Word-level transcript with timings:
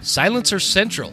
Silencer 0.00 0.60
Central. 0.60 1.12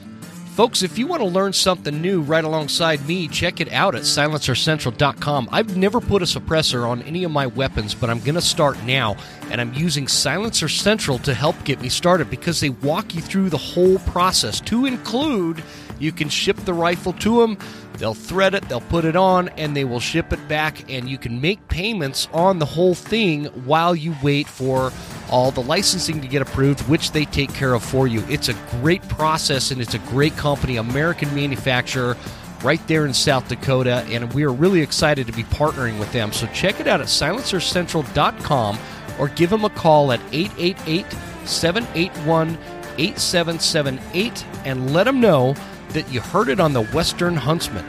Folks, 0.56 0.84
if 0.84 0.98
you 0.98 1.06
want 1.06 1.22
to 1.22 1.28
learn 1.28 1.52
something 1.52 2.02
new 2.02 2.22
right 2.22 2.44
alongside 2.44 3.06
me, 3.06 3.28
check 3.28 3.60
it 3.60 3.70
out 3.74 3.94
at 3.94 4.04
silencercentral.com. 4.04 5.50
I've 5.52 5.76
never 5.76 6.00
put 6.00 6.22
a 6.22 6.26
suppressor 6.26 6.88
on 6.88 7.02
any 7.02 7.26
of 7.26 7.32
my 7.32 7.46
weapons, 7.46 7.94
but 7.94 8.10
I'm 8.10 8.22
going 8.22 8.36
to 8.36 8.42
start 8.42 8.82
now, 8.84 9.18
and 9.52 9.60
I'm 9.60 9.74
using 9.74 10.08
Silencer 10.08 10.70
Central 10.70 11.18
to 11.20 11.34
help 11.34 11.62
get 11.66 11.82
me 11.82 11.90
started 11.90 12.30
because 12.30 12.62
they 12.62 12.70
walk 12.70 13.14
you 13.14 13.20
through 13.20 13.50
the 13.50 13.58
whole 13.58 14.00
process 14.00 14.62
to 14.62 14.86
include 14.86 15.62
you 16.00 16.14
can 16.14 16.30
ship 16.30 16.56
the 16.58 16.74
rifle 16.74 17.12
to 17.14 17.42
them, 17.42 17.58
they'll 17.98 18.14
thread 18.14 18.54
it, 18.54 18.68
they'll 18.70 18.80
put 18.80 19.04
it 19.04 19.18
on, 19.18 19.50
and 19.50 19.76
they 19.76 19.84
will 19.84 20.00
ship 20.00 20.32
it 20.32 20.48
back, 20.48 20.90
and 20.90 21.10
you 21.10 21.18
can 21.18 21.42
make 21.42 21.68
payments 21.68 22.30
on 22.32 22.60
the 22.60 22.66
whole 22.66 22.96
thing 22.96 23.46
while 23.66 23.94
you 23.94 24.16
wait 24.24 24.48
for 24.48 24.94
all 25.30 25.52
the 25.52 25.62
licensing 25.62 26.22
to 26.22 26.28
get 26.28 26.42
approved, 26.42 26.82
which 26.88 27.12
they 27.12 27.26
take 27.26 27.54
care 27.54 27.74
of 27.74 27.84
for 27.84 28.08
you. 28.08 28.24
It's 28.30 28.50
a 28.50 28.54
great 28.72 29.08
process 29.10 29.72
and 29.72 29.82
it's 29.82 29.94
a 29.94 30.00
great 30.00 30.36
company, 30.38 30.78
American 30.78 31.34
manufacturer 31.34 32.16
right 32.64 32.86
there 32.88 33.06
in 33.06 33.14
South 33.14 33.48
Dakota, 33.48 34.06
and 34.10 34.34
we 34.34 34.44
are 34.44 34.52
really 34.52 34.82
excited 34.82 35.28
to 35.28 35.34
be 35.34 35.44
partnering 35.44 36.00
with 36.00 36.12
them. 36.12 36.32
So 36.32 36.48
check 36.48 36.80
it 36.80 36.88
out 36.88 37.02
at 37.02 37.08
silencercentral.com 37.08 38.78
or 39.20 39.30
give 39.30 39.50
them 39.50 39.66
a 39.66 39.70
call 39.70 40.12
at 40.12 40.20
888 40.32 41.06
781 41.48 42.58
8778 42.98 44.46
and 44.66 44.94
let 44.94 45.04
them 45.04 45.20
know 45.20 45.54
that 45.90 46.12
you 46.12 46.22
heard 46.22 46.50
it 46.50 46.60
on 46.60 46.74
the 46.74 46.84
Western 46.86 47.36
Huntsman. 47.36 47.86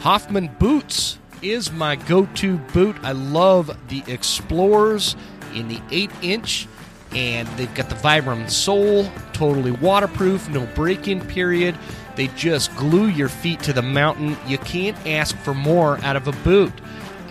Hoffman 0.00 0.48
Boots 0.58 1.17
is 1.42 1.72
my 1.72 1.96
go 1.96 2.26
to 2.26 2.58
boot. 2.58 2.96
I 3.02 3.12
love 3.12 3.76
the 3.88 4.02
Explorers 4.06 5.16
in 5.54 5.68
the 5.68 5.80
8 5.90 6.10
inch, 6.22 6.66
and 7.12 7.48
they've 7.56 7.74
got 7.74 7.88
the 7.88 7.94
Vibram 7.96 8.50
sole, 8.50 9.04
totally 9.32 9.72
waterproof, 9.72 10.48
no 10.48 10.66
break 10.74 11.08
in 11.08 11.20
period. 11.20 11.76
They 12.16 12.28
just 12.28 12.74
glue 12.76 13.06
your 13.06 13.28
feet 13.28 13.60
to 13.60 13.72
the 13.72 13.82
mountain. 13.82 14.36
You 14.46 14.58
can't 14.58 14.96
ask 15.06 15.36
for 15.38 15.54
more 15.54 15.98
out 16.04 16.16
of 16.16 16.26
a 16.26 16.32
boot, 16.32 16.72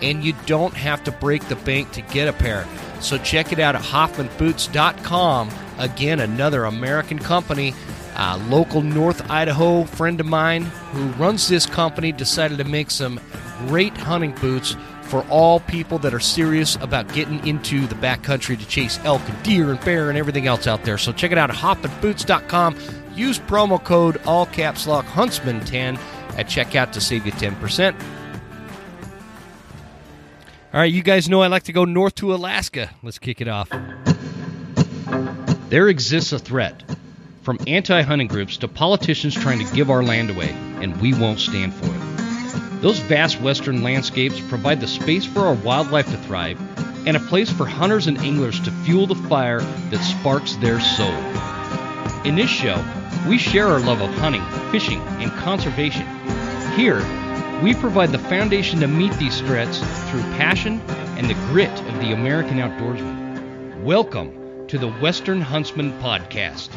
and 0.02 0.24
you 0.24 0.34
don't 0.46 0.74
have 0.74 1.04
to 1.04 1.12
break 1.12 1.46
the 1.48 1.56
bank 1.56 1.92
to 1.92 2.00
get 2.00 2.28
a 2.28 2.32
pair. 2.32 2.66
So 3.00 3.18
check 3.18 3.52
it 3.52 3.60
out 3.60 3.74
at 3.74 3.82
HoffmanBoots.com. 3.82 5.50
Again, 5.78 6.20
another 6.20 6.64
American 6.64 7.18
company. 7.18 7.74
A 8.16 8.36
local 8.48 8.82
North 8.82 9.30
Idaho 9.30 9.84
friend 9.84 10.18
of 10.18 10.26
mine 10.26 10.62
who 10.62 11.06
runs 11.22 11.46
this 11.46 11.66
company 11.66 12.10
decided 12.10 12.58
to 12.58 12.64
make 12.64 12.90
some 12.90 13.20
great 13.66 13.96
hunting 13.96 14.32
boots 14.32 14.76
for 15.02 15.24
all 15.28 15.60
people 15.60 15.98
that 15.98 16.12
are 16.12 16.20
serious 16.20 16.76
about 16.76 17.12
getting 17.14 17.44
into 17.46 17.86
the 17.86 17.94
backcountry 17.94 18.58
to 18.58 18.66
chase 18.66 18.98
elk 19.04 19.22
and 19.26 19.42
deer 19.42 19.70
and 19.70 19.80
bear 19.80 20.10
and 20.10 20.18
everything 20.18 20.46
else 20.46 20.66
out 20.66 20.84
there. 20.84 20.98
So 20.98 21.12
check 21.12 21.32
it 21.32 21.38
out 21.38 21.50
at 21.50 21.56
hoffmanboots.com. 21.56 22.76
Use 23.14 23.38
promo 23.38 23.82
code 23.82 24.20
all 24.26 24.46
caps 24.46 24.86
lock 24.86 25.06
huntsman 25.06 25.64
10 25.64 25.96
at 26.36 26.46
checkout 26.46 26.92
to 26.92 27.00
save 27.00 27.26
you 27.26 27.32
10%. 27.32 27.94
All 30.74 30.80
right, 30.80 30.92
you 30.92 31.02
guys 31.02 31.28
know 31.30 31.40
I 31.40 31.46
like 31.46 31.62
to 31.64 31.72
go 31.72 31.86
north 31.86 32.14
to 32.16 32.34
Alaska. 32.34 32.90
Let's 33.02 33.18
kick 33.18 33.40
it 33.40 33.48
off. 33.48 33.70
There 35.70 35.88
exists 35.88 36.32
a 36.32 36.38
threat 36.38 36.82
from 37.42 37.58
anti 37.66 38.02
hunting 38.02 38.28
groups 38.28 38.58
to 38.58 38.68
politicians 38.68 39.34
trying 39.34 39.66
to 39.66 39.74
give 39.74 39.90
our 39.90 40.02
land 40.02 40.28
away, 40.28 40.50
and 40.82 41.00
we 41.00 41.14
won't 41.14 41.40
stand 41.40 41.72
for 41.72 41.86
it. 41.86 42.07
Those 42.80 43.00
vast 43.00 43.40
western 43.40 43.82
landscapes 43.82 44.40
provide 44.40 44.80
the 44.80 44.86
space 44.86 45.24
for 45.24 45.40
our 45.40 45.54
wildlife 45.54 46.06
to 46.10 46.16
thrive 46.18 46.60
and 47.08 47.16
a 47.16 47.20
place 47.20 47.50
for 47.50 47.66
hunters 47.66 48.06
and 48.06 48.16
anglers 48.18 48.60
to 48.60 48.70
fuel 48.70 49.08
the 49.08 49.16
fire 49.16 49.60
that 49.60 50.04
sparks 50.04 50.54
their 50.56 50.78
soul. 50.78 51.12
In 52.24 52.36
this 52.36 52.48
show, 52.48 52.84
we 53.28 53.36
share 53.36 53.66
our 53.66 53.80
love 53.80 54.00
of 54.00 54.14
hunting, 54.18 54.44
fishing, 54.70 55.00
and 55.18 55.32
conservation. 55.32 56.06
Here, 56.76 57.04
we 57.64 57.74
provide 57.74 58.12
the 58.12 58.18
foundation 58.18 58.78
to 58.78 58.86
meet 58.86 59.12
these 59.14 59.40
threats 59.40 59.80
through 60.10 60.22
passion 60.38 60.80
and 61.16 61.28
the 61.28 61.34
grit 61.50 61.80
of 61.80 61.98
the 61.98 62.12
American 62.12 62.58
outdoorsman. 62.58 63.82
Welcome 63.82 64.68
to 64.68 64.78
the 64.78 64.90
Western 64.92 65.40
Huntsman 65.40 65.98
Podcast. 66.00 66.68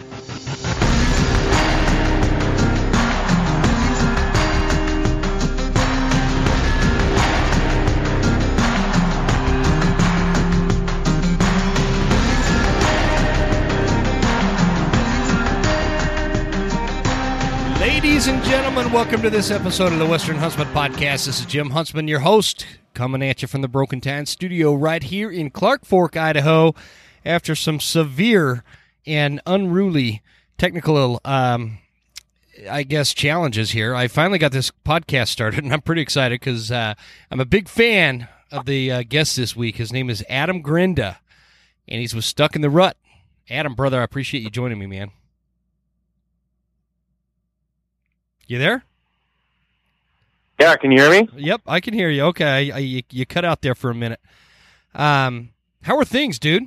Ladies 18.21 18.35
and 18.35 18.43
gentlemen, 18.43 18.91
welcome 18.91 19.23
to 19.23 19.31
this 19.31 19.49
episode 19.49 19.93
of 19.93 19.97
the 19.97 20.05
Western 20.05 20.35
Huntsman 20.35 20.67
Podcast. 20.67 21.25
This 21.25 21.39
is 21.39 21.45
Jim 21.47 21.71
Huntsman, 21.71 22.07
your 22.07 22.19
host, 22.19 22.67
coming 22.93 23.23
at 23.23 23.41
you 23.41 23.47
from 23.47 23.61
the 23.61 23.67
Broken 23.67 23.99
Town 23.99 24.27
studio 24.27 24.75
right 24.75 25.01
here 25.01 25.31
in 25.31 25.49
Clark 25.49 25.85
Fork, 25.85 26.15
Idaho, 26.15 26.75
after 27.25 27.55
some 27.55 27.79
severe 27.79 28.63
and 29.07 29.41
unruly 29.47 30.21
technical, 30.59 31.19
um, 31.25 31.79
I 32.69 32.83
guess, 32.83 33.15
challenges 33.15 33.71
here. 33.71 33.95
I 33.95 34.07
finally 34.07 34.37
got 34.37 34.51
this 34.51 34.71
podcast 34.85 35.29
started, 35.29 35.63
and 35.63 35.73
I'm 35.73 35.81
pretty 35.81 36.03
excited 36.03 36.39
because 36.39 36.71
uh, 36.71 36.93
I'm 37.31 37.39
a 37.39 37.45
big 37.45 37.67
fan 37.67 38.27
of 38.51 38.67
the 38.67 38.91
uh, 38.91 39.01
guest 39.01 39.35
this 39.35 39.55
week. 39.55 39.77
His 39.77 39.91
name 39.91 40.11
is 40.11 40.23
Adam 40.29 40.61
Grenda, 40.61 41.17
and 41.87 41.99
he's 41.99 42.13
with 42.13 42.25
Stuck 42.25 42.55
in 42.55 42.61
the 42.61 42.69
Rut. 42.69 42.97
Adam, 43.49 43.73
brother, 43.73 43.99
I 43.99 44.03
appreciate 44.03 44.43
you 44.43 44.51
joining 44.51 44.77
me, 44.77 44.85
man. 44.85 45.09
You 48.51 48.57
there? 48.57 48.83
Yeah, 50.59 50.75
can 50.75 50.91
you 50.91 51.01
hear 51.01 51.09
me? 51.09 51.29
Yep, 51.37 51.61
I 51.65 51.79
can 51.79 51.93
hear 51.93 52.09
you. 52.09 52.23
Okay, 52.23 52.69
I, 52.69 52.79
you, 52.79 53.01
you 53.09 53.25
cut 53.25 53.45
out 53.45 53.61
there 53.61 53.75
for 53.75 53.89
a 53.89 53.95
minute. 53.95 54.19
Um, 54.93 55.51
how 55.83 55.95
are 55.95 56.03
things, 56.03 56.37
dude? 56.37 56.63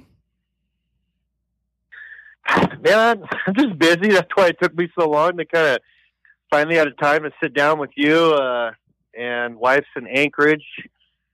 Man, 2.81 3.23
I'm 3.47 3.55
just 3.55 3.79
busy. 3.79 4.15
That's 4.15 4.31
why 4.35 4.47
it 4.47 4.57
took 4.63 4.75
me 4.75 4.89
so 4.99 5.11
long 5.11 5.37
to 5.37 5.45
kind 5.45 5.75
of 5.75 5.79
finally 6.51 6.77
had 6.77 6.87
a 6.87 6.93
time 6.93 7.25
to 7.25 7.31
sit 7.43 7.53
down 7.53 7.79
with 7.79 7.91
you. 7.97 8.33
Uh, 8.33 8.71
and 9.15 9.57
wife's 9.57 9.87
in 9.95 10.07
Anchorage 10.07 10.65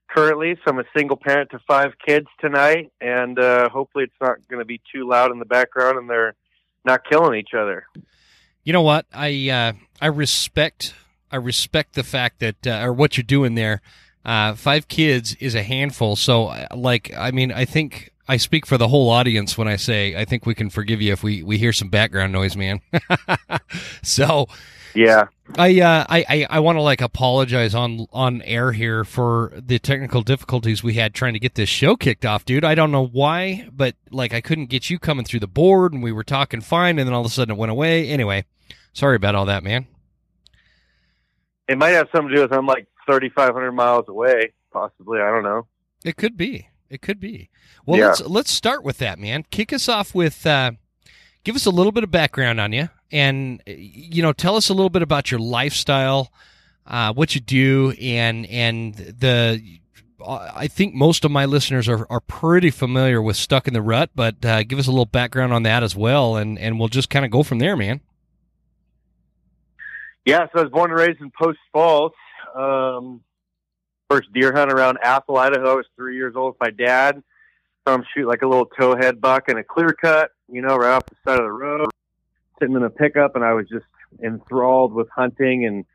currently, 0.09 0.55
so 0.55 0.63
I'm 0.67 0.79
a 0.79 0.85
single 0.93 1.15
parent 1.15 1.51
to 1.51 1.59
five 1.65 1.93
kids 2.05 2.27
tonight, 2.41 2.91
and 2.99 3.39
uh, 3.39 3.69
hopefully 3.69 4.03
it's 4.03 4.19
not 4.19 4.45
going 4.49 4.59
to 4.59 4.65
be 4.65 4.81
too 4.93 5.07
loud 5.07 5.31
in 5.31 5.39
the 5.39 5.45
background 5.45 5.97
and 5.97 6.09
they're 6.09 6.35
not 6.83 7.09
killing 7.09 7.39
each 7.39 7.53
other. 7.57 7.85
You 8.65 8.73
know 8.73 8.81
what? 8.81 9.05
I 9.13 9.49
uh, 9.49 9.73
I 10.01 10.07
respect 10.07 10.93
I 11.31 11.37
respect 11.37 11.93
the 11.93 12.03
fact 12.03 12.39
that 12.39 12.67
uh, 12.67 12.81
or 12.83 12.93
what 12.93 13.17
you're 13.17 13.23
doing 13.23 13.55
there. 13.55 13.81
Uh, 14.23 14.53
five 14.53 14.87
kids 14.87 15.35
is 15.39 15.55
a 15.55 15.63
handful. 15.63 16.15
So, 16.15 16.47
uh, 16.47 16.67
like, 16.75 17.11
I 17.17 17.31
mean, 17.31 17.51
I 17.51 17.65
think 17.65 18.11
I 18.27 18.37
speak 18.37 18.67
for 18.67 18.77
the 18.77 18.87
whole 18.87 19.09
audience 19.09 19.57
when 19.57 19.67
I 19.67 19.77
say 19.77 20.15
I 20.15 20.25
think 20.25 20.45
we 20.45 20.53
can 20.53 20.69
forgive 20.69 21.01
you 21.01 21.11
if 21.11 21.23
we 21.23 21.41
we 21.41 21.57
hear 21.57 21.73
some 21.73 21.89
background 21.89 22.31
noise, 22.33 22.55
man. 22.55 22.81
so, 24.03 24.47
Yeah. 24.93 25.27
I 25.57 25.79
uh, 25.81 26.05
I 26.07 26.25
I, 26.29 26.47
I 26.49 26.59
want 26.59 26.77
to 26.77 26.81
like 26.81 27.01
apologize 27.01 27.73
on 27.73 28.07
on 28.13 28.41
air 28.43 28.73
here 28.73 29.03
for 29.03 29.53
the 29.55 29.79
technical 29.79 30.21
difficulties 30.21 30.83
we 30.83 30.93
had 30.93 31.13
trying 31.13 31.33
to 31.33 31.39
get 31.39 31.55
this 31.55 31.69
show 31.69 31.95
kicked 31.95 32.25
off, 32.25 32.45
dude. 32.45 32.63
I 32.63 32.75
don't 32.75 32.91
know 32.91 33.05
why, 33.05 33.67
but 33.71 33.95
like 34.11 34.33
I 34.33 34.41
couldn't 34.41 34.67
get 34.67 34.89
you 34.89 34.99
coming 34.99 35.25
through 35.25 35.39
the 35.39 35.47
board, 35.47 35.93
and 35.93 36.03
we 36.03 36.11
were 36.11 36.23
talking 36.23 36.61
fine, 36.61 36.99
and 36.99 37.07
then 37.07 37.13
all 37.13 37.21
of 37.21 37.25
a 37.25 37.29
sudden 37.29 37.55
it 37.55 37.57
went 37.57 37.71
away. 37.71 38.07
Anyway, 38.07 38.45
sorry 38.93 39.15
about 39.15 39.35
all 39.35 39.45
that, 39.45 39.63
man. 39.63 39.87
It 41.67 41.77
might 41.77 41.89
have 41.89 42.07
something 42.11 42.29
to 42.29 42.35
do 42.35 42.41
with 42.41 42.51
I'm 42.53 42.65
like 42.65 42.87
3,500 43.07 43.71
miles 43.71 44.07
away, 44.07 44.53
possibly. 44.73 45.19
I 45.21 45.29
don't 45.29 45.43
know. 45.43 45.67
It 46.03 46.17
could 46.17 46.35
be. 46.37 46.67
It 46.89 47.01
could 47.01 47.19
be. 47.19 47.49
Well, 47.85 47.99
Yeah. 47.99 48.07
let's 48.07 48.21
let's 48.21 48.51
start 48.51 48.83
with 48.83 48.97
that, 48.97 49.17
man. 49.19 49.45
Kick 49.51 49.71
us 49.71 49.87
off 49.87 50.13
with 50.13 50.45
uh, 50.45 50.71
give 51.43 51.55
us 51.55 51.65
a 51.65 51.71
little 51.71 51.91
bit 51.93 52.03
of 52.03 52.11
background 52.11 52.59
on 52.59 52.73
you, 52.73 52.89
and 53.11 53.61
you 53.65 54.21
know, 54.21 54.33
tell 54.33 54.55
us 54.57 54.67
a 54.69 54.73
little 54.73 54.89
bit 54.89 55.01
about 55.01 55.31
your 55.31 55.39
lifestyle, 55.39 56.31
uh, 56.85 57.13
what 57.13 57.33
you 57.33 57.39
do, 57.41 57.93
and 58.01 58.45
and 58.47 58.95
the. 58.95 59.61
uh, 60.19 60.51
I 60.53 60.67
think 60.67 60.93
most 60.93 61.23
of 61.23 61.31
my 61.31 61.45
listeners 61.45 61.87
are, 61.87 62.05
are 62.09 62.19
pretty 62.19 62.71
familiar 62.71 63.21
with 63.21 63.37
Stuck 63.37 63.67
in 63.69 63.73
the 63.73 63.81
Rut, 63.81 64.09
but 64.13 64.43
uh, 64.43 64.63
give 64.63 64.77
us 64.77 64.87
a 64.87 64.91
little 64.91 65.05
background 65.05 65.53
on 65.53 65.63
that 65.63 65.83
as 65.83 65.95
well, 65.95 66.35
and, 66.35 66.59
and 66.59 66.77
we'll 66.77 66.89
just 66.89 67.09
kind 67.09 67.23
of 67.23 67.31
go 67.31 67.41
from 67.41 67.59
there, 67.59 67.77
man. 67.77 68.01
Yeah, 70.25 70.45
so 70.53 70.59
I 70.59 70.61
was 70.63 70.71
born 70.71 70.91
and 70.91 70.99
raised 70.99 71.19
in 71.19 71.31
Post 71.31 71.59
Falls. 71.73 72.11
Um, 72.55 73.21
first 74.09 74.31
deer 74.33 74.53
hunt 74.53 74.71
around 74.71 74.99
Athol, 75.03 75.37
Idaho. 75.37 75.71
I 75.71 75.75
was 75.75 75.85
three 75.95 76.15
years 76.15 76.35
old 76.35 76.53
with 76.53 76.59
my 76.59 76.69
dad. 76.69 77.23
Saw 77.87 77.95
him 77.95 78.03
shoot 78.13 78.27
like 78.27 78.43
a 78.43 78.47
little 78.47 78.67
towhead 78.67 79.19
buck 79.19 79.49
in 79.49 79.57
a 79.57 79.63
clear 79.63 79.93
cut, 79.93 80.31
you 80.47 80.61
know, 80.61 80.75
right 80.75 80.91
off 80.91 81.05
the 81.07 81.15
side 81.25 81.39
of 81.39 81.45
the 81.45 81.51
road, 81.51 81.89
sitting 82.59 82.75
in 82.75 82.83
a 82.83 82.89
pickup, 82.89 83.35
and 83.35 83.43
I 83.43 83.53
was 83.53 83.67
just 83.67 83.85
enthralled 84.23 84.93
with 84.93 85.07
hunting. 85.09 85.65
And 85.65 85.85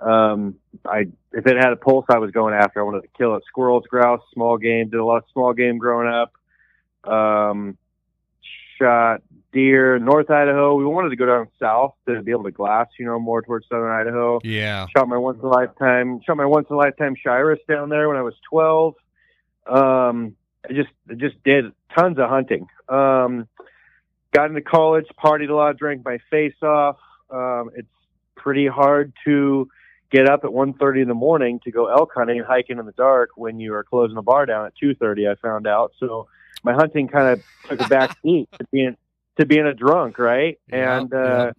um, 0.00 0.56
I, 0.84 1.06
if 1.32 1.46
it 1.46 1.56
had 1.56 1.72
a 1.72 1.76
pulse, 1.76 2.06
I 2.08 2.18
was 2.18 2.32
going 2.32 2.54
after. 2.54 2.80
I 2.80 2.82
wanted 2.82 3.02
to 3.02 3.08
kill 3.16 3.36
it. 3.36 3.44
Squirrels, 3.46 3.84
grouse, 3.88 4.22
small 4.34 4.58
game. 4.58 4.88
Did 4.88 4.98
a 4.98 5.04
lot 5.04 5.18
of 5.18 5.24
small 5.32 5.52
game 5.52 5.78
growing 5.78 6.08
up. 6.08 6.32
Um, 7.08 7.78
shot 8.80 9.22
deer. 9.52 9.98
North 9.98 10.30
Idaho, 10.30 10.74
we 10.74 10.84
wanted 10.84 11.10
to 11.10 11.16
go 11.16 11.26
down 11.26 11.48
south 11.58 11.94
to 12.06 12.22
be 12.22 12.30
able 12.30 12.44
to 12.44 12.50
glass, 12.50 12.86
you 12.98 13.06
know, 13.06 13.18
more 13.18 13.42
towards 13.42 13.66
southern 13.68 13.90
Idaho. 13.90 14.40
Yeah. 14.44 14.86
Shot 14.96 15.08
my 15.08 15.16
once 15.16 15.38
in 15.38 15.44
a 15.44 15.48
lifetime, 15.48 16.20
shot 16.24 16.36
my 16.36 16.46
once 16.46 16.66
in 16.70 16.74
a 16.74 16.78
lifetime 16.78 17.14
Shiras 17.16 17.58
down 17.68 17.88
there 17.88 18.08
when 18.08 18.16
I 18.16 18.22
was 18.22 18.34
12. 18.50 18.94
Um, 19.66 20.36
I 20.68 20.72
just, 20.72 20.90
I 21.10 21.14
just 21.14 21.42
did 21.44 21.72
tons 21.96 22.18
of 22.18 22.28
hunting. 22.28 22.66
Um, 22.88 23.48
got 24.32 24.50
into 24.50 24.62
college, 24.62 25.06
partied 25.22 25.50
a 25.50 25.54
lot, 25.54 25.78
drank 25.78 26.04
my 26.04 26.18
face 26.30 26.60
off. 26.62 26.98
Um, 27.30 27.70
it's 27.76 27.88
pretty 28.36 28.66
hard 28.66 29.12
to 29.24 29.68
get 30.10 30.28
up 30.28 30.44
at 30.44 30.50
1.30 30.50 31.02
in 31.02 31.08
the 31.08 31.14
morning 31.14 31.60
to 31.64 31.70
go 31.70 31.88
elk 31.88 32.12
hunting 32.14 32.38
and 32.38 32.46
hiking 32.46 32.78
in 32.78 32.86
the 32.86 32.92
dark 32.92 33.30
when 33.36 33.60
you 33.60 33.74
are 33.74 33.84
closing 33.84 34.14
the 34.14 34.22
bar 34.22 34.46
down 34.46 34.64
at 34.64 34.72
2.30 34.82 35.30
i 35.30 35.34
found 35.34 35.66
out 35.66 35.92
so 35.98 36.26
my 36.62 36.72
hunting 36.72 37.08
kind 37.08 37.28
of 37.28 37.44
took 37.68 37.80
a 37.84 37.88
back 37.88 38.16
seat 38.22 38.48
to 38.58 38.66
being 38.72 38.96
to 39.38 39.46
being 39.46 39.66
a 39.66 39.74
drunk 39.74 40.18
right 40.18 40.58
and 40.70 41.12
uh 41.12 41.52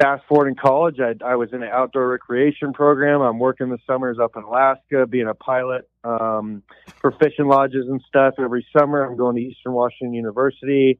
fast 0.00 0.24
forward 0.28 0.48
in 0.48 0.56
college 0.56 0.98
I, 0.98 1.14
I 1.24 1.36
was 1.36 1.52
in 1.52 1.62
an 1.62 1.68
outdoor 1.70 2.08
recreation 2.08 2.72
program 2.72 3.20
i'm 3.20 3.38
working 3.38 3.68
the 3.68 3.78
summers 3.86 4.18
up 4.18 4.36
in 4.36 4.42
alaska 4.42 5.06
being 5.06 5.28
a 5.28 5.34
pilot 5.34 5.88
um, 6.04 6.62
for 7.00 7.12
fishing 7.12 7.46
lodges 7.46 7.86
and 7.88 8.02
stuff 8.08 8.34
every 8.38 8.66
summer 8.76 9.04
i'm 9.04 9.16
going 9.16 9.36
to 9.36 9.42
eastern 9.42 9.72
washington 9.72 10.14
university 10.14 10.98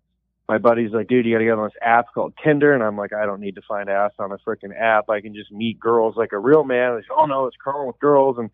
my 0.48 0.56
buddy's 0.56 0.92
like, 0.92 1.08
dude, 1.08 1.26
you 1.26 1.34
got 1.34 1.40
to 1.40 1.44
get 1.44 1.58
on 1.58 1.64
this 1.64 1.76
app 1.82 2.06
called 2.14 2.32
Tinder. 2.42 2.72
And 2.72 2.82
I'm 2.82 2.96
like, 2.96 3.12
I 3.12 3.26
don't 3.26 3.40
need 3.40 3.56
to 3.56 3.62
find 3.68 3.90
ass 3.90 4.12
on 4.18 4.32
a 4.32 4.38
freaking 4.38 4.74
app. 4.78 5.10
I 5.10 5.20
can 5.20 5.34
just 5.34 5.52
meet 5.52 5.78
girls 5.78 6.16
like 6.16 6.32
a 6.32 6.38
real 6.38 6.64
man. 6.64 6.98
Say, 7.02 7.08
oh, 7.14 7.26
no, 7.26 7.46
it's 7.46 7.56
crawling 7.56 7.86
with 7.86 7.98
girls. 7.98 8.38
And 8.38 8.48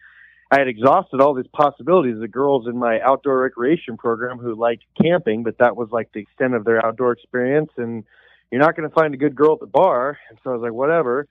I 0.50 0.58
had 0.58 0.68
exhausted 0.68 1.20
all 1.20 1.34
these 1.34 1.46
possibilities. 1.52 2.18
The 2.20 2.28
girls 2.28 2.66
in 2.66 2.76
my 2.76 3.00
outdoor 3.00 3.38
recreation 3.40 3.96
program 3.96 4.38
who 4.38 4.54
liked 4.54 4.84
camping, 5.00 5.42
but 5.42 5.58
that 5.58 5.76
was 5.76 5.88
like 5.90 6.12
the 6.12 6.20
extent 6.20 6.54
of 6.54 6.64
their 6.64 6.84
outdoor 6.84 7.12
experience. 7.12 7.70
And 7.76 8.04
you're 8.50 8.60
not 8.60 8.76
going 8.76 8.88
to 8.88 8.94
find 8.94 9.14
a 9.14 9.16
good 9.16 9.34
girl 9.34 9.54
at 9.54 9.60
the 9.60 9.66
bar. 9.66 10.18
And 10.28 10.38
so 10.44 10.50
I 10.50 10.52
was 10.54 10.62
like, 10.62 10.72
whatever. 10.72 11.26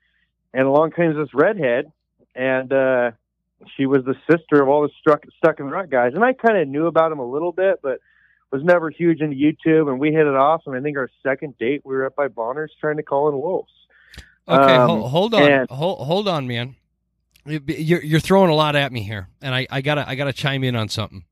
And 0.54 0.68
along 0.68 0.92
comes 0.92 1.15
this 1.15 1.33
redhead. 1.33 1.92
And, 2.36 2.74
uh, 2.74 3.12
she 3.77 3.86
was 3.86 4.04
the 4.04 4.15
sister 4.30 4.62
of 4.62 4.68
all 4.68 4.81
the 4.81 4.89
struck, 5.00 5.24
stuck 5.38 5.59
in 5.59 5.68
the 5.68 5.71
rut 5.71 5.89
guys. 5.89 6.13
And 6.16 6.24
I 6.24 6.33
kind 6.33 6.57
of 6.57 6.68
knew 6.68 6.88
about 6.88 7.09
them 7.09 7.19
a 7.19 7.25
little 7.25 7.51
bit, 7.51 7.80
but 7.81 8.00
was 8.54 8.63
never 8.63 8.92
huge 8.92 9.19
into 9.19 9.36
YouTube, 9.36 9.89
and 9.89 10.00
we 10.00 10.12
hit 10.12 10.27
it 10.27 10.36
off. 10.36 10.62
And 10.68 10.75
I 10.75 10.81
think 10.81 10.95
our 10.95 11.09
second 11.24 11.57
date, 11.57 11.81
we 11.83 11.95
were 11.95 12.06
up 12.06 12.16
by 12.16 12.27
Bonner's 12.27 12.71
trying 12.80 12.98
to 12.98 13.04
call 13.04 13.27
in 13.30 13.36
wolves. 13.36 13.71
Okay, 14.48 14.75
um, 14.75 14.89
hold, 14.89 15.09
hold, 15.09 15.33
on, 15.33 15.51
and, 15.51 15.69
hold, 15.69 16.06
hold 16.06 16.27
on, 16.27 16.45
man. 16.45 16.75
You're 17.45 18.01
you're 18.01 18.19
throwing 18.19 18.50
a 18.50 18.56
lot 18.56 18.75
at 18.75 18.92
me 18.92 19.04
here, 19.04 19.28
and 19.42 19.54
I, 19.54 19.68
I 19.69 19.81
gotta 19.81 20.07
I 20.07 20.16
gotta 20.16 20.34
chime 20.34 20.63
in 20.63 20.75
on 20.75 20.88
something. 20.88 21.25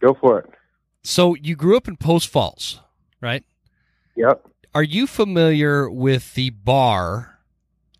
Go 0.00 0.14
for 0.14 0.40
it. 0.40 0.50
So 1.02 1.34
you 1.34 1.56
grew 1.56 1.76
up 1.76 1.88
in 1.88 1.96
Post 1.96 2.28
Falls, 2.28 2.80
right? 3.20 3.44
Yep. 4.16 4.46
Are 4.74 4.82
you 4.82 5.06
familiar 5.06 5.88
with 5.88 6.34
the 6.34 6.50
bar 6.50 7.38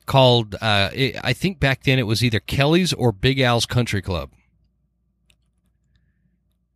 called? 0.05 0.55
Uh, 0.57 0.91
I 0.93 1.33
think 1.33 1.59
back 1.59 1.85
then 1.85 1.99
it 1.99 2.07
was 2.07 2.23
either 2.23 2.41
Kelly's 2.41 2.93
or 2.93 3.13
Big 3.13 3.41
Al's 3.41 3.65
Country 3.65 4.03
Club. 4.03 4.31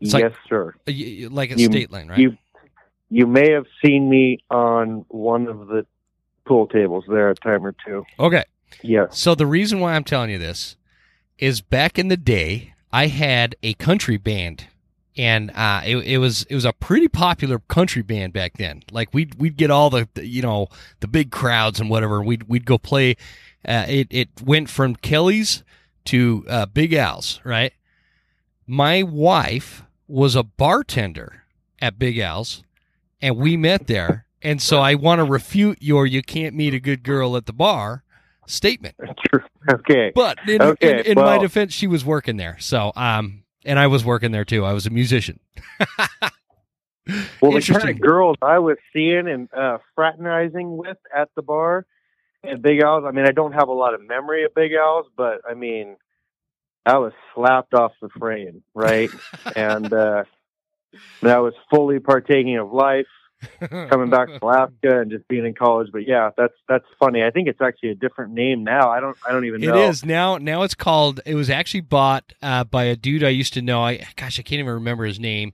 It's 0.01 0.15
yes, 0.15 0.23
like, 0.23 0.35
sir. 0.49 0.75
Like 1.31 1.51
a 1.53 1.59
you, 1.59 1.67
state 1.67 1.93
line, 1.93 2.09
right? 2.09 2.19
You, 2.19 2.37
you 3.11 3.27
may 3.27 3.53
have 3.53 3.67
seen 3.85 4.09
me 4.09 4.39
on 4.51 5.05
one 5.09 5.47
of 5.47 5.69
the 5.69 5.87
pool 6.45 6.67
tables 6.67 7.05
there 7.07 7.29
a 7.31 7.35
time 7.35 7.65
or 7.65 7.75
two. 7.87 8.05
Okay. 8.19 8.45
Yeah. 8.83 9.07
So 9.11 9.35
the 9.35 9.47
reason 9.47 9.81
why 9.81 9.95
I'm 9.95 10.05
telling 10.05 10.31
you 10.31 10.39
this 10.39 10.77
is 11.39 11.61
back 11.61 11.99
in 11.99 12.09
the 12.09 12.17
day, 12.17 12.75
I 12.93 13.09
had 13.09 13.57
a 13.63 13.75
country 13.75 14.17
band, 14.17 14.69
and 15.17 15.51
uh, 15.55 15.83
it, 15.85 15.97
it 15.99 16.19
was 16.19 16.45
it 16.45 16.55
was 16.55 16.65
a 16.65 16.73
pretty 16.73 17.09
popular 17.09 17.59
country 17.59 18.03
band 18.03 18.33
back 18.33 18.57
then. 18.59 18.83
Like 18.91 19.13
we'd 19.13 19.35
we'd 19.37 19.57
get 19.57 19.71
all 19.71 19.91
the 19.91 20.09
you 20.17 20.43
know 20.43 20.69
the 21.01 21.09
big 21.09 21.31
crowds 21.31 21.81
and 21.81 21.91
whatever. 21.91 22.23
We'd 22.23 22.45
we'd 22.45 22.67
go 22.67 22.79
play. 22.79 23.17
Uh, 23.67 23.87
it 23.89 24.09
it 24.11 24.29
went 24.45 24.69
from 24.69 24.97
Kelly's 24.97 25.63
to 26.07 26.45
uh, 26.49 26.67
Big 26.67 26.93
Al's, 26.93 27.41
right? 27.45 27.73
My 28.67 29.03
wife 29.03 29.85
was 30.09 30.35
a 30.35 30.43
bartender 30.43 31.45
at 31.81 31.99
Big 31.99 32.19
Al's, 32.19 32.63
and 33.21 33.37
we 33.37 33.57
met 33.57 33.87
there. 33.87 34.27
And 34.45 34.61
so 34.61 34.81
I 34.81 34.97
want 34.97 35.21
to 35.21 35.25
refute 35.25 35.79
your 35.81 36.07
"you 36.07 36.23
can't 36.23 36.55
meet 36.55 36.75
a 36.75 36.81
good 36.81 37.03
girl 37.03 37.37
at 37.37 37.47
the 37.47 37.53
bar" 37.53 38.03
statement. 38.47 38.97
True. 39.27 39.43
Okay. 39.71 40.13
But 40.15 40.39
in, 40.49 40.63
okay. 40.63 41.01
in, 41.01 41.07
in 41.07 41.17
well, 41.17 41.27
my 41.27 41.39
defense, 41.39 41.73
she 41.73 41.87
was 41.87 42.05
working 42.05 42.37
there. 42.37 42.59
So, 42.61 42.93
um, 42.97 43.45
and 43.65 43.79
I 43.79 43.87
was 43.87 44.05
working 44.05 44.33
there 44.33 44.45
too. 44.45 44.65
I 44.65 44.73
was 44.73 44.87
a 44.87 44.91
musician. 44.91 45.41
well, 47.41 47.53
the 47.53 47.61
kind 47.61 47.91
of 47.91 48.01
girls 48.01 48.37
I 48.43 48.59
was 48.59 48.77
seeing 48.93 49.29
and 49.29 49.49
uh, 49.53 49.79
fraternizing 49.95 50.77
with 50.77 50.99
at 51.15 51.29
the 51.37 51.43
bar 51.43 51.87
at 52.45 52.63
Big 52.63 52.81
Al's. 52.83 53.05
I 53.07 53.13
mean, 53.13 53.27
I 53.27 53.33
don't 53.33 53.53
have 53.53 53.69
a 53.69 53.73
lot 53.73 53.95
of 53.95 54.07
memory 54.07 54.45
of 54.45 54.55
Big 54.55 54.73
Al's, 54.73 55.07
but 55.17 55.43
I 55.49 55.55
mean, 55.55 55.97
I 56.85 56.99
was 56.99 57.13
slapped 57.35 57.75
off 57.75 57.93
the 58.01 58.09
frame, 58.09 58.63
right? 58.75 59.11
and 59.57 59.93
uh, 59.93 60.25
I 61.23 61.39
was 61.39 61.55
fully 61.71 62.01
partaking 62.01 62.57
of 62.59 62.73
life, 62.73 63.07
coming 63.71 64.11
back 64.11 64.29
to 64.29 64.39
Alaska 64.43 65.01
and 65.01 65.11
just 65.11 65.27
being 65.29 65.47
in 65.47 65.55
college. 65.55 65.89
But 65.93 66.07
yeah, 66.07 66.31
that's 66.37 66.55
that's 66.69 66.85
funny. 66.99 67.23
I 67.23 67.31
think 67.31 67.49
it's 67.49 67.61
actually 67.61 67.91
a 67.91 67.95
different 67.95 68.33
name 68.33 68.65
now. 68.65 68.91
I 68.91 69.01
don't 69.01 69.17
I 69.27 69.33
don't 69.33 69.45
even 69.45 69.61
know. 69.61 69.77
It 69.77 69.91
is 69.91 70.05
now. 70.05 70.39
Now 70.39 70.63
it's 70.63 70.75
called. 70.75 71.21
It 71.27 71.35
was 71.35 71.51
actually 71.51 71.83
bought 71.83 72.33
uh, 72.43 72.65
by 72.65 72.85
a 72.85 72.97
dude 72.97 73.25
I 73.25 73.31
used 73.31 73.55
to 73.55 73.63
know. 73.63 73.83
I 73.83 74.07
gosh, 74.17 74.39
I 74.39 74.43
can't 74.43 74.61
even 74.61 74.75
remember 74.75 75.05
his 75.05 75.21
name. 75.21 75.53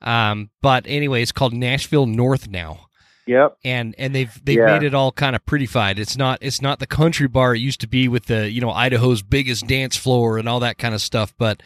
Um, 0.00 0.50
but 0.60 0.84
anyway, 0.86 1.22
it's 1.22 1.32
called 1.32 1.52
Nashville 1.52 2.06
North 2.06 2.48
now. 2.48 2.88
Yep. 3.26 3.58
And 3.64 3.94
and 3.98 4.14
they've 4.14 4.44
they've 4.44 4.58
yeah. 4.58 4.78
made 4.78 4.82
it 4.82 4.94
all 4.94 5.12
kind 5.12 5.36
of 5.36 5.46
prettified. 5.46 5.98
It's 5.98 6.16
not 6.16 6.38
it's 6.40 6.60
not 6.60 6.80
the 6.80 6.86
country 6.86 7.28
bar 7.28 7.54
it 7.54 7.60
used 7.60 7.80
to 7.82 7.86
be 7.86 8.08
with 8.08 8.26
the 8.26 8.50
you 8.50 8.60
know 8.60 8.70
Idaho's 8.70 9.22
biggest 9.22 9.66
dance 9.66 9.96
floor 9.96 10.38
and 10.38 10.48
all 10.48 10.60
that 10.60 10.78
kind 10.78 10.94
of 10.94 11.00
stuff. 11.00 11.32
But 11.38 11.62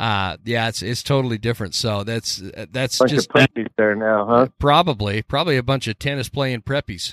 uh, 0.00 0.38
yeah, 0.46 0.68
it's 0.68 0.82
it's 0.82 1.02
totally 1.02 1.36
different. 1.36 1.74
So 1.74 2.04
that's 2.04 2.42
that's 2.70 2.98
bunch 2.98 3.10
just 3.10 3.28
of 3.28 3.34
preppies 3.34 3.68
there 3.76 3.94
now, 3.94 4.24
huh? 4.26 4.48
Probably 4.58 5.20
probably 5.20 5.58
a 5.58 5.62
bunch 5.62 5.86
of 5.88 5.98
tennis 5.98 6.30
playing 6.30 6.62
preppies. 6.62 7.12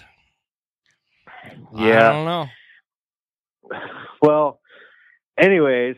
Yeah. 1.75 2.09
I 2.09 2.13
don't 2.13 2.25
know. 2.25 2.47
Well, 4.19 4.59
anyways, 5.37 5.97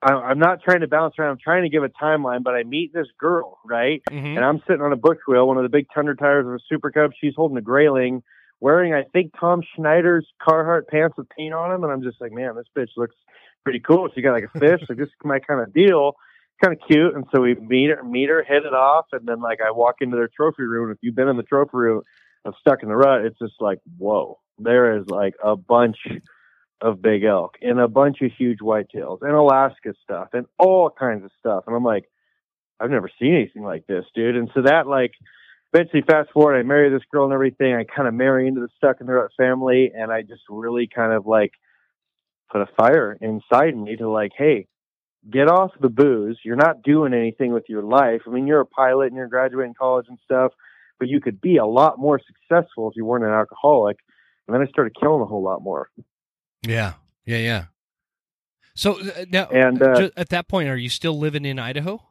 I'm 0.00 0.38
not 0.38 0.62
trying 0.62 0.82
to 0.82 0.86
bounce 0.86 1.14
around. 1.18 1.30
I'm 1.30 1.38
trying 1.42 1.64
to 1.64 1.68
give 1.68 1.82
a 1.82 1.88
timeline, 1.88 2.44
but 2.44 2.54
I 2.54 2.62
meet 2.62 2.94
this 2.94 3.08
girl, 3.18 3.58
right? 3.66 4.00
Mm-hmm. 4.08 4.36
And 4.36 4.44
I'm 4.44 4.62
sitting 4.68 4.80
on 4.80 4.92
a 4.92 4.96
bush 4.96 5.18
wheel, 5.26 5.44
one 5.48 5.56
of 5.56 5.64
the 5.64 5.68
big 5.68 5.86
Tundra 5.92 6.16
tires 6.16 6.46
of 6.46 6.52
a 6.52 6.58
Super 6.68 6.92
Cub. 6.92 7.10
She's 7.20 7.34
holding 7.34 7.56
a 7.56 7.62
grayling, 7.62 8.22
wearing, 8.60 8.94
I 8.94 9.02
think, 9.12 9.32
Tom 9.40 9.62
Schneider's 9.74 10.24
Carhartt 10.40 10.86
pants 10.86 11.16
with 11.18 11.28
paint 11.30 11.52
on 11.52 11.70
them. 11.70 11.82
And 11.82 11.92
I'm 11.92 12.04
just 12.04 12.20
like, 12.20 12.30
man, 12.30 12.54
this 12.54 12.66
bitch 12.76 12.90
looks 12.96 13.16
pretty 13.66 13.80
cool. 13.80 14.08
She 14.14 14.22
got 14.22 14.32
like 14.32 14.48
a 14.54 14.58
fish. 14.60 14.80
like, 14.88 14.96
this 14.96 15.08
is 15.08 15.14
my 15.24 15.40
kind 15.40 15.60
of 15.60 15.74
deal. 15.74 16.12
Kind 16.62 16.72
of 16.72 16.88
cute. 16.88 17.16
And 17.16 17.24
so 17.34 17.40
we 17.42 17.56
meet 17.56 17.90
her, 17.90 18.04
meet 18.04 18.28
her, 18.28 18.44
hit 18.44 18.64
it 18.64 18.72
off. 18.72 19.06
And 19.10 19.26
then, 19.26 19.40
like, 19.40 19.58
I 19.60 19.72
walk 19.72 19.96
into 20.00 20.16
their 20.16 20.28
trophy 20.28 20.62
room. 20.62 20.92
If 20.92 20.98
you've 21.02 21.16
been 21.16 21.26
in 21.26 21.36
the 21.36 21.42
trophy 21.42 21.70
room 21.72 22.02
of 22.44 22.54
Stuck 22.60 22.84
in 22.84 22.88
the 22.88 22.94
Rut, 22.94 23.24
it's 23.24 23.38
just 23.40 23.54
like, 23.58 23.80
whoa, 23.98 24.38
there 24.56 24.96
is 24.96 25.08
like 25.08 25.34
a 25.42 25.56
bunch 25.56 25.96
of 26.80 27.02
big 27.02 27.24
elk 27.24 27.56
and 27.60 27.80
a 27.80 27.88
bunch 27.88 28.18
of 28.22 28.30
huge 28.38 28.58
whitetails 28.60 29.18
and 29.22 29.32
Alaska 29.32 29.94
stuff 30.04 30.28
and 30.32 30.46
all 30.60 30.88
kinds 30.88 31.24
of 31.24 31.32
stuff. 31.40 31.64
And 31.66 31.74
I'm 31.74 31.82
like, 31.82 32.04
I've 32.78 32.90
never 32.90 33.10
seen 33.20 33.34
anything 33.34 33.64
like 33.64 33.86
this, 33.88 34.04
dude. 34.14 34.36
And 34.36 34.48
so 34.54 34.62
that 34.62 34.86
like 34.86 35.12
eventually 35.74 36.02
fast 36.02 36.30
forward, 36.32 36.56
I 36.56 36.62
marry 36.62 36.90
this 36.90 37.02
girl 37.10 37.24
and 37.24 37.32
everything. 37.32 37.74
I 37.74 37.84
kind 37.84 38.06
of 38.06 38.14
marry 38.14 38.46
into 38.46 38.60
the 38.60 38.68
stuck 38.76 39.00
in 39.00 39.06
the 39.06 39.14
rut 39.14 39.30
family 39.36 39.90
and 39.92 40.12
I 40.12 40.22
just 40.22 40.42
really 40.48 40.86
kind 40.86 41.12
of 41.12 41.26
like 41.26 41.52
put 42.50 42.60
a 42.60 42.66
fire 42.76 43.16
inside 43.20 43.76
me 43.76 43.96
to 43.96 44.08
like, 44.08 44.32
hey, 44.36 44.66
get 45.30 45.48
off 45.48 45.72
the 45.80 45.88
booze. 45.88 46.38
You're 46.44 46.56
not 46.56 46.82
doing 46.82 47.14
anything 47.14 47.52
with 47.52 47.64
your 47.68 47.82
life. 47.82 48.22
I 48.26 48.30
mean, 48.30 48.46
you're 48.46 48.60
a 48.60 48.66
pilot 48.66 49.06
and 49.06 49.16
you're 49.16 49.28
graduating 49.28 49.74
college 49.74 50.06
and 50.08 50.18
stuff, 50.24 50.52
but 50.98 51.08
you 51.08 51.20
could 51.20 51.40
be 51.40 51.56
a 51.56 51.66
lot 51.66 51.98
more 51.98 52.20
successful 52.20 52.88
if 52.88 52.96
you 52.96 53.04
weren't 53.04 53.24
an 53.24 53.30
alcoholic. 53.30 53.98
And 54.46 54.54
then 54.54 54.62
I 54.62 54.70
started 54.70 54.94
killing 54.98 55.22
a 55.22 55.26
whole 55.26 55.42
lot 55.42 55.62
more. 55.62 55.90
Yeah, 56.62 56.94
yeah, 57.24 57.38
yeah. 57.38 57.64
So 58.74 59.00
uh, 59.00 59.24
now, 59.30 59.46
and 59.46 59.82
uh, 59.82 60.10
at 60.16 60.28
that 60.28 60.48
point, 60.48 60.68
are 60.68 60.76
you 60.76 60.90
still 60.90 61.18
living 61.18 61.44
in 61.44 61.58
Idaho? 61.58 62.02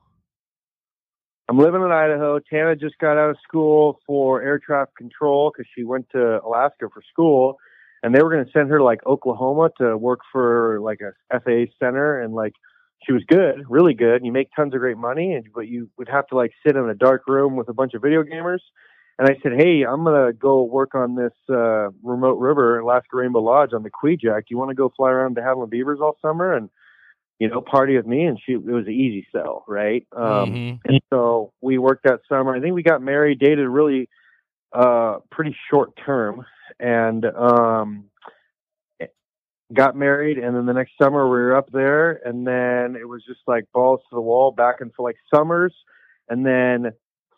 I'm 1.47 1.59
living 1.59 1.81
in 1.81 1.91
Idaho. 1.91 2.39
Tana 2.39 2.75
just 2.75 2.97
got 2.97 3.17
out 3.17 3.29
of 3.29 3.37
school 3.47 3.99
for 4.07 4.41
air 4.41 4.57
traffic 4.57 4.95
control 4.97 5.51
because 5.51 5.69
she 5.75 5.83
went 5.83 6.09
to 6.09 6.41
Alaska 6.43 6.87
for 6.91 7.03
school, 7.11 7.57
and 8.05 8.13
they 8.13 8.21
were 8.21 8.29
going 8.29 8.45
to 8.45 8.51
send 8.51 8.69
her 8.69 8.77
to 8.77 8.83
like 8.83 9.05
Oklahoma 9.05 9.69
to 9.79 9.97
work 9.97 10.19
for 10.31 10.79
like 10.81 10.99
a 11.01 11.39
FAA 11.39 11.71
center, 11.79 12.21
and 12.21 12.33
like 12.33 12.53
she 13.05 13.11
was 13.11 13.23
good, 13.27 13.63
really 13.69 13.93
good. 13.93 14.17
And 14.17 14.25
you 14.25 14.31
make 14.31 14.49
tons 14.55 14.73
of 14.73 14.79
great 14.79 14.97
money, 14.97 15.33
and 15.33 15.45
but 15.53 15.67
you 15.67 15.89
would 15.97 16.09
have 16.09 16.27
to 16.27 16.35
like 16.35 16.51
sit 16.65 16.75
in 16.75 16.89
a 16.89 16.95
dark 16.95 17.23
room 17.27 17.55
with 17.55 17.69
a 17.69 17.73
bunch 17.73 17.93
of 17.93 18.01
video 18.01 18.23
gamers 18.23 18.59
and 19.17 19.29
I 19.29 19.37
said, 19.41 19.53
"Hey, 19.57 19.83
I'm 19.83 20.03
gonna 20.03 20.33
go 20.33 20.63
work 20.63 20.93
on 20.93 21.15
this 21.15 21.33
uh, 21.49 21.89
remote 22.03 22.37
river, 22.37 22.79
Alaska 22.79 23.15
Rainbow 23.15 23.41
Lodge, 23.41 23.73
on 23.73 23.83
the. 23.83 23.89
Do 24.03 24.17
you 24.49 24.57
want 24.57 24.69
to 24.69 24.75
go 24.75 24.91
fly 24.95 25.09
around 25.11 25.35
to 25.35 25.41
Havilland 25.41 25.69
Beavers 25.69 25.99
all 26.01 26.17
summer?" 26.21 26.53
And 26.53 26.69
you 27.39 27.47
know, 27.47 27.61
party 27.61 27.95
with 27.95 28.05
me, 28.05 28.25
and 28.25 28.39
she 28.43 28.53
it 28.53 28.65
was 28.65 28.87
an 28.87 28.93
easy 28.93 29.25
sell, 29.31 29.63
right? 29.67 30.05
Um, 30.15 30.51
Mhm. 30.51 30.79
And 30.85 31.01
so 31.09 31.53
we 31.61 31.77
worked 31.77 32.03
that 32.03 32.21
summer. 32.27 32.55
I 32.55 32.59
think 32.59 32.75
we 32.75 32.83
got 32.83 33.01
married, 33.01 33.39
dated 33.39 33.67
really 33.67 34.09
uh, 34.75 35.19
pretty 35.31 35.55
short 35.69 35.91
term, 36.05 36.45
and 36.79 37.25
um, 37.25 38.05
got 39.73 39.95
married. 39.95 40.37
And 40.37 40.55
then 40.55 40.65
the 40.65 40.73
next 40.73 40.91
summer 41.01 41.25
we 41.25 41.37
were 41.37 41.55
up 41.55 41.71
there, 41.71 42.19
and 42.27 42.45
then 42.45 42.99
it 42.99 43.07
was 43.07 43.23
just 43.27 43.41
like 43.47 43.65
balls 43.73 44.01
to 44.09 44.15
the 44.15 44.21
wall, 44.21 44.51
back 44.51 44.81
and 44.81 44.91
for 44.93 45.07
like 45.07 45.17
summers, 45.33 45.73
and 46.29 46.45
then 46.45 46.91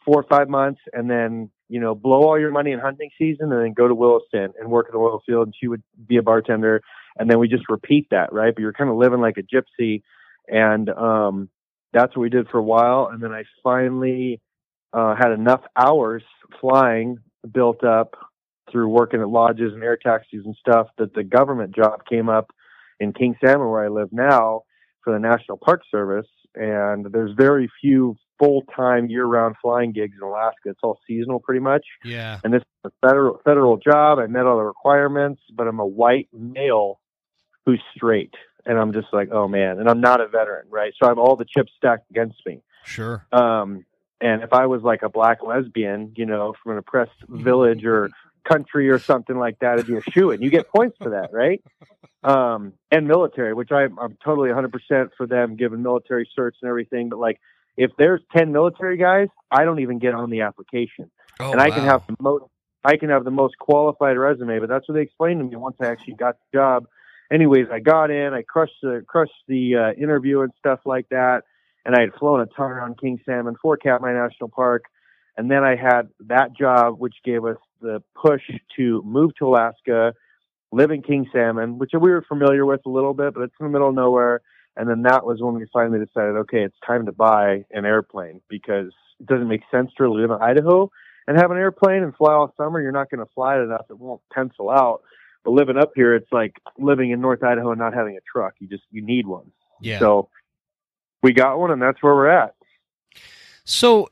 four 0.03 0.21
or 0.21 0.25
five 0.29 0.49
months, 0.49 0.81
and 0.93 1.09
then 1.09 1.49
you 1.69 1.79
know 1.79 1.93
blow 1.93 2.23
all 2.23 2.39
your 2.39 2.51
money 2.51 2.71
in 2.71 2.79
hunting 2.79 3.09
season, 3.17 3.51
and 3.51 3.61
then 3.61 3.73
go 3.73 3.87
to 3.87 3.95
Williston 3.95 4.53
and 4.59 4.69
work 4.69 4.87
at 4.87 4.93
the 4.93 4.97
oil 4.97 5.21
field. 5.25 5.47
And 5.47 5.55
she 5.59 5.67
would 5.67 5.83
be 6.07 6.17
a 6.17 6.23
bartender, 6.23 6.81
and 7.17 7.29
then 7.29 7.39
we 7.39 7.47
just 7.47 7.69
repeat 7.69 8.07
that, 8.11 8.33
right? 8.33 8.53
But 8.53 8.61
you're 8.61 8.73
kind 8.73 8.89
of 8.89 8.97
living 8.97 9.21
like 9.21 9.37
a 9.37 9.43
gypsy, 9.43 10.01
and 10.47 10.89
um, 10.89 11.49
that's 11.93 12.15
what 12.15 12.23
we 12.23 12.29
did 12.29 12.49
for 12.49 12.57
a 12.57 12.63
while. 12.63 13.09
And 13.11 13.21
then 13.21 13.31
I 13.31 13.43
finally 13.63 14.41
uh, 14.93 15.15
had 15.15 15.31
enough 15.31 15.61
hours 15.75 16.23
flying 16.59 17.19
built 17.47 17.83
up 17.83 18.15
through 18.71 18.89
working 18.89 19.21
at 19.21 19.29
lodges 19.29 19.73
and 19.73 19.83
air 19.83 19.97
taxis 19.97 20.45
and 20.45 20.55
stuff 20.59 20.87
that 20.97 21.13
the 21.13 21.23
government 21.23 21.75
job 21.75 22.01
came 22.09 22.29
up 22.29 22.51
in 22.99 23.13
King 23.13 23.35
Salmon 23.43 23.69
where 23.69 23.83
I 23.83 23.87
live 23.87 24.09
now 24.11 24.63
for 25.03 25.13
the 25.13 25.19
National 25.19 25.57
Park 25.57 25.81
Service. 25.89 26.27
And 26.55 27.05
there's 27.11 27.31
very 27.37 27.69
few 27.81 28.17
full 28.39 28.63
time 28.75 29.07
year 29.07 29.25
round 29.25 29.55
flying 29.61 29.91
gigs 29.91 30.15
in 30.19 30.27
Alaska. 30.27 30.69
It's 30.69 30.79
all 30.83 30.99
seasonal 31.07 31.39
pretty 31.39 31.61
much. 31.61 31.85
Yeah. 32.03 32.39
And 32.43 32.53
this 32.53 32.61
is 32.61 32.91
a 32.91 33.07
federal 33.07 33.39
federal 33.45 33.77
job. 33.77 34.19
I 34.19 34.27
met 34.27 34.45
all 34.45 34.57
the 34.57 34.63
requirements, 34.63 35.41
but 35.55 35.67
I'm 35.67 35.79
a 35.79 35.85
white 35.85 36.29
male 36.33 36.99
who's 37.65 37.81
straight. 37.95 38.33
And 38.65 38.77
I'm 38.77 38.91
just 38.91 39.07
like, 39.13 39.29
oh 39.31 39.47
man, 39.47 39.79
and 39.79 39.89
I'm 39.89 40.01
not 40.01 40.19
a 40.19 40.27
veteran, 40.27 40.67
right? 40.69 40.93
So 40.99 41.05
I 41.05 41.09
have 41.09 41.17
all 41.17 41.35
the 41.35 41.45
chips 41.45 41.71
stacked 41.77 42.09
against 42.09 42.37
me. 42.45 42.61
Sure. 42.83 43.25
Um, 43.31 43.85
and 44.19 44.43
if 44.43 44.53
I 44.53 44.65
was 44.65 44.81
like 44.81 45.03
a 45.03 45.09
black 45.09 45.43
lesbian, 45.43 46.13
you 46.15 46.25
know, 46.25 46.53
from 46.61 46.73
an 46.73 46.77
oppressed 46.79 47.11
village 47.29 47.85
or 47.85 48.09
country 48.43 48.89
or 48.89 48.99
something 48.99 49.37
like 49.37 49.59
that, 49.59 49.75
it'd 49.75 49.87
be 49.87 49.97
a 49.97 50.01
shoe 50.11 50.31
and 50.31 50.41
you 50.41 50.49
get 50.49 50.69
points 50.69 50.97
for 51.01 51.11
that, 51.11 51.31
right? 51.33 51.61
Um, 52.23 52.73
and 52.91 53.07
military, 53.07 53.53
which 53.53 53.71
I, 53.71 53.83
I'm 53.83 54.17
totally 54.23 54.49
100% 54.49 55.09
for 55.17 55.27
them 55.27 55.55
given 55.55 55.83
military 55.83 56.27
certs 56.37 56.53
and 56.61 56.69
everything. 56.69 57.09
But 57.09 57.19
like, 57.19 57.39
if 57.75 57.91
there's 57.97 58.21
10 58.35 58.51
military 58.51 58.97
guys, 58.97 59.27
I 59.51 59.65
don't 59.65 59.79
even 59.79 59.99
get 59.99 60.13
on 60.13 60.29
the 60.29 60.41
application. 60.41 61.11
Oh, 61.39 61.51
and 61.51 61.61
I 61.61 61.69
can 61.69 61.83
have 61.83 62.07
the 62.07 62.15
most, 62.19 62.45
I 62.83 62.97
can 62.97 63.09
have 63.09 63.23
the 63.23 63.31
most 63.31 63.57
qualified 63.59 64.17
resume, 64.17 64.59
but 64.59 64.69
that's 64.69 64.87
what 64.89 64.95
they 64.95 65.01
explained 65.01 65.41
to 65.41 65.45
me 65.45 65.55
once 65.55 65.77
I 65.79 65.87
actually 65.87 66.15
got 66.15 66.37
the 66.39 66.57
job. 66.57 66.85
Anyways, 67.31 67.67
I 67.71 67.79
got 67.79 68.09
in, 68.09 68.33
I 68.33 68.41
crushed 68.41 68.77
the, 68.81 69.03
crushed 69.07 69.33
the, 69.47 69.75
uh, 69.75 70.01
interview 70.01 70.41
and 70.41 70.51
stuff 70.57 70.79
like 70.85 71.07
that 71.09 71.43
and 71.87 71.95
I 71.95 72.01
had 72.01 72.13
flown 72.19 72.41
a 72.41 72.45
ton 72.45 72.69
around 72.69 72.99
King 72.99 73.19
Salmon 73.25 73.55
for 73.61 73.77
Katmai 73.77 74.11
National 74.11 74.49
Park. 74.49 74.83
And 75.37 75.49
then 75.49 75.63
I 75.63 75.77
had 75.77 76.09
that 76.27 76.55
job, 76.55 76.99
which 76.99 77.15
gave 77.23 77.45
us 77.45 77.55
the 77.81 78.03
push 78.13 78.41
to 78.75 79.01
move 79.05 79.33
to 79.39 79.47
Alaska, 79.47 80.13
live 80.73 80.91
in 80.91 81.01
King 81.01 81.27
Salmon, 81.31 81.79
which 81.79 81.91
we 81.93 82.11
were 82.11 82.25
familiar 82.27 82.65
with 82.65 82.81
a 82.85 82.89
little 82.89 83.13
bit, 83.13 83.33
but 83.33 83.43
it's 83.43 83.53
in 83.57 83.67
the 83.67 83.71
middle 83.71 83.87
of 83.87 83.95
nowhere. 83.95 84.41
And 84.75 84.89
then 84.89 85.03
that 85.03 85.25
was 85.25 85.41
when 85.41 85.55
we 85.55 85.65
finally 85.71 85.97
decided, 86.05 86.35
okay, 86.35 86.63
it's 86.63 86.75
time 86.85 87.05
to 87.05 87.13
buy 87.13 87.63
an 87.71 87.85
airplane 87.85 88.41
because 88.49 88.91
it 89.21 89.25
doesn't 89.25 89.47
make 89.47 89.61
sense 89.71 89.89
to 89.97 90.11
live 90.11 90.29
in 90.29 90.37
Idaho 90.41 90.91
and 91.25 91.37
have 91.37 91.51
an 91.51 91.57
airplane 91.57 92.03
and 92.03 92.13
fly 92.15 92.33
all 92.33 92.53
summer. 92.57 92.81
You're 92.81 92.91
not 92.91 93.09
going 93.09 93.25
to 93.25 93.31
fly 93.33 93.55
it 93.57 93.61
enough; 93.61 93.85
it 93.89 93.97
won't 93.97 94.21
pencil 94.31 94.69
out. 94.69 95.03
But 95.45 95.51
living 95.51 95.77
up 95.77 95.93
here, 95.95 96.13
it's 96.13 96.31
like 96.31 96.57
living 96.77 97.11
in 97.11 97.21
North 97.21 97.43
Idaho 97.43 97.71
and 97.71 97.79
not 97.79 97.93
having 97.93 98.17
a 98.17 98.21
truck. 98.31 98.55
You 98.59 98.67
just 98.67 98.83
you 98.91 99.01
need 99.01 99.25
one. 99.25 99.51
Yeah. 99.81 99.99
So 99.99 100.29
we 101.23 101.33
got 101.33 101.59
one, 101.59 101.71
and 101.71 101.81
that's 101.81 102.01
where 102.01 102.15
we're 102.15 102.29
at. 102.29 102.55
So, 103.63 104.07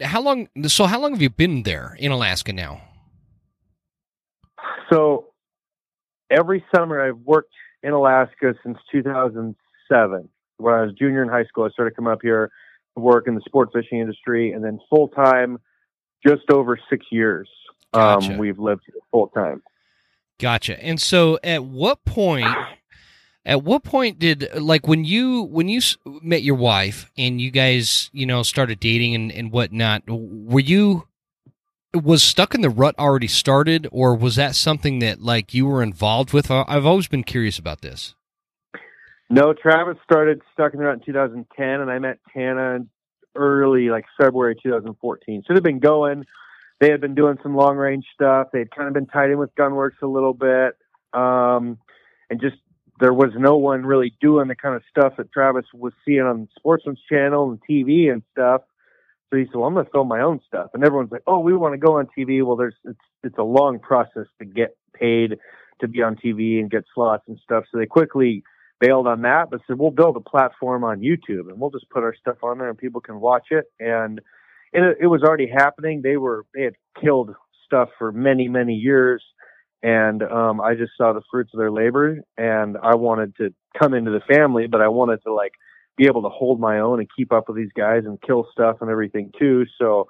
how 0.00 0.22
long? 0.22 0.48
So, 0.66 0.86
how 0.86 1.00
long 1.00 1.12
have 1.12 1.22
you 1.22 1.30
been 1.30 1.62
there 1.62 1.96
in 1.98 2.10
Alaska 2.10 2.52
now? 2.52 2.82
So 4.90 5.26
every 6.30 6.64
summer 6.74 7.06
I've 7.06 7.18
worked 7.18 7.52
in 7.82 7.92
Alaska 7.92 8.54
since 8.64 8.78
2007. 8.90 10.28
When 10.56 10.74
I 10.74 10.82
was 10.82 10.92
junior 10.94 11.22
in 11.22 11.28
high 11.28 11.44
school, 11.44 11.64
I 11.64 11.70
started 11.70 11.94
coming 11.94 12.12
up 12.12 12.20
here 12.22 12.50
to 12.96 13.00
work 13.02 13.28
in 13.28 13.34
the 13.34 13.40
sport 13.46 13.70
fishing 13.72 14.00
industry, 14.00 14.52
and 14.52 14.64
then 14.64 14.80
full 14.90 15.08
time, 15.08 15.58
just 16.26 16.50
over 16.50 16.78
six 16.90 17.06
years. 17.10 17.48
Gotcha. 17.94 18.32
Um, 18.32 18.38
we've 18.38 18.58
lived 18.58 18.82
full 19.10 19.28
time. 19.28 19.62
Gotcha. 20.40 20.82
And 20.82 21.00
so, 21.00 21.38
at 21.44 21.64
what 21.64 22.04
point? 22.04 22.48
At 23.48 23.64
what 23.64 23.82
point 23.82 24.18
did 24.18 24.46
like 24.60 24.86
when 24.86 25.06
you 25.06 25.44
when 25.44 25.68
you 25.68 25.80
met 26.04 26.42
your 26.42 26.54
wife 26.54 27.10
and 27.16 27.40
you 27.40 27.50
guys 27.50 28.10
you 28.12 28.26
know 28.26 28.42
started 28.42 28.78
dating 28.78 29.14
and 29.14 29.32
and 29.32 29.50
whatnot? 29.50 30.02
Were 30.06 30.60
you 30.60 31.08
was 31.94 32.22
stuck 32.22 32.54
in 32.54 32.60
the 32.60 32.68
rut 32.68 32.94
already 32.98 33.26
started, 33.26 33.88
or 33.90 34.14
was 34.14 34.36
that 34.36 34.54
something 34.54 34.98
that 34.98 35.22
like 35.22 35.54
you 35.54 35.64
were 35.64 35.82
involved 35.82 36.34
with? 36.34 36.50
I've 36.50 36.84
always 36.84 37.08
been 37.08 37.24
curious 37.24 37.58
about 37.58 37.80
this. 37.80 38.14
No, 39.30 39.54
Travis 39.54 39.96
started 40.04 40.42
stuck 40.52 40.74
in 40.74 40.80
the 40.80 40.84
rut 40.84 40.98
in 40.98 41.04
2010, 41.04 41.66
and 41.80 41.90
I 41.90 41.98
met 41.98 42.18
Tana 42.34 42.80
early, 43.34 43.88
like 43.88 44.04
February 44.20 44.56
2014. 44.62 45.44
So 45.46 45.54
they've 45.54 45.62
been 45.62 45.78
going. 45.78 46.26
They 46.80 46.90
had 46.90 47.00
been 47.00 47.14
doing 47.14 47.38
some 47.42 47.56
long 47.56 47.76
range 47.76 48.04
stuff. 48.12 48.48
They 48.52 48.58
had 48.58 48.70
kind 48.70 48.88
of 48.88 48.94
been 48.94 49.06
tied 49.06 49.30
in 49.30 49.38
with 49.38 49.54
Gunwerks 49.54 50.02
a 50.02 50.06
little 50.06 50.34
bit, 50.34 50.76
um, 51.14 51.78
and 52.28 52.40
just 52.40 52.56
there 53.00 53.12
was 53.12 53.30
no 53.36 53.56
one 53.56 53.84
really 53.84 54.14
doing 54.20 54.48
the 54.48 54.56
kind 54.56 54.74
of 54.74 54.82
stuff 54.90 55.14
that 55.18 55.32
Travis 55.32 55.66
was 55.74 55.92
seeing 56.04 56.22
on 56.22 56.48
Sportsman's 56.56 57.00
Channel 57.08 57.50
and 57.50 57.60
TV 57.68 58.10
and 58.10 58.22
stuff. 58.32 58.62
So 59.30 59.36
he 59.36 59.44
said, 59.44 59.54
"Well, 59.54 59.64
I'm 59.64 59.74
going 59.74 59.84
to 59.84 59.92
film 59.92 60.08
my 60.08 60.20
own 60.20 60.40
stuff." 60.46 60.70
And 60.74 60.84
everyone's 60.84 61.12
like, 61.12 61.22
"Oh, 61.26 61.40
we 61.40 61.54
want 61.54 61.74
to 61.74 61.78
go 61.78 61.98
on 61.98 62.08
TV." 62.16 62.44
Well, 62.44 62.56
there's 62.56 62.76
it's 62.84 62.98
it's 63.22 63.38
a 63.38 63.42
long 63.42 63.78
process 63.78 64.26
to 64.38 64.44
get 64.44 64.76
paid 64.94 65.38
to 65.80 65.88
be 65.88 66.02
on 66.02 66.16
TV 66.16 66.58
and 66.58 66.70
get 66.70 66.84
slots 66.94 67.24
and 67.28 67.38
stuff. 67.44 67.64
So 67.70 67.78
they 67.78 67.86
quickly 67.86 68.42
bailed 68.80 69.06
on 69.06 69.22
that, 69.22 69.50
but 69.50 69.60
said 69.66 69.78
we'll 69.78 69.90
build 69.90 70.16
a 70.16 70.20
platform 70.20 70.84
on 70.84 71.00
YouTube 71.00 71.48
and 71.48 71.60
we'll 71.60 71.70
just 71.70 71.90
put 71.90 72.02
our 72.02 72.14
stuff 72.14 72.38
on 72.42 72.58
there 72.58 72.68
and 72.68 72.78
people 72.78 73.00
can 73.00 73.20
watch 73.20 73.46
it. 73.50 73.66
And 73.80 74.20
it, 74.72 74.98
it 75.00 75.06
was 75.06 75.22
already 75.22 75.48
happening. 75.48 76.02
They 76.02 76.16
were 76.16 76.46
they 76.54 76.62
had 76.62 76.74
killed 77.00 77.34
stuff 77.64 77.90
for 77.98 78.12
many 78.12 78.48
many 78.48 78.74
years, 78.74 79.22
and 79.82 80.22
um, 80.22 80.60
I 80.60 80.74
just 80.74 80.92
saw 80.96 81.12
the 81.12 81.22
fruits 81.30 81.50
of 81.54 81.58
their 81.58 81.70
labor, 81.70 82.22
and 82.36 82.76
I 82.82 82.96
wanted 82.96 83.36
to 83.36 83.54
come 83.78 83.94
into 83.94 84.10
the 84.10 84.20
family, 84.20 84.66
but 84.66 84.80
I 84.80 84.88
wanted 84.88 85.22
to 85.24 85.32
like 85.32 85.52
be 85.96 86.06
able 86.06 86.22
to 86.22 86.28
hold 86.28 86.60
my 86.60 86.80
own 86.80 87.00
and 87.00 87.08
keep 87.16 87.32
up 87.32 87.48
with 87.48 87.56
these 87.56 87.72
guys 87.76 88.04
and 88.04 88.20
kill 88.22 88.46
stuff 88.52 88.78
and 88.80 88.90
everything 88.90 89.32
too. 89.38 89.66
So, 89.78 90.08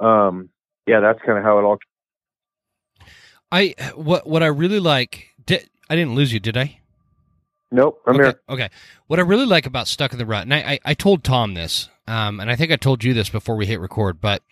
um, 0.00 0.50
yeah, 0.86 1.00
that's 1.00 1.20
kind 1.24 1.38
of 1.38 1.44
how 1.44 1.58
it 1.58 1.62
all. 1.62 1.78
I 3.50 3.74
what 3.94 4.26
what 4.26 4.42
I 4.42 4.46
really 4.46 4.80
like. 4.80 5.28
Did, 5.44 5.68
I 5.88 5.94
didn't 5.94 6.14
lose 6.14 6.32
you, 6.32 6.40
did 6.40 6.56
I? 6.56 6.80
Nope, 7.70 8.00
I'm 8.06 8.14
okay, 8.14 8.24
here. 8.24 8.40
okay. 8.48 8.68
What 9.06 9.18
I 9.18 9.22
really 9.22 9.46
like 9.46 9.66
about 9.66 9.88
Stuck 9.88 10.12
in 10.12 10.18
the 10.18 10.26
Rut, 10.26 10.42
and 10.42 10.54
I, 10.54 10.58
I, 10.58 10.78
I 10.84 10.94
told 10.94 11.24
Tom 11.24 11.54
this, 11.54 11.88
um, 12.06 12.40
and 12.40 12.50
I 12.50 12.56
think 12.56 12.70
I 12.70 12.76
told 12.76 13.02
you 13.02 13.12
this 13.12 13.28
before 13.28 13.56
we 13.56 13.66
hit 13.66 13.80
record, 13.80 14.20
but 14.20 14.42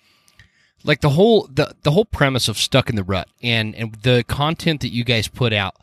like 0.84 1.00
the 1.00 1.10
whole 1.10 1.48
the 1.52 1.74
the 1.82 1.90
whole 1.90 2.04
premise 2.04 2.48
of 2.48 2.58
Stuck 2.58 2.88
in 2.90 2.96
the 2.96 3.02
Rut 3.02 3.28
and 3.42 3.74
and 3.74 3.94
the 3.96 4.24
content 4.28 4.80
that 4.82 4.92
you 4.92 5.02
guys 5.02 5.26
put 5.26 5.52
out, 5.52 5.74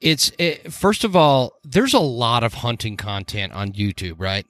it's 0.00 0.30
it, 0.38 0.72
first 0.72 1.02
of 1.02 1.16
all, 1.16 1.54
there's 1.64 1.94
a 1.94 1.98
lot 1.98 2.44
of 2.44 2.54
hunting 2.54 2.96
content 2.96 3.52
on 3.52 3.72
YouTube, 3.72 4.20
right? 4.20 4.46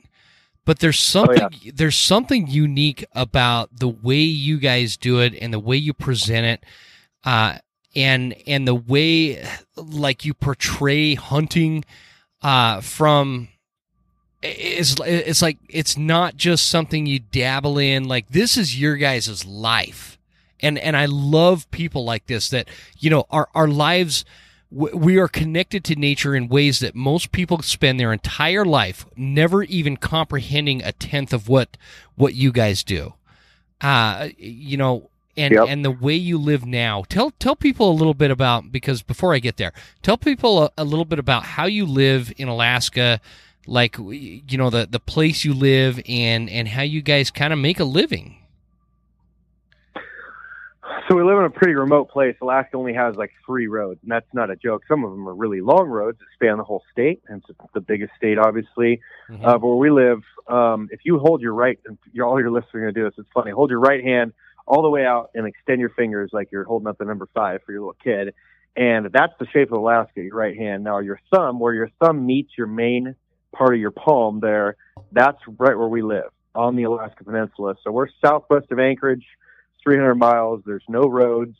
But 0.65 0.81
there's 0.81 0.99
something 0.99 1.73
there's 1.75 1.97
something 1.97 2.47
unique 2.49 3.05
about 3.13 3.79
the 3.79 3.89
way 3.89 4.21
you 4.21 4.59
guys 4.59 4.97
do 4.97 5.21
it 5.21 5.35
and 5.41 5.53
the 5.53 5.61
way 5.61 5.77
you 5.77 5.95
present 5.95 6.47
it. 6.47 6.65
Uh, 7.25 7.59
and 7.95 8.35
and 8.47 8.67
the 8.67 8.75
way 8.75 9.45
like 9.77 10.25
you 10.25 10.35
portray 10.35 11.15
hunting 11.15 11.85
uh 12.43 12.81
from 12.81 13.49
it's 14.43 14.97
it's 15.05 15.43
like 15.43 15.59
it's 15.69 15.97
not 15.97 16.37
just 16.37 16.67
something 16.67 17.07
you 17.07 17.19
dabble 17.21 17.79
in 17.79 18.05
like 18.05 18.29
this 18.29 18.57
is 18.57 18.81
your 18.81 18.97
guys' 18.97 19.45
life 19.45 20.19
and 20.61 20.79
and 20.79 20.97
I 20.97 21.07
love 21.07 21.71
people 21.71 22.05
like 22.05 22.27
this 22.27 22.49
that 22.51 22.69
you 22.99 23.11
know 23.11 23.25
our 23.31 23.49
our 23.55 23.69
lives 23.69 24.25
we 24.71 25.19
are 25.19 25.29
connected 25.29 25.85
to 25.85 25.95
nature 25.97 26.35
in 26.35 26.49
ways 26.49 26.81
that 26.81 26.95
most 26.95 27.31
people 27.31 27.61
spend 27.61 28.01
their 28.01 28.13
entire 28.13 28.65
life 28.65 29.05
never 29.17 29.63
even 29.65 29.97
comprehending 29.99 30.83
a 30.83 30.93
tenth 30.93 31.33
of 31.33 31.49
what 31.49 31.77
what 32.17 32.35
you 32.35 32.51
guys 32.53 32.83
do 32.83 33.15
uh 33.81 34.29
you 34.39 34.77
know 34.77 35.09
and 35.37 35.55
Yep. 35.55 35.67
and 35.69 35.85
the 35.85 35.91
way 35.91 36.15
you 36.15 36.37
live 36.37 36.67
now. 36.67 37.05
Tell 37.09 37.31
tell 37.39 37.57
people 37.57 37.91
a 37.91 37.95
little 37.95 38.13
bit 38.15 38.31
about 38.31 38.71
because 38.71 39.03
before 39.03 39.35
I 39.35 39.39
get 39.39 39.57
there, 39.57 39.73
tell 40.03 40.19
people 40.19 40.65
a, 40.65 40.71
a 40.77 40.85
little 40.85 41.07
bit 41.07 41.19
about 41.19 41.45
how 41.45 41.65
you 41.65 41.87
live 41.87 42.33
in 42.37 42.49
Alaska, 42.49 43.19
like 43.67 43.97
you 43.99 44.59
know 44.59 44.71
the 44.71 44.87
the 44.91 45.01
place 45.01 45.45
you 45.45 45.55
live 45.55 46.01
and 46.09 46.51
and 46.51 46.69
how 46.69 46.83
you 46.83 47.03
guys 47.03 47.31
kind 47.31 47.53
of 47.53 47.59
make 47.59 47.81
a 47.81 47.85
living. 47.85 48.39
So 51.09 51.17
we 51.17 51.23
live 51.25 51.39
in 51.39 51.45
a 51.45 51.51
pretty 51.51 51.75
remote 51.75 52.11
place. 52.11 52.37
Alaska 52.41 52.77
only 52.77 52.95
has 52.95 53.17
like 53.17 53.33
three 53.45 53.67
roads, 53.67 54.01
and 54.03 54.11
that's 54.11 54.27
not 54.33 54.51
a 54.51 54.57
joke. 54.57 54.83
Some 54.89 55.05
of 55.05 55.11
them 55.11 55.29
are 55.29 55.35
really 55.35 55.61
long 55.61 55.87
roads 55.87 56.19
that 56.19 56.27
span 56.35 56.59
the 56.59 56.65
whole 56.65 56.83
state, 56.91 57.23
and 57.29 57.43
it's 57.49 57.59
the 57.75 57.81
biggest 57.81 58.13
state, 58.17 58.39
obviously. 58.39 59.01
Mhm. 59.29 59.45
Uh, 59.45 59.59
but 59.59 59.67
where 59.67 59.77
we 59.77 59.91
live, 59.91 60.23
um, 60.49 60.89
if 60.91 61.01
you 61.05 61.19
hold 61.19 61.41
your 61.41 61.55
right, 61.55 61.79
and 61.87 61.99
you're, 62.13 62.27
all 62.27 62.41
your 62.41 62.51
listeners 62.51 62.75
are 62.75 62.81
going 62.81 62.95
to 62.95 63.01
do 63.01 63.05
this. 63.05 63.15
It's 63.19 63.29
funny. 63.33 63.51
Hold 63.51 63.71
your 63.71 63.81
right 63.81 64.03
hand 64.03 64.33
all 64.67 64.83
the 64.83 64.91
way 64.91 65.05
out 65.05 65.31
and 65.35 65.47
extend 65.47 65.81
your 65.81 65.91
fingers 65.91 66.31
like 66.33 66.51
you're 66.53 66.65
holding 66.65 66.89
up 66.89 66.99
the 66.99 67.05
number 67.05 67.29
five 67.35 67.63
for 67.65 67.73
your 67.73 67.83
little 67.83 67.97
kid, 68.03 68.35
and 68.77 69.07
that's 69.13 69.33
the 69.39 69.47
shape 69.47 69.73
of 69.73 69.79
Alaska. 69.79 70.23
Your 70.23 70.37
right 70.37 70.57
hand. 70.57 70.85
Now 70.85 70.99
your 70.99 71.21
thumb, 71.33 71.59
where 71.59 71.75
your 71.75 71.91
thumb 72.01 72.27
meets 72.27 72.57
your 72.57 72.69
main 72.69 73.17
part 73.53 73.75
of 73.75 73.81
your 73.81 73.91
palm, 73.91 74.41
there, 74.41 74.77
that's 75.13 75.39
right 75.47 75.77
where 75.77 75.89
we 75.89 76.03
live 76.03 76.31
on 76.55 76.77
the 76.77 76.85
Alaska 76.85 77.25
Peninsula. 77.25 77.75
So 77.83 77.91
we're 77.91 78.09
southwest 78.25 78.71
of 78.71 78.79
Anchorage, 78.79 79.25
300 79.83 80.15
miles. 80.15 80.63
There's 80.67 80.85
no 80.89 81.03
roads. 81.03 81.57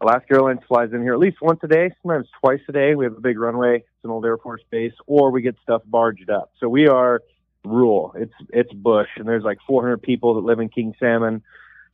Alaska 0.00 0.34
Airlines 0.34 0.60
flies 0.68 0.90
in 0.92 1.02
here 1.02 1.14
at 1.14 1.18
least 1.18 1.38
once 1.40 1.60
a 1.62 1.68
day, 1.68 1.90
sometimes 2.02 2.28
twice 2.40 2.60
a 2.68 2.72
day. 2.72 2.94
We 2.94 3.04
have 3.06 3.16
a 3.16 3.20
big 3.20 3.38
runway. 3.38 3.76
It's 3.76 4.04
an 4.04 4.10
old 4.10 4.26
Air 4.26 4.36
Force 4.36 4.60
base, 4.70 4.92
or 5.06 5.30
we 5.30 5.40
get 5.40 5.56
stuff 5.62 5.82
barged 5.86 6.28
up. 6.28 6.52
So 6.60 6.68
we 6.68 6.86
are 6.86 7.22
rural. 7.64 8.14
It's 8.16 8.34
it's 8.50 8.72
bush, 8.72 9.08
and 9.16 9.26
there's 9.26 9.42
like 9.42 9.58
400 9.66 10.02
people 10.02 10.34
that 10.34 10.44
live 10.44 10.60
in 10.60 10.68
King 10.68 10.94
Salmon. 11.00 11.42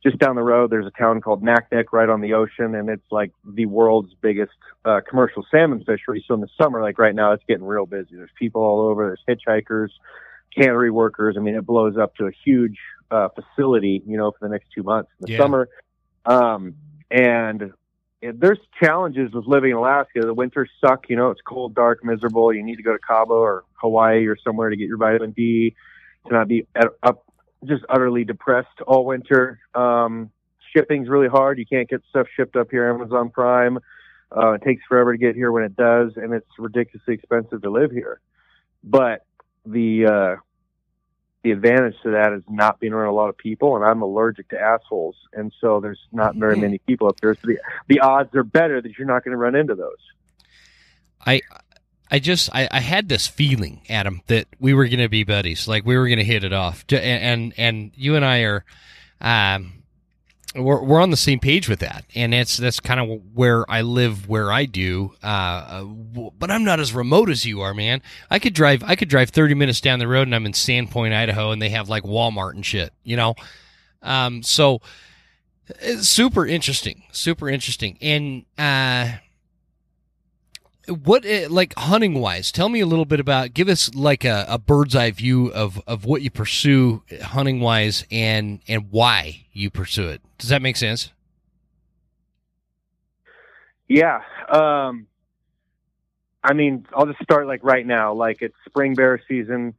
Just 0.03 0.17
down 0.17 0.35
the 0.35 0.43
road, 0.43 0.69
there's 0.69 0.85
a 0.85 0.91
town 0.91 1.21
called 1.21 1.41
Naknek 1.41 1.85
right 1.93 2.09
on 2.09 2.19
the 2.19 2.33
ocean, 2.33 2.75
and 2.75 2.89
it's 2.89 3.09
like 3.09 3.31
the 3.45 3.65
world's 3.67 4.13
biggest 4.15 4.51
uh, 4.83 4.99
commercial 5.09 5.45
salmon 5.49 5.81
fishery. 5.85 6.23
So 6.27 6.33
in 6.33 6.41
the 6.41 6.49
summer, 6.61 6.81
like 6.81 6.99
right 6.99 7.15
now, 7.15 7.31
it's 7.31 7.43
getting 7.47 7.63
real 7.63 7.85
busy. 7.85 8.15
There's 8.17 8.29
people 8.37 8.61
all 8.61 8.81
over. 8.81 9.15
There's 9.25 9.39
hitchhikers, 9.39 9.89
cannery 10.53 10.91
workers. 10.91 11.35
I 11.37 11.41
mean, 11.41 11.55
it 11.55 11.65
blows 11.65 11.95
up 11.97 12.15
to 12.17 12.25
a 12.25 12.31
huge 12.43 12.77
uh, 13.11 13.29
facility, 13.29 14.03
you 14.05 14.17
know, 14.17 14.31
for 14.31 14.45
the 14.47 14.51
next 14.51 14.67
two 14.75 14.83
months 14.83 15.09
in 15.21 15.27
the 15.27 15.31
Yeah. 15.33 15.37
summer. 15.37 15.69
Um, 16.25 16.75
and 17.09 17.71
and 18.21 18.39
there's 18.39 18.59
challenges 18.81 19.33
with 19.33 19.45
living 19.45 19.71
in 19.71 19.77
Alaska. 19.77 20.21
The 20.21 20.33
winters 20.33 20.69
suck. 20.79 21.09
You 21.09 21.15
know, 21.15 21.29
it's 21.31 21.41
cold, 21.41 21.75
dark, 21.75 22.03
miserable. 22.03 22.53
You 22.53 22.63
need 22.63 22.77
to 22.77 22.83
go 22.83 22.93
to 22.93 22.99
Cabo 22.99 23.35
or 23.35 23.63
Hawaii 23.75 24.25
or 24.27 24.37
somewhere 24.37 24.69
to 24.69 24.75
get 24.75 24.87
your 24.87 24.97
vitamin 24.97 25.31
D 25.31 25.75
to 26.27 26.33
not 26.33 26.47
be 26.47 26.65
at, 26.75 26.87
up 27.03 27.25
just 27.65 27.83
utterly 27.89 28.23
depressed 28.23 28.81
all 28.85 29.05
winter. 29.05 29.59
Um, 29.73 30.31
shipping's 30.75 31.09
really 31.09 31.27
hard. 31.27 31.59
You 31.59 31.65
can't 31.65 31.89
get 31.89 32.01
stuff 32.09 32.27
shipped 32.35 32.55
up 32.55 32.71
here. 32.71 32.89
Amazon 32.89 33.29
Prime. 33.29 33.79
Uh, 34.35 34.53
it 34.53 34.63
takes 34.63 34.83
forever 34.87 35.11
to 35.11 35.17
get 35.17 35.35
here 35.35 35.51
when 35.51 35.63
it 35.63 35.75
does, 35.75 36.13
and 36.15 36.33
it's 36.33 36.47
ridiculously 36.57 37.13
expensive 37.13 37.61
to 37.61 37.69
live 37.69 37.91
here. 37.91 38.19
But 38.83 39.25
the 39.65 40.05
uh, 40.05 40.35
the 41.43 41.51
advantage 41.51 41.95
to 42.03 42.11
that 42.11 42.33
is 42.33 42.41
not 42.49 42.79
being 42.79 42.93
around 42.93 43.09
a 43.09 43.13
lot 43.13 43.29
of 43.29 43.37
people, 43.37 43.75
and 43.75 43.85
I'm 43.85 44.01
allergic 44.01 44.49
to 44.49 44.59
assholes, 44.59 45.15
and 45.33 45.53
so 45.61 45.79
there's 45.79 45.99
not 46.11 46.35
very 46.35 46.55
many 46.55 46.79
people 46.79 47.07
up 47.07 47.17
here. 47.21 47.35
So 47.35 47.47
the 47.47 47.59
the 47.87 47.99
odds 47.99 48.33
are 48.33 48.43
better 48.43 48.81
that 48.81 48.97
you're 48.97 49.07
not 49.07 49.23
going 49.23 49.33
to 49.33 49.37
run 49.37 49.55
into 49.55 49.75
those. 49.75 49.97
I 51.25 51.41
I 52.13 52.19
just 52.19 52.51
I, 52.53 52.67
I 52.69 52.79
had 52.79 53.09
this 53.09 53.27
feeling, 53.27 53.81
Adam, 53.89 54.21
that 54.27 54.45
we 54.59 54.75
were 54.75 54.87
gonna 54.87 55.09
be 55.09 55.23
buddies, 55.23 55.67
like 55.67 55.83
we 55.83 55.97
were 55.97 56.07
gonna 56.07 56.23
hit 56.23 56.43
it 56.43 56.53
off, 56.53 56.85
and 56.91 57.55
and 57.57 57.91
you 57.95 58.15
and 58.15 58.23
I 58.23 58.41
are, 58.41 58.63
um, 59.19 59.81
we're 60.55 60.83
we're 60.83 61.01
on 61.01 61.09
the 61.09 61.17
same 61.17 61.39
page 61.39 61.67
with 61.67 61.79
that, 61.79 62.05
and 62.13 62.31
that's 62.31 62.55
that's 62.57 62.79
kind 62.79 62.99
of 62.99 63.19
where 63.33 63.69
I 63.69 63.81
live, 63.81 64.29
where 64.29 64.51
I 64.51 64.65
do, 64.65 65.15
uh, 65.23 65.25
uh, 65.25 66.29
but 66.37 66.51
I'm 66.51 66.63
not 66.63 66.79
as 66.79 66.93
remote 66.93 67.31
as 67.31 67.47
you 67.47 67.61
are, 67.61 67.73
man. 67.73 68.03
I 68.29 68.37
could 68.37 68.53
drive 68.53 68.83
I 68.83 68.95
could 68.95 69.09
drive 69.09 69.31
30 69.31 69.55
minutes 69.55 69.81
down 69.81 69.97
the 69.97 70.07
road, 70.07 70.27
and 70.27 70.35
I'm 70.35 70.45
in 70.45 70.51
Sandpoint, 70.51 71.15
Idaho, 71.15 71.49
and 71.49 71.59
they 71.59 71.69
have 71.69 71.89
like 71.89 72.03
Walmart 72.03 72.53
and 72.53 72.63
shit, 72.63 72.93
you 73.03 73.17
know, 73.17 73.33
um, 74.03 74.43
so. 74.43 74.81
It's 75.79 76.09
super 76.09 76.45
interesting, 76.45 77.03
super 77.13 77.47
interesting, 77.47 77.97
and 78.01 78.43
uh, 78.57 79.17
what 80.87 81.25
uh, 81.25 81.47
like 81.49 81.73
hunting 81.77 82.15
wise 82.15 82.51
tell 82.51 82.69
me 82.69 82.79
a 82.79 82.85
little 82.85 83.05
bit 83.05 83.19
about 83.19 83.53
give 83.53 83.69
us 83.69 83.93
like 83.95 84.25
a, 84.25 84.45
a 84.49 84.57
bird's 84.57 84.95
eye 84.95 85.11
view 85.11 85.47
of 85.53 85.81
of 85.87 86.05
what 86.05 86.21
you 86.21 86.29
pursue 86.29 87.03
hunting 87.21 87.59
wise 87.59 88.05
and 88.11 88.59
and 88.67 88.91
why 88.91 89.45
you 89.53 89.69
pursue 89.69 90.09
it 90.09 90.21
does 90.37 90.49
that 90.49 90.61
make 90.61 90.75
sense 90.75 91.11
Yeah. 93.87 94.21
Um, 94.49 95.05
I 96.43 96.53
mean, 96.53 96.87
I'll 96.93 97.05
just 97.05 97.21
start 97.21 97.45
like 97.45 97.63
right 97.63 97.85
now. 97.85 98.13
Like 98.13 98.41
it's 98.41 98.55
spring 98.65 98.95
bear 98.95 99.21
season. 99.27 99.75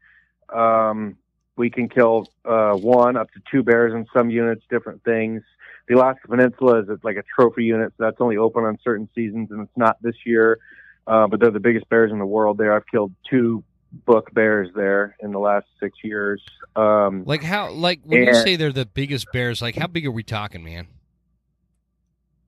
Um, 0.52 1.16
we 1.56 1.68
can 1.70 1.88
kill 1.88 2.28
uh, 2.44 2.74
one 2.74 3.16
up 3.16 3.30
to 3.32 3.40
two 3.50 3.62
bears 3.64 3.92
in 3.92 4.06
some 4.14 4.30
units, 4.30 4.62
different 4.70 5.02
things. 5.04 5.42
The 5.88 5.96
Alaska 5.96 6.28
Peninsula 6.28 6.80
is 6.80 6.98
like 7.02 7.16
a 7.16 7.24
trophy 7.36 7.64
unit, 7.64 7.92
so 7.96 8.04
that's 8.04 8.20
only 8.20 8.36
open 8.36 8.64
on 8.64 8.78
certain 8.82 9.08
seasons, 9.14 9.50
and 9.50 9.62
it's 9.62 9.76
not 9.76 10.00
this 10.00 10.14
year. 10.24 10.58
Uh, 11.06 11.26
but 11.26 11.40
they're 11.40 11.50
the 11.50 11.60
biggest 11.60 11.88
bears 11.88 12.10
in 12.10 12.18
the 12.18 12.26
world. 12.26 12.58
There, 12.58 12.74
I've 12.74 12.86
killed 12.86 13.12
two 13.28 13.62
book 14.06 14.32
bears 14.32 14.68
there 14.74 15.16
in 15.20 15.32
the 15.32 15.38
last 15.38 15.66
six 15.80 15.98
years. 16.02 16.42
Um, 16.76 17.24
like 17.26 17.42
how 17.42 17.70
like 17.70 18.00
when 18.04 18.24
you 18.24 18.34
say 18.34 18.56
they're 18.56 18.72
the 18.72 18.86
biggest 18.86 19.26
bears 19.32 19.62
like 19.62 19.76
how 19.76 19.86
big 19.86 20.06
are 20.06 20.10
we 20.10 20.24
talking 20.24 20.64
man 20.64 20.88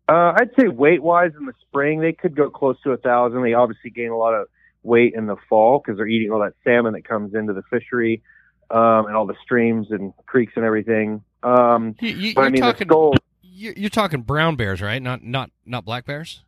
Uh, 0.09 0.33
I'd 0.37 0.51
say 0.59 0.69
weight 0.69 1.03
wise 1.03 1.33
in 1.39 1.47
the 1.47 1.53
spring 1.61 2.01
they 2.01 2.13
could 2.13 2.35
go 2.35 2.51
close 2.51 2.81
to 2.83 2.91
a 2.91 2.97
thousand. 2.97 3.43
They 3.43 3.55
obviously 3.55 3.91
gain 3.91 4.11
a 4.11 4.17
lot 4.17 4.35
of 4.35 4.49
weight 4.83 5.15
in 5.15 5.27
the 5.27 5.37
fall 5.49 5.79
because 5.79 5.99
they're 5.99 6.09
eating 6.09 6.33
all 6.33 6.41
that 6.41 6.55
salmon 6.65 6.95
that 6.95 7.07
comes 7.07 7.35
into 7.35 7.53
the 7.53 7.63
fishery 7.71 8.23
um, 8.71 9.07
and 9.07 9.15
all 9.15 9.27
the 9.27 9.37
streams 9.43 9.89
and 9.91 10.13
creeks 10.27 10.55
and 10.57 10.65
everything. 10.65 11.23
Um, 11.43 11.95
you, 12.01 12.11
you, 12.11 12.35
but 12.35 12.41
you're 12.41 12.47
I 12.47 12.51
mean, 12.51 12.63
talking 12.63 12.89
skull, 12.89 13.15
you're, 13.43 13.75
you're 13.77 13.91
talking 13.91 14.23
brown 14.23 14.57
bears 14.57 14.83
right 14.83 15.01
not 15.01 15.23
not 15.23 15.51
not 15.65 15.85
black 15.85 16.05
bears 16.05 16.43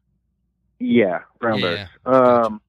yeah, 0.78 1.20
brown 1.40 1.60
Yeah, 1.60 1.64
bears. 1.66 1.88
Um, 2.04 2.60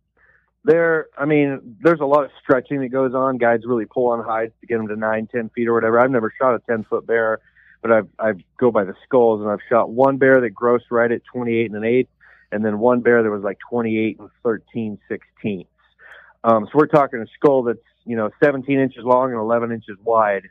there, 0.66 1.08
I 1.18 1.26
mean, 1.26 1.78
there's 1.82 2.02
a 2.02 2.06
lot 2.06 2.26
of 2.26 2.32
stretching 2.42 2.82
that 2.82 2.90
goes 2.90 3.14
on. 3.14 3.38
Guys 3.38 3.62
really 3.66 3.86
pull 3.86 4.08
on 4.08 4.24
hides 4.24 4.54
to 4.62 4.68
get 4.68 4.78
them 4.78 4.88
to 4.88 4.96
nine, 4.96 5.28
ten 5.28 5.50
feet 5.50 5.68
or 5.68 5.74
whatever. 5.74 6.00
I've 6.00 6.12
never 6.12 6.34
shot 6.38 6.54
a 6.56 6.60
ten 6.60 6.84
foot 6.84 7.08
bear, 7.08 7.40
but 7.82 7.92
I've 7.92 8.08
I've 8.20 8.42
go 8.58 8.72
by 8.72 8.84
the 8.84 8.96
skulls, 9.06 9.42
and 9.42 9.50
I've 9.50 9.62
shot 9.70 9.90
one 9.90 10.18
bear 10.18 10.42
that 10.42 10.54
grossed 10.54 10.92
right 10.92 11.12
at 11.12 11.22
28 11.32 11.72
and 11.72 11.76
an 11.76 11.84
eighth, 11.84 12.10
and 12.52 12.66
then 12.66 12.80
one 12.80 13.02
bear 13.02 13.24
that 13.24 13.30
was 13.30 13.44
like 13.44 13.58
28 13.70 14.20
and 14.20 14.30
13 14.44 15.00
sixteenths. 15.08 15.70
Um, 16.44 16.66
so 16.66 16.72
we're 16.78 16.88
talking 16.88 17.22
a 17.22 17.28
skull 17.38 17.64
that's 17.64 17.80
you 18.06 18.16
know 18.16 18.30
17 18.44 18.80
inches 18.80 19.04
long 19.04 19.32
and 19.32 19.40
11 19.40 19.72
inches 19.72 19.98
wide 20.04 20.44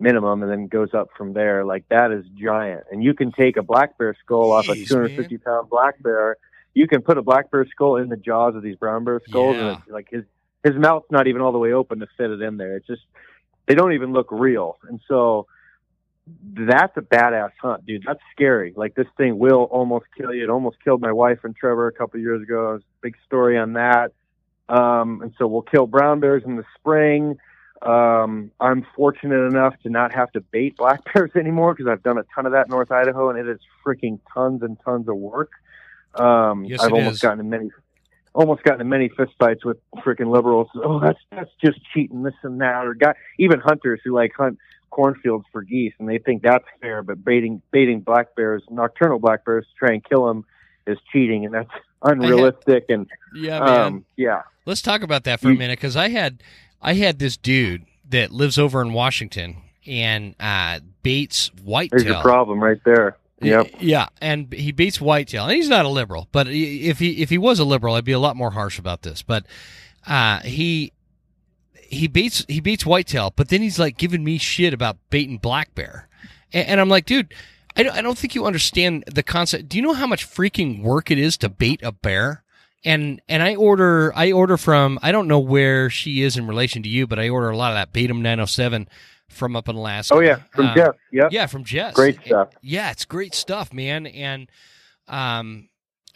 minimum, 0.00 0.42
and 0.42 0.50
then 0.50 0.66
goes 0.66 0.92
up 0.92 1.08
from 1.16 1.34
there. 1.34 1.64
Like 1.64 1.88
that 1.88 2.10
is 2.10 2.24
giant, 2.34 2.84
and 2.90 3.02
you 3.02 3.14
can 3.14 3.32
take 3.32 3.56
a 3.56 3.62
black 3.62 3.96
bear 3.96 4.16
skull 4.24 4.50
off 4.52 4.68
a 4.68 4.72
Jeez, 4.72 4.88
250 4.88 5.38
pound 5.38 5.70
black 5.70 6.02
bear. 6.02 6.36
You 6.74 6.86
can 6.88 7.02
put 7.02 7.18
a 7.18 7.22
black 7.22 7.50
bear 7.50 7.66
skull 7.70 7.96
in 7.96 8.08
the 8.08 8.16
jaws 8.16 8.54
of 8.56 8.62
these 8.62 8.76
brown 8.76 9.04
bear 9.04 9.20
skulls, 9.28 9.56
Yeah. 9.56 9.68
and 9.72 9.78
it's 9.78 9.90
like 9.90 10.08
his 10.10 10.24
his 10.64 10.74
mouth's 10.76 11.10
not 11.10 11.26
even 11.26 11.42
all 11.42 11.52
the 11.52 11.58
way 11.58 11.72
open 11.72 11.98
to 12.00 12.06
fit 12.16 12.30
it 12.30 12.40
in 12.40 12.56
there. 12.56 12.76
It's 12.76 12.86
just 12.86 13.02
they 13.66 13.74
don't 13.74 13.92
even 13.92 14.12
look 14.12 14.28
real, 14.30 14.78
and 14.88 15.00
so 15.08 15.46
that's 16.54 16.96
a 16.96 17.00
badass 17.00 17.50
hunt, 17.60 17.84
dude. 17.84 18.04
That's 18.06 18.20
scary. 18.32 18.72
Like 18.76 18.94
this 18.94 19.08
thing 19.16 19.38
will 19.38 19.64
almost 19.64 20.06
kill 20.16 20.32
you. 20.32 20.44
It 20.44 20.50
almost 20.50 20.76
killed 20.82 21.00
my 21.00 21.12
wife 21.12 21.40
and 21.42 21.54
Trevor 21.54 21.88
a 21.88 21.92
couple 21.92 22.18
of 22.18 22.22
years 22.22 22.42
ago. 22.42 22.70
It 22.70 22.72
was 22.74 22.82
a 22.82 23.00
big 23.02 23.16
story 23.26 23.58
on 23.58 23.72
that. 23.74 24.12
Um, 24.68 25.20
and 25.22 25.34
so 25.36 25.46
we'll 25.48 25.62
kill 25.62 25.86
brown 25.86 26.20
bears 26.20 26.44
in 26.46 26.56
the 26.56 26.64
spring. 26.78 27.36
Um, 27.82 28.52
I'm 28.60 28.86
fortunate 28.94 29.44
enough 29.48 29.74
to 29.82 29.90
not 29.90 30.14
have 30.14 30.30
to 30.32 30.40
bait 30.40 30.76
black 30.76 31.00
bears 31.12 31.32
anymore 31.34 31.74
because 31.74 31.90
I've 31.90 32.02
done 32.04 32.18
a 32.18 32.24
ton 32.34 32.46
of 32.46 32.52
that 32.52 32.66
in 32.66 32.70
North 32.70 32.92
Idaho, 32.92 33.28
and 33.30 33.38
it 33.38 33.48
is 33.48 33.58
freaking 33.84 34.20
tons 34.32 34.62
and 34.62 34.78
tons 34.84 35.08
of 35.08 35.16
work. 35.16 35.50
Um, 36.14 36.64
Yes, 36.64 36.80
I've 36.80 36.92
almost 36.92 37.14
is. 37.16 37.20
gotten 37.20 37.40
in 37.40 37.50
many, 37.50 37.70
almost 38.34 38.62
gotten 38.62 38.80
in 38.80 38.88
many 38.88 39.08
fistfights 39.08 39.64
with 39.64 39.78
freaking 39.98 40.32
liberals. 40.32 40.68
Oh, 40.76 41.00
that's 41.00 41.20
that's 41.30 41.50
just 41.64 41.78
cheating, 41.92 42.22
this 42.22 42.34
and 42.42 42.60
that, 42.60 42.86
or 42.86 42.94
got 42.94 43.16
even 43.38 43.60
hunters 43.60 44.00
who 44.04 44.14
like 44.14 44.32
hunt 44.36 44.58
cornfields 44.90 45.46
for 45.52 45.62
geese, 45.62 45.94
and 45.98 46.08
they 46.08 46.18
think 46.18 46.42
that's 46.42 46.66
fair. 46.80 47.02
But 47.02 47.24
baiting 47.24 47.62
baiting 47.70 48.00
black 48.00 48.34
bears, 48.36 48.62
nocturnal 48.70 49.18
black 49.18 49.44
bears, 49.44 49.66
to 49.66 49.86
try 49.86 49.94
and 49.94 50.04
kill 50.04 50.26
them 50.26 50.44
is 50.86 50.98
cheating, 51.12 51.44
and 51.44 51.54
that's 51.54 51.70
unrealistic. 52.02 52.86
And 52.88 53.08
yeah 53.34 53.58
um, 53.58 54.04
yeah, 54.16 54.42
Let's 54.64 54.82
talk 54.82 55.02
about 55.02 55.24
that 55.24 55.40
for 55.40 55.50
a 55.50 55.54
minute 55.54 55.78
because 55.78 55.96
I 55.96 56.08
had 56.08 56.42
I 56.80 56.94
had 56.94 57.18
this 57.18 57.36
dude 57.36 57.84
that 58.10 58.30
lives 58.30 58.58
over 58.58 58.80
in 58.80 58.92
Washington 58.92 59.56
and 59.86 60.36
uh, 60.38 60.80
baits 61.02 61.50
whitetail. 61.64 61.98
there's 61.98 62.12
your 62.12 62.22
problem 62.22 62.62
right 62.62 62.80
there. 62.84 63.16
Yep. 63.42 63.74
Yeah, 63.80 64.08
and 64.20 64.52
he 64.52 64.72
beats 64.72 65.00
whitetail, 65.00 65.44
and 65.44 65.52
he's 65.52 65.68
not 65.68 65.84
a 65.84 65.88
liberal. 65.88 66.28
But 66.32 66.46
if 66.48 66.98
he 66.98 67.22
if 67.22 67.30
he 67.30 67.38
was 67.38 67.58
a 67.58 67.64
liberal, 67.64 67.94
I'd 67.94 68.04
be 68.04 68.12
a 68.12 68.18
lot 68.18 68.36
more 68.36 68.52
harsh 68.52 68.78
about 68.78 69.02
this. 69.02 69.22
But 69.22 69.46
uh, 70.06 70.40
he 70.40 70.92
he 71.74 72.08
beats 72.08 72.44
he 72.48 72.60
beats 72.60 72.86
whitetail, 72.86 73.32
but 73.34 73.48
then 73.48 73.62
he's 73.62 73.78
like 73.78 73.96
giving 73.96 74.24
me 74.24 74.38
shit 74.38 74.72
about 74.72 74.96
baiting 75.10 75.38
black 75.38 75.74
bear, 75.74 76.08
and, 76.52 76.68
and 76.68 76.80
I'm 76.80 76.88
like, 76.88 77.04
dude, 77.04 77.34
I 77.76 77.82
don't, 77.82 77.94
I 77.94 78.02
don't 78.02 78.18
think 78.18 78.34
you 78.34 78.46
understand 78.46 79.04
the 79.06 79.22
concept. 79.22 79.68
Do 79.68 79.76
you 79.76 79.82
know 79.82 79.94
how 79.94 80.06
much 80.06 80.28
freaking 80.28 80.82
work 80.82 81.10
it 81.10 81.18
is 81.18 81.36
to 81.38 81.48
bait 81.48 81.80
a 81.82 81.92
bear? 81.92 82.42
And 82.84 83.20
and 83.28 83.42
I 83.42 83.54
order 83.54 84.12
I 84.16 84.32
order 84.32 84.56
from 84.56 84.98
I 85.02 85.12
don't 85.12 85.28
know 85.28 85.38
where 85.38 85.88
she 85.88 86.22
is 86.22 86.36
in 86.36 86.46
relation 86.46 86.82
to 86.82 86.88
you, 86.88 87.06
but 87.06 87.18
I 87.18 87.28
order 87.28 87.50
a 87.50 87.56
lot 87.56 87.70
of 87.70 87.76
that 87.76 87.92
Batum 87.92 88.22
907 88.22 88.88
from 89.32 89.56
up 89.56 89.68
in 89.68 89.76
Alaska. 89.76 90.14
Oh 90.14 90.20
yeah, 90.20 90.40
from 90.52 90.66
Uh, 90.66 90.74
Jess. 90.74 90.88
Yep. 91.12 91.32
Yeah, 91.32 91.46
from 91.46 91.64
Jess. 91.64 91.94
Great 91.94 92.18
stuff. 92.24 92.48
Yeah, 92.62 92.90
it's 92.90 93.04
great 93.04 93.34
stuff, 93.34 93.72
man. 93.72 94.06
And 94.06 94.48
um, 95.08 95.68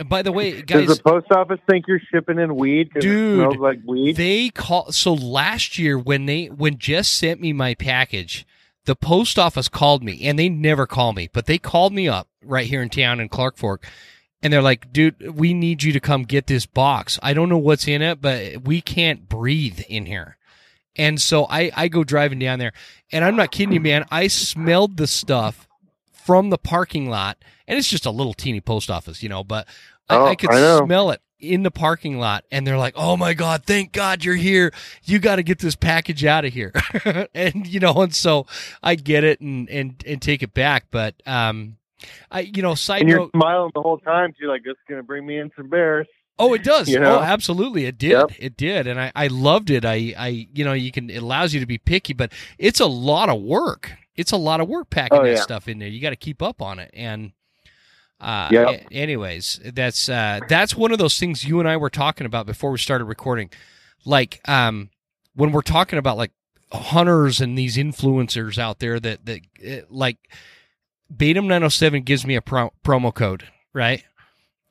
by 0.04 0.22
the 0.22 0.32
way, 0.32 0.62
Does 0.62 0.86
guys, 0.86 0.96
the 0.96 1.02
post 1.02 1.26
office 1.32 1.58
think 1.68 1.86
you're 1.88 2.00
shipping 2.12 2.38
in 2.38 2.54
weed? 2.56 2.90
Dude, 2.98 3.04
it 3.04 3.36
smells 3.36 3.56
like 3.56 3.78
weed. 3.86 4.16
they 4.16 4.50
call. 4.50 4.92
So 4.92 5.14
last 5.14 5.78
year 5.78 5.98
when 5.98 6.26
they 6.26 6.46
when 6.46 6.78
Jess 6.78 7.08
sent 7.08 7.40
me 7.40 7.52
my 7.52 7.74
package, 7.74 8.46
the 8.84 8.94
post 8.96 9.38
office 9.38 9.68
called 9.68 10.04
me, 10.04 10.20
and 10.24 10.38
they 10.38 10.48
never 10.48 10.86
call 10.86 11.12
me, 11.12 11.28
but 11.32 11.46
they 11.46 11.58
called 11.58 11.92
me 11.92 12.08
up 12.08 12.28
right 12.44 12.66
here 12.66 12.82
in 12.82 12.90
town 12.90 13.20
in 13.20 13.28
Clark 13.28 13.56
Fork. 13.56 13.86
And 14.42 14.52
they're 14.52 14.62
like, 14.62 14.92
dude, 14.92 15.34
we 15.34 15.54
need 15.54 15.82
you 15.82 15.92
to 15.94 15.98
come 15.98 16.22
get 16.22 16.46
this 16.46 16.66
box. 16.66 17.18
I 17.22 17.32
don't 17.32 17.48
know 17.48 17.58
what's 17.58 17.88
in 17.88 18.02
it, 18.02 18.20
but 18.20 18.62
we 18.62 18.80
can't 18.82 19.28
breathe 19.28 19.80
in 19.88 20.04
here. 20.06 20.35
And 20.96 21.20
so 21.20 21.46
I, 21.48 21.70
I 21.76 21.88
go 21.88 22.04
driving 22.04 22.38
down 22.38 22.58
there, 22.58 22.72
and 23.12 23.24
I'm 23.24 23.36
not 23.36 23.50
kidding 23.50 23.72
you, 23.72 23.80
man. 23.80 24.04
I 24.10 24.28
smelled 24.28 24.96
the 24.96 25.06
stuff 25.06 25.68
from 26.12 26.50
the 26.50 26.58
parking 26.58 27.08
lot, 27.08 27.38
and 27.68 27.78
it's 27.78 27.88
just 27.88 28.06
a 28.06 28.10
little 28.10 28.34
teeny 28.34 28.60
post 28.60 28.90
office, 28.90 29.22
you 29.22 29.28
know, 29.28 29.44
but 29.44 29.66
I, 30.08 30.16
Oh, 30.16 30.26
I 30.26 30.34
could 30.34 30.50
I 30.50 30.84
smell 30.84 31.10
it 31.10 31.20
in 31.38 31.62
the 31.62 31.70
parking 31.70 32.18
lot, 32.18 32.44
and 32.50 32.66
they're 32.66 32.78
like, 32.78 32.94
"Oh 32.96 33.16
my 33.16 33.34
god, 33.34 33.64
thank 33.64 33.92
God 33.92 34.24
you're 34.24 34.34
here! 34.36 34.72
You 35.04 35.18
got 35.18 35.36
to 35.36 35.42
get 35.42 35.58
this 35.58 35.76
package 35.76 36.24
out 36.24 36.44
of 36.44 36.52
here." 36.52 36.72
and 37.34 37.66
you 37.66 37.80
know, 37.80 37.92
and 37.94 38.14
so 38.14 38.46
I 38.82 38.94
get 38.94 39.24
it 39.24 39.40
and 39.40 39.68
and 39.68 40.02
and 40.06 40.22
take 40.22 40.42
it 40.42 40.54
back, 40.54 40.86
but 40.90 41.14
um, 41.26 41.76
I 42.30 42.40
you 42.40 42.62
know, 42.62 42.74
side 42.74 43.02
and 43.02 43.10
you're 43.10 43.20
note. 43.20 43.30
smiling 43.34 43.70
the 43.74 43.82
whole 43.82 43.98
time 43.98 44.34
You're 44.38 44.50
like, 44.50 44.64
"This 44.64 44.72
is 44.72 44.84
gonna 44.88 45.02
bring 45.02 45.26
me 45.26 45.38
in 45.38 45.50
some 45.56 45.68
bears." 45.68 46.06
Oh, 46.38 46.52
it 46.54 46.62
does. 46.62 46.88
You 46.88 46.98
know? 47.00 47.18
Oh, 47.18 47.22
absolutely, 47.22 47.86
it 47.86 47.96
did. 47.98 48.10
Yep. 48.10 48.32
It 48.38 48.56
did, 48.56 48.86
and 48.86 49.00
I, 49.00 49.10
I 49.14 49.26
loved 49.28 49.70
it. 49.70 49.84
I, 49.84 50.14
I, 50.18 50.48
you 50.52 50.64
know, 50.64 50.74
you 50.74 50.92
can 50.92 51.08
it 51.08 51.22
allows 51.22 51.54
you 51.54 51.60
to 51.60 51.66
be 51.66 51.78
picky, 51.78 52.12
but 52.12 52.32
it's 52.58 52.80
a 52.80 52.86
lot 52.86 53.28
of 53.30 53.40
work. 53.40 53.92
It's 54.16 54.32
a 54.32 54.36
lot 54.36 54.60
of 54.60 54.68
work 54.68 54.90
packing 54.90 55.18
Oh, 55.20 55.24
that 55.24 55.38
stuff 55.38 55.66
in 55.68 55.78
there. 55.78 55.88
You 55.88 56.00
got 56.00 56.10
to 56.10 56.16
keep 56.16 56.42
up 56.42 56.60
on 56.60 56.78
it, 56.78 56.90
and 56.94 57.32
uh, 58.20 58.48
Yep. 58.50 58.86
anyways, 58.92 59.60
that's 59.74 60.08
uh, 60.08 60.40
that's 60.48 60.74
one 60.76 60.92
of 60.92 60.98
those 60.98 61.18
things 61.18 61.44
you 61.44 61.58
and 61.60 61.68
I 61.68 61.76
were 61.76 61.90
talking 61.90 62.26
about 62.26 62.46
before 62.46 62.70
we 62.70 62.78
started 62.78 63.04
recording. 63.06 63.50
Like, 64.04 64.40
um, 64.48 64.90
when 65.34 65.52
we're 65.52 65.62
talking 65.62 65.98
about 65.98 66.16
like 66.16 66.32
hunters 66.72 67.40
and 67.40 67.56
these 67.56 67.76
influencers 67.76 68.58
out 68.58 68.78
there 68.78 68.98
that 69.00 69.24
that 69.26 69.40
uh, 69.66 69.84
like 69.90 70.16
Batum 71.14 71.46
907 71.46 72.02
gives 72.02 72.26
me 72.26 72.34
a 72.36 72.42
pro- 72.42 72.72
promo 72.84 73.14
code, 73.14 73.48
right? 73.72 74.02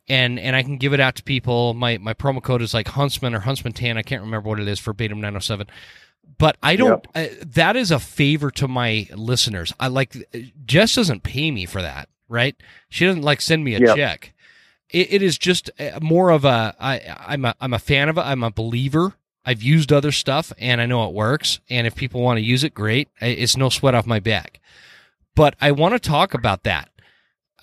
And 0.08 0.40
and 0.40 0.56
I 0.56 0.64
can 0.64 0.78
give 0.78 0.94
it 0.94 1.00
out 1.00 1.16
to 1.16 1.24
people. 1.24 1.74
My 1.74 1.98
my 1.98 2.14
promo 2.14 2.42
code 2.42 2.62
is 2.62 2.74
like 2.74 2.88
Huntsman 2.90 3.34
or 3.36 3.40
Huntsman 3.40 3.74
Tan. 3.74 3.98
I 3.98 4.02
can't 4.04 4.22
remember 4.22 4.50
what 4.50 4.60
it 4.60 4.68
is 4.68 4.80
for 4.80 4.94
Batum 4.94 5.20
907. 5.20 5.68
But 6.38 6.58
I 6.64 6.76
don't. 6.76 7.06
Uh, 7.16 7.28
that 7.46 7.76
is 7.76 7.92
a 7.92 8.00
favor 8.00 8.50
to 8.52 8.68
my 8.68 9.08
listeners. 9.16 9.74
I 9.80 9.88
like 9.88 10.16
Jess 10.66 10.96
doesn't 10.96 11.24
pay 11.24 11.52
me 11.52 11.66
for 11.66 11.82
that, 11.82 12.10
right? 12.28 12.56
She 12.90 13.06
doesn't 13.06 13.22
like 13.22 13.42
send 13.42 13.64
me 13.64 13.76
a 13.76 13.80
Yep. 13.80 13.96
check. 13.96 14.34
It, 14.90 15.14
it 15.14 15.22
is 15.22 15.38
just 15.38 15.70
uh, 15.80 16.00
more 16.02 16.30
of 16.32 16.44
a. 16.46 16.76
I 16.80 17.16
I'm 17.28 17.46
a 17.46 17.56
I'm 17.62 17.74
a 17.74 17.80
fan 17.80 18.10
of 18.10 18.18
it. 18.18 18.22
I'm 18.22 18.44
a 18.44 18.52
believer. 18.52 19.14
I've 19.46 19.62
used 19.62 19.94
other 19.94 20.12
stuff 20.12 20.52
and 20.58 20.82
I 20.82 20.88
know 20.88 21.08
it 21.08 21.14
works. 21.14 21.60
And 21.70 21.86
if 21.86 21.96
people 21.96 22.22
want 22.22 22.38
to 22.38 22.44
use 22.44 22.64
it, 22.64 22.74
great. 22.74 23.10
It's 23.22 23.56
no 23.56 23.70
sweat 23.70 23.94
off 23.94 24.08
my 24.08 24.20
back. 24.20 24.60
But 25.36 25.56
I 25.62 25.72
want 25.72 25.94
to 25.94 26.00
talk 26.00 26.34
about 26.34 26.64
that 26.64 26.90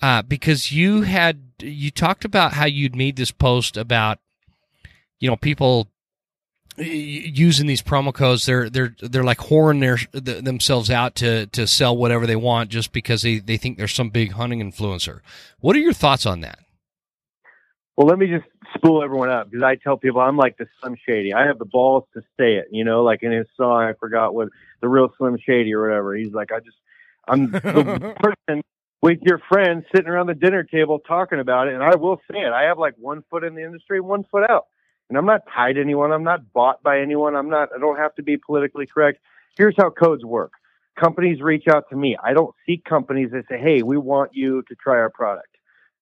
uh, 0.01 0.23
because 0.23 0.71
you 0.71 1.03
had 1.03 1.52
you 1.63 1.91
talked 1.91 2.25
about 2.25 2.53
how 2.53 2.67
you'd 2.67 2.97
made 2.97 3.17
this 3.17 3.31
post 3.31 3.77
about 3.77 4.19
you 5.21 5.29
know 5.29 5.37
people 5.37 5.89
using 6.77 7.67
these 7.67 7.83
promo 7.83 8.15
codes 8.15 8.47
they're 8.47 8.71
they're 8.71 8.95
they're 9.01 9.25
like 9.25 9.39
whoring 9.39 9.81
their 9.81 9.99
themselves 10.41 10.91
out 10.91 11.15
to 11.15 11.47
to 11.49 11.67
sell 11.67 11.97
whatever 11.97 12.27
they 12.27 12.37
want 12.37 12.71
just 12.71 12.93
because 12.93 13.23
they 13.23 13.39
they 13.39 13.59
think 13.59 13.77
they're 13.77 13.87
some 13.87 14.09
big 14.09 14.33
hunting 14.33 14.61
influencer 14.61 15.21
what 15.61 15.77
are 15.77 15.81
your 15.81 15.93
thoughts 15.93 16.25
on 16.25 16.41
that 16.41 16.59
Well, 17.97 18.07
let 18.07 18.19
me 18.19 18.27
just 18.27 18.47
spool 18.75 19.03
everyone 19.03 19.31
up 19.31 19.51
because 19.51 19.63
I 19.63 19.77
tell 19.77 19.97
people 19.97 20.21
I'm 20.21 20.37
like 20.37 20.57
the 20.57 20.67
Slim 20.81 20.97
Shady. 21.07 21.35
I 21.35 21.47
have 21.47 21.59
the 21.59 21.67
balls 21.67 22.05
to 22.15 22.21
say 22.39 22.55
it, 22.55 22.69
you 22.71 22.85
know, 22.85 23.03
like 23.03 23.23
in 23.23 23.33
his 23.33 23.47
song, 23.57 23.83
I 23.83 23.93
forgot 23.93 24.35
what 24.35 24.49
the 24.81 24.89
real 24.89 25.13
Slim 25.19 25.37
Shady 25.45 25.75
or 25.75 25.83
whatever. 25.83 26.15
He's 26.15 26.33
like, 26.33 26.53
I 26.53 26.61
just, 26.61 26.77
I'm 27.29 27.51
the 27.51 27.61
person 28.49 28.63
with 29.03 29.19
your 29.23 29.41
friends 29.49 29.85
sitting 29.95 30.09
around 30.09 30.29
the 30.29 30.35
dinner 30.35 30.63
table 30.63 31.01
talking 31.01 31.41
about 31.41 31.69
it. 31.69 31.75
And 31.75 31.83
I 31.83 31.97
will 31.97 32.21
say 32.31 32.39
it. 32.39 32.53
I 32.53 32.63
have 32.63 32.79
like 32.79 32.95
one 32.97 33.25
foot 33.29 33.45
in 33.45 33.55
the 33.55 33.65
industry, 33.65 34.01
one 34.01 34.25
foot 34.31 34.49
out. 34.49 34.67
And 35.09 35.19
I'm 35.19 35.27
not 35.27 35.43
tied 35.53 35.75
to 35.75 35.81
anyone. 35.81 36.13
I'm 36.13 36.25
not 36.25 36.53
bought 36.53 36.83
by 36.83 37.01
anyone. 37.01 37.35
I'm 37.35 37.51
not, 37.51 37.69
I 37.75 37.79
don't 37.79 37.99
have 37.99 38.15
to 38.15 38.23
be 38.23 38.37
politically 38.39 38.87
correct. 38.87 39.19
Here's 39.59 39.75
how 39.77 39.91
codes 39.91 40.25
work. 40.25 40.53
Companies 40.99 41.43
reach 41.43 41.65
out 41.69 41.85
to 41.91 41.97
me. 41.97 42.17
I 42.23 42.33
don't 42.33 42.55
seek 42.65 42.85
companies 42.85 43.31
that 43.33 43.45
say, 43.49 43.59
Hey, 43.59 43.83
we 43.83 43.99
want 43.99 44.31
you 44.35 44.63
to 44.69 44.75
try 44.77 44.95
our 44.95 45.11
product. 45.11 45.49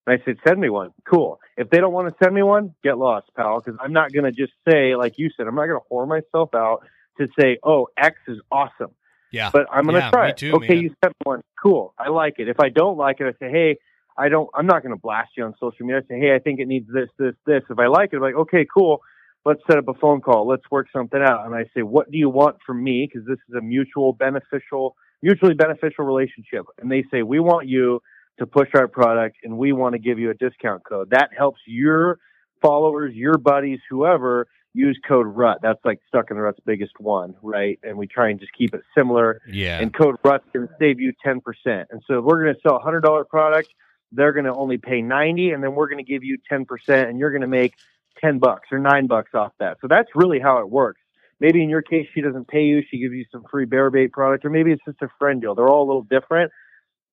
And 0.07 0.21
I 0.21 0.25
said, 0.25 0.37
send 0.47 0.61
me 0.61 0.71
one. 0.71 0.93
Cool. 1.09 1.39
If 1.57 1.71
they 1.71 1.79
don't 1.79 1.93
want 1.93 2.09
to 2.09 2.15
send 2.23 2.35
me 2.35 2.43
one, 2.43 2.75
get 2.83 2.99
lost, 2.99 3.29
pal. 3.37 3.61
Because 3.61 3.79
I'm 3.83 3.93
not 3.93 4.13
going 4.13 4.25
to 4.25 4.33
just 4.33 4.53
say, 4.69 4.97
like 4.97 5.15
you 5.19 5.31
said, 5.37 5.47
I'm 5.47 5.55
not 5.55 5.67
going 5.67 5.81
to 5.81 5.87
whore 5.93 6.09
myself 6.09 6.55
out 6.55 6.81
to 7.19 7.29
say, 7.39 7.59
oh, 7.63 7.89
X 7.97 8.17
is 8.27 8.39
awesome. 8.51 8.91
Yeah 9.33 9.51
But 9.53 9.67
I'm 9.73 9.85
going 9.85 9.95
to 9.95 10.01
Yeah, 10.01 10.11
try 10.11 10.33
too, 10.33 10.53
okay, 10.57 10.75
man. 10.75 10.83
you 10.85 10.95
sent 11.05 11.15
one. 11.25 11.43
Cool. 11.63 11.95
I 11.99 12.09
like 12.09 12.35
it. 12.39 12.49
If 12.49 12.61
I 12.61 12.69
don't 12.69 12.97
like 12.97 13.21
it, 13.21 13.27
I 13.27 13.33
say, 13.45 13.51
hey, 13.51 13.77
I 14.17 14.29
don't. 14.29 14.49
I'm 14.55 14.67
not 14.67 14.83
going 14.83 14.95
to 14.95 15.01
blast 15.01 15.31
you 15.37 15.45
on 15.45 15.55
social 15.61 15.87
media. 15.87 15.99
I 16.05 16.09
say, 16.09 16.19
hey, 16.19 16.35
I 16.35 16.39
think 16.39 16.61
it 16.61 16.67
needs 16.69 16.89
this, 16.93 17.09
this, 17.19 17.35
this. 17.47 17.63
If 17.71 17.79
I 17.79 17.87
like 17.87 18.11
it, 18.13 18.17
I'm 18.17 18.23
like, 18.23 18.35
okay, 18.35 18.67
cool. 18.73 19.01
Let's 19.45 19.61
set 19.67 19.79
up 19.79 19.89
a 19.89 19.95
phone 19.95 20.21
call. 20.21 20.47
Let's 20.47 20.65
work 20.71 20.89
something 20.95 21.21
out. 21.21 21.47
And 21.47 21.55
I 21.55 21.65
say, 21.75 21.83
what 21.83 22.11
do 22.11 22.19
you 22.19 22.29
want 22.29 22.57
from 22.67 22.83
me? 22.85 23.09
Because 23.11 23.27
this 23.27 23.39
is 23.49 23.55
a 23.57 23.63
mutual 23.63 24.13
beneficial, 24.13 24.97
mutually 25.23 25.55
beneficial 25.55 26.05
relationship. 26.05 26.67
And 26.81 26.91
they 26.93 27.05
say, 27.11 27.23
we 27.23 27.41
want 27.41 27.67
you 27.67 28.03
to 28.39 28.47
push 28.47 28.69
our 28.75 28.89
product, 28.89 29.37
and 29.45 29.57
we 29.57 29.73
want 29.73 29.93
to 29.95 29.99
give 29.99 30.19
you 30.19 30.31
a 30.31 30.35
discount 30.35 30.83
code. 30.87 31.11
That 31.11 31.31
helps 31.37 31.61
your 31.67 32.19
followers, 32.63 33.15
your 33.15 33.39
buddies, 33.39 33.81
whoever 33.89 34.47
use 34.73 34.99
code 35.07 35.27
RUT. 35.27 35.59
That's 35.63 35.81
like 35.85 36.01
Stuck 36.09 36.31
in 36.31 36.37
the 36.37 36.43
Rut's 36.43 36.61
biggest 36.65 36.93
one, 36.99 37.35
right? 37.43 37.79
And 37.83 37.97
we 37.97 38.07
try 38.07 38.31
and 38.31 38.39
just 38.39 38.53
keep 38.53 38.75
it 38.75 38.83
similar 38.97 39.41
yeah 39.49 39.81
and 39.81 39.93
code 39.93 40.17
RUT 40.23 40.43
can 40.53 40.69
save 40.79 41.01
you 41.01 41.13
10%. 41.25 41.41
And 41.67 42.03
so 42.07 42.19
if 42.19 42.25
we're 42.25 42.43
going 42.43 42.55
to 42.55 42.61
sell 42.61 42.77
a 42.77 42.81
$100 42.81 43.29
product, 43.29 43.69
they're 44.13 44.33
going 44.33 44.45
to 44.45 44.55
only 44.55 44.79
pay 44.79 45.03
90 45.03 45.51
and 45.51 45.63
then 45.63 45.75
we're 45.75 45.89
going 45.89 46.05
to 46.05 46.11
give 46.11 46.25
you 46.25 46.39
10% 46.51 46.67
and 46.89 47.19
you're 47.19 47.31
going 47.31 47.43
to 47.43 47.47
make 47.47 47.75
10 48.21 48.39
bucks 48.39 48.69
or 48.71 48.79
9 48.79 49.07
bucks 49.07 49.35
off 49.35 49.53
that. 49.59 49.79
So 49.81 49.89
that's 49.89 50.09
really 50.15 50.41
how 50.41 50.59
it 50.59 50.69
works. 50.69 51.01
Maybe 51.39 51.63
in 51.63 51.71
your 51.71 51.83
case 51.83 52.07
she 52.15 52.21
doesn't 52.21 52.49
pay 52.49 52.65
you, 52.65 52.83
she 52.91 52.99
gives 52.99 53.15
you 53.15 53.25
some 53.33 53.45
free 53.51 53.65
bear 53.65 53.91
bait 53.91 54.13
product 54.13 54.45
or 54.45 54.51
maybe 54.51 54.73
it's 54.73 54.85
just 54.85 55.01
a 55.03 55.09
friend 55.19 55.41
deal. 55.41 55.55
They're 55.55 55.69
all 55.69 55.85
a 55.85 55.89
little 55.89 56.03
different. 56.03 56.53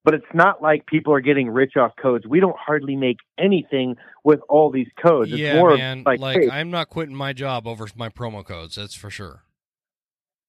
But 0.07 0.13
it's 0.13 0.33
not 0.33 0.61
like 0.61 0.85
people 0.85 1.13
are 1.13 1.19
getting 1.19 1.49
rich 1.49 1.75
off 1.75 1.91
codes. 2.01 2.25
We 2.25 2.39
don't 2.39 2.55
hardly 2.57 2.95
make 2.95 3.17
anything 3.37 3.97
with 4.23 4.39
all 4.47 4.71
these 4.71 4.87
codes. 5.05 5.33
It's 5.33 5.37
yeah 5.41 5.57
more 5.57 5.75
man 5.75 6.03
like, 6.05 6.21
like 6.21 6.37
hey, 6.37 6.49
i'm 6.49 6.71
not 6.71 6.89
quitting 6.89 7.13
my 7.13 7.33
job 7.33 7.67
over 7.67 7.85
my 7.93 8.07
promo 8.07 8.45
codes 8.45 8.75
that's 8.75 8.95
for 8.95 9.09
sure 9.09 9.43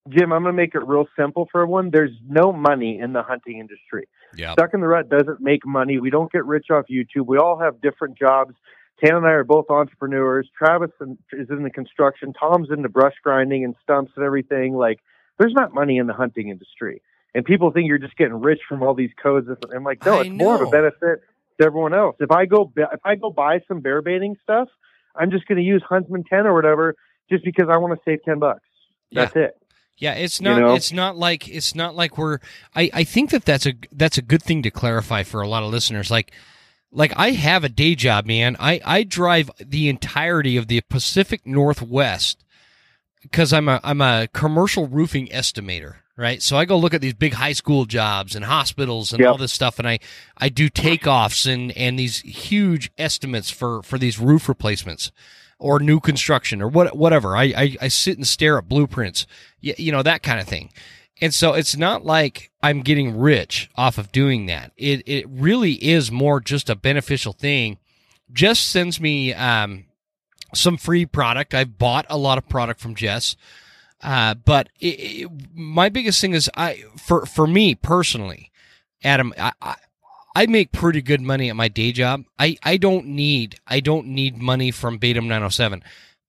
Jim, 0.09 0.33
I'm 0.33 0.43
going 0.43 0.55
to 0.55 0.57
make 0.57 0.77
it 0.77 0.87
real 0.87 1.07
simple 1.19 1.49
for 1.51 1.63
everyone. 1.63 1.91
There's 1.91 2.17
no 2.27 2.53
money 2.53 2.99
in 2.99 3.13
the 3.13 3.23
hunting 3.23 3.59
industry. 3.59 4.09
yeah 4.33 4.53
Stuck 4.53 4.73
in 4.73 4.81
the 4.81 4.87
Rut 4.87 5.09
doesn't 5.09 5.41
make 5.41 5.67
money. 5.67 5.99
We 5.99 6.09
don't 6.09 6.31
get 6.31 6.47
rich 6.47 6.67
off 6.71 6.85
YouTube. 6.89 7.27
We 7.27 7.37
all 7.37 7.59
have 7.59 7.81
different 7.81 8.17
jobs. 8.17 8.55
Tan 9.05 9.17
and 9.17 9.27
I 9.27 9.31
are 9.31 9.45
both 9.45 9.67
entrepreneurs. 9.71 10.49
Travis 10.57 10.93
is 11.33 11.51
in 11.51 11.63
the 11.63 11.71
construction. 11.71 12.33
Tom's 12.33 12.69
into 12.71 12.89
brush 12.89 13.15
grinding 13.23 13.65
and 13.65 13.75
stumps 13.83 14.13
and 14.17 14.25
everything. 14.25 14.77
Like, 14.77 15.01
there's 15.39 15.53
not 15.53 15.75
money 15.75 15.99
in 15.99 16.07
the 16.07 16.15
hunting 16.15 16.49
industry. 16.49 17.03
And 17.35 17.45
people 17.45 17.71
think 17.71 17.87
you're 17.89 17.99
just 17.99 18.17
getting 18.17 18.41
rich 18.41 18.61
from 18.69 18.83
all 18.83 18.95
these 18.95 19.11
codes. 19.23 19.49
I'm 19.75 19.85
like, 19.85 20.05
no, 20.05 20.21
it's 20.21 20.31
more 20.31 20.55
of 20.57 20.69
a 20.69 20.71
benefit 20.71 21.21
to 21.61 21.67
everyone 21.67 21.95
else. 21.95 22.17
If 22.21 22.31
I 22.31 22.47
go, 22.47 22.73
if 22.77 23.01
I 23.05 23.15
go 23.17 23.31
buy 23.31 23.61
some 23.69 23.81
bear 23.81 24.01
baiting 24.03 24.37
stuff, 24.43 24.69
I'm 25.15 25.31
just 25.31 25.47
going 25.47 25.59
to 25.59 25.65
use 25.65 25.83
Huntsman 25.89 26.25
10 26.25 26.47
or 26.47 26.55
whatever, 26.55 26.95
just 27.31 27.45
because 27.45 27.69
I 27.71 27.77
want 27.77 27.95
to 27.99 28.01
save 28.11 28.23
10 28.25 28.39
bucks. 28.39 28.61
That's 29.13 29.37
it. 29.37 29.57
Yeah, 29.97 30.15
it's 30.15 30.41
You 30.41 30.45
not. 30.51 30.61
know? 30.61 30.75
It's 30.75 30.93
not 30.93 31.17
like 31.17 31.49
it's 31.49 31.75
not 31.75 31.97
like 31.97 32.17
we're. 32.17 32.39
I 32.75 32.89
I 32.95 33.05
think 33.05 33.31
that 33.31 33.45
that's 33.45 33.67
a 33.67 33.75
that's 33.91 34.17
a 34.17 34.23
good 34.23 34.43
thing 34.43 34.63
to 34.63 34.71
clarify 34.71 35.25
for 35.25 35.41
a 35.41 35.49
lot 35.49 35.65
of 35.65 35.71
listeners. 35.71 36.09
Like, 36.09 36.31
like 36.93 37.13
I 37.17 37.31
have 37.33 37.65
a 37.65 37.69
day 37.69 37.97
job, 37.97 38.25
man. 38.25 38.57
I 38.61 38.81
I 38.85 39.03
drive 39.03 39.51
the 39.59 39.89
entirety 39.89 40.57
of 40.57 40.69
the 40.69 40.81
Pacific 40.89 41.45
Northwest 41.45 42.45
because 43.23 43.53
I'm 43.53 43.69
a 43.69 43.81
I'm 43.83 44.01
a 44.01 44.29
commercial 44.33 44.87
roofing 44.87 45.27
estimator, 45.29 45.97
right? 46.19 46.43
So 46.43 46.57
I 46.59 46.67
go 46.67 46.77
look 46.77 46.93
at 46.93 47.01
these 47.01 47.15
big 47.15 47.33
high 47.35 47.53
school 47.53 47.87
jobs 47.87 48.35
and 48.37 48.45
hospitals 48.45 49.13
and 49.13 49.21
Yep. 49.21 49.31
all 49.31 49.39
this 49.39 49.53
stuff, 49.53 49.79
and 49.79 49.89
I 49.89 49.99
I 50.37 50.51
do 50.51 50.69
takeoffs 50.69 51.51
and 51.51 51.73
and 51.73 51.99
these 51.99 52.19
huge 52.21 52.91
estimates 52.99 53.49
for 53.51 53.83
for 53.83 53.97
these 53.97 54.19
roof 54.19 54.49
replacements 54.49 55.11
or 55.59 55.81
new 55.81 56.01
construction 56.01 56.61
or 56.61 56.69
what 56.69 56.95
whatever. 56.97 57.37
I 57.37 57.45
I, 57.57 57.77
I 57.83 57.89
sit 57.89 58.17
and 58.19 58.27
stare 58.27 58.59
at 58.59 58.69
blueprints, 58.69 59.27
y- 59.63 59.75
you 59.79 59.93
know 59.93 60.03
that 60.03 60.23
kind 60.23 60.41
of 60.41 60.47
thing. 60.47 60.71
And 61.21 61.35
so 61.35 61.55
it's 61.55 61.77
not 61.77 62.05
like 62.05 62.53
I'm 62.63 62.81
getting 62.83 63.19
rich 63.19 63.69
off 63.75 63.99
of 63.99 64.13
doing 64.13 64.47
that. 64.47 64.73
It 64.77 65.03
it 65.07 65.27
really 65.29 65.73
is 65.75 66.13
more 66.13 66.41
just 66.41 66.69
a 66.71 66.77
beneficial 66.77 67.33
thing. 67.33 67.79
Jess 68.33 68.61
sends 68.61 69.01
me 69.01 69.33
um, 69.35 69.87
some 70.55 70.77
free 70.77 71.07
product. 71.07 71.55
I've 71.55 71.77
bought 71.79 72.07
a 72.09 72.17
lot 72.19 72.39
of 72.39 72.49
product 72.49 72.79
from 72.79 72.95
Jess. 72.95 73.35
Uh, 74.03 74.35
but 74.35 74.69
it, 74.81 74.87
it, 74.87 75.31
my 75.55 75.89
biggest 75.89 76.21
thing 76.21 76.33
is 76.33 76.51
I 76.57 76.85
for 76.97 77.27
for 77.27 77.47
me 77.47 77.75
personally, 77.75 78.51
Adam, 79.03 79.35
I, 79.39 79.53
I 79.61 79.75
I 80.39 80.47
make 80.47 80.71
pretty 80.71 81.03
good 81.03 81.21
money 81.21 81.51
at 81.51 81.57
my 81.57 81.67
day 81.67 81.91
job. 81.91 82.23
I, 82.39 82.57
I 82.63 82.77
don't 82.77 83.07
need 83.07 83.59
I 83.67 83.81
don't 83.81 84.07
need 84.07 84.39
money 84.39 84.71
from 84.71 84.99
Batum 84.99 85.25
907, 85.25 85.83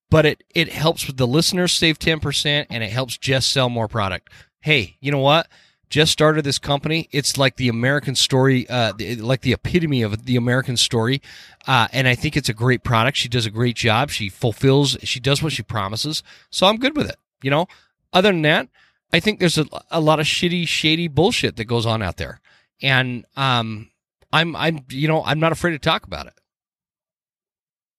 but 0.10 0.26
it 0.26 0.44
it 0.56 0.70
helps 0.70 1.06
with 1.06 1.18
the 1.18 1.28
listeners 1.28 1.74
save 1.74 2.00
10% 2.00 2.66
and 2.72 2.84
it 2.84 2.92
helps 2.92 3.20
Jess 3.20 3.46
sell 3.46 3.70
more 3.70 3.88
product. 3.88 4.32
Hey, 4.62 4.98
you 5.00 5.12
know 5.12 5.20
what? 5.20 5.48
Just 5.92 6.12
started 6.12 6.44
this 6.44 6.58
company. 6.58 7.08
It's 7.12 7.38
like 7.38 7.58
the 7.58 7.68
American 7.68 8.16
story, 8.16 8.68
uh, 8.68 8.94
like 9.20 9.42
the 9.42 9.54
epitome 9.54 10.02
of 10.02 10.26
the 10.26 10.38
American 10.38 10.76
story. 10.76 11.22
Uh, 11.68 11.88
and 11.92 12.08
I 12.08 12.16
think 12.16 12.36
it's 12.36 12.50
a 12.50 12.54
great 12.54 12.84
product. 12.84 13.16
She 13.16 13.30
does 13.30 13.46
a 13.46 13.52
great 13.52 13.76
job. 13.76 14.10
She 14.10 14.28
fulfills, 14.28 14.98
she 15.04 15.20
does 15.20 15.44
what 15.44 15.54
she 15.54 15.62
promises. 15.62 16.24
So 16.50 16.66
I'm 16.66 16.78
good 16.78 16.98
with 16.98 17.10
it. 17.10 17.19
You 17.42 17.52
know, 17.52 17.68
other 18.14 18.32
than 18.32 18.42
that, 18.44 18.68
I 19.14 19.20
think 19.20 19.40
there's 19.40 19.58
a, 19.58 19.66
a 19.92 20.00
lot 20.02 20.20
of 20.20 20.26
shitty, 20.26 20.68
shady 20.68 21.08
bullshit 21.08 21.56
that 21.58 21.66
goes 21.66 21.86
on 21.86 22.02
out 22.02 22.18
there. 22.18 22.42
And, 22.82 23.26
um, 23.36 23.90
I'm 24.32 24.56
I'm 24.56 24.86
you 24.90 25.08
know 25.08 25.24
I'm 25.24 25.40
not 25.40 25.52
afraid 25.52 25.72
to 25.72 25.80
talk 25.80 26.06
about 26.06 26.28
it. 26.28 26.34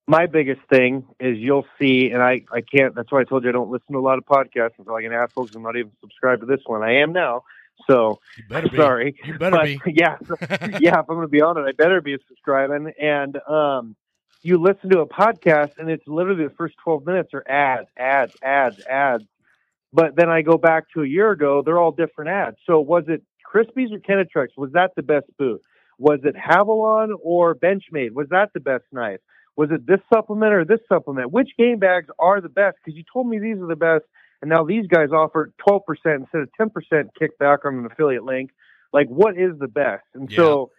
My 0.07 0.27
biggest 0.27 0.61
thing 0.69 1.05
is 1.21 1.39
you'll 1.39 1.67
see, 1.79 2.11
and 2.11 2.23
I 2.23 2.43
I 2.53 2.61
can't. 2.61 2.95
That's 2.95 3.11
why 3.11 3.21
I 3.21 3.25
told 3.25 3.45
you 3.45 3.51
I 3.51 3.53
don't 3.53 3.71
listen 3.71 3.93
to 3.93 3.99
a 3.99 4.01
lot 4.01 4.19
of 4.19 4.25
podcasts. 4.27 4.73
I 4.81 4.85
feel 4.85 4.93
like 4.93 5.05
an 5.05 5.13
asshole 5.13 5.45
because 5.45 5.57
I'm 5.57 5.63
not 5.63 5.77
even 5.77 5.93
subscribed 6.01 6.41
to 6.41 6.47
this 6.47 6.61
one. 6.67 6.83
I 6.83 6.97
am 6.97 7.13
now. 7.13 7.45
So 7.89 8.21
sorry. 8.77 9.17
You 9.25 9.39
better 9.39 9.57
but, 9.57 9.65
be. 9.65 9.81
Yeah, 9.87 10.17
yeah. 10.81 11.01
If 11.01 11.07
I'm 11.09 11.17
going 11.17 11.23
to 11.23 11.29
be 11.29 11.41
on 11.41 11.57
it, 11.59 11.63
I 11.63 11.73
better 11.73 12.01
be 12.01 12.17
subscribing. 12.29 12.93
And 13.01 13.37
um, 13.49 13.97
you 14.43 14.59
listen 14.59 14.91
to 14.91 15.01
a 15.01 15.07
podcast, 15.07 15.73
and 15.79 15.91
it's 15.91 16.07
literally 16.07 16.45
the 16.45 16.55
first 16.57 16.77
12 16.83 17.07
minutes 17.07 17.31
are 17.35 17.45
ads, 17.49 17.89
ads, 17.97 18.35
ads, 18.43 18.81
ads. 18.87 19.25
But 19.93 20.17
then 20.17 20.29
I 20.29 20.43
go 20.43 20.57
back 20.57 20.85
to 20.95 21.03
a 21.03 21.07
year 21.07 21.31
ago; 21.31 21.63
they're 21.65 21.79
all 21.79 21.93
different 21.93 22.31
ads. 22.31 22.57
So 22.67 22.81
was 22.81 23.05
it 23.09 23.23
Crispis 23.53 23.93
or 23.93 23.99
Kenetreks? 23.99 24.57
Was 24.57 24.73
that 24.73 24.93
the 24.97 25.03
best 25.03 25.27
food? 25.37 25.61
Was 25.99 26.21
it 26.25 26.35
Havalon 26.35 27.11
or 27.23 27.55
Benchmade? 27.55 28.13
Was 28.13 28.29
that 28.31 28.51
the 28.55 28.61
best 28.61 28.85
knife? 28.93 29.21
Was 29.57 29.71
it 29.73 29.87
this 29.87 30.01
supplement 30.13 30.55
or 30.55 30.65
this 30.65 30.81
supplement? 30.89 31.33
Which 31.33 31.51
game 31.59 31.79
bags 31.79 32.09
are 32.19 32.41
the 32.41 32.49
best? 32.49 32.79
Because 32.83 32.97
you 32.97 33.05
told 33.13 33.29
me 33.29 33.39
these 33.39 33.59
are 33.59 33.67
the 33.67 33.77
best, 33.77 34.05
and 34.41 34.49
now 34.49 34.65
these 34.65 34.87
guys 34.87 35.11
offer 35.13 35.53
12% 35.69 35.81
instead 36.07 36.41
of 36.41 36.49
10% 36.59 36.71
kickback 37.21 37.59
on 37.67 37.79
an 37.79 37.87
affiliate 37.87 38.25
link. 38.25 38.51
Like, 38.93 39.09
what 39.09 39.37
is 39.37 39.59
the 39.59 39.69
best? 39.69 40.05
And 40.15 40.31
yeah. 40.31 40.37
so 40.37 40.71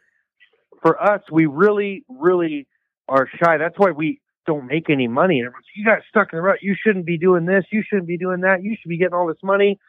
for 0.81 1.01
us, 1.01 1.21
we 1.31 1.45
really, 1.45 2.03
really 2.09 2.67
are 3.07 3.27
shy. 3.41 3.57
That's 3.57 3.77
why 3.77 3.91
we 3.91 4.21
don't 4.45 4.65
make 4.65 4.89
any 4.89 5.07
money. 5.07 5.39
And 5.39 5.47
everyone's, 5.47 5.65
you 5.75 5.85
got 5.85 5.99
stuck 6.09 6.33
in 6.33 6.37
the 6.37 6.41
rut. 6.41 6.59
You 6.61 6.75
shouldn't 6.81 7.05
be 7.05 7.17
doing 7.17 7.45
this. 7.45 7.65
You 7.71 7.83
shouldn't 7.87 8.07
be 8.07 8.17
doing 8.17 8.41
that. 8.41 8.63
You 8.63 8.75
should 8.79 8.89
be 8.89 8.97
getting 8.97 9.13
all 9.13 9.27
this 9.27 9.43
money. 9.43 9.79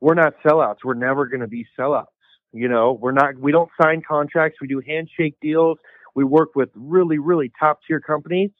We're 0.00 0.14
not 0.14 0.34
sellouts. 0.44 0.78
We're 0.84 0.94
never 0.94 1.26
going 1.26 1.40
to 1.40 1.48
be 1.48 1.66
sellouts. 1.78 2.06
You 2.52 2.68
know, 2.68 2.98
we're 3.00 3.12
not, 3.12 3.38
we 3.38 3.52
don't 3.52 3.70
sign 3.80 4.02
contracts. 4.06 4.58
We 4.60 4.66
do 4.66 4.80
handshake 4.84 5.36
deals. 5.40 5.78
We 6.14 6.24
work 6.24 6.56
with 6.56 6.70
really, 6.74 7.18
really 7.18 7.52
top 7.60 7.80
tier 7.86 8.00
companies. 8.00 8.50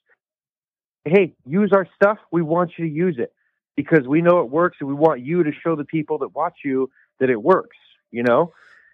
Hey, 1.04 1.34
use 1.46 1.72
our 1.72 1.88
stuff. 1.96 2.18
We 2.30 2.42
want 2.42 2.72
you 2.76 2.84
to 2.84 2.90
use 2.90 3.16
it 3.18 3.32
because 3.74 4.06
we 4.06 4.20
know 4.20 4.40
it 4.40 4.50
works 4.50 4.76
and 4.80 4.88
we 4.88 4.94
want 4.94 5.20
you 5.22 5.42
to 5.42 5.50
show 5.64 5.74
the 5.74 5.84
people 5.84 6.18
that 6.18 6.34
watch 6.34 6.58
you 6.64 6.90
that 7.18 7.30
it 7.30 7.42
works, 7.42 7.76
you 8.10 8.22
know? 8.22 8.52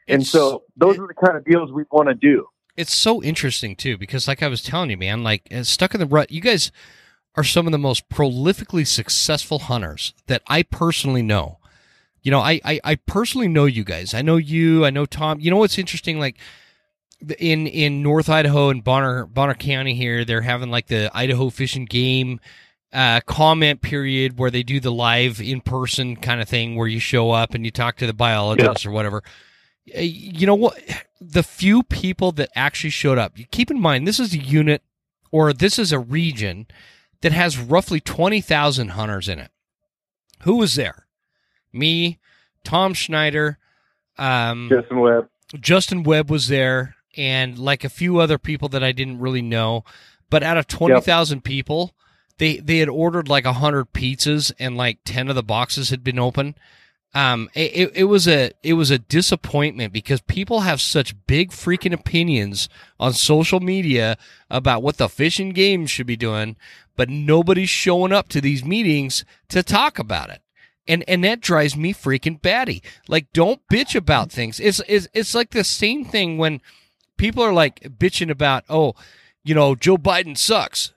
And 0.08 0.22
it's, 0.22 0.30
so 0.30 0.62
those 0.76 0.96
it, 0.96 1.00
are 1.00 1.08
the 1.08 1.14
kind 1.14 1.36
of 1.36 1.44
deals 1.44 1.72
we 1.72 1.84
want 1.90 2.08
to 2.08 2.14
do. 2.14 2.46
It's 2.76 2.94
so 2.94 3.22
interesting 3.22 3.76
too, 3.76 3.96
because 3.96 4.28
like 4.28 4.42
I 4.42 4.48
was 4.48 4.62
telling 4.62 4.90
you, 4.90 4.96
man, 4.96 5.22
like 5.22 5.48
uh, 5.50 5.62
stuck 5.62 5.94
in 5.94 6.00
the 6.00 6.06
rut, 6.06 6.30
you 6.30 6.40
guys 6.40 6.70
are 7.34 7.44
some 7.44 7.66
of 7.66 7.72
the 7.72 7.78
most 7.78 8.08
prolifically 8.08 8.86
successful 8.86 9.58
hunters 9.60 10.14
that 10.26 10.42
I 10.46 10.62
personally 10.62 11.22
know 11.22 11.58
you 12.26 12.32
know, 12.32 12.40
I, 12.40 12.60
I, 12.64 12.80
I 12.82 12.94
personally 12.96 13.46
know 13.46 13.66
you 13.66 13.84
guys. 13.84 14.12
I 14.12 14.20
know 14.20 14.36
you. 14.36 14.84
I 14.84 14.90
know 14.90 15.06
Tom. 15.06 15.38
You 15.38 15.48
know 15.52 15.58
what's 15.58 15.78
interesting? 15.78 16.18
Like 16.18 16.38
in 17.38 17.68
in 17.68 18.02
North 18.02 18.28
Idaho 18.28 18.68
and 18.68 18.82
Bonner 18.82 19.26
Bonner 19.26 19.54
County 19.54 19.94
here, 19.94 20.24
they're 20.24 20.40
having 20.40 20.68
like 20.68 20.88
the 20.88 21.08
Idaho 21.14 21.50
Fish 21.50 21.76
and 21.76 21.88
Game 21.88 22.40
uh, 22.92 23.20
comment 23.26 23.80
period 23.80 24.40
where 24.40 24.50
they 24.50 24.64
do 24.64 24.80
the 24.80 24.90
live 24.90 25.40
in 25.40 25.60
person 25.60 26.16
kind 26.16 26.40
of 26.40 26.48
thing 26.48 26.74
where 26.74 26.88
you 26.88 26.98
show 26.98 27.30
up 27.30 27.54
and 27.54 27.64
you 27.64 27.70
talk 27.70 27.98
to 27.98 28.08
the 28.08 28.12
biologist 28.12 28.84
yeah. 28.84 28.90
or 28.90 28.92
whatever. 28.92 29.22
You 29.84 30.48
know 30.48 30.56
what? 30.56 30.82
The 31.20 31.42
few 31.42 31.83
people 31.83 32.33
that 32.33 32.50
actually 32.55 32.90
showed 32.90 33.18
up. 33.18 33.37
Keep 33.50 33.70
in 33.70 33.81
mind, 33.81 34.07
this 34.07 34.20
is 34.20 34.35
a 34.35 34.38
unit 34.38 34.83
or 35.31 35.52
this 35.52 35.79
is 35.79 35.92
a 35.92 35.98
region 35.98 36.66
that 37.22 37.33
has 37.33 37.59
roughly 37.59 38.00
twenty 38.00 38.40
thousand 38.40 38.90
hunters 38.90 39.29
in 39.29 39.38
it. 39.38 39.50
Who 40.42 40.57
was 40.57 40.74
there? 40.74 41.07
me, 41.76 42.18
Tom 42.64 42.94
Schneider, 42.94 43.59
um, 44.18 44.68
Justin 44.70 45.00
Webb. 45.00 45.29
Justin 45.61 46.02
Webb 46.02 46.31
was 46.31 46.48
there, 46.48 46.96
and 47.16 47.59
like 47.59 47.85
a 47.85 47.88
few 47.88 48.18
other 48.18 48.38
people 48.38 48.68
that 48.70 48.83
I 48.83 48.92
didn't 48.92 49.20
really 49.20 49.42
know. 49.42 49.85
But 50.31 50.42
out 50.42 50.57
of 50.57 50.66
twenty 50.66 51.00
thousand 51.00 51.38
yep. 51.38 51.44
people, 51.44 51.94
they 52.38 52.57
they 52.57 52.79
had 52.79 52.88
ordered 52.88 53.29
like 53.29 53.44
hundred 53.44 53.92
pizzas, 53.92 54.52
and 54.59 54.76
like 54.76 54.98
ten 55.05 55.29
of 55.29 55.37
the 55.37 55.42
boxes 55.42 55.90
had 55.90 56.02
been 56.02 56.18
open. 56.18 56.57
Um, 57.16 57.48
it, 57.55 57.92
it 57.94 58.05
was 58.05 58.29
a 58.29 58.52
it 58.62 58.74
was 58.74 58.90
a 58.90 58.98
disappointment 58.98 59.92
because 59.92 60.20
people 60.20 60.61
have 60.61 60.81
such 60.83 61.14
big 61.26 61.50
freaking 61.50 61.94
opinions 61.94 62.68
on 63.00 63.14
social 63.14 63.61
media 63.61 64.18
about 64.50 64.83
what 64.83 64.98
the 64.98 65.09
Fish 65.09 65.40
and 65.40 65.55
Game 65.55 65.87
should 65.87 66.07
be 66.07 66.16
doing, 66.16 66.57
but 66.94 67.09
nobody's 67.09 67.70
showing 67.70 68.12
up 68.12 68.29
to 68.29 68.40
these 68.42 68.64
meetings 68.64 69.24
to 69.48 69.62
talk 69.62 69.98
about 69.98 70.29
it 70.29 70.42
and 70.88 71.05
and 71.09 71.24
that 71.24 71.40
drives 71.40 71.76
me 71.76 71.92
freaking 71.92 72.40
batty. 72.40 72.83
Like, 73.09 73.33
don't 73.33 73.61
bitch 73.70 73.94
about 73.94 74.31
things. 74.31 74.61
It's 74.61 74.81
it's 74.88 75.09
it's 75.12 75.35
like 75.35 75.50
the 75.50 75.64
same 75.64 76.05
thing 76.05 76.38
when 76.38 76.61
people 77.16 77.42
are 77.42 77.52
like 77.52 77.81
bitching 77.98 78.31
about, 78.31 78.64
oh, 78.68 78.94
you 79.44 79.55
know, 79.55 79.74
Joe 79.74 79.96
Biden 79.96 80.37
sucks. 80.37 80.92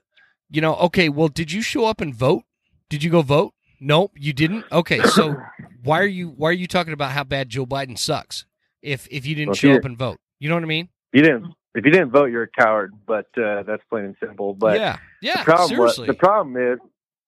You 0.50 0.60
know, 0.60 0.74
okay, 0.76 1.08
well, 1.08 1.28
did 1.28 1.52
you 1.52 1.62
show 1.62 1.86
up 1.86 2.00
and 2.00 2.14
vote? 2.14 2.44
Did 2.88 3.02
you 3.02 3.10
go 3.10 3.22
vote? 3.22 3.54
Nope, 3.80 4.12
you 4.16 4.32
didn't. 4.32 4.64
Okay, 4.70 5.00
so 5.04 5.36
why 5.82 6.00
are 6.00 6.06
you 6.06 6.28
why 6.28 6.50
are 6.50 6.52
you 6.52 6.66
talking 6.66 6.92
about 6.92 7.12
how 7.12 7.24
bad 7.24 7.48
Joe 7.48 7.66
Biden 7.66 7.98
sucks 7.98 8.44
if 8.82 9.06
if 9.10 9.26
you 9.26 9.34
didn't 9.34 9.48
well, 9.48 9.56
show 9.56 9.72
up 9.74 9.84
and 9.84 9.96
vote? 9.96 10.18
You 10.38 10.48
know 10.48 10.54
what 10.54 10.64
I 10.64 10.66
mean? 10.66 10.88
You 11.12 11.22
didn't. 11.22 11.54
If 11.74 11.84
you 11.84 11.92
didn't 11.92 12.10
vote, 12.10 12.26
you're 12.26 12.44
a 12.44 12.48
coward. 12.48 12.94
But 13.06 13.26
uh, 13.38 13.62
that's 13.62 13.82
plain 13.88 14.04
and 14.04 14.16
simple. 14.20 14.54
But 14.54 14.78
yeah, 14.78 14.98
yeah. 15.20 15.38
The 15.38 15.44
problem, 15.44 15.68
seriously. 15.68 16.08
Was, 16.08 16.16
the 16.16 16.18
problem 16.18 16.56
is 16.56 16.78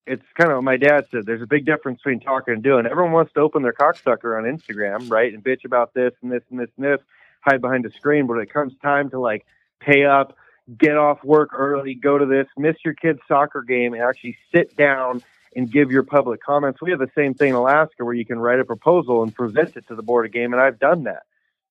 it's 0.06 0.24
kind 0.36 0.50
of 0.50 0.56
what 0.56 0.64
my 0.64 0.76
dad 0.76 1.06
said. 1.10 1.26
There's 1.26 1.42
a 1.42 1.46
big 1.46 1.64
difference 1.64 1.98
between 1.98 2.20
talking 2.20 2.54
and 2.54 2.62
doing. 2.62 2.86
Everyone 2.86 3.12
wants 3.12 3.32
to 3.34 3.40
open 3.40 3.62
their 3.62 3.72
cocksucker 3.72 4.36
on 4.36 4.44
Instagram, 4.44 5.10
right, 5.10 5.32
and 5.32 5.42
bitch 5.42 5.64
about 5.64 5.94
this 5.94 6.12
and 6.22 6.32
this 6.32 6.42
and 6.50 6.58
this 6.58 6.70
and 6.76 6.84
this, 6.84 7.00
hide 7.40 7.60
behind 7.60 7.86
a 7.86 7.92
screen. 7.92 8.26
But 8.26 8.34
when 8.36 8.42
it 8.42 8.52
comes 8.52 8.72
time 8.82 9.10
to 9.10 9.20
like 9.20 9.46
pay 9.80 10.04
up, 10.04 10.36
get 10.76 10.96
off 10.96 11.22
work 11.24 11.50
early, 11.52 11.94
go 11.94 12.18
to 12.18 12.26
this, 12.26 12.46
miss 12.56 12.76
your 12.84 12.94
kid's 12.94 13.20
soccer 13.28 13.62
game, 13.62 13.94
and 13.94 14.02
actually 14.02 14.36
sit 14.52 14.76
down 14.76 15.22
and 15.54 15.70
give 15.70 15.90
your 15.90 16.02
public 16.02 16.42
comments. 16.42 16.80
We 16.80 16.90
have 16.90 17.00
the 17.00 17.10
same 17.14 17.34
thing 17.34 17.50
in 17.50 17.54
Alaska 17.54 18.04
where 18.04 18.14
you 18.14 18.24
can 18.24 18.38
write 18.38 18.60
a 18.60 18.64
proposal 18.64 19.22
and 19.22 19.34
present 19.34 19.76
it 19.76 19.86
to 19.88 19.94
the 19.94 20.02
board 20.02 20.26
of 20.26 20.32
game, 20.32 20.52
and 20.52 20.62
I've 20.62 20.78
done 20.78 21.04
that. 21.04 21.22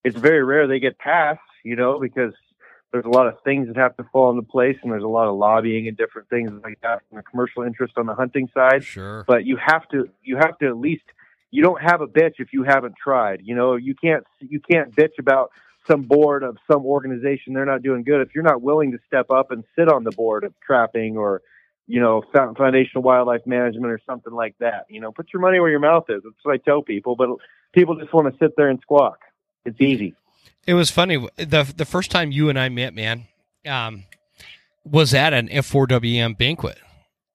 It's 0.04 0.16
very 0.16 0.42
rare 0.42 0.66
they 0.66 0.80
get 0.80 0.98
passed, 0.98 1.40
you 1.64 1.76
know, 1.76 2.00
because 2.00 2.32
there's 2.92 3.04
a 3.04 3.08
lot 3.08 3.26
of 3.26 3.40
things 3.42 3.68
that 3.68 3.76
have 3.76 3.96
to 3.96 4.04
fall 4.12 4.30
into 4.30 4.42
place 4.42 4.76
and 4.82 4.92
there's 4.92 5.02
a 5.02 5.08
lot 5.08 5.26
of 5.26 5.36
lobbying 5.36 5.88
and 5.88 5.96
different 5.96 6.28
things 6.28 6.52
like 6.62 6.78
that 6.82 7.02
from 7.08 7.16
the 7.16 7.22
commercial 7.22 7.62
interest 7.62 7.94
on 7.96 8.06
the 8.06 8.14
hunting 8.14 8.50
side. 8.52 8.84
Sure. 8.84 9.24
But 9.26 9.46
you 9.46 9.56
have 9.56 9.88
to 9.88 10.10
you 10.22 10.36
have 10.36 10.58
to 10.58 10.66
at 10.66 10.76
least 10.76 11.04
you 11.50 11.62
don't 11.62 11.80
have 11.80 12.00
a 12.00 12.06
bitch 12.06 12.34
if 12.38 12.52
you 12.52 12.64
haven't 12.64 12.94
tried. 13.02 13.40
You 13.44 13.54
know, 13.54 13.76
you 13.76 13.94
can't 13.94 14.24
you 14.40 14.60
can't 14.60 14.94
bitch 14.94 15.18
about 15.18 15.52
some 15.86 16.02
board 16.02 16.42
of 16.42 16.56
some 16.70 16.84
organization 16.84 17.54
they're 17.54 17.64
not 17.64 17.82
doing 17.82 18.04
good 18.04 18.20
if 18.20 18.34
you're 18.34 18.44
not 18.44 18.62
willing 18.62 18.92
to 18.92 18.98
step 19.06 19.30
up 19.30 19.50
and 19.50 19.64
sit 19.76 19.88
on 19.88 20.04
the 20.04 20.12
board 20.12 20.44
of 20.44 20.52
trapping 20.64 21.16
or 21.16 21.42
you 21.86 22.00
know 22.00 22.22
foundational 22.32 23.02
wildlife 23.02 23.46
management 23.46 23.92
or 23.92 24.00
something 24.06 24.32
like 24.32 24.56
that. 24.58 24.86
You 24.88 25.00
know, 25.00 25.12
put 25.12 25.32
your 25.32 25.42
money 25.42 25.60
where 25.60 25.70
your 25.70 25.80
mouth 25.80 26.04
is. 26.08 26.22
That's 26.22 26.36
what 26.42 26.54
I 26.54 26.58
tell 26.58 26.82
people, 26.82 27.16
but 27.16 27.28
people 27.72 27.96
just 27.96 28.12
want 28.12 28.32
to 28.32 28.38
sit 28.38 28.56
there 28.56 28.68
and 28.68 28.80
squawk. 28.80 29.18
It's 29.64 29.80
easy. 29.80 30.14
It 30.66 30.74
was 30.74 30.90
funny. 30.90 31.16
the 31.36 31.72
The 31.76 31.84
first 31.84 32.10
time 32.10 32.30
you 32.30 32.48
and 32.48 32.58
I 32.58 32.68
met, 32.68 32.94
man, 32.94 33.26
um, 33.66 34.04
was 34.84 35.14
at 35.14 35.32
an 35.32 35.48
F4WM 35.48 36.38
banquet, 36.38 36.78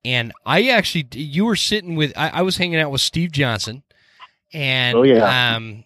and 0.06 0.32
I 0.46 0.70
actually 0.70 1.08
you 1.14 1.46
were 1.46 1.56
sitting 1.56 1.96
with 1.96 2.14
I, 2.18 2.30
I 2.30 2.42
was 2.42 2.58
hanging 2.58 2.80
out 2.80 2.92
with 2.92 3.02
Steve 3.02 3.32
Johnson, 3.32 3.84
and 4.54 4.98
oh, 4.98 5.04
yeah. 5.04 5.56
um, 5.56 5.84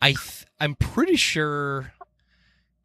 I 0.00 0.08
th- 0.12 0.46
I'm 0.60 0.74
pretty 0.74 1.16
sure 1.16 1.92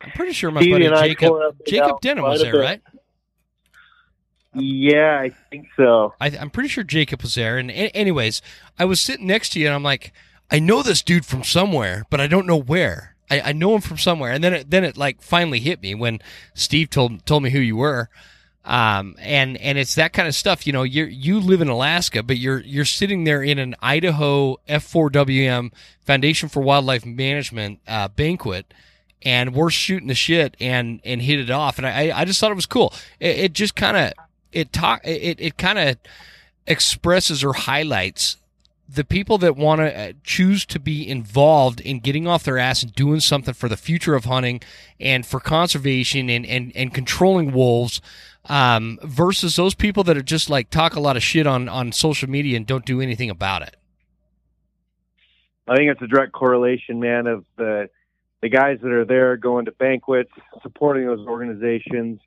I'm 0.01 0.11
pretty 0.11 0.33
sure 0.33 0.51
my 0.51 0.61
Steve 0.61 0.73
buddy 0.73 1.09
Jacob 1.09 1.57
Jacob 1.65 2.01
Denham 2.01 2.23
was 2.23 2.41
there, 2.41 2.57
right? 2.57 2.81
Yeah, 4.53 5.19
I 5.19 5.29
think 5.49 5.67
so. 5.75 6.13
I, 6.19 6.29
am 6.29 6.49
pretty 6.49 6.69
sure 6.69 6.83
Jacob 6.83 7.21
was 7.21 7.35
there. 7.35 7.57
And 7.57 7.69
anyways, 7.71 8.41
I 8.79 8.85
was 8.85 9.01
sitting 9.01 9.27
next 9.27 9.49
to 9.49 9.59
you, 9.59 9.67
and 9.67 9.75
I'm 9.75 9.83
like, 9.83 10.13
I 10.49 10.59
know 10.59 10.81
this 10.81 11.01
dude 11.01 11.25
from 11.25 11.43
somewhere, 11.43 12.05
but 12.09 12.21
I 12.21 12.27
don't 12.27 12.47
know 12.47 12.59
where. 12.59 13.15
I, 13.29 13.41
I 13.41 13.51
know 13.51 13.75
him 13.75 13.81
from 13.81 13.97
somewhere. 13.97 14.31
And 14.31 14.43
then 14.43 14.53
it, 14.53 14.69
then 14.69 14.83
it 14.83 14.97
like 14.97 15.21
finally 15.21 15.59
hit 15.59 15.81
me 15.81 15.95
when 15.95 16.19
Steve 16.53 16.89
told 16.89 17.25
told 17.25 17.43
me 17.43 17.49
who 17.49 17.59
you 17.59 17.75
were. 17.75 18.09
Um, 18.63 19.15
and 19.19 19.55
and 19.57 19.77
it's 19.77 19.95
that 19.95 20.11
kind 20.11 20.27
of 20.27 20.35
stuff. 20.35 20.67
You 20.67 20.73
know, 20.73 20.83
you 20.83 21.05
you 21.05 21.39
live 21.39 21.61
in 21.61 21.69
Alaska, 21.69 22.21
but 22.21 22.37
you're 22.37 22.59
you're 22.59 22.85
sitting 22.85 23.23
there 23.23 23.41
in 23.41 23.59
an 23.59 23.75
Idaho 23.81 24.57
F4WM 24.67 25.71
Foundation 26.01 26.49
for 26.49 26.61
Wildlife 26.61 27.05
Management 27.05 27.79
uh, 27.87 28.09
banquet, 28.09 28.73
and 29.21 29.53
we're 29.53 29.69
shooting 29.69 30.09
the 30.09 30.15
shit 30.15 30.57
and 30.59 30.99
and 31.05 31.21
hit 31.21 31.39
it 31.39 31.49
off. 31.49 31.77
And 31.77 31.87
I 31.87 32.11
I 32.13 32.25
just 32.25 32.41
thought 32.41 32.51
it 32.51 32.55
was 32.55 32.65
cool. 32.65 32.93
It, 33.21 33.37
it 33.39 33.53
just 33.53 33.73
kind 33.73 33.95
of 33.95 34.13
it 34.51 34.71
talk 34.71 35.01
it 35.05 35.39
it 35.39 35.57
kind 35.57 35.79
of 35.79 35.97
expresses 36.65 37.43
or 37.43 37.53
highlights 37.53 38.37
the 38.89 39.03
people 39.03 39.37
that 39.37 39.55
want 39.57 39.79
to 39.79 39.97
uh, 39.97 40.13
choose 40.23 40.65
to 40.65 40.79
be 40.79 41.07
involved 41.07 41.81
in 41.81 41.99
getting 41.99 42.25
off 42.25 42.43
their 42.43 42.57
ass 42.57 42.83
and 42.83 42.93
doing 42.93 43.19
something 43.19 43.53
for 43.53 43.67
the 43.67 43.75
future 43.75 44.15
of 44.15 44.25
hunting 44.25 44.61
and 44.99 45.25
for 45.25 45.39
conservation 45.39 46.29
and, 46.29 46.45
and, 46.45 46.71
and 46.73 46.93
controlling 46.93 47.51
wolves 47.51 48.01
um, 48.45 48.97
versus 49.03 49.57
those 49.57 49.75
people 49.75 50.03
that 50.05 50.15
are 50.15 50.23
just 50.23 50.49
like 50.49 50.69
talk 50.69 50.95
a 50.95 51.01
lot 51.01 51.17
of 51.17 51.23
shit 51.23 51.45
on, 51.45 51.67
on 51.67 51.91
social 51.91 52.29
media 52.29 52.55
and 52.55 52.65
don't 52.65 52.85
do 52.85 53.01
anything 53.01 53.29
about 53.29 53.61
it. 53.61 53.75
I 55.67 55.75
think 55.75 55.91
it's 55.91 56.01
a 56.01 56.07
direct 56.07 56.31
correlation, 56.31 56.99
man, 56.99 57.27
of 57.27 57.45
the 57.57 57.89
the 58.41 58.49
guys 58.49 58.77
that 58.83 58.91
are 58.91 59.03
there 59.03 59.35
going 59.35 59.65
to 59.65 59.71
banquets, 59.71 60.31
supporting 60.61 61.07
those 61.07 61.25
organizations, 61.27 62.21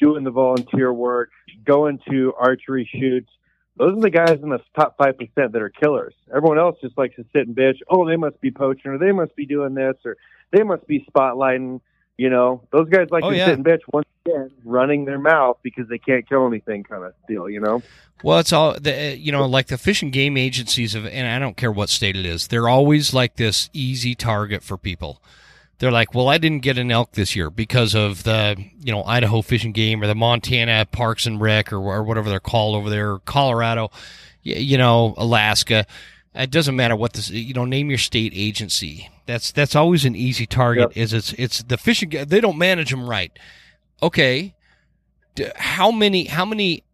doing 0.00 0.24
the 0.24 0.30
volunteer 0.30 0.92
work, 0.92 1.30
going 1.64 1.98
to 2.10 2.32
archery 2.38 2.88
shoots. 2.92 3.30
Those 3.76 3.96
are 3.96 4.00
the 4.00 4.10
guys 4.10 4.38
in 4.42 4.50
the 4.50 4.60
top 4.76 4.96
five 4.96 5.18
percent 5.18 5.52
that 5.52 5.60
are 5.62 5.70
killers. 5.70 6.14
Everyone 6.34 6.58
else 6.58 6.76
just 6.80 6.96
likes 6.96 7.16
to 7.16 7.24
sit 7.32 7.46
and 7.48 7.56
bitch. 7.56 7.78
Oh, 7.90 8.06
they 8.06 8.16
must 8.16 8.40
be 8.40 8.50
poaching, 8.52 8.92
or 8.92 8.98
they 8.98 9.10
must 9.12 9.34
be 9.34 9.46
doing 9.46 9.74
this, 9.74 9.96
or 10.04 10.16
they 10.52 10.62
must 10.62 10.86
be 10.86 11.04
spotlighting. 11.10 11.80
You 12.16 12.30
know, 12.30 12.62
those 12.70 12.88
guys 12.88 13.08
like 13.10 13.24
Oh, 13.24 13.30
to 13.30 13.36
yeah. 13.36 13.46
sit 13.46 13.54
and 13.56 13.64
bitch 13.64 13.80
once 13.92 14.06
again, 14.24 14.48
running 14.64 15.04
their 15.04 15.18
mouth 15.18 15.58
because 15.64 15.88
they 15.88 15.98
can't 15.98 16.28
kill 16.28 16.46
anything, 16.46 16.84
kind 16.84 17.02
of 17.02 17.12
deal. 17.26 17.50
You 17.50 17.58
know. 17.58 17.82
Well, 18.22 18.38
it's 18.38 18.52
all 18.52 18.78
the 18.78 19.16
you 19.18 19.32
know, 19.32 19.44
like 19.46 19.66
the 19.66 19.76
fish 19.76 20.00
and 20.02 20.12
game 20.12 20.36
agencies 20.36 20.94
of, 20.94 21.04
and 21.06 21.26
I 21.26 21.40
don't 21.40 21.56
care 21.56 21.72
what 21.72 21.88
state 21.88 22.14
it 22.14 22.24
is. 22.24 22.46
They're 22.46 22.68
always 22.68 23.12
like 23.12 23.34
this 23.34 23.68
easy 23.72 24.14
target 24.14 24.62
for 24.62 24.76
people. 24.76 25.20
They're 25.78 25.90
like, 25.90 26.14
well, 26.14 26.28
I 26.28 26.38
didn't 26.38 26.60
get 26.60 26.78
an 26.78 26.90
elk 26.90 27.12
this 27.12 27.34
year 27.34 27.50
because 27.50 27.94
of 27.94 28.22
the 28.22 28.56
you 28.80 28.92
know 28.92 29.02
Idaho 29.04 29.42
Fish 29.42 29.64
and 29.64 29.74
Game 29.74 30.02
or 30.02 30.06
the 30.06 30.14
Montana 30.14 30.86
Parks 30.90 31.26
and 31.26 31.40
Rec 31.40 31.72
or, 31.72 31.78
or 31.78 32.02
whatever 32.02 32.30
they're 32.30 32.40
called 32.40 32.76
over 32.76 32.90
there, 32.90 33.18
Colorado, 33.20 33.90
you 34.42 34.78
know, 34.78 35.14
Alaska. 35.16 35.86
It 36.34 36.50
doesn't 36.50 36.74
matter 36.74 36.96
what 36.96 37.12
this, 37.12 37.30
you 37.30 37.54
know, 37.54 37.64
name 37.64 37.90
your 37.90 37.98
state 37.98 38.32
agency. 38.34 39.08
That's 39.26 39.52
that's 39.52 39.74
always 39.76 40.04
an 40.04 40.16
easy 40.16 40.46
target. 40.46 40.96
Yep. 40.96 40.96
Is 40.96 41.12
it's 41.12 41.32
it's 41.34 41.62
the 41.62 41.76
fishing. 41.76 42.10
They 42.10 42.40
don't 42.40 42.58
manage 42.58 42.90
them 42.90 43.08
right. 43.08 43.36
Okay, 44.02 44.54
how 45.56 45.90
many 45.90 46.24
how 46.24 46.44
many 46.44 46.84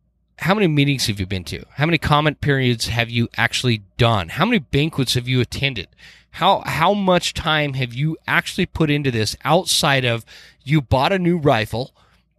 how 0.40 0.55
many 0.55 0.66
meetings 0.66 1.07
have 1.07 1.20
you 1.20 1.26
been 1.26 1.44
to? 1.44 1.64
How 1.74 1.87
many 1.87 1.98
comment 1.98 2.40
periods 2.40 2.88
have 2.88 3.11
you 3.11 3.29
actually 3.37 3.83
done? 3.96 4.31
How 4.31 4.44
many 4.44 4.59
banquets 4.59 5.14
have 5.14 5.29
you 5.29 5.40
attended? 5.40 5.88
How 6.33 6.62
how 6.66 6.94
much 6.94 7.35
time 7.35 7.74
have 7.74 7.92
you 7.94 8.16
actually 8.26 8.66
put 8.66 8.90
into 8.90 9.11
this 9.11 9.37
outside 9.44 10.05
of 10.05 10.24
you 10.64 10.81
bought 10.81 11.12
a 11.12 11.18
new 11.18 11.37
rifle, 11.38 11.92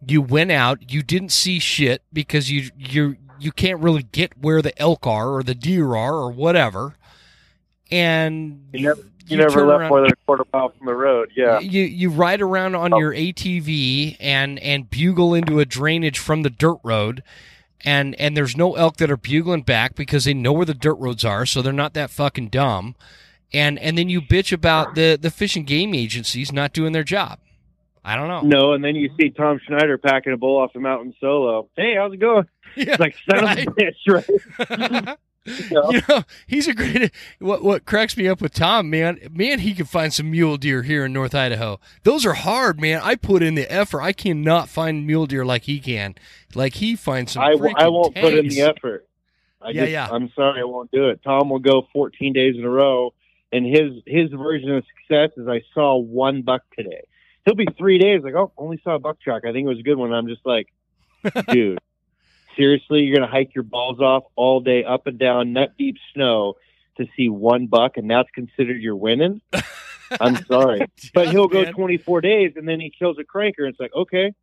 you 0.06 0.22
went 0.22 0.50
out, 0.50 0.90
you 0.92 1.02
didn't 1.02 1.30
see 1.32 1.58
shit 1.58 2.02
because 2.12 2.50
you 2.50 2.70
you 2.76 3.16
you 3.38 3.52
can't 3.52 3.80
really 3.80 4.02
get 4.04 4.38
where 4.38 4.62
the 4.62 4.76
elk 4.80 5.06
are 5.06 5.30
or 5.30 5.42
the 5.42 5.54
deer 5.54 5.94
are 5.96 6.14
or 6.14 6.30
whatever. 6.30 6.94
And 7.90 8.66
You 8.72 8.82
never, 8.88 9.00
you, 9.00 9.06
you 9.26 9.36
never 9.36 9.66
left 9.66 9.80
around- 9.80 9.88
more 9.90 10.00
than 10.00 10.10
a 10.12 10.16
quarter 10.26 10.44
mile 10.52 10.70
from 10.70 10.86
the 10.86 10.94
road. 10.94 11.30
Yeah. 11.36 11.60
you 11.60 11.82
you 11.82 12.10
ride 12.10 12.40
around 12.40 12.74
on 12.74 12.94
Oh. 12.94 12.98
your 12.98 13.12
ATV 13.12 14.16
and 14.20 14.58
and 14.60 14.88
bugle 14.88 15.34
into 15.34 15.60
a 15.60 15.64
drainage 15.64 16.18
from 16.18 16.42
the 16.42 16.50
dirt 16.50 16.78
road, 16.82 17.22
and 17.84 18.14
and 18.16 18.36
there's 18.36 18.56
no 18.56 18.74
elk 18.74 18.96
that 18.98 19.10
are 19.10 19.16
bugling 19.16 19.62
back 19.62 19.94
because 19.94 20.24
they 20.24 20.34
know 20.34 20.52
where 20.52 20.66
the 20.66 20.74
dirt 20.74 20.94
roads 20.94 21.24
are, 21.24 21.44
so 21.46 21.62
they're 21.62 21.72
not 21.72 21.94
that 21.94 22.10
fucking 22.10 22.48
dumb. 22.48 22.94
And 23.52 23.78
and 23.78 23.98
then 23.98 24.08
you 24.08 24.20
bitch 24.20 24.52
about 24.52 24.94
the 24.94 25.18
the 25.20 25.30
fish 25.30 25.56
and 25.56 25.66
game 25.66 25.94
agencies 25.94 26.52
not 26.52 26.72
doing 26.72 26.92
their 26.92 27.04
job. 27.04 27.38
I 28.04 28.16
don't 28.16 28.28
know. 28.28 28.40
No, 28.40 28.72
and 28.72 28.82
then 28.82 28.96
you 28.96 29.10
see 29.20 29.30
Tom 29.30 29.60
Schneider 29.64 29.96
packing 29.96 30.32
a 30.32 30.36
bull 30.36 30.58
off 30.60 30.72
the 30.72 30.80
mountain 30.80 31.14
solo. 31.20 31.68
Hey, 31.76 31.94
how's 31.96 32.12
it 32.12 32.18
going? 32.18 32.46
Yeah, 32.74 32.92
It's 32.92 33.00
like 33.00 33.14
son 33.30 33.44
right. 33.44 33.66
of 33.68 33.74
a 33.74 33.76
bitch, 33.76 35.06
right? 35.08 35.18
you 35.44 36.00
know, 36.08 36.22
he's 36.46 36.68
a 36.68 36.74
great. 36.74 37.10
What 37.38 37.62
what 37.62 37.84
cracks 37.84 38.16
me 38.16 38.28
up 38.28 38.40
with 38.40 38.54
Tom, 38.54 38.90
man, 38.90 39.18
man, 39.30 39.60
he 39.60 39.74
can 39.74 39.86
find 39.86 40.12
some 40.12 40.30
mule 40.30 40.56
deer 40.56 40.82
here 40.82 41.04
in 41.04 41.12
North 41.12 41.34
Idaho. 41.34 41.80
Those 42.04 42.24
are 42.24 42.34
hard, 42.34 42.80
man. 42.80 43.00
I 43.02 43.16
put 43.16 43.42
in 43.42 43.54
the 43.54 43.70
effort. 43.70 44.02
I 44.02 44.12
cannot 44.12 44.68
find 44.68 45.06
mule 45.06 45.26
deer 45.26 45.44
like 45.44 45.64
he 45.64 45.80
can. 45.80 46.14
Like 46.54 46.74
he 46.74 46.94
finds 46.96 47.32
some. 47.32 47.42
I, 47.42 47.56
I 47.76 47.88
won't 47.88 48.14
put 48.14 48.34
in 48.34 48.48
the 48.48 48.62
effort. 48.62 49.08
I 49.60 49.70
Yeah, 49.70 49.82
just, 49.82 49.92
yeah. 49.92 50.08
I'm 50.10 50.30
sorry, 50.34 50.60
I 50.60 50.64
won't 50.64 50.90
do 50.90 51.08
it. 51.08 51.20
Tom 51.22 51.50
will 51.50 51.58
go 51.58 51.86
14 51.92 52.32
days 52.32 52.56
in 52.56 52.64
a 52.64 52.70
row, 52.70 53.14
and 53.52 53.64
his 53.64 54.02
his 54.06 54.30
version 54.30 54.70
of 54.70 54.84
success 54.96 55.30
is 55.36 55.48
I 55.48 55.62
saw 55.74 55.96
one 55.96 56.42
buck 56.42 56.62
today. 56.76 57.02
He'll 57.44 57.54
be 57.54 57.66
three 57.76 57.98
days 57.98 58.22
like, 58.22 58.34
oh, 58.34 58.52
only 58.56 58.80
saw 58.84 58.94
a 58.94 58.98
buck 58.98 59.20
track. 59.20 59.44
I 59.44 59.52
think 59.52 59.66
it 59.66 59.68
was 59.68 59.80
a 59.80 59.82
good 59.82 59.96
one. 59.96 60.12
I'm 60.12 60.28
just 60.28 60.44
like, 60.44 60.68
dude, 61.48 61.80
seriously, 62.56 63.02
you're 63.02 63.16
gonna 63.16 63.30
hike 63.30 63.54
your 63.54 63.64
balls 63.64 64.00
off 64.00 64.24
all 64.36 64.60
day 64.60 64.84
up 64.84 65.06
and 65.06 65.18
down 65.18 65.52
nut 65.52 65.72
deep 65.78 65.96
snow 66.14 66.54
to 66.96 67.06
see 67.16 67.28
one 67.28 67.66
buck, 67.66 67.96
and 67.96 68.10
that's 68.10 68.30
considered 68.30 68.80
your 68.80 68.96
winning? 68.96 69.40
I'm 70.20 70.44
sorry, 70.44 70.86
but 71.14 71.30
he'll 71.30 71.48
go 71.48 71.62
Man. 71.62 71.72
24 71.72 72.20
days, 72.20 72.52
and 72.56 72.68
then 72.68 72.80
he 72.80 72.90
kills 72.90 73.16
a 73.18 73.24
cranker. 73.24 73.60
And 73.60 73.68
it's 73.68 73.80
like, 73.80 73.94
okay, 73.94 74.34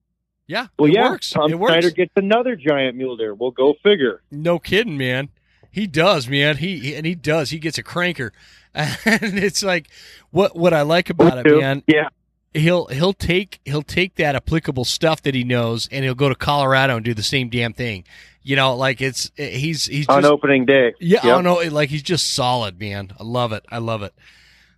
Yeah, 0.47 0.67
well, 0.77 0.89
it 0.89 0.95
yeah, 0.95 1.09
works. 1.11 1.29
Tom 1.29 1.51
it 1.51 1.59
works. 1.59 1.73
Snyder 1.73 1.91
gets 1.91 2.13
another 2.15 2.55
giant 2.55 2.97
mule 2.97 3.17
deer. 3.17 3.35
We'll 3.35 3.51
go 3.51 3.75
figure. 3.83 4.21
No 4.31 4.57
kidding, 4.57 4.97
man. 4.97 5.29
He 5.71 5.85
does, 5.85 6.27
man. 6.27 6.57
He 6.57 6.95
and 6.95 7.05
he 7.05 7.13
does. 7.13 7.51
He 7.51 7.59
gets 7.59 7.77
a 7.77 7.83
cranker, 7.83 8.31
and 8.73 9.37
it's 9.37 9.61
like 9.61 9.89
what 10.31 10.55
what 10.55 10.73
I 10.73 10.81
like 10.81 11.11
about 11.11 11.45
it, 11.45 11.59
man. 11.59 11.83
Yeah. 11.85 12.09
He'll 12.53 12.88
he'll 12.88 13.13
take 13.13 13.59
he'll 13.65 13.83
take 13.83 14.15
that 14.15 14.35
applicable 14.35 14.85
stuff 14.85 15.21
that 15.21 15.35
he 15.35 15.43
knows, 15.43 15.88
and 15.91 16.03
he'll 16.03 16.15
go 16.15 16.29
to 16.29 16.35
Colorado 16.35 16.95
and 16.95 17.05
do 17.05 17.13
the 17.13 17.21
same 17.23 17.49
damn 17.49 17.73
thing. 17.73 18.03
You 18.41 18.55
know, 18.55 18.75
like 18.75 19.01
it's 19.01 19.29
he's 19.35 19.85
he's 19.85 20.07
on 20.07 20.25
opening 20.25 20.65
day. 20.65 20.93
yeah. 20.99 21.17
Yep. 21.17 21.23
I 21.23 21.27
don't 21.27 21.43
know, 21.43 21.55
like 21.69 21.89
he's 21.89 22.01
just 22.01 22.33
solid, 22.33 22.79
man. 22.79 23.12
I 23.19 23.23
love 23.23 23.51
it. 23.53 23.65
I 23.69 23.77
love 23.77 24.01
it. 24.01 24.13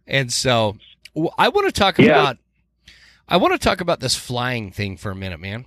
And 0.05 0.33
so 0.33 0.75
I 1.37 1.47
want 1.49 1.67
to 1.67 1.71
talk 1.71 1.97
Yeah. 1.97 2.05
about 2.07 2.37
I 3.29 3.37
want 3.37 3.53
to 3.53 3.59
talk 3.59 3.79
about 3.79 4.01
this 4.01 4.15
flying 4.15 4.71
thing 4.71 4.97
for 4.97 5.09
a 5.11 5.15
minute, 5.15 5.39
man. 5.39 5.65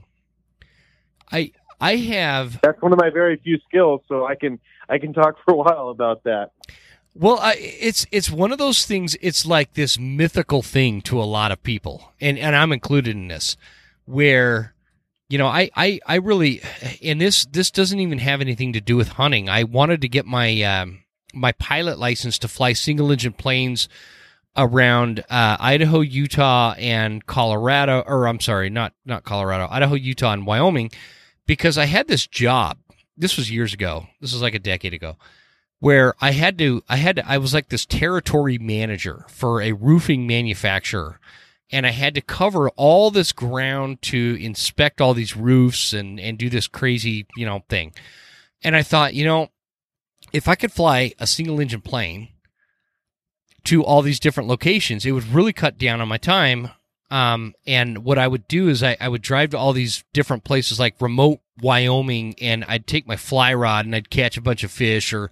I 1.33 1.53
I 1.81 1.97
have 1.97 2.61
That's 2.63 2.81
one 2.83 2.93
of 2.93 2.99
my 2.99 3.11
very 3.11 3.37
few 3.39 3.59
skills, 3.67 4.03
so 4.09 4.27
I 4.27 4.35
can 4.35 4.59
I 4.89 4.99
can 4.99 5.15
talk 5.15 5.37
for 5.45 5.55
a 5.55 5.57
while 5.57 5.89
about 5.89 6.25
that. 6.25 6.51
Well, 7.17 7.39
I, 7.39 7.55
it's 7.59 8.07
it's 8.11 8.29
one 8.29 8.51
of 8.51 8.59
those 8.59 8.85
things. 8.85 9.17
It's 9.21 9.47
like 9.47 9.75
this 9.75 9.99
mythical 9.99 10.63
thing 10.63 11.01
to 11.03 11.21
a 11.21 11.25
lot 11.25 11.53
of 11.53 11.63
people, 11.63 12.13
and 12.21 12.37
and 12.37 12.57
I'm 12.57 12.73
included 12.73 13.15
in 13.15 13.29
this, 13.29 13.57
where 14.05 14.75
you 15.29 15.39
know 15.39 15.47
I 15.47 15.71
I 15.77 16.01
I 16.07 16.17
really 16.17 16.61
and 17.03 17.21
this 17.21 17.47
this 17.47 17.71
doesn't 17.71 18.01
even 18.01 18.19
have 18.19 18.41
anything 18.41 18.73
to 18.73 18.81
do 18.81 18.97
with 18.97 19.11
hunting. 19.11 19.49
I 19.49 19.63
wanted 19.63 20.01
to 20.01 20.09
get 20.09 20.27
my 20.27 20.61
um, 20.63 21.05
my 21.33 21.53
pilot 21.53 22.01
license 22.01 22.37
to 22.41 22.49
fly 22.49 22.73
single 22.73 23.13
engine 23.13 23.33
planes 23.33 23.89
around 24.57 25.21
uh, 25.31 25.57
Idaho, 25.61 26.01
Utah, 26.01 26.75
and 26.79 27.25
Colorado, 27.27 28.03
or 28.09 28.27
I'm 28.27 28.41
sorry, 28.41 28.71
not 28.71 28.93
not 29.05 29.23
Colorado, 29.23 29.69
Idaho, 29.71 29.95
Utah, 29.95 30.33
and 30.33 30.47
Wyoming, 30.47 30.91
because 31.47 31.79
I 31.79 31.85
had 31.85 32.09
this 32.09 32.27
job. 32.27 32.79
This 33.17 33.37
was 33.37 33.53
years 33.53 33.73
ago. 33.73 34.09
This 34.21 34.33
was 34.33 34.43
like 34.43 34.57
a 34.57 34.59
decade 34.59 34.95
ago 34.95 35.17
where 35.85 36.15
I 36.19 36.31
had 36.31 36.57
to, 36.61 36.83
I 36.89 36.97
had 36.97 37.17
to, 37.17 37.31
I 37.31 37.37
was 37.37 37.53
like 37.53 37.69
this 37.69 37.85
territory 37.85 38.57
manager 38.57 39.27
for 39.29 39.61
a 39.61 39.73
roofing 39.73 40.27
manufacturer. 40.27 41.21
And 41.71 41.87
I 41.87 41.91
had 41.91 42.15
to 42.15 42.23
cover 42.23 42.71
all 42.71 43.11
this 43.11 43.33
ground 43.33 44.01
to 44.03 44.39
inspect 44.41 45.03
all 45.03 45.13
these 45.13 45.37
roofs 45.37 45.93
and, 45.93 46.19
and 46.19 46.39
do 46.39 46.49
this 46.49 46.69
crazy, 46.69 47.27
you 47.37 47.45
know, 47.45 47.65
thing. 47.69 47.93
And 48.63 48.75
I 48.75 48.83
thought, 48.83 49.13
you 49.13 49.27
know, 49.27 49.51
if 50.33 50.49
I 50.49 50.55
could 50.55 50.73
fly 50.73 51.13
a 51.19 51.27
single 51.27 51.61
engine 51.61 51.83
plane 51.83 52.29
to 53.65 53.85
all 53.85 54.01
these 54.01 54.21
different 54.21 54.49
locations, 54.49 55.05
it 55.05 55.13
would 55.13 55.35
really 55.35 55.53
cut 55.53 55.77
down 55.77 56.01
on 56.01 56.09
my 56.09 56.17
time. 56.17 56.71
Um, 57.11 57.53
and 57.67 57.99
what 57.99 58.17
I 58.17 58.27
would 58.27 58.49
do 58.49 58.71
is 58.71 58.83
I, 58.83 58.97
I 58.99 59.11
would 59.11 59.21
drive 59.21 59.51
to 59.51 59.59
all 59.59 59.75
these 59.75 60.03
different 60.15 60.45
places 60.45 60.81
like 60.81 60.99
remote 60.99 61.41
Wyoming 61.61 62.35
and 62.41 62.65
I'd 62.65 62.87
take 62.87 63.07
my 63.07 63.17
fly 63.17 63.53
rod 63.53 63.85
and 63.85 63.95
I'd 63.95 64.11
catch 64.11 64.39
a 64.39 64.43
bunch 64.43 64.65
of 64.65 64.71
fish 64.71 65.13
or, 65.13 65.31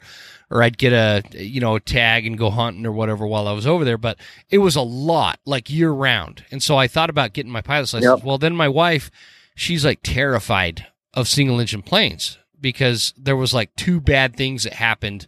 or 0.53 0.63
I'd 0.63 0.77
get 0.77 0.93
a, 0.93 1.23
you 1.33 1.61
know, 1.63 1.77
a 1.77 1.81
tag 1.81 2.27
and 2.27 2.37
go 2.37 2.51
hunting 2.51 2.85
or 2.85 2.93
whatever 2.93 3.27
while 3.27 3.49
I 3.49 3.53
was 3.53 3.67
over 3.67 3.87
there. 3.87 3.97
But 3.97 4.19
it 4.51 4.59
was 4.59 4.77
a 4.77 4.83
lot 4.83 5.41
like 5.47 5.71
year 5.71 5.91
round. 5.91 6.45
And 6.51 6.63
so 6.63 6.77
I 6.77 6.89
thought 6.89 7.09
about 7.09 7.33
getting 7.33 7.51
my 7.51 7.63
pilot's 7.63 7.95
license. 7.95 8.19
Yep. 8.19 8.25
Well, 8.25 8.37
then 8.37 8.55
my 8.55 8.69
wife, 8.69 9.11
she's 9.55 9.83
like 9.83 10.01
terrified 10.03 10.87
of 11.15 11.27
single 11.27 11.59
engine 11.59 11.81
planes 11.81 12.37
because 12.61 13.15
there 13.17 13.35
was 13.35 13.55
like 13.55 13.75
two 13.77 13.99
bad 13.99 14.37
things 14.37 14.65
that 14.65 14.75
happened 14.75 15.27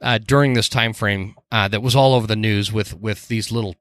uh, 0.00 0.18
during 0.18 0.52
this 0.52 0.68
time 0.68 0.92
frame 0.92 1.34
uh, 1.50 1.66
that 1.66 1.82
was 1.82 1.96
all 1.96 2.14
over 2.14 2.28
the 2.28 2.36
news 2.36 2.72
with 2.72 2.94
with 2.94 3.26
these 3.26 3.50
little 3.50 3.74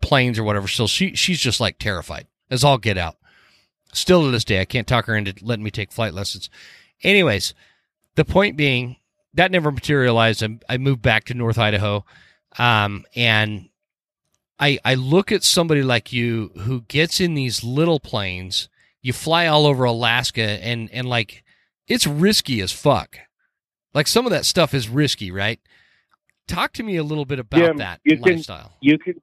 planes 0.00 0.38
or 0.38 0.44
whatever. 0.44 0.68
So 0.68 0.86
she 0.86 1.16
she's 1.16 1.40
just 1.40 1.58
like 1.58 1.80
terrified 1.80 2.28
as 2.48 2.62
all 2.62 2.78
get 2.78 2.96
out. 2.96 3.16
Still 3.92 4.22
to 4.22 4.30
this 4.30 4.44
day, 4.44 4.60
I 4.60 4.66
can't 4.66 4.86
talk 4.86 5.06
her 5.06 5.16
into 5.16 5.34
letting 5.44 5.64
me 5.64 5.72
take 5.72 5.90
flight 5.90 6.14
lessons. 6.14 6.48
Anyways, 7.02 7.54
the 8.14 8.24
point 8.24 8.56
being 8.56 8.97
that 9.34 9.50
never 9.50 9.70
materialized. 9.70 10.42
I, 10.42 10.58
I 10.68 10.78
moved 10.78 11.02
back 11.02 11.24
to 11.24 11.34
North 11.34 11.58
Idaho, 11.58 12.04
um, 12.58 13.04
and 13.14 13.68
I 14.58 14.78
I 14.84 14.94
look 14.94 15.32
at 15.32 15.44
somebody 15.44 15.82
like 15.82 16.12
you 16.12 16.50
who 16.60 16.82
gets 16.82 17.20
in 17.20 17.34
these 17.34 17.62
little 17.62 18.00
planes. 18.00 18.68
You 19.00 19.12
fly 19.12 19.46
all 19.46 19.66
over 19.66 19.84
Alaska, 19.84 20.42
and 20.42 20.90
and 20.92 21.08
like 21.08 21.44
it's 21.86 22.06
risky 22.06 22.60
as 22.60 22.72
fuck. 22.72 23.18
Like 23.94 24.06
some 24.06 24.26
of 24.26 24.30
that 24.32 24.44
stuff 24.44 24.74
is 24.74 24.88
risky, 24.88 25.30
right? 25.30 25.60
Talk 26.46 26.72
to 26.74 26.82
me 26.82 26.96
a 26.96 27.02
little 27.02 27.24
bit 27.24 27.38
about 27.38 27.76
that 27.76 28.00
you 28.04 28.18
can- 28.18 28.36
lifestyle. 28.36 28.72
You 28.80 28.98
can 28.98 29.14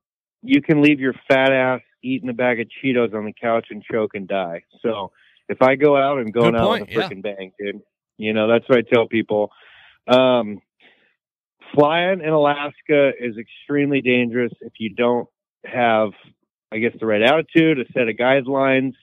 you 0.42 0.62
can 0.62 0.82
leave 0.82 1.00
your 1.00 1.14
fat 1.28 1.52
ass 1.52 1.82
eating 2.04 2.30
a 2.30 2.34
bag 2.34 2.60
of 2.60 2.68
Cheetos 2.68 3.14
on 3.16 3.26
the 3.26 3.34
couch 3.34 3.68
and 3.72 3.84
choke 3.84 4.12
and 4.14 4.28
die. 4.28 4.64
So 4.84 5.12
if 5.50 5.62
I 5.62 5.76
go 5.76 5.98
out, 5.98 6.20
I'm 6.20 6.32
going 6.32 6.56
out 6.56 6.80
with 6.82 6.90
a 6.90 6.92
freaking 6.94 7.24
bang, 7.24 7.52
dude. 7.60 7.82
You 8.18 8.34
know, 8.34 8.48
that's 8.48 8.68
what 8.70 8.78
I 8.78 8.82
tell 8.82 9.08
people. 9.08 9.52
Um, 10.08 10.62
flying 11.74 12.22
in 12.22 12.30
Alaska 12.30 13.12
is 13.20 13.38
extremely 13.38 14.02
dangerous 14.02 14.54
if 14.62 14.74
you 14.80 14.94
don't 14.94 15.28
have, 15.66 16.12
I 16.72 16.78
guess, 16.78 16.94
the 17.00 17.06
right 17.06 17.22
attitude, 17.22 17.80
a 17.80 17.92
set 17.94 18.08
of 18.08 18.16
guidelines, 18.16 18.94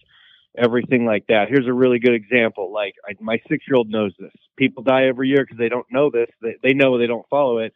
everything 0.57 1.05
like 1.05 1.27
that. 1.29 1.49
Here's 1.49 1.67
a 1.67 1.73
really 1.73 1.99
good 1.99 2.15
example. 2.15 2.73
Like 2.73 2.95
I, 3.09 3.15
my 3.21 3.41
six 3.49 3.65
year 3.67 3.77
old 3.77 3.89
knows 3.89 4.13
this. 4.19 4.33
People 4.57 4.83
die 4.83 5.07
every 5.07 5.29
year 5.29 5.45
because 5.45 5.59
they 5.59 5.69
don't 5.69 5.87
know 5.91 6.11
this. 6.11 6.29
They, 6.41 6.57
they 6.63 6.75
know 6.75 6.99
they 6.99 7.07
don't 7.07 7.29
follow 7.29 7.59
it. 7.59 7.73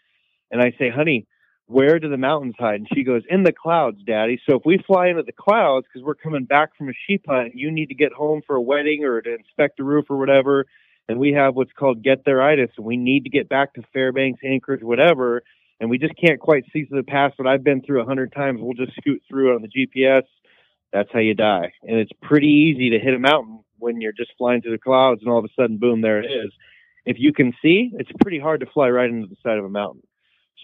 And 0.51 0.61
I 0.61 0.73
say, 0.79 0.91
honey, 0.91 1.27
where 1.67 1.99
do 1.99 2.09
the 2.09 2.17
mountains 2.17 2.55
hide? 2.59 2.77
And 2.77 2.89
she 2.95 3.03
goes, 3.03 3.23
in 3.29 3.43
the 3.43 3.53
clouds, 3.53 3.99
daddy. 4.07 4.41
So 4.49 4.57
if 4.57 4.63
we 4.65 4.79
fly 4.87 5.09
into 5.09 5.25
the 5.25 5.33
clouds 5.33 5.87
because 5.87 6.07
we're 6.07 6.15
coming 6.15 6.45
back 6.45 6.77
from 6.77 6.89
a 6.89 6.93
sheep 7.07 7.25
hunt, 7.29 7.57
you 7.57 7.73
need 7.73 7.89
to 7.89 7.95
get 7.95 8.13
home 8.13 8.43
for 8.47 8.55
a 8.55 8.63
wedding 8.63 9.05
or 9.05 9.21
to 9.21 9.35
inspect 9.35 9.81
a 9.81 9.85
roof 9.85 10.07
or 10.09 10.17
whatever. 10.17 10.67
And 11.09 11.19
we 11.19 11.33
have 11.33 11.55
what's 11.55 11.73
called 11.73 12.03
get 12.03 12.25
there 12.25 12.43
itis. 12.43 12.71
And 12.77 12.87
we 12.87 12.97
need 12.97 13.25
to 13.25 13.31
get 13.31 13.49
back 13.49 13.75
to 13.75 13.83
Fairbanks, 13.93 14.41
Anchorage, 14.45 14.83
whatever. 14.83 15.43
And 15.81 15.91
we 15.91 15.99
just 15.99 16.15
can't 16.17 16.41
quite 16.41 16.65
see 16.73 16.85
through 16.85 17.01
the 17.01 17.11
pass 17.11 17.33
what 17.37 17.47
I've 17.47 17.63
been 17.63 17.83
through 17.83 18.03
a 18.03 18.07
hundred 18.07 18.33
times. 18.33 18.61
We'll 18.61 18.75
just 18.75 18.97
scoot 18.97 19.23
through 19.29 19.55
on 19.55 19.63
the 19.63 19.69
GPS. 19.69 20.23
That's 20.93 21.11
how 21.13 21.21
you 21.21 21.35
die. 21.35 21.73
And 21.83 21.99
it's 21.99 22.13
pretty 22.23 22.49
easy 22.49 22.91
to 22.91 22.99
hit 22.99 23.15
a 23.15 23.19
mountain 23.19 23.61
when 23.79 24.01
you're 24.01 24.13
just 24.13 24.33
flying 24.39 24.63
through 24.63 24.73
the 24.73 24.79
clouds 24.79 25.21
and 25.23 25.31
all 25.31 25.39
of 25.39 25.45
a 25.45 25.49
sudden, 25.55 25.79
boom, 25.79 26.01
there 26.01 26.21
it 26.21 26.27
is. 26.27 26.53
If 27.05 27.19
you 27.21 27.33
can 27.33 27.53
see, 27.63 27.93
it's 27.95 28.11
pretty 28.21 28.39
hard 28.39 28.61
to 28.61 28.67
fly 28.67 28.89
right 28.89 29.09
into 29.09 29.29
the 29.29 29.37
side 29.43 29.59
of 29.59 29.65
a 29.65 29.69
mountain. 29.69 30.03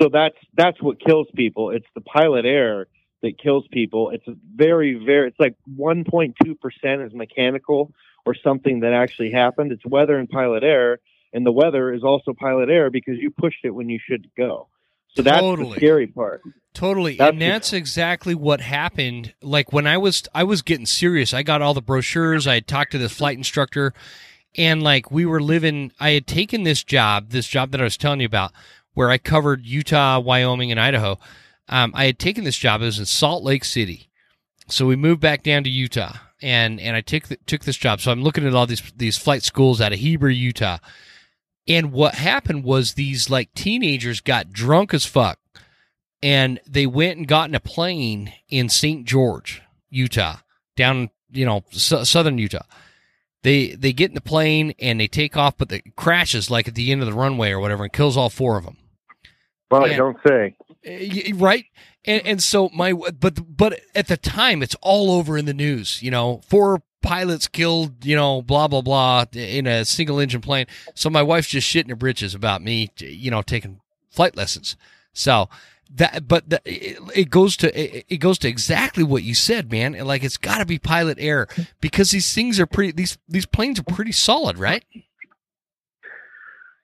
So 0.00 0.08
that's 0.08 0.36
that's 0.54 0.80
what 0.82 0.98
kills 1.00 1.28
people. 1.34 1.70
It's 1.70 1.86
the 1.94 2.00
pilot 2.00 2.44
error 2.44 2.88
that 3.22 3.38
kills 3.38 3.64
people. 3.70 4.10
It's 4.10 4.24
very 4.54 4.94
very 4.94 5.28
it's 5.28 5.38
like 5.38 5.54
1.2% 5.78 7.06
is 7.06 7.12
mechanical 7.12 7.92
or 8.24 8.34
something 8.34 8.80
that 8.80 8.92
actually 8.92 9.30
happened. 9.30 9.72
It's 9.72 9.84
weather 9.84 10.18
and 10.18 10.28
pilot 10.28 10.62
error 10.62 11.00
and 11.32 11.46
the 11.46 11.52
weather 11.52 11.92
is 11.92 12.04
also 12.04 12.32
pilot 12.32 12.68
error 12.68 12.90
because 12.90 13.18
you 13.18 13.30
pushed 13.30 13.64
it 13.64 13.70
when 13.70 13.88
you 13.88 13.98
should 14.04 14.28
go. 14.36 14.68
So 15.14 15.22
that's 15.22 15.40
Totally. 15.40 15.70
the 15.70 15.76
scary 15.76 16.06
part. 16.06 16.42
Totally. 16.74 17.16
That's 17.16 17.32
and 17.32 17.40
that's 17.40 17.72
exactly 17.72 18.34
what 18.34 18.60
happened. 18.60 19.34
Like 19.42 19.72
when 19.72 19.86
I 19.86 19.98
was 19.98 20.24
I 20.34 20.44
was 20.44 20.62
getting 20.62 20.86
serious. 20.86 21.34
I 21.34 21.42
got 21.42 21.60
all 21.60 21.74
the 21.74 21.82
brochures. 21.82 22.46
I 22.46 22.54
had 22.54 22.66
talked 22.66 22.92
to 22.92 22.98
this 22.98 23.12
flight 23.12 23.36
instructor 23.36 23.92
and 24.56 24.82
like 24.82 25.10
we 25.10 25.26
were 25.26 25.40
living 25.40 25.92
I 26.00 26.10
had 26.10 26.26
taken 26.26 26.62
this 26.62 26.82
job, 26.82 27.30
this 27.30 27.46
job 27.46 27.72
that 27.72 27.80
I 27.80 27.84
was 27.84 27.98
telling 27.98 28.20
you 28.20 28.26
about 28.26 28.52
where 28.94 29.10
I 29.10 29.18
covered 29.18 29.66
Utah, 29.66 30.18
Wyoming 30.18 30.70
and 30.70 30.80
Idaho. 30.80 31.18
Um, 31.68 31.92
I 31.94 32.06
had 32.06 32.18
taken 32.18 32.44
this 32.44 32.58
job. 32.58 32.82
It 32.82 32.86
was 32.86 32.98
in 32.98 33.06
Salt 33.06 33.42
Lake 33.42 33.64
City. 33.64 34.08
So 34.68 34.86
we 34.86 34.96
moved 34.96 35.20
back 35.20 35.42
down 35.42 35.64
to 35.64 35.70
Utah 35.70 36.16
and 36.42 36.80
and 36.80 36.96
I 36.96 37.00
took 37.00 37.24
the, 37.28 37.36
took 37.46 37.62
this 37.64 37.76
job. 37.76 38.00
So 38.00 38.10
I'm 38.10 38.22
looking 38.22 38.46
at 38.46 38.54
all 38.54 38.66
these 38.66 38.82
these 38.96 39.16
flight 39.16 39.42
schools 39.42 39.80
out 39.80 39.92
of 39.92 39.98
Heber, 39.98 40.28
Utah. 40.30 40.78
And 41.68 41.92
what 41.92 42.16
happened 42.16 42.64
was 42.64 42.94
these 42.94 43.30
like 43.30 43.54
teenagers 43.54 44.20
got 44.20 44.52
drunk 44.52 44.92
as 44.92 45.06
fuck 45.06 45.38
and 46.22 46.60
they 46.66 46.86
went 46.86 47.18
and 47.18 47.28
got 47.28 47.48
in 47.48 47.54
a 47.54 47.60
plane 47.60 48.32
in 48.48 48.68
St. 48.68 49.04
George, 49.06 49.62
Utah, 49.90 50.36
down 50.76 51.10
you 51.30 51.44
know 51.46 51.64
southern 51.70 52.38
Utah. 52.38 52.64
They 53.42 53.70
they 53.70 53.92
get 53.92 54.10
in 54.10 54.14
the 54.14 54.20
plane 54.20 54.74
and 54.78 55.00
they 55.00 55.08
take 55.08 55.36
off, 55.36 55.56
but 55.56 55.72
it 55.72 55.96
crashes 55.96 56.50
like 56.50 56.68
at 56.68 56.74
the 56.74 56.92
end 56.92 57.00
of 57.00 57.06
the 57.08 57.14
runway 57.14 57.50
or 57.50 57.60
whatever, 57.60 57.84
and 57.84 57.92
kills 57.92 58.16
all 58.16 58.30
four 58.30 58.56
of 58.56 58.64
them. 58.64 58.76
Well, 59.70 59.88
Yeah. 59.88 59.96
don't 59.96 60.18
say. 60.26 60.54
Right? 61.34 61.66
And 62.04 62.26
and 62.26 62.42
so 62.42 62.68
my 62.74 62.92
but 62.92 63.56
but 63.56 63.80
at 63.94 64.08
the 64.08 64.16
time 64.16 64.62
it's 64.62 64.76
all 64.80 65.10
over 65.12 65.38
in 65.38 65.44
the 65.44 65.54
news 65.54 66.02
you 66.02 66.10
know? 66.10 66.40
Four 66.46 66.82
pilots 67.02 67.48
killed 67.48 68.04
you 68.04 68.16
know 68.16 68.42
blah 68.42 68.68
blah 68.68 68.80
blah 68.80 69.24
in 69.32 69.66
a 69.66 69.84
single 69.84 70.18
engine 70.18 70.40
plane. 70.40 70.66
So 70.94 71.10
my 71.10 71.22
wife's 71.22 71.48
just 71.48 71.68
shitting 71.68 71.90
her 71.90 71.96
britches 71.96 72.34
about 72.34 72.62
me 72.62 72.90
you 72.98 73.30
know 73.30 73.42
taking 73.42 73.80
flight 74.10 74.36
lessons. 74.36 74.76
So 75.12 75.48
that 75.94 76.26
but 76.26 76.48
the, 76.48 76.60
it, 76.64 77.28
goes 77.28 77.56
to 77.58 77.78
it, 77.78 78.06
it 78.08 78.16
goes 78.16 78.38
to 78.38 78.48
exactly 78.48 79.04
what 79.04 79.22
you 79.22 79.34
said 79.34 79.70
man. 79.70 79.94
And 79.94 80.06
like 80.06 80.24
it's 80.24 80.36
got 80.36 80.58
to 80.58 80.66
be 80.66 80.78
pilot 80.78 81.18
error 81.20 81.48
because 81.80 82.10
these 82.10 82.34
things 82.34 82.58
are 82.58 82.66
pretty 82.66 82.92
these 82.92 83.18
these 83.28 83.46
planes 83.46 83.78
are 83.78 83.84
pretty 83.84 84.12
solid 84.12 84.58
right? 84.58 84.84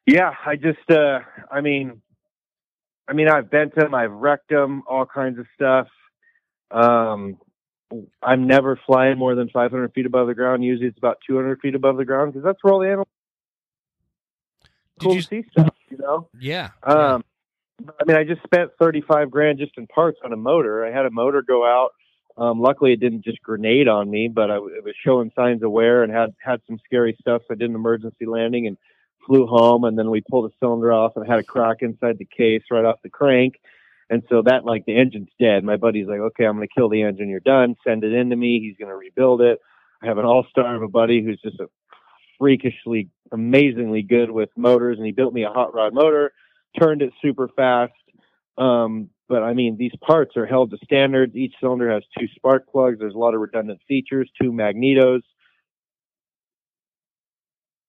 Yeah, 0.09 0.33
I 0.47 0.57
just, 0.57 0.91
uh, 0.91 1.21
I 1.51 1.61
mean, 1.61 2.01
I 3.09 3.15
mean, 3.15 3.29
I've 3.29 3.51
bent 3.51 3.75
them, 3.75 3.95
I've 3.95 4.13
wrecked 4.13 4.51
them, 4.51 4.83
all 4.87 5.07
kinds 5.07 5.39
of 5.39 5.47
stuff. 5.55 5.89
Um, 6.71 7.39
I'm 8.23 8.47
never 8.47 8.79
flying 8.87 9.17
more 9.17 9.35
than 9.35 9.49
500 9.49 9.95
feet 9.95 10.05
above 10.05 10.27
the 10.27 10.35
ground. 10.35 10.63
Usually, 10.63 10.89
it's 10.89 10.99
about 10.99 11.19
200 11.27 11.59
feet 11.61 11.75
above 11.75 11.97
the 11.97 12.05
ground 12.05 12.33
because 12.33 12.45
that's 12.45 12.63
where 12.63 12.75
all 12.75 12.81
the 12.81 12.87
animals 12.89 13.09
Did 14.99 15.05
cool 15.05 15.15
you- 15.15 15.23
see 15.23 15.45
stuff. 15.51 15.75
You 15.91 15.97
know. 15.97 16.29
yeah 16.39 16.69
Um, 16.83 17.25
I 17.99 18.05
mean, 18.07 18.17
I 18.19 18.25
just 18.25 18.43
spent 18.43 18.73
35 18.79 19.31
grand 19.31 19.59
just 19.59 19.73
in 19.79 19.87
parts 19.87 20.19
on 20.23 20.35
a 20.35 20.37
motor. 20.37 20.85
I 20.85 20.91
had 20.91 21.07
a 21.07 21.11
motor 21.11 21.41
go 21.41 21.65
out. 21.65 21.93
Um, 22.37 22.61
luckily, 22.61 22.93
it 22.93 23.01
didn't 23.01 23.25
just 23.25 23.41
grenade 23.43 23.89
on 23.89 24.11
me, 24.11 24.29
but 24.29 24.51
I, 24.51 24.57
it 24.57 24.85
was 24.85 24.95
showing 25.03 25.33
signs 25.35 25.63
of 25.63 25.71
wear 25.71 26.03
and 26.03 26.13
had 26.13 26.35
had 26.45 26.61
some 26.67 26.79
scary 26.85 27.17
stuff. 27.21 27.41
So 27.49 27.55
I 27.55 27.57
did 27.57 27.71
an 27.71 27.75
emergency 27.75 28.27
landing 28.27 28.67
and 28.67 28.77
flew 29.29 29.47
home. 29.47 29.85
And 29.85 29.99
then 29.99 30.11
we 30.11 30.23
pulled 30.29 30.51
the 30.51 30.55
cylinder 30.59 30.93
off 30.93 31.13
and 31.15 31.27
had 31.29 31.39
a 31.39 31.45
crack 31.45 31.79
inside 31.83 32.19
the 32.19 32.25
case 32.25 32.63
right 32.71 32.85
off 32.85 33.03
the 33.03 33.11
crank. 33.11 33.61
And 34.11 34.23
so 34.31 34.43
that, 34.43 34.65
like, 34.65 34.87
the 34.87 34.97
engine's 34.97 35.29
dead. 35.39 35.63
My 35.63 35.77
buddy's 35.77 36.09
like, 36.09 36.21
okay, 36.21 36.47
I'm 36.47 36.57
going 36.57 36.67
to 36.67 36.75
kill 36.75 36.89
the 36.89 37.03
engine. 37.03 37.29
You're 37.29 37.41
done. 37.41 37.77
Send 37.87 38.05
it 38.05 38.13
in 38.15 38.31
to 38.31 38.37
me. 38.37 38.59
He's 38.59 38.77
going 38.79 38.91
to 38.91 38.97
rebuild 38.97 39.43
it. 39.43 39.61
I 40.03 40.07
have 40.07 40.19
an 40.19 40.25
all 40.25 40.47
star 40.51 40.75
of 40.75 40.83
a 40.83 40.89
buddy 40.89 41.23
who's 41.23 41.41
just 41.43 41.61
a 41.61 41.67
freakishly, 42.39 43.11
amazingly 43.31 44.03
good 44.03 44.31
with 44.31 44.49
motors, 44.57 44.97
and 44.97 45.05
he 45.05 45.13
built 45.13 45.35
me 45.35 45.45
a 45.45 45.51
hot 45.51 45.75
rod 45.75 45.93
motor 45.93 46.33
turned 46.79 47.03
it 47.03 47.13
super 47.23 47.49
fast. 47.49 47.93
Um, 48.57 49.11
but 49.29 49.43
I 49.43 49.53
mean, 49.55 49.77
these 49.77 49.93
parts 50.01 50.37
are 50.37 50.47
held 50.47 50.71
to 50.71 50.79
standards. 50.85 51.37
Each 51.37 51.55
cylinder 51.61 51.91
has 51.93 52.03
two 52.19 52.27
spark 52.35 52.69
plugs. 52.71 52.99
There's 52.99 53.15
a 53.15 53.19
lot 53.19 53.35
of 53.35 53.41
redundant 53.41 53.81
features, 53.87 54.31
two 54.41 54.53
magnetos. 54.53 55.23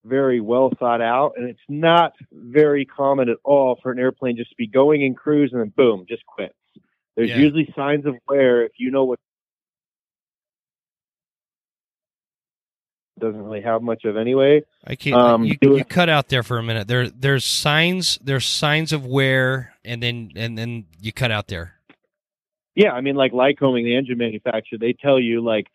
Very 0.06 0.39
well 0.39 0.72
thought 0.80 1.02
out, 1.02 1.34
and 1.36 1.50
it's 1.50 1.60
not 1.68 2.14
very 2.32 2.86
common 2.86 3.28
at 3.30 3.38
all 3.43 3.78
for 3.84 3.91
an 3.91 4.00
airplane 4.00 4.38
just 4.38 4.50
to 4.50 4.56
be 4.56 4.66
going 4.68 5.02
in 5.02 5.14
cruise 5.14 5.52
and 5.52 5.62
then 5.62 5.74
boom, 5.76 6.06
just 6.08 6.26
quits. 6.26 6.54
There's 7.18 7.30
Yeah. 7.30 7.38
usually 7.39 7.72
signs 7.76 8.06
of 8.06 8.16
wear 8.28 8.64
if 8.64 8.72
you 8.78 8.91
know 8.91 9.04
what 9.04 9.20
doesn't 13.20 13.43
really 13.43 13.62
have 13.62 13.82
much 13.82 14.06
of 14.06 14.16
anyway. 14.16 14.62
I 14.88 14.95
can't. 14.95 15.16
Um, 15.20 15.43
you, 15.43 15.58
you 15.62 15.78
it- 15.78 15.89
cut 15.89 16.08
out 16.08 16.30
there 16.30 16.43
for 16.43 16.58
a 16.58 16.64
minute. 16.64 16.88
There, 16.88 17.10
there's 17.10 17.43
signs. 17.43 18.18
There's 18.24 18.45
signs 18.45 18.93
of 18.93 19.06
wear, 19.06 19.74
and 19.84 20.02
then 20.02 20.32
and 20.38 20.58
then 20.58 20.86
you 21.02 21.12
cut 21.12 21.30
out 21.32 21.47
there. 21.50 21.74
Yeah, 22.76 22.91
I 22.93 23.02
mean, 23.02 23.16
like 23.16 23.34
Lycoming, 23.34 23.84
the 23.84 23.97
engine 23.97 24.18
manufacturer, 24.18 24.80
they 24.80 24.93
tell 24.93 25.20
you 25.20 25.41
like 25.41 25.68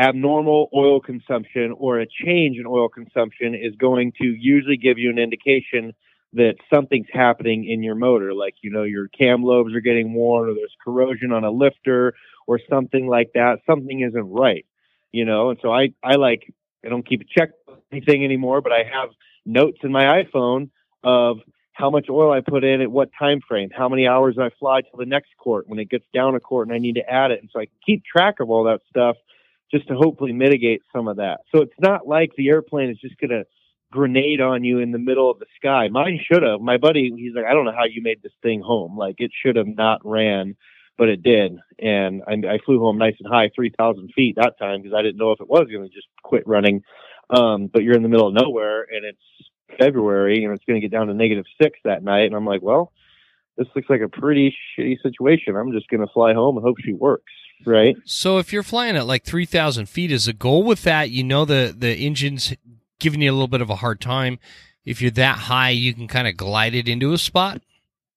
abnormal 0.00 0.70
oil 0.74 0.98
consumption 0.98 1.74
or 1.76 2.00
a 2.00 2.06
change 2.06 2.56
in 2.58 2.66
oil 2.66 2.88
consumption 2.88 3.54
is 3.54 3.74
going 3.76 4.12
to 4.20 4.24
usually 4.24 4.78
give 4.78 4.96
you 4.96 5.10
an 5.10 5.18
indication 5.18 5.92
that 6.32 6.54
something's 6.72 7.08
happening 7.12 7.68
in 7.68 7.82
your 7.82 7.94
motor. 7.94 8.32
Like, 8.32 8.54
you 8.62 8.70
know, 8.70 8.84
your 8.84 9.08
cam 9.08 9.42
lobes 9.42 9.74
are 9.74 9.80
getting 9.80 10.14
worn 10.14 10.48
or 10.48 10.54
there's 10.54 10.74
corrosion 10.82 11.32
on 11.32 11.44
a 11.44 11.50
lifter 11.50 12.14
or 12.46 12.58
something 12.70 13.08
like 13.08 13.32
that. 13.34 13.58
Something 13.66 14.00
isn't 14.00 14.30
right, 14.30 14.64
you 15.12 15.24
know? 15.24 15.50
And 15.50 15.58
so 15.60 15.72
I, 15.72 15.90
I 16.02 16.14
like, 16.14 16.52
I 16.84 16.88
don't 16.88 17.06
keep 17.06 17.20
a 17.20 17.24
check 17.24 17.50
anything 17.92 18.24
anymore, 18.24 18.62
but 18.62 18.72
I 18.72 18.84
have 18.90 19.10
notes 19.44 19.78
in 19.82 19.92
my 19.92 20.22
iPhone 20.22 20.70
of 21.02 21.38
how 21.72 21.90
much 21.90 22.06
oil 22.08 22.32
I 22.32 22.40
put 22.40 22.64
in 22.64 22.80
at 22.80 22.90
what 22.90 23.10
time 23.18 23.40
frame, 23.46 23.70
how 23.76 23.88
many 23.88 24.06
hours 24.06 24.36
I 24.38 24.50
fly 24.58 24.82
till 24.82 24.98
the 24.98 25.06
next 25.06 25.30
court 25.36 25.68
when 25.68 25.78
it 25.78 25.90
gets 25.90 26.04
down 26.14 26.36
a 26.36 26.40
court 26.40 26.68
and 26.68 26.74
I 26.74 26.78
need 26.78 26.94
to 26.94 27.10
add 27.10 27.32
it. 27.32 27.40
And 27.40 27.50
so 27.52 27.60
I 27.60 27.66
keep 27.84 28.04
track 28.04 28.40
of 28.40 28.50
all 28.50 28.64
that 28.64 28.80
stuff 28.88 29.16
just 29.72 29.88
to 29.88 29.94
hopefully 29.94 30.32
mitigate 30.32 30.82
some 30.92 31.08
of 31.08 31.16
that. 31.16 31.40
So 31.54 31.62
it's 31.62 31.78
not 31.78 32.06
like 32.06 32.32
the 32.36 32.48
airplane 32.48 32.90
is 32.90 32.98
just 32.98 33.18
going 33.18 33.30
to 33.30 33.44
grenade 33.92 34.40
on 34.40 34.64
you 34.64 34.78
in 34.78 34.92
the 34.92 34.98
middle 34.98 35.30
of 35.30 35.38
the 35.38 35.46
sky. 35.56 35.88
Mine 35.88 36.20
should 36.24 36.42
have. 36.42 36.60
My 36.60 36.76
buddy, 36.76 37.12
he's 37.16 37.34
like, 37.34 37.44
I 37.44 37.54
don't 37.54 37.64
know 37.64 37.74
how 37.76 37.84
you 37.84 38.02
made 38.02 38.22
this 38.22 38.32
thing 38.42 38.60
home. 38.60 38.96
Like 38.96 39.16
it 39.18 39.30
should 39.42 39.56
have 39.56 39.66
not 39.66 40.00
ran 40.04 40.56
but 41.00 41.08
it 41.08 41.22
did, 41.22 41.56
and 41.78 42.22
I, 42.28 42.32
I 42.46 42.58
flew 42.66 42.78
home 42.78 42.98
nice 42.98 43.14
and 43.20 43.32
high, 43.32 43.50
three 43.54 43.72
thousand 43.76 44.10
feet 44.14 44.36
that 44.36 44.58
time 44.58 44.82
because 44.82 44.94
I 44.94 45.00
didn't 45.00 45.16
know 45.16 45.32
if 45.32 45.40
it 45.40 45.48
was 45.48 45.66
going 45.72 45.88
to 45.88 45.94
just 45.94 46.08
quit 46.22 46.46
running. 46.46 46.82
Um, 47.30 47.68
but 47.72 47.82
you're 47.82 47.96
in 47.96 48.02
the 48.02 48.08
middle 48.10 48.28
of 48.28 48.34
nowhere, 48.34 48.82
and 48.82 49.06
it's 49.06 49.78
February, 49.78 50.44
and 50.44 50.52
it's 50.52 50.64
going 50.66 50.78
to 50.78 50.86
get 50.86 50.94
down 50.94 51.06
to 51.06 51.14
negative 51.14 51.46
six 51.60 51.78
that 51.84 52.04
night, 52.04 52.26
and 52.26 52.34
I'm 52.34 52.44
like, 52.44 52.60
well, 52.60 52.92
this 53.56 53.66
looks 53.74 53.88
like 53.88 54.02
a 54.02 54.10
pretty 54.10 54.54
shitty 54.78 55.00
situation. 55.02 55.56
I'm 55.56 55.72
just 55.72 55.88
going 55.88 56.06
to 56.06 56.12
fly 56.12 56.34
home 56.34 56.58
and 56.58 56.64
hope 56.64 56.76
she 56.84 56.92
works, 56.92 57.32
right? 57.66 57.96
So 58.04 58.38
if 58.38 58.52
you're 58.52 58.62
flying 58.62 58.96
at 58.96 59.06
like 59.06 59.24
3,000 59.24 59.86
feet, 59.88 60.12
is 60.12 60.26
the 60.26 60.32
goal 60.32 60.62
with 60.62 60.82
that, 60.82 61.10
you 61.10 61.22
know, 61.22 61.44
the, 61.44 61.74
the 61.76 61.94
engine's 61.94 62.54
giving 62.98 63.22
you 63.22 63.30
a 63.30 63.32
little 63.32 63.48
bit 63.48 63.60
of 63.60 63.70
a 63.70 63.76
hard 63.76 64.00
time. 64.00 64.38
If 64.84 65.00
you're 65.02 65.10
that 65.12 65.38
high, 65.38 65.70
you 65.70 65.94
can 65.94 66.08
kind 66.08 66.28
of 66.28 66.36
glide 66.36 66.74
it 66.74 66.88
into 66.88 67.12
a 67.12 67.18
spot. 67.18 67.62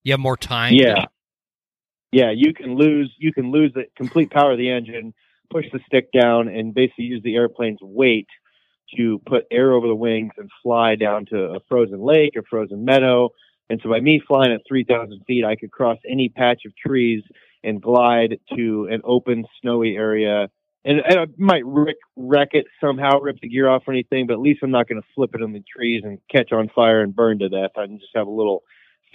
You 0.04 0.14
have 0.14 0.20
more 0.20 0.38
time. 0.38 0.74
Yeah. 0.74 1.06
Yeah. 2.12 2.32
You 2.32 2.54
can 2.54 2.76
lose, 2.76 3.14
you 3.18 3.34
can 3.34 3.52
lose 3.52 3.74
the 3.74 3.86
complete 3.96 4.32
power 4.32 4.52
of 4.52 4.58
the 4.58 4.70
engine, 4.70 5.14
push 5.50 5.66
the 5.72 5.80
stick 5.86 6.12
down 6.12 6.48
and 6.48 6.74
basically 6.74 7.06
use 7.06 7.22
the 7.24 7.36
airplane's 7.36 7.80
weight 7.82 8.28
to 8.98 9.22
put 9.26 9.46
air 9.52 9.72
over 9.72 9.88
the 9.88 9.96
wings 9.96 10.34
and 10.38 10.50
fly 10.62 10.96
down 10.96 11.26
to 11.28 11.38
a 11.38 11.60
frozen 11.68 12.02
lake 12.02 12.34
or 12.36 12.44
frozen 12.50 12.86
meadow. 12.86 13.30
And 13.70 13.80
so 13.82 13.90
by 13.90 14.00
me 14.00 14.22
flying 14.28 14.52
at 14.52 14.62
3,000 14.68 15.24
feet, 15.26 15.46
I 15.46 15.56
could 15.56 15.72
cross 15.72 15.98
any 16.08 16.30
patch 16.30 16.62
of 16.66 16.76
trees 16.76 17.24
and 17.64 17.82
glide 17.82 18.40
to 18.56 18.88
an 18.92 19.02
open, 19.04 19.46
snowy 19.62 19.96
area. 19.96 20.50
And, 20.86 21.00
and 21.00 21.20
I 21.20 21.26
might 21.38 21.66
wreck, 21.66 21.96
wreck 22.16 22.50
it 22.54 22.66
somehow, 22.82 23.20
rip 23.20 23.40
the 23.42 23.48
gear 23.48 23.70
off 23.70 23.84
or 23.88 23.94
anything, 23.94 24.28
but 24.28 24.34
at 24.34 24.40
least 24.40 24.60
I'm 24.64 24.72
not 24.72 24.88
going 24.88 25.02
to 25.02 25.08
flip 25.16 25.34
it 25.34 25.42
in 25.42 25.54
the 25.54 25.64
trees 25.64 26.04
and 26.04 26.20
catch 26.30 26.52
on 26.52 26.70
fire 26.76 27.02
and 27.02 27.16
burn 27.16 27.40
to 27.40 27.50
death. 27.50 27.72
I 27.78 27.86
can 27.86 28.00
just 28.00 28.12
have 28.16 28.28
a 28.28 28.32
little 28.32 28.64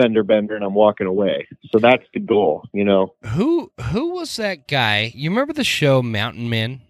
fender 0.00 0.22
bender 0.22 0.54
and 0.54 0.64
I'm 0.64 0.74
walking 0.74 1.06
away. 1.06 1.46
So 1.70 1.78
that's 1.78 2.04
the 2.14 2.20
goal, 2.20 2.62
you 2.72 2.84
know. 2.84 3.14
Who 3.24 3.72
who 3.90 4.14
was 4.14 4.36
that 4.36 4.68
guy? 4.68 5.12
You 5.14 5.30
remember 5.30 5.52
the 5.52 5.64
show 5.64 6.02
Mountain 6.02 6.48
Men? 6.48 6.80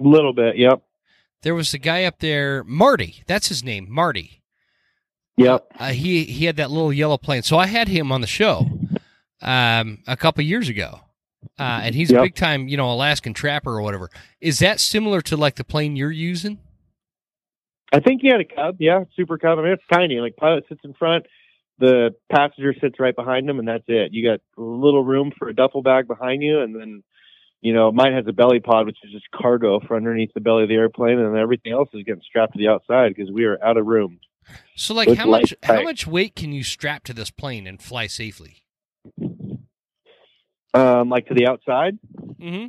A 0.00 0.06
little 0.06 0.32
bit, 0.32 0.56
yep. 0.56 0.82
There 1.42 1.54
was 1.54 1.74
a 1.74 1.78
guy 1.78 2.04
up 2.04 2.20
there, 2.20 2.64
Marty. 2.64 3.22
That's 3.26 3.48
his 3.48 3.64
name, 3.64 3.86
Marty. 3.90 4.42
Yep. 5.36 5.66
Uh, 5.78 5.90
he 5.90 6.24
he 6.24 6.44
had 6.44 6.56
that 6.56 6.70
little 6.70 6.92
yellow 6.92 7.18
plane. 7.18 7.42
So 7.42 7.58
I 7.58 7.66
had 7.66 7.88
him 7.88 8.12
on 8.12 8.20
the 8.20 8.26
show 8.26 8.68
um, 9.44 9.98
a 10.06 10.16
couple 10.16 10.42
years 10.42 10.68
ago. 10.68 11.00
Uh, 11.58 11.80
and 11.84 11.94
he's 11.94 12.10
Yep. 12.10 12.20
a 12.20 12.22
big 12.24 12.34
time, 12.34 12.68
you 12.68 12.76
know, 12.76 12.90
Alaskan 12.90 13.34
trapper 13.34 13.70
or 13.70 13.82
whatever. 13.82 14.08
Is 14.40 14.58
that 14.60 14.80
similar 14.80 15.20
to 15.22 15.36
like 15.36 15.56
the 15.56 15.64
plane 15.64 15.94
you're 15.94 16.10
using? 16.10 16.58
I 17.92 18.00
think 18.00 18.22
he 18.22 18.28
had 18.28 18.40
a 18.40 18.44
cub, 18.44 18.76
yeah, 18.80 19.04
super 19.14 19.38
cub. 19.38 19.58
I 19.58 19.62
mean, 19.62 19.72
it's 19.72 19.82
tiny. 19.92 20.16
Like 20.16 20.36
pilot 20.36 20.64
sits 20.68 20.80
in 20.84 20.94
front, 20.94 21.26
the 21.78 22.14
passenger 22.32 22.74
sits 22.80 22.98
right 22.98 23.14
behind 23.14 23.48
him, 23.48 23.58
and 23.58 23.68
that's 23.68 23.84
it. 23.88 24.12
You 24.12 24.28
got 24.28 24.40
a 24.58 24.62
little 24.66 25.04
room 25.04 25.32
for 25.38 25.48
a 25.48 25.54
duffel 25.54 25.82
bag 25.82 26.08
behind 26.08 26.42
you, 26.42 26.60
and 26.60 26.74
then, 26.74 27.04
you 27.60 27.72
know, 27.72 27.92
mine 27.92 28.12
has 28.14 28.24
a 28.26 28.32
belly 28.32 28.58
pod, 28.58 28.86
which 28.86 28.98
is 29.04 29.12
just 29.12 29.30
cargo 29.30 29.80
for 29.80 29.96
underneath 29.96 30.32
the 30.34 30.40
belly 30.40 30.64
of 30.64 30.68
the 30.70 30.74
airplane, 30.74 31.18
and 31.18 31.34
then 31.34 31.40
everything 31.40 31.72
else 31.72 31.88
is 31.92 32.02
getting 32.04 32.22
strapped 32.22 32.54
to 32.54 32.58
the 32.58 32.68
outside 32.68 33.14
because 33.14 33.30
we 33.30 33.44
are 33.44 33.62
out 33.62 33.76
of 33.76 33.86
room. 33.86 34.18
So 34.76 34.92
like 34.92 35.16
how 35.16 35.26
much 35.26 35.54
light 35.62 35.76
how 35.76 35.82
much 35.82 36.06
weight 36.06 36.34
can 36.36 36.52
you 36.52 36.64
strap 36.64 37.04
to 37.04 37.14
this 37.14 37.30
plane 37.30 37.66
and 37.66 37.80
fly 37.80 38.06
safely? 38.08 38.63
Um, 40.74 41.08
like 41.08 41.26
to 41.28 41.34
the 41.34 41.46
outside, 41.46 41.98
Mm-hmm. 42.40 42.66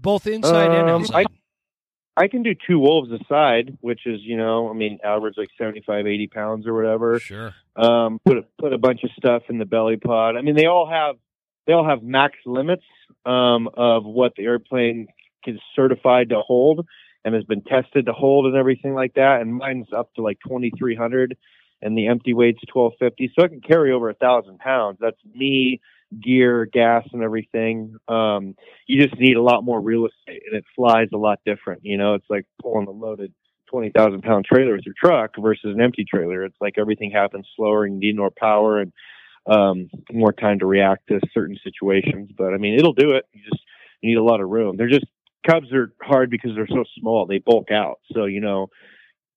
Both 0.00 0.26
inside 0.26 0.70
and 0.70 0.88
Um, 0.90 1.00
outside. 1.02 1.26
I 2.16 2.28
can 2.28 2.42
do 2.44 2.54
two 2.54 2.78
wolves 2.78 3.10
aside, 3.10 3.76
which 3.80 4.06
is, 4.06 4.20
you 4.22 4.36
know, 4.36 4.68
I 4.70 4.72
mean, 4.72 4.98
average 5.02 5.34
like 5.36 5.48
75, 5.58 6.06
80 6.06 6.26
pounds 6.28 6.66
or 6.66 6.74
whatever. 6.74 7.18
sure. 7.18 7.54
um, 7.74 8.20
put 8.24 8.36
a, 8.38 8.42
put 8.58 8.72
a 8.72 8.78
bunch 8.78 9.02
of 9.02 9.10
stuff 9.16 9.42
in 9.48 9.58
the 9.58 9.64
belly 9.64 9.96
pod. 9.96 10.36
I 10.36 10.42
mean, 10.42 10.54
they 10.54 10.66
all 10.66 10.88
have 10.88 11.16
they 11.66 11.72
all 11.72 11.88
have 11.88 12.02
max 12.02 12.34
limits 12.46 12.84
um, 13.26 13.68
of 13.74 14.04
what 14.04 14.34
the 14.36 14.44
airplane 14.44 15.08
is 15.46 15.58
certified 15.74 16.28
to 16.28 16.40
hold 16.40 16.86
and 17.24 17.34
has 17.34 17.44
been 17.44 17.62
tested 17.62 18.06
to 18.06 18.12
hold 18.12 18.46
and 18.46 18.54
everything 18.54 18.94
like 18.94 19.14
that. 19.14 19.40
And 19.40 19.54
mine's 19.56 19.88
up 19.96 20.12
to 20.14 20.22
like 20.22 20.38
twenty 20.46 20.70
three 20.78 20.94
hundred, 20.94 21.36
and 21.82 21.96
the 21.98 22.06
empty 22.06 22.32
weight's 22.34 22.60
twelve 22.70 22.92
fifty, 23.00 23.32
so 23.34 23.44
I 23.44 23.48
can 23.48 23.60
carry 23.60 23.90
over 23.92 24.08
a 24.10 24.14
thousand 24.14 24.58
pounds. 24.58 24.98
That's 25.00 25.18
me, 25.34 25.80
gear, 26.22 26.66
gas, 26.72 27.06
and 27.12 27.22
everything. 27.22 27.96
Um, 28.08 28.54
you 28.86 29.02
just 29.02 29.18
need 29.18 29.36
a 29.36 29.42
lot 29.42 29.64
more 29.64 29.80
real 29.80 30.06
estate, 30.06 30.42
and 30.46 30.56
it 30.56 30.64
flies 30.76 31.08
a 31.12 31.18
lot 31.18 31.40
different. 31.44 31.80
You 31.84 31.98
know, 31.98 32.14
it's 32.14 32.28
like 32.30 32.46
pulling 32.62 32.86
a 32.86 32.90
loaded 32.90 33.32
twenty 33.70 33.90
thousand 33.90 34.22
pound 34.22 34.44
trailer 34.44 34.74
with 34.74 34.86
your 34.86 34.94
truck 35.02 35.32
versus 35.38 35.74
an 35.74 35.80
empty 35.80 36.04
trailer. 36.04 36.44
It's 36.44 36.56
like 36.60 36.74
everything 36.78 37.10
happens 37.10 37.46
slower 37.56 37.84
and 37.84 38.02
you 38.02 38.12
need 38.12 38.18
more 38.18 38.30
power 38.36 38.80
and 38.80 38.92
um 39.46 39.88
more 40.12 40.32
time 40.32 40.58
to 40.58 40.66
react 40.66 41.08
to 41.08 41.20
certain 41.32 41.56
situations. 41.64 42.30
But 42.36 42.54
I 42.54 42.58
mean 42.58 42.78
it'll 42.78 42.92
do 42.92 43.12
it. 43.12 43.24
You 43.32 43.42
just 43.42 43.62
you 44.00 44.10
need 44.10 44.18
a 44.18 44.24
lot 44.24 44.40
of 44.40 44.48
room. 44.48 44.76
They're 44.76 44.88
just 44.88 45.06
cubs 45.48 45.72
are 45.72 45.92
hard 46.02 46.30
because 46.30 46.52
they're 46.54 46.66
so 46.68 46.84
small. 46.98 47.26
They 47.26 47.38
bulk 47.38 47.70
out. 47.70 48.00
So, 48.12 48.24
you 48.24 48.40
know, 48.40 48.68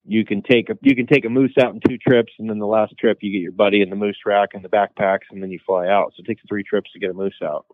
you 0.07 0.25
can 0.25 0.41
take 0.41 0.69
a 0.69 0.77
you 0.81 0.95
can 0.95 1.05
take 1.05 1.25
a 1.25 1.29
moose 1.29 1.53
out 1.61 1.73
in 1.73 1.81
two 1.87 1.97
trips 1.97 2.31
and 2.39 2.49
then 2.49 2.59
the 2.59 2.65
last 2.65 2.93
trip 2.97 3.19
you 3.21 3.31
get 3.31 3.41
your 3.41 3.51
buddy 3.51 3.81
in 3.81 3.89
the 3.89 3.95
moose 3.95 4.17
rack 4.25 4.49
and 4.53 4.63
the 4.63 4.69
backpacks 4.69 5.29
and 5.29 5.43
then 5.43 5.51
you 5.51 5.59
fly 5.65 5.87
out. 5.87 6.13
So 6.15 6.21
it 6.21 6.27
takes 6.27 6.41
three 6.47 6.63
trips 6.63 6.91
to 6.93 6.99
get 6.99 7.09
a 7.09 7.13
moose 7.13 7.39
out. 7.43 7.65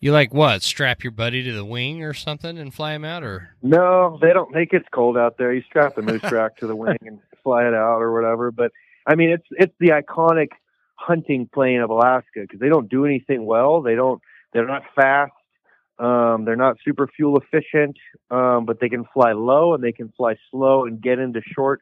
You 0.00 0.10
like 0.10 0.34
what? 0.34 0.62
Strap 0.62 1.04
your 1.04 1.12
buddy 1.12 1.44
to 1.44 1.52
the 1.52 1.64
wing 1.64 2.02
or 2.02 2.12
something 2.12 2.58
and 2.58 2.74
fly 2.74 2.94
him 2.94 3.04
out, 3.04 3.22
or 3.22 3.54
No, 3.62 4.18
they 4.20 4.32
don't. 4.32 4.54
It 4.56 4.70
gets 4.70 4.86
cold 4.92 5.16
out 5.16 5.38
there. 5.38 5.52
You 5.52 5.62
strap 5.62 5.94
the 5.94 6.02
moose 6.02 6.24
rack 6.24 6.56
to 6.56 6.66
the 6.66 6.74
wing 6.74 6.98
and 7.02 7.20
fly 7.44 7.68
it 7.68 7.74
out 7.74 8.00
or 8.00 8.12
whatever. 8.12 8.50
But 8.50 8.72
I 9.06 9.14
mean, 9.14 9.30
it's 9.30 9.46
it's 9.52 9.74
the 9.78 9.90
iconic 9.90 10.48
hunting 10.96 11.48
plane 11.52 11.80
of 11.80 11.90
Alaska 11.90 12.40
because 12.40 12.58
they 12.58 12.68
don't 12.68 12.88
do 12.88 13.06
anything 13.06 13.46
well. 13.46 13.80
They 13.80 13.94
don't. 13.94 14.20
They're 14.52 14.66
not 14.66 14.82
fast. 14.96 15.32
Um, 15.98 16.44
they're 16.44 16.56
not 16.56 16.76
super 16.84 17.08
fuel 17.14 17.38
efficient, 17.38 17.96
um, 18.30 18.64
but 18.64 18.80
they 18.80 18.88
can 18.88 19.04
fly 19.12 19.32
low 19.32 19.74
and 19.74 19.84
they 19.84 19.92
can 19.92 20.12
fly 20.16 20.34
slow 20.50 20.86
and 20.86 21.00
get 21.00 21.18
into 21.18 21.40
short 21.54 21.80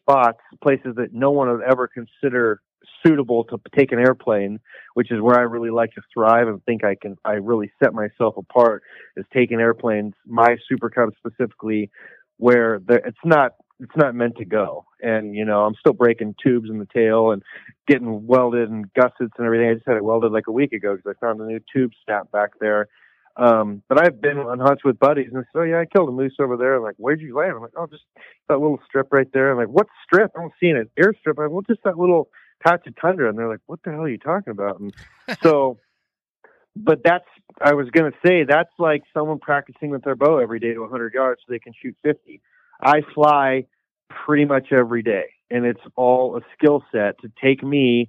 spots, 0.00 0.38
places 0.62 0.94
that 0.96 1.12
no 1.12 1.30
one 1.30 1.48
would 1.48 1.62
ever 1.62 1.88
consider 1.88 2.60
suitable 3.04 3.44
to 3.44 3.58
take 3.76 3.92
an 3.92 3.98
airplane, 3.98 4.58
which 4.94 5.10
is 5.10 5.20
where 5.20 5.38
I 5.38 5.42
really 5.42 5.70
like 5.70 5.92
to 5.92 6.02
thrive 6.12 6.48
and 6.48 6.62
think 6.64 6.84
I 6.84 6.94
can. 6.94 7.16
I 7.24 7.32
really 7.34 7.70
set 7.82 7.92
myself 7.92 8.36
apart 8.36 8.82
is 9.16 9.24
taking 9.32 9.60
airplanes, 9.60 10.14
my 10.26 10.56
Super 10.68 10.90
specifically, 11.18 11.90
where 12.36 12.80
it's 12.88 13.18
not 13.24 13.52
it's 13.80 13.96
not 13.96 14.14
meant 14.14 14.36
to 14.36 14.44
go. 14.44 14.84
And 15.00 15.34
you 15.34 15.44
know, 15.44 15.64
I'm 15.64 15.74
still 15.78 15.92
breaking 15.92 16.34
tubes 16.42 16.68
in 16.70 16.78
the 16.78 16.88
tail 16.92 17.30
and 17.30 17.42
getting 17.86 18.26
welded 18.26 18.70
and 18.70 18.92
gussets 18.94 19.32
and 19.36 19.46
everything. 19.46 19.70
I 19.70 19.74
just 19.74 19.86
had 19.86 19.96
it 19.96 20.04
welded 20.04 20.32
like 20.32 20.48
a 20.48 20.52
week 20.52 20.72
ago 20.72 20.96
because 20.96 21.14
I 21.16 21.24
found 21.24 21.40
a 21.40 21.46
new 21.46 21.60
tube 21.72 21.92
snap 22.04 22.30
back 22.32 22.50
there. 22.60 22.88
Um, 23.38 23.82
but 23.88 24.04
I've 24.04 24.20
been 24.20 24.36
on 24.38 24.58
hunts 24.58 24.84
with 24.84 24.98
buddies 24.98 25.28
and 25.32 25.36
they 25.36 25.46
said, 25.52 25.60
"Oh 25.60 25.62
yeah, 25.62 25.78
I 25.78 25.84
killed 25.86 26.08
a 26.08 26.12
moose 26.12 26.34
over 26.40 26.56
there." 26.56 26.74
I'm 26.74 26.82
like, 26.82 26.96
"Where'd 26.98 27.20
you 27.20 27.36
land?" 27.36 27.52
I'm 27.52 27.62
like, 27.62 27.72
"Oh, 27.76 27.86
just 27.86 28.02
that 28.48 28.58
little 28.58 28.80
strip 28.84 29.12
right 29.12 29.28
there." 29.32 29.52
I'm 29.52 29.58
like, 29.58 29.68
"What 29.68 29.86
strip? 30.04 30.32
I 30.36 30.40
don't 30.40 30.52
see 30.58 30.66
it. 30.66 30.90
Airstrip." 30.98 31.38
I'm 31.38 31.44
like, 31.44 31.50
"Well, 31.52 31.62
just 31.62 31.84
that 31.84 31.98
little 31.98 32.28
patch 32.60 32.86
of 32.88 32.96
tundra." 33.00 33.28
And 33.28 33.38
they're 33.38 33.48
like, 33.48 33.60
"What 33.66 33.80
the 33.84 33.92
hell 33.92 34.02
are 34.02 34.08
you 34.08 34.18
talking 34.18 34.50
about?" 34.50 34.80
And 34.80 34.92
so 35.42 35.78
but 36.78 37.00
that's 37.04 37.24
I 37.60 37.74
was 37.74 37.88
gonna 37.90 38.12
say 38.24 38.44
that's 38.44 38.72
like 38.78 39.02
someone 39.12 39.38
practicing 39.38 39.90
with 39.90 40.04
their 40.04 40.16
bow 40.16 40.38
every 40.38 40.60
day 40.60 40.72
to 40.72 40.80
100 40.80 41.14
yards 41.14 41.40
so 41.40 41.52
they 41.52 41.58
can 41.58 41.72
shoot 41.80 41.96
50. 42.02 42.40
I 42.80 43.02
fly 43.14 43.64
pretty 44.08 44.44
much 44.44 44.72
every 44.72 45.02
day, 45.02 45.26
and 45.50 45.64
it's 45.64 45.80
all 45.96 46.36
a 46.36 46.40
skill 46.56 46.84
set 46.92 47.20
to 47.20 47.30
take 47.42 47.62
me 47.62 48.08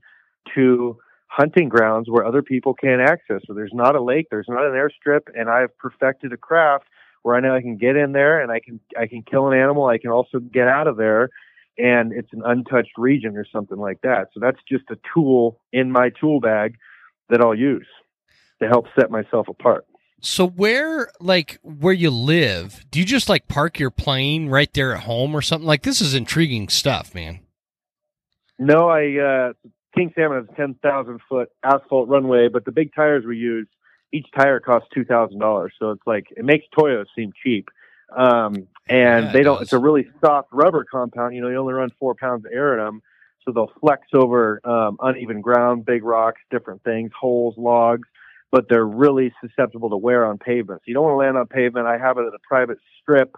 to 0.55 0.97
hunting 1.29 1.69
grounds 1.69 2.09
where 2.09 2.25
other 2.25 2.41
people 2.41 2.73
can't 2.73 3.01
access. 3.01 3.41
So 3.45 3.53
there's 3.53 3.73
not 3.73 3.95
a 3.95 4.01
lake, 4.01 4.27
there's 4.29 4.49
not 4.49 4.65
an 4.65 4.73
airstrip, 4.73 5.21
and 5.33 5.49
I've 5.49 5.75
perfected 5.77 6.33
a 6.33 6.37
craft 6.37 6.85
where 7.21 7.35
I 7.35 7.39
know 7.39 7.55
I 7.55 7.61
can 7.61 7.77
get 7.77 7.95
in 7.95 8.11
there 8.11 8.41
and 8.41 8.51
I 8.51 8.59
can 8.59 8.79
I 8.97 9.07
can 9.07 9.21
kill 9.23 9.47
an 9.47 9.57
animal. 9.57 9.85
I 9.85 9.99
can 9.99 10.09
also 10.09 10.39
get 10.39 10.67
out 10.67 10.87
of 10.87 10.97
there, 10.97 11.29
and 11.77 12.11
it's 12.11 12.33
an 12.33 12.41
untouched 12.43 12.97
region 12.97 13.37
or 13.37 13.45
something 13.51 13.77
like 13.77 14.01
that. 14.01 14.29
So 14.33 14.39
that's 14.39 14.59
just 14.67 14.85
a 14.89 14.97
tool 15.13 15.59
in 15.71 15.91
my 15.91 16.09
tool 16.19 16.39
bag 16.39 16.75
that 17.29 17.41
I'll 17.41 17.55
use 17.55 17.87
to 18.61 18.67
help 18.67 18.87
set 18.99 19.11
myself 19.11 19.47
apart. 19.47 19.85
so 20.21 20.47
where 20.47 21.11
like 21.19 21.59
where 21.61 21.93
you 21.93 22.09
live? 22.09 22.85
Do 22.89 22.99
you 22.99 23.05
just 23.05 23.29
like 23.29 23.47
park 23.47 23.79
your 23.79 23.91
plane 23.91 24.49
right 24.49 24.73
there 24.73 24.93
at 24.95 25.03
home 25.03 25.35
or 25.35 25.41
something? 25.41 25.67
Like 25.67 25.83
this 25.83 26.01
is 26.01 26.13
intriguing 26.15 26.69
stuff, 26.69 27.13
man. 27.13 27.39
No, 28.57 28.89
I 28.89 29.17
uh, 29.17 29.53
King 29.95 30.11
Salmon 30.15 30.39
has 30.39 30.49
a 30.51 30.55
ten 30.55 30.75
thousand 30.75 31.19
foot 31.27 31.49
asphalt 31.63 32.09
runway, 32.09 32.47
but 32.47 32.65
the 32.65 32.71
big 32.71 32.93
tires 32.93 33.25
we 33.25 33.37
use, 33.37 33.67
each 34.13 34.27
tire 34.37 34.59
costs 34.59 34.89
two 34.93 35.03
thousand 35.05 35.39
dollars. 35.39 35.73
So 35.79 35.91
it's 35.91 36.05
like 36.05 36.27
it 36.35 36.45
makes 36.45 36.65
Toyota 36.77 37.05
seem 37.15 37.31
cheap. 37.43 37.69
Um, 38.15 38.67
and 38.87 39.25
Yeah, 39.25 39.31
they 39.31 39.43
don't. 39.43 39.61
It's 39.61 39.73
a 39.73 39.79
really 39.79 40.07
soft 40.23 40.49
rubber 40.51 40.85
compound. 40.89 41.35
You 41.35 41.41
know, 41.41 41.49
you 41.49 41.57
only 41.57 41.73
run 41.73 41.89
four 41.99 42.15
pounds 42.15 42.45
of 42.45 42.51
air 42.51 42.77
in 42.77 42.83
them, 42.83 43.01
so 43.45 43.51
they'll 43.51 43.71
flex 43.79 44.07
over 44.13 44.61
um, 44.63 44.97
uneven 45.01 45.41
ground, 45.41 45.85
big 45.85 46.03
rocks, 46.03 46.41
different 46.49 46.83
things, 46.83 47.11
holes, 47.19 47.55
logs. 47.57 48.07
But 48.51 48.65
they're 48.67 48.85
really 48.85 49.31
susceptible 49.41 49.91
to 49.91 49.97
wear 49.97 50.25
on 50.25 50.39
pavement. 50.39 50.81
So 50.81 50.85
you 50.87 50.95
don't 50.95 51.03
want 51.03 51.13
to 51.13 51.17
land 51.17 51.37
on 51.37 51.45
pavement. 51.45 51.85
I 51.85 51.99
have 51.99 52.17
it 52.17 52.21
at 52.21 52.33
a 52.33 52.39
private 52.47 52.79
strip 52.99 53.35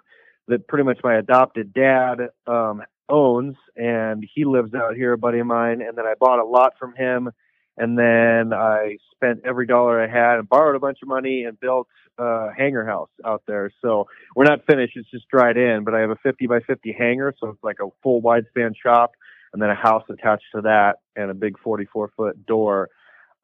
that 0.48 0.68
pretty 0.70 0.86
much 0.86 1.00
my 1.04 1.18
adopted 1.18 1.74
dad 1.74 2.30
um, 2.48 2.82
owns, 3.12 3.56
and 3.76 4.26
he 4.34 4.46
lives 4.46 4.74
out 4.74 4.96
here, 4.96 5.14
a 5.14 5.18
buddy 5.18 5.40
of 5.40 5.48
mine. 5.48 5.82
And 5.82 5.98
then 5.98 6.06
I 6.06 6.14
bought 6.20 6.40
a 6.40 6.46
lot 6.46 6.74
from 6.80 6.96
him, 6.96 7.30
and 7.78 7.98
then 7.98 8.54
I 8.54 8.98
spent 9.14 9.42
every 9.46 9.68
dollar 9.68 10.02
I 10.02 10.08
had 10.08 10.40
and 10.40 10.50
borrowed 10.50 10.76
a 10.76 10.80
bunch 10.80 11.00
of 11.02 11.08
money 11.08 11.44
and 11.44 11.60
built 11.60 11.88
a 12.18 12.50
hangar 12.58 12.86
house 12.86 13.10
out 13.26 13.44
there. 13.48 13.72
So 13.82 14.08
we're 14.36 14.46
not 14.46 14.66
finished; 14.66 14.94
it's 14.96 15.12
just 15.12 15.28
dried 15.30 15.58
in. 15.58 15.84
But 15.84 15.94
I 15.94 16.00
have 16.00 16.12
a 16.12 16.18
50 16.24 16.48
by 16.48 16.60
50 16.62 16.96
hangar, 16.98 17.34
so 17.40 17.50
it's 17.50 17.64
like 17.64 17.78
a 17.82 17.90
full 18.02 18.22
wide 18.22 18.46
span 18.50 18.74
shop, 18.82 19.12
and 19.54 19.62
then 19.62 19.70
a 19.70 19.76
house 19.76 20.04
attached 20.10 20.46
to 20.56 20.62
that, 20.62 20.98
and 21.16 21.30
a 21.30 21.36
big 21.36 21.60
44 21.60 22.12
foot 22.16 22.46
door 22.46 22.90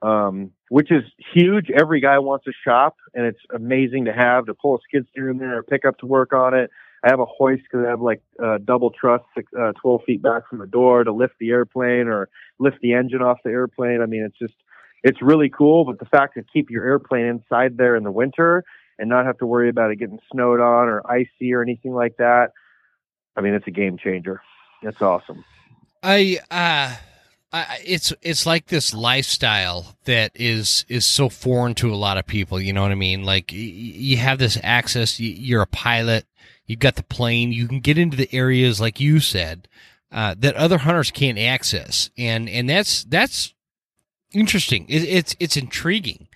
um, 0.02 0.52
which 0.70 0.92
is 0.92 1.04
huge. 1.34 1.70
Every 1.72 2.02
guy 2.02 2.20
wants 2.20 2.46
a 2.48 2.52
shop, 2.66 2.96
and 3.14 3.26
it's 3.26 3.40
amazing 3.54 4.06
to 4.06 4.14
have 4.14 4.46
to 4.46 4.54
pull 4.54 4.76
a 4.76 4.80
skid 4.88 5.08
steer 5.12 5.30
in 5.30 5.38
there 5.38 5.58
or 5.58 5.64
pick 5.64 5.86
up 5.86 5.98
to 6.00 6.06
work 6.06 6.34
on 6.34 6.54
it. 6.54 6.70
I 7.04 7.10
have 7.10 7.20
a 7.20 7.26
hoist 7.26 7.64
because 7.64 7.86
I 7.86 7.90
have 7.90 8.02
like 8.02 8.22
uh, 8.44 8.58
double 8.64 8.92
truss, 8.92 9.22
six, 9.36 9.52
uh, 9.60 9.74
12 9.82 10.02
feet 10.06 10.22
back 10.22 10.50
from 10.50 10.60
the 10.60 10.68
door 10.68 11.04
to 11.04 11.12
lift 11.12 11.36
the 11.40 11.50
airplane 11.50 12.08
or 12.08 12.30
lift 12.60 12.78
the 12.82 12.94
engine 12.94 13.22
off 13.22 13.38
the 13.44 13.52
airplane. 13.52 14.02
I 14.02 14.06
mean, 14.06 14.24
it's 14.24 14.38
just, 14.38 14.56
it's 15.04 15.22
really 15.22 15.50
cool. 15.50 15.86
But 15.86 16.00
the 16.00 16.06
fact 16.06 16.36
to 16.36 16.44
keep 16.44 16.70
your 16.70 16.86
airplane 16.86 17.26
inside 17.26 17.78
there 17.78 17.96
in 17.96 18.04
the 18.04 18.12
winter 18.12 18.64
and 18.98 19.10
not 19.10 19.26
have 19.26 19.38
to 19.40 19.46
worry 19.46 19.70
about 19.70 19.92
it 19.92 19.98
getting 19.98 20.20
snowed 20.32 20.60
on 20.60 20.90
or 20.90 21.02
icy 21.10 21.54
or 21.54 21.62
anything 21.62 21.94
like 21.94 22.18
that, 22.18 22.52
I 23.36 23.42
mean, 23.42 23.54
it's 23.54 23.68
a 23.68 23.72
game 23.72 23.98
changer. 23.98 24.42
It's 24.82 25.02
awesome. 25.02 25.46
I, 26.02 26.40
uh, 26.50 26.96
it's 27.86 28.14
it's 28.22 28.46
like 28.46 28.68
this 28.68 28.94
lifestyle 28.94 29.96
that 30.06 30.32
is 30.36 30.86
is 30.90 31.06
so 31.06 31.30
foreign 31.30 31.76
to 31.76 31.94
a 31.94 31.96
lot 31.96 32.18
of 32.18 32.26
people. 32.26 32.60
You 32.60 32.74
know 32.74 32.82
what 32.82 32.92
I 32.92 32.96
mean? 32.96 33.24
Like 33.24 33.52
y- 33.52 33.58
you 33.58 34.18
have 34.18 34.40
this 34.40 34.58
access. 34.64 35.20
You're 35.20 35.62
a 35.62 35.68
pilot. 35.68 36.26
You've 36.68 36.80
got 36.80 36.96
the 36.96 37.04
plane. 37.04 37.52
You 37.52 37.68
can 37.68 37.80
get 37.80 37.98
into 37.98 38.18
the 38.18 38.30
areas 38.34 38.80
like 38.80 39.00
you 39.00 39.20
said 39.20 39.68
uh, 40.12 40.36
that 40.38 40.56
other 40.56 40.78
hunters 40.78 41.12
can't 41.12 41.40
access, 41.40 42.10
and 42.18 42.48
and 42.50 42.70
that's 42.70 43.04
that's 43.06 43.54
interesting. 44.34 44.86
It, 44.90 45.04
it's 45.04 45.36
it's 45.40 45.58
intriguing. 45.58 46.28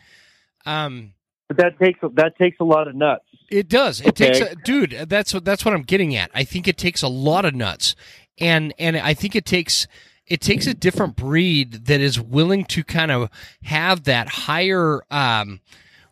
Um, 0.65 1.13
but 1.47 1.57
that 1.57 1.79
takes 1.79 1.99
that 2.13 2.38
takes 2.38 2.59
a 2.59 2.63
lot 2.63 2.88
of 2.88 2.95
nuts. 2.95 3.25
It 3.49 3.67
does. 3.67 3.99
It 3.99 4.09
okay. 4.09 4.32
takes, 4.34 4.39
a, 4.39 4.55
dude. 4.55 4.91
That's 5.09 5.34
what 5.34 5.43
that's 5.43 5.65
what 5.65 5.73
I'm 5.73 5.84
getting 5.84 6.15
at. 6.15 6.32
I 6.34 6.45
think 6.45 6.67
it 6.67 6.77
takes 6.77 7.01
a 7.01 7.09
lot 7.09 7.43
of 7.43 7.53
nuts, 7.53 7.95
and 8.39 8.73
and 8.79 8.95
I 8.97 9.13
think 9.13 9.36
it 9.36 9.45
takes 9.45 9.88
it 10.27 10.39
takes 10.39 10.65
a 10.65 10.73
different 10.73 11.17
breed 11.17 11.86
that 11.88 11.99
is 11.99 12.19
willing 12.19 12.63
to 12.65 12.84
kind 12.86 13.11
of 13.11 13.29
have 13.63 14.05
that 14.05 14.29
higher 14.29 15.01
um, 15.11 15.59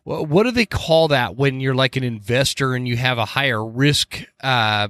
what 0.04 0.44
do 0.44 0.50
they 0.50 0.66
call 0.66 1.08
that 1.08 1.36
when 1.36 1.60
you're 1.60 1.74
like 1.74 1.96
an 1.96 2.04
investor 2.04 2.74
and 2.74 2.88
you 2.88 2.96
have 2.96 3.18
a 3.18 3.24
higher 3.24 3.64
risk 3.64 4.24
uh, 4.42 4.88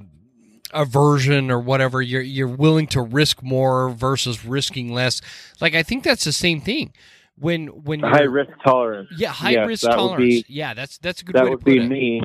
aversion 0.72 1.50
or 1.50 1.60
whatever? 1.60 2.00
You're 2.00 2.22
you're 2.22 2.48
willing 2.48 2.86
to 2.88 3.02
risk 3.02 3.42
more 3.42 3.90
versus 3.90 4.44
risking 4.44 4.92
less. 4.92 5.20
Like 5.60 5.74
i 5.74 5.82
think 5.82 6.04
that's 6.04 6.24
the 6.24 6.32
same 6.32 6.60
thing. 6.60 6.92
When 7.36 7.68
when 7.68 8.00
high 8.00 8.22
risk 8.22 8.50
tolerance. 8.64 9.08
Yeah 9.16 9.30
high 9.32 9.50
yes, 9.50 9.66
risk 9.66 9.84
tolerance 9.84 10.42
be, 10.42 10.44
yeah 10.48 10.74
that's 10.74 10.98
that's 10.98 11.22
a 11.22 11.24
good 11.24 11.34
that 11.34 11.44
way 11.44 11.50
would 11.50 11.64
be 11.64 11.78
it. 11.78 11.88
me. 11.88 12.22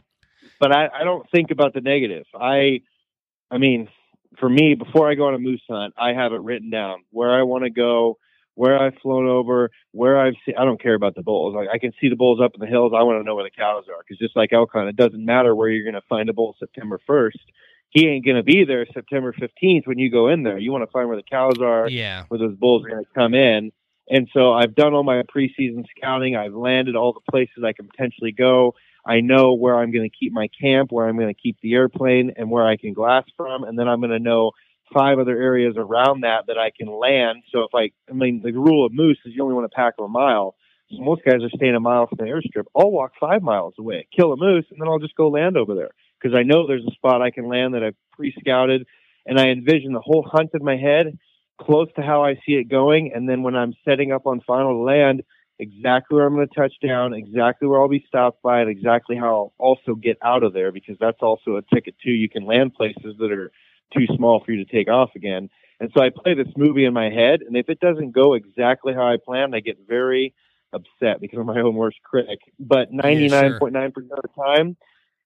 But 0.59 0.71
I, 0.71 0.87
I 0.87 1.03
don't 1.03 1.29
think 1.31 1.51
about 1.51 1.73
the 1.73 1.81
negative. 1.81 2.25
I 2.33 2.81
i 3.51 3.57
mean 3.57 3.89
for 4.39 4.49
me, 4.49 4.75
before 4.75 5.09
I 5.09 5.15
go 5.15 5.27
on 5.27 5.33
a 5.33 5.39
moose 5.39 5.63
hunt, 5.69 5.93
I 5.97 6.13
have 6.13 6.33
it 6.33 6.41
written 6.41 6.69
down. 6.69 7.03
Where 7.11 7.31
I 7.31 7.43
want 7.43 7.63
to 7.63 7.69
go, 7.69 8.17
where 8.55 8.81
I've 8.81 8.95
flown 9.01 9.27
over, 9.27 9.69
where 9.91 10.19
I've 10.19 10.33
seen. 10.45 10.55
I 10.57 10.65
don't 10.65 10.81
care 10.81 10.95
about 10.95 11.15
the 11.15 11.21
bulls. 11.21 11.53
Like 11.55 11.67
I 11.71 11.77
can 11.77 11.91
see 12.01 12.09
the 12.09 12.15
bulls 12.15 12.39
up 12.41 12.53
in 12.55 12.59
the 12.59 12.67
hills. 12.67 12.93
I 12.95 13.03
want 13.03 13.19
to 13.19 13.23
know 13.23 13.35
where 13.35 13.43
the 13.43 13.51
cows 13.51 13.85
are 13.89 14.01
because 14.01 14.17
just 14.17 14.35
like 14.35 14.51
elk 14.51 14.71
hunt, 14.73 14.89
it 14.89 14.95
doesn't 14.95 15.23
matter 15.23 15.55
where 15.55 15.69
you're 15.69 15.83
going 15.83 16.01
to 16.01 16.07
find 16.09 16.29
a 16.29 16.33
bull 16.33 16.55
September 16.59 16.99
1st. 17.07 17.39
He 17.89 18.07
ain't 18.07 18.25
going 18.25 18.37
to 18.37 18.43
be 18.43 18.65
there 18.65 18.85
September 18.93 19.33
15th 19.33 19.87
when 19.87 19.99
you 19.99 20.11
go 20.11 20.27
in 20.27 20.43
there. 20.43 20.57
You 20.57 20.71
want 20.71 20.83
to 20.83 20.91
find 20.91 21.07
where 21.07 21.17
the 21.17 21.23
cows 21.23 21.59
are, 21.61 21.87
yeah, 21.87 22.23
where 22.27 22.39
those 22.39 22.55
bulls 22.55 22.83
are 22.85 22.89
going 22.89 23.05
to 23.05 23.11
come 23.13 23.33
in. 23.33 23.71
And 24.09 24.27
so 24.33 24.53
I've 24.53 24.75
done 24.75 24.93
all 24.93 25.03
my 25.03 25.23
preseason 25.23 25.85
scouting. 25.97 26.35
I've 26.35 26.53
landed 26.53 26.95
all 26.95 27.13
the 27.13 27.31
places 27.31 27.63
I 27.65 27.73
can 27.73 27.87
potentially 27.87 28.31
go. 28.31 28.75
I 29.05 29.21
know 29.21 29.53
where 29.53 29.77
I'm 29.77 29.91
going 29.91 30.09
to 30.09 30.15
keep 30.15 30.33
my 30.33 30.49
camp, 30.59 30.91
where 30.91 31.07
I'm 31.07 31.17
going 31.17 31.33
to 31.33 31.39
keep 31.39 31.57
the 31.61 31.73
airplane, 31.73 32.33
and 32.37 32.49
where 32.49 32.65
I 32.67 32.75
can 32.75 32.93
glass 32.93 33.23
from, 33.37 33.63
and 33.63 33.77
then 33.77 33.87
I'm 33.87 33.99
going 33.99 34.11
to 34.11 34.19
know 34.19 34.51
five 34.93 35.19
other 35.19 35.39
areas 35.39 35.75
around 35.77 36.21
that 36.21 36.47
that 36.47 36.57
I 36.57 36.71
can 36.77 36.87
land. 36.87 37.43
So 37.51 37.61
if 37.61 37.73
I, 37.73 37.91
I 38.09 38.13
mean, 38.13 38.41
the 38.43 38.51
rule 38.53 38.85
of 38.85 38.93
moose 38.93 39.19
is 39.25 39.33
you 39.35 39.43
only 39.43 39.55
want 39.55 39.69
to 39.69 39.75
pack 39.75 39.95
a 39.99 40.07
mile. 40.07 40.55
So 40.91 41.01
most 41.01 41.23
guys 41.25 41.41
are 41.41 41.49
staying 41.55 41.75
a 41.75 41.79
mile 41.79 42.07
from 42.07 42.19
the 42.19 42.25
airstrip. 42.25 42.65
I'll 42.75 42.91
walk 42.91 43.13
five 43.19 43.41
miles 43.41 43.73
away, 43.79 44.07
kill 44.15 44.31
a 44.33 44.37
moose, 44.37 44.65
and 44.69 44.79
then 44.79 44.87
I'll 44.87 44.99
just 44.99 45.15
go 45.15 45.29
land 45.29 45.57
over 45.57 45.73
there 45.73 45.89
because 46.21 46.37
I 46.37 46.43
know 46.43 46.67
there's 46.67 46.85
a 46.85 46.93
spot 46.93 47.21
I 47.21 47.31
can 47.31 47.47
land 47.47 47.73
that 47.73 47.83
I've 47.83 47.95
pre-scouted, 48.13 48.85
and 49.25 49.39
I 49.39 49.49
envision 49.49 49.93
the 49.93 50.01
whole 50.01 50.27
hunt 50.31 50.51
in 50.53 50.63
my 50.63 50.77
head, 50.77 51.17
close 51.59 51.87
to 51.95 52.01
how 52.01 52.23
I 52.23 52.35
see 52.45 52.53
it 52.53 52.69
going, 52.69 53.11
and 53.13 53.27
then 53.27 53.43
when 53.43 53.55
I'm 53.55 53.73
setting 53.83 54.11
up 54.11 54.27
on 54.27 54.41
final 54.41 54.83
land, 54.83 55.23
exactly 55.59 56.15
where 56.15 56.25
I'm 56.25 56.35
going 56.35 56.47
to 56.47 56.55
touch 56.55 56.73
down, 56.85 57.13
exactly 57.13 57.67
where 57.67 57.79
I'll 57.81 57.87
be 57.87 58.05
stopped 58.07 58.41
by, 58.41 58.61
and 58.61 58.69
exactly 58.69 59.15
how 59.15 59.27
I'll 59.27 59.53
also 59.57 59.95
get 59.95 60.17
out 60.21 60.43
of 60.43 60.53
there 60.53 60.71
because 60.71 60.97
that's 60.99 61.21
also 61.21 61.57
a 61.57 61.61
ticket 61.73 61.95
too. 62.03 62.11
You 62.11 62.29
can 62.29 62.45
land 62.45 62.73
places 62.73 63.15
that 63.19 63.31
are 63.31 63.51
too 63.93 64.05
small 64.15 64.43
for 64.43 64.51
you 64.51 64.63
to 64.63 64.71
take 64.71 64.89
off 64.89 65.11
again. 65.15 65.49
And 65.79 65.91
so 65.95 66.01
I 66.01 66.09
play 66.09 66.33
this 66.33 66.51
movie 66.55 66.85
in 66.85 66.93
my 66.93 67.09
head, 67.09 67.41
and 67.41 67.57
if 67.57 67.69
it 67.69 67.79
doesn't 67.79 68.11
go 68.11 68.33
exactly 68.33 68.93
how 68.93 69.07
I 69.07 69.17
planned, 69.23 69.55
I 69.55 69.59
get 69.59 69.77
very 69.87 70.33
upset 70.73 71.19
because 71.19 71.39
I'm 71.39 71.45
my 71.45 71.59
own 71.59 71.75
worst 71.75 71.97
critic. 72.03 72.39
But 72.59 72.91
99.9% 72.91 73.87
of 73.87 73.93
the 73.93 74.29
time, 74.41 74.77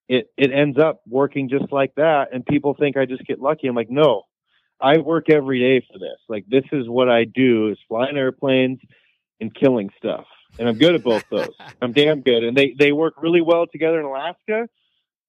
it, 0.08 0.32
it 0.38 0.52
ends 0.52 0.80
up 0.80 1.02
working 1.08 1.50
just 1.50 1.72
like 1.72 1.94
that. 1.96 2.30
And 2.34 2.46
people 2.46 2.74
think 2.74 2.98
I 2.98 3.06
just 3.06 3.26
get 3.26 3.40
lucky. 3.40 3.68
I'm 3.68 3.76
like, 3.76 3.92
no, 3.92 4.24
I 4.82 4.98
work 4.98 5.30
every 5.30 5.60
day 5.60 5.86
for 5.92 6.00
this. 6.00 6.18
Like, 6.28 6.46
this 6.48 6.66
is 6.72 6.88
what 6.88 7.10
I 7.10 7.26
do 7.26 7.70
is 7.70 7.78
flying 7.88 8.18
airplanes 8.18 8.80
and 9.40 9.54
killing 9.54 9.90
stuff. 9.98 10.26
And 10.58 10.68
I'm 10.68 10.78
good 10.78 10.96
at 10.96 11.04
both 11.04 11.24
those. 11.30 11.54
I'm 11.82 11.92
damn 11.92 12.22
good. 12.22 12.44
And 12.44 12.58
they, 12.58 12.76
they 12.78 12.92
work 12.92 13.16
really 13.22 13.42
well 13.42 13.68
together 13.68 14.00
in 14.00 14.06
Alaska. 14.06 14.68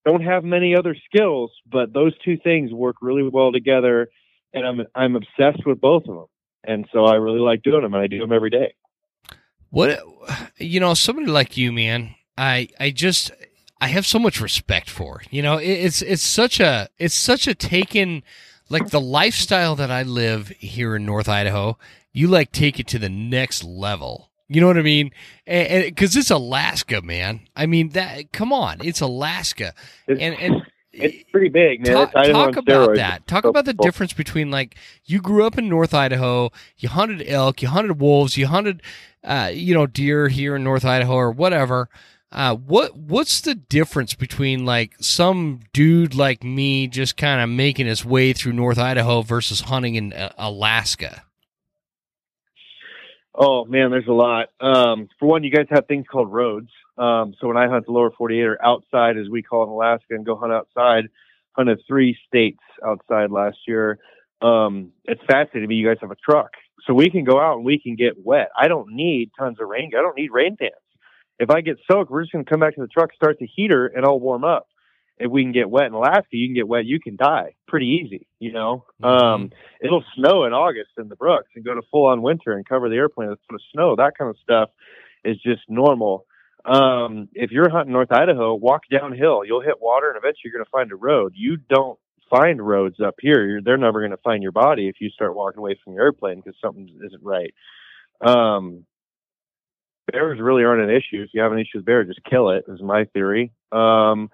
Don't 0.04 0.22
have 0.22 0.44
many 0.44 0.74
other 0.74 0.96
skills, 1.06 1.50
but 1.70 1.92
those 1.92 2.16
two 2.24 2.36
things 2.38 2.72
work 2.72 2.96
really 3.02 3.28
well 3.28 3.52
together. 3.52 4.08
And 4.52 4.66
I'm, 4.66 4.80
I'm 4.94 5.16
obsessed 5.16 5.66
with 5.66 5.80
both 5.80 6.02
of 6.02 6.14
them. 6.14 6.26
And 6.64 6.86
so 6.92 7.04
I 7.04 7.16
really 7.16 7.40
like 7.40 7.62
doing 7.62 7.82
them 7.82 7.94
and 7.94 8.02
I 8.02 8.06
do 8.06 8.18
them 8.18 8.32
every 8.32 8.50
day. 8.50 8.74
What, 9.70 10.00
you 10.56 10.80
know, 10.80 10.94
somebody 10.94 11.28
like 11.28 11.56
you, 11.56 11.72
man, 11.72 12.14
I, 12.36 12.68
I 12.78 12.90
just, 12.90 13.30
I 13.80 13.88
have 13.88 14.06
so 14.06 14.18
much 14.18 14.40
respect 14.40 14.90
for, 14.90 15.22
you 15.30 15.42
know, 15.42 15.58
it's, 15.58 16.02
it's 16.02 16.22
such 16.22 16.60
a, 16.60 16.88
it's 16.98 17.14
such 17.14 17.46
a 17.46 17.54
taken, 17.54 18.22
like 18.68 18.88
the 18.90 19.00
lifestyle 19.00 19.76
that 19.76 19.90
I 19.90 20.02
live 20.02 20.48
here 20.48 20.96
in 20.96 21.06
North 21.06 21.28
Idaho 21.28 21.78
you 22.12 22.28
like 22.28 22.52
take 22.52 22.80
it 22.80 22.86
to 22.88 22.98
the 22.98 23.08
next 23.08 23.64
level. 23.64 24.29
You 24.52 24.60
know 24.60 24.66
what 24.66 24.78
I 24.78 24.82
mean? 24.82 25.12
Because 25.46 26.16
it's 26.16 26.30
Alaska, 26.30 27.00
man. 27.02 27.46
I 27.54 27.66
mean 27.66 27.90
that. 27.90 28.32
Come 28.32 28.52
on, 28.52 28.78
it's 28.82 29.00
Alaska, 29.00 29.74
it's, 30.08 30.20
and 30.20 30.34
and 30.34 30.62
it's 30.92 31.30
pretty 31.30 31.50
big, 31.50 31.86
man. 31.86 31.94
Talk, 31.94 32.12
talk 32.12 32.56
about 32.56 32.96
that. 32.96 33.28
Talk 33.28 33.44
about 33.44 33.64
the 33.64 33.74
difference 33.74 34.12
between 34.12 34.50
like 34.50 34.74
you 35.04 35.20
grew 35.20 35.46
up 35.46 35.56
in 35.56 35.68
North 35.68 35.94
Idaho, 35.94 36.50
you 36.78 36.88
hunted 36.88 37.22
elk, 37.28 37.62
you 37.62 37.68
hunted 37.68 38.00
wolves, 38.00 38.36
you 38.36 38.48
hunted, 38.48 38.82
uh, 39.22 39.52
you 39.54 39.72
know, 39.72 39.86
deer 39.86 40.26
here 40.26 40.56
in 40.56 40.64
North 40.64 40.84
Idaho 40.84 41.14
or 41.14 41.30
whatever. 41.30 41.88
Uh, 42.32 42.56
what 42.56 42.96
what's 42.96 43.40
the 43.40 43.54
difference 43.54 44.14
between 44.14 44.64
like 44.64 44.96
some 45.00 45.60
dude 45.72 46.16
like 46.16 46.42
me 46.42 46.88
just 46.88 47.16
kind 47.16 47.40
of 47.40 47.48
making 47.48 47.86
his 47.86 48.04
way 48.04 48.32
through 48.32 48.54
North 48.54 48.78
Idaho 48.78 49.22
versus 49.22 49.60
hunting 49.60 49.94
in 49.94 50.12
uh, 50.12 50.32
Alaska? 50.36 51.22
Oh 53.42 53.64
man, 53.64 53.90
there's 53.90 54.06
a 54.06 54.12
lot. 54.12 54.48
Um, 54.60 55.08
for 55.18 55.26
one, 55.26 55.44
you 55.44 55.50
guys 55.50 55.66
have 55.70 55.86
things 55.86 56.04
called 56.12 56.30
roads. 56.30 56.68
Um, 56.98 57.34
so 57.40 57.48
when 57.48 57.56
I 57.56 57.68
hunt 57.68 57.86
the 57.86 57.92
lower 57.92 58.10
48 58.10 58.42
or 58.42 58.62
outside, 58.62 59.16
as 59.16 59.30
we 59.30 59.42
call 59.42 59.62
it 59.62 59.68
in 59.68 59.70
Alaska, 59.70 60.14
and 60.14 60.26
go 60.26 60.36
hunt 60.36 60.52
outside, 60.52 61.04
hunted 61.52 61.80
three 61.88 62.18
states 62.28 62.60
outside 62.86 63.30
last 63.30 63.56
year. 63.66 63.98
Um, 64.42 64.92
it's 65.06 65.22
fascinating 65.26 65.62
to 65.62 65.68
me. 65.68 65.76
You 65.76 65.88
guys 65.88 65.96
have 66.02 66.10
a 66.10 66.16
truck, 66.16 66.50
so 66.86 66.92
we 66.92 67.08
can 67.08 67.24
go 67.24 67.40
out 67.40 67.56
and 67.56 67.64
we 67.64 67.80
can 67.80 67.96
get 67.96 68.12
wet. 68.22 68.50
I 68.60 68.68
don't 68.68 68.94
need 68.94 69.30
tons 69.38 69.58
of 69.58 69.68
rain. 69.68 69.92
I 69.98 70.02
don't 70.02 70.18
need 70.18 70.32
rain 70.32 70.56
pants. 70.58 70.76
If 71.38 71.48
I 71.50 71.62
get 71.62 71.78
soaked, 71.90 72.10
we're 72.10 72.22
just 72.22 72.32
going 72.32 72.44
to 72.44 72.50
come 72.50 72.60
back 72.60 72.74
to 72.74 72.82
the 72.82 72.88
truck, 72.88 73.14
start 73.14 73.38
the 73.40 73.46
heater, 73.46 73.86
and 73.86 74.04
I'll 74.04 74.20
warm 74.20 74.44
up 74.44 74.68
if 75.20 75.30
we 75.30 75.42
can 75.42 75.52
get 75.52 75.70
wet 75.70 75.84
in 75.84 75.92
Alaska, 75.92 76.28
you 76.32 76.48
can 76.48 76.54
get 76.54 76.66
wet, 76.66 76.86
you 76.86 76.98
can 76.98 77.14
die 77.14 77.54
pretty 77.68 78.00
easy. 78.02 78.26
You 78.38 78.52
know, 78.52 78.86
mm-hmm. 79.02 79.04
um, 79.04 79.50
it'll 79.80 80.02
snow 80.16 80.44
in 80.44 80.54
August 80.54 80.90
in 80.98 81.08
the 81.08 81.16
Brooks 81.16 81.50
and 81.54 81.64
go 81.64 81.74
to 81.74 81.82
full 81.90 82.06
on 82.06 82.22
winter 82.22 82.52
and 82.52 82.66
cover 82.66 82.88
the 82.88 82.96
airplane 82.96 83.28
with 83.28 83.38
a 83.38 83.42
foot 83.46 83.56
of 83.56 83.60
snow. 83.72 83.96
That 83.96 84.16
kind 84.18 84.30
of 84.30 84.36
stuff 84.42 84.70
is 85.24 85.36
just 85.42 85.60
normal. 85.68 86.24
Um, 86.64 87.28
if 87.34 87.50
you're 87.50 87.70
hunting 87.70 87.92
North 87.92 88.10
Idaho, 88.10 88.54
walk 88.54 88.82
downhill. 88.90 89.44
You'll 89.44 89.60
hit 89.60 89.80
water, 89.80 90.08
and 90.08 90.16
eventually 90.16 90.42
you're 90.44 90.54
going 90.54 90.64
to 90.64 90.70
find 90.70 90.90
a 90.90 90.96
road. 90.96 91.34
You 91.36 91.58
don't 91.68 91.98
find 92.30 92.66
roads 92.66 92.96
up 93.04 93.16
here. 93.20 93.46
You're, 93.46 93.62
they're 93.62 93.76
never 93.76 94.00
going 94.00 94.12
to 94.12 94.16
find 94.18 94.42
your 94.42 94.52
body 94.52 94.88
if 94.88 94.96
you 95.00 95.10
start 95.10 95.36
walking 95.36 95.58
away 95.58 95.78
from 95.84 95.94
your 95.94 96.04
airplane 96.04 96.40
because 96.40 96.58
something 96.62 96.88
isn't 97.04 97.22
right. 97.22 97.52
Um, 98.24 98.86
bears 100.10 100.40
really 100.40 100.64
aren't 100.64 100.88
an 100.88 100.96
issue. 100.96 101.22
If 101.22 101.30
you 101.34 101.42
have 101.42 101.52
an 101.52 101.58
issue 101.58 101.76
with 101.76 101.84
bear, 101.84 102.04
just 102.04 102.24
kill 102.28 102.50
it. 102.50 102.64
Is 102.68 102.80
my 102.80 103.04
theory. 103.12 103.52
Um, 103.72 104.30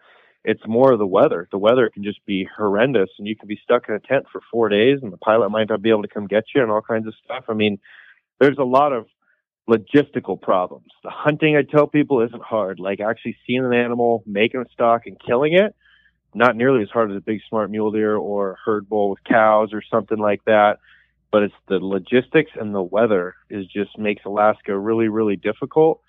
it's 0.47 0.63
more 0.65 0.93
of 0.93 1.01
the 1.01 1.07
weather. 1.07 1.49
The 1.51 1.59
weather 1.59 1.91
can 1.93 2.05
just 2.05 2.25
be 2.25 2.49
horrendous, 2.57 3.11
and 3.19 3.27
you 3.27 3.35
can 3.35 3.49
be 3.49 3.59
stuck 3.65 3.89
in 3.89 3.97
a 3.97 4.01
tent 4.01 4.27
for 4.31 4.41
four 4.49 4.69
days, 4.69 5.01
and 5.03 5.13
the 5.13 5.17
pilot 5.17 5.51
might 5.51 5.69
not 5.69 5.83
be 5.83 5.91
able 5.91 6.03
to 6.03 6.09
come 6.09 6.29
get 6.29 6.45
you, 6.55 6.63
and 6.63 6.71
all 6.71 6.81
kinds 6.81 7.09
of 7.09 7.15
stuff. 7.25 7.47
I 7.49 7.55
mean, 7.55 7.81
there's 8.39 8.57
a 8.57 8.65
lot 8.65 8.93
of 8.93 9.07
logistical 9.69 10.41
problems. 10.41 10.87
The 11.03 11.11
hunting, 11.11 11.57
I 11.57 11.63
tell 11.63 11.89
people, 11.89 12.23
isn't 12.23 12.43
hard. 12.45 12.79
Like 12.79 13.01
actually 13.01 13.37
seeing 13.45 13.65
an 13.65 13.73
animal, 13.73 14.23
making 14.25 14.61
a 14.61 14.71
stock, 14.73 15.03
and 15.07 15.21
killing 15.21 15.55
it, 15.55 15.75
not 16.33 16.55
nearly 16.55 16.81
as 16.81 16.91
hard 16.91 17.11
as 17.11 17.17
a 17.17 17.21
big 17.21 17.41
smart 17.49 17.69
mule 17.69 17.91
deer 17.91 18.15
or 18.15 18.57
herd 18.65 18.89
bull 18.89 19.11
with 19.11 19.25
cows 19.25 19.71
or 19.73 19.83
something 19.83 20.19
like 20.19 20.45
that. 20.45 20.79
But 21.33 21.43
it's 21.43 21.55
the 21.67 21.81
logistics 21.81 22.53
and 22.55 22.73
the 22.73 22.83
weather 22.83 23.35
is 23.51 23.67
just 23.67 23.99
makes 23.99 24.25
Alaska 24.25 24.79
really, 24.79 25.09
really 25.09 25.35
difficult. 25.35 26.03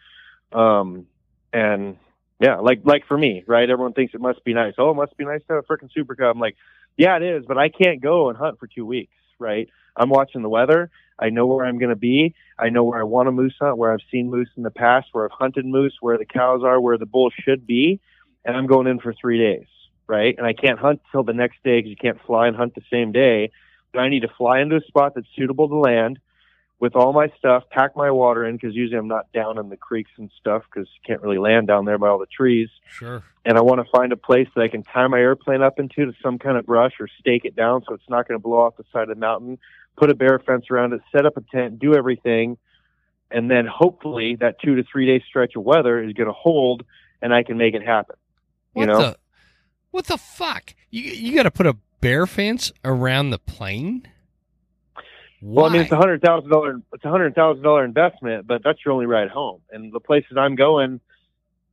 Um, 0.53 1.07
and 1.51 1.97
yeah, 2.39 2.57
like 2.57 2.81
like 2.83 3.05
for 3.07 3.17
me, 3.17 3.43
right? 3.47 3.69
Everyone 3.69 3.93
thinks 3.93 4.13
it 4.13 4.21
must 4.21 4.43
be 4.43 4.53
nice. 4.53 4.73
Oh, 4.77 4.91
it 4.91 4.95
must 4.95 5.17
be 5.17 5.25
nice 5.25 5.41
to 5.47 5.55
have 5.55 5.63
a 5.63 5.73
freaking 5.73 5.91
super 5.91 6.15
cub. 6.15 6.35
I'm 6.35 6.39
like, 6.39 6.55
yeah, 6.95 7.15
it 7.17 7.23
is, 7.23 7.45
but 7.47 7.57
I 7.57 7.69
can't 7.69 8.01
go 8.01 8.29
and 8.29 8.38
hunt 8.38 8.59
for 8.59 8.67
two 8.67 8.85
weeks, 8.85 9.13
right? 9.39 9.69
I'm 9.95 10.09
watching 10.09 10.43
the 10.43 10.49
weather. 10.49 10.91
I 11.19 11.29
know 11.29 11.47
where 11.47 11.65
I'm 11.65 11.79
going 11.79 11.89
to 11.89 11.95
be. 11.95 12.35
I 12.59 12.69
know 12.69 12.83
where 12.83 12.99
I 12.99 13.03
want 13.03 13.27
to 13.27 13.31
moose 13.31 13.55
hunt, 13.59 13.77
where 13.77 13.91
I've 13.91 14.05
seen 14.11 14.29
moose 14.29 14.49
in 14.55 14.61
the 14.61 14.71
past, 14.71 15.07
where 15.11 15.25
I've 15.25 15.31
hunted 15.31 15.65
moose, 15.65 15.97
where 15.99 16.17
the 16.17 16.25
cows 16.25 16.61
are, 16.63 16.79
where 16.79 16.97
the 16.97 17.07
bull 17.07 17.31
should 17.43 17.65
be, 17.65 17.99
and 18.45 18.55
I'm 18.55 18.67
going 18.67 18.85
in 18.85 18.99
for 18.99 19.13
three 19.13 19.39
days, 19.39 19.67
right? 20.05 20.35
And 20.38 20.45
I 20.45 20.53
can't 20.53 20.77
hunt 20.77 21.01
till 21.11 21.23
the 21.23 21.33
next 21.33 21.57
day 21.63 21.79
because 21.79 21.89
you 21.89 21.95
can't 21.95 22.21
fly 22.27 22.47
and 22.47 22.55
hunt 22.55 22.75
the 22.75 22.83
same 22.91 23.11
day. 23.11 23.51
But 23.93 24.01
I 24.01 24.09
need 24.09 24.21
to 24.21 24.31
fly 24.38 24.59
into 24.59 24.75
a 24.75 24.81
spot 24.81 25.13
that's 25.15 25.27
suitable 25.35 25.69
to 25.69 25.77
land 25.77 26.19
with 26.80 26.95
all 26.95 27.11
my 27.11 27.32
stuff, 27.38 27.63
pack 27.71 27.95
my 27.95 28.11
water 28.11 28.45
in 28.45 28.55
because 28.55 28.75
usually 28.75 28.99
I'm 28.99 29.07
not 29.07 29.32
down 29.32 29.57
in 29.57 29.69
the 29.69 29.78
creeks 29.78 30.11
and 30.17 30.32
stuff 30.39 30.63
because 30.71 30.88
you 30.93 31.01
can't 31.05 31.21
really 31.21 31.39
land 31.39 31.67
down 31.67 31.86
there 31.86 31.97
by 31.97 32.07
all 32.07 32.19
the 32.19 32.28
trees. 32.28 32.69
Sure. 32.91 33.23
And 33.45 33.57
I 33.57 33.61
want 33.61 33.84
to 33.84 33.89
find 33.91 34.11
a 34.11 34.17
place 34.17 34.47
that 34.55 34.61
I 34.61 34.67
can 34.67 34.84
tie 34.84 35.07
my 35.07 35.19
airplane 35.19 35.61
up 35.61 35.80
into 35.80 36.05
to 36.05 36.13
some 36.21 36.38
kind 36.38 36.57
of 36.57 36.65
brush 36.65 36.93
or 36.99 37.07
stake 37.19 37.45
it 37.45 37.55
down 37.55 37.84
so 37.88 37.95
it's 37.95 38.09
not 38.09 38.28
going 38.28 38.39
to 38.39 38.43
blow 38.43 38.59
off 38.59 38.78
the 38.78 38.84
side 38.91 39.03
of 39.03 39.09
the 39.09 39.15
mountain 39.15 39.57
put 39.97 40.11
a 40.11 40.15
bear 40.15 40.39
fence 40.39 40.65
around 40.71 40.93
it, 40.93 41.01
set 41.11 41.25
up 41.25 41.36
a 41.36 41.41
tent, 41.41 41.80
do 41.80 41.95
everything, 41.95 42.57
and 43.30 43.51
then 43.51 43.65
hopefully 43.65 44.38
that 44.39 44.61
two 44.61 44.75
to 44.75 44.84
three 44.84 45.05
day 45.05 45.23
stretch 45.28 45.55
of 45.55 45.63
weather 45.63 46.01
is 46.01 46.13
going 46.13 46.28
to 46.28 46.34
hold, 46.34 46.86
and 47.21 47.34
I 47.34 47.43
can 47.43 47.57
make 47.57 47.73
it 47.73 47.84
happen. 47.84 48.15
What 48.73 48.82
you 48.82 48.88
know, 48.88 48.99
the, 48.99 49.17
what 49.91 50.05
the 50.05 50.17
fuck? 50.17 50.75
You 50.89 51.01
you 51.03 51.36
got 51.36 51.43
to 51.43 51.51
put 51.51 51.65
a 51.65 51.75
bear 51.99 52.25
fence 52.25 52.71
around 52.86 53.32
the 53.32 53.39
plane. 53.39 54.07
Well, 55.41 55.65
I 55.65 55.69
mean, 55.69 55.81
it's 55.81 55.91
a 55.91 55.97
hundred 55.97 56.21
thousand 56.21 56.49
dollar 56.49 56.81
it's 56.93 57.05
a 57.05 57.09
hundred 57.09 57.35
thousand 57.35 57.63
dollar 57.63 57.85
investment, 57.85 58.47
but 58.47 58.63
that's 58.63 58.79
your 58.83 58.93
only 58.93 59.05
ride 59.05 59.29
home. 59.29 59.61
And 59.71 59.93
the 59.93 59.99
places 59.99 60.35
I'm 60.38 60.55
going, 60.55 60.99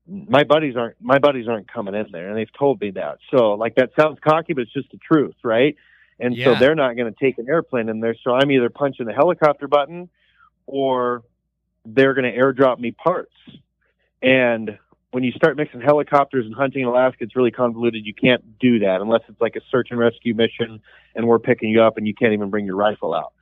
my 0.06 0.44
buddies 0.44 0.76
aren't 0.76 0.96
my 1.00 1.18
buddies 1.18 1.48
aren't 1.48 1.72
coming 1.72 1.94
in 1.94 2.06
there, 2.12 2.28
and 2.28 2.36
they've 2.36 2.52
told 2.58 2.80
me 2.80 2.90
that. 2.92 3.18
So, 3.34 3.54
like, 3.54 3.76
that 3.76 3.90
sounds 3.98 4.18
cocky, 4.22 4.52
but 4.52 4.62
it's 4.62 4.72
just 4.72 4.90
the 4.90 4.98
truth, 4.98 5.36
right? 5.42 5.76
And 6.20 6.36
Yeah. 6.36 6.44
so 6.44 6.54
they're 6.54 6.74
not 6.74 6.94
going 6.96 7.12
to 7.12 7.18
take 7.18 7.38
an 7.38 7.48
airplane 7.48 7.88
in 7.88 8.00
there. 8.00 8.14
So 8.22 8.32
I'm 8.32 8.50
either 8.50 8.70
punching 8.70 9.06
the 9.06 9.12
helicopter 9.12 9.66
button 9.66 10.10
or 10.66 11.22
they're 11.84 12.14
going 12.14 12.30
to 12.32 12.38
airdrop 12.38 12.78
me 12.78 12.92
parts. 12.92 13.34
And 14.22 14.78
when 15.10 15.24
you 15.24 15.32
start 15.32 15.56
mixing 15.56 15.80
helicopters 15.80 16.46
and 16.46 16.54
hunting 16.54 16.82
in 16.82 16.88
Alaska, 16.88 17.24
it's 17.24 17.36
really 17.36 17.50
convoluted. 17.50 18.06
You 18.06 18.14
can't 18.14 18.58
do 18.58 18.80
that 18.80 19.00
unless 19.00 19.22
it's 19.28 19.40
like 19.40 19.56
a 19.56 19.60
search 19.70 19.88
and 19.90 19.98
rescue 19.98 20.34
mission 20.34 20.80
and 21.14 21.26
we're 21.26 21.38
picking 21.38 21.70
you 21.70 21.82
up 21.82 21.96
and 21.96 22.06
you 22.06 22.14
can't 22.14 22.32
even 22.32 22.50
bring 22.50 22.64
your 22.64 22.76
rifle 22.76 23.14
out 23.14 23.32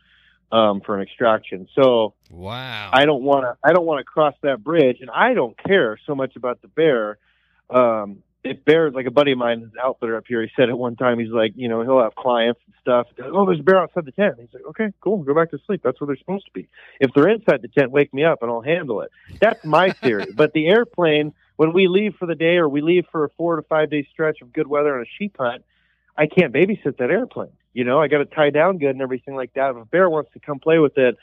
um, 0.53 0.83
for 0.83 0.95
an 0.95 1.03
extraction. 1.03 1.67
So 1.75 2.15
wow. 2.31 2.91
I 2.93 3.07
don't 3.07 3.23
want 3.23 3.45
to. 3.45 3.57
I 3.69 3.73
don't 3.73 3.87
want 3.87 4.01
to 4.01 4.05
cross 4.05 4.35
that 4.43 4.63
bridge, 4.63 4.99
and 5.01 5.11
I 5.11 5.35
don't 5.35 5.57
care 5.65 5.99
so 6.07 6.15
much 6.15 6.37
about 6.37 6.63
the 6.63 6.69
bear. 6.69 7.19
Um, 7.71 8.23
if 8.45 8.65
bears, 8.65 8.93
like 8.93 9.07
a 9.07 9.11
buddy 9.11 9.33
of 9.33 9.39
mine, 9.39 9.63
an 9.63 9.73
outfitter 9.83 10.17
up 10.17 10.25
here, 10.27 10.43
he 10.43 10.51
said 10.57 10.69
at 10.69 10.77
one 10.77 10.97
time, 10.97 11.21
he's 11.21 11.31
like, 11.31 11.53
you 11.55 11.69
know, 11.69 11.83
he'll 11.83 12.03
have 12.03 12.17
clients 12.17 12.61
and 12.67 12.75
stuff. 12.81 13.07
Oh, 13.23 13.47
there's 13.47 13.61
a 13.61 13.63
bear 13.63 13.81
outside 13.81 14.05
the 14.05 14.11
tent. 14.11 14.35
He's 14.41 14.53
like, 14.53 14.65
okay, 14.71 14.93
cool, 15.01 15.19
go 15.19 15.33
back 15.33 15.53
to 15.53 15.61
sleep. 15.65 15.81
That's 15.85 16.01
where 16.01 16.07
they're 16.09 16.17
supposed 16.17 16.47
to 16.47 16.51
be. 16.53 16.69
If 16.99 17.13
they're 17.15 17.29
inside 17.29 17.63
the 17.63 17.69
tent, 17.69 17.93
wake 17.93 18.13
me 18.13 18.25
up 18.25 18.43
and 18.43 18.51
I'll 18.51 18.61
handle 18.61 19.01
it. 19.03 19.13
That's 19.41 19.65
my 19.65 19.91
theory. 20.03 20.27
but 20.35 20.53
the 20.55 20.67
airplane, 20.67 21.35
when 21.55 21.73
we 21.73 21.87
leave 21.87 22.17
for 22.19 22.27
the 22.27 22.35
day 22.35 22.57
or 22.57 22.69
we 22.69 22.81
leave 22.81 23.07
for 23.13 23.25
a 23.25 23.29
four 23.37 23.55
to 23.57 23.63
five 23.63 23.91
day 23.91 24.09
stretch 24.13 24.43
of 24.43 24.53
good 24.53 24.67
weather 24.67 24.93
on 24.97 25.03
a 25.03 25.11
sheep 25.19 25.37
hunt, 25.39 25.65
I 26.17 26.27
can't 26.27 26.53
babysit 26.53 26.97
that 26.99 27.11
airplane. 27.11 27.53
You 27.73 27.85
know, 27.85 28.01
I 28.01 28.09
got 28.09 28.19
to 28.19 28.25
tie 28.27 28.51
down 28.51 28.79
good 28.79 28.91
and 28.91 29.03
everything 29.03 29.35
like 29.35 29.55
that. 29.55 29.71
If 29.71 29.77
a 29.77 29.85
bear 29.85 30.11
wants 30.11 30.33
to 30.35 30.41
come 30.41 30.59
play 30.59 30.79
with 30.79 30.99
it, 30.99 31.17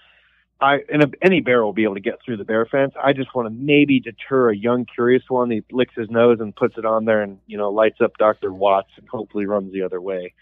I 0.61 0.79
and 0.91 1.03
a, 1.03 1.11
any 1.21 1.39
bear 1.39 1.63
will 1.63 1.73
be 1.73 1.83
able 1.83 1.93
to 1.95 2.01
get 2.01 2.19
through 2.23 2.37
the 2.37 2.43
bear 2.43 2.65
fence. 2.65 2.93
I 3.01 3.13
just 3.13 3.33
want 3.33 3.47
to 3.47 3.53
maybe 3.53 3.99
deter 3.99 4.49
a 4.49 4.55
young, 4.55 4.85
curious 4.85 5.23
one. 5.29 5.49
He 5.49 5.63
licks 5.71 5.95
his 5.95 6.09
nose 6.09 6.39
and 6.41 6.53
puts 6.53 6.77
it 6.77 6.85
on 6.85 7.05
there, 7.05 7.21
and 7.21 7.39
you 7.47 7.57
know, 7.57 7.69
lights 7.69 8.01
up 8.01 8.17
Doctor 8.17 8.51
Watts, 8.51 8.91
and 8.97 9.07
hopefully 9.07 9.45
runs 9.45 9.71
the 9.71 9.83
other 9.83 10.01
way. 10.01 10.33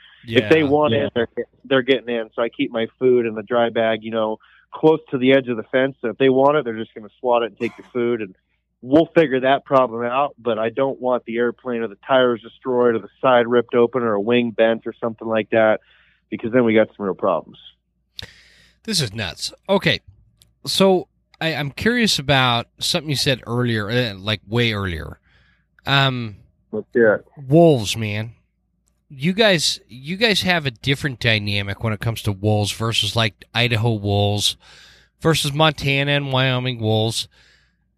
if 0.44 0.50
they 0.50 0.64
want 0.64 0.94
yeah. 0.94 1.04
in, 1.04 1.10
they're 1.14 1.28
they're 1.66 1.82
getting 1.84 2.10
in. 2.10 2.30
So 2.36 2.42
I 2.42 2.50
keep 2.50 2.72
my 2.72 2.88
food 2.98 3.28
in 3.28 3.36
the 3.36 3.44
dry 3.44 3.70
bag, 3.70 4.04
you 4.04 4.12
know, 4.12 4.40
close 4.74 5.00
to 5.12 5.20
the 5.20 5.34
edge 5.34 5.50
of 5.50 5.58
the 5.58 5.64
fence. 5.64 5.96
So 6.02 6.10
if 6.10 6.18
they 6.18 6.30
want 6.30 6.58
it, 6.58 6.66
they're 6.66 6.78
just 6.78 6.96
going 6.96 7.08
to 7.08 7.14
swat 7.20 7.44
it 7.44 7.48
and 7.48 7.58
take 7.58 7.78
the 7.78 7.84
food, 7.84 8.22
and 8.22 8.36
we'll 8.82 9.08
figure 9.16 9.40
that 9.42 9.66
problem 9.66 10.04
out. 10.04 10.36
But 10.38 10.60
I 10.60 10.70
don't 10.70 11.00
want 11.00 11.26
the 11.26 11.38
airplane 11.38 11.82
or 11.82 11.88
the 11.88 11.98
tires 12.08 12.42
destroyed 12.42 12.96
or 12.96 13.00
the 13.00 13.10
side 13.22 13.48
ripped 13.48 13.76
open 13.76 14.04
or 14.04 14.14
a 14.14 14.22
wing 14.22 14.52
bent 14.52 14.86
or 14.86 14.94
something 14.94 15.28
like 15.28 15.50
that, 15.52 15.82
because 16.30 16.52
then 16.52 16.64
we 16.64 16.74
got 16.74 16.88
some 16.96 17.06
real 17.06 17.16
problems. 17.16 17.60
This 18.84 19.02
is 19.02 19.14
nuts. 19.14 19.54
Okay, 19.68 20.00
so 20.66 21.10
I, 21.42 21.54
I'm 21.56 21.72
curious 21.72 22.20
about 22.20 22.68
something 22.80 23.10
you 23.10 23.16
said 23.18 23.44
earlier, 23.46 23.90
uh, 23.90 24.16
like 24.16 24.42
way 24.48 24.72
earlier. 24.74 25.20
Um, 25.86 26.38
Let's 26.72 26.88
hear 26.94 27.16
it. 27.16 27.26
wolves, 27.48 27.98
man. 27.98 28.32
You 29.10 29.34
guys, 29.34 29.80
you 29.88 30.18
guys 30.18 30.42
have 30.42 30.66
a 30.66 30.72
different 30.72 31.20
dynamic 31.20 31.84
when 31.84 31.94
it 31.94 32.00
comes 32.00 32.22
to 32.24 32.32
wolves 32.32 32.72
versus 32.72 33.16
like 33.16 33.46
Idaho 33.54 33.94
wolves 33.94 34.58
versus 35.22 35.54
Montana 35.54 36.12
and 36.12 36.32
Wyoming 36.32 36.80
wolves. 36.80 37.28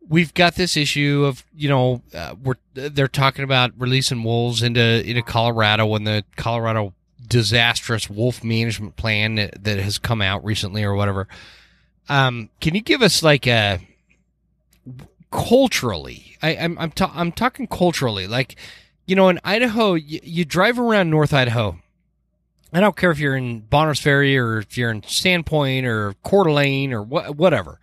We've 0.09 0.33
got 0.33 0.55
this 0.55 0.75
issue 0.75 1.23
of 1.25 1.45
you 1.55 1.69
know 1.69 2.01
uh, 2.13 2.35
we're 2.43 2.55
they're 2.73 3.07
talking 3.07 3.43
about 3.43 3.71
releasing 3.77 4.23
wolves 4.23 4.63
into 4.63 5.07
into 5.07 5.21
Colorado 5.21 5.93
and 5.95 6.05
the 6.05 6.25
Colorado 6.35 6.93
disastrous 7.27 8.09
wolf 8.09 8.43
management 8.43 8.95
plan 8.95 9.35
that, 9.35 9.63
that 9.63 9.77
has 9.77 9.99
come 9.99 10.21
out 10.21 10.43
recently 10.43 10.83
or 10.83 10.95
whatever. 10.95 11.27
Um, 12.09 12.49
can 12.59 12.73
you 12.73 12.81
give 12.81 13.03
us 13.03 13.21
like 13.21 13.45
a 13.45 13.79
culturally? 15.31 16.37
I, 16.41 16.57
I'm 16.57 16.77
I'm 16.79 16.91
ta- 16.91 17.13
I'm 17.13 17.31
talking 17.31 17.67
culturally, 17.67 18.25
like 18.25 18.55
you 19.05 19.15
know, 19.15 19.29
in 19.29 19.39
Idaho, 19.43 19.93
you, 19.93 20.19
you 20.23 20.45
drive 20.45 20.79
around 20.79 21.09
North 21.09 21.33
Idaho. 21.33 21.79
I 22.71 22.79
don't 22.79 22.95
care 22.95 23.09
if 23.09 23.19
you're 23.19 23.35
in 23.35 23.61
Bonners 23.61 23.99
Ferry 23.99 24.37
or 24.37 24.59
if 24.59 24.77
you're 24.77 24.91
in 24.91 25.01
Sandpoint 25.01 25.85
or 25.85 26.13
Coeur 26.23 26.43
d'Alene 26.43 26.93
or 26.93 27.01
wha- 27.01 27.31
whatever. 27.31 27.79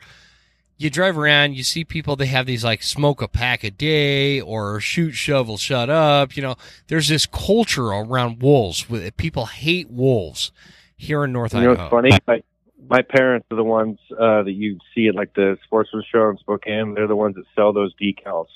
You 0.78 0.90
drive 0.90 1.16
around, 1.16 1.54
you 1.54 1.62
see 1.64 1.84
people, 1.84 2.16
they 2.16 2.26
have 2.26 2.44
these 2.46 2.62
like 2.64 2.82
smoke 2.82 3.22
a 3.22 3.28
pack 3.28 3.64
a 3.64 3.70
day 3.70 4.40
or 4.40 4.78
shoot, 4.80 5.12
shovel, 5.12 5.56
shut 5.56 5.88
up. 5.88 6.36
You 6.36 6.42
know, 6.42 6.56
there's 6.88 7.08
this 7.08 7.24
culture 7.26 7.86
around 7.86 8.42
wolves. 8.42 8.88
with- 8.90 9.16
People 9.16 9.46
hate 9.46 9.90
wolves 9.90 10.52
here 10.96 11.24
in 11.24 11.32
North 11.32 11.54
You 11.54 11.60
know 11.62 11.70
Idaho. 11.72 11.82
what's 11.84 11.90
funny? 11.90 12.18
My, 12.26 12.42
my 12.88 13.02
parents 13.02 13.46
are 13.50 13.56
the 13.56 13.64
ones 13.64 13.98
uh, 14.12 14.42
that 14.42 14.52
you 14.52 14.78
see 14.94 15.08
at 15.08 15.14
like 15.14 15.32
the 15.34 15.56
sportsman 15.64 16.04
show 16.12 16.28
in 16.28 16.36
Spokane. 16.38 16.92
They're 16.94 17.06
the 17.08 17.16
ones 17.16 17.36
that 17.36 17.44
sell 17.54 17.72
those 17.72 17.94
decals. 17.94 18.46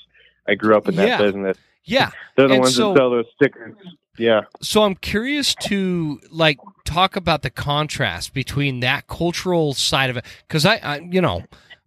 I 0.47 0.53
grew 0.53 0.75
up 0.77 0.87
in 0.87 0.95
that 0.97 1.07
Yeah. 1.07 1.17
business. 1.21 1.57
Yeah. 1.85 2.11
They're 2.35 2.47
the 2.47 2.53
And 2.55 2.63
ones 2.63 2.75
so- 2.75 2.93
that 2.93 2.99
sell 2.99 3.09
those 3.09 3.25
stickers. 3.35 3.75
Yeah. 4.17 4.41
so 4.61 4.83
I'm 4.83 4.95
curious 4.95 5.55
to 5.63 6.19
like 6.29 6.59
talk 6.85 7.15
about 7.15 7.41
the 7.43 7.49
contrast 7.49 8.33
between 8.33 8.81
that 8.81 9.07
cultural 9.07 9.73
side 9.73 10.09
of 10.11 10.17
it 10.17 10.25
because 10.47 10.65
I, 10.65 10.75
I, 10.83 10.97
you 10.99 11.21
know, 11.21 11.43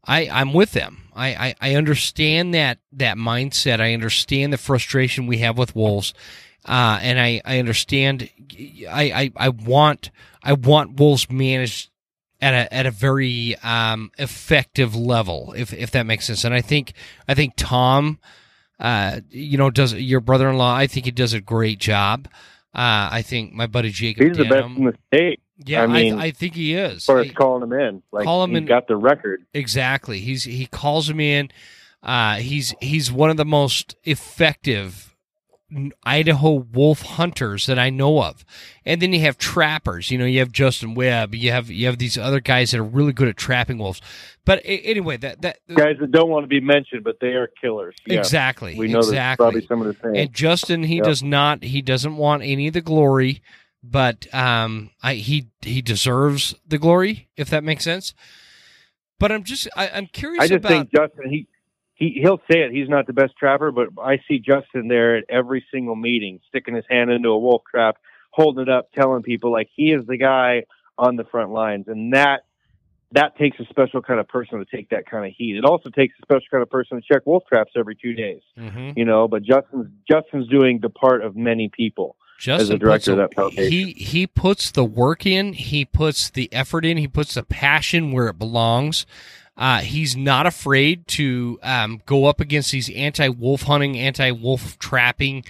I 0.07 0.29
I'm 0.29 0.53
with 0.53 0.73
them. 0.73 1.09
I, 1.15 1.29
I 1.29 1.55
I 1.61 1.75
understand 1.77 2.55
that 2.55 2.79
that 2.93 3.17
mindset. 3.17 3.81
I 3.81 3.95
understand 3.95 4.53
the 4.53 4.59
frustration 4.59 5.27
we 5.27 5.39
have 5.39 5.57
with 5.57 5.75
wolves, 5.75 6.15
uh, 6.65 6.99
and 7.03 7.21
I 7.21 7.41
I 7.45 7.59
understand. 7.59 8.31
I 8.89 9.13
I 9.13 9.33
I 9.37 9.49
want 9.49 10.11
I 10.43 10.53
want 10.55 10.99
wolves 10.99 11.31
managed 11.31 11.91
at 12.41 12.55
a 12.55 12.75
at 12.75 12.87
a 12.87 12.91
very 12.91 13.57
um, 13.63 14.11
effective 14.19 14.95
level, 14.95 15.55
if 15.57 15.73
if 15.73 15.91
that 15.93 16.05
makes 16.05 16.27
sense. 16.27 16.45
And 16.45 16.55
I 16.55 16.61
think 16.61 16.93
I 17.29 17.35
think 17.35 17.55
Tom, 17.57 18.19
uh, 18.79 19.21
you 19.31 19.57
know, 19.57 19.71
does 19.71 19.95
your 19.95 20.21
brother-in-law? 20.21 20.75
I 20.75 20.87
think 20.87 21.07
he 21.07 21.13
does 21.13 21.33
a 21.33 21.41
great 21.41 21.79
job. 21.79 22.29
Uh, 22.75 23.09
I 23.13 23.23
think 23.23 23.53
my 23.53 23.67
buddy 23.69 23.91
Jacob 23.91 24.27
He's 24.27 24.37
the 24.37 24.45
best 24.45 24.67
in 24.67 24.85
the 24.85 24.95
state 25.07 25.41
yeah, 25.59 25.81
I, 25.81 25.85
I 25.85 25.87
mean, 25.87 26.19
I 26.19 26.31
think 26.31 26.55
he 26.55 26.75
is. 26.75 26.97
as 26.97 27.05
far 27.05 27.21
as 27.21 27.31
I- 27.31 27.33
calling 27.33 27.63
him 27.63 27.73
in. 27.73 28.03
Like, 28.13 28.25
Call 28.25 28.43
'em 28.43 28.51
he's 28.51 28.59
in- 28.59 28.65
got 28.67 28.89
the 28.89 28.97
record. 28.97 29.45
exactly. 29.53 30.21
He's 30.21 30.45
he 30.45 30.67
calls 30.67 31.09
him 31.09 31.21
in. 31.21 31.51
Uh, 32.03 32.37
he's 32.37 32.75
he's 32.81 33.11
one 33.13 33.31
of 33.31 33.37
the 33.37 33.45
most 33.47 33.97
effective 34.05 35.11
Idaho 36.05 36.53
wolf 36.73 37.03
hunters 37.03 37.67
that 37.67 37.79
I 37.79 37.91
know 37.91 38.23
of. 38.23 38.45
And 38.85 39.01
then 39.01 39.13
you 39.13 39.21
have 39.21 39.39
trappers. 39.39 40.11
You 40.11 40.19
know, 40.19 40.25
you 40.27 40.39
have 40.41 40.53
Justin 40.53 40.95
Webb. 40.95 41.35
You 41.35 41.51
have 41.51 41.71
you 41.71 41.87
have 41.87 41.99
these 41.99 42.17
other 42.19 42.39
guys 42.41 42.71
that 42.71 42.79
are 42.81 42.85
really 42.85 43.13
good 43.13 43.27
at 43.29 43.37
trapping 43.37 43.79
wolves. 43.79 44.01
But 44.45 44.61
anyway, 44.65 45.17
that 45.17 45.41
that 45.43 45.59
Guys 45.75 45.97
that 46.01 46.13
don't 46.13 46.29
want 46.29 46.45
to 46.45 46.49
be 46.49 46.61
mentioned, 46.61 47.03
but 47.03 47.17
they 47.21 47.29
are 47.29 47.49
killers. 47.61 47.97
Yeah. 48.07 48.19
exactly 48.19 48.77
We 48.79 48.89
know 48.89 48.99
exactly. 48.99 49.43
probably 49.43 49.67
some 49.67 49.81
of 49.81 49.87
the 49.87 49.97
same. 50.03 50.15
And 50.15 50.33
Justin, 50.33 50.85
he 50.85 50.97
Yeah. 50.97 51.03
does 51.05 51.23
not. 51.23 51.63
He 51.65 51.81
doesn't 51.83 52.17
want 52.17 52.43
any 52.45 52.69
of 52.69 52.75
the 52.75 52.81
glory, 52.83 53.41
but 53.85 54.33
um, 54.35 54.91
I 55.03 55.15
he 55.15 55.51
he 55.61 55.83
deserves 55.83 56.55
the 56.67 56.79
glory 56.79 57.29
if 57.37 57.51
that 57.51 57.63
makes 57.63 57.85
sense. 57.85 58.15
But 59.19 59.31
I'm 59.31 59.45
just 59.45 59.69
I, 59.77 59.87
am 59.89 60.07
curious. 60.07 60.43
I 60.43 60.49
just 60.49 60.59
about, 60.59 60.69
think 60.69 60.91
Justin 60.93 61.31
he 61.31 61.47
he 61.95 62.19
he'll 62.21 62.41
say 62.51 62.61
it. 62.63 62.73
He's 62.73 62.89
not 62.89 63.07
the 63.07 63.13
best 63.13 63.37
trapper, 63.39 63.71
but 63.71 63.89
I 64.03 64.19
see 64.27 64.39
Justin 64.39 64.89
there 64.89 65.17
at 65.17 65.25
every 65.29 65.65
single 65.73 65.97
meeting, 65.97 66.41
sticking 66.49 66.75
his 66.75 66.85
hand 66.89 67.11
into 67.11 67.29
a 67.29 67.39
wolf 67.39 67.63
trap, 67.71 67.99
holding 68.31 68.63
it 68.63 68.69
up, 68.69 68.91
telling 68.93 69.23
people 69.23 69.53
like 69.53 69.69
he 69.75 69.93
is 69.93 70.07
the 70.07 70.17
guy 70.17 70.65
on 70.97 71.17
the 71.17 71.25
front 71.25 71.51
lines, 71.51 71.87
and 71.89 72.15
that 72.15 72.45
that 73.13 73.37
takes 73.37 73.61
a 73.61 73.65
special 73.67 74.03
kind 74.03 74.19
of 74.19 74.27
person 74.27 74.59
to 74.59 74.65
take 74.65 74.91
that 74.91 75.09
kind 75.09 75.25
of 75.25 75.33
heat. 75.37 75.57
It 75.57 75.65
also 75.65 75.89
takes 75.91 76.15
a 76.19 76.23
special 76.23 76.47
kind 76.51 76.63
of 76.63 76.71
person 76.71 77.01
to 77.01 77.07
check 77.07 77.27
wolf 77.27 77.45
traps 77.47 77.73
every 77.77 77.95
two 77.95 78.15
days. 78.15 78.43
Mm-hmm. 78.59 78.93
You 78.97 79.05
know, 79.05 79.29
but 79.29 79.43
Justin's 79.43 79.87
Justin's 80.11 80.49
doing 80.49 80.81
the 80.81 80.91
part 80.91 81.23
of 81.23 81.37
many 81.37 81.69
people. 81.69 82.17
Justin 82.39 82.65
as 82.65 82.71
a 82.71 82.79
director 82.79 83.11
a, 83.11 83.15
of 83.15 83.19
that 83.19 83.35
foundation. 83.35 83.73
He 83.73 83.93
he 83.93 84.27
puts 84.27 84.71
the 84.71 84.85
work 84.85 85.27
in, 85.27 85.53
he 85.53 85.85
puts 85.85 86.31
the 86.31 86.53
effort 86.53 86.85
in, 86.85 86.97
he 86.97 87.09
puts 87.09 87.35
the 87.35 87.43
passion 87.43 88.13
where 88.13 88.29
it 88.29 88.39
belongs. 88.39 89.07
Uh, 89.57 89.81
he's 89.81 90.17
not 90.17 90.47
afraid 90.47 91.07
to 91.07 91.61
um, 91.63 92.03
go 92.07 92.27
up 92.27 92.41
against 92.41 92.73
these 92.73 92.91
anti-wolf 92.91 93.63
hunting, 93.63 93.97
anti-wolf 93.97 94.77
trapping 94.81 95.45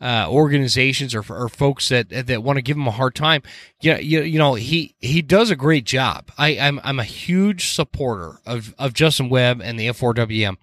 uh, 0.00 0.26
organizations 0.28 1.14
or, 1.14 1.22
or 1.28 1.48
folks 1.48 1.88
that 1.90 2.08
that 2.08 2.42
want 2.42 2.56
to 2.56 2.62
give 2.62 2.76
him 2.76 2.88
a 2.88 2.92
hard 2.92 3.14
time. 3.14 3.42
Yeah, 3.80 3.98
you, 3.98 4.22
you 4.22 4.38
know 4.38 4.54
he 4.54 4.96
he 4.98 5.22
does 5.22 5.50
a 5.50 5.56
great 5.56 5.84
job. 5.84 6.30
I, 6.36 6.58
I'm 6.58 6.80
I'm 6.82 6.98
a 6.98 7.04
huge 7.04 7.68
supporter 7.68 8.40
of 8.44 8.74
of 8.78 8.94
Justin 8.94 9.28
Webb 9.28 9.60
and 9.62 9.78
the 9.78 9.86
F4WM. 9.88 10.56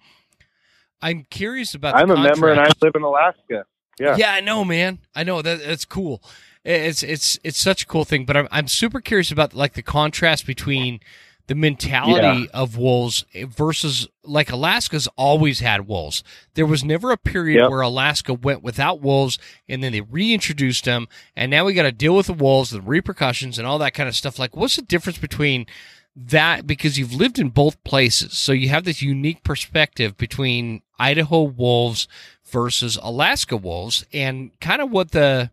I'm 1.00 1.24
curious 1.30 1.74
about. 1.74 1.94
I'm 1.94 2.10
a 2.10 2.16
member 2.20 2.50
and 2.50 2.60
I 2.60 2.70
live 2.82 2.92
in 2.94 3.02
Alaska. 3.02 3.64
Yeah. 3.98 4.16
Yeah, 4.16 4.32
I 4.32 4.40
know, 4.40 4.64
man. 4.64 4.98
I 5.14 5.24
know 5.24 5.42
that 5.42 5.64
that's 5.64 5.84
cool. 5.84 6.22
It's 6.64 7.02
it's 7.02 7.38
it's 7.42 7.58
such 7.58 7.84
a 7.84 7.86
cool 7.86 8.04
thing, 8.04 8.24
but 8.24 8.36
I'm 8.36 8.48
I'm 8.50 8.68
super 8.68 9.00
curious 9.00 9.30
about 9.30 9.54
like 9.54 9.74
the 9.74 9.82
contrast 9.82 10.46
between 10.46 11.00
the 11.46 11.54
mentality 11.56 12.42
yeah. 12.42 12.60
of 12.60 12.76
wolves 12.76 13.24
versus 13.34 14.06
like 14.22 14.52
Alaska's 14.52 15.08
always 15.16 15.58
had 15.58 15.88
wolves. 15.88 16.22
There 16.54 16.66
was 16.66 16.84
never 16.84 17.10
a 17.10 17.16
period 17.16 17.60
yep. 17.60 17.70
where 17.70 17.80
Alaska 17.80 18.34
went 18.34 18.62
without 18.62 19.00
wolves 19.00 19.36
and 19.68 19.82
then 19.82 19.90
they 19.90 20.00
reintroduced 20.00 20.84
them 20.84 21.08
and 21.34 21.50
now 21.50 21.64
we 21.64 21.74
got 21.74 21.82
to 21.82 21.92
deal 21.92 22.14
with 22.14 22.26
the 22.26 22.34
wolves, 22.34 22.70
the 22.70 22.80
repercussions 22.80 23.58
and 23.58 23.66
all 23.66 23.78
that 23.78 23.94
kind 23.94 24.08
of 24.08 24.14
stuff. 24.14 24.38
Like 24.38 24.54
what's 24.54 24.76
the 24.76 24.82
difference 24.82 25.18
between 25.18 25.66
that 26.14 26.66
because 26.66 26.98
you've 26.98 27.14
lived 27.14 27.38
in 27.38 27.48
both 27.48 27.82
places. 27.84 28.38
So 28.38 28.52
you 28.52 28.68
have 28.68 28.84
this 28.84 29.02
unique 29.02 29.42
perspective 29.42 30.16
between 30.16 30.82
Idaho 31.00 31.42
wolves 31.42 32.06
versus 32.44 32.98
Alaska 33.02 33.56
wolves 33.56 34.04
and 34.12 34.58
kind 34.60 34.82
of 34.82 34.90
what 34.90 35.12
the 35.12 35.50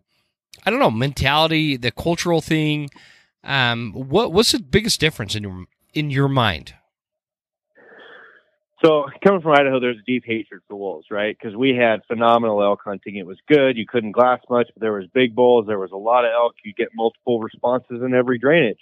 I 0.64 0.70
don't 0.70 0.80
know 0.80 0.90
mentality, 0.90 1.76
the 1.76 1.90
cultural 1.90 2.40
thing. 2.40 2.90
Um, 3.42 3.92
what 3.94 4.32
what's 4.32 4.52
the 4.52 4.60
biggest 4.60 5.00
difference 5.00 5.34
in 5.34 5.42
your 5.42 5.64
in 5.94 6.10
your 6.10 6.28
mind? 6.28 6.74
So 8.84 9.06
coming 9.24 9.40
from 9.40 9.52
Idaho, 9.52 9.80
there's 9.80 9.98
a 9.98 10.06
deep 10.06 10.24
hatred 10.24 10.60
for 10.68 10.76
wolves, 10.76 11.06
right? 11.10 11.36
Because 11.36 11.56
we 11.56 11.74
had 11.74 12.04
phenomenal 12.06 12.62
elk 12.62 12.80
hunting. 12.84 13.16
It 13.16 13.26
was 13.26 13.38
good. 13.48 13.76
You 13.76 13.86
couldn't 13.86 14.12
glass 14.12 14.40
much, 14.48 14.68
but 14.72 14.80
there 14.80 14.92
was 14.92 15.06
big 15.12 15.34
bulls. 15.34 15.66
There 15.66 15.80
was 15.80 15.90
a 15.90 15.96
lot 15.96 16.24
of 16.24 16.30
elk. 16.32 16.54
You 16.64 16.72
get 16.74 16.88
multiple 16.94 17.40
responses 17.40 18.02
in 18.02 18.14
every 18.14 18.38
drainage. 18.38 18.78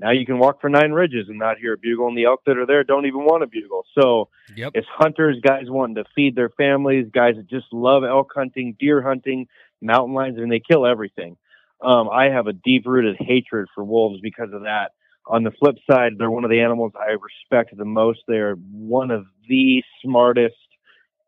Now 0.00 0.12
you 0.12 0.24
can 0.24 0.38
walk 0.38 0.60
for 0.60 0.70
nine 0.70 0.92
ridges 0.92 1.28
and 1.28 1.38
not 1.38 1.58
hear 1.58 1.74
a 1.74 1.78
bugle, 1.78 2.08
and 2.08 2.16
the 2.16 2.24
elk 2.24 2.40
that 2.46 2.56
are 2.56 2.66
there 2.66 2.82
don't 2.82 3.04
even 3.04 3.24
want 3.24 3.42
a 3.42 3.46
bugle. 3.46 3.84
So 3.98 4.30
yep. 4.56 4.72
it's 4.74 4.86
hunters, 4.90 5.36
guys 5.42 5.64
wanting 5.68 5.96
to 5.96 6.04
feed 6.14 6.34
their 6.34 6.48
families, 6.48 7.06
guys 7.12 7.36
that 7.36 7.48
just 7.48 7.66
love 7.70 8.02
elk 8.02 8.32
hunting, 8.34 8.76
deer 8.80 9.02
hunting, 9.02 9.46
mountain 9.82 10.14
lions, 10.14 10.38
and 10.38 10.50
they 10.50 10.60
kill 10.60 10.86
everything. 10.86 11.36
Um, 11.82 12.08
I 12.08 12.26
have 12.26 12.46
a 12.46 12.52
deep 12.54 12.86
rooted 12.86 13.16
hatred 13.20 13.68
for 13.74 13.84
wolves 13.84 14.20
because 14.22 14.52
of 14.52 14.62
that. 14.62 14.92
On 15.26 15.44
the 15.44 15.50
flip 15.50 15.76
side, 15.88 16.12
they're 16.18 16.30
one 16.30 16.44
of 16.44 16.50
the 16.50 16.60
animals 16.60 16.92
I 16.98 17.12
respect 17.12 17.76
the 17.76 17.84
most. 17.84 18.20
They're 18.26 18.54
one 18.54 19.10
of 19.10 19.26
the 19.48 19.82
smartest 20.02 20.54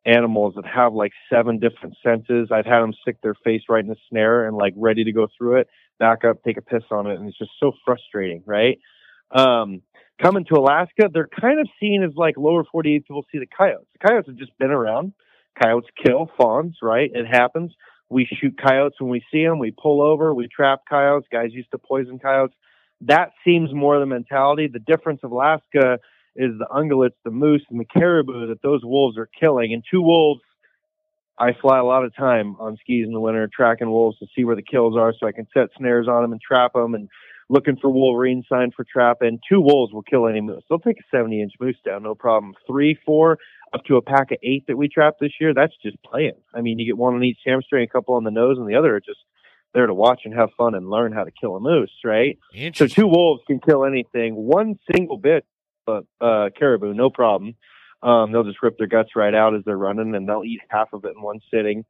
animals 0.05 0.55
that 0.57 0.66
have 0.66 0.95
like 0.95 1.12
seven 1.31 1.59
different 1.59 1.97
senses. 2.03 2.49
I've 2.51 2.66
had 2.66 2.81
them 2.81 2.95
stick 3.03 3.18
their 3.23 3.37
face 3.45 3.62
right 3.68 3.85
in 3.85 3.91
the 3.91 3.97
snare 4.09 4.47
and 4.47 4.57
like 4.57 4.75
ready 4.77 5.05
to 5.05 5.12
go 5.12 5.29
through 5.39 5.59
it 5.59 5.68
back 6.03 6.24
up, 6.24 6.42
take 6.42 6.57
a 6.57 6.62
piss 6.62 6.82
on 6.90 7.07
it, 7.07 7.14
and 7.14 7.28
it's 7.28 7.38
just 7.38 7.53
so 7.61 7.70
frustrating, 7.84 8.42
right? 8.44 8.80
Um, 9.30 9.82
coming 10.20 10.44
to 10.46 10.59
Alaska, 10.59 11.09
they're 11.12 11.28
kind 11.40 11.61
of 11.61 11.68
seen 11.78 12.03
as 12.03 12.11
like 12.16 12.36
lower 12.36 12.64
48 12.64 13.07
people 13.07 13.24
see 13.30 13.38
the 13.38 13.46
coyotes. 13.46 13.86
The 13.92 14.09
coyotes 14.09 14.26
have 14.26 14.36
just 14.36 14.59
been 14.59 14.72
around. 14.72 15.12
Coyotes 15.62 15.88
kill 16.05 16.28
fawns, 16.36 16.78
right? 16.82 17.09
It 17.14 17.26
happens. 17.26 17.72
We 18.11 18.26
shoot 18.26 18.61
coyotes 18.61 19.00
when 19.00 19.11
we 19.11 19.22
see 19.30 19.44
them. 19.44 19.61
We 19.61 19.70
pull 19.70 20.03
over. 20.03 20.34
We 20.34 20.48
trap 20.48 20.80
coyotes. 20.90 21.28
Guys 21.30 21.53
used 21.53 21.70
to 21.70 21.78
poison 21.78 22.18
coyotes. 22.18 22.57
That 23.03 23.30
seems 23.44 23.72
more 23.72 24.00
the 24.00 24.07
mentality. 24.07 24.68
The 24.72 24.80
difference 24.80 25.20
of 25.22 25.30
Alaska 25.30 25.98
is 26.34 26.50
the 26.59 26.66
ungulates, 26.68 27.14
the 27.24 27.30
moose, 27.30 27.62
and 27.70 27.78
the 27.78 27.84
caribou 27.84 28.48
that 28.48 28.62
those 28.62 28.80
wolves 28.82 29.16
are 29.18 29.28
killing. 29.38 29.72
And 29.72 29.84
two 29.88 30.03
wolves 30.03 30.40
I 31.43 31.57
fly 31.61 31.78
a 31.80 31.84
lot 31.84 32.05
of 32.05 32.14
time 32.14 32.55
on 32.61 32.76
skis 32.80 33.05
in 33.05 33.12
the 33.12 33.18
winter, 33.18 33.51
tracking 33.53 33.90
wolves 33.90 34.16
to 34.20 34.26
see 34.32 34.45
where 34.45 34.55
the 34.55 34.62
kills 34.62 34.97
are, 34.97 35.12
so 35.18 35.26
I 35.26 35.32
can 35.32 35.49
set 35.53 35.70
snares 35.76 36.07
on 36.07 36.22
them 36.22 36.30
and 36.30 36.40
trap 36.40 36.74
them, 36.74 36.95
and 36.95 37.09
looking 37.49 37.76
for 37.82 37.90
wolverine 37.90 38.45
sign 38.49 38.70
for 38.70 38.84
trapping. 38.84 39.40
Two 39.49 39.61
wolves 39.61 39.93
will 39.93 40.05
kill 40.05 40.28
any 40.28 40.40
moose. 40.40 40.62
They'll 40.68 40.78
take 40.78 41.01
a 41.01 41.16
70 41.16 41.43
inch 41.43 41.55
moose 41.61 41.76
down, 41.84 42.05
no 42.05 42.14
problem. 42.14 42.55
Three, 42.64 42.97
four, 43.05 43.38
up 43.72 43.84
to 43.86 43.97
a 43.97 44.03
pack 44.03 44.30
of 44.30 44.38
eight 44.45 44.68
that 44.68 44.76
we 44.76 44.88
trapped 44.88 45.18
this 45.18 45.32
year. 45.40 45.53
That's 45.53 45.74
just 45.82 45.97
playing. 46.05 46.38
I 46.55 46.61
mean, 46.61 46.78
you 46.78 46.86
get 46.86 46.97
one 46.97 47.14
on 47.14 47.24
each 47.24 47.38
hamstring, 47.45 47.82
a 47.82 47.93
couple 47.93 48.14
on 48.14 48.22
the 48.22 48.30
nose, 48.30 48.57
and 48.57 48.68
the 48.68 48.76
other 48.76 48.95
are 48.95 49.01
just 49.01 49.18
there 49.74 49.86
to 49.86 49.95
watch 49.95 50.20
and 50.24 50.34
have 50.34 50.51
fun 50.57 50.76
and 50.76 50.88
learn 50.90 51.11
how 51.11 51.24
to 51.24 51.32
kill 51.32 51.57
a 51.57 51.61
moose, 51.61 51.90
right? 52.05 52.38
So 52.76 52.86
two 52.86 53.09
wolves 53.09 53.43
can 53.49 53.59
kill 53.59 53.84
anything. 53.84 54.36
One 54.36 54.78
single 54.95 55.18
bit, 55.18 55.45
but 55.86 56.05
uh, 56.20 56.51
caribou, 56.57 56.95
no 56.95 57.11
problem. 57.11 57.57
Um, 58.03 58.32
they'll 58.32 58.44
just 58.44 58.62
rip 58.62 58.78
their 58.78 58.86
guts 58.86 59.11
right 59.14 59.34
out 59.34 59.55
as 59.55 59.62
they're 59.64 59.76
running, 59.76 60.14
and 60.14 60.28
they'll 60.28 60.44
eat 60.44 60.61
half 60.68 60.92
of 60.92 61.05
it 61.05 61.14
in 61.16 61.22
one 61.22 61.40
sitting. 61.53 61.84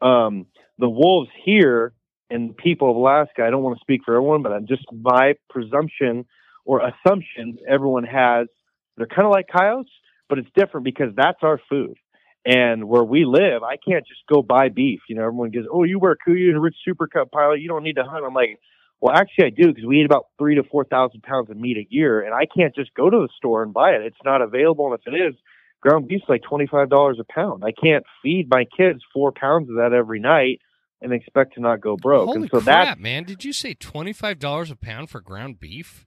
Um, 0.00 0.46
the 0.78 0.88
wolves 0.88 1.30
here 1.44 1.92
and 2.30 2.56
people 2.56 2.90
of 2.90 2.96
Alaska, 2.96 3.42
I 3.44 3.50
don't 3.50 3.62
want 3.62 3.78
to 3.78 3.82
speak 3.82 4.02
for 4.04 4.14
everyone, 4.14 4.42
but 4.42 4.52
I'm 4.52 4.66
just 4.66 4.84
my 4.92 5.34
presumption 5.50 6.24
or 6.64 6.80
assumption 6.80 7.58
everyone 7.68 8.04
has. 8.04 8.48
They're 8.96 9.06
kind 9.06 9.26
of 9.26 9.32
like 9.32 9.46
coyotes, 9.48 9.90
but 10.28 10.38
it's 10.38 10.48
different 10.54 10.84
because 10.84 11.14
that's 11.16 11.38
our 11.42 11.60
food. 11.68 11.96
And 12.44 12.88
where 12.88 13.04
we 13.04 13.24
live, 13.24 13.62
I 13.62 13.76
can't 13.76 14.06
just 14.06 14.20
go 14.32 14.42
buy 14.42 14.68
beef. 14.68 15.00
You 15.08 15.16
know, 15.16 15.22
everyone 15.22 15.50
goes, 15.50 15.66
"Oh, 15.70 15.84
you 15.84 15.98
wear 15.98 16.16
KUIU 16.16 16.48
and 16.48 16.56
a 16.56 16.60
rich 16.60 16.76
super 16.84 17.06
cub 17.06 17.30
pilot. 17.30 17.60
You 17.60 17.68
don't 17.68 17.82
need 17.82 17.96
to 17.96 18.04
hunt." 18.04 18.24
I'm 18.24 18.32
like, 18.32 18.58
"Well, 19.00 19.14
actually, 19.14 19.46
I 19.46 19.50
do 19.50 19.68
because 19.68 19.84
we 19.84 20.00
eat 20.00 20.06
about 20.06 20.26
three 20.38 20.54
to 20.54 20.62
four 20.62 20.84
thousand 20.84 21.22
pounds 21.22 21.50
of 21.50 21.56
meat 21.56 21.76
a 21.76 21.86
year, 21.90 22.20
and 22.20 22.32
I 22.32 22.46
can't 22.46 22.74
just 22.74 22.94
go 22.94 23.10
to 23.10 23.18
the 23.18 23.28
store 23.36 23.62
and 23.62 23.74
buy 23.74 23.92
it. 23.92 24.02
It's 24.02 24.24
not 24.24 24.40
available, 24.40 24.86
and 24.86 24.94
if 24.94 25.12
it 25.12 25.16
is, 25.16 25.34
ground 25.80 26.08
beef's 26.08 26.28
like 26.28 26.42
twenty 26.42 26.66
five 26.66 26.88
dollars 26.88 27.18
a 27.20 27.24
pound. 27.24 27.64
I 27.64 27.72
can't 27.72 28.04
feed 28.22 28.48
my 28.50 28.64
kids 28.64 29.00
four 29.12 29.32
pounds 29.32 29.68
of 29.70 29.76
that 29.76 29.92
every 29.92 30.20
night 30.20 30.60
and 31.00 31.12
expect 31.12 31.54
to 31.54 31.60
not 31.60 31.80
go 31.80 31.96
broke. 31.96 32.26
Holy 32.26 32.42
and 32.42 32.50
so 32.50 32.60
crap, 32.60 32.64
that 32.64 33.00
man! 33.00 33.24
Did 33.24 33.44
you 33.44 33.52
say 33.52 33.74
twenty 33.74 34.12
five 34.12 34.38
dollars 34.38 34.70
a 34.70 34.76
pound 34.76 35.10
for 35.10 35.20
ground 35.20 35.60
beef? 35.60 36.06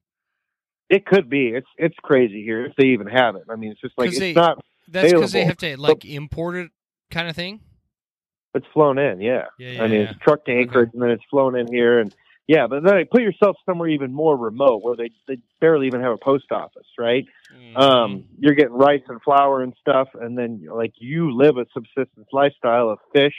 It 0.90 1.06
could 1.06 1.30
be. 1.30 1.50
It's 1.50 1.68
it's 1.78 1.96
crazy 2.04 2.44
here 2.44 2.66
if 2.66 2.76
they 2.76 2.88
even 2.88 3.08
have 3.08 3.36
it. 3.36 3.44
I 3.50 3.56
mean, 3.56 3.72
it's 3.72 3.82
just 3.82 3.98
like 3.98 4.10
it's 4.10 4.20
they, 4.20 4.34
not. 4.34 4.64
That's 4.88 5.12
because 5.12 5.32
they 5.32 5.46
have 5.46 5.58
to 5.58 5.80
like 5.80 6.04
import 6.04 6.56
it, 6.56 6.72
kind 7.10 7.30
of 7.30 7.36
thing. 7.36 7.62
It's 8.54 8.66
flown 8.74 8.98
in, 8.98 9.22
yeah. 9.22 9.46
yeah, 9.58 9.72
yeah 9.72 9.84
I 9.84 9.88
mean, 9.88 10.02
yeah. 10.02 10.10
it's 10.10 10.20
trucked 10.20 10.48
to 10.48 10.52
Anchorage 10.52 10.90
okay. 10.90 10.92
and 10.96 11.02
then 11.02 11.12
it's 11.12 11.24
flown 11.30 11.58
in 11.58 11.72
here, 11.72 12.00
and 12.00 12.14
yeah, 12.48 12.68
but 12.68 12.84
then 12.84 13.06
put 13.12 13.22
yourself 13.22 13.56
somewhere 13.66 13.90
even 13.90 14.14
more 14.14 14.36
remote 14.36 14.82
where 14.84 14.96
they 14.96 15.12
they 15.28 15.38
barely 15.60 15.88
even 15.88 16.02
have 16.02 16.12
a 16.12 16.18
post 16.18 16.52
office, 16.52 16.88
right? 16.98 17.26
Mm-hmm. 17.56 17.78
Um, 17.78 18.26
you're 18.40 18.56
getting 18.56 18.74
rice 18.74 19.04
and 19.08 19.22
flour 19.22 19.62
and 19.62 19.74
stuff, 19.80 20.10
and 20.20 20.38
then 20.38 20.66
like 20.74 20.94
you 20.98 21.36
live 21.36 21.58
a 21.58 21.66
subsistence 21.74 22.28
lifestyle 22.34 22.90
of 22.90 23.00
fish. 23.14 23.36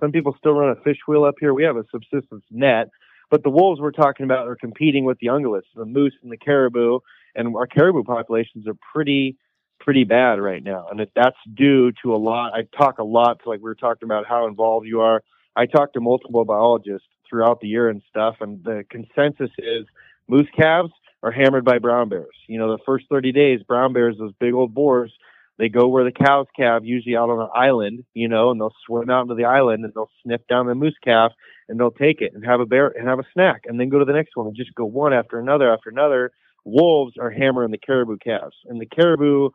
Some 0.00 0.12
people 0.12 0.34
still 0.38 0.52
run 0.52 0.70
a 0.70 0.82
fish 0.82 0.98
wheel 1.06 1.24
up 1.24 1.36
here. 1.38 1.54
We 1.54 1.64
have 1.64 1.76
a 1.76 1.84
subsistence 1.90 2.44
net, 2.50 2.88
but 3.30 3.42
the 3.42 3.50
wolves 3.50 3.80
we're 3.80 3.92
talking 3.92 4.24
about 4.24 4.48
are 4.48 4.56
competing 4.56 5.04
with 5.04 5.18
the 5.20 5.28
ungulates, 5.28 5.62
the 5.74 5.84
moose 5.84 6.14
and 6.22 6.32
the 6.32 6.38
caribou, 6.38 7.00
and 7.34 7.54
our 7.54 7.66
caribou 7.66 8.02
populations 8.02 8.66
are 8.66 8.76
pretty 8.92 9.36
pretty 9.78 10.04
bad 10.04 10.38
right 10.38 10.62
now, 10.62 10.88
and 10.90 11.00
it, 11.00 11.10
that's 11.16 11.38
due 11.54 11.92
to 12.02 12.14
a 12.14 12.18
lot. 12.18 12.52
I 12.52 12.62
talk 12.76 12.98
a 12.98 13.04
lot, 13.04 13.42
to 13.42 13.48
like 13.48 13.60
we 13.60 13.64
were 13.64 13.74
talking 13.74 14.06
about 14.06 14.26
how 14.26 14.46
involved 14.46 14.86
you 14.86 15.00
are. 15.00 15.22
I 15.56 15.66
talk 15.66 15.94
to 15.94 16.00
multiple 16.00 16.44
biologists 16.44 17.08
throughout 17.30 17.60
the 17.60 17.68
year 17.68 17.88
and 17.88 18.02
stuff. 18.10 18.36
And 18.40 18.62
the 18.64 18.84
consensus 18.90 19.50
is 19.56 19.86
moose 20.28 20.48
calves 20.54 20.92
are 21.22 21.30
hammered 21.30 21.64
by 21.64 21.78
brown 21.78 22.08
bears. 22.08 22.36
You 22.48 22.58
know, 22.58 22.72
the 22.72 22.82
first 22.84 23.06
30 23.08 23.32
days, 23.32 23.60
brown 23.62 23.92
bears, 23.92 24.16
those 24.18 24.32
big 24.40 24.54
old 24.54 24.74
boars, 24.74 25.12
they 25.58 25.68
go 25.68 25.88
where 25.88 26.04
the 26.04 26.12
cows 26.12 26.46
calve, 26.56 26.86
usually 26.86 27.16
out 27.16 27.28
on 27.28 27.40
an 27.40 27.50
island, 27.54 28.04
you 28.14 28.28
know, 28.28 28.50
and 28.50 28.58
they'll 28.58 28.74
swim 28.86 29.10
out 29.10 29.22
into 29.22 29.34
the 29.34 29.44
island 29.44 29.84
and 29.84 29.92
they'll 29.94 30.10
sniff 30.22 30.40
down 30.48 30.66
the 30.66 30.74
moose 30.74 30.96
calf 31.04 31.32
and 31.68 31.78
they'll 31.78 31.90
take 31.90 32.22
it 32.22 32.32
and 32.34 32.44
have 32.44 32.60
a 32.60 32.66
bear 32.66 32.88
and 32.88 33.06
have 33.06 33.18
a 33.18 33.26
snack 33.34 33.62
and 33.66 33.78
then 33.78 33.90
go 33.90 33.98
to 33.98 34.06
the 34.06 34.12
next 34.12 34.30
one 34.34 34.46
and 34.46 34.56
just 34.56 34.74
go 34.74 34.86
one 34.86 35.12
after 35.12 35.38
another 35.38 35.70
after 35.70 35.90
another. 35.90 36.32
Wolves 36.64 37.14
are 37.20 37.30
hammering 37.30 37.70
the 37.70 37.78
caribou 37.78 38.16
calves 38.16 38.56
and 38.66 38.80
the 38.80 38.86
caribou 38.86 39.50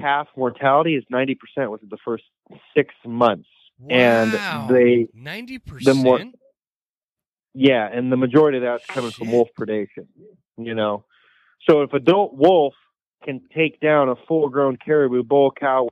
calf 0.00 0.26
mortality 0.36 0.94
is 0.94 1.04
90% 1.12 1.36
within 1.70 1.88
the 1.90 1.98
first 2.02 2.24
six 2.74 2.94
months. 3.04 3.48
Wow. 3.78 3.88
And 3.90 4.32
they, 4.70 5.08
90%? 5.14 5.84
the 5.84 5.94
more, 5.94 6.20
yeah, 7.58 7.88
and 7.90 8.12
the 8.12 8.16
majority 8.16 8.58
of 8.58 8.64
that's 8.64 8.84
coming 8.86 9.10
from 9.10 9.32
wolf 9.32 9.48
predation. 9.58 10.06
You 10.58 10.74
know, 10.74 11.04
so 11.68 11.82
if 11.82 11.92
an 11.92 12.02
adult 12.02 12.34
wolf 12.34 12.74
can 13.24 13.40
take 13.54 13.80
down 13.80 14.10
a 14.10 14.16
full 14.28 14.48
grown 14.48 14.76
caribou 14.76 15.22
bull 15.22 15.50
cow 15.50 15.88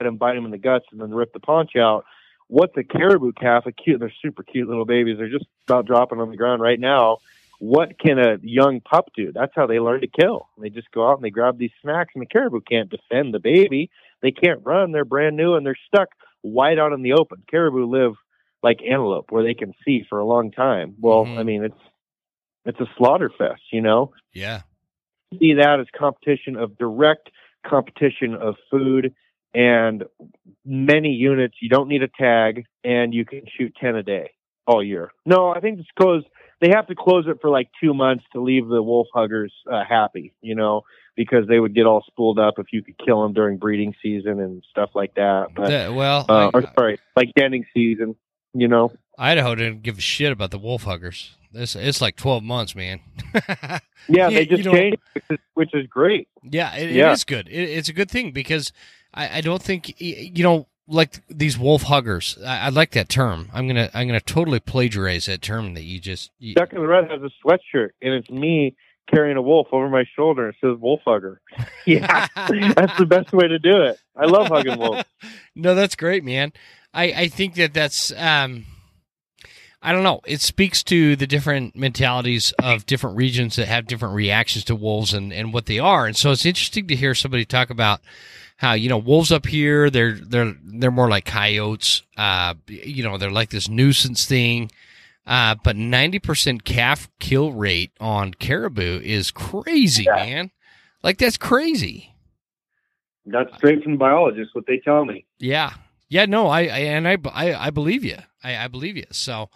and 0.00 0.18
bite 0.18 0.34
them 0.34 0.44
in 0.44 0.50
the 0.50 0.58
guts 0.58 0.84
and 0.92 1.00
then 1.00 1.14
rip 1.14 1.32
the 1.32 1.40
paunch 1.40 1.74
out. 1.76 2.04
What's 2.48 2.76
a 2.76 2.84
caribou 2.84 3.32
calf? 3.32 3.64
A 3.66 3.72
cute, 3.72 3.98
they're 3.98 4.12
super 4.22 4.42
cute 4.42 4.68
little 4.68 4.84
babies. 4.84 5.16
They're 5.18 5.30
just 5.30 5.46
about 5.66 5.86
dropping 5.86 6.20
on 6.20 6.30
the 6.30 6.36
ground 6.36 6.60
right 6.60 6.78
now. 6.78 7.18
What 7.58 7.98
can 7.98 8.18
a 8.18 8.36
young 8.42 8.82
pup 8.82 9.08
do? 9.16 9.32
That's 9.32 9.52
how 9.56 9.66
they 9.66 9.80
learn 9.80 10.02
to 10.02 10.06
kill. 10.06 10.48
They 10.60 10.68
just 10.68 10.90
go 10.92 11.08
out 11.08 11.16
and 11.16 11.24
they 11.24 11.30
grab 11.30 11.58
these 11.58 11.70
snacks, 11.80 12.12
and 12.14 12.20
the 12.20 12.26
caribou 12.26 12.60
can't 12.60 12.90
defend 12.90 13.32
the 13.32 13.40
baby. 13.40 13.90
They 14.20 14.30
can't 14.30 14.60
run. 14.62 14.92
They're 14.92 15.06
brand 15.06 15.36
new 15.36 15.54
and 15.54 15.64
they're 15.64 15.78
stuck 15.86 16.08
wide 16.42 16.78
out 16.78 16.92
in 16.92 17.02
the 17.02 17.14
open. 17.14 17.42
Caribou 17.50 17.86
live 17.86 18.12
like 18.66 18.80
antelope, 18.82 19.26
where 19.30 19.44
they 19.44 19.54
can 19.54 19.72
see 19.84 20.04
for 20.08 20.18
a 20.18 20.24
long 20.26 20.50
time. 20.50 20.88
Well, 21.00 21.24
Mhm. 21.24 21.38
I 21.38 21.42
mean, 21.44 21.62
it's 21.64 21.82
it's 22.68 22.80
a 22.80 22.88
slaughter 22.96 23.30
fest, 23.30 23.62
you 23.72 23.80
know 23.80 24.12
Yeah. 24.34 24.62
see 25.38 25.52
that 25.54 25.78
as 25.78 25.86
competition 25.96 26.56
of 26.56 26.76
direct 26.76 27.30
competition 27.64 28.34
of 28.34 28.56
food 28.70 29.14
and 29.54 30.04
many 30.64 31.12
units. 31.12 31.54
You 31.62 31.68
don't 31.68 31.88
need 31.88 32.02
a 32.02 32.08
tag, 32.08 32.64
and 32.82 33.14
you 33.14 33.24
can 33.24 33.42
shoot 33.56 33.72
ten 33.80 33.94
a 33.94 34.02
day 34.02 34.30
all 34.66 34.82
year. 34.82 35.12
No, 35.24 35.50
I 35.56 35.60
think 35.60 35.78
it's 35.78 35.88
close. 35.96 36.24
They 36.60 36.70
have 36.70 36.86
to 36.88 36.94
close 36.96 37.26
it 37.28 37.38
for 37.40 37.50
like 37.50 37.68
two 37.80 37.94
months 37.94 38.24
to 38.32 38.40
leave 38.40 38.66
the 38.66 38.82
wolf 38.82 39.06
huggers 39.14 39.52
uh, 39.70 39.84
happy, 39.84 40.34
you 40.40 40.54
know, 40.56 40.82
because 41.14 41.46
they 41.46 41.60
would 41.60 41.74
get 41.74 41.86
all 41.86 42.02
spooled 42.06 42.38
up 42.40 42.54
if 42.58 42.66
you 42.72 42.82
could 42.82 42.98
kill 42.98 43.22
them 43.22 43.32
during 43.32 43.58
breeding 43.58 43.94
season 44.02 44.40
and 44.40 44.64
stuff 44.70 44.90
like 44.94 45.14
that. 45.14 45.48
But, 45.54 45.68
That- 45.68 45.94
well, 45.94 46.24
uh, 46.28 46.50
I- 46.52 46.58
or 46.58 46.62
sorry, 46.78 46.98
like 47.14 47.32
denning 47.34 47.64
season, 47.74 48.16
you 48.60 48.68
know. 48.68 48.92
Idaho 49.18 49.54
didn't 49.54 49.82
give 49.82 49.98
a 49.98 50.02
shit 50.02 50.30
about 50.32 50.50
the 50.50 50.58
wolf 50.58 50.82
huggers. 50.84 51.36
It's, 51.54 51.74
it's 51.74 52.02
like 52.02 52.16
12 52.16 52.42
months, 52.42 52.74
man. 52.74 53.00
Yeah, 54.08 54.30
they 54.30 54.40
you 54.42 54.46
just 54.46 54.64
know- 54.64 54.72
changed, 54.72 54.98
which 55.14 55.24
is, 55.30 55.38
which 55.54 55.74
is 55.74 55.86
great. 55.88 56.28
Yeah, 56.44 56.76
it, 56.76 56.90
Yeah. 56.92 57.10
it 57.10 57.14
is 57.14 57.24
good. 57.24 57.48
It, 57.48 57.62
it's 57.70 57.88
a 57.88 57.92
good 57.92 58.08
thing 58.10 58.30
because 58.30 58.72
I, 59.12 59.38
I 59.38 59.40
don't 59.40 59.60
think 59.62 60.00
you 60.00 60.44
know 60.44 60.68
like 60.86 61.24
these 61.28 61.58
wolf 61.58 61.82
huggers. 61.82 62.38
I, 62.46 62.66
I 62.66 62.68
like 62.68 62.92
that 62.92 63.08
term. 63.08 63.48
I'm 63.52 63.66
gonna 63.66 63.90
I'm 63.94 64.06
gonna 64.06 64.20
totally 64.20 64.60
plagiarize 64.60 65.26
that 65.26 65.42
term 65.42 65.74
that 65.74 65.82
you 65.82 65.98
just. 65.98 66.30
You, 66.38 66.52
Stuck 66.52 66.72
N 66.72 66.80
The 66.82 66.86
Rut 66.86 67.10
has 67.10 67.20
a 67.22 67.30
sweatshirt, 67.44 67.90
and 68.00 68.14
it's 68.14 68.30
me 68.30 68.76
carrying 69.12 69.36
a 69.36 69.42
wolf 69.42 69.66
over 69.72 69.88
my 69.88 70.04
shoulder. 70.14 70.50
It 70.50 70.56
says 70.60 70.76
wolf 70.78 71.00
hugger. 71.04 71.40
Yeah, 71.84 72.26
that's 72.36 72.98
the 72.98 73.06
best 73.08 73.32
way 73.32 73.48
to 73.48 73.58
do 73.58 73.82
it. 73.82 73.98
I 74.16 74.26
love 74.26 74.48
hugging 74.48 74.78
wolves. 74.78 75.02
no, 75.56 75.74
that's 75.74 75.96
great, 75.96 76.22
man. 76.22 76.52
I 76.96 77.04
I 77.04 77.28
think 77.28 77.54
that 77.54 77.72
that's 77.74 78.12
um. 78.16 78.64
I 79.82 79.92
don't 79.92 80.02
know. 80.02 80.20
It 80.26 80.40
speaks 80.40 80.82
to 80.84 81.14
the 81.14 81.28
different 81.28 81.76
mentalities 81.76 82.52
of 82.60 82.86
different 82.86 83.16
regions 83.16 83.54
that 83.54 83.68
have 83.68 83.86
different 83.86 84.16
reactions 84.16 84.64
to 84.64 84.74
wolves 84.74 85.14
and, 85.14 85.32
and 85.32 85.52
what 85.52 85.66
they 85.66 85.78
are. 85.78 86.06
And 86.06 86.16
so 86.16 86.32
it's 86.32 86.44
interesting 86.46 86.88
to 86.88 86.96
hear 86.96 87.14
somebody 87.14 87.44
talk 87.44 87.70
about 87.70 88.00
how 88.56 88.72
you 88.72 88.88
know 88.88 88.98
wolves 88.98 89.30
up 89.30 89.46
here 89.46 89.88
they're 89.90 90.14
they're 90.14 90.54
they're 90.64 90.90
more 90.90 91.08
like 91.08 91.24
coyotes. 91.26 92.02
Uh, 92.16 92.54
you 92.66 93.04
know 93.04 93.16
they're 93.18 93.30
like 93.30 93.50
this 93.50 93.68
nuisance 93.68 94.24
thing. 94.26 94.72
Uh, 95.24 95.54
but 95.62 95.76
ninety 95.76 96.18
percent 96.18 96.64
calf 96.64 97.08
kill 97.20 97.52
rate 97.52 97.92
on 98.00 98.32
caribou 98.34 99.00
is 99.04 99.30
crazy, 99.30 100.04
Yeah. 100.04 100.16
man. 100.16 100.50
Like 101.04 101.18
that's 101.18 101.36
crazy. 101.36 102.12
That's 103.26 103.54
straight 103.56 103.82
from 103.84 103.92
the 103.92 103.98
biologist. 103.98 104.50
What 104.54 104.66
they 104.66 104.78
tell 104.78 105.04
me. 105.04 105.26
Yeah, 105.38 105.74
yeah. 106.08 106.26
No, 106.26 106.48
I, 106.48 106.60
I 106.62 106.78
and 106.78 107.08
I, 107.08 107.16
I, 107.32 107.66
I 107.66 107.70
believe 107.70 108.04
you. 108.04 108.18
I, 108.42 108.56
I 108.56 108.68
believe 108.68 108.96
you. 108.96 109.06
So, 109.10 109.50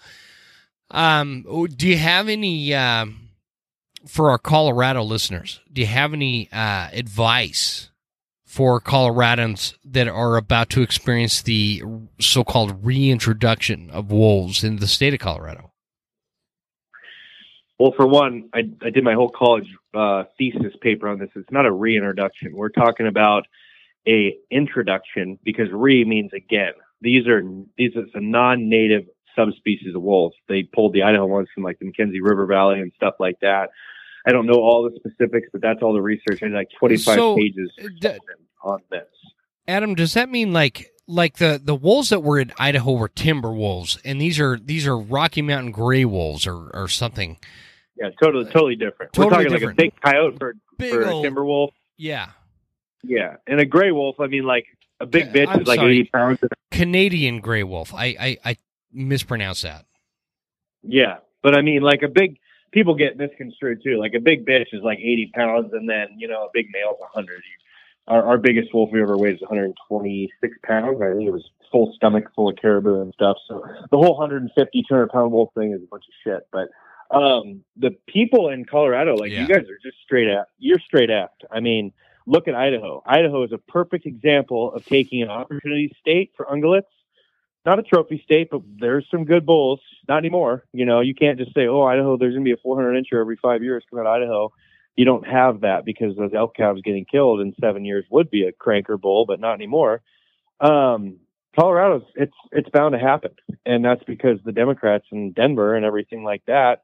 um, 0.90 1.44
do 1.76 1.88
you 1.88 1.98
have 1.98 2.28
any 2.28 2.74
um, 2.74 3.30
for 4.06 4.30
our 4.30 4.38
Colorado 4.38 5.02
listeners? 5.02 5.60
Do 5.72 5.80
you 5.80 5.86
have 5.86 6.12
any 6.12 6.48
uh, 6.52 6.88
advice 6.92 7.90
for 8.44 8.80
Coloradans 8.80 9.74
that 9.84 10.08
are 10.08 10.36
about 10.36 10.70
to 10.70 10.82
experience 10.82 11.42
the 11.42 11.82
so-called 12.18 12.84
reintroduction 12.84 13.90
of 13.90 14.10
wolves 14.10 14.64
in 14.64 14.76
the 14.76 14.88
state 14.88 15.14
of 15.14 15.20
Colorado? 15.20 15.70
Well, 17.78 17.92
for 17.96 18.06
one, 18.06 18.50
I, 18.52 18.68
I 18.82 18.90
did 18.90 19.04
my 19.04 19.14
whole 19.14 19.30
college 19.30 19.68
uh, 19.94 20.24
thesis 20.36 20.74
paper 20.82 21.08
on 21.08 21.18
this. 21.18 21.30
It's 21.36 21.50
not 21.50 21.64
a 21.64 21.72
reintroduction. 21.72 22.54
We're 22.54 22.68
talking 22.70 23.06
about 23.06 23.46
a 24.08 24.36
introduction 24.50 25.38
because 25.44 25.68
re 25.72 26.04
means 26.04 26.32
again. 26.32 26.72
These 27.00 27.26
are 27.26 27.42
these 27.78 27.96
are 27.96 28.04
a 28.14 28.20
non-native 28.20 29.04
subspecies 29.36 29.94
of 29.94 30.02
wolves. 30.02 30.36
They 30.48 30.64
pulled 30.64 30.92
the 30.92 31.02
Idaho 31.02 31.26
ones 31.26 31.48
from 31.54 31.64
like 31.64 31.78
the 31.78 31.86
Mackenzie 31.86 32.20
River 32.20 32.46
Valley 32.46 32.80
and 32.80 32.92
stuff 32.96 33.14
like 33.18 33.36
that. 33.40 33.70
I 34.26 34.32
don't 34.32 34.46
know 34.46 34.60
all 34.60 34.82
the 34.90 34.94
specifics, 34.98 35.48
but 35.52 35.62
that's 35.62 35.80
all 35.82 35.94
the 35.94 36.02
research. 36.02 36.42
I 36.42 36.46
did 36.48 36.52
like 36.52 36.68
25 36.78 37.14
So, 37.14 37.36
pages 37.36 37.70
uh, 37.82 37.88
d- 38.00 38.18
on 38.62 38.80
this. 38.90 39.06
Adam, 39.66 39.94
does 39.94 40.12
that 40.14 40.28
mean 40.28 40.52
like 40.52 40.90
like 41.06 41.38
the 41.38 41.60
the 41.62 41.74
wolves 41.74 42.10
that 42.10 42.20
were 42.20 42.38
in 42.38 42.52
Idaho 42.58 42.92
were 42.92 43.08
timber 43.08 43.52
wolves, 43.52 43.98
and 44.04 44.20
these 44.20 44.38
are 44.38 44.58
these 44.58 44.86
are 44.86 44.98
Rocky 44.98 45.40
Mountain 45.42 45.72
gray 45.72 46.04
wolves 46.04 46.46
or 46.46 46.70
or 46.74 46.88
something? 46.88 47.38
Yeah, 47.96 48.10
totally, 48.22 48.44
totally 48.46 48.76
different. 48.76 49.12
Totally 49.12 49.44
We're 49.44 49.44
talking 49.44 49.58
different. 49.58 49.78
like 49.78 49.88
a 49.88 49.90
big 49.92 50.00
coyote 50.02 50.36
for, 50.38 50.54
Big 50.78 50.92
for 50.92 51.02
a 51.02 51.10
old, 51.12 51.24
timber 51.24 51.44
wolf. 51.44 51.70
yeah. 51.96 52.28
Yeah, 53.02 53.36
and 53.46 53.60
a 53.60 53.64
gray 53.64 53.90
wolf. 53.92 54.20
I 54.20 54.26
mean, 54.26 54.44
like 54.44 54.66
a 55.00 55.06
big 55.06 55.32
bitch 55.32 55.48
I'm 55.48 55.62
is 55.62 55.66
like 55.68 55.78
sorry. 55.80 56.00
80 56.00 56.10
pounds. 56.12 56.38
Canadian 56.70 57.40
gray 57.40 57.62
wolf. 57.62 57.94
I 57.94 58.06
I, 58.20 58.38
I 58.44 58.56
mispronounced 58.92 59.62
that. 59.62 59.86
Yeah, 60.82 61.18
but 61.42 61.56
I 61.56 61.62
mean, 61.62 61.82
like 61.82 62.02
a 62.02 62.08
big 62.08 62.38
people 62.72 62.94
get 62.94 63.16
misconstrued 63.16 63.82
too. 63.82 63.98
Like 63.98 64.14
a 64.14 64.20
big 64.20 64.46
bitch 64.46 64.66
is 64.72 64.82
like 64.82 64.98
80 64.98 65.32
pounds, 65.34 65.72
and 65.72 65.88
then 65.88 66.08
you 66.18 66.28
know 66.28 66.44
a 66.44 66.48
big 66.52 66.66
male's 66.72 66.98
100. 67.00 67.42
Our, 68.08 68.22
our 68.24 68.38
biggest 68.38 68.74
wolf 68.74 68.90
we 68.92 69.00
ever 69.02 69.16
weighed 69.16 69.34
is 69.36 69.40
126 69.42 70.56
pounds. 70.64 71.00
I 71.00 71.12
think 71.14 71.28
it 71.28 71.32
was 71.32 71.48
full 71.70 71.92
stomach, 71.94 72.24
full 72.34 72.48
of 72.48 72.56
caribou 72.56 73.02
and 73.02 73.12
stuff. 73.14 73.36
So 73.46 73.62
the 73.90 73.96
whole 73.96 74.16
150, 74.18 74.82
200 74.88 75.08
pound 75.10 75.30
wolf 75.32 75.50
thing 75.54 75.72
is 75.72 75.82
a 75.82 75.86
bunch 75.86 76.04
of 76.08 76.14
shit. 76.24 76.48
But 76.50 76.68
um, 77.16 77.62
the 77.76 77.92
people 78.08 78.48
in 78.48 78.64
Colorado, 78.64 79.14
like 79.14 79.30
Yeah. 79.30 79.42
you 79.42 79.46
guys 79.48 79.64
are 79.68 79.78
just 79.82 79.98
straight 80.02 80.28
out. 80.28 80.46
You're 80.58 80.80
straight 80.80 81.10
aft. 81.10 81.44
I 81.52 81.60
mean, 81.60 81.92
look 82.30 82.46
at 82.46 82.54
Idaho. 82.54 83.02
Idaho 83.04 83.42
is 83.42 83.52
a 83.52 83.58
perfect 83.58 84.06
example 84.06 84.72
of 84.72 84.84
taking 84.84 85.22
an 85.22 85.30
opportunity 85.30 85.92
state 86.00 86.30
for 86.36 86.46
ungulates. 86.46 86.82
Not 87.66 87.78
a 87.78 87.82
trophy 87.82 88.22
state, 88.24 88.48
but 88.50 88.62
there's 88.78 89.06
some 89.10 89.24
good 89.24 89.44
bulls. 89.44 89.80
Not 90.08 90.18
anymore. 90.18 90.64
You 90.72 90.86
know, 90.86 91.00
you 91.00 91.14
can't 91.14 91.38
just 91.38 91.52
say, 91.54 91.66
"Oh, 91.66 91.82
Idaho, 91.82 92.16
there's 92.16 92.34
going 92.34 92.44
to 92.44 92.48
be 92.48 92.54
a 92.54 92.62
400 92.62 93.04
incher 93.04 93.20
every 93.20 93.36
five 93.36 93.62
years 93.62 93.84
coming 93.90 94.06
out 94.06 94.22
of 94.22 94.22
Idaho." 94.22 94.52
You 94.96 95.04
don't 95.04 95.26
have 95.26 95.60
that 95.60 95.84
because 95.84 96.16
those 96.16 96.32
elk 96.34 96.54
calves 96.56 96.80
getting 96.82 97.04
killed 97.04 97.40
in 97.40 97.54
seven 97.60 97.84
years 97.84 98.04
would 98.10 98.30
be 98.30 98.44
a 98.44 98.52
cranker 98.52 99.00
bull, 99.00 99.26
but 99.26 99.40
not 99.40 99.54
anymore. 99.54 100.02
Um, 100.60 101.18
Colorado's 101.58 102.04
it's 102.14 102.34
it's 102.52 102.70
bound 102.70 102.92
to 102.92 102.98
happen, 102.98 103.32
and 103.66 103.84
that's 103.84 104.04
because 104.04 104.38
the 104.44 104.52
Democrats 104.52 105.04
in 105.10 105.32
Denver 105.32 105.74
and 105.74 105.84
everything 105.84 106.22
like 106.22 106.42
that 106.46 106.82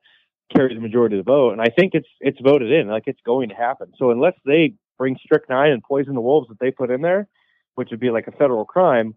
carry 0.54 0.74
the 0.74 0.80
majority 0.80 1.18
of 1.18 1.24
the 1.24 1.30
vote, 1.30 1.52
and 1.52 1.60
I 1.60 1.68
think 1.68 1.94
it's 1.94 2.08
it's 2.20 2.40
voted 2.40 2.70
in, 2.70 2.88
like 2.88 3.04
it's 3.06 3.20
going 3.24 3.48
to 3.48 3.54
happen. 3.54 3.92
So 3.96 4.10
unless 4.10 4.34
they 4.44 4.74
bring 4.98 5.16
strychnine 5.22 5.72
and 5.72 5.82
poison 5.82 6.14
the 6.14 6.20
wolves 6.20 6.48
that 6.48 6.58
they 6.58 6.70
put 6.70 6.90
in 6.90 7.02
there, 7.02 7.28
which 7.74 7.90
would 7.90 8.00
be 8.00 8.10
like 8.10 8.26
a 8.26 8.32
federal 8.32 8.64
crime, 8.64 9.14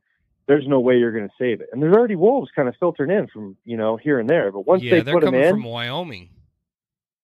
there's 0.48 0.68
no 0.68 0.80
way 0.80 0.98
you're 0.98 1.12
going 1.12 1.28
to 1.28 1.34
save 1.38 1.62
it. 1.62 1.70
And 1.72 1.82
there's 1.82 1.96
already 1.96 2.16
wolves 2.16 2.50
kind 2.56 2.68
of 2.68 2.76
filtering 2.80 3.12
in 3.12 3.28
from 3.28 3.56
you 3.66 3.78
know 3.78 3.98
here 3.98 4.20
and 4.20 4.30
there, 4.30 4.52
but 4.52 4.68
once 4.68 4.84
yeah, 4.84 5.02
they 5.02 5.12
put 5.12 5.22
them 5.22 5.34
coming 5.34 5.44
in, 5.44 5.52
from 5.52 5.64
Wyoming. 5.64 6.30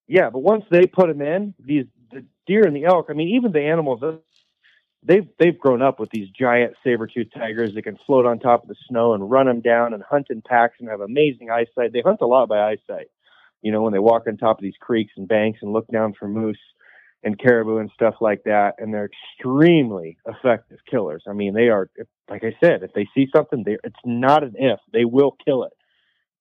yeah, 0.08 0.30
but 0.30 0.40
once 0.40 0.66
they 0.70 0.86
put 0.86 1.08
them 1.08 1.22
in, 1.22 1.54
these 1.60 1.86
the 2.12 2.24
deer 2.46 2.66
and 2.66 2.76
the 2.76 2.86
elk. 2.86 3.08
I 3.10 3.14
mean, 3.14 3.30
even 3.36 3.52
the 3.52 3.62
animals. 3.62 4.04
uh, 4.04 4.18
They've 5.08 5.28
they've 5.38 5.60
grown 5.60 5.84
up 5.84 6.00
with 6.00 6.10
these 6.10 6.30
giant 6.30 6.74
saber-toothed 6.84 7.32
tigers 7.32 7.76
that 7.76 7.84
can 7.84 7.96
float 8.08 8.26
on 8.26 8.40
top 8.40 8.64
of 8.64 8.70
the 8.70 8.76
snow 8.90 9.14
and 9.14 9.30
run 9.30 9.46
them 9.46 9.62
down 9.62 9.94
and 9.94 10.02
hunt 10.02 10.28
in 10.32 10.42
packs 10.42 10.78
and 10.80 10.90
have 10.90 11.00
amazing 11.00 11.52
eyesight. 11.52 11.94
They 11.94 12.02
hunt 12.02 12.22
a 12.22 12.26
lot 12.26 12.50
by 12.50 12.72
eyesight. 12.72 13.12
You 13.62 13.72
know, 13.72 13.84
when 13.84 13.94
they 13.94 14.00
walk 14.00 14.24
on 14.28 14.38
top 14.38 14.58
of 14.58 14.64
these 14.64 14.78
creeks 14.80 15.14
and 15.16 15.28
banks 15.28 15.60
and 15.62 15.74
look 15.74 15.88
down 15.90 16.14
for 16.14 16.28
moose 16.28 16.58
and 17.26 17.40
caribou 17.40 17.78
and 17.80 17.90
stuff 17.94 18.14
like 18.22 18.44
that, 18.44 18.76
and 18.78 18.94
they're 18.94 19.10
extremely 19.34 20.18
effective 20.28 20.78
killers. 20.90 21.24
I 21.28 21.34
mean, 21.34 21.56
they 21.56 21.70
are. 21.70 21.90
Like 22.30 22.44
I 22.44 22.56
said, 22.64 22.84
if 22.84 22.94
they 22.94 23.08
see 23.16 23.28
something, 23.36 23.66
it's 23.66 23.96
not 24.06 24.44
an 24.44 24.54
if. 24.58 24.80
They 24.94 25.06
will 25.06 25.36
kill 25.44 25.64
it. 25.64 25.74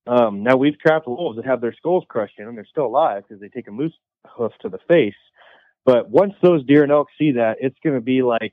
Um, 0.06 0.42
now 0.42 0.56
we've 0.56 0.78
trapped 0.78 1.06
wolves 1.06 1.36
that 1.36 1.46
have 1.46 1.62
their 1.62 1.74
skulls 1.74 2.04
crushed 2.08 2.38
in, 2.38 2.46
and 2.46 2.56
they're 2.56 2.66
still 2.70 2.86
alive 2.86 3.24
because 3.26 3.40
they 3.40 3.48
take 3.48 3.66
a 3.66 3.72
moose 3.72 3.94
hoof 4.26 4.52
to 4.60 4.68
the 4.68 4.78
face. 4.86 5.14
But 5.86 6.10
once 6.10 6.34
those 6.42 6.64
deer 6.66 6.82
and 6.82 6.92
elk 6.92 7.08
see 7.18 7.32
that, 7.32 7.56
it's 7.60 7.78
going 7.82 7.96
to 7.96 8.02
be 8.02 8.22
like 8.22 8.52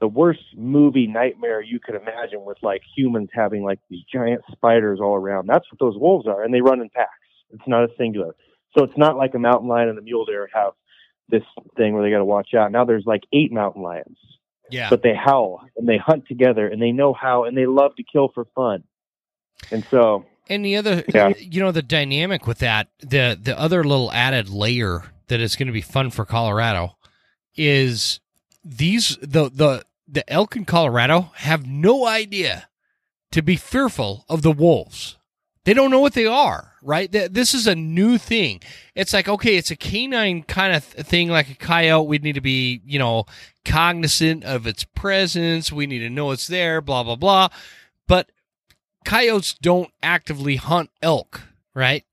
the 0.00 0.08
worst 0.08 0.40
movie 0.56 1.08
nightmare 1.08 1.60
you 1.60 1.80
could 1.80 1.96
imagine 1.96 2.44
with 2.44 2.58
like 2.62 2.82
humans 2.96 3.30
having 3.32 3.64
like 3.64 3.80
these 3.90 4.04
giant 4.12 4.42
spiders 4.52 5.00
all 5.02 5.14
around. 5.16 5.48
That's 5.48 5.66
what 5.70 5.80
those 5.80 6.00
wolves 6.00 6.28
are, 6.28 6.44
and 6.44 6.54
they 6.54 6.60
run 6.60 6.80
in 6.80 6.90
packs. 6.90 7.10
It's 7.50 7.66
not 7.66 7.82
a 7.82 7.88
singular. 7.98 8.36
So 8.78 8.84
it's 8.84 8.96
not 8.96 9.16
like 9.16 9.34
a 9.34 9.38
mountain 9.38 9.68
lion 9.68 9.88
and 9.88 9.98
a 9.98 10.02
mule 10.02 10.24
deer 10.24 10.48
have 10.54 10.74
this 11.30 11.42
thing 11.76 11.94
where 11.94 12.02
they 12.02 12.10
got 12.10 12.18
to 12.18 12.24
watch 12.24 12.54
out. 12.54 12.72
Now 12.72 12.84
there's 12.84 13.06
like 13.06 13.22
eight 13.32 13.52
mountain 13.52 13.82
lions, 13.82 14.18
Yeah, 14.70 14.90
but 14.90 15.02
they 15.02 15.14
howl 15.14 15.62
and 15.76 15.88
they 15.88 15.98
hunt 15.98 16.26
together 16.26 16.66
and 16.66 16.80
they 16.80 16.92
know 16.92 17.12
how 17.12 17.44
and 17.44 17.56
they 17.56 17.66
love 17.66 17.94
to 17.96 18.02
kill 18.02 18.30
for 18.34 18.46
fun. 18.54 18.84
And 19.70 19.84
so 19.90 20.24
and 20.48 20.64
the 20.64 20.76
other, 20.76 21.04
Yeah. 21.14 21.28
you 21.38 21.60
know, 21.60 21.70
the 21.72 21.82
dynamic 21.82 22.46
with 22.46 22.58
that, 22.58 22.88
the 23.00 23.38
the 23.40 23.58
other 23.58 23.84
little 23.84 24.10
added 24.12 24.48
layer 24.48 25.04
that 25.28 25.40
is 25.40 25.56
going 25.56 25.68
to 25.68 25.72
be 25.72 25.80
fun 25.82 26.10
for 26.10 26.24
Colorado 26.24 26.96
is 27.56 28.20
these 28.64 29.16
the 29.20 29.48
the 29.50 29.84
the 30.08 30.28
elk 30.30 30.56
in 30.56 30.64
Colorado 30.64 31.30
have 31.36 31.66
no 31.66 32.06
idea 32.06 32.68
to 33.30 33.42
be 33.42 33.56
fearful 33.56 34.24
of 34.28 34.42
the 34.42 34.50
wolves. 34.52 35.16
They 35.64 35.74
don't 35.74 35.90
know 35.90 36.00
what 36.00 36.14
they 36.14 36.26
are, 36.26 36.72
right? 36.82 37.12
This 37.12 37.52
is 37.52 37.66
a 37.66 37.74
new 37.74 38.16
thing. 38.16 38.60
It's 38.94 39.12
like, 39.12 39.28
okay, 39.28 39.56
it's 39.56 39.70
a 39.70 39.76
canine 39.76 40.42
kind 40.42 40.74
of 40.74 40.82
thing, 40.82 41.28
like 41.28 41.50
a 41.50 41.54
coyote. 41.54 42.08
We 42.08 42.18
need 42.18 42.36
to 42.36 42.40
be, 42.40 42.80
you 42.84 42.98
know, 42.98 43.26
cognizant 43.64 44.42
of 44.44 44.66
its 44.66 44.84
presence. 44.84 45.70
We 45.70 45.86
need 45.86 45.98
to 45.98 46.08
know 46.08 46.30
it's 46.30 46.46
there, 46.46 46.80
blah, 46.80 47.02
blah, 47.02 47.16
blah. 47.16 47.48
But 48.08 48.32
coyotes 49.04 49.54
don't 49.54 49.90
actively 50.02 50.56
hunt 50.56 50.90
elk, 51.02 51.42
right? 51.74 52.04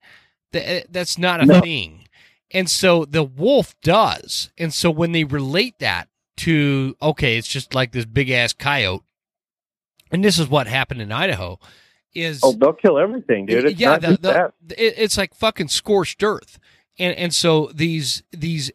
Eh, 0.54 0.84
that's 0.90 1.18
not 1.18 1.42
a 1.42 1.46
no. 1.46 1.62
thing. 1.62 2.08
And 2.52 2.70
so 2.70 3.06
the 3.06 3.24
wolf 3.24 3.76
does. 3.82 4.52
And 4.58 4.74
so 4.74 4.92
when 4.92 5.14
they 5.14 5.24
relate 5.24 5.80
that 5.80 6.10
to, 6.38 6.96
okay, 7.02 7.38
it's 7.38 7.48
just 7.48 7.74
like 7.74 7.94
this 7.94 8.06
big 8.06 8.30
ass 8.30 8.52
coyote, 8.54 9.04
and 10.12 10.24
this 10.24 10.38
is 10.38 10.50
what 10.50 10.68
happened 10.68 11.02
in 11.02 11.12
Idaho, 11.12 11.60
is 12.14 12.42
oh 12.44 12.54
they'll 12.54 12.74
kill 12.74 12.98
everything, 12.98 13.46
dude. 13.46 13.66
It's 13.66 13.80
yeah, 13.80 13.98
the, 13.98 14.18
the, 14.18 14.54
it, 14.78 14.96
it's 14.98 15.18
like 15.18 15.36
fucking 15.36 15.68
scorched 15.68 16.24
earth, 16.24 16.60
and 16.98 17.16
and 17.16 17.34
so 17.34 17.72
these 17.74 18.24
these 18.32 18.72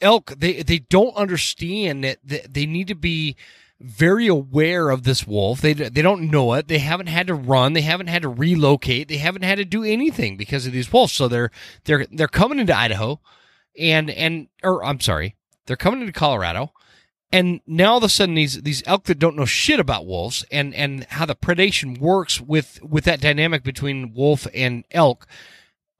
elk 0.00 0.34
they 0.38 0.62
they 0.62 0.78
don't 0.78 1.14
understand 1.16 2.04
that 2.04 2.18
they 2.22 2.66
need 2.66 2.88
to 2.88 2.94
be 2.94 3.36
very 3.80 4.26
aware 4.26 4.90
of 4.90 5.04
this 5.04 5.26
wolf. 5.26 5.60
They 5.60 5.72
they 5.72 6.02
don't 6.02 6.30
know 6.30 6.52
it. 6.54 6.68
They 6.68 6.78
haven't 6.78 7.06
had 7.06 7.26
to 7.28 7.34
run. 7.34 7.72
They 7.72 7.80
haven't 7.80 8.08
had 8.08 8.22
to 8.22 8.28
relocate. 8.28 9.08
They 9.08 9.16
haven't 9.16 9.42
had 9.42 9.56
to 9.56 9.64
do 9.64 9.84
anything 9.84 10.36
because 10.36 10.66
of 10.66 10.72
these 10.72 10.92
wolves. 10.92 11.12
So 11.12 11.28
they're 11.28 11.50
they're 11.84 12.06
they're 12.10 12.28
coming 12.28 12.58
into 12.58 12.76
Idaho, 12.76 13.20
and 13.78 14.10
and 14.10 14.48
or 14.62 14.84
I'm 14.84 15.00
sorry, 15.00 15.36
they're 15.66 15.76
coming 15.76 16.00
into 16.00 16.12
Colorado, 16.12 16.72
and 17.32 17.60
now 17.66 17.92
all 17.92 17.98
of 17.98 18.04
a 18.04 18.08
sudden 18.08 18.34
these 18.34 18.62
these 18.62 18.82
elk 18.86 19.04
that 19.04 19.18
don't 19.18 19.36
know 19.36 19.44
shit 19.44 19.80
about 19.80 20.06
wolves 20.06 20.44
and 20.50 20.74
and 20.74 21.04
how 21.10 21.26
the 21.26 21.36
predation 21.36 21.98
works 21.98 22.40
with 22.40 22.82
with 22.82 23.04
that 23.04 23.20
dynamic 23.20 23.62
between 23.62 24.12
wolf 24.14 24.46
and 24.54 24.84
elk. 24.90 25.26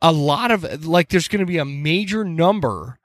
A 0.03 0.13
lot 0.13 0.51
of 0.51 0.87
like 0.87 1.11
there's 1.11 1.29
going 1.29 1.41
to 1.41 1.47
be 1.47 1.59
a 1.59 1.65
major 1.65 2.25
number 2.25 2.99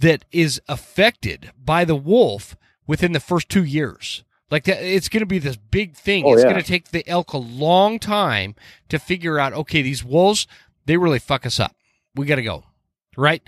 that 0.00 0.24
is 0.30 0.60
affected 0.68 1.50
by 1.62 1.84
the 1.84 1.96
wolf 1.96 2.56
within 2.86 3.12
the 3.12 3.20
first 3.20 3.48
two 3.48 3.64
years. 3.64 4.22
Like 4.50 4.64
that, 4.64 4.82
it's 4.82 5.08
going 5.08 5.20
to 5.20 5.26
be 5.26 5.38
this 5.38 5.56
big 5.56 5.94
thing. 5.94 6.24
Oh, 6.24 6.32
it's 6.32 6.42
yeah. 6.42 6.50
going 6.50 6.62
to 6.62 6.66
take 6.66 6.90
the 6.90 7.06
elk 7.08 7.32
a 7.32 7.38
long 7.38 7.98
time 7.98 8.54
to 8.88 8.98
figure 8.98 9.38
out. 9.38 9.52
Okay, 9.52 9.82
these 9.82 10.04
wolves, 10.04 10.46
they 10.86 10.96
really 10.96 11.18
fuck 11.18 11.44
us 11.44 11.60
up. 11.60 11.74
We 12.14 12.24
got 12.24 12.36
to 12.36 12.42
go, 12.42 12.64
right? 13.16 13.42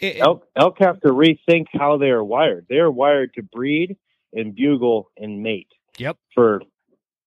It, 0.00 0.20
elk, 0.20 0.46
elk 0.56 0.76
have 0.78 1.00
to 1.00 1.08
rethink 1.08 1.66
how 1.72 1.98
they 1.98 2.10
are 2.10 2.22
wired. 2.22 2.66
They 2.68 2.78
are 2.78 2.90
wired 2.90 3.34
to 3.34 3.42
breed 3.42 3.96
and 4.32 4.54
bugle 4.54 5.10
and 5.16 5.42
mate. 5.42 5.68
Yep. 5.98 6.16
For 6.34 6.62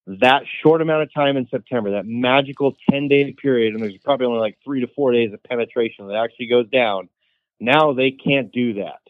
that 0.07 0.43
short 0.63 0.81
amount 0.81 1.03
of 1.03 1.13
time 1.13 1.37
in 1.37 1.47
September, 1.49 1.91
that 1.91 2.05
magical 2.05 2.75
ten 2.89 3.07
day 3.07 3.33
period, 3.33 3.73
and 3.73 3.83
there's 3.83 3.97
probably 4.03 4.27
only 4.27 4.39
like 4.39 4.57
three 4.63 4.81
to 4.81 4.87
four 4.95 5.11
days 5.11 5.33
of 5.33 5.43
penetration 5.43 6.07
that 6.07 6.15
actually 6.15 6.47
goes 6.47 6.69
down. 6.69 7.09
Now 7.59 7.93
they 7.93 8.11
can't 8.11 8.51
do 8.51 8.75
that 8.75 9.01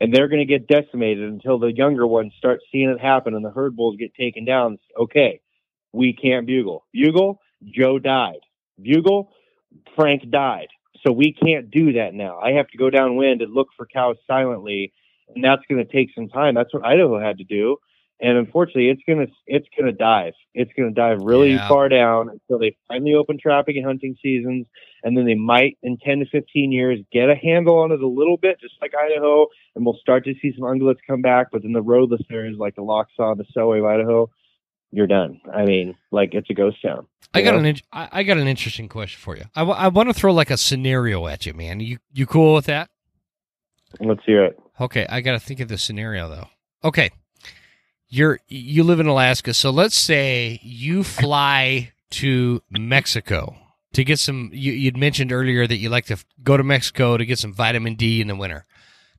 and 0.00 0.12
they're 0.12 0.28
going 0.28 0.40
to 0.40 0.44
get 0.44 0.66
decimated 0.66 1.24
until 1.24 1.58
the 1.58 1.72
younger 1.72 2.06
ones 2.06 2.32
start 2.36 2.60
seeing 2.70 2.90
it 2.90 3.00
happen 3.00 3.34
and 3.34 3.44
the 3.44 3.50
herd 3.50 3.76
bulls 3.76 3.96
get 3.96 4.14
taken 4.14 4.44
down. 4.44 4.78
Okay, 4.98 5.40
we 5.92 6.12
can't 6.12 6.46
bugle. 6.46 6.84
Bugle, 6.92 7.40
Joe 7.64 7.98
died. 7.98 8.40
Bugle, 8.80 9.30
Frank 9.96 10.30
died. 10.30 10.68
So 11.04 11.12
we 11.12 11.32
can't 11.32 11.70
do 11.70 11.92
that 11.94 12.14
now. 12.14 12.38
I 12.38 12.52
have 12.52 12.68
to 12.68 12.78
go 12.78 12.90
downwind 12.90 13.42
and 13.42 13.52
look 13.52 13.68
for 13.76 13.86
cows 13.86 14.16
silently, 14.26 14.92
and 15.34 15.44
that's 15.44 15.62
going 15.68 15.84
to 15.84 15.92
take 15.92 16.08
some 16.14 16.28
time. 16.28 16.54
That's 16.54 16.72
what 16.72 16.84
Idaho 16.84 17.20
had 17.20 17.38
to 17.38 17.44
do 17.44 17.76
and 18.20 18.38
unfortunately, 18.38 18.90
it's 18.90 19.02
gonna 19.06 19.26
it's 19.46 19.66
gonna 19.76 19.92
dive. 19.92 20.34
It's 20.54 20.70
gonna 20.76 20.92
dive 20.92 21.18
really 21.20 21.54
yeah. 21.54 21.68
far 21.68 21.88
down 21.88 22.30
until 22.30 22.58
they 22.58 22.76
finally 22.86 23.14
open 23.14 23.38
trapping 23.40 23.76
and 23.76 23.84
hunting 23.84 24.16
seasons, 24.22 24.66
and 25.02 25.16
then 25.16 25.26
they 25.26 25.34
might, 25.34 25.76
in 25.82 25.98
ten 25.98 26.20
to 26.20 26.26
fifteen 26.26 26.70
years, 26.70 27.00
get 27.12 27.28
a 27.28 27.34
handle 27.34 27.78
on 27.78 27.90
it 27.90 28.00
a 28.00 28.06
little 28.06 28.36
bit, 28.36 28.60
just 28.60 28.74
like 28.80 28.92
Idaho, 28.94 29.46
and 29.74 29.84
we'll 29.84 29.98
start 30.00 30.24
to 30.24 30.34
see 30.40 30.54
some 30.56 30.64
ungulates 30.64 30.98
come 31.06 31.22
back. 31.22 31.48
But 31.52 31.62
then 31.62 31.72
the 31.72 31.82
roadless 31.82 32.22
areas 32.30 32.56
like 32.56 32.76
the 32.76 32.82
Lochsa, 32.82 33.36
the 33.36 33.44
Selway 33.56 33.80
of 33.80 33.84
Idaho, 33.84 34.30
you're 34.94 35.06
done. 35.06 35.40
I 35.52 35.64
mean, 35.64 35.96
like 36.10 36.34
it's 36.34 36.48
a 36.50 36.54
ghost 36.54 36.80
town. 36.80 37.06
I 37.34 37.42
got 37.42 37.60
know? 37.60 37.68
an 37.68 37.76
I 37.92 38.22
got 38.22 38.38
an 38.38 38.46
interesting 38.46 38.88
question 38.88 39.18
for 39.20 39.36
you. 39.36 39.44
I, 39.56 39.60
w- 39.60 39.76
I 39.76 39.88
want 39.88 40.08
to 40.08 40.14
throw 40.14 40.32
like 40.32 40.50
a 40.50 40.56
scenario 40.56 41.26
at 41.26 41.46
you, 41.46 41.52
man. 41.52 41.80
You 41.80 41.98
you 42.12 42.26
cool 42.26 42.54
with 42.54 42.66
that? 42.66 42.90
Let's 44.00 44.24
hear 44.24 44.44
it. 44.44 44.58
Okay, 44.80 45.06
I 45.08 45.20
got 45.20 45.32
to 45.32 45.40
think 45.40 45.60
of 45.60 45.68
the 45.68 45.78
scenario 45.78 46.28
though. 46.28 46.48
Okay, 46.84 47.10
you're 48.08 48.38
you 48.48 48.84
live 48.84 49.00
in 49.00 49.06
Alaska, 49.06 49.52
so 49.52 49.70
let's 49.70 49.96
say 49.96 50.60
you 50.62 51.02
fly 51.02 51.92
to 52.10 52.62
Mexico 52.70 53.56
to 53.94 54.04
get 54.04 54.20
some. 54.20 54.50
You, 54.52 54.86
would 54.86 54.96
mentioned 54.96 55.32
earlier 55.32 55.66
that 55.66 55.76
you 55.76 55.88
like 55.88 56.06
to 56.06 56.18
go 56.42 56.56
to 56.56 56.62
Mexico 56.62 57.16
to 57.16 57.26
get 57.26 57.40
some 57.40 57.52
vitamin 57.52 57.96
D 57.96 58.20
in 58.20 58.28
the 58.28 58.36
winter. 58.36 58.64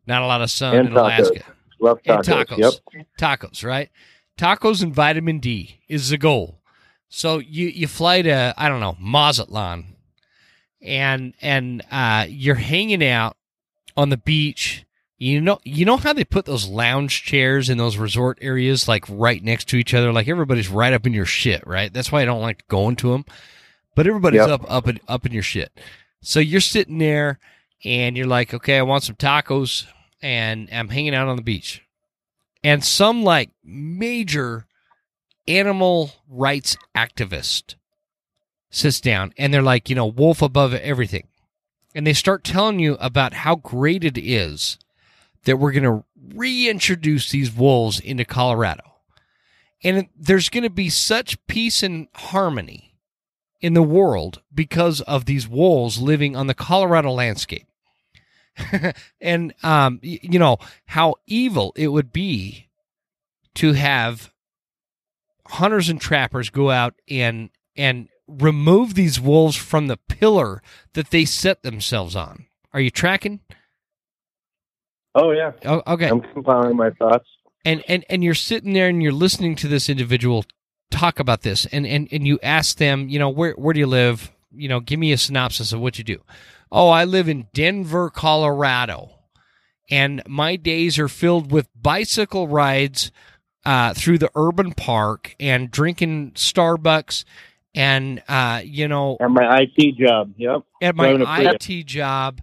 Not 0.07 0.21
a 0.21 0.25
lot 0.25 0.41
of 0.41 0.49
sun 0.49 0.75
and 0.75 0.87
in 0.89 0.93
tacos. 0.93 0.99
Alaska. 0.99 1.43
Love 1.79 2.01
tacos. 2.03 2.15
And 2.15 2.47
tacos. 2.47 2.57
Yep. 2.93 3.05
Tacos, 3.19 3.63
right? 3.65 3.89
Tacos 4.37 4.83
and 4.83 4.93
vitamin 4.93 5.39
D 5.39 5.81
is 5.87 6.09
the 6.09 6.17
goal. 6.17 6.59
So 7.07 7.39
you 7.39 7.67
you 7.67 7.87
fly 7.87 8.21
to 8.21 8.53
I 8.57 8.67
don't 8.69 8.81
know 8.81 8.97
Mazatlan, 8.99 9.95
and 10.81 11.33
and 11.41 11.83
uh, 11.91 12.25
you're 12.27 12.55
hanging 12.55 13.03
out 13.03 13.37
on 13.95 14.09
the 14.09 14.17
beach 14.17 14.85
you 15.17 15.39
know, 15.39 15.59
you 15.63 15.85
know 15.85 15.95
how 15.97 16.11
they 16.11 16.25
put 16.25 16.45
those 16.45 16.67
lounge 16.67 17.23
chairs 17.23 17.69
in 17.69 17.77
those 17.77 17.97
resort 17.97 18.37
areas, 18.41 18.87
like 18.87 19.05
right 19.07 19.41
next 19.41 19.69
to 19.69 19.77
each 19.77 19.93
other, 19.93 20.11
like 20.11 20.27
everybody's 20.27 20.69
right 20.69 20.91
up 20.91 21.07
in 21.07 21.13
your 21.13 21.25
shit, 21.25 21.65
right? 21.65 21.91
That's 21.91 22.11
why 22.11 22.21
I 22.21 22.25
don't 22.25 22.41
like 22.41 22.67
going 22.67 22.97
to 22.97 23.11
them. 23.11 23.25
But 23.95 24.07
everybody's 24.07 24.39
yep. 24.39 24.49
up, 24.49 24.65
up, 24.69 24.87
in, 24.89 24.99
up 25.07 25.25
in 25.25 25.31
your 25.31 25.43
shit. 25.43 25.71
So 26.21 26.41
you're 26.41 26.59
sitting 26.59 26.97
there, 26.97 27.39
and 27.85 28.17
you're 28.17 28.27
like, 28.27 28.53
okay, 28.53 28.77
I 28.77 28.81
want 28.81 29.03
some 29.03 29.15
tacos, 29.15 29.85
and 30.21 30.67
I'm 30.71 30.89
hanging 30.89 31.15
out 31.15 31.29
on 31.29 31.37
the 31.37 31.41
beach, 31.41 31.81
and 32.65 32.83
some 32.83 33.23
like 33.23 33.51
major 33.63 34.65
animal 35.47 36.09
rights 36.27 36.75
activist 36.97 37.75
sits 38.71 38.99
down, 38.99 39.33
and 39.37 39.53
they're 39.53 39.61
like, 39.61 39.87
you 39.87 39.95
know, 39.95 40.07
wolf 40.07 40.41
above 40.41 40.73
everything, 40.73 41.27
and 41.93 42.07
they 42.07 42.13
start 42.13 42.43
telling 42.43 42.79
you 42.79 42.95
about 42.95 43.33
how 43.33 43.55
great 43.55 44.03
it 44.03 44.17
is 44.17 44.79
that 45.43 45.57
we're 45.57 45.73
going 45.73 45.83
to 45.83 46.03
reintroduce 46.33 47.29
these 47.29 47.53
wolves 47.53 47.99
into 47.99 48.25
Colorado. 48.25 48.95
And 49.83 50.07
there's 50.17 50.49
going 50.49 50.63
to 50.63 50.71
be 50.71 50.89
such 50.89 51.37
peace 51.45 51.83
and 51.83 52.07
harmony 52.15 52.95
in 53.61 53.75
the 53.75 53.83
world 53.83 54.41
because 54.51 55.01
of 55.01 55.25
these 55.25 55.47
wolves 55.47 56.01
living 56.01 56.35
on 56.35 56.47
the 56.47 56.55
Colorado 56.55 57.11
landscape. 57.11 57.67
and, 59.21 59.53
um, 59.63 59.99
you 60.01 60.39
know, 60.39 60.57
how 60.85 61.15
evil 61.27 61.73
it 61.75 61.89
would 61.89 62.11
be 62.11 62.67
to 63.55 63.73
have 63.73 64.31
hunters 65.47 65.89
and 65.89 66.01
trappers 66.01 66.49
go 66.49 66.71
out 66.71 66.95
and, 67.09 67.49
and 67.75 68.09
remove 68.27 68.95
these 68.95 69.19
wolves 69.19 69.55
from 69.55 69.87
the 69.87 69.97
pillar 69.97 70.61
that 70.93 71.11
they 71.11 71.25
set 71.25 71.63
themselves 71.63 72.15
on. 72.15 72.45
Are 72.73 72.79
you 72.79 72.89
tracking? 72.89 73.39
Oh 75.15 75.31
yeah. 75.31 75.53
Oh, 75.63 75.81
okay. 75.87 76.09
I'm 76.09 76.21
compiling 76.21 76.75
my 76.75 76.89
thoughts. 76.91 77.27
And 77.63 77.83
and 77.87 78.03
and 78.09 78.23
you're 78.23 78.35
sitting 78.35 78.73
there 78.73 78.89
and 78.89 79.01
you're 79.01 79.13
listening 79.13 79.55
to 79.57 79.67
this 79.67 79.89
individual 79.89 80.45
talk 80.91 81.19
about 81.19 81.41
this, 81.41 81.65
and 81.67 81.87
and 81.87 82.07
and 82.11 82.27
you 82.27 82.37
ask 82.43 82.77
them, 82.77 83.07
you 83.07 83.17
know, 83.17 83.29
where 83.29 83.53
where 83.53 83.73
do 83.73 83.79
you 83.79 83.87
live? 83.87 84.31
You 84.51 84.67
know, 84.67 84.81
give 84.81 84.99
me 84.99 85.13
a 85.13 85.17
synopsis 85.17 85.71
of 85.71 85.79
what 85.79 85.97
you 85.97 86.03
do. 86.03 86.21
Oh, 86.71 86.89
I 86.89 87.05
live 87.05 87.29
in 87.29 87.47
Denver, 87.53 88.09
Colorado, 88.09 89.11
and 89.89 90.21
my 90.27 90.55
days 90.55 90.97
are 90.99 91.07
filled 91.07 91.51
with 91.51 91.67
bicycle 91.79 92.47
rides 92.47 93.11
uh, 93.65 93.93
through 93.93 94.19
the 94.19 94.31
urban 94.35 94.73
park 94.73 95.35
and 95.39 95.71
drinking 95.71 96.31
Starbucks 96.31 97.23
and 97.75 98.23
uh, 98.27 98.61
you 98.63 98.87
know, 98.87 99.17
and 99.19 99.33
my 99.33 99.59
IT 99.61 99.97
job. 99.97 100.33
Yep. 100.37 100.61
At 100.81 100.95
my 100.95 101.17
IT 101.19 101.85
job, 101.85 102.41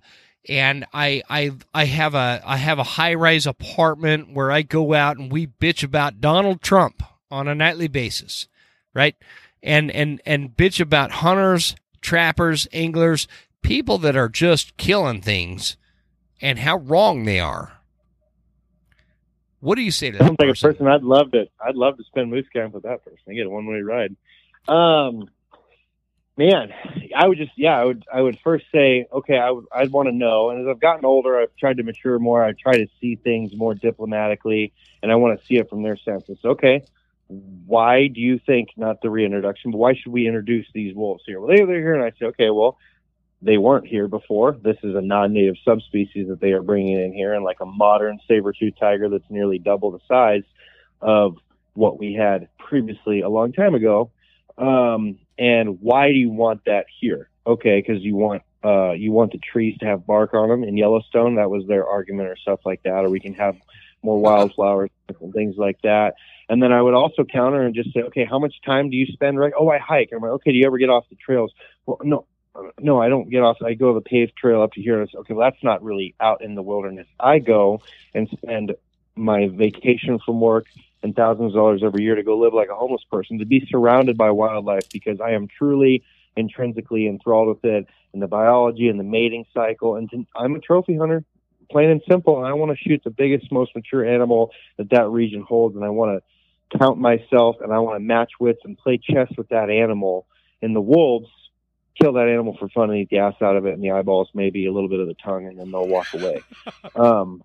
and 0.49 0.85
I 0.93 1.23
I 1.28 1.53
I 1.73 1.86
have 1.86 2.15
a 2.15 2.43
I 2.44 2.59
have 2.59 2.78
a 2.78 2.85
high 2.85 3.15
rise 3.15 3.47
apartment 3.47 4.35
where 4.35 4.53
I 4.53 4.62
go 4.62 4.93
out 4.93 5.16
and 5.16 5.32
we 5.32 5.47
bitch 5.47 5.82
about 5.82 6.20
Donald 6.20 6.61
Trump 6.61 7.03
on 7.31 7.49
a 7.49 7.55
nightly 7.55 7.89
basis, 7.89 8.47
right? 8.94 9.16
And 9.62 9.90
and 9.90 10.20
and 10.27 10.55
bitch 10.55 10.81
about 10.81 11.11
hunters, 11.11 11.77
trappers, 12.03 12.69
anglers, 12.73 13.27
people 13.62 13.98
that 13.98 14.16
are 14.16 14.28
just 14.28 14.76
killing 14.76 15.20
things, 15.20 15.76
and 16.40 16.59
how 16.59 16.78
wrong 16.78 17.24
they 17.24 17.40
are. 17.40 17.72
What 19.60 19.76
do 19.76 19.82
you 19.82 19.93
say 19.93 20.10
to 20.10 20.18
that? 20.18 20.24
Sounds 20.24 20.36
like 20.40 20.56
a 20.56 20.60
person 20.60 20.86
I'd 20.89 21.05
love 21.05 21.30
to 21.32 21.47
I'd 21.64 21.76
love 21.76 21.97
to 21.97 22.05
spend 22.05 22.30
moose 22.30 22.48
camp 22.52 22.74
with 22.74 22.82
that 22.82 23.05
person. 23.05 23.20
I 23.28 23.34
get 23.34 23.47
a 23.47 23.51
one 23.51 23.66
way 23.66 23.80
ride. 23.80 24.16
Um, 24.66 25.30
man, 26.36 26.72
I 27.16 27.28
would 27.28 27.39
just 27.39 27.52
yeah, 27.56 27.78
I 27.78 27.84
would 27.84 28.05
I 28.12 28.20
would 28.20 28.40
first 28.43 28.64
say 28.72 29.06
okay, 29.12 29.39
I 29.39 29.52
would 29.52 29.66
I'd 29.72 29.93
want 29.93 30.09
to 30.09 30.14
know. 30.14 30.51
And 30.51 30.60
as 30.60 30.66
I've 30.68 30.80
gotten 30.80 31.05
older, 31.05 31.40
I've 31.40 31.55
tried 31.56 31.76
to 31.76 31.84
mature 31.84 32.18
more. 32.18 32.44
I 32.44 32.52
try 32.52 32.76
to 32.76 32.89
see 33.01 33.14
things 33.14 33.55
more 33.55 33.74
diplomatically, 33.74 34.72
and 35.01 35.12
I 35.12 35.14
want 35.14 35.39
to 35.39 35.47
see 35.47 35.59
it 35.59 35.70
from 35.70 35.84
their 35.84 35.97
senses. 35.97 36.39
Okay, 36.44 36.82
why 37.66 38.09
do 38.09 38.20
you 38.20 38.39
think 38.44 38.70
not 38.76 39.01
the 39.01 39.10
reintroduction, 39.10 39.70
but 39.70 39.78
why 39.78 39.94
should 39.94 40.12
we 40.12 40.26
introduce 40.26 40.66
these 40.74 40.94
wolves 40.94 41.22
here? 41.26 41.40
Well, 41.40 41.48
they, 41.48 41.64
they're 41.64 41.80
here, 41.80 41.94
and 41.94 42.05
I 42.05 42.10
say, 42.18 42.26
okay, 42.26 42.51
well, 42.51 42.78
they 43.43 43.59
weren't 43.59 43.86
here 43.86 44.09
before. 44.09 44.56
This 44.62 44.77
is 44.82 44.94
a 44.94 45.01
non-native 45.01 45.56
subspecies 45.64 46.28
that 46.28 46.40
they 46.40 46.52
are 46.52 46.62
bringing 46.62 46.98
in 47.01 47.12
here, 47.12 47.35
and 47.35 47.44
like 47.44 47.60
a 47.60 47.66
modern 47.66 48.19
saber-tooth 48.28 48.74
tiger 48.78 49.09
that's 49.09 49.28
nearly 49.28 49.59
double 49.59 49.90
the 49.90 49.98
size 50.06 50.44
of 51.01 51.36
what 51.74 51.98
we 51.98 52.14
had 52.14 52.48
previously 52.59 53.20
a 53.20 53.28
long 53.28 53.52
time 53.52 53.74
ago. 53.74 54.10
Um, 54.56 55.19
and 55.39 55.81
why 55.81 56.09
do 56.09 56.19
you 56.19 56.31
want 56.31 56.64
that 56.66 56.86
here? 57.01 57.31
Okay, 57.47 57.82
because 57.85 58.02
you 58.02 58.14
want 58.14 58.43
uh, 58.64 58.93
you 58.93 59.10
want 59.10 59.32
the 59.32 59.39
trees 59.39 59.77
to 59.78 59.86
have 59.86 60.06
bark 60.06 60.35
on 60.35 60.48
them 60.48 60.62
in 60.62 60.77
Yellowstone. 60.77 61.35
That 61.35 61.51
was 61.51 61.66
their 61.66 61.85
argument, 61.85 62.28
or 62.28 62.36
stuff 62.36 62.60
like 62.64 62.82
that, 62.85 63.05
or 63.05 63.10
we 63.10 63.19
can 63.19 63.35
have 63.35 63.56
more 64.02 64.20
wildflowers 64.20 64.90
and 65.20 65.32
things 65.32 65.56
like 65.56 65.81
that. 65.82 66.14
And 66.48 66.62
then 66.62 66.73
I 66.73 66.82
would 66.82 66.94
also 66.94 67.24
counter 67.24 67.62
and 67.62 67.74
just 67.74 67.93
say, 67.93 68.02
okay, 68.02 68.24
how 68.24 68.39
much 68.39 68.55
time 68.64 68.90
do 68.90 68.97
you 68.97 69.06
spend? 69.06 69.39
Right? 69.39 69.52
Oh, 69.59 69.69
I 69.69 69.78
hike. 69.78 70.09
And 70.12 70.19
I'm 70.19 70.23
like, 70.23 70.35
okay, 70.36 70.52
do 70.52 70.59
you 70.59 70.66
ever 70.66 70.78
get 70.78 70.90
off 70.90 71.09
the 71.09 71.16
trails? 71.16 71.52
Well, 71.86 71.98
no, 72.02 72.27
no, 72.79 73.01
I 73.01 73.09
don't 73.09 73.31
get 73.31 73.43
off. 73.43 73.59
I 73.62 73.74
go 73.74 73.95
the 73.95 74.01
paved 74.01 74.37
trail 74.37 74.62
up 74.62 74.73
to 74.73 74.83
here. 74.83 75.01
And 75.01 75.09
I 75.09 75.12
say, 75.12 75.19
okay, 75.19 75.35
well, 75.35 75.51
that's 75.51 75.62
not 75.62 75.83
really 75.83 76.15
out 76.20 76.43
in 76.43 76.55
the 76.55 76.62
wilderness. 76.62 77.07
I 77.19 77.39
go 77.39 77.83
and 78.15 78.29
spend 78.29 78.74
my 79.16 79.49
vacation 79.49 80.19
from 80.24 80.41
work 80.41 80.66
and 81.03 81.15
thousands 81.16 81.53
of 81.53 81.55
dollars 81.55 81.83
every 81.85 82.05
year 82.05 82.15
to 82.15 82.23
go 82.23 82.39
live 82.39 82.55
like 82.55 82.69
a 82.69 82.74
homeless 82.74 83.05
person, 83.11 83.39
to 83.39 83.45
be 83.45 83.66
surrounded 83.70 84.16
by 84.16 84.31
wildlife 84.31 84.89
because 84.91 85.20
I 85.20 85.31
am 85.33 85.49
truly 85.49 86.05
intrinsically 86.37 87.07
enthralled 87.07 87.49
with 87.49 87.65
it 87.65 87.87
and 88.12 88.23
the 88.23 88.27
biology 88.27 88.89
and 88.89 88.99
the 88.99 89.05
mating 89.05 89.45
cycle. 89.53 89.97
And 89.97 90.11
to, 90.11 90.27
I'm 90.37 90.55
a 90.55 90.61
trophy 90.61 90.97
hunter, 90.97 91.24
plain 91.70 91.91
and 91.91 92.03
simple. 92.09 92.39
And 92.39 92.47
I 92.47 92.53
want 92.53 92.77
to 92.77 92.89
shoot 92.89 93.03
the 93.05 93.11
biggest, 93.11 93.51
most 93.51 93.74
mature 93.74 94.05
animal 94.05 94.53
that 94.77 94.91
that 94.91 95.09
region 95.09 95.43
holds. 95.43 95.74
And 95.74 95.85
I 95.85 95.91
want 95.91 96.23
to 96.23 96.79
count 96.79 96.99
myself 96.99 97.57
and 97.61 97.73
I 97.73 97.79
want 97.81 97.97
to 97.97 98.01
match 98.01 98.33
wits 98.39 98.61
and 98.65 98.79
play 98.79 98.99
chess 98.99 99.29
with 99.37 99.49
that 99.49 99.70
animal. 99.70 100.27
And 100.62 100.77
the 100.77 100.81
wolves 100.81 101.29
kill 102.01 102.14
that 102.14 102.28
animal 102.28 102.56
for 102.59 102.69
fun 102.69 102.90
and 102.90 102.98
eat 102.98 103.10
the 103.10 103.19
ass 103.19 103.35
out 103.40 103.56
of 103.56 103.66
it 103.66 103.74
and 103.74 103.82
the 103.82 103.90
eyeballs, 103.90 104.28
maybe 104.35 104.66
a 104.66 104.73
little 104.73 104.89
bit 104.89 105.01
of 105.01 105.06
the 105.06 105.14
tongue, 105.14 105.47
and 105.47 105.59
then 105.59 105.70
they'll 105.70 105.89
walk 105.89 106.12
away. 106.14 106.43
Um, 106.94 107.43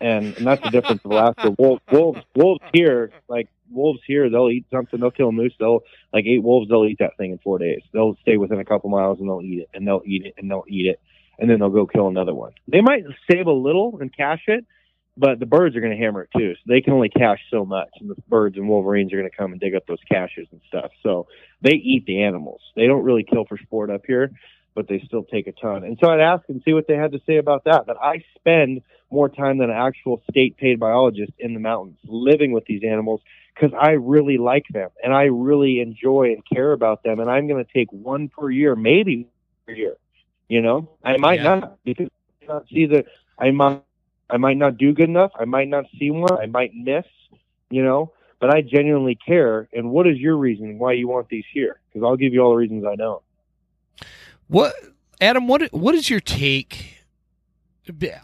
and, 0.00 0.36
and 0.36 0.46
that's 0.46 0.62
the 0.62 0.70
difference 0.70 1.00
of 1.04 1.10
Alaska. 1.10 1.50
Wolves, 1.58 1.82
wolves, 1.90 2.20
wolves 2.36 2.62
here, 2.72 3.10
like 3.28 3.48
wolves 3.70 4.00
here, 4.06 4.30
they'll 4.30 4.50
eat 4.50 4.66
something, 4.70 5.00
they'll 5.00 5.10
kill 5.10 5.28
a 5.28 5.32
moose, 5.32 5.52
they'll 5.58 5.80
like 6.12 6.24
eight 6.26 6.42
wolves, 6.42 6.68
they'll 6.68 6.84
eat 6.86 6.98
that 7.00 7.16
thing 7.16 7.32
in 7.32 7.38
four 7.38 7.58
days. 7.58 7.82
They'll 7.92 8.16
stay 8.22 8.36
within 8.36 8.60
a 8.60 8.64
couple 8.64 8.90
miles 8.90 9.18
and 9.18 9.28
they'll 9.28 9.42
eat 9.42 9.60
it, 9.60 9.70
and 9.74 9.86
they'll 9.86 10.02
eat 10.06 10.26
it, 10.26 10.34
and 10.38 10.50
they'll 10.50 10.64
eat 10.68 10.86
it, 10.86 11.00
and 11.38 11.50
then 11.50 11.58
they'll 11.58 11.70
go 11.70 11.86
kill 11.86 12.08
another 12.08 12.34
one. 12.34 12.52
They 12.68 12.80
might 12.80 13.04
save 13.30 13.46
a 13.46 13.52
little 13.52 13.98
and 14.00 14.14
cache 14.14 14.44
it, 14.46 14.64
but 15.18 15.40
the 15.40 15.46
birds 15.46 15.74
are 15.74 15.80
going 15.80 15.96
to 15.96 16.02
hammer 16.02 16.22
it 16.22 16.30
too. 16.36 16.54
So 16.54 16.60
they 16.66 16.80
can 16.80 16.92
only 16.92 17.08
cache 17.08 17.42
so 17.50 17.64
much, 17.64 17.90
and 18.00 18.08
the 18.08 18.14
birds 18.28 18.56
and 18.56 18.68
wolverines 18.68 19.12
are 19.12 19.18
going 19.18 19.28
to 19.28 19.36
come 19.36 19.52
and 19.52 19.60
dig 19.60 19.74
up 19.74 19.86
those 19.86 19.98
caches 20.10 20.46
and 20.52 20.60
stuff. 20.68 20.90
So 21.02 21.26
they 21.60 21.74
eat 21.74 22.06
the 22.06 22.22
animals. 22.22 22.60
They 22.76 22.86
don't 22.86 23.02
really 23.02 23.24
kill 23.24 23.44
for 23.44 23.58
sport 23.58 23.90
up 23.90 24.02
here, 24.06 24.30
but 24.74 24.86
they 24.86 25.02
still 25.04 25.24
take 25.24 25.48
a 25.48 25.52
ton. 25.52 25.82
And 25.82 25.98
so 26.00 26.08
I'd 26.08 26.20
ask 26.20 26.44
and 26.48 26.62
see 26.64 26.72
what 26.72 26.86
they 26.86 26.94
had 26.94 27.12
to 27.12 27.20
say 27.26 27.36
about 27.36 27.64
that. 27.64 27.86
That 27.86 27.96
I 28.00 28.24
spend 28.38 28.82
more 29.10 29.28
time 29.28 29.58
than 29.58 29.70
an 29.70 29.76
actual 29.76 30.22
state 30.30 30.56
paid 30.56 30.78
biologist 30.78 31.32
in 31.38 31.54
the 31.54 31.60
mountains 31.60 31.98
living 32.04 32.52
with 32.52 32.64
these 32.66 32.82
animals 32.84 33.20
because 33.54 33.76
I 33.80 33.92
really 33.92 34.38
like 34.38 34.66
them 34.70 34.90
and 35.02 35.12
I 35.12 35.24
really 35.24 35.80
enjoy 35.80 36.34
and 36.34 36.42
care 36.46 36.72
about 36.72 37.02
them. 37.02 37.18
And 37.18 37.28
I'm 37.28 37.48
going 37.48 37.64
to 37.64 37.72
take 37.72 37.90
one 37.90 38.28
per 38.28 38.50
year, 38.50 38.76
maybe 38.76 39.26
per 39.66 39.72
year. 39.72 39.96
You 40.48 40.62
know, 40.62 40.90
I 41.04 41.16
might 41.16 41.40
yeah. 41.40 41.56
not 41.56 41.84
because 41.84 42.08
I 42.42 42.46
not 42.46 42.68
see 42.68 42.86
the 42.86 43.04
I 43.38 43.50
might 43.50 43.82
I 44.30 44.36
might 44.36 44.56
not 44.56 44.76
do 44.76 44.92
good 44.92 45.08
enough. 45.08 45.32
I 45.38 45.44
might 45.44 45.68
not 45.68 45.86
see 45.98 46.10
one. 46.10 46.38
I 46.38 46.46
might 46.46 46.74
miss, 46.74 47.04
you 47.70 47.82
know, 47.82 48.12
but 48.40 48.54
I 48.54 48.62
genuinely 48.62 49.14
care. 49.14 49.68
And 49.72 49.90
what 49.90 50.06
is 50.06 50.18
your 50.18 50.36
reason 50.36 50.78
why 50.78 50.92
you 50.92 51.08
want 51.08 51.28
these 51.28 51.44
here? 51.52 51.80
Because 51.88 52.06
I'll 52.06 52.16
give 52.16 52.32
you 52.32 52.40
all 52.40 52.50
the 52.50 52.56
reasons 52.56 52.84
I 52.84 52.96
don't. 52.96 53.22
What, 54.48 54.74
Adam? 55.20 55.48
What 55.48 55.72
what 55.72 55.94
is 55.94 56.08
your 56.08 56.20
take? 56.20 56.94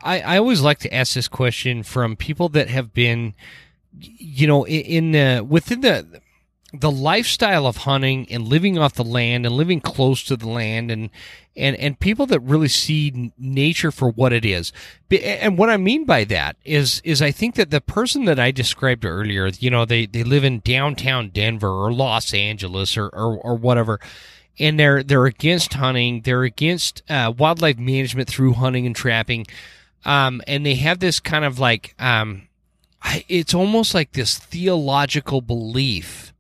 I, 0.02 0.20
I 0.20 0.38
always 0.38 0.60
like 0.60 0.78
to 0.80 0.94
ask 0.94 1.14
this 1.14 1.28
question 1.28 1.82
from 1.82 2.16
people 2.16 2.50
that 2.50 2.68
have 2.68 2.92
been, 2.92 3.34
you 3.98 4.46
know, 4.46 4.64
in, 4.64 5.14
in 5.14 5.16
uh, 5.16 5.42
within 5.42 5.80
the 5.80 6.20
the 6.80 6.90
lifestyle 6.90 7.66
of 7.66 7.78
hunting 7.78 8.26
and 8.30 8.48
living 8.48 8.78
off 8.78 8.94
the 8.94 9.04
land 9.04 9.46
and 9.46 9.54
living 9.54 9.80
close 9.80 10.22
to 10.24 10.36
the 10.36 10.48
land 10.48 10.90
and 10.90 11.10
and 11.56 11.76
and 11.76 12.00
people 12.00 12.26
that 12.26 12.40
really 12.40 12.68
see 12.68 13.32
nature 13.38 13.92
for 13.92 14.10
what 14.10 14.32
it 14.32 14.44
is. 14.44 14.72
And 15.22 15.56
what 15.56 15.70
I 15.70 15.76
mean 15.76 16.04
by 16.04 16.24
that 16.24 16.56
is 16.64 17.00
is 17.04 17.22
I 17.22 17.30
think 17.30 17.54
that 17.54 17.70
the 17.70 17.80
person 17.80 18.24
that 18.24 18.40
I 18.40 18.50
described 18.50 19.04
earlier, 19.04 19.46
you 19.58 19.70
know, 19.70 19.84
they 19.84 20.06
they 20.06 20.24
live 20.24 20.44
in 20.44 20.60
downtown 20.60 21.28
Denver 21.28 21.68
or 21.68 21.92
Los 21.92 22.34
Angeles 22.34 22.96
or 22.96 23.06
or, 23.08 23.36
or 23.38 23.54
whatever. 23.54 24.00
And 24.58 24.78
they're 24.78 25.02
they're 25.02 25.26
against 25.26 25.74
hunting. 25.74 26.22
They're 26.22 26.44
against 26.44 27.02
uh, 27.10 27.32
wildlife 27.36 27.78
management 27.78 28.28
through 28.28 28.52
hunting 28.52 28.86
and 28.86 28.94
trapping, 28.94 29.46
um, 30.04 30.42
and 30.46 30.64
they 30.64 30.76
have 30.76 31.00
this 31.00 31.18
kind 31.18 31.44
of 31.44 31.58
like 31.58 31.96
um, 31.98 32.46
it's 33.28 33.52
almost 33.52 33.94
like 33.94 34.12
this 34.12 34.38
theological 34.38 35.40
belief 35.40 36.33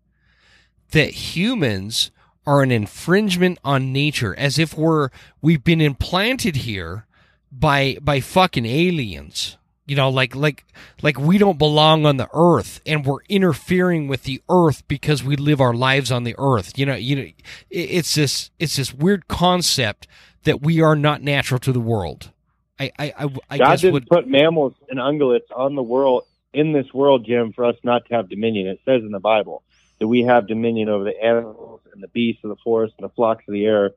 that 0.94 1.10
humans 1.10 2.12
are 2.46 2.62
an 2.62 2.70
infringement 2.70 3.58
on 3.64 3.92
nature 3.92 4.34
as 4.38 4.58
if 4.58 4.76
we're 4.76 5.10
we've 5.42 5.64
been 5.64 5.80
implanted 5.80 6.56
here 6.56 7.06
by 7.52 7.96
by 8.00 8.20
fucking 8.20 8.64
aliens. 8.64 9.58
You 9.86 9.96
know 9.96 10.08
like 10.08 10.34
like 10.34 10.64
like 11.02 11.18
we 11.18 11.36
don't 11.36 11.58
belong 11.58 12.06
on 12.06 12.16
the 12.16 12.28
earth 12.32 12.80
and 12.86 13.04
we're 13.04 13.22
interfering 13.28 14.08
with 14.08 14.22
the 14.22 14.40
earth 14.48 14.86
because 14.88 15.22
we 15.22 15.36
live 15.36 15.60
our 15.60 15.74
lives 15.74 16.12
on 16.12 16.22
the 16.22 16.36
earth. 16.38 16.78
You 16.78 16.86
know 16.86 16.94
you 16.94 17.16
know 17.16 17.26
it's 17.70 18.14
this 18.14 18.50
it's 18.58 18.76
this 18.76 18.94
weird 18.94 19.26
concept 19.26 20.06
that 20.44 20.62
we 20.62 20.80
are 20.80 20.96
not 20.96 21.22
natural 21.22 21.58
to 21.60 21.72
the 21.72 21.80
world. 21.80 22.30
I 22.78 22.92
i 22.98 23.12
i, 23.18 23.24
I 23.50 23.58
God 23.58 23.66
guess 23.66 23.80
didn't 23.80 23.94
would 23.94 24.06
put 24.06 24.28
mammals 24.28 24.74
and 24.88 25.00
ungulates 25.00 25.50
on 25.54 25.74
the 25.74 25.82
world 25.82 26.24
in 26.52 26.72
this 26.72 26.86
world 26.94 27.26
jim 27.26 27.52
for 27.52 27.64
us 27.64 27.74
not 27.82 28.06
to 28.06 28.14
have 28.14 28.28
dominion. 28.28 28.68
It 28.68 28.78
says 28.84 29.02
in 29.02 29.10
the 29.10 29.18
bible 29.18 29.64
that 30.04 30.08
we 30.08 30.20
have 30.22 30.46
dominion 30.46 30.90
over 30.90 31.02
the 31.02 31.18
animals 31.18 31.80
and 31.94 32.02
the 32.02 32.08
beasts 32.08 32.44
of 32.44 32.50
the 32.50 32.56
forest 32.62 32.92
and 32.98 33.08
the 33.08 33.14
flocks 33.14 33.42
of 33.48 33.54
the 33.54 33.64
air. 33.64 33.92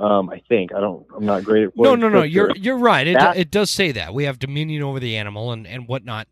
Um, 0.00 0.30
I 0.30 0.40
think 0.48 0.74
I 0.74 0.80
don't. 0.80 1.06
I'm 1.14 1.26
not 1.26 1.44
great 1.44 1.64
at. 1.64 1.76
No, 1.76 1.94
no, 1.94 2.08
no. 2.08 2.22
You're 2.22 2.56
you're 2.56 2.78
right. 2.78 3.06
It 3.06 3.18
that, 3.18 3.36
it 3.36 3.50
does 3.50 3.70
say 3.70 3.92
that 3.92 4.14
we 4.14 4.24
have 4.24 4.38
dominion 4.38 4.82
over 4.82 4.98
the 4.98 5.18
animal 5.18 5.52
and 5.52 5.66
and 5.66 5.86
whatnot. 5.86 6.26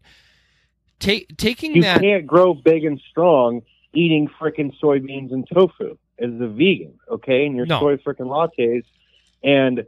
Take 1.00 1.36
taking 1.36 1.76
you 1.76 1.82
that. 1.82 2.02
You 2.02 2.08
can't 2.08 2.26
grow 2.26 2.54
big 2.54 2.84
and 2.84 2.98
strong 3.10 3.60
eating 3.92 4.30
frickin' 4.40 4.72
soybeans 4.82 5.32
and 5.32 5.46
tofu 5.52 5.98
as 6.18 6.30
a 6.40 6.48
vegan, 6.48 6.94
okay? 7.10 7.44
And 7.44 7.54
your 7.54 7.66
no. 7.66 7.80
soy 7.80 7.96
frickin' 7.96 8.26
lattes, 8.26 8.84
and 9.44 9.84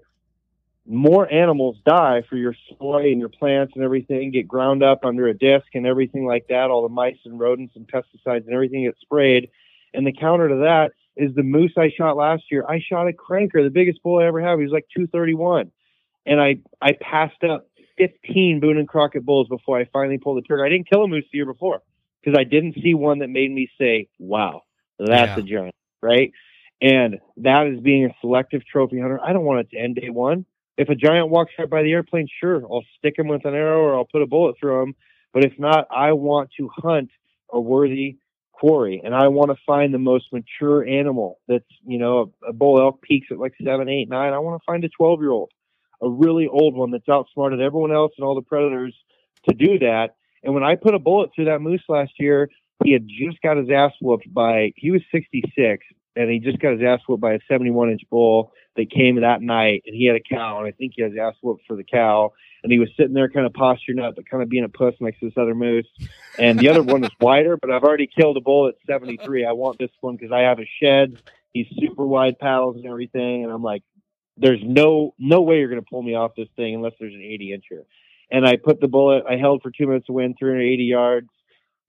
more 0.87 1.33
animals 1.33 1.77
die 1.87 2.23
for 2.29 2.37
your 2.37 2.55
soy 2.79 3.11
and 3.11 3.21
your 3.21 3.29
plants 3.29 3.73
and 3.75 3.85
everything 3.85 4.31
get 4.31 4.49
ground 4.49 4.83
up 4.83 5.05
under 5.05 5.29
a 5.29 5.35
disc 5.35 5.67
and 5.75 5.87
everything 5.87 6.27
like 6.27 6.47
that. 6.49 6.71
All 6.71 6.83
the 6.83 6.89
mice 6.89 7.19
and 7.25 7.39
rodents 7.39 7.75
and 7.77 7.87
pesticides 7.87 8.45
and 8.45 8.53
everything 8.53 8.85
gets 8.85 9.01
sprayed. 9.01 9.51
And 9.95 10.07
the 10.07 10.13
counter 10.13 10.49
to 10.49 10.57
that 10.57 10.93
is 11.17 11.35
the 11.35 11.43
moose 11.43 11.73
I 11.77 11.91
shot 11.97 12.17
last 12.17 12.45
year. 12.51 12.65
I 12.69 12.81
shot 12.81 13.09
a 13.09 13.13
cranker, 13.13 13.63
the 13.63 13.71
biggest 13.71 14.03
bull 14.03 14.19
I 14.19 14.27
ever 14.27 14.41
had. 14.41 14.59
He 14.59 14.65
was 14.65 14.73
like 14.73 14.87
231. 14.95 15.71
And 16.27 16.41
I, 16.41 16.59
I 16.81 16.93
passed 17.01 17.45
up 17.45 17.69
15 17.99 18.61
Boone 18.61 18.79
and 18.79 18.89
Crockett 18.89 19.25
bulls 19.25 19.49
before 19.49 19.79
I 19.79 19.85
finally 19.93 20.19
pulled 20.19 20.39
the 20.39 20.43
trigger. 20.43 20.65
I 20.65 20.69
didn't 20.69 20.89
kill 20.91 21.05
a 21.05 21.09
moose 21.09 21.25
the 21.31 21.39
year 21.39 21.47
before 21.47 21.83
because 22.23 22.39
I 22.39 22.45
didn't 22.45 22.77
see 22.83 22.95
one 22.95 23.21
that 23.21 23.29
made 23.29 23.51
me 23.51 23.69
say, 23.79 24.09
wow, 24.19 24.63
that's 24.99 25.37
yeah. 25.37 25.39
a 25.39 25.43
giant, 25.43 25.75
right? 26.01 26.33
And 26.81 27.21
that 27.39 27.67
is 27.69 27.81
being 27.81 28.07
a 28.07 28.15
selective 28.21 28.63
trophy 28.65 28.99
hunter. 28.99 29.21
I 29.23 29.33
don't 29.33 29.45
want 29.45 29.61
it 29.61 29.71
to 29.71 29.79
end 29.79 29.97
day 29.97 30.11
one 30.11 30.47
if 30.77 30.89
a 30.89 30.95
giant 30.95 31.29
walks 31.29 31.53
right 31.59 31.69
by 31.69 31.83
the 31.83 31.93
airplane, 31.93 32.29
sure, 32.41 32.63
I'll 32.63 32.85
stick 32.99 33.19
him 33.19 33.29
with 33.29 33.45
an 33.45 33.55
arrow 33.55 33.83
or 33.83 33.95
I'll 33.95 34.09
put 34.11 34.23
a 34.23 34.27
bullet 34.27 34.57
through 34.59 34.83
him. 34.83 34.95
But 35.33 35.45
if 35.45 35.53
not, 35.59 35.87
I 35.91 36.13
want 36.13 36.51
to 36.59 36.69
hunt 36.75 37.11
a 37.53 37.61
worthy 37.61 38.19
quarry 38.53 39.01
and 39.05 39.15
I 39.15 39.29
want 39.29 39.51
to 39.51 39.57
find 39.67 39.93
the 39.93 39.99
most 39.99 40.27
mature 40.33 40.87
animal 40.87 41.41
that's, 41.49 41.65
you 41.87 41.99
know, 41.99 42.33
a, 42.45 42.51
a 42.51 42.53
bull 42.53 42.81
elk 42.81 43.03
peaks 43.03 43.29
at 43.31 43.39
like 43.39 43.55
seven, 43.63 43.89
eight, 43.89 44.09
nine. 44.09 44.33
I 44.33 44.39
want 44.39 44.61
to 44.61 44.65
find 44.65 44.85
a 44.85 44.89
12 44.89 45.21
year 45.21 45.31
old, 45.31 45.51
a 46.01 46.09
really 46.09 46.47
old 46.47 46.75
one 46.75 46.91
that's 46.91 47.09
outsmarted 47.09 47.61
everyone 47.61 47.93
else 47.93 48.13
and 48.17 48.25
all 48.25 48.35
the 48.35 48.43
predators 48.43 48.95
to 49.49 49.55
do 49.55 49.79
that. 49.81 50.11
And 50.43 50.55
when 50.55 50.65
I 50.65 50.77
put 50.77 50.95
a 50.95 50.99
bullet 50.99 51.31
through 51.35 51.47
that 51.47 51.61
moose 51.61 51.83
last 51.89 52.13
year, 52.19 52.49
he 52.85 52.93
had 52.93 53.07
just 53.07 53.41
got 53.43 53.57
his 53.57 53.71
ass 53.71 53.93
whooped 54.01 54.33
by, 54.33 54.73
he 54.77 54.91
was 54.91 55.03
66 55.13 55.85
and 56.17 56.31
he 56.31 56.39
just 56.39 56.59
got 56.59 56.73
his 56.73 56.83
ass 56.83 57.01
whooped 57.07 57.21
by 57.21 57.35
a 57.35 57.39
71 57.49 57.91
inch 57.91 58.03
bull 58.11 58.53
that 58.77 58.91
came 58.91 59.21
that 59.21 59.43
night, 59.43 59.83
and 59.87 59.95
he 59.95 60.07
had 60.07 60.17
a 60.17 60.21
cow, 60.21 60.59
and 60.59 60.67
I 60.67 60.73
think 60.73 60.95
he 60.97 61.03
had 61.03 61.13
his 61.13 61.21
ass 61.21 61.35
whooped 61.43 61.65
for 61.67 61.77
the 61.77 61.85
cow, 61.85 62.33
and 62.63 62.73
he 62.73 62.79
was 62.79 62.89
sitting 62.97 63.13
there 63.13 63.29
kind 63.29 63.47
of 63.47 63.53
posturing 63.53 63.99
up, 63.99 64.17
but 64.17 64.29
kind 64.29 64.43
of 64.43 64.49
being 64.49 64.65
a 64.65 64.69
puss 64.69 64.95
next 65.01 65.21
to 65.21 65.27
this 65.27 65.37
other 65.37 65.55
moose, 65.55 65.89
and 66.39 66.59
the 66.59 66.69
other 66.69 66.83
one 66.83 67.03
was 67.03 67.11
wider, 67.21 67.57
but 67.57 67.71
I've 67.71 67.83
already 67.83 68.09
killed 68.09 68.37
a 68.37 68.41
bull 68.41 68.69
at 68.69 68.75
73. 68.87 69.45
I 69.45 69.53
want 69.53 69.79
this 69.79 69.91
one 70.01 70.17
because 70.17 70.33
I 70.33 70.41
have 70.41 70.59
a 70.59 70.69
shed 70.81 71.19
He's 71.53 71.67
super 71.79 72.07
wide 72.07 72.39
paddles 72.39 72.77
and 72.77 72.87
everything, 72.87 73.45
and 73.45 73.53
I'm 73.53 73.63
like, 73.63 73.83
there's 74.39 74.61
no 74.63 75.15
no 75.19 75.43
way 75.43 75.59
you're 75.59 75.69
going 75.69 75.83
to 75.83 75.89
pull 75.89 76.03
me 76.03 76.15
off 76.15 76.33
this 76.37 76.49
thing 76.57 76.75
unless 76.75 76.95
there's 76.99 77.15
an 77.15 77.21
80 77.21 77.59
incher. 77.59 77.83
And 78.31 78.47
I 78.47 78.57
put 78.57 78.81
the 78.81 78.89
bullet. 78.89 79.25
I 79.29 79.37
held 79.37 79.61
for 79.61 79.71
two 79.71 79.87
minutes 79.87 80.07
to 80.07 80.13
win, 80.13 80.35
380 80.39 80.85
yards, 80.85 81.29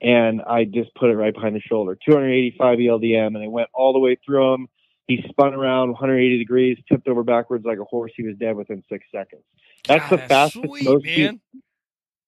and 0.01 0.41
I 0.41 0.65
just 0.65 0.93
put 0.95 1.09
it 1.09 1.15
right 1.15 1.33
behind 1.33 1.55
the 1.55 1.61
shoulder, 1.61 1.97
285 2.05 2.79
ELDM, 2.79 3.27
and 3.27 3.43
it 3.43 3.51
went 3.51 3.69
all 3.73 3.93
the 3.93 3.99
way 3.99 4.17
through 4.25 4.53
him. 4.53 4.67
He 5.07 5.23
spun 5.29 5.53
around 5.53 5.89
180 5.89 6.37
degrees, 6.37 6.77
tipped 6.89 7.07
over 7.07 7.23
backwards 7.23 7.65
like 7.65 7.77
a 7.79 7.83
horse. 7.83 8.11
He 8.15 8.23
was 8.23 8.37
dead 8.37 8.55
within 8.55 8.83
six 8.89 9.05
seconds. 9.13 9.43
That's 9.87 10.01
God, 10.03 10.09
the 10.11 10.17
that's 10.17 10.29
fastest, 10.29 10.65
sweet, 10.65 10.85
most 10.85 11.05
man. 11.05 11.41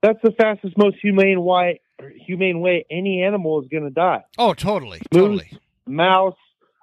that's 0.01 0.19
the 0.21 0.31
fastest, 0.31 0.77
most 0.77 0.97
humane 1.01 1.41
way 1.41 1.79
humane 2.25 2.59
way 2.59 2.85
any 2.89 3.23
animal 3.23 3.61
is 3.61 3.67
going 3.69 3.83
to 3.83 3.89
die. 3.89 4.23
Oh, 4.37 4.53
totally, 4.53 5.01
Moose. 5.13 5.21
totally. 5.21 5.51
Mouse, 5.87 6.35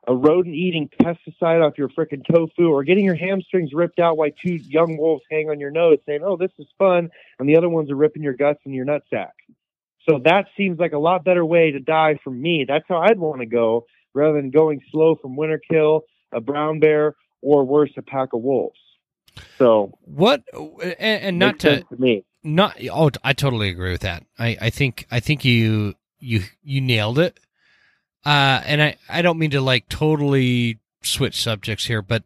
a 0.06 0.14
rodent 0.14 0.54
eating 0.54 0.88
pesticide 1.00 1.64
off 1.64 1.76
your 1.76 1.88
frickin' 1.90 2.24
tofu, 2.26 2.68
or 2.68 2.84
getting 2.84 3.04
your 3.04 3.14
hamstrings 3.14 3.72
ripped 3.72 3.98
out 3.98 4.16
while 4.16 4.30
two 4.44 4.54
young 4.54 4.96
wolves 4.96 5.22
hang 5.30 5.50
on 5.50 5.60
your 5.60 5.70
nose, 5.70 5.98
saying, 6.06 6.22
"Oh, 6.24 6.36
this 6.36 6.52
is 6.58 6.66
fun," 6.78 7.10
and 7.38 7.48
the 7.48 7.56
other 7.56 7.68
ones 7.68 7.90
are 7.90 7.96
ripping 7.96 8.22
your 8.22 8.32
guts 8.34 8.60
and 8.64 8.74
your 8.74 8.86
nutsack. 8.86 9.32
So 10.08 10.18
that 10.24 10.46
seems 10.56 10.78
like 10.80 10.92
a 10.92 10.98
lot 10.98 11.24
better 11.24 11.44
way 11.44 11.70
to 11.70 11.80
die 11.80 12.18
for 12.24 12.30
me. 12.30 12.64
That's 12.66 12.84
how 12.88 12.98
I'd 12.98 13.18
want 13.18 13.40
to 13.40 13.46
go, 13.46 13.86
rather 14.14 14.40
than 14.40 14.50
going 14.50 14.80
slow 14.90 15.14
from 15.16 15.36
winter 15.36 15.60
kill, 15.70 16.02
a 16.32 16.40
brown 16.40 16.80
bear, 16.80 17.14
or 17.40 17.64
worse, 17.64 17.90
a 17.96 18.02
pack 18.02 18.30
of 18.32 18.40
wolves. 18.42 18.78
So 19.58 19.92
What 20.02 20.42
and, 20.52 21.22
and 21.22 21.38
not 21.38 21.58
to 21.60 21.82
to 21.82 21.96
me. 21.96 22.24
not 22.44 22.76
oh 22.92 23.10
i 23.24 23.32
totally 23.32 23.70
agree 23.70 23.92
with 23.92 24.02
that 24.02 24.24
i 24.38 24.56
i 24.60 24.68
think 24.70 25.06
i 25.10 25.20
think 25.20 25.42
you 25.44 25.94
you 26.18 26.42
you 26.62 26.80
nailed 26.82 27.18
it 27.18 27.40
uh 28.26 28.60
and 28.66 28.82
i 28.82 28.96
i 29.08 29.22
don't 29.22 29.38
mean 29.38 29.50
to 29.52 29.60
like 29.62 29.88
totally 29.88 30.78
switch 31.02 31.40
subjects 31.42 31.86
here 31.86 32.02
but 32.02 32.24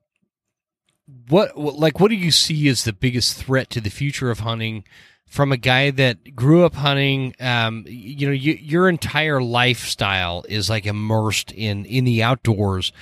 what 1.28 1.56
what- 1.56 1.78
like 1.78 2.00
what 2.00 2.08
do 2.08 2.16
you 2.16 2.32
see 2.32 2.66
as 2.68 2.82
the 2.84 2.92
biggest 2.92 3.36
threat 3.36 3.70
to 3.70 3.80
the 3.80 3.90
future 3.90 4.30
of 4.30 4.40
hunting 4.40 4.82
from 5.26 5.52
a 5.52 5.56
guy 5.56 5.90
that 5.90 6.34
grew 6.34 6.64
up 6.64 6.74
hunting 6.74 7.34
um 7.40 7.84
you 7.86 8.26
know 8.26 8.32
you, 8.32 8.52
your 8.54 8.88
entire 8.88 9.42
lifestyle 9.42 10.44
is 10.48 10.70
like 10.70 10.86
immersed 10.86 11.52
in 11.52 11.84
in 11.84 12.04
the 12.04 12.22
outdoors 12.22 12.92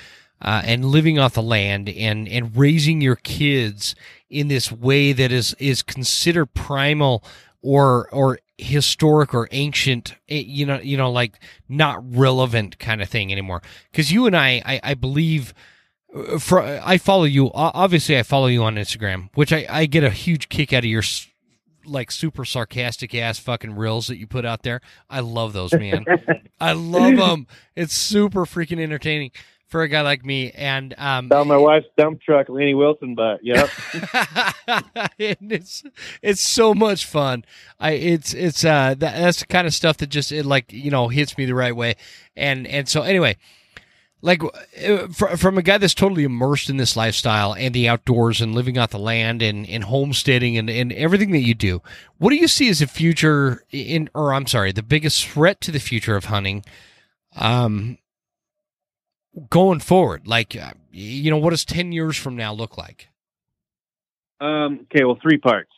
uh, 0.42 0.62
and 0.64 0.84
living 0.84 1.18
off 1.18 1.34
the 1.34 1.42
land 1.42 1.88
and 1.88 2.28
and 2.28 2.56
raising 2.56 3.00
your 3.00 3.16
kids 3.16 3.94
in 4.28 4.48
this 4.48 4.70
way 4.70 5.12
that 5.12 5.32
is 5.32 5.54
is 5.58 5.82
considered 5.82 6.52
primal 6.54 7.24
or 7.62 8.08
or 8.10 8.38
historic 8.58 9.34
or 9.34 9.48
ancient 9.50 10.14
eh, 10.28 10.42
you 10.46 10.66
know 10.66 10.78
you 10.80 10.96
know 10.96 11.10
like 11.10 11.40
not 11.68 11.98
relevant 12.14 12.78
kind 12.78 13.00
of 13.00 13.08
thing 13.08 13.32
anymore. 13.32 13.62
Because 13.90 14.12
you 14.12 14.26
and 14.26 14.36
I, 14.36 14.62
I 14.64 14.80
I 14.82 14.94
believe 14.94 15.54
uh, 16.14 16.38
for 16.38 16.60
I 16.62 16.98
follow 16.98 17.24
you 17.24 17.50
obviously 17.54 18.18
I 18.18 18.22
follow 18.22 18.46
you 18.46 18.62
on 18.64 18.76
Instagram 18.76 19.30
which 19.34 19.52
I 19.52 19.66
I 19.68 19.86
get 19.86 20.04
a 20.04 20.10
huge 20.10 20.48
kick 20.48 20.72
out 20.72 20.84
of 20.84 20.90
your 20.90 21.02
like 21.86 22.10
super 22.10 22.44
sarcastic 22.44 23.14
ass 23.14 23.38
fucking 23.38 23.76
reels 23.76 24.06
that 24.06 24.16
you 24.16 24.26
put 24.26 24.44
out 24.44 24.62
there 24.62 24.80
I 25.08 25.20
love 25.20 25.52
those 25.52 25.72
man 25.78 26.04
I 26.60 26.72
love 26.72 27.16
them 27.16 27.46
it's 27.76 27.94
super 27.94 28.44
freaking 28.44 28.80
entertaining 28.80 29.30
for 29.74 29.82
a 29.82 29.88
guy 29.88 30.02
like 30.02 30.24
me 30.24 30.52
and 30.52 30.94
um 30.98 31.26
Down 31.28 31.48
my 31.48 31.56
wife's 31.56 31.88
dump 31.98 32.20
truck, 32.22 32.48
Lainey 32.48 32.74
Wilson 32.74 33.16
butt. 33.16 33.40
Yep. 33.42 33.70
it's 35.18 35.82
it's 36.22 36.40
so 36.40 36.74
much 36.74 37.04
fun. 37.04 37.44
I 37.80 37.92
it's 37.92 38.34
it's 38.34 38.64
uh 38.64 38.94
that, 38.96 39.00
that's 39.00 39.40
the 39.40 39.46
kind 39.46 39.66
of 39.66 39.74
stuff 39.74 39.96
that 39.96 40.10
just 40.10 40.30
it 40.30 40.46
like 40.46 40.72
you 40.72 40.92
know 40.92 41.08
hits 41.08 41.36
me 41.36 41.44
the 41.44 41.56
right 41.56 41.74
way, 41.74 41.96
and 42.36 42.68
and 42.68 42.88
so 42.88 43.02
anyway, 43.02 43.36
like 44.24 44.42
uh, 44.42 45.06
from 45.08 45.58
a 45.58 45.62
guy 45.62 45.78
that's 45.78 45.94
totally 45.94 46.24
immersed 46.24 46.70
in 46.70 46.78
this 46.78 46.96
lifestyle 46.96 47.54
and 47.54 47.74
the 47.74 47.88
outdoors 47.88 48.40
and 48.40 48.54
living 48.54 48.78
off 48.78 48.90
the 48.90 48.98
land 48.98 49.42
and 49.42 49.68
and 49.68 49.84
homesteading 49.84 50.56
and 50.56 50.70
and 50.70 50.92
everything 50.94 51.30
that 51.32 51.42
you 51.42 51.54
do, 51.54 51.82
what 52.18 52.30
do 52.30 52.36
you 52.36 52.48
see 52.48 52.68
as 52.68 52.80
a 52.80 52.86
future 52.86 53.64
in 53.70 54.08
or 54.14 54.32
I'm 54.32 54.46
sorry, 54.46 54.72
the 54.72 54.82
biggest 54.82 55.26
threat 55.26 55.60
to 55.60 55.70
the 55.70 55.78
future 55.78 56.16
of 56.16 56.24
hunting? 56.24 56.64
Um. 57.36 57.98
Going 59.50 59.80
forward, 59.80 60.28
like 60.28 60.54
uh, 60.54 60.74
you 60.92 61.28
know, 61.28 61.38
what 61.38 61.50
does 61.50 61.64
ten 61.64 61.90
years 61.90 62.16
from 62.16 62.36
now 62.36 62.52
look 62.52 62.78
like? 62.78 63.08
Um, 64.40 64.86
okay, 64.92 65.04
well, 65.04 65.18
three 65.20 65.38
parts. 65.38 65.72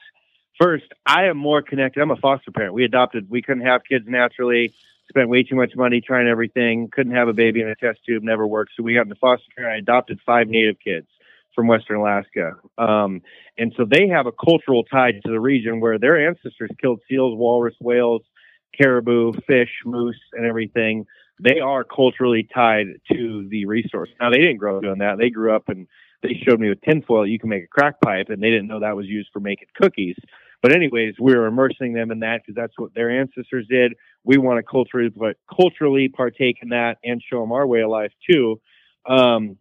First, 0.60 0.84
I 1.06 1.24
am 1.24 1.38
more 1.38 1.62
connected. 1.62 2.02
I'm 2.02 2.10
a 2.10 2.16
foster 2.16 2.50
parent. 2.50 2.74
We 2.74 2.84
adopted. 2.84 3.30
We 3.30 3.40
couldn't 3.40 3.64
have 3.64 3.80
kids 3.88 4.04
naturally. 4.06 4.74
Spent 5.16 5.30
way 5.30 5.42
too 5.42 5.56
much 5.56 5.72
money 5.74 6.02
trying 6.02 6.28
everything. 6.28 6.90
Couldn't 6.92 7.14
have 7.14 7.26
a 7.26 7.32
baby 7.32 7.62
in 7.62 7.68
a 7.68 7.74
test 7.74 8.00
tube. 8.04 8.22
Never 8.22 8.46
worked. 8.46 8.72
So 8.76 8.82
we 8.82 8.92
got 8.92 9.04
into 9.06 9.14
foster 9.14 9.46
care. 9.56 9.70
I 9.70 9.78
adopted 9.78 10.20
five 10.26 10.46
native 10.46 10.76
kids 10.78 11.06
from 11.54 11.68
Western 11.68 11.96
Alaska. 11.96 12.52
Um, 12.76 13.22
and 13.56 13.72
so 13.78 13.86
they 13.90 14.08
have 14.08 14.26
a 14.26 14.32
cultural 14.32 14.84
tie 14.84 15.12
to 15.12 15.20
the 15.24 15.40
region 15.40 15.80
where 15.80 15.98
their 15.98 16.28
ancestors 16.28 16.68
killed 16.78 17.00
seals, 17.08 17.34
walrus, 17.38 17.74
whales, 17.80 18.20
caribou, 18.78 19.32
fish, 19.46 19.70
moose, 19.86 20.20
and 20.34 20.44
everything. 20.44 21.06
They 21.42 21.60
are 21.60 21.82
culturally 21.82 22.46
tied 22.54 22.88
to 23.10 23.48
the 23.48 23.64
resource. 23.64 24.10
Now 24.20 24.28
they 24.28 24.36
didn't 24.36 24.58
grow 24.58 24.76
up 24.76 24.82
doing 24.82 24.98
that. 24.98 25.16
They 25.16 25.30
grew 25.30 25.56
up 25.56 25.70
and 25.70 25.86
they 26.22 26.38
showed 26.46 26.60
me 26.60 26.68
with 26.68 26.82
tinfoil 26.82 27.26
you 27.26 27.38
can 27.38 27.48
make 27.48 27.64
a 27.64 27.68
crack 27.68 28.02
pipe, 28.02 28.28
and 28.28 28.42
they 28.42 28.50
didn't 28.50 28.66
know 28.66 28.80
that 28.80 28.96
was 28.96 29.06
used 29.06 29.30
for 29.32 29.40
making 29.40 29.68
cookies. 29.80 30.16
But 30.62 30.74
anyways, 30.74 31.14
we 31.20 31.34
are 31.34 31.46
immersing 31.46 31.92
them 31.92 32.10
in 32.10 32.20
that 32.20 32.42
because 32.42 32.54
that's 32.56 32.74
what 32.78 32.94
their 32.94 33.10
ancestors 33.10 33.66
did. 33.68 33.94
We 34.24 34.38
want 34.38 34.58
to 34.58 34.62
culturally, 34.62 35.10
but 35.14 35.36
culturally 35.54 36.08
partake 36.08 36.58
in 36.62 36.70
that 36.70 36.98
and 37.04 37.22
show 37.22 37.40
them 37.40 37.52
our 37.52 37.66
way 37.66 37.82
of 37.82 37.90
life 37.90 38.12
too. 38.28 38.60
Um, 39.08 39.58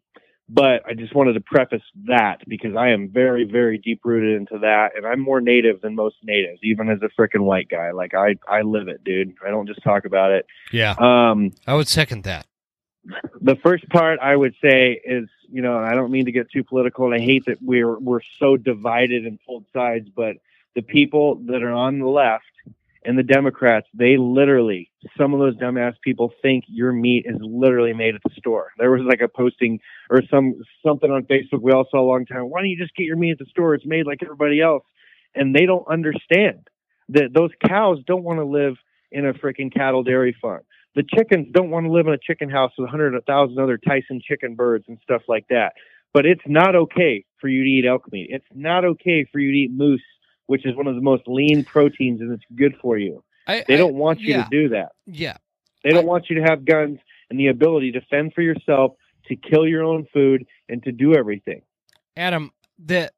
but 0.47 0.85
I 0.87 0.93
just 0.93 1.15
wanted 1.15 1.33
to 1.33 1.41
preface 1.41 1.81
that 2.05 2.37
because 2.47 2.75
I 2.75 2.89
am 2.89 3.09
very, 3.09 3.45
very 3.45 3.79
deep 3.79 4.01
rooted 4.03 4.39
into 4.39 4.59
that, 4.59 4.91
and 4.95 5.05
I'm 5.05 5.19
more 5.19 5.41
native 5.41 5.81
than 5.81 5.95
most 5.95 6.17
natives, 6.23 6.59
even 6.63 6.87
as 6.89 6.99
a 7.01 7.09
freaking 7.19 7.41
white 7.45 7.67
guy. 7.67 7.91
Like 7.91 8.13
I, 8.13 8.35
I 8.47 8.61
live 8.61 8.87
it, 8.87 9.03
dude. 9.03 9.33
I 9.45 9.49
don't 9.49 9.65
just 9.67 9.83
talk 9.83 10.05
about 10.05 10.31
it. 10.31 10.45
Yeah, 10.71 10.93
Um, 10.99 11.51
I 11.65 11.73
would 11.73 11.87
second 11.87 12.23
that. 12.25 12.45
the 13.41 13.55
first 13.55 13.89
part 13.89 14.19
I 14.19 14.35
would 14.35 14.53
say 14.63 14.99
is, 15.03 15.27
you 15.51 15.61
know, 15.63 15.77
I 15.79 15.93
don't 15.95 16.11
mean 16.11 16.25
to 16.25 16.31
get 16.31 16.49
too 16.51 16.63
political, 16.63 17.05
and 17.05 17.15
I 17.15 17.23
hate 17.23 17.45
that 17.45 17.57
we're 17.61 17.97
we're 17.99 18.21
so 18.39 18.55
divided 18.57 19.25
and 19.25 19.39
pulled 19.47 19.65
sides, 19.73 20.09
but 20.15 20.37
the 20.75 20.81
people 20.81 21.41
that 21.47 21.63
are 21.63 21.71
on 21.71 21.99
the 21.99 22.07
left 22.07 22.43
and 23.03 23.17
the 23.17 23.23
Democrats, 23.23 23.87
they 23.93 24.17
literally, 24.17 24.89
some 25.17 25.33
of 25.33 25.39
those 25.39 25.55
dumbass 25.57 25.93
people 26.03 26.31
think 26.41 26.63
your 26.67 26.91
meat 26.91 27.25
is 27.27 27.37
literally 27.39 27.93
made 27.93 28.15
at 28.15 28.21
the 28.23 28.33
store. 28.37 28.71
There 28.77 28.91
was 28.91 29.01
like 29.07 29.21
a 29.21 29.27
posting 29.27 29.79
or 30.09 30.21
some 30.29 30.55
something 30.85 31.11
on 31.11 31.23
Facebook 31.23 31.61
we 31.61 31.71
all 31.71 31.85
saw 31.89 32.01
a 32.01 32.09
long 32.09 32.25
time. 32.25 32.49
Why 32.49 32.61
don't 32.61 32.69
you 32.69 32.77
just 32.77 32.95
get 32.95 33.03
your 33.03 33.17
meat 33.17 33.31
at 33.31 33.39
the 33.39 33.45
store? 33.45 33.75
It's 33.75 33.85
made 33.85 34.05
like 34.05 34.19
everybody 34.23 34.61
else, 34.61 34.83
and 35.33 35.55
they 35.55 35.65
don't 35.65 35.87
understand 35.87 36.67
that 37.09 37.33
those 37.33 37.51
cows 37.67 37.99
don't 38.07 38.23
want 38.23 38.39
to 38.39 38.45
live 38.45 38.75
in 39.11 39.25
a 39.25 39.33
freaking 39.33 39.73
cattle 39.73 40.03
dairy 40.03 40.35
farm 40.41 40.63
the 40.95 41.03
chickens 41.03 41.47
don't 41.51 41.69
want 41.69 41.85
to 41.85 41.91
live 41.91 42.07
in 42.07 42.13
a 42.13 42.17
chicken 42.17 42.49
house 42.49 42.71
with 42.77 42.87
a 42.87 42.91
hundred 42.91 43.13
thousand 43.25 43.59
other 43.59 43.77
Tyson 43.77 44.21
chicken 44.25 44.55
birds 44.55 44.85
and 44.87 44.97
stuff 45.03 45.21
like 45.27 45.45
that. 45.49 45.73
But 46.13 46.25
it's 46.25 46.41
not 46.47 46.75
okay 46.75 47.25
for 47.41 47.49
you 47.49 47.63
to 47.63 47.69
eat 47.69 47.85
elk 47.85 48.11
meat. 48.11 48.29
It's 48.31 48.45
not 48.53 48.85
okay 48.85 49.27
for 49.31 49.39
you 49.39 49.51
to 49.51 49.57
eat 49.57 49.71
moose, 49.71 50.01
which 50.47 50.65
is 50.65 50.75
one 50.75 50.87
of 50.87 50.95
the 50.95 51.01
most 51.01 51.23
lean 51.27 51.63
proteins 51.63 52.21
and 52.21 52.31
it's 52.31 52.43
good 52.55 52.75
for 52.81 52.97
you. 52.97 53.23
I, 53.47 53.63
They 53.67 53.75
I- 53.75 53.77
don't 53.77 53.95
want 53.95 54.19
you 54.21 54.35
yeah, 54.35 54.43
to 54.43 54.49
do 54.49 54.69
that. 54.69 54.89
Yeah, 55.05 55.37
They 55.83 55.91
don't 55.91 56.05
want 56.05 56.29
you 56.29 56.37
to 56.37 56.43
have 56.43 56.65
guns 56.65 56.99
and 57.29 57.39
the 57.39 57.47
ability 57.47 57.91
to 57.93 58.01
fend 58.09 58.33
for 58.33 58.41
yourself, 58.41 58.93
to 59.27 59.35
kill 59.35 59.67
your 59.67 59.83
own 59.83 60.05
food, 60.13 60.45
and 60.69 60.81
to 60.83 60.91
do 60.91 61.15
everything. 61.15 61.61
Adam. 62.17 62.51
The 62.77 63.11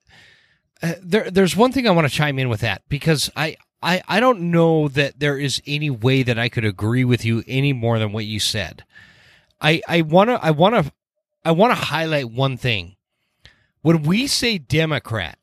uh, 0.83 0.93
there, 1.01 1.31
there's 1.31 1.55
one 1.55 1.71
thing 1.71 1.87
I 1.87 1.91
want 1.91 2.07
to 2.07 2.13
chime 2.13 2.37
in 2.37 2.47
with 2.49 2.59
that 2.59 2.83
because 2.87 3.31
I, 3.35 3.57
I, 3.81 4.03
I 4.07 4.19
don't 4.19 4.51
know 4.51 4.87
that 4.89 5.19
there 5.19 5.37
is 5.37 5.59
any 5.65 5.89
way 5.89 6.21
that 6.21 6.37
I 6.37 6.49
could 6.49 6.63
agree 6.65 7.03
with 7.03 7.25
you 7.25 7.43
any 7.47 7.73
more 7.73 7.97
than 7.97 8.11
what 8.11 8.25
you 8.25 8.39
said. 8.39 8.83
I, 9.59 9.81
I 9.87 10.01
wanna, 10.01 10.37
I 10.39 10.51
wanna, 10.51 10.91
I 11.43 11.51
wanna 11.51 11.73
highlight 11.73 12.29
one 12.29 12.57
thing. 12.57 12.95
When 13.81 14.03
we 14.03 14.27
say 14.27 14.59
Democrat, 14.59 15.39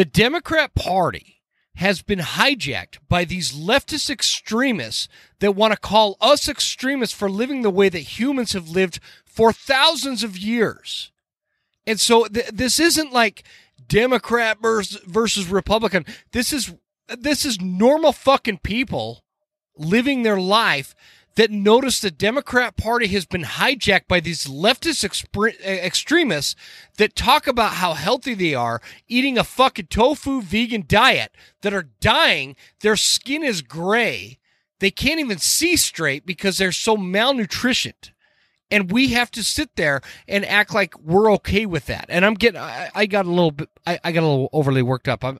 the 0.00 0.06
Democrat 0.06 0.74
Party 0.74 1.42
has 1.74 2.00
been 2.00 2.20
hijacked 2.20 2.96
by 3.06 3.26
these 3.26 3.52
leftist 3.52 4.08
extremists 4.08 5.08
that 5.40 5.54
want 5.54 5.74
to 5.74 5.78
call 5.78 6.16
us 6.22 6.48
extremists 6.48 7.14
for 7.14 7.28
living 7.28 7.60
the 7.60 7.68
way 7.68 7.90
that 7.90 7.98
humans 7.98 8.54
have 8.54 8.70
lived 8.70 8.98
for 9.26 9.52
thousands 9.52 10.24
of 10.24 10.38
years. 10.38 11.12
And 11.86 12.00
so 12.00 12.24
th- 12.24 12.48
this 12.48 12.80
isn't 12.80 13.12
like 13.12 13.44
Democrat 13.88 14.56
versus, 14.62 15.02
versus 15.04 15.48
Republican. 15.48 16.06
This 16.32 16.54
is 16.54 16.72
this 17.06 17.44
is 17.44 17.60
normal 17.60 18.12
fucking 18.12 18.60
people 18.60 19.22
living 19.76 20.22
their 20.22 20.40
life 20.40 20.94
that 21.36 21.50
notice 21.50 22.00
the 22.00 22.10
Democrat 22.10 22.76
Party 22.76 23.06
has 23.08 23.24
been 23.24 23.44
hijacked 23.44 24.08
by 24.08 24.20
these 24.20 24.46
leftist 24.46 25.08
expre- 25.08 25.58
extremists 25.64 26.56
that 26.96 27.14
talk 27.14 27.46
about 27.46 27.74
how 27.74 27.94
healthy 27.94 28.34
they 28.34 28.54
are, 28.54 28.82
eating 29.08 29.38
a 29.38 29.44
fucking 29.44 29.86
tofu 29.86 30.42
vegan 30.42 30.84
diet, 30.86 31.32
that 31.62 31.72
are 31.72 31.88
dying. 32.00 32.56
Their 32.80 32.96
skin 32.96 33.42
is 33.42 33.62
gray. 33.62 34.38
They 34.80 34.90
can't 34.90 35.20
even 35.20 35.38
see 35.38 35.76
straight 35.76 36.26
because 36.26 36.58
they're 36.58 36.72
so 36.72 36.96
malnutritioned. 36.96 38.10
and 38.70 38.90
we 38.90 39.08
have 39.08 39.30
to 39.32 39.42
sit 39.42 39.76
there 39.76 40.00
and 40.28 40.44
act 40.44 40.72
like 40.74 40.98
we're 41.00 41.32
okay 41.32 41.66
with 41.66 41.86
that. 41.86 42.06
And 42.08 42.24
I'm 42.24 42.34
getting, 42.34 42.60
I, 42.60 42.88
I 42.94 43.06
got 43.06 43.26
a 43.26 43.28
little 43.28 43.50
bit, 43.50 43.68
I, 43.86 43.98
I, 44.04 44.12
got 44.12 44.22
a 44.22 44.28
little 44.28 44.48
overly 44.52 44.82
worked 44.82 45.08
up. 45.08 45.24
I'm 45.24 45.38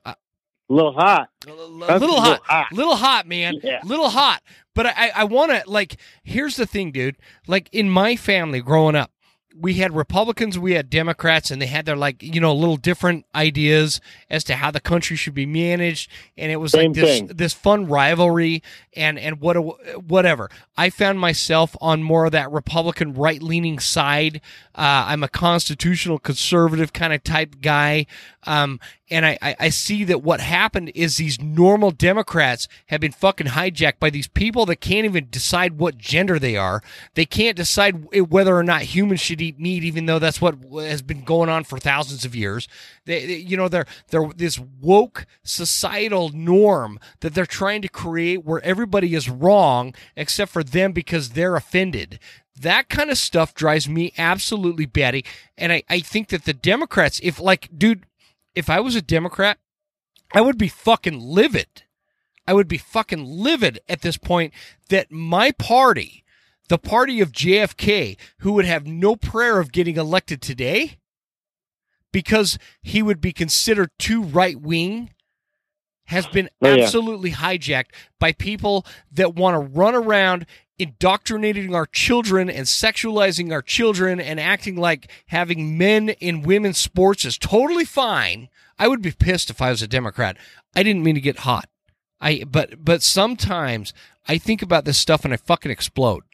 little 0.71 0.93
hot, 0.93 1.29
a 1.47 1.51
little, 1.51 1.71
little 1.71 2.21
hot, 2.21 2.41
hot, 2.45 2.73
little 2.73 2.97
hot, 2.97 3.27
man, 3.27 3.61
yeah. 3.63 3.81
little 3.85 4.09
hot. 4.09 4.43
But 4.75 4.87
I, 4.87 5.11
I 5.15 5.25
want 5.25 5.51
to 5.51 5.63
like. 5.67 5.97
Here's 6.23 6.57
the 6.57 6.67
thing, 6.67 6.93
dude. 6.93 7.17
Like 7.47 7.69
in 7.73 7.91
my 7.91 8.17
family 8.17 8.61
growing 8.61 8.95
up, 8.95 9.11
we 9.59 9.75
had 9.75 9.95
Republicans, 9.95 10.59
we 10.59 10.73
had 10.73 10.89
Democrats, 10.89 11.51
and 11.51 11.61
they 11.61 11.67
had 11.67 11.87
their 11.87 11.97
like 11.97 12.23
you 12.23 12.41
know 12.41 12.55
little 12.55 12.77
different 12.77 13.27
ideas 13.35 14.01
as 14.31 14.45
to 14.45 14.57
how 14.57 14.71
the 14.71 14.81
country 14.81 15.17
should 15.17 15.35
be 15.35 15.47
managed, 15.47 16.11
and 16.39 16.53
it 16.53 16.57
was 16.57 16.73
Same 16.73 16.93
like 16.93 17.01
this 17.01 17.19
thing. 17.19 17.27
this 17.27 17.53
fun 17.53 17.87
rivalry 17.87 18.63
and 18.95 19.19
and 19.19 19.41
what 19.41 19.57
whatever. 20.05 20.51
I 20.77 20.91
found 20.91 21.21
myself 21.21 21.77
on 21.81 22.03
more 22.03 22.27
of 22.27 22.33
that 22.33 22.51
Republican 22.51 23.15
right 23.15 23.43
leaning 23.43 23.79
side. 23.79 24.41
Uh, 24.75 25.05
I'm 25.09 25.23
a 25.23 25.29
constitutional 25.29 26.19
conservative 26.19 26.93
kind 26.93 27.13
of 27.13 27.23
type 27.23 27.57
guy, 27.61 28.07
um, 28.45 28.81
and 29.11 29.27
I, 29.27 29.39
I, 29.43 29.57
I 29.59 29.69
see 29.69 30.05
that 30.05 30.23
what 30.23 30.41
happened 30.41 30.93
is 30.95 31.17
these 31.17 31.41
normal 31.41 31.91
Democrats 31.91 32.69
have 32.87 33.01
been 33.01 33.13
fucking 33.13 33.49
hijacked 33.49 33.99
by 33.99 34.11
these 34.11 34.29
people 34.29 34.67
that 34.67 34.77
can't 34.77 35.05
even 35.05 35.29
decide 35.31 35.79
what 35.79 35.99
gender 35.99 36.39
they 36.39 36.57
are. 36.57 36.83
They 37.15 37.27
can't 37.27 37.57
decide 37.57 38.07
whether 38.31 38.57
or 38.57 38.63
not 38.63 38.83
humans 38.83 39.21
should 39.21 39.43
eat 39.43 39.59
meat, 39.59 39.83
even 39.83 40.07
though 40.07 40.21
that's 40.21 40.41
what 40.41 40.57
has 40.75 41.03
been 41.03 41.25
going 41.25 41.49
on 41.49 41.65
for 41.65 41.79
thousands 41.79 42.25
of 42.25 42.37
years. 42.37 42.69
They, 43.05 43.27
they, 43.27 43.37
you 43.37 43.57
know, 43.57 43.69
they're 43.69 43.87
they're 44.09 44.29
this 44.35 44.59
woke 44.59 45.27
societal 45.43 46.31
norm 46.31 47.01
that 47.21 47.35
they're 47.35 47.47
trying 47.47 47.83
to 47.83 47.89
create 47.89 48.45
where 48.45 48.65
everybody 48.81 49.15
is 49.15 49.29
wrong 49.29 49.95
except 50.17 50.51
for 50.51 50.65
them 50.65 50.93
because 50.93 51.31
they're 51.31 51.55
offended. 51.55 52.19
That 52.59 52.89
kind 52.89 53.11
of 53.11 53.19
stuff 53.19 53.53
drives 53.53 53.87
me 53.87 54.15
absolutely 54.17 54.87
batty. 54.87 55.23
And 55.59 55.71
I, 55.71 55.83
I 55.91 56.01
think 56.01 56.29
that 56.29 56.47
the 56.47 56.55
Democrats, 56.55 57.21
if 57.23 57.39
like, 57.39 57.69
dude, 57.77 58.07
if 58.55 58.71
I 58.71 58.81
was 58.81 58.97
a 58.97 59.03
Democrat, 59.03 59.59
I 60.33 60.41
would 60.41 60.57
be 60.57 60.69
fucking 60.69 61.21
livid. 61.21 61.83
I 62.47 62.55
would 62.55 62.69
be 62.69 62.79
fucking 62.79 63.23
livid 63.23 63.81
at 63.87 64.01
this 64.01 64.17
point 64.17 64.55
that 64.89 65.13
my 65.13 65.51
party, 65.51 66.25
the 66.69 66.79
party 66.79 67.21
of 67.21 67.33
JFK, 67.33 68.17
who 68.39 68.53
would 68.55 68.65
have 68.65 68.87
no 68.87 69.15
prayer 69.15 69.61
of 69.61 69.73
getting 69.73 69.97
elected 69.97 70.41
today 70.41 70.97
because 72.13 72.59
he 72.81 73.03
would 73.03 73.21
be 73.21 73.33
considered 73.33 73.91
too 73.99 74.23
right 74.23 74.59
wing, 74.59 75.11
has 76.11 76.27
been 76.27 76.51
oh, 76.61 76.75
yeah. 76.75 76.83
absolutely 76.83 77.31
hijacked 77.31 77.91
by 78.19 78.33
people 78.33 78.85
that 79.13 79.37
want 79.37 79.55
to 79.55 79.79
run 79.79 79.95
around 79.95 80.45
indoctrinating 80.77 81.75
our 81.75 81.87
children 81.87 82.51
and 82.51 82.67
sexualizing 82.67 83.53
our 83.53 83.63
children 83.63 84.19
and 84.19 84.41
acting 84.41 84.77
like 84.77 85.09
having 85.27 85.79
men 85.79 86.09
in 86.09 86.43
women's 86.43 86.79
sports 86.79 87.25
is 87.25 87.39
totally 87.39 87.85
fine. 87.85 88.49
I 88.77 88.89
would 88.89 89.03
be 89.03 89.13
pissed 89.13 89.51
if 89.51 89.63
I 89.63 89.71
was 89.71 89.83
a 89.83 89.89
Democrat. 89.89 90.37
I 90.75 90.83
didn't 90.83 91.05
mean 91.05 91.15
to 91.15 91.21
get 91.21 91.41
hot. 91.41 91.69
I 92.21 92.43
but 92.45 92.85
but 92.85 93.03
sometimes 93.03 93.95
I 94.27 94.37
think 94.39 94.63
about 94.63 94.85
this 94.85 94.99
stuff 94.99 95.25
and 95.25 95.33
I 95.33 95.37
fucking 95.37 95.71
explode. 95.71 96.25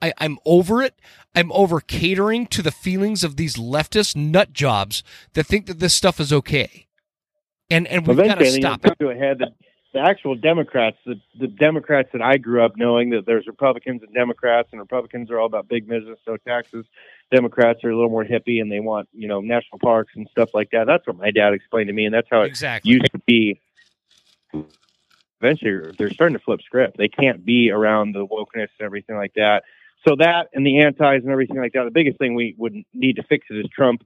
I, 0.00 0.12
I'm 0.18 0.38
over 0.44 0.82
it. 0.82 0.94
I'm 1.34 1.52
over 1.52 1.80
catering 1.80 2.46
to 2.48 2.62
the 2.62 2.70
feelings 2.70 3.22
of 3.22 3.36
these 3.36 3.56
leftist 3.56 4.16
nut 4.16 4.52
jobs 4.52 5.02
that 5.34 5.46
think 5.46 5.66
that 5.66 5.78
this 5.78 5.94
stuff 5.94 6.20
is 6.20 6.32
okay. 6.32 6.85
And 7.70 7.86
and 7.88 8.06
we've 8.06 8.16
got 8.16 8.38
to 8.38 8.50
stop 8.50 8.84
it. 8.84 8.98
To 8.98 9.10
a 9.10 9.14
head 9.14 9.38
that 9.40 9.52
the 9.96 10.00
actual 10.00 10.34
Democrats, 10.34 10.98
the, 11.06 11.18
the 11.38 11.46
Democrats 11.46 12.10
that 12.12 12.20
I 12.20 12.36
grew 12.36 12.62
up 12.62 12.72
knowing 12.76 13.10
that 13.10 13.24
there's 13.24 13.46
Republicans 13.46 14.02
and 14.02 14.12
Democrats, 14.12 14.68
and 14.72 14.80
Republicans 14.80 15.30
are 15.30 15.40
all 15.40 15.46
about 15.46 15.68
big 15.68 15.88
business, 15.88 16.18
no 16.26 16.36
taxes. 16.36 16.84
Democrats 17.32 17.82
are 17.82 17.90
a 17.90 17.94
little 17.94 18.10
more 18.10 18.24
hippie 18.24 18.60
and 18.60 18.70
they 18.70 18.78
want, 18.80 19.08
you 19.12 19.26
know, 19.26 19.40
national 19.40 19.78
parks 19.78 20.12
and 20.14 20.28
stuff 20.30 20.50
like 20.52 20.70
that. 20.72 20.86
That's 20.86 21.06
what 21.06 21.16
my 21.16 21.30
dad 21.30 21.54
explained 21.54 21.88
to 21.88 21.94
me, 21.94 22.04
and 22.04 22.14
that's 22.14 22.28
how 22.30 22.42
it 22.42 22.48
exactly. 22.48 22.92
used 22.92 23.10
to 23.10 23.18
be. 23.26 23.60
Eventually, 25.40 25.94
they're 25.98 26.10
starting 26.10 26.36
to 26.36 26.44
flip 26.44 26.60
script. 26.62 26.98
They 26.98 27.08
can't 27.08 27.44
be 27.44 27.70
around 27.70 28.12
the 28.12 28.26
wokeness 28.26 28.68
and 28.78 28.84
everything 28.84 29.16
like 29.16 29.32
that. 29.34 29.62
So 30.06 30.14
that 30.18 30.48
and 30.52 30.66
the 30.66 30.80
antis 30.80 31.22
and 31.22 31.30
everything 31.30 31.56
like 31.56 31.72
that. 31.72 31.84
The 31.84 31.90
biggest 31.90 32.18
thing 32.18 32.34
we 32.34 32.54
would 32.58 32.74
need 32.92 33.16
to 33.16 33.22
fix 33.22 33.46
it 33.50 33.54
is 33.54 33.66
Trump 33.74 34.02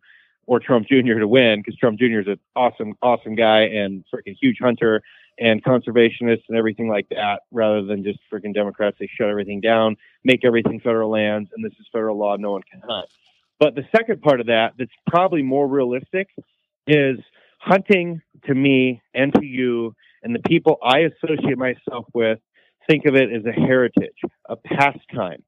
or 0.51 0.59
Trump 0.59 0.89
Jr. 0.89 1.21
to 1.21 1.29
win 1.29 1.61
because 1.61 1.79
Trump 1.79 1.97
Jr. 2.01 2.19
is 2.19 2.27
an 2.27 2.41
awesome, 2.57 2.95
awesome 3.03 3.37
guy 3.37 3.61
and 3.61 4.05
freaking 4.13 4.35
huge 4.41 4.57
hunter 4.61 5.01
and 5.39 5.63
conservationists 5.63 6.43
and 6.49 6.59
everything 6.59 6.89
like 6.89 7.09
that, 7.11 7.43
rather 7.53 7.85
than 7.85 8.03
just 8.03 8.19
freaking 8.33 8.53
Democrats. 8.53 8.97
They 8.99 9.09
shut 9.17 9.29
everything 9.29 9.61
down, 9.61 9.97
make 10.25 10.45
everything 10.45 10.81
federal 10.81 11.09
lands, 11.09 11.51
and 11.55 11.65
this 11.65 11.73
is 11.79 11.87
federal 11.93 12.19
law. 12.19 12.35
No 12.35 12.51
one 12.51 12.63
can 12.69 12.81
hunt. 12.81 13.09
But 13.61 13.77
the 13.77 13.85
second 13.97 14.23
part 14.23 14.41
of 14.41 14.47
that, 14.49 14.73
that's 14.77 14.91
probably 15.07 15.43
more 15.43 15.69
realistic, 15.69 16.27
is 16.89 17.19
hunting 17.61 18.21
to 18.47 18.53
me 18.53 19.01
and 19.15 19.33
to 19.35 19.47
you 19.47 19.95
and 20.25 20.35
the 20.35 20.41
people 20.41 20.79
I 20.83 21.01
associate 21.01 21.59
myself 21.59 22.07
with 22.13 22.41
think 22.89 23.05
of 23.07 23.15
it 23.15 23.33
as 23.33 23.45
a 23.47 23.53
heritage, 23.53 24.19
a 24.49 24.57
pastime, 24.57 25.45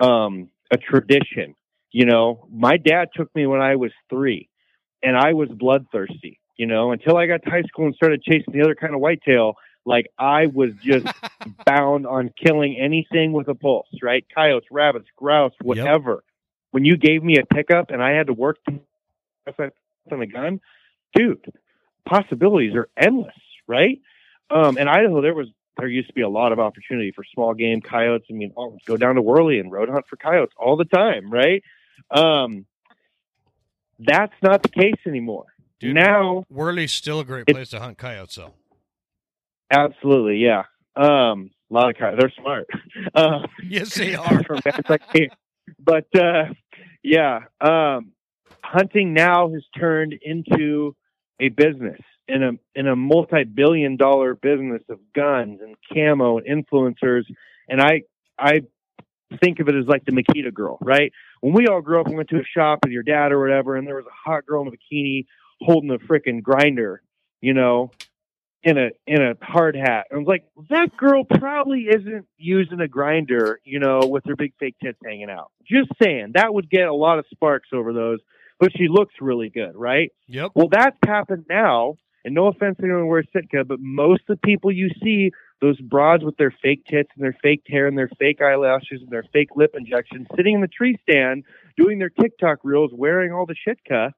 um, 0.00 0.48
a 0.72 0.78
tradition. 0.78 1.54
You 1.92 2.06
know, 2.06 2.48
my 2.50 2.78
dad 2.78 3.08
took 3.14 3.34
me 3.34 3.46
when 3.46 3.60
I 3.60 3.76
was 3.76 3.92
three, 4.10 4.48
and 5.02 5.16
I 5.16 5.34
was 5.34 5.48
bloodthirsty 5.50 6.40
you 6.56 6.66
know, 6.66 6.92
until 6.92 7.16
I 7.16 7.26
got 7.26 7.42
to 7.42 7.50
high 7.50 7.62
school 7.62 7.86
and 7.86 7.94
started 7.96 8.22
chasing 8.22 8.52
the 8.52 8.62
other 8.62 8.74
kind 8.74 8.94
of 8.94 9.00
whitetail, 9.00 9.54
like 9.84 10.06
I 10.18 10.46
was 10.46 10.70
just 10.82 11.06
bound 11.66 12.06
on 12.06 12.30
killing 12.40 12.76
anything 12.78 13.32
with 13.32 13.48
a 13.48 13.54
pulse, 13.54 13.88
right? 14.02 14.24
Coyotes, 14.34 14.68
rabbits, 14.70 15.08
grouse, 15.16 15.54
whatever. 15.60 16.12
Yep. 16.12 16.24
When 16.70 16.84
you 16.84 16.96
gave 16.96 17.22
me 17.22 17.38
a 17.38 17.46
pickup 17.46 17.90
and 17.90 18.02
I 18.02 18.12
had 18.12 18.28
to 18.28 18.32
work 18.32 18.58
on 18.68 20.22
a 20.22 20.26
gun, 20.26 20.60
dude, 21.14 21.52
possibilities 22.08 22.74
are 22.74 22.88
endless, 22.96 23.34
right? 23.66 24.00
Um, 24.50 24.78
in 24.78 24.88
Idaho, 24.88 25.20
there 25.20 25.34
was 25.34 25.48
there 25.78 25.88
used 25.88 26.08
to 26.08 26.14
be 26.14 26.20
a 26.20 26.28
lot 26.28 26.52
of 26.52 26.60
opportunity 26.60 27.12
for 27.12 27.24
small 27.34 27.54
game 27.54 27.80
coyotes. 27.80 28.26
I 28.30 28.34
mean, 28.34 28.52
oh, 28.56 28.78
go 28.86 28.96
down 28.96 29.14
to 29.14 29.22
Worley 29.22 29.58
and 29.58 29.72
road 29.72 29.88
hunt 29.88 30.04
for 30.08 30.16
coyotes 30.16 30.52
all 30.58 30.76
the 30.76 30.84
time, 30.84 31.30
right? 31.30 31.62
Um, 32.10 32.66
that's 33.98 34.34
not 34.42 34.62
the 34.62 34.68
case 34.68 34.98
anymore. 35.06 35.46
Dude, 35.80 35.94
now 35.94 36.44
Worley's 36.50 36.92
still 36.92 37.20
a 37.20 37.24
great 37.24 37.46
place 37.46 37.70
to 37.70 37.80
hunt 37.80 37.98
coyotes, 37.98 38.36
though. 38.36 38.54
Absolutely, 39.70 40.36
yeah. 40.36 40.64
Um, 40.96 41.50
a 41.70 41.74
lot 41.74 41.90
of 41.90 41.96
coyotes. 41.96 42.18
They're 42.20 42.32
smart. 42.40 42.66
Uh, 43.14 43.46
yes, 43.62 43.94
they 43.94 44.14
are. 44.14 44.42
but 45.78 46.06
uh, 46.16 46.44
yeah, 47.02 47.40
um, 47.60 48.12
hunting 48.62 49.12
now 49.12 49.50
has 49.50 49.62
turned 49.76 50.14
into 50.22 50.94
a 51.40 51.48
business 51.48 52.00
in 52.28 52.42
a 52.42 52.52
in 52.74 52.86
a 52.86 52.96
multi-billion 52.96 53.96
dollar 53.96 54.34
business 54.34 54.82
of 54.88 54.98
guns 55.14 55.60
and 55.62 55.76
camo 55.92 56.38
and 56.38 56.46
influencers. 56.46 57.24
And 57.68 57.82
I 57.82 58.02
I 58.38 58.62
think 59.40 59.60
of 59.60 59.68
it 59.68 59.74
as 59.74 59.86
like 59.86 60.04
the 60.04 60.12
Makita 60.12 60.52
girl, 60.52 60.78
right? 60.80 61.12
When 61.40 61.52
we 61.54 61.66
all 61.66 61.80
grew 61.80 62.00
up 62.00 62.06
and 62.06 62.16
went 62.16 62.30
to 62.30 62.36
a 62.36 62.44
shop 62.56 62.80
with 62.84 62.92
your 62.92 63.02
dad 63.02 63.32
or 63.32 63.40
whatever, 63.40 63.76
and 63.76 63.86
there 63.86 63.96
was 63.96 64.06
a 64.06 64.30
hot 64.30 64.46
girl 64.46 64.62
in 64.62 64.68
a 64.68 64.70
bikini 64.70 65.26
holding 65.60 65.90
a 65.90 65.98
freaking 65.98 66.42
grinder, 66.42 67.02
you 67.40 67.54
know, 67.54 67.90
in 68.62 68.78
a 68.78 68.90
in 69.06 69.20
a 69.20 69.34
hard 69.42 69.74
hat. 69.74 70.06
I 70.12 70.16
was 70.16 70.26
like, 70.26 70.44
that 70.70 70.96
girl 70.96 71.24
probably 71.24 71.86
isn't 71.90 72.26
using 72.36 72.80
a 72.80 72.88
grinder, 72.88 73.60
you 73.64 73.80
know, 73.80 74.00
with 74.04 74.24
her 74.26 74.36
big 74.36 74.52
fake 74.58 74.76
tits 74.82 74.98
hanging 75.04 75.30
out. 75.30 75.50
Just 75.66 75.90
saying, 76.00 76.32
that 76.34 76.54
would 76.54 76.70
get 76.70 76.86
a 76.86 76.94
lot 76.94 77.18
of 77.18 77.24
sparks 77.30 77.68
over 77.72 77.92
those. 77.92 78.20
But 78.60 78.70
she 78.76 78.86
looks 78.88 79.14
really 79.20 79.50
good, 79.50 79.72
right? 79.74 80.12
Yep. 80.28 80.52
Well, 80.54 80.68
that's 80.70 80.96
happened 81.04 81.46
now. 81.48 81.96
And 82.24 82.34
no 82.36 82.46
offense 82.46 82.76
to 82.76 82.84
anyone 82.84 83.02
who 83.02 83.08
wears 83.08 83.26
Sitka, 83.32 83.64
but 83.64 83.80
most 83.80 84.22
of 84.28 84.38
the 84.40 84.46
people 84.46 84.70
you 84.70 84.90
see, 85.02 85.32
those 85.62 85.80
broads 85.80 86.24
with 86.24 86.36
their 86.36 86.54
fake 86.62 86.84
tits 86.86 87.08
and 87.14 87.24
their 87.24 87.36
fake 87.40 87.62
hair 87.68 87.86
and 87.86 87.96
their 87.96 88.10
fake 88.18 88.42
eyelashes 88.42 89.00
and 89.00 89.08
their 89.08 89.24
fake 89.32 89.50
lip 89.56 89.70
injections, 89.74 90.26
sitting 90.36 90.56
in 90.56 90.60
the 90.60 90.68
tree 90.68 90.98
stand 91.08 91.44
doing 91.78 91.98
their 91.98 92.10
TikTok 92.10 92.58
reels, 92.64 92.90
wearing 92.92 93.32
all 93.32 93.46
the 93.46 93.54
shitka, 93.54 94.12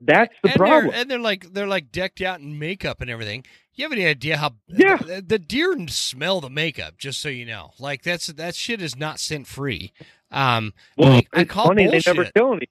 that's 0.00 0.34
the 0.42 0.50
and 0.50 0.56
problem. 0.56 0.90
They're, 0.90 1.00
and 1.00 1.10
they're 1.10 1.18
like 1.18 1.52
they're 1.52 1.66
like 1.66 1.90
decked 1.90 2.20
out 2.20 2.40
in 2.40 2.58
makeup 2.58 3.00
and 3.00 3.10
everything. 3.10 3.44
You 3.74 3.84
have 3.84 3.92
any 3.92 4.06
idea 4.06 4.36
how? 4.36 4.54
Yeah. 4.68 4.96
The, 4.96 5.22
the 5.26 5.38
deer 5.38 5.74
smell 5.88 6.40
the 6.40 6.50
makeup. 6.50 6.98
Just 6.98 7.20
so 7.20 7.28
you 7.28 7.46
know, 7.46 7.72
like 7.78 8.02
that's 8.02 8.28
that 8.28 8.54
shit 8.54 8.80
is 8.80 8.96
not 8.96 9.18
scent 9.18 9.46
free. 9.46 9.92
Um, 10.30 10.74
well, 10.96 11.14
I, 11.14 11.26
I 11.32 11.44
call 11.44 11.66
funny 11.66 11.86
bullshit. 11.86 12.04
they 12.04 12.12
never 12.12 12.30
kill 12.30 12.52
anything. 12.52 12.68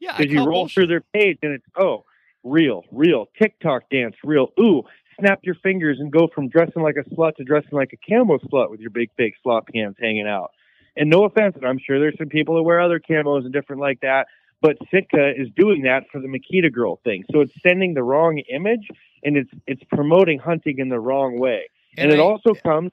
Yeah, 0.00 0.16
because 0.16 0.32
you 0.32 0.38
roll 0.40 0.62
bullshit. 0.62 0.74
through 0.74 0.86
their 0.88 1.04
page 1.12 1.38
and 1.42 1.52
it's 1.52 1.64
oh, 1.76 2.04
real, 2.44 2.84
real 2.90 3.28
TikTok 3.40 3.88
dance, 3.90 4.16
real. 4.22 4.48
Ooh, 4.60 4.82
snap 5.20 5.40
your 5.42 5.54
fingers 5.56 5.98
and 6.00 6.10
go 6.10 6.28
from 6.34 6.48
dressing 6.48 6.82
like 6.82 6.96
a 6.96 7.08
slut 7.10 7.36
to 7.36 7.44
dressing 7.44 7.72
like 7.72 7.92
a 7.92 7.96
camo 8.08 8.38
slut 8.38 8.70
with 8.70 8.80
your 8.80 8.90
big 8.90 9.10
fake 9.16 9.34
slop 9.42 9.68
hands 9.74 9.96
hanging 10.00 10.26
out. 10.26 10.50
And 10.96 11.10
no 11.10 11.24
offense, 11.24 11.54
and 11.56 11.64
I'm 11.64 11.78
sure 11.78 12.00
there's 12.00 12.18
some 12.18 12.28
people 12.28 12.56
that 12.56 12.62
wear 12.62 12.80
other 12.80 13.00
camos 13.00 13.44
and 13.44 13.52
different 13.52 13.80
like 13.80 14.00
that. 14.00 14.26
But 14.60 14.76
Sitka 14.90 15.32
is 15.36 15.48
doing 15.56 15.82
that 15.82 16.04
for 16.10 16.20
the 16.20 16.26
Makita 16.26 16.72
girl 16.72 17.00
thing. 17.04 17.24
So 17.30 17.40
it's 17.40 17.52
sending 17.62 17.94
the 17.94 18.02
wrong 18.02 18.42
image 18.52 18.88
and 19.22 19.36
it's 19.36 19.50
it's 19.66 19.82
promoting 19.92 20.38
hunting 20.38 20.78
in 20.78 20.88
the 20.88 20.98
wrong 20.98 21.38
way. 21.38 21.70
And, 21.96 22.10
and 22.10 22.20
it 22.20 22.22
I, 22.22 22.26
also 22.26 22.54
comes 22.54 22.90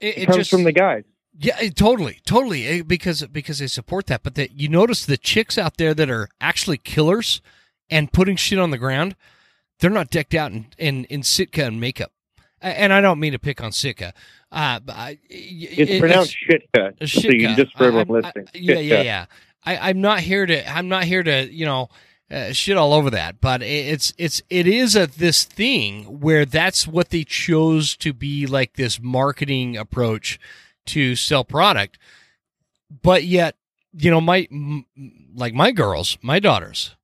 it, 0.00 0.06
it, 0.06 0.18
it 0.18 0.26
comes 0.26 0.36
just, 0.38 0.50
from 0.50 0.64
the 0.64 0.72
guys. 0.72 1.04
Yeah, 1.36 1.56
eh, 1.58 1.70
totally, 1.74 2.20
totally. 2.26 2.66
eh, 2.66 2.82
Because 2.86 3.26
because 3.26 3.58
they 3.58 3.66
support 3.66 4.06
that, 4.06 4.22
but 4.22 4.34
that 4.34 4.52
you 4.52 4.68
notice 4.68 5.06
the 5.06 5.16
chicks 5.16 5.56
out 5.56 5.78
there 5.78 5.94
that 5.94 6.10
are 6.10 6.28
actually 6.40 6.78
killers 6.78 7.40
and 7.90 8.12
putting 8.12 8.36
shit 8.36 8.58
on 8.58 8.70
the 8.70 8.78
ground, 8.78 9.16
they're 9.84 9.90
not 9.92 10.08
decked 10.08 10.34
out 10.34 10.50
in 10.50 10.66
in, 10.78 11.04
in 11.04 11.22
Sitka 11.22 11.66
and 11.66 11.78
makeup. 11.78 12.10
And 12.62 12.94
I 12.94 13.02
don't 13.02 13.20
mean 13.20 13.32
to 13.32 13.38
pick 13.38 13.62
on 13.62 13.72
Sitka. 13.72 14.14
Uh, 14.50 14.80
I, 14.88 15.18
It's 15.28 15.90
it- 15.90 16.00
pronounced 16.00 16.34
shitka. 16.48 16.94
a 16.98 17.06
So 17.06 17.28
you 17.28 17.48
Shitka. 17.48 17.56
just 17.56 17.76
for 17.76 17.84
everyone 17.84 18.24
I'm- 18.24 18.32
I- 18.38 18.44
yeah, 18.54 18.78
yeah, 18.78 19.02
yeah. 19.02 19.26
I, 19.66 19.90
I'm 19.90 20.00
not 20.00 20.20
here 20.20 20.46
to. 20.46 20.66
I'm 20.74 20.88
not 20.88 21.04
here 21.04 21.22
to. 21.22 21.52
You 21.52 21.66
know, 21.66 21.88
uh, 22.30 22.52
shit 22.52 22.78
all 22.78 22.94
over 22.94 23.10
that. 23.10 23.42
But 23.42 23.62
it's 23.62 24.14
it's 24.16 24.40
it 24.48 24.66
is 24.66 24.96
a 24.96 25.06
this 25.06 25.44
thing 25.44 26.04
where 26.20 26.46
that's 26.46 26.86
what 26.86 27.10
they 27.10 27.24
chose 27.24 27.94
to 27.98 28.14
be 28.14 28.46
like 28.46 28.74
this 28.76 28.98
marketing 29.02 29.76
approach 29.76 30.38
to 30.86 31.16
sell 31.16 31.44
product. 31.44 31.98
But 33.02 33.24
yet, 33.24 33.56
you 33.92 34.10
know, 34.10 34.20
my 34.22 34.48
m- 34.50 34.86
like 35.34 35.52
my 35.52 35.70
girls, 35.72 36.16
my 36.22 36.38
daughters, 36.40 36.96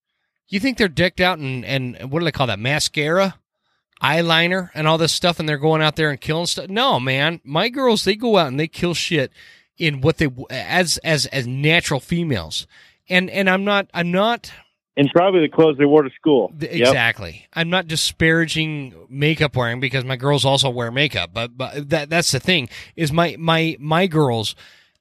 you 0.51 0.61
think 0.61 0.77
they're 0.77 0.89
decked 0.89 1.21
out 1.21 1.39
and 1.39 1.65
and 1.65 2.11
what 2.11 2.19
do 2.19 2.25
they 2.25 2.33
call 2.33 2.49
that 2.49 2.59
mascara? 2.59 3.37
eyeliner 4.03 4.71
and 4.75 4.87
all 4.87 4.99
this 4.99 5.13
stuff 5.13 5.39
and 5.39 5.49
they're 5.49 5.59
going 5.59 5.83
out 5.83 5.97
there 5.97 6.11
and 6.11 6.21
killing 6.21 6.47
stuff. 6.47 6.69
No, 6.69 6.99
man. 6.99 7.41
My 7.45 7.69
girls 7.69 8.05
they 8.05 8.17
go 8.17 8.37
out 8.39 8.49
and 8.49 8.59
they 8.59 8.69
kill 8.69 8.95
shit 8.95 9.33
in 9.77 10.01
what 10.01 10.19
they 10.19 10.29
as 10.51 10.99
as 10.99 11.27
as 11.27 11.47
natural 11.47 12.01
females. 12.01 12.67
And 13.09 13.31
and 13.31 13.49
I'm 13.49 13.65
not 13.65 13.89
I'm 13.93 14.11
not 14.11 14.53
And 14.97 15.11
probably 15.15 15.41
the 15.41 15.49
clothes 15.49 15.77
they 15.79 15.85
wore 15.85 16.03
to 16.03 16.11
school. 16.11 16.53
Yep. 16.59 16.71
exactly. 16.73 17.47
I'm 17.53 17.71
not 17.71 17.89
disparaging 17.89 18.95
makeup 19.09 19.57
wearing 19.57 19.81
because 19.81 20.05
my 20.05 20.17
girls 20.17 20.45
also 20.45 20.71
wear 20.71 20.91
makeup, 20.91 21.31
but 21.33 21.57
but 21.57 21.91
that 21.91 22.11
that's 22.11 22.33
the 22.33 22.41
thing 22.41 22.69
is 22.97 23.13
my 23.13 23.37
my 23.39 23.77
my 23.79 24.07
girls 24.07 24.55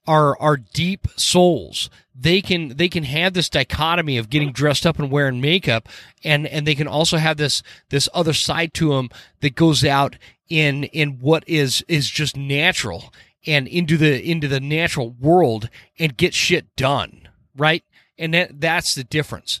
are 0.06 0.38
are 0.38 0.56
deep 0.56 1.06
souls. 1.16 1.90
They 2.14 2.40
can 2.40 2.76
they 2.76 2.88
can 2.88 3.04
have 3.04 3.32
this 3.32 3.48
dichotomy 3.48 4.16
of 4.18 4.30
getting 4.30 4.52
dressed 4.52 4.86
up 4.86 4.98
and 4.98 5.10
wearing 5.10 5.40
makeup, 5.40 5.88
and 6.24 6.46
and 6.46 6.66
they 6.66 6.74
can 6.74 6.88
also 6.88 7.16
have 7.16 7.36
this 7.36 7.62
this 7.90 8.08
other 8.12 8.32
side 8.32 8.74
to 8.74 8.90
them 8.90 9.08
that 9.40 9.54
goes 9.54 9.84
out 9.84 10.16
in 10.48 10.84
in 10.84 11.18
what 11.20 11.44
is 11.46 11.84
is 11.88 12.10
just 12.10 12.36
natural 12.36 13.12
and 13.46 13.66
into 13.68 13.96
the 13.96 14.22
into 14.22 14.48
the 14.48 14.60
natural 14.60 15.10
world 15.10 15.70
and 15.98 16.16
get 16.16 16.34
shit 16.34 16.74
done 16.76 17.28
right? 17.56 17.84
And 18.18 18.34
that 18.34 18.60
that's 18.60 18.94
the 18.94 19.04
difference. 19.04 19.60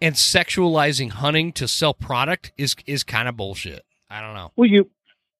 And 0.00 0.14
sexualizing 0.14 1.10
hunting 1.10 1.52
to 1.54 1.68
sell 1.68 1.94
product 1.94 2.52
is 2.56 2.76
is 2.86 3.02
kind 3.04 3.28
of 3.28 3.36
bullshit. 3.36 3.84
I 4.08 4.20
don't 4.20 4.34
know. 4.34 4.52
Well, 4.56 4.68
you 4.68 4.90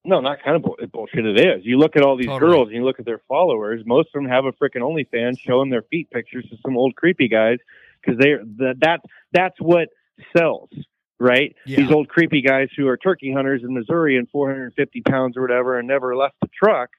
no, 0.05 0.21
not 0.21 0.43
kind 0.43 0.57
of 0.57 0.63
bull- 0.63 0.77
bullshit. 0.93 1.27
It 1.27 1.39
is. 1.41 1.65
You 1.65 1.79
look 1.79 1.97
at 1.97 2.03
all 2.03 2.17
these 2.17 2.27
Totally. 2.27 2.53
girls 2.53 2.69
and 2.69 2.77
you 2.77 2.85
look 2.85 2.99
at 2.99 3.05
their 3.07 3.21
followers. 3.29 3.83
Most 3.85 4.09
of 4.15 4.23
them 4.23 4.31
have 4.31 4.45
a 4.45 4.53
freaking 4.53 4.81
OnlyFans 4.83 5.39
showing 5.41 5.71
their 5.71 5.83
feet 5.83 6.11
pictures 6.11 6.47
to 6.51 6.57
some 6.65 6.77
old 6.77 6.95
creepy 6.97 7.29
guys 7.29 7.59
because 8.01 8.19
they're 8.19 8.43
that 8.59 8.77
that 8.81 9.01
that's 9.33 9.61
what 9.61 9.89
sells, 10.37 10.71
right? 11.19 11.55
Yeah. 11.67 11.79
These 11.79 11.91
old 11.91 12.09
creepy 12.09 12.43
guys 12.43 12.69
who 12.77 12.87
are 12.89 12.97
turkey 12.97 13.33
hunters 13.33 13.63
in 13.63 13.75
Missouri 13.75 14.17
and 14.17 14.29
450 14.31 15.01
pounds 15.03 15.37
or 15.37 15.43
whatever 15.43 15.79
and 15.79 15.89
never 15.89 16.17
left 16.17 16.37
the 16.41 16.49
truck. 16.63 16.91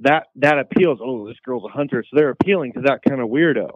That 0.00 0.26
that 0.36 0.58
appeals. 0.58 0.98
Oh, 1.02 1.28
this 1.28 1.36
girl's 1.44 1.64
a 1.64 1.72
hunter, 1.72 2.02
so 2.02 2.16
they're 2.16 2.30
appealing 2.30 2.72
to 2.74 2.80
that 2.82 3.00
kind 3.06 3.20
of 3.20 3.28
weirdo. 3.28 3.70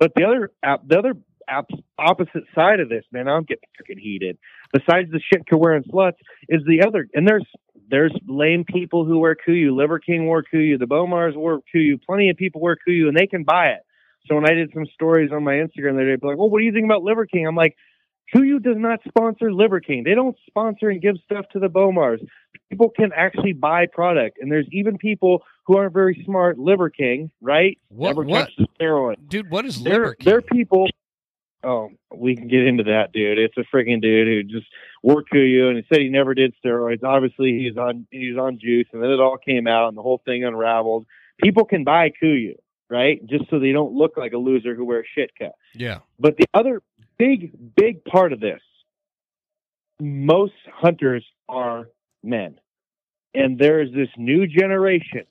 But 0.00 0.12
the 0.14 0.24
other 0.24 0.50
app, 0.62 0.86
the 0.86 0.98
other 0.98 1.14
app, 1.48 1.66
opposite 1.98 2.44
side 2.54 2.80
of 2.80 2.88
this, 2.88 3.04
man, 3.12 3.28
I'm 3.28 3.44
getting 3.44 3.68
freaking 3.80 3.98
heated. 4.00 4.38
Besides 4.72 5.10
the 5.10 5.20
shit 5.20 5.42
wearing 5.52 5.84
sluts, 5.84 6.18
is 6.48 6.62
the 6.66 6.82
other, 6.86 7.08
and 7.14 7.26
there's 7.26 7.46
there's 7.88 8.12
lame 8.26 8.64
people 8.64 9.04
who 9.04 9.18
wear 9.18 9.36
KUIU. 9.36 9.76
Liver 9.76 9.98
King 9.98 10.26
wore 10.26 10.42
KUIU. 10.42 10.78
The 10.78 10.86
Bowmars 10.86 11.34
wore 11.36 11.60
KUIU. 11.74 12.00
Plenty 12.04 12.30
of 12.30 12.36
people 12.36 12.60
wear 12.60 12.76
KUIU, 12.76 13.08
and 13.08 13.16
they 13.16 13.26
can 13.26 13.44
buy 13.44 13.68
it. 13.68 13.80
So 14.26 14.34
when 14.34 14.48
I 14.48 14.54
did 14.54 14.70
some 14.74 14.86
stories 14.92 15.30
on 15.32 15.42
my 15.42 15.54
Instagram, 15.54 15.94
the 15.94 16.02
other 16.02 16.04
day, 16.04 16.10
they'd 16.12 16.20
be 16.20 16.26
like, 16.26 16.36
"Well, 16.38 16.50
what 16.50 16.58
do 16.58 16.64
you 16.64 16.72
think 16.72 16.84
about 16.84 17.02
Liver 17.02 17.26
King?" 17.26 17.46
I'm 17.46 17.56
like, 17.56 17.76
KUIU 18.34 18.62
does 18.62 18.76
not 18.76 19.00
sponsor 19.08 19.52
Liver 19.52 19.80
King. 19.80 20.04
They 20.04 20.14
don't 20.14 20.36
sponsor 20.46 20.90
and 20.90 21.00
give 21.00 21.16
stuff 21.24 21.46
to 21.52 21.58
the 21.58 21.68
Bowmars. 21.68 22.18
People 22.70 22.90
can 22.90 23.10
actually 23.16 23.54
buy 23.54 23.86
product, 23.86 24.38
and 24.40 24.52
there's 24.52 24.68
even 24.70 24.98
people 24.98 25.42
who 25.66 25.76
aren't 25.78 25.94
very 25.94 26.22
smart. 26.24 26.58
Liver 26.58 26.90
King, 26.90 27.30
right? 27.40 27.78
what 27.88 28.08
Never 28.08 28.22
what 28.22 28.50
steroid. 28.80 29.16
dude 29.28 29.50
what 29.50 29.64
is 29.64 29.82
They're 29.82 29.94
liver 29.94 30.16
they're 30.20 30.42
people. 30.42 30.88
Oh, 31.64 31.90
we 32.14 32.36
can 32.36 32.48
get 32.48 32.66
into 32.66 32.84
that, 32.84 33.12
dude. 33.12 33.38
It's 33.38 33.56
a 33.56 33.64
freaking 33.74 34.00
dude 34.00 34.28
who 34.28 34.42
just 34.44 34.66
worked 35.02 35.32
KUIU 35.32 35.68
and 35.68 35.76
he 35.76 35.84
said 35.88 36.00
he 36.00 36.08
never 36.08 36.34
did 36.34 36.54
steroids. 36.64 37.04
Obviously, 37.04 37.58
he's 37.58 37.76
on 37.76 38.06
he's 38.10 38.36
on 38.36 38.58
juice, 38.58 38.86
and 38.92 39.02
then 39.02 39.10
it 39.10 39.20
all 39.20 39.38
came 39.38 39.66
out 39.66 39.88
and 39.88 39.96
the 39.96 40.02
whole 40.02 40.20
thing 40.24 40.44
unraveled. 40.44 41.06
People 41.42 41.64
can 41.64 41.84
buy 41.84 42.10
KUIU, 42.22 42.56
right? 42.90 43.24
Just 43.26 43.48
so 43.50 43.58
they 43.58 43.72
don't 43.72 43.92
look 43.92 44.16
like 44.16 44.32
a 44.32 44.38
loser 44.38 44.74
who 44.74 44.84
wears 44.84 45.06
shit 45.14 45.30
cut. 45.38 45.52
yeah 45.74 45.98
But 46.18 46.36
the 46.36 46.46
other 46.52 46.82
big, 47.18 47.52
big 47.76 48.04
part 48.04 48.32
of 48.32 48.40
this, 48.40 48.60
most 50.00 50.54
hunters 50.72 51.24
are 51.48 51.88
men. 52.22 52.58
And 53.34 53.58
there 53.58 53.82
is 53.82 53.92
this 53.92 54.08
new 54.16 54.46
generation 54.46 55.24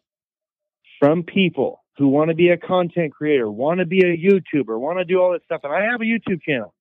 from 0.99 1.23
people 1.23 1.84
who 1.98 2.07
want 2.07 2.30
to 2.30 2.35
be 2.35 2.49
a 2.49 2.57
content 2.57 3.11
creator, 3.14 3.49
want 3.49 3.80
to 3.80 3.85
be 3.85 4.02
a 4.02 4.15
YouTuber, 4.18 4.80
want 4.80 4.99
to 4.99 5.06
do 5.06 5.19
all 5.19 5.31
this 5.31 5.41
stuff. 5.45 5.61
And 5.64 5.73
I 5.73 5.91
have 5.91 6.02
a 6.02 6.06
YouTube 6.06 6.41
channel. 6.44 6.73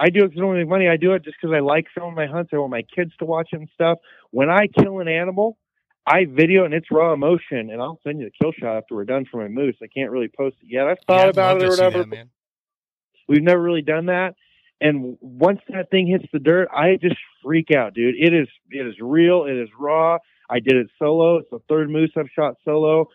I 0.00 0.08
do 0.08 0.24
it 0.24 0.28
because 0.28 0.38
I 0.38 0.46
don't 0.46 0.56
make 0.56 0.66
money. 0.66 0.88
I 0.88 0.96
do 0.96 1.12
it 1.12 1.24
just 1.24 1.36
because 1.40 1.54
I 1.54 1.60
like 1.60 1.86
filming 1.94 2.14
my 2.14 2.26
hunts. 2.26 2.50
I 2.54 2.56
want 2.56 2.70
my 2.70 2.82
kids 2.82 3.12
to 3.18 3.26
watch 3.26 3.50
it 3.52 3.56
and 3.60 3.68
stuff. 3.74 3.98
When 4.30 4.48
I 4.48 4.66
kill 4.66 5.00
an 5.00 5.08
animal, 5.08 5.58
I 6.06 6.24
video 6.24 6.64
and 6.64 6.72
it's 6.72 6.90
raw 6.90 7.12
emotion, 7.12 7.70
and 7.70 7.82
I'll 7.82 8.00
send 8.02 8.18
you 8.18 8.24
the 8.24 8.32
kill 8.42 8.52
shot 8.52 8.78
after 8.78 8.94
we're 8.94 9.04
done 9.04 9.26
for 9.30 9.42
my 9.42 9.48
moose. 9.48 9.76
I 9.82 9.86
can't 9.86 10.10
really 10.10 10.28
post 10.34 10.56
it 10.62 10.68
yet. 10.70 10.86
I've 10.86 10.96
thought 11.06 11.20
I'd 11.20 11.28
about 11.28 11.60
it 11.60 11.64
or 11.66 11.70
whatever. 11.70 12.04
that. 12.04 12.28
We've 13.28 13.42
never 13.42 13.60
really 13.60 13.82
done 13.82 14.06
that. 14.06 14.34
And 14.80 15.18
once 15.20 15.60
that 15.68 15.90
thing 15.90 16.06
hits 16.06 16.24
the 16.32 16.38
dirt, 16.38 16.68
I 16.74 16.96
just 16.96 17.18
freak 17.44 17.70
out, 17.70 17.92
dude. 17.92 18.14
It 18.18 18.32
is 18.32 18.48
it 18.70 18.86
is 18.86 18.94
real. 19.00 19.44
It 19.44 19.56
is 19.56 19.68
raw. 19.78 20.16
I 20.48 20.60
did 20.60 20.76
it 20.76 20.88
solo. 20.98 21.36
It's 21.36 21.50
the 21.50 21.60
third 21.68 21.90
moose 21.90 22.10
I've 22.16 22.30
shot 22.34 22.54
solo. 22.64 23.08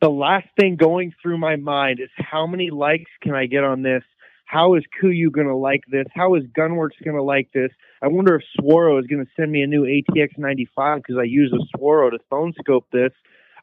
The 0.00 0.08
last 0.08 0.46
thing 0.58 0.76
going 0.76 1.12
through 1.20 1.38
my 1.38 1.56
mind 1.56 2.00
is 2.00 2.08
how 2.16 2.46
many 2.46 2.70
likes 2.70 3.10
can 3.20 3.34
I 3.34 3.46
get 3.46 3.64
on 3.64 3.82
this? 3.82 4.04
How 4.52 4.74
is 4.74 4.84
KUIU 5.02 5.32
going 5.32 5.46
to 5.46 5.56
like 5.56 5.84
this? 5.90 6.04
How 6.14 6.34
is 6.34 6.42
Gunwerks 6.54 7.02
going 7.02 7.16
to 7.16 7.22
like 7.22 7.48
this? 7.54 7.70
I 8.02 8.08
wonder 8.08 8.34
if 8.34 8.42
Swaro 8.60 9.00
is 9.00 9.06
going 9.06 9.24
to 9.24 9.30
send 9.34 9.50
me 9.50 9.62
a 9.62 9.66
new 9.66 9.84
ATX 9.84 10.36
95 10.36 10.98
because 10.98 11.16
I 11.18 11.22
use 11.22 11.50
a 11.54 11.78
Swaro 11.78 12.10
to 12.10 12.18
phone 12.28 12.52
scope 12.60 12.84
this. 12.92 13.12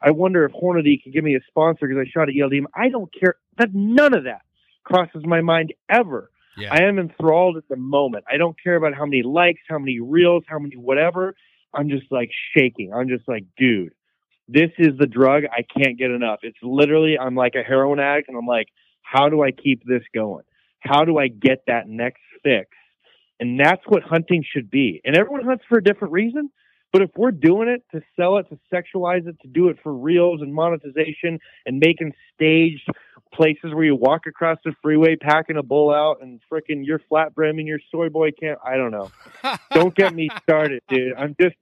I 0.02 0.10
wonder 0.10 0.44
if 0.44 0.50
Hornady 0.50 1.00
can 1.00 1.12
give 1.12 1.22
me 1.22 1.36
a 1.36 1.40
sponsor 1.46 1.86
because 1.86 2.04
I 2.04 2.10
shot 2.10 2.28
at 2.28 2.34
ELD. 2.36 2.66
I 2.74 2.88
don't 2.88 3.08
care. 3.14 3.36
That 3.56 3.72
none 3.72 4.14
of 4.14 4.24
that 4.24 4.40
crosses 4.82 5.22
my 5.24 5.40
mind 5.40 5.72
ever. 5.88 6.32
yeah 6.56 6.74
I 6.74 6.82
am 6.82 6.98
enthralled 6.98 7.56
at 7.56 7.68
the 7.68 7.76
moment. 7.76 8.24
I 8.28 8.36
don't 8.36 8.60
care 8.60 8.74
about 8.74 8.94
how 8.94 9.06
many 9.06 9.22
likes, 9.22 9.60
how 9.68 9.78
many 9.78 10.00
reels, 10.00 10.42
how 10.48 10.58
many 10.58 10.76
whatever. 10.76 11.36
I'm 11.72 11.88
just 11.88 12.10
like 12.10 12.30
shaking. 12.56 12.92
I'm 12.92 13.06
just 13.06 13.28
like, 13.28 13.44
dude, 13.56 13.92
this 14.48 14.70
is 14.76 14.98
the 14.98 15.06
drug. 15.06 15.44
I 15.52 15.62
can't 15.62 15.96
get 15.96 16.10
enough. 16.10 16.40
It's 16.42 16.58
literally, 16.64 17.16
I'm 17.16 17.36
like 17.36 17.54
a 17.54 17.62
heroin 17.62 18.00
addict, 18.00 18.28
and 18.28 18.36
I'm 18.36 18.46
like, 18.46 18.66
how 19.02 19.28
do 19.28 19.44
I 19.44 19.52
keep 19.52 19.84
this 19.86 20.02
going? 20.12 20.42
How 20.80 21.04
do 21.04 21.18
I 21.18 21.28
get 21.28 21.62
that 21.66 21.88
next 21.88 22.20
fix? 22.42 22.68
And 23.38 23.58
that's 23.58 23.82
what 23.86 24.02
hunting 24.02 24.44
should 24.50 24.70
be. 24.70 25.00
And 25.04 25.16
everyone 25.16 25.44
hunts 25.44 25.64
for 25.68 25.78
a 25.78 25.82
different 25.82 26.12
reason. 26.12 26.50
But 26.92 27.02
if 27.02 27.10
we're 27.16 27.30
doing 27.30 27.68
it 27.68 27.84
to 27.92 28.02
sell 28.16 28.38
it, 28.38 28.46
to 28.50 28.58
sexualize 28.72 29.26
it, 29.28 29.40
to 29.42 29.48
do 29.48 29.68
it 29.68 29.78
for 29.82 29.94
reels 29.94 30.40
and 30.42 30.52
monetization 30.52 31.38
and 31.64 31.78
making 31.78 32.12
staged 32.34 32.88
places 33.32 33.72
where 33.72 33.84
you 33.84 33.94
walk 33.94 34.26
across 34.26 34.58
the 34.64 34.72
freeway 34.82 35.14
packing 35.14 35.56
a 35.56 35.62
bull 35.62 35.94
out 35.94 36.20
and 36.20 36.40
frickin' 36.52 36.84
your 36.84 36.98
flat 37.08 37.32
brim 37.32 37.58
and 37.60 37.68
your 37.68 37.78
soy 37.92 38.08
boy 38.08 38.30
can't, 38.32 38.58
I 38.66 38.76
don't 38.76 38.90
know. 38.90 39.10
Don't 39.72 39.94
get 39.94 40.12
me 40.12 40.30
started, 40.42 40.82
dude. 40.88 41.12
I'm 41.16 41.36
just, 41.40 41.54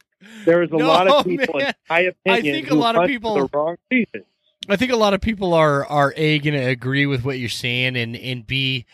there's 0.47 0.70
a 0.73 0.77
No, 0.77 0.89
lot 0.89 1.07
of 1.07 1.27
people, 1.27 1.59
man. 1.59 1.69
in 1.69 1.74
my 1.90 2.01
opinion, 2.01 2.55
think 2.55 2.66
a 2.69 2.70
who 2.70 2.81
lot 2.81 2.97
of 2.97 3.07
people- 3.07 3.35
the 3.35 3.49
wrong 3.53 3.77
reason. 3.90 4.24
I 4.70 4.77
think 4.77 4.93
a 4.93 4.97
lot 4.97 5.12
of 5.15 5.20
people 5.20 5.55
are 5.55 5.86
are 5.86 6.12
a 6.16 6.39
going 6.40 6.55
to 6.55 6.66
agree 6.66 7.07
with 7.07 7.24
what 7.24 7.39
you're 7.39 7.49
saying, 7.49 7.97
and 7.97 8.15
and 8.16 8.47
b 8.47 8.85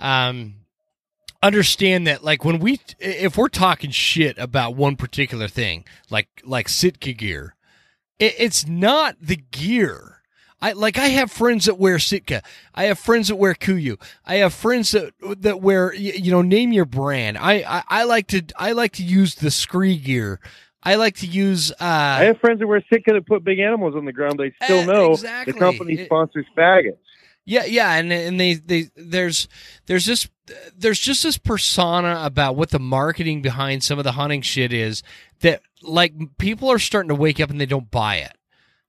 um, 0.00 0.54
understand 1.42 2.06
that 2.06 2.22
like 2.24 2.44
when 2.44 2.58
we 2.58 2.80
if 2.98 3.36
we're 3.36 3.48
talking 3.48 3.90
shit 3.90 4.38
about 4.38 4.74
one 4.76 4.96
particular 4.96 5.48
thing, 5.48 5.84
like 6.10 6.28
like 6.44 6.68
Sitka 6.68 7.12
gear, 7.12 7.54
it, 8.18 8.34
it's 8.38 8.66
not 8.66 9.16
the 9.20 9.36
gear. 9.36 10.16
I 10.62 10.72
like 10.72 10.98
I 10.98 11.06
have 11.08 11.30
friends 11.32 11.64
that 11.64 11.78
wear 11.78 11.98
Sitka. 11.98 12.42
I 12.74 12.84
have 12.84 12.98
friends 12.98 13.28
that 13.28 13.36
wear 13.36 13.54
KUIU. 13.54 13.96
I 14.26 14.36
have 14.36 14.52
friends 14.52 14.90
that 14.92 15.12
that 15.40 15.62
wear 15.62 15.94
you 15.94 16.30
know 16.30 16.42
name 16.42 16.72
your 16.72 16.84
brand. 16.84 17.38
I, 17.38 17.64
I 17.66 17.82
I 17.88 18.04
like 18.04 18.26
to 18.28 18.42
I 18.58 18.72
like 18.72 18.92
to 18.92 19.02
use 19.02 19.36
the 19.36 19.50
Scree 19.50 19.96
gear. 19.96 20.38
I 20.82 20.96
like 20.96 21.16
to 21.16 21.26
use 21.26 21.72
uh 21.72 21.74
I 21.80 22.24
have 22.24 22.40
friends 22.40 22.60
that 22.60 22.66
wear 22.66 22.84
Sitka 22.92 23.12
that 23.14 23.26
put 23.26 23.42
big 23.42 23.58
animals 23.58 23.94
on 23.96 24.04
the 24.04 24.12
ground. 24.12 24.38
They 24.38 24.52
still 24.62 24.80
Eh, 24.80 24.84
know 24.86 25.12
exactly. 25.12 25.52
the 25.54 25.58
company 25.58 26.04
sponsors 26.04 26.44
faggots. 26.56 26.98
Yeah, 27.50 27.64
yeah, 27.64 27.94
and 27.94 28.12
and 28.12 28.38
they 28.38 28.54
they 28.54 28.90
there's 28.94 29.48
there's 29.86 30.06
this 30.06 30.28
there's 30.76 31.00
just 31.00 31.24
this 31.24 31.36
persona 31.36 32.20
about 32.24 32.54
what 32.54 32.70
the 32.70 32.78
marketing 32.78 33.42
behind 33.42 33.82
some 33.82 33.98
of 33.98 34.04
the 34.04 34.12
hunting 34.12 34.40
shit 34.40 34.72
is 34.72 35.02
that 35.40 35.60
like 35.82 36.14
people 36.38 36.70
are 36.70 36.78
starting 36.78 37.08
to 37.08 37.14
wake 37.16 37.40
up 37.40 37.50
and 37.50 37.60
they 37.60 37.66
don't 37.66 37.90
buy 37.90 38.16
it. 38.18 38.36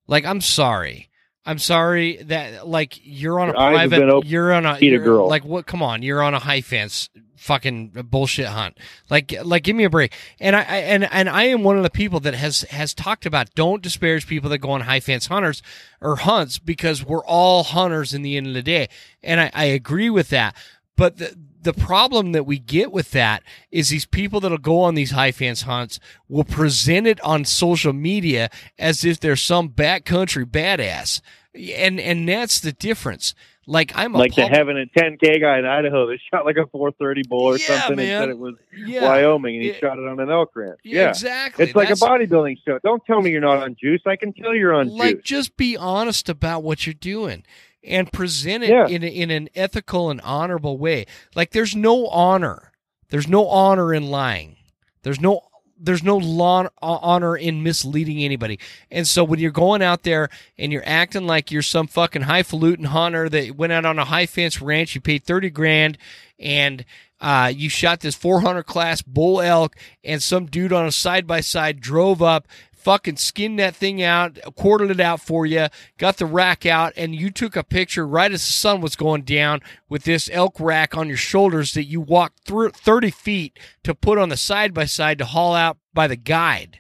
Like 0.06 0.26
I'm 0.26 0.42
sorry. 0.42 1.10
I'm 1.44 1.58
sorry 1.58 2.18
that 2.18 2.68
like 2.68 3.00
you're 3.02 3.40
on 3.40 3.48
a 3.50 3.52
Your 3.54 3.56
private. 3.72 4.26
You're 4.28 4.54
on 4.54 4.68
a 4.68 4.74
a 4.74 4.80
you're- 4.80 5.04
girl. 5.04 5.28
like 5.28 5.44
what? 5.44 5.66
Come 5.66 5.82
on, 5.82 6.04
you're 6.04 6.22
on 6.22 6.36
a 6.36 6.40
high 6.40 6.62
fence 6.62 7.10
fucking 7.42 7.90
bullshit 8.10 8.46
hunt. 8.46 8.78
Like 9.10 9.34
like 9.44 9.64
give 9.64 9.76
me 9.76 9.84
a 9.84 9.90
break. 9.90 10.14
And 10.40 10.56
I, 10.56 10.60
I 10.60 10.78
and 10.78 11.12
and 11.12 11.28
I 11.28 11.44
am 11.46 11.64
one 11.64 11.78
of 11.78 11.84
the 11.84 11.90
people 11.90 12.20
that 12.22 12.36
has 12.36 12.62
has 12.64 12.94
talked 12.94 13.26
about 13.26 13.56
don't 13.56 13.82
disparage 13.82 14.28
people 14.28 14.50
that 14.52 14.60
go 14.60 14.72
on 14.72 14.82
high 14.82 15.00
fence 15.00 15.28
hunters 15.28 15.64
or 16.00 16.18
hunts 16.18 16.60
because 16.60 17.04
we're 17.04 17.26
all 17.26 17.64
hunters 17.64 18.14
in 18.14 18.22
the 18.22 18.38
end 18.38 18.48
of 18.48 18.54
the 18.54 18.62
day. 18.62 18.90
And 19.24 19.42
I, 19.42 19.52
I 19.54 19.66
agree 19.66 20.10
with 20.10 20.30
that. 20.30 20.56
But 20.96 21.18
the 21.18 21.36
the 21.64 21.74
problem 21.74 22.32
that 22.32 22.46
we 22.46 22.58
get 22.58 22.92
with 22.92 23.12
that 23.12 23.44
is 23.72 23.90
these 23.90 24.06
people 24.06 24.40
that'll 24.40 24.58
go 24.58 24.82
on 24.82 24.96
these 24.96 25.12
high 25.12 25.32
fence 25.32 25.64
hunts 25.64 26.00
will 26.28 26.44
present 26.44 27.06
it 27.08 27.22
on 27.22 27.46
social 27.46 27.94
media 27.94 28.50
as 28.80 29.04
if 29.04 29.20
they're 29.20 29.36
some 29.36 29.70
backcountry 29.70 30.46
badass. 30.46 31.22
And 31.56 32.00
and 32.00 32.30
that's 32.30 32.60
the 32.60 32.72
difference. 32.72 33.34
Like 33.72 33.94
I'm 33.96 34.14
a 34.16 34.18
like 34.18 34.36
the 34.36 34.42
pub- 34.44 34.52
having 34.52 34.78
a 34.78 35.00
10k 35.00 35.40
guy 35.40 35.58
in 35.60 35.66
Idaho 35.66 36.08
that 36.08 36.20
shot 36.32 36.46
like 36.46 36.58
a 36.58 36.68
430 36.68 37.24
bull 37.30 37.44
or 37.54 37.58
Yeah, 37.58 37.80
something 37.80 37.96
man. 37.98 38.10
and 38.10 38.22
said 38.24 38.30
it 38.30 38.38
was 38.38 38.56
yeah, 38.86 39.04
Wyoming 39.08 39.56
and 39.56 39.64
he 39.64 39.72
Yeah. 39.72 39.78
shot 39.80 39.98
it 39.98 40.06
on 40.08 40.20
an 40.20 40.30
elk 40.30 40.52
ranch. 40.56 40.80
yeah, 40.84 41.02
Yeah, 41.04 41.10
exactly. 41.10 41.66
it's 41.66 41.76
like 41.76 41.90
a 41.90 41.94
bodybuilding 41.94 42.58
show. 42.68 42.80
Don't 42.84 43.04
tell 43.06 43.22
me 43.22 43.32
you're 43.32 43.42
not 43.42 43.64
on 43.64 43.76
juice. 43.82 44.02
I 44.06 44.16
can 44.18 44.34
tell 44.34 44.54
you're 44.54 44.74
on 44.74 44.90
juice. 44.90 45.00
like 45.00 45.16
juice. 45.18 45.24
just 45.24 45.58
be 45.58 45.78
honest 45.78 46.28
about 46.30 46.64
what 46.64 46.86
you're 46.86 46.94
doing 46.94 47.44
and 47.84 48.12
present 48.12 48.64
it 48.64 48.70
in 48.92 49.04
in 49.04 49.32
an 49.32 49.50
ethical 49.56 50.12
and 50.12 50.22
honorable 50.22 50.78
way 50.78 51.06
like 51.34 51.50
there's 51.52 51.76
no 51.76 52.08
honor 52.10 52.72
there's 53.10 53.28
no 53.28 53.48
honor 53.48 53.92
in 53.94 54.12
lying 54.12 54.56
there's 55.04 55.20
no 55.20 55.40
there's 55.82 56.04
no 56.04 56.18
law, 56.18 56.68
honor 56.82 57.36
in 57.36 57.64
misleading 57.64 58.24
anybody. 58.24 58.60
And 58.90 59.08
so 59.08 59.24
when 59.24 59.40
you're 59.40 59.52
going 59.52 59.82
out 59.82 60.04
there 60.04 60.30
and 60.58 60.72
you're 60.72 60.84
acting 60.86 61.26
like 61.26 61.52
you're 61.52 61.62
some 61.62 61.88
fucking 61.88 62.24
highfalutin 62.24 62.86
hunter 62.86 63.28
that 63.30 63.56
went 63.56 63.74
out 63.74 63.86
on 63.86 64.00
a 64.00 64.06
high 64.06 64.26
fence 64.28 64.62
ranch 64.62 64.96
you 64.96 65.02
paid 65.02 65.24
30 65.24 65.50
grand 65.50 65.98
and 66.40 66.86
uh, 67.20 67.52
you 67.54 67.70
shot 67.70 68.00
this 68.00 68.16
400 68.16 68.64
class 68.64 69.02
bull 69.02 69.42
elk 69.42 69.76
and 70.04 70.22
some 70.24 70.46
dude 70.46 70.74
on 70.74 70.86
a 70.86 70.92
side 70.92 71.28
by 71.28 71.42
side 71.42 71.80
drove 71.80 72.22
up 72.22 72.48
fucking 72.82 73.18
skinned 73.18 73.60
that 73.60 73.76
thing 73.76 74.02
out, 74.02 74.40
quartered 74.56 74.92
it 74.92 75.00
out 75.00 75.22
for 75.22 75.46
you, 75.46 75.68
got 75.98 76.18
the 76.18 76.26
rack 76.26 76.66
out, 76.66 76.94
and 76.96 77.16
you 77.16 77.30
took 77.30 77.56
a 77.56 77.64
picture 77.64 78.06
right 78.06 78.32
as 78.32 78.46
the 78.46 78.54
sun 78.54 78.82
was 78.82 78.96
going 78.96 79.22
down 79.22 79.62
with 79.88 80.04
this 80.04 80.30
elk 80.34 80.60
rack 80.60 80.96
on 80.98 81.08
your 81.08 81.18
shoulders 81.18 81.74
that 81.74 81.86
you 81.86 82.02
walked 82.02 82.46
through 82.46 82.70
30 82.72 83.12
feet 83.12 83.60
to 83.84 83.96
put 83.96 84.18
on 84.18 84.30
the 84.30 84.38
side 84.38 84.74
by 84.74 84.86
side 84.86 85.18
to 85.20 85.26
haul 85.26 85.54
out 85.54 85.78
by 85.94 86.08
the 86.08 86.16
guide. 86.16 86.80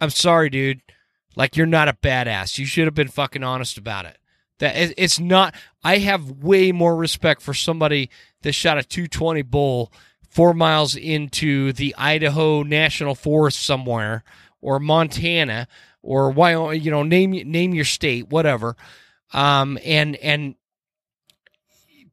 I'm 0.00 0.10
sorry, 0.10 0.50
dude. 0.50 0.82
Like 1.36 1.56
you're 1.56 1.66
not 1.66 1.88
a 1.88 1.94
badass. 1.94 2.58
You 2.58 2.66
should 2.66 2.86
have 2.86 2.94
been 2.94 3.08
fucking 3.08 3.42
honest 3.42 3.78
about 3.78 4.04
it. 4.04 4.18
That 4.58 4.92
it's 4.98 5.18
not. 5.18 5.54
I 5.82 5.98
have 5.98 6.30
way 6.30 6.70
more 6.70 6.94
respect 6.94 7.40
for 7.40 7.54
somebody 7.54 8.10
that 8.42 8.52
shot 8.52 8.78
a 8.78 8.82
220 8.82 9.42
bull 9.42 9.90
four 10.28 10.54
miles 10.54 10.96
into 10.96 11.72
the 11.72 11.94
Idaho 11.98 12.62
National 12.62 13.14
Forest 13.14 13.64
somewhere, 13.64 14.22
or 14.60 14.80
Montana, 14.80 15.68
or 16.02 16.30
Wyoming. 16.30 16.82
You 16.82 16.90
know, 16.90 17.02
name 17.02 17.30
name 17.30 17.74
your 17.74 17.84
state, 17.84 18.28
whatever. 18.28 18.76
Um, 19.32 19.78
and 19.84 20.16
and 20.16 20.56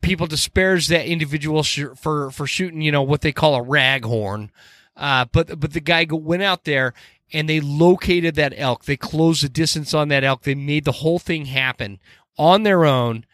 people 0.02 0.28
disparage 0.28 0.88
that 0.88 1.06
individual 1.08 1.64
sh- 1.64 1.86
for 1.96 2.32
for 2.32 2.48
shooting, 2.48 2.82
you 2.82 2.92
know, 2.92 3.04
what 3.04 3.22
they 3.22 3.32
call 3.32 3.56
a 3.56 3.64
raghorn. 3.64 4.50
Uh, 4.96 5.26
but 5.32 5.60
but 5.60 5.74
the 5.74 5.80
guy 5.80 6.06
went 6.10 6.44
out 6.44 6.64
there 6.64 6.94
and 7.34 7.50
they 7.50 7.60
located 7.60 8.36
that 8.36 8.54
elk. 8.56 8.86
They 8.86 8.98
closed 8.98 9.44
the 9.44 9.50
distance 9.50 9.94
on 9.94 10.08
that 10.10 10.24
elk. 10.24 10.44
They 10.44 10.56
made 10.56 10.86
the 10.86 10.94
whole 10.94 11.20
thing 11.20 11.46
happen 11.46 12.00
on 12.38 12.64
their 12.64 12.86
own, 12.86 13.26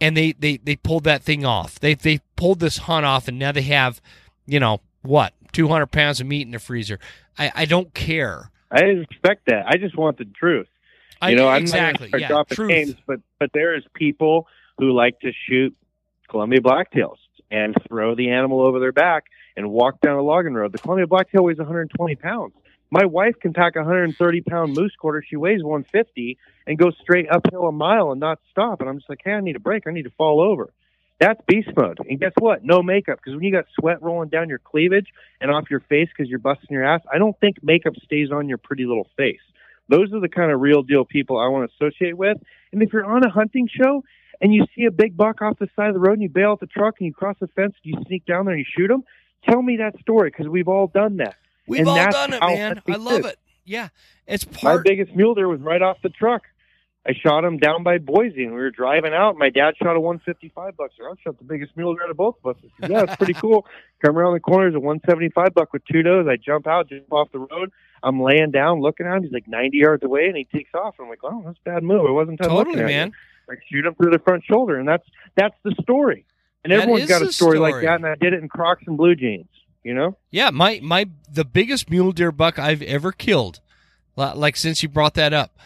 and 0.00 0.16
they 0.16 0.32
they 0.32 0.56
they 0.56 0.76
pulled 0.76 1.04
that 1.04 1.22
thing 1.22 1.44
off. 1.44 1.78
They 1.78 1.94
they 1.94 2.20
pulled 2.36 2.60
this 2.60 2.78
hunt 2.78 3.06
off, 3.06 3.28
and 3.28 3.38
now 3.38 3.52
they 3.52 3.62
have, 3.62 4.00
you 4.46 4.60
know, 4.60 4.80
what 5.02 5.34
two 5.52 5.68
hundred 5.68 5.88
pounds 5.92 6.20
of 6.20 6.26
meat 6.26 6.46
in 6.46 6.52
the 6.52 6.58
freezer. 6.58 6.98
I 7.38 7.52
I 7.54 7.64
don't 7.64 7.92
care. 7.94 8.50
I 8.70 8.80
respect 8.80 9.46
that. 9.46 9.66
I 9.66 9.76
just 9.76 9.96
want 9.96 10.18
the 10.18 10.24
truth. 10.24 10.68
I, 11.20 11.30
You 11.30 11.36
know, 11.36 11.50
exactly. 11.52 12.10
I'm 12.12 12.20
not 12.20 12.46
yeah, 12.50 12.54
truth. 12.54 12.68
names, 12.68 12.94
but 13.06 13.20
but 13.38 13.50
there 13.52 13.76
is 13.76 13.84
people 13.94 14.46
who 14.78 14.92
like 14.92 15.18
to 15.20 15.32
shoot 15.48 15.76
Columbia 16.28 16.60
blacktails 16.60 17.16
and 17.50 17.74
throw 17.88 18.14
the 18.14 18.30
animal 18.30 18.60
over 18.60 18.78
their 18.78 18.92
back 18.92 19.24
and 19.56 19.70
walk 19.70 20.00
down 20.00 20.18
a 20.18 20.22
logging 20.22 20.54
road. 20.54 20.72
The 20.72 20.78
Columbia 20.78 21.06
blacktail 21.06 21.44
weighs 21.44 21.58
120 21.58 22.14
pounds. 22.16 22.52
My 22.90 23.04
wife 23.04 23.34
can 23.40 23.52
pack 23.52 23.76
a 23.76 23.80
130 23.80 24.40
pound 24.42 24.74
moose 24.74 24.94
quarter. 24.98 25.22
She 25.26 25.36
weighs 25.36 25.62
150 25.62 26.38
and 26.66 26.78
go 26.78 26.90
straight 26.90 27.26
uphill 27.30 27.66
a 27.66 27.72
mile 27.72 28.12
and 28.12 28.20
not 28.20 28.38
stop. 28.50 28.80
And 28.80 28.88
I'm 28.88 28.98
just 28.98 29.08
like, 29.08 29.20
hey, 29.24 29.32
I 29.32 29.40
need 29.40 29.56
a 29.56 29.60
break. 29.60 29.86
I 29.86 29.90
need 29.90 30.04
to 30.04 30.10
fall 30.10 30.40
over. 30.40 30.72
That's 31.20 31.40
beast 31.48 31.70
mode. 31.76 31.98
And 32.08 32.20
guess 32.20 32.32
what? 32.38 32.64
No 32.64 32.82
makeup. 32.82 33.18
Because 33.18 33.34
when 33.34 33.44
you 33.44 33.52
got 33.52 33.66
sweat 33.78 34.00
rolling 34.02 34.28
down 34.28 34.48
your 34.48 34.58
cleavage 34.58 35.08
and 35.40 35.50
off 35.50 35.70
your 35.70 35.80
face 35.80 36.08
because 36.08 36.30
you're 36.30 36.38
busting 36.38 36.68
your 36.70 36.84
ass, 36.84 37.00
I 37.12 37.18
don't 37.18 37.38
think 37.40 37.62
makeup 37.62 37.94
stays 38.04 38.30
on 38.30 38.48
your 38.48 38.58
pretty 38.58 38.86
little 38.86 39.08
face. 39.16 39.40
Those 39.88 40.12
are 40.12 40.20
the 40.20 40.28
kind 40.28 40.52
of 40.52 40.60
real 40.60 40.82
deal 40.82 41.04
people 41.04 41.38
I 41.38 41.48
want 41.48 41.68
to 41.68 41.74
associate 41.86 42.16
with. 42.16 42.38
And 42.72 42.82
if 42.82 42.92
you're 42.92 43.04
on 43.04 43.24
a 43.24 43.30
hunting 43.30 43.68
show 43.68 44.04
and 44.40 44.54
you 44.54 44.64
see 44.76 44.84
a 44.84 44.90
big 44.90 45.16
buck 45.16 45.42
off 45.42 45.58
the 45.58 45.68
side 45.74 45.88
of 45.88 45.94
the 45.94 46.00
road 46.00 46.14
and 46.14 46.22
you 46.22 46.28
bail 46.28 46.52
out 46.52 46.60
the 46.60 46.66
truck 46.66 46.96
and 47.00 47.06
you 47.06 47.14
cross 47.14 47.36
the 47.40 47.48
fence 47.48 47.74
and 47.82 47.94
you 47.94 48.04
sneak 48.06 48.24
down 48.24 48.44
there 48.44 48.54
and 48.54 48.60
you 48.60 48.66
shoot 48.76 48.90
him, 48.90 49.02
tell 49.48 49.62
me 49.62 49.78
that 49.78 49.98
story 50.00 50.30
because 50.30 50.46
we've 50.46 50.68
all 50.68 50.86
done 50.86 51.16
that. 51.16 51.36
We've 51.66 51.80
and 51.80 51.88
all 51.88 52.10
done 52.10 52.32
it, 52.34 52.40
man. 52.40 52.82
I 52.88 52.96
love 52.96 53.24
it. 53.24 53.38
Yeah, 53.64 53.88
it's 54.26 54.46
My 54.62 54.78
biggest 54.82 55.14
mule 55.14 55.34
deer 55.34 55.48
was 55.48 55.60
right 55.60 55.82
off 55.82 55.98
the 56.02 56.08
truck. 56.08 56.42
I 57.08 57.14
shot 57.14 57.42
him 57.42 57.56
down 57.56 57.82
by 57.84 57.96
Boise, 57.96 58.44
and 58.44 58.52
we 58.52 58.60
were 58.60 58.70
driving 58.70 59.14
out. 59.14 59.36
My 59.36 59.48
dad 59.48 59.74
shot 59.82 59.96
a 59.96 60.00
155 60.00 60.76
buck. 60.76 60.90
So 60.98 61.04
I 61.04 61.14
shot 61.24 61.38
the 61.38 61.44
biggest 61.44 61.74
mule 61.74 61.94
deer 61.94 62.04
out 62.04 62.10
of 62.10 62.18
both 62.18 62.36
of 62.44 62.54
us. 62.56 62.62
Said, 62.80 62.90
yeah, 62.90 63.04
it's 63.04 63.16
pretty 63.16 63.32
cool. 63.40 63.66
Come 64.04 64.18
around 64.18 64.34
the 64.34 64.40
corner, 64.40 64.64
there's 64.64 64.74
a 64.74 64.80
175 64.80 65.54
buck 65.54 65.72
with 65.72 65.82
two 65.90 66.02
does. 66.02 66.26
I 66.28 66.36
jump 66.36 66.66
out, 66.66 66.90
jump 66.90 67.10
off 67.10 67.32
the 67.32 67.38
road. 67.38 67.72
I'm 68.02 68.20
laying 68.20 68.50
down, 68.50 68.80
looking 68.80 69.06
at 69.06 69.16
him. 69.16 69.22
He's 69.22 69.32
like 69.32 69.48
90 69.48 69.76
yards 69.76 70.02
away, 70.04 70.26
and 70.26 70.36
he 70.36 70.44
takes 70.44 70.74
off. 70.74 70.96
I'm 71.00 71.08
like, 71.08 71.20
oh, 71.24 71.42
that's 71.46 71.58
a 71.64 71.70
bad 71.70 71.82
move. 71.82 72.06
It 72.08 72.12
wasn't 72.12 72.38
Totally, 72.40 72.58
looking 72.58 72.74
at 72.74 72.80
you. 72.80 72.86
man. 72.86 73.12
Like 73.48 73.60
shoot 73.72 73.86
him 73.86 73.94
through 73.94 74.10
the 74.12 74.18
front 74.18 74.44
shoulder, 74.44 74.78
and 74.78 74.86
that's 74.86 75.06
that's 75.34 75.56
the 75.64 75.74
story. 75.80 76.26
And 76.62 76.70
That 76.72 76.80
everyone's 76.80 77.06
got 77.06 77.22
a 77.22 77.26
the 77.26 77.32
story, 77.32 77.58
like 77.58 77.82
that, 77.82 77.94
and 77.94 78.06
I 78.06 78.14
did 78.16 78.34
it 78.34 78.42
in 78.42 78.48
Crocs 78.50 78.82
and 78.86 78.98
blue 78.98 79.14
jeans. 79.14 79.48
You 79.82 79.94
know? 79.94 80.18
Yeah, 80.30 80.50
my 80.50 80.80
my 80.82 81.06
the 81.32 81.46
biggest 81.46 81.88
mule 81.88 82.12
deer 82.12 82.30
buck 82.30 82.58
I've 82.58 82.82
ever 82.82 83.10
killed. 83.12 83.60
Like 84.16 84.56
since 84.56 84.82
you 84.82 84.90
brought 84.90 85.14
that 85.14 85.32
up, 85.32 85.56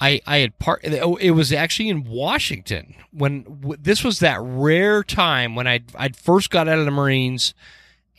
I 0.00 0.20
I 0.26 0.38
had 0.38 0.58
part. 0.58 0.84
oh, 1.00 1.16
It 1.16 1.30
was 1.32 1.52
actually 1.52 1.88
in 1.88 2.04
Washington 2.04 2.94
when 3.12 3.42
w- 3.44 3.76
this 3.80 4.02
was 4.02 4.18
that 4.20 4.38
rare 4.42 5.02
time 5.04 5.54
when 5.54 5.66
I 5.68 5.80
I'd 5.94 6.16
first 6.16 6.50
got 6.50 6.68
out 6.68 6.78
of 6.78 6.84
the 6.84 6.90
Marines, 6.90 7.54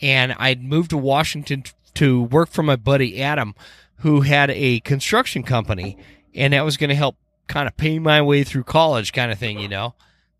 and 0.01 0.33
I'd 0.39 0.63
moved 0.63 0.91
to 0.91 0.97
Washington 0.97 1.63
t- 1.63 1.71
to 1.95 2.23
work 2.23 2.49
for 2.49 2.63
my 2.63 2.75
buddy 2.75 3.21
Adam, 3.21 3.55
who 3.97 4.21
had 4.21 4.49
a 4.51 4.79
construction 4.81 5.43
company, 5.43 5.97
and 6.33 6.53
that 6.53 6.63
was 6.65 6.77
going 6.77 6.89
to 6.89 6.95
help 6.95 7.17
kind 7.47 7.67
of 7.67 7.75
pay 7.77 7.99
my 7.99 8.21
way 8.21 8.43
through 8.43 8.63
college, 8.63 9.13
kind 9.13 9.31
of 9.31 9.37
thing, 9.37 9.59
you 9.59 9.67
know. 9.67 9.93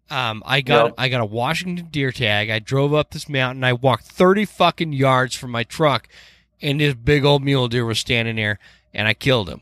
Um, 0.09 0.41
I 0.45 0.61
got 0.61 0.85
Yep. 0.85 0.93
I 0.97 1.09
got 1.09 1.21
a 1.21 1.25
Washington 1.25 1.87
deer 1.91 2.11
tag. 2.11 2.49
I 2.49 2.59
drove 2.59 2.93
up 2.93 3.11
this 3.11 3.27
mountain. 3.27 3.63
I 3.63 3.73
walked 3.73 4.05
thirty 4.05 4.45
fucking 4.45 4.93
yards 4.93 5.35
from 5.35 5.51
my 5.51 5.63
truck, 5.63 6.07
and 6.61 6.79
this 6.79 6.93
big 6.93 7.25
old 7.25 7.43
mule 7.43 7.67
deer 7.67 7.85
was 7.85 7.99
standing 7.99 8.37
there, 8.37 8.57
and 8.93 9.07
I 9.07 9.13
killed 9.13 9.49
him. 9.49 9.61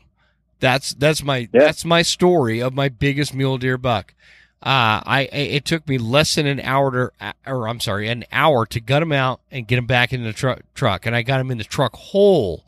That's 0.64 0.94
that's 0.94 1.22
my 1.22 1.40
Yeah. 1.52 1.60
that's 1.66 1.84
my 1.84 2.00
story 2.00 2.62
of 2.62 2.72
my 2.72 2.88
biggest 2.88 3.34
mule 3.34 3.58
deer 3.58 3.76
buck. 3.76 4.14
Uh, 4.62 5.04
I 5.04 5.28
it 5.30 5.66
took 5.66 5.86
me 5.86 5.98
less 5.98 6.36
than 6.36 6.46
an 6.46 6.58
hour 6.60 7.10
to, 7.20 7.34
or 7.46 7.68
I'm 7.68 7.80
sorry, 7.80 8.08
an 8.08 8.24
hour 8.32 8.64
to 8.64 8.80
gut 8.80 9.02
him 9.02 9.12
out 9.12 9.42
and 9.50 9.68
get 9.68 9.76
him 9.76 9.84
back 9.86 10.10
in 10.14 10.24
the 10.24 10.32
truck 10.32 10.62
truck, 10.74 11.04
and 11.04 11.14
I 11.14 11.20
got 11.20 11.38
him 11.38 11.50
in 11.50 11.58
the 11.58 11.64
truck 11.64 11.94
whole. 11.94 12.64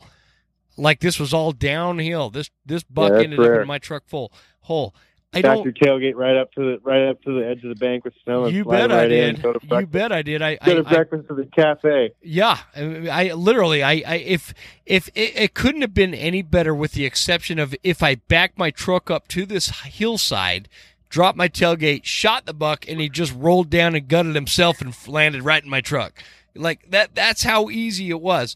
Like 0.77 0.99
this 0.99 1.19
was 1.19 1.33
all 1.33 1.53
downhill. 1.53 2.29
This 2.29 2.51
this 2.63 2.83
buck 2.83 3.13
that's 3.13 3.23
ended 3.23 3.39
up 3.39 3.61
in 3.61 3.67
my 3.67 3.79
truck 3.79 4.03
full 4.05 4.31
whole. 4.61 4.93
I 5.33 5.41
Back 5.41 5.63
your 5.65 5.73
tailgate 5.73 6.15
right 6.15 6.37
up 6.37 6.53
to 6.53 6.61
the 6.61 6.79
right 6.83 7.09
up 7.09 7.21
to 7.23 7.37
the 7.37 7.45
edge 7.45 7.61
of 7.63 7.69
the 7.69 7.75
bank 7.75 8.05
with 8.05 8.13
snow. 8.23 8.45
and 8.45 8.55
You 8.55 8.63
bet 8.63 8.91
I 8.91 9.03
right 9.03 9.11
in, 9.11 9.35
did. 9.35 9.45
You 9.69 9.85
bet 9.85 10.11
I 10.11 10.21
did. 10.21 10.41
I 10.41 10.55
Go 10.55 10.81
to 10.81 10.87
I, 10.87 10.91
I 10.91 10.93
breakfast 10.95 11.29
at 11.29 11.35
the 11.35 11.45
cafe. 11.45 12.11
yeah, 12.21 12.59
I, 12.75 13.09
I 13.09 13.33
literally, 13.33 13.83
I, 13.83 14.01
I 14.07 14.15
if 14.15 14.53
if 14.85 15.09
it, 15.09 15.35
it 15.35 15.53
couldn't 15.53 15.81
have 15.81 15.93
been 15.93 16.13
any 16.13 16.41
better, 16.41 16.73
with 16.73 16.93
the 16.93 17.05
exception 17.05 17.59
of 17.59 17.75
if 17.83 18.01
I 18.01 18.15
backed 18.15 18.57
my 18.57 18.71
truck 18.71 19.11
up 19.11 19.27
to 19.29 19.45
this 19.45 19.81
hillside, 19.81 20.69
dropped 21.09 21.37
my 21.37 21.49
tailgate, 21.49 22.05
shot 22.05 22.45
the 22.45 22.53
buck, 22.53 22.87
and 22.87 23.01
he 23.01 23.09
just 23.09 23.35
rolled 23.35 23.69
down 23.69 23.95
and 23.95 24.07
gutted 24.07 24.33
himself 24.33 24.79
and 24.79 24.95
landed 25.09 25.43
right 25.43 25.63
in 25.63 25.69
my 25.69 25.81
truck. 25.81 26.23
Like 26.55 26.89
that. 26.89 27.15
That's 27.15 27.43
how 27.43 27.69
easy 27.69 28.09
it 28.09 28.21
was. 28.21 28.55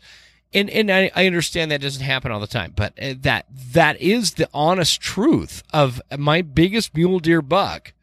And 0.54 0.70
and 0.70 0.92
I, 0.92 1.12
I 1.16 1.28
understand 1.28 1.72
that 1.72 1.82
doesn't 1.82 2.04
happen 2.04 2.32
all 2.32 2.40
the 2.42 2.48
time, 2.48 2.74
but 2.76 2.94
uh, 3.02 3.14
that 3.22 3.46
that 3.72 4.00
is 4.02 4.34
the 4.34 4.50
honest 4.54 5.00
truth 5.00 5.64
of 5.72 6.02
my 6.18 6.42
biggest 6.42 6.96
mule 6.96 7.20
deer 7.20 7.42
buck 7.42 7.94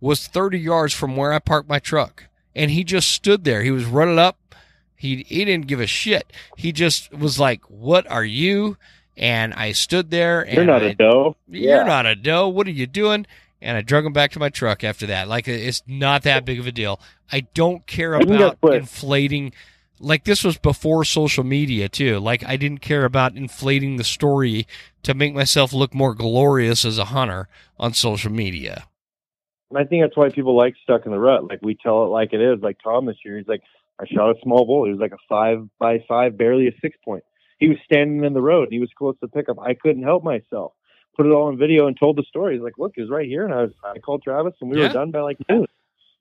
was 0.00 0.26
30 0.26 0.58
yards 0.58 0.94
from 0.94 1.14
where 1.16 1.32
I 1.32 1.38
parked 1.38 1.68
my 1.68 1.78
truck. 1.78 2.24
And 2.54 2.70
he 2.70 2.84
just 2.84 3.10
stood 3.10 3.44
there. 3.44 3.62
He 3.62 3.70
was 3.70 3.84
running 3.84 4.18
up. 4.18 4.38
He, 4.96 5.24
he 5.28 5.44
didn't 5.44 5.66
give 5.66 5.80
a 5.80 5.86
shit. 5.86 6.32
He 6.56 6.72
just 6.72 7.12
was 7.12 7.38
like, 7.38 7.62
What 7.66 8.10
are 8.10 8.24
you? 8.24 8.76
And 9.16 9.52
I 9.54 9.72
stood 9.72 10.10
there 10.10 10.40
and 10.40 10.54
You're 10.56 10.64
not 10.64 10.82
I, 10.82 10.86
a 10.86 10.94
doe. 10.94 11.36
You're 11.48 11.76
Yeah. 11.78 11.84
not 11.84 12.06
a 12.06 12.14
doe. 12.16 12.48
What 12.48 12.66
are 12.66 12.70
you 12.72 12.86
doing? 12.86 13.26
and 13.62 13.76
I 13.76 13.82
drug 13.82 14.06
him 14.06 14.14
back 14.14 14.30
to 14.32 14.38
my 14.38 14.48
truck 14.48 14.82
after 14.82 15.04
that. 15.08 15.28
Like 15.28 15.46
it's 15.46 15.82
not 15.86 16.22
that 16.22 16.46
big 16.46 16.58
of 16.58 16.66
a 16.66 16.72
deal. 16.72 16.98
I 17.30 17.40
don't 17.52 17.86
care 17.86 18.14
about 18.14 18.56
inflating. 18.62 19.52
Like 20.00 20.24
this 20.24 20.42
was 20.42 20.56
before 20.56 21.04
social 21.04 21.44
media 21.44 21.88
too. 21.88 22.18
Like 22.18 22.42
I 22.44 22.56
didn't 22.56 22.80
care 22.80 23.04
about 23.04 23.36
inflating 23.36 23.96
the 23.96 24.04
story 24.04 24.66
to 25.02 25.14
make 25.14 25.34
myself 25.34 25.72
look 25.72 25.94
more 25.94 26.14
glorious 26.14 26.84
as 26.84 26.98
a 26.98 27.06
hunter 27.06 27.48
on 27.78 27.92
social 27.92 28.32
media. 28.32 28.86
And 29.70 29.78
I 29.78 29.84
think 29.84 30.02
that's 30.02 30.16
why 30.16 30.30
people 30.30 30.56
like 30.56 30.74
Stuck 30.82 31.02
N 31.06 31.12
The 31.12 31.18
Rut. 31.18 31.46
Like 31.48 31.60
we 31.62 31.74
tell 31.76 32.04
it 32.04 32.08
like 32.08 32.32
it 32.32 32.40
is. 32.40 32.60
Like 32.62 32.78
Tom 32.82 33.06
this 33.06 33.18
year, 33.24 33.36
he's 33.38 33.46
like, 33.46 33.62
I 34.00 34.06
shot 34.06 34.30
a 34.30 34.40
small 34.42 34.64
bull. 34.64 34.84
He 34.86 34.90
was 34.90 35.00
like 35.00 35.12
a 35.12 35.18
five 35.28 35.68
by 35.78 36.02
five, 36.08 36.36
barely 36.38 36.66
a 36.66 36.72
six 36.80 36.96
point. 37.04 37.22
He 37.58 37.68
was 37.68 37.76
standing 37.84 38.24
in 38.24 38.32
the 38.32 38.40
road. 38.40 38.64
And 38.64 38.72
he 38.72 38.80
was 38.80 38.90
close 38.96 39.16
to 39.20 39.28
pickup. 39.28 39.58
I 39.60 39.74
couldn't 39.74 40.02
help 40.02 40.24
myself. 40.24 40.72
Put 41.16 41.26
it 41.26 41.30
all 41.30 41.48
on 41.48 41.58
video 41.58 41.86
and 41.86 41.96
told 41.98 42.16
the 42.16 42.22
story. 42.22 42.54
He's 42.54 42.62
like, 42.62 42.78
look, 42.78 42.94
it 42.96 43.02
was 43.02 43.10
right 43.10 43.26
here. 43.28 43.44
And 43.44 43.52
I 43.52 43.62
was, 43.62 43.72
I 43.84 43.98
called 43.98 44.22
Travis, 44.22 44.54
and 44.62 44.70
we 44.70 44.78
Yeah. 44.78 44.86
were 44.86 44.92
done 44.94 45.10
by 45.10 45.20
like 45.20 45.36
noon. 45.48 45.66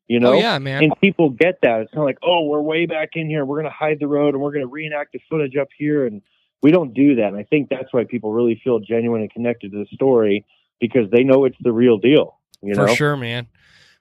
You 0.10 0.20
know, 0.20 0.34
oh 0.34 0.40
yeah, 0.40 0.58
man. 0.58 0.84
and 0.84 0.94
people 1.00 1.30
get 1.30 1.60
that. 1.62 1.82
It's 1.82 1.92
kind 1.92 2.02
of 2.02 2.06
like, 2.06 2.18
oh, 2.24 2.46
we're 2.46 2.60
way 2.62 2.88
back 2.88 3.10
in 3.14 3.30
here. 3.30 3.46
We're 3.46 3.58
going 3.62 3.72
to 3.72 3.78
hide 3.78 4.00
the 4.00 4.08
road 4.08 4.34
and 4.34 4.42
we're 4.42 4.52
going 4.52 4.66
to 4.66 4.72
reenact 4.72 5.14
the 5.14 5.20
footage 5.30 5.56
up 5.56 5.68
here. 5.78 6.08
And 6.08 6.24
we 6.64 6.72
don't 6.72 6.96
do 6.96 7.16
that. 7.18 7.28
And 7.28 7.38
I 7.38 7.44
think 7.44 7.70
that's 7.70 7.94
why 7.94 8.06
people 8.06 8.34
really 8.34 8.60
feel 8.64 8.80
genuine 8.80 9.22
and 9.22 9.32
connected 9.32 9.72
to 9.72 9.78
the 9.78 9.86
story 9.94 10.46
because 10.82 11.12
they 11.12 11.24
know 11.24 11.46
it's 11.46 11.56
the 11.62 11.72
real 11.72 12.00
deal. 12.00 12.40
You 12.64 12.74
For 12.74 12.88
know, 12.88 12.96
sure, 12.96 13.16
man. 13.18 13.48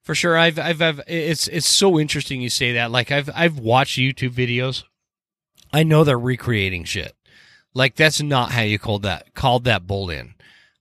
For 0.02 0.14
sure. 0.14 0.38
I've, 0.38 0.58
I've, 0.58 0.80
I've, 0.80 1.00
it's, 1.06 1.46
it's 1.48 1.68
so 1.68 1.98
interesting 2.00 2.40
you 2.40 2.48
say 2.48 2.72
that. 2.72 2.90
Like 2.90 3.12
I've, 3.12 3.28
I've 3.34 3.58
watched 3.58 3.98
YouTube 3.98 4.30
videos. 4.30 4.84
I 5.74 5.82
know 5.82 6.04
they're 6.04 6.18
recreating 6.18 6.84
shit. 6.84 7.14
Like 7.74 7.96
that's 7.96 8.22
not 8.22 8.50
how 8.52 8.62
you 8.62 8.78
called 8.78 9.02
that, 9.02 9.34
called 9.34 9.64
that 9.64 9.86
bull 9.86 10.08
in. 10.08 10.32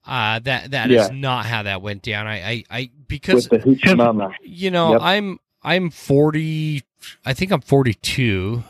Uh, 0.06 0.40
that, 0.40 0.72
that 0.72 0.90
is 0.90 1.10
Yeah. 1.10 1.16
not 1.16 1.46
how 1.46 1.64
that 1.64 1.82
went 1.82 2.02
down. 2.02 2.28
I, 2.28 2.50
I, 2.50 2.64
I, 2.70 2.92
because 3.08 3.50
with 3.50 3.64
the 3.64 3.70
hoochie 3.70 3.98
mama. 3.98 4.32
you 4.44 4.72
know, 4.72 4.94
Yep. 4.94 5.02
I'm, 5.02 5.40
I'm 5.64 5.90
40, 5.90 6.84
I 7.26 7.34
think 7.34 7.52
I'm 7.52 7.62
42, 7.62 8.64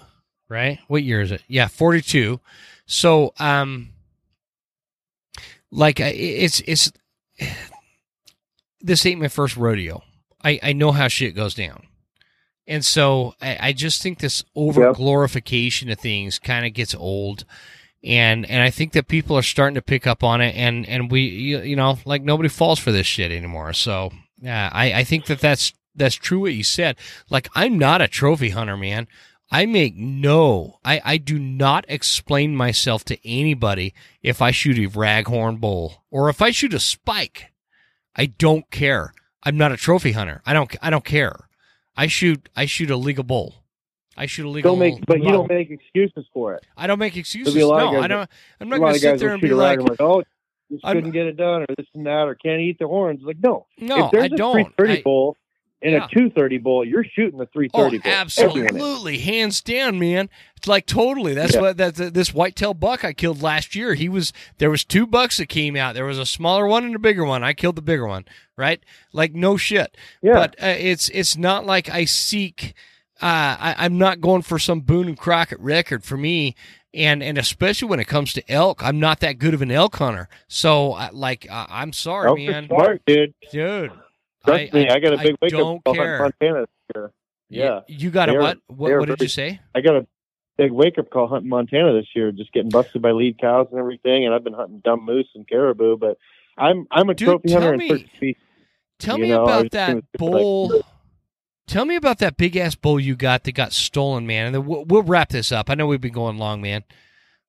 right? 0.49 0.79
What 0.87 1.03
year 1.03 1.21
is 1.21 1.31
it? 1.31 1.43
Yeah, 1.47 1.67
42. 1.67 2.39
So, 2.85 3.33
um, 3.39 3.89
like 5.71 5.99
it's, 5.99 6.61
it's, 6.61 6.91
this 8.81 9.05
ain't 9.05 9.21
my 9.21 9.27
first 9.27 9.57
rodeo. 9.57 10.03
I, 10.43 10.59
I 10.63 10.73
know 10.73 10.91
how 10.91 11.07
shit 11.07 11.35
goes 11.35 11.53
down. 11.53 11.83
And 12.67 12.83
so 12.83 13.33
I, 13.41 13.57
I 13.61 13.73
just 13.73 14.01
think 14.01 14.19
this 14.19 14.43
over 14.55 14.93
glorification 14.93 15.89
of 15.89 15.99
things 15.99 16.37
kind 16.37 16.65
of 16.65 16.73
gets 16.73 16.93
old. 16.93 17.45
And 18.03 18.45
and 18.49 18.61
I 18.61 18.69
think 18.69 18.93
that 18.93 19.07
people 19.07 19.37
are 19.37 19.41
starting 19.43 19.75
to 19.75 19.81
pick 19.81 20.05
up 20.05 20.23
on 20.23 20.39
it 20.41 20.55
and 20.55 20.87
and 20.87 21.09
we 21.09 21.21
you, 21.21 21.59
you 21.61 21.75
know 21.75 21.97
like 22.05 22.21
nobody 22.21 22.47
falls 22.49 22.77
for 22.79 22.91
this 22.91 23.07
shit 23.07 23.31
anymore. 23.31 23.73
So 23.73 24.11
yeah, 24.39 24.69
I 24.71 24.93
I 24.93 25.03
think 25.03 25.25
that 25.25 25.39
that's 25.39 25.73
that's 25.95 26.15
true 26.15 26.41
what 26.41 26.53
you 26.53 26.63
said. 26.63 26.97
Like 27.29 27.49
I'm 27.55 27.77
not 27.77 28.01
a 28.01 28.07
trophy 28.07 28.49
hunter, 28.49 28.77
man. 28.77 29.07
I 29.49 29.65
make 29.65 29.95
no 29.95 30.79
I 30.83 31.01
I 31.03 31.17
do 31.17 31.39
not 31.39 31.85
explain 31.87 32.55
myself 32.55 33.05
to 33.05 33.27
anybody 33.27 33.93
if 34.21 34.41
I 34.41 34.51
shoot 34.51 34.77
a 34.77 34.89
raghorn 34.89 35.59
bull 35.59 36.03
or 36.11 36.29
if 36.29 36.41
I 36.41 36.51
shoot 36.51 36.73
a 36.73 36.79
spike. 36.79 37.51
I 38.15 38.25
don't 38.25 38.69
care. 38.71 39.13
I'm 39.43 39.57
not 39.57 39.71
a 39.71 39.77
trophy 39.77 40.11
hunter. 40.11 40.41
I 40.45 40.53
don't. 40.53 40.75
I 40.81 40.89
don't 40.89 41.05
care. 41.05 41.47
I 41.95 42.07
shoot. 42.07 42.49
I 42.55 42.65
shoot 42.65 42.89
a 42.89 42.97
legal 42.97 43.23
bull. 43.23 43.63
I 44.17 44.25
shoot 44.25 44.45
a 44.45 44.49
legal. 44.49 44.71
Don't 44.71 44.79
make, 44.79 45.05
but 45.05 45.21
you 45.21 45.31
don't 45.31 45.47
make 45.47 45.69
excuses 45.69 46.25
for 46.33 46.55
it. 46.55 46.65
I 46.75 46.87
don't 46.87 46.99
make 46.99 47.15
excuses. 47.15 47.53
There'll 47.53 47.69
be 47.69 47.71
a 47.71 47.85
lot 47.85 47.87
of 47.87 47.93
No, 47.93 48.01
I 48.01 48.07
don't. 48.07 48.29
I'm 48.59 48.67
not 48.67 48.79
going 48.79 48.93
to 48.95 48.99
sit 48.99 49.19
there 49.19 49.29
and 49.29 49.41
be 49.41 49.51
a 49.51 49.55
like, 49.55 49.79
oh, 49.99 50.23
just 50.71 50.85
I'm- 50.85 50.97
couldn't 50.97 51.11
get 51.11 51.27
it 51.27 51.37
done, 51.37 51.63
or 51.63 51.65
this 51.77 51.87
and 51.93 52.05
that, 52.05 52.27
or 52.27 52.35
can't 52.35 52.61
eat 52.61 52.79
the 52.79 52.87
horns. 52.87 53.21
Like, 53.23 53.37
no, 53.41 53.65
no, 53.79 54.05
if 54.05 54.11
there's 54.11 54.23
I 54.23 54.25
a 54.27 54.29
don't. 54.29 54.53
330 54.75 54.99
I- 54.99 55.01
bull 55.03 55.37
and 55.81 55.91
Yeah. 55.93 56.05
a 56.05 56.07
230 56.09 56.57
bull, 56.57 56.83
you're 56.83 57.03
shooting 57.03 57.37
the 57.37 57.45
Oh, 57.45 57.49
330 57.53 57.97
bull. 57.99 58.11
Everyone 58.11 58.65
is. 58.67 58.75
absolutely, 58.75 59.17
hands 59.19 59.61
down, 59.61 59.99
man. 59.99 60.29
It's 60.55 60.67
like 60.67 60.85
totally. 60.87 61.33
That's 61.35 61.53
Yeah. 61.53 61.61
what 61.61 61.77
that 61.77 61.95
this 61.95 62.33
whitetail 62.33 62.73
buck 62.73 63.05
I 63.05 63.13
killed 63.13 63.41
last 63.43 63.75
year. 63.75 63.93
He 63.93 64.09
was 64.09 64.33
there 64.57 64.71
was 64.71 64.83
two 64.83 65.05
bucks 65.05 65.37
that 65.37 65.49
came 65.49 65.75
out. 65.75 65.93
There 65.93 66.05
was 66.05 66.17
a 66.17 66.25
smaller 66.25 66.65
one 66.67 66.83
and 66.83 66.95
a 66.95 66.99
bigger 66.99 67.23
one. 67.25 67.43
I 67.43 67.53
killed 67.53 67.75
the 67.75 67.81
bigger 67.83 68.07
one, 68.07 68.25
right? 68.57 68.79
Like 69.13 69.33
no 69.35 69.55
shit. 69.55 69.95
Yeah, 70.23 70.33
But 70.33 70.55
uh, 70.61 70.73
it's 70.77 71.09
it's 71.09 71.37
not 71.37 71.65
like 71.65 71.89
I 71.89 72.05
seek. 72.05 72.73
Uh, 73.21 73.25
I, 73.59 73.75
I'm 73.79 73.97
not 73.97 74.21
going 74.21 74.43
for 74.43 74.59
some 74.59 74.81
Boone 74.81 75.07
and 75.07 75.17
Crockett 75.17 75.59
record 75.59 76.03
for 76.03 76.17
me, 76.17 76.55
and 76.93 77.21
and 77.23 77.37
especially 77.37 77.87
when 77.89 77.99
it 77.99 78.05
comes 78.07 78.33
to 78.33 78.51
elk, 78.51 78.83
I'm 78.83 78.99
not 78.99 79.19
that 79.21 79.33
good 79.39 79.53
of 79.53 79.61
an 79.61 79.71
elk 79.71 79.95
hunter. 79.97 80.29
So 80.47 80.93
I 80.93 81.09
like 81.11 81.47
uh, 81.49 81.65
I'm 81.69 81.93
sorry, 81.93 82.27
Elk 82.29 82.39
are 82.39 82.51
man, 82.51 82.67
smart, 82.67 83.01
dude. 83.05 83.33
dude. 83.51 83.91
Trust 84.45 84.73
me, 84.73 84.87
I, 84.89 84.99
got 84.99 85.13
a 85.13 85.17
big 85.17 85.35
wake 85.41 85.53
up 85.53 85.83
call 85.83 85.95
hunting 85.95 86.19
Montana 86.19 86.59
this 86.61 86.69
year. 86.95 87.11
Yeah, 87.49 87.79
You, 87.87 87.97
you 87.97 88.09
got 88.11 88.29
a 88.29 88.33
They're- 88.33 88.41
what? 88.41 88.57
What, 88.67 88.91
what 88.99 89.05
did 89.07 89.17
very- 89.19 89.25
you 89.25 89.29
say? 89.29 89.59
I 89.75 89.81
got 89.81 89.95
a 89.97 90.07
big 90.57 90.71
wake 90.71 90.97
up 90.97 91.09
call 91.09 91.27
hunting 91.27 91.49
Montana 91.49 91.93
this 91.93 92.07
year, 92.15 92.31
just 92.31 92.51
getting 92.53 92.69
busted 92.69 93.01
by 93.01 93.11
lead 93.11 93.39
cows 93.39 93.67
and 93.71 93.79
everything. 93.79 94.25
And 94.25 94.33
I've 94.33 94.43
been 94.43 94.53
hunting 94.53 94.81
dumb 94.83 95.03
moose 95.05 95.27
and 95.35 95.47
caribou, 95.47 95.97
but 95.97 96.17
I'm 96.57 96.87
I'm 96.91 97.09
a 97.09 97.13
Dude, 97.13 97.27
trophy 97.27 97.51
hunter 97.53 97.77
me- 97.77 97.85
in 97.85 97.89
certain 97.97 98.09
species. 98.15 98.35
Tell 98.99 99.17
You 99.17 99.23
me 99.23 99.29
know, 99.29 99.43
about 99.43 99.71
that 99.71 99.87
gonna 99.87 99.95
like- 99.97 100.05
bull. 100.17 100.81
Tell 101.67 101.85
me 101.85 101.95
about 101.97 102.19
that 102.19 102.37
big 102.37 102.55
ass 102.55 102.75
bull 102.75 102.99
you 102.99 103.15
got 103.15 103.43
that 103.43 103.51
got 103.53 103.73
stolen, 103.73 104.25
man. 104.25 104.47
And 104.47 104.55
then 104.55 104.65
we'll, 104.65 104.85
we'll 104.85 105.03
wrap 105.03 105.29
this 105.29 105.51
up. 105.51 105.69
I 105.69 105.75
know 105.75 105.85
we've 105.87 106.01
been 106.01 106.13
going 106.13 106.37
long, 106.37 106.61
man. 106.61 106.83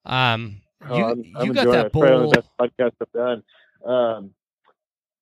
Um, 0.05 0.61
you 0.95 1.05
Oh, 1.05 1.11
I'm, 1.11 1.25
I'm 1.37 1.47
you 1.47 1.55
got 1.55 1.71
that 1.71 1.87
it. 1.87 1.87
It's 1.87 1.93
probably 1.93 2.11
one 2.11 2.23
bull. 2.23 2.31
the 2.31 2.43
best 2.43 2.49
podcasts 2.59 2.97
I've 3.01 3.13
done. 3.13 3.43
Um, 3.85 4.31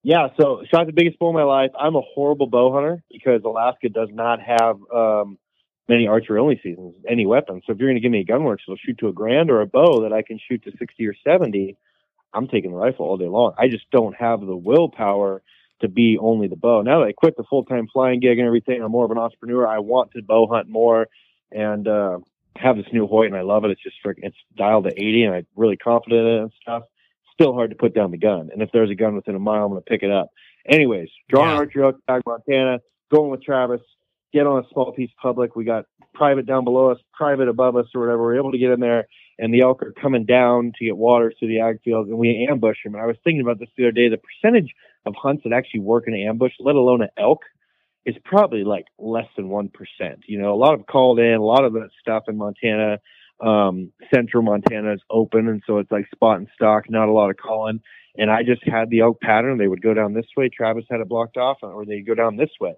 yeah, 0.03 0.29
so 0.39 0.63
shot 0.71 0.87
the 0.87 0.93
biggest 0.93 1.19
bull 1.19 1.29
in 1.29 1.35
my 1.35 1.43
life. 1.43 1.71
I'm 1.79 1.95
a 1.95 2.01
horrible 2.01 2.47
bow 2.47 2.71
hunter 2.73 3.03
because 3.11 3.41
Alaska 3.43 3.89
does 3.89 4.09
not 4.11 4.39
have 4.41 4.77
um, 4.93 5.37
many 5.89 6.07
archery 6.07 6.39
only 6.39 6.59
seasons, 6.63 6.95
any 7.07 7.25
weapons. 7.25 7.63
So 7.65 7.73
if 7.73 7.79
you're 7.79 7.89
going 7.89 7.95
to 7.95 8.01
give 8.01 8.11
me 8.11 8.21
a 8.21 8.25
Gunwerks, 8.25 8.59
it'll 8.67 8.77
shoot 8.77 8.97
to 8.99 9.09
a 9.09 9.13
grand 9.13 9.51
or 9.51 9.61
a 9.61 9.67
bow 9.67 10.01
that 10.03 10.13
I 10.13 10.21
can 10.21 10.39
shoot 10.47 10.63
to 10.63 10.71
60 10.77 11.05
or 11.07 11.15
70. 11.25 11.77
I'm 12.33 12.47
taking 12.47 12.71
the 12.71 12.77
rifle 12.77 13.05
all 13.05 13.17
day 13.17 13.27
long. 13.27 13.53
I 13.57 13.67
just 13.67 13.89
don't 13.91 14.15
have 14.15 14.41
the 14.41 14.55
willpower 14.55 15.41
to 15.81 15.87
be 15.87 16.17
only 16.19 16.47
the 16.47 16.55
bow. 16.55 16.81
Now 16.81 16.99
that 16.99 17.07
I 17.07 17.11
quit 17.13 17.35
the 17.37 17.43
full 17.49 17.63
time 17.65 17.87
flying 17.91 18.19
gig 18.19 18.39
and 18.39 18.47
everything, 18.47 18.81
I'm 18.81 18.91
more 18.91 19.05
of 19.05 19.11
an 19.11 19.17
entrepreneur. 19.17 19.67
I 19.67 19.79
want 19.79 20.11
to 20.11 20.21
bow 20.23 20.47
hunt 20.47 20.67
more 20.69 21.07
and 21.51 21.87
uh, 21.87 22.19
have 22.57 22.77
this 22.77 22.85
new 22.91 23.07
Hoyt, 23.07 23.27
and 23.27 23.35
I 23.35 23.41
love 23.41 23.63
it. 23.65 23.71
It's 23.71 23.83
just 23.83 23.97
frick- 24.03 24.19
it's 24.21 24.35
dialed 24.57 24.85
to 24.85 24.91
80, 24.91 25.23
and 25.23 25.35
I'm 25.35 25.47
really 25.55 25.77
confident 25.77 26.21
in 26.27 26.33
it 26.35 26.41
and 26.41 26.51
stuff. 26.61 26.83
Still 27.33 27.53
hard 27.53 27.69
to 27.69 27.75
put 27.75 27.93
down 27.93 28.11
the 28.11 28.17
gun, 28.17 28.49
and 28.51 28.61
if 28.61 28.69
there's 28.73 28.89
a 28.89 28.95
gun 28.95 29.15
within 29.15 29.35
a 29.35 29.39
mile, 29.39 29.65
I'm 29.65 29.71
going 29.71 29.81
to 29.83 29.89
pick 29.89 30.01
it 30.03 30.11
up. 30.11 30.29
Anyways, 30.67 31.09
drawing 31.29 31.51
Yeah. 31.51 31.57
archery 31.57 31.83
out 31.83 31.95
back 32.07 32.23
Montana, 32.25 32.79
going 33.13 33.29
with 33.29 33.43
Travis, 33.43 33.81
get 34.33 34.47
on 34.47 34.63
a 34.63 34.67
small 34.73 34.91
piece 34.91 35.11
public. 35.21 35.55
We 35.55 35.63
got 35.63 35.85
private 36.13 36.45
down 36.47 36.63
below 36.63 36.89
us, 36.91 36.97
private 37.13 37.47
above 37.47 37.75
us, 37.75 37.85
or 37.93 38.01
whatever. 38.01 38.23
We're 38.23 38.37
able 38.37 38.51
to 38.51 38.57
get 38.57 38.71
in 38.71 38.79
there, 38.79 39.05
and 39.37 39.53
the 39.53 39.61
elk 39.61 39.83
are 39.83 39.93
coming 39.93 40.25
down 40.25 40.73
to 40.79 40.85
get 40.85 40.97
water 40.97 41.31
through 41.37 41.49
the 41.49 41.59
ag 41.59 41.79
fields, 41.83 42.09
and 42.09 42.17
we 42.17 42.47
ambush 42.49 42.77
them. 42.83 42.95
And 42.95 43.03
I 43.03 43.05
was 43.05 43.17
thinking 43.23 43.41
about 43.41 43.59
this 43.59 43.69
the 43.77 43.83
other 43.85 43.91
day. 43.91 44.09
The 44.09 44.17
percentage 44.17 44.73
of 45.05 45.13
hunts 45.15 45.43
that 45.43 45.53
actually 45.53 45.81
work 45.81 46.05
in 46.07 46.15
ambush, 46.15 46.53
let 46.59 46.75
alone 46.75 47.01
an 47.01 47.09
elk, 47.17 47.39
is 48.05 48.15
probably 48.23 48.63
like 48.63 48.85
less 48.97 49.27
than 49.35 49.49
one 49.49 49.69
percent. 49.69 50.23
You 50.27 50.39
know, 50.39 50.53
a 50.53 50.55
lot 50.55 50.73
of 50.73 50.85
called 50.87 51.19
in, 51.19 51.33
a 51.33 51.43
lot 51.43 51.65
of 51.65 51.73
that 51.73 51.89
stuff 51.99 52.23
in 52.27 52.37
Montana, 52.37 52.99
um, 53.41 53.91
central 54.13 54.43
Montana 54.43 54.93
is 54.93 55.01
open, 55.09 55.47
and 55.47 55.61
so 55.67 55.77
it's 55.77 55.91
like 55.91 56.05
spot 56.13 56.37
and 56.37 56.47
stock, 56.55 56.89
not 56.89 57.09
a 57.09 57.11
lot 57.11 57.29
of 57.29 57.37
calling. 57.37 57.81
And 58.17 58.31
I 58.31 58.41
just 58.43 58.63
had 58.65 58.89
the 58.89 59.01
elk 59.01 59.19
pattern; 59.21 59.57
they 59.57 59.67
would 59.67 59.81
go 59.81 59.93
down 59.93 60.13
this 60.13 60.25
way. 60.35 60.49
Travis 60.49 60.85
had 60.89 61.01
it 61.01 61.09
blocked 61.09 61.37
off, 61.37 61.57
or 61.61 61.85
they 61.85 62.01
go 62.01 62.15
down 62.15 62.37
this 62.37 62.49
way. 62.59 62.73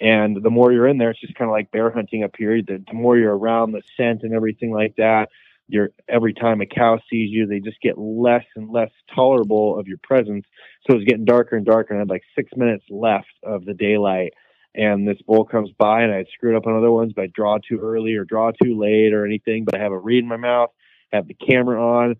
And 0.00 0.42
the 0.42 0.50
more 0.50 0.72
you're 0.72 0.88
in 0.88 0.98
there, 0.98 1.10
it's 1.10 1.20
just 1.20 1.36
kind 1.36 1.48
of 1.48 1.52
like 1.52 1.70
bear 1.70 1.90
hunting 1.90 2.24
up 2.24 2.32
here. 2.36 2.60
The, 2.60 2.82
the 2.86 2.94
more 2.94 3.16
you're 3.16 3.36
around 3.36 3.72
the 3.72 3.82
scent 3.96 4.24
and 4.24 4.34
everything 4.34 4.72
like 4.72 4.96
that, 4.96 5.28
you're 5.68 5.90
every 6.08 6.34
time 6.34 6.60
a 6.60 6.66
cow 6.66 6.98
sees 7.10 7.30
you, 7.30 7.46
they 7.46 7.60
just 7.60 7.80
get 7.80 7.98
less 7.98 8.44
and 8.56 8.70
less 8.70 8.90
tolerable 9.14 9.78
of 9.78 9.86
your 9.88 9.98
presence. 10.02 10.44
So 10.88 10.96
it's 10.96 11.04
getting 11.04 11.24
darker 11.24 11.56
and 11.56 11.64
darker, 11.64 11.94
and 11.94 11.98
I 11.98 12.02
had 12.02 12.10
like 12.10 12.22
six 12.36 12.52
minutes 12.56 12.84
left 12.90 13.32
of 13.42 13.64
the 13.64 13.74
daylight. 13.74 14.32
And 14.76 15.06
this 15.06 15.18
bull 15.24 15.44
comes 15.44 15.70
by, 15.78 16.02
and 16.02 16.12
I 16.12 16.16
had 16.16 16.26
screwed 16.34 16.56
up 16.56 16.66
on 16.66 16.76
other 16.76 16.90
ones 16.90 17.12
by 17.12 17.28
draw 17.28 17.58
too 17.58 17.78
early 17.80 18.14
or 18.14 18.24
draw 18.24 18.50
too 18.50 18.76
late 18.76 19.12
or 19.12 19.24
anything. 19.24 19.64
But 19.64 19.76
I 19.76 19.82
have 19.82 19.92
a 19.92 19.98
reed 19.98 20.24
in 20.24 20.28
my 20.28 20.36
mouth, 20.36 20.70
have 21.12 21.28
the 21.28 21.34
camera 21.34 21.80
on, 21.80 22.16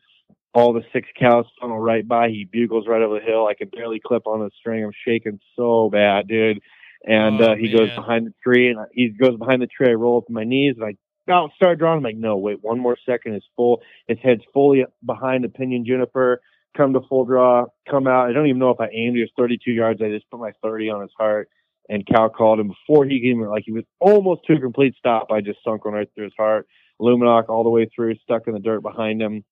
all 0.54 0.72
the 0.72 0.84
six 0.92 1.08
cows 1.18 1.46
funnel 1.60 1.80
right 1.80 2.06
by. 2.06 2.28
He 2.28 2.44
bugles 2.50 2.86
right 2.86 3.02
over 3.02 3.18
the 3.18 3.24
hill. 3.26 3.46
I 3.48 3.54
can 3.54 3.68
barely 3.70 4.00
clip 4.04 4.28
on 4.28 4.38
the 4.38 4.50
string. 4.56 4.84
I'm 4.84 4.92
shaking 5.04 5.40
so 5.56 5.90
bad, 5.90 6.28
dude. 6.28 6.60
And 7.04 7.42
Oh, 7.42 7.52
uh, 7.52 7.54
he 7.56 7.72
goes 7.72 7.90
behind 7.96 8.26
the 8.26 8.34
tree, 8.42 8.70
and 8.70 8.78
I- 8.78 8.84
he 8.92 9.08
goes 9.08 9.36
behind 9.36 9.60
the 9.60 9.66
tree. 9.66 9.90
I 9.90 9.94
roll 9.94 10.18
up 10.18 10.30
my 10.30 10.44
knees, 10.44 10.76
and 10.76 10.84
I 10.84 10.94
about 11.26 11.50
start 11.56 11.78
drawing. 11.78 11.98
I'm 11.98 12.02
like, 12.04 12.16
no, 12.16 12.36
wait, 12.36 12.58
one 12.62 12.78
more 12.80 12.96
second. 13.08 13.34
It's 13.34 13.46
full, 13.56 13.82
his 14.08 14.18
head's 14.22 14.42
fully 14.52 14.84
behind 15.04 15.44
the 15.44 15.48
pinyon 15.48 15.84
juniper. 15.86 16.40
Come 16.76 16.92
to 16.94 17.00
full 17.08 17.24
draw, 17.24 17.66
come 17.88 18.08
out. 18.08 18.28
I 18.28 18.32
don't 18.32 18.46
even 18.48 18.58
know 18.58 18.70
if 18.70 18.80
I 18.80 18.88
aimed. 18.92 19.16
It 19.16 19.20
was 19.20 19.30
32 19.38 19.70
yards. 19.70 20.02
I 20.02 20.08
just 20.10 20.28
put 20.30 20.40
my 20.40 20.52
30 20.62 20.90
on 20.90 21.02
his 21.02 21.12
heart, 21.16 21.48
and 21.88 22.04
Cal 22.06 22.28
called 22.28 22.58
him 22.60 22.68
before 22.68 23.04
he 23.04 23.14
even 23.16 23.46
like 23.48 23.62
he 23.64 23.72
was 23.72 23.84
almost 24.00 24.42
to 24.46 24.54
a 24.54 24.60
complete 24.60 24.94
stop. 24.98 25.28
I 25.30 25.40
just 25.40 25.60
sunk 25.64 25.84
one 25.84 25.94
right 25.94 26.08
through 26.14 26.24
his 26.24 26.32
heart. 26.36 26.66
Lumenok 27.00 27.48
all 27.48 27.62
the 27.64 27.70
way 27.70 27.88
through, 27.94 28.16
stuck 28.16 28.48
in 28.48 28.54
the 28.54 28.60
dirt 28.60 28.82
behind 28.82 29.22
him. 29.22 29.44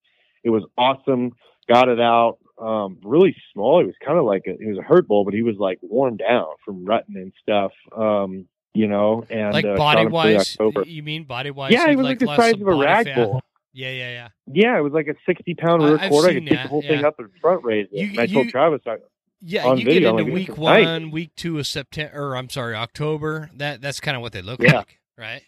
It 0.45 0.51
was 0.51 0.65
awesome. 0.77 1.33
Got 1.69 1.89
it 1.89 2.01
out. 2.01 2.39
um, 2.61 2.99
really 3.05 3.35
small. 3.53 3.81
He 3.81 3.87
was 3.87 3.95
kind 4.05 4.19
of 4.19 4.25
like 4.25 4.43
a, 4.47 4.57
he 4.59 4.67
was 4.69 4.79
a 4.79 4.83
hurt 4.83 5.07
bull, 5.09 5.25
but 5.25 5.35
he 5.35 5.43
was 5.43 5.57
like 5.59 5.79
worn 5.83 6.17
down 6.17 6.47
from 6.65 6.85
rutting 6.85 7.17
and 7.17 7.33
stuff. 7.41 7.73
Um, 7.97 8.47
you 8.75 8.87
know, 8.89 9.25
and 9.31 9.53
like 9.53 9.65
uh, 9.65 9.77
body 9.77 10.07
wise, 10.07 10.57
October. 10.59 10.85
you 10.87 11.03
mean 11.03 11.25
body 11.25 11.51
wise? 11.51 11.73
Yeah, 11.73 11.89
he 11.91 11.97
was 11.97 12.05
like, 12.05 12.19
the 12.19 12.27
size 12.27 12.55
of 12.55 12.63
a 12.67 12.75
rag 12.75 13.07
fat? 13.07 13.17
bull. 13.17 13.41
Yeah, 13.75 13.91
yeah, 13.91 14.11
yeah. 14.11 14.29
Yeah, 14.53 14.79
it 14.79 14.83
was 14.83 14.93
like 14.93 15.07
a 15.09 15.15
sixty 15.27 15.55
pound 15.55 15.83
rear 15.83 15.99
quarter. 15.99 16.29
I 16.29 16.35
could 16.35 16.47
take 16.47 16.63
the 16.63 16.69
whole 16.69 16.83
thing 16.83 17.01
yeah. 17.01 17.07
up 17.07 17.19
and 17.19 17.31
front 17.41 17.65
raise 17.65 17.89
it. 17.91 17.99
You- 17.99 18.11
and 18.11 18.21
I 18.21 18.27
told 18.27 18.49
Travis, 18.51 18.83
I, 18.87 18.97
Yeah, 19.41 19.67
On 19.67 19.79
you 19.79 19.85
video, 19.85 20.13
get 20.13 20.21
into 20.21 20.25
like, 20.25 20.35
week 20.35 20.49
is 20.51 20.59
nice. 20.59 20.87
one, 20.87 21.11
week 21.11 21.31
two 21.37 21.59
of 21.59 21.67
September, 21.67 22.13
or 22.15 22.37
I'm 22.37 22.51
sorry, 22.51 22.75
October. 22.75 23.51
That 23.57 23.81
that's 23.81 23.99
kind 24.01 24.17
of 24.17 24.23
what 24.23 24.33
they 24.33 24.43
look 24.43 24.63
Yeah. 24.63 24.79
like, 24.79 24.99
right? 25.17 25.43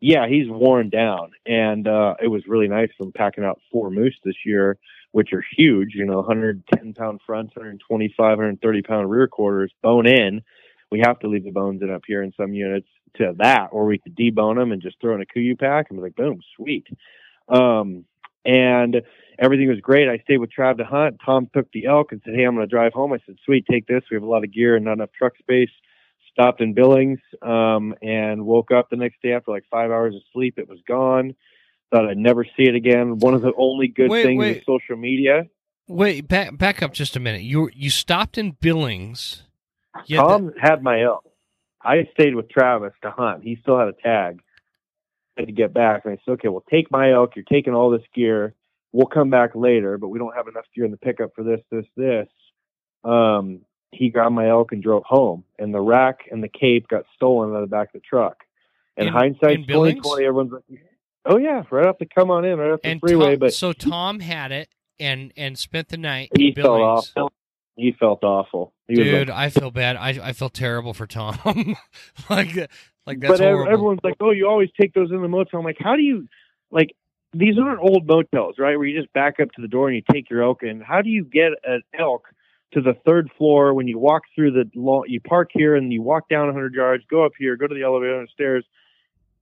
yeah, 0.00 0.28
he's 0.28 0.48
worn 0.50 0.90
down, 0.90 1.30
and 1.46 1.88
uh, 1.88 2.14
it 2.22 2.28
was 2.28 2.42
really 2.46 2.68
nice 2.68 2.90
from 2.98 3.10
packing 3.12 3.42
out 3.42 3.58
four 3.72 3.90
moose 3.90 4.16
this 4.22 4.34
year, 4.44 4.76
which 5.12 5.32
are 5.32 5.42
huge. 5.56 5.90
You 5.94 6.04
know, 6.04 6.16
110 6.18 6.92
pound 6.94 7.20
fronts, 7.26 7.56
125, 7.56 8.16
130 8.18 8.82
pound 8.82 9.10
rear 9.10 9.26
quarters, 9.28 9.72
bone 9.82 10.06
in. 10.06 10.42
We 10.90 11.00
have 11.00 11.18
to 11.20 11.28
leave 11.28 11.44
the 11.44 11.50
bones 11.50 11.82
in 11.82 11.90
up 11.90 12.02
here 12.06 12.22
in 12.22 12.32
some 12.36 12.52
units 12.52 12.88
to 13.16 13.34
that, 13.38 13.68
or 13.72 13.86
we 13.86 13.98
could 13.98 14.16
debone 14.16 14.56
them 14.56 14.72
and 14.72 14.82
just 14.82 15.00
throw 15.00 15.14
in 15.14 15.22
a 15.22 15.26
KUIU 15.26 15.58
pack 15.58 15.86
and 15.88 15.98
be 15.98 16.02
like, 16.02 16.16
boom, 16.16 16.40
sweet. 16.56 16.86
Um, 17.48 18.04
and 18.44 19.02
everything 19.38 19.68
was 19.68 19.80
great. 19.80 20.08
I 20.08 20.18
stayed 20.18 20.38
with 20.38 20.50
Trav 20.56 20.78
to 20.78 20.84
hunt. 20.84 21.20
Tom 21.24 21.48
took 21.54 21.70
the 21.72 21.86
elk 21.86 22.12
and 22.12 22.20
said, 22.24 22.34
"Hey, 22.34 22.44
I'm 22.44 22.54
going 22.54 22.66
to 22.66 22.70
drive 22.70 22.92
home." 22.92 23.12
I 23.12 23.18
said, 23.26 23.36
"Sweet, 23.44 23.66
take 23.70 23.86
this. 23.86 24.02
We 24.10 24.16
have 24.16 24.22
a 24.22 24.28
lot 24.28 24.44
of 24.44 24.52
gear 24.52 24.76
and 24.76 24.84
not 24.84 24.94
enough 24.94 25.10
truck 25.16 25.36
space." 25.38 25.70
Stopped 26.32 26.60
in 26.60 26.74
Billings 26.74 27.20
um, 27.42 27.94
and 28.02 28.44
woke 28.44 28.72
up 28.72 28.90
the 28.90 28.96
next 28.96 29.22
day 29.22 29.32
after 29.32 29.52
like 29.52 29.64
five 29.70 29.90
hours 29.92 30.16
of 30.16 30.22
sleep. 30.32 30.58
It 30.58 30.68
was 30.68 30.80
gone. 30.86 31.34
Thought 31.92 32.08
I'd 32.08 32.18
never 32.18 32.44
see 32.44 32.64
it 32.64 32.74
again. 32.74 33.20
One 33.20 33.34
of 33.34 33.42
the 33.42 33.52
only 33.56 33.86
good 33.86 34.10
Wait, 34.10 34.24
things 34.24 34.40
wait. 34.40 34.56
with 34.56 34.64
social 34.64 34.96
media. 34.96 35.44
Wait, 35.86 36.26
back 36.26 36.58
back 36.58 36.82
up 36.82 36.92
just 36.92 37.14
a 37.14 37.20
minute. 37.20 37.42
You 37.42 37.70
you 37.72 37.88
stopped 37.88 38.36
in 38.36 38.52
Billings. 38.52 39.43
Had 39.94 40.16
Tom 40.16 40.52
had 40.60 40.82
my 40.82 41.02
elk. 41.02 41.24
I 41.82 42.08
stayed 42.12 42.34
with 42.34 42.48
Travis 42.48 42.92
to 43.02 43.10
hunt. 43.10 43.42
He 43.42 43.56
still 43.62 43.78
had 43.78 43.88
a 43.88 43.92
tag. 43.92 44.40
I 45.36 45.42
had 45.42 45.46
to 45.46 45.52
get 45.52 45.74
back, 45.74 46.04
and 46.04 46.14
I 46.14 46.18
said, 46.24 46.32
"Okay, 46.32 46.48
well, 46.48 46.64
take 46.70 46.90
my 46.90 47.12
elk. 47.12 47.36
You're 47.36 47.44
taking 47.44 47.74
all 47.74 47.90
this 47.90 48.02
gear. 48.14 48.54
We'll 48.92 49.06
come 49.06 49.30
back 49.30 49.54
later, 49.54 49.98
but 49.98 50.08
we 50.08 50.18
don't 50.18 50.34
have 50.34 50.48
enough 50.48 50.64
gear 50.74 50.84
in 50.84 50.90
the 50.90 50.96
pickup 50.96 51.34
for 51.34 51.42
this, 51.42 51.60
this, 51.70 51.86
this." 51.96 52.28
Um, 53.02 53.60
he 53.92 54.10
got 54.10 54.32
my 54.32 54.48
elk 54.48 54.72
and 54.72 54.82
drove 54.82 55.04
home, 55.04 55.44
and 55.58 55.74
the 55.74 55.80
rack 55.80 56.20
and 56.30 56.42
the 56.42 56.48
cape 56.48 56.88
got 56.88 57.04
stolen 57.14 57.50
out 57.50 57.56
of 57.56 57.62
the 57.62 57.74
back 57.74 57.88
of 57.88 58.00
the 58.00 58.00
truck. 58.00 58.44
And 58.96 59.08
In- 59.08 59.12
hindsight, 59.12 59.58
in 59.58 59.66
2020, 59.66 60.24
everyone's 60.24 60.52
like, 60.52 60.80
"Oh 61.26 61.36
yeah, 61.36 61.62
right 61.70 61.86
off 61.86 61.98
the 61.98 62.06
come 62.06 62.30
on 62.30 62.44
in, 62.44 62.58
right 62.58 62.70
off 62.70 62.82
the 62.82 62.88
and 62.88 63.00
freeway." 63.00 63.32
Tom, 63.32 63.38
but 63.40 63.54
so 63.54 63.72
Tom 63.72 64.20
had 64.20 64.52
it 64.52 64.68
and 64.98 65.32
and 65.36 65.58
spent 65.58 65.88
the 65.88 65.96
night 65.96 66.30
he 66.36 66.52
Billings. 66.52 67.12
awful. 67.16 67.32
He 67.76 67.92
felt 67.98 68.22
awful. 68.22 68.72
He 68.86 68.94
Dude, 68.94 69.28
like, 69.28 69.36
I 69.36 69.50
feel 69.50 69.70
bad. 69.70 69.96
I 69.96 70.10
I 70.22 70.32
feel 70.32 70.48
terrible 70.48 70.94
for 70.94 71.06
Tom. 71.06 71.38
like 72.30 72.70
like 73.06 73.20
that's 73.20 73.32
but 73.32 73.40
horrible. 73.40 73.72
everyone's 73.72 74.00
like, 74.04 74.16
"Oh, 74.20 74.30
you 74.30 74.48
always 74.48 74.70
take 74.80 74.94
those 74.94 75.10
in 75.10 75.20
the 75.20 75.28
motel." 75.28 75.60
I'm 75.60 75.66
like, 75.66 75.78
"How 75.80 75.96
do 75.96 76.02
you 76.02 76.28
like?" 76.70 76.94
These 77.36 77.58
aren't 77.58 77.80
old 77.80 78.06
motels, 78.06 78.56
right? 78.58 78.76
Where 78.76 78.86
you 78.86 79.00
just 79.00 79.12
back 79.12 79.40
up 79.40 79.50
to 79.52 79.62
the 79.62 79.66
door 79.66 79.88
and 79.88 79.96
you 79.96 80.02
take 80.12 80.30
your 80.30 80.44
elk 80.44 80.62
in. 80.62 80.80
How 80.80 81.02
do 81.02 81.10
you 81.10 81.24
get 81.24 81.50
an 81.64 81.82
elk 81.98 82.28
to 82.74 82.80
the 82.80 82.94
third 83.04 83.28
floor 83.36 83.74
when 83.74 83.88
you 83.88 83.98
walk 83.98 84.22
through 84.36 84.52
the 84.52 84.70
lawn? 84.76 85.06
You 85.08 85.20
park 85.20 85.50
here 85.52 85.74
and 85.74 85.92
you 85.92 86.00
walk 86.00 86.28
down 86.28 86.46
100 86.46 86.74
yards, 86.74 87.02
go 87.10 87.24
up 87.24 87.32
here, 87.36 87.56
go 87.56 87.66
to 87.66 87.74
the 87.74 87.82
elevator 87.82 88.20
and 88.20 88.28
stairs. 88.28 88.64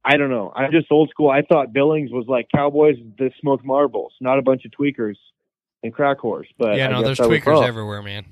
I 0.02 0.16
don't 0.16 0.30
know. 0.30 0.50
I'm 0.56 0.72
just 0.72 0.90
old 0.90 1.10
school. 1.10 1.28
I 1.28 1.42
thought 1.42 1.74
Billings 1.74 2.10
was 2.10 2.24
like 2.26 2.48
cowboys 2.52 2.96
that 3.18 3.32
smoked 3.42 3.64
marbles, 3.64 4.14
not 4.22 4.38
a 4.38 4.42
bunch 4.42 4.64
of 4.64 4.70
tweakers 4.70 5.16
and 5.82 5.92
crack 5.92 6.18
horse. 6.18 6.48
But 6.58 6.76
yeah, 6.76 6.88
I 6.88 6.92
no, 6.92 7.02
there's 7.02 7.18
tweakers 7.18 7.66
everywhere, 7.66 8.02
man. 8.02 8.24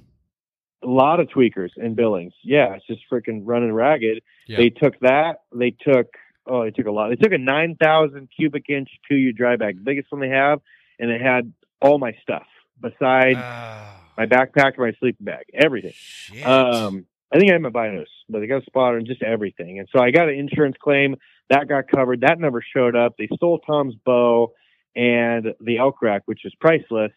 A 0.82 0.86
lot 0.86 1.20
of 1.20 1.28
tweakers 1.28 1.70
in 1.76 1.94
Billings. 1.94 2.32
Yeah, 2.42 2.74
it's 2.74 2.86
just 2.86 3.02
freaking 3.12 3.42
running 3.44 3.72
ragged. 3.72 4.22
Yeah. 4.46 4.56
They 4.56 4.70
took 4.70 4.98
that. 5.00 5.42
They 5.54 5.70
took 5.72 6.08
oh, 6.46 6.64
they 6.64 6.70
took 6.70 6.86
a 6.86 6.90
lot. 6.90 7.10
They 7.10 7.16
took 7.16 7.32
a 7.32 7.38
nine 7.38 7.76
thousand 7.80 8.28
cubic 8.34 8.64
inch 8.68 8.88
KUIU 9.10 9.34
dry 9.36 9.56
bag, 9.56 9.84
biggest 9.84 10.10
one 10.10 10.20
they 10.20 10.28
have, 10.30 10.60
and 10.98 11.10
it 11.10 11.20
had 11.20 11.52
all 11.82 11.98
my 11.98 12.14
stuff 12.22 12.46
besides 12.80 13.38
Oh, 13.38 13.94
my 14.16 14.26
backpack 14.26 14.74
and 14.74 14.78
my 14.78 14.92
sleeping 14.98 15.24
bag, 15.24 15.44
everything. 15.52 15.92
shit. 15.94 16.46
Um, 16.46 17.06
I 17.32 17.38
think 17.38 17.50
I 17.50 17.54
had 17.54 17.62
my 17.62 17.68
binos, 17.70 18.06
but 18.28 18.40
they 18.40 18.46
got 18.46 18.62
a 18.62 18.64
spotter 18.66 18.96
and 18.96 19.06
just 19.06 19.22
everything. 19.22 19.78
And 19.78 19.88
so 19.94 20.02
I 20.02 20.10
got 20.10 20.28
an 20.28 20.34
insurance 20.34 20.76
claim 20.82 21.16
that 21.50 21.68
got 21.68 21.88
covered. 21.88 22.22
That 22.22 22.38
never 22.40 22.62
showed 22.74 22.96
up. 22.96 23.16
They 23.18 23.28
stole 23.34 23.58
Tom's 23.60 23.94
bow 24.04 24.52
and 24.96 25.54
the 25.60 25.78
elk 25.78 26.02
rack, 26.02 26.22
which 26.24 26.44
is 26.44 26.52
priceless. 26.60 27.12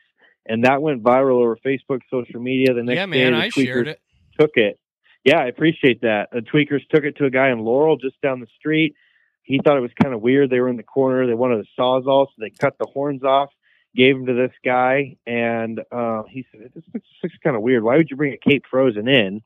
And 0.46 0.66
that 0.66 0.82
went 0.82 1.04
viral 1.04 1.42
over 1.42 1.58
Facebook, 1.66 2.02
social 2.10 2.42
media. 2.42 2.74
The 2.74 2.84
next 2.84 2.98
yeah, 2.98 3.06
day, 3.06 3.24
man, 3.24 3.32
the 3.34 3.38
I 3.40 3.50
shared 3.50 3.88
tweakers 3.88 3.92
it. 3.92 4.02
took 4.40 4.52
it. 4.56 4.80
Yeah, 5.24 5.40
I 5.40 5.46
appreciate 5.48 6.02
that. 6.02 6.30
The 6.32 6.42
tweakers 6.42 6.88
took 6.90 7.06
it 7.06 7.16
to 7.18 7.26
a 7.26 7.30
guy 7.30 7.50
in 7.50 7.60
Laurel 7.60 7.96
just 7.96 8.20
down 8.22 8.42
the 8.42 8.48
street. 8.60 8.96
He 9.44 9.60
thought 9.64 9.78
it 9.78 9.82
was 9.82 9.92
kind 10.02 10.14
of 10.14 10.22
weird. 10.22 10.50
They 10.50 10.60
were 10.60 10.70
in 10.70 10.78
the 10.78 10.84
corner. 10.84 11.28
They 11.28 11.34
wanted 11.34 11.66
a 11.66 11.82
sawzall, 11.82 12.28
so 12.28 12.34
they 12.40 12.50
cut 12.50 12.78
the 12.78 12.88
horns 12.88 13.24
off, 13.24 13.50
gave 13.96 14.16
them 14.16 14.26
to 14.26 14.34
this 14.34 14.52
guy, 14.66 15.18
and 15.26 15.82
uh, 15.92 16.24
he 16.30 16.46
said, 16.52 16.72
"This 16.74 16.84
looks, 16.94 17.08
this 17.08 17.24
looks 17.24 17.36
kind 17.44 17.56
of 17.56 17.62
weird. 17.62 17.84
Why 17.84 17.98
would 17.98 18.10
you 18.10 18.18
bring 18.18 18.34
a 18.34 18.38
cape 18.38 18.64
frozen 18.70 19.08
in 19.08 19.42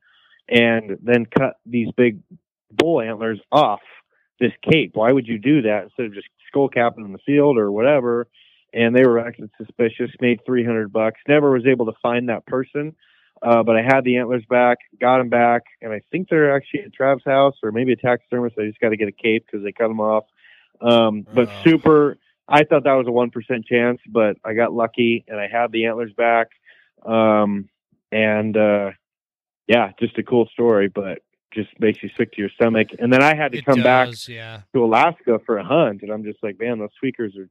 and 0.49 0.97
then 1.01 1.25
cut 1.25 1.57
these 1.65 1.89
big 1.95 2.19
bull 2.71 3.01
antlers 3.01 3.39
off 3.51 3.81
this 4.39 4.53
cape? 4.63 4.91
Why 4.93 5.11
would 5.11 5.27
you 5.27 5.37
do 5.37 5.63
that 5.63 5.85
instead 5.85 6.05
of 6.07 6.13
just 6.13 6.27
skull 6.47 6.69
capping 6.69 7.05
in 7.05 7.11
the 7.11 7.19
field 7.19 7.57
or 7.57 7.71
whatever?" 7.71 8.27
And 8.77 8.95
they 8.95 9.03
were 9.03 9.17
acting 9.19 9.49
suspicious. 9.57 10.11
Made 10.21 10.39
three 10.45 10.63
hundred 10.63 10.93
bucks. 10.93 11.19
Never 11.27 11.49
was 11.51 11.65
able 11.65 11.87
to 11.87 11.93
find 12.01 12.29
that 12.29 12.45
person. 12.45 12.95
Uh, 13.41 13.63
but 13.63 13.75
I 13.75 13.81
had 13.81 14.03
the 14.03 14.17
antlers 14.17 14.43
back, 14.49 14.77
got 14.99 15.17
them 15.19 15.29
back, 15.29 15.63
and 15.81 15.91
I 15.93 16.01
think 16.11 16.27
they're 16.29 16.55
actually 16.55 16.81
at 16.83 16.91
Trav's 16.93 17.23
house 17.25 17.55
or 17.63 17.71
maybe 17.71 17.91
a 17.93 17.95
taxidermist. 17.95 18.57
I 18.57 18.65
just 18.67 18.79
got 18.79 18.89
to 18.89 18.97
get 18.97 19.07
a 19.07 19.11
cape 19.11 19.45
because 19.45 19.63
they 19.63 19.71
cut 19.71 19.87
them 19.89 19.99
off. 19.99 20.25
Um, 20.81 21.25
but 21.33 21.47
Oh. 21.49 21.61
super, 21.63 22.17
I 22.47 22.63
thought 22.63 22.83
that 22.83 22.93
was 22.93 23.07
a 23.07 23.11
one 23.11 23.31
percent 23.31 23.65
chance, 23.65 23.99
but 24.07 24.37
I 24.45 24.53
got 24.53 24.73
lucky 24.73 25.23
and 25.27 25.39
I 25.39 25.47
had 25.47 25.71
the 25.71 25.85
antlers 25.85 26.13
back. 26.13 26.47
Um, 27.05 27.69
and 28.11 28.55
uh, 28.57 28.91
yeah, 29.67 29.91
just 29.99 30.17
a 30.17 30.23
cool 30.23 30.47
story, 30.53 30.87
but 30.87 31.19
just 31.53 31.69
makes 31.79 32.01
you 32.03 32.09
sick 32.17 32.31
to 32.33 32.41
your 32.41 32.49
stomach. 32.49 32.89
And 32.99 33.11
then 33.11 33.21
I 33.23 33.35
had 33.35 33.51
to 33.53 33.59
It 33.59 33.65
come 33.65 33.81
back 33.81 34.09
Yeah. 34.27 34.61
to 34.73 34.83
Alaska 34.83 35.39
for 35.45 35.57
a 35.57 35.63
hunt, 35.63 36.01
and 36.03 36.11
I'm 36.11 36.23
just 36.23 36.39
like, 36.43 36.59
man, 36.59 36.79
those 36.79 36.89
tweakers 37.03 37.37
are 37.37 37.49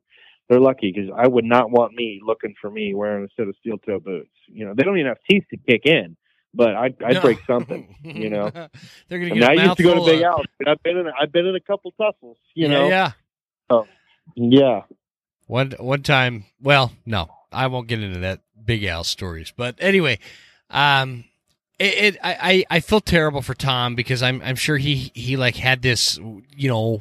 they're 0.49 0.61
lucky 0.61 0.93
because 0.95 1.11
I 1.17 1.27
would 1.27 1.45
not 1.45 1.71
want 1.71 1.93
me 1.95 2.21
looking 2.25 2.55
for 2.61 2.71
me 2.71 2.95
wearing 2.95 3.25
a 3.25 3.29
set 3.37 3.49
of 3.49 3.57
steel 3.61 3.79
toe 3.79 3.99
boots. 4.01 4.31
You 4.47 4.67
know, 4.67 4.75
they 4.77 4.83
don't 4.83 4.97
even 4.99 5.09
have 5.09 5.19
teeth 5.29 5.45
to 5.51 5.57
kick 5.57 5.83
in, 5.87 6.17
but 6.55 6.75
I'd, 6.77 7.03
I'd 7.05 7.15
No. 7.15 7.21
break 7.23 7.39
something. 7.47 7.95
You 8.05 8.31
know, 8.31 8.51
They're 9.09 9.19
gonna 9.19 9.35
get 9.35 9.51
I 9.51 9.55
used 9.65 9.77
to 9.79 9.83
go 9.83 9.95
to 9.95 10.01
Big 10.05 10.23
Al. 10.23 10.43
I've 10.67 10.83
been 10.83 10.97
in 10.97 11.07
I've 11.21 11.33
been 11.33 11.47
in 11.47 11.55
a 11.57 11.61
couple 11.61 11.93
tussles. 11.93 12.39
You 12.55 12.69
yeah, 12.69 12.75
know, 12.75 12.89
yeah. 12.89 13.13
Oh, 13.69 13.87
yeah. 14.37 14.83
One 15.49 15.73
one 15.79 16.03
time, 16.03 16.45
well, 16.63 16.93
no, 17.05 17.29
I 17.53 17.67
won't 17.67 17.89
get 17.89 18.03
into 18.03 18.21
that 18.21 18.41
Big 18.65 18.85
Al 18.85 19.05
stories. 19.05 19.53
But 19.57 19.77
anyway, 19.81 20.19
um, 20.71 21.25
it, 21.79 22.15
it 22.15 22.17
I, 22.23 22.65
I 22.71 22.77
I 22.77 22.81
feel 22.81 23.01
terrible 23.01 23.43
for 23.43 23.55
Tom 23.55 23.95
because 23.95 24.23
I'm 24.23 24.41
I'm 24.43 24.57
sure 24.57 24.77
he 24.77 25.11
he 25.15 25.37
like 25.37 25.57
had 25.57 25.83
this, 25.83 26.19
you 26.57 26.69
know, 26.69 27.01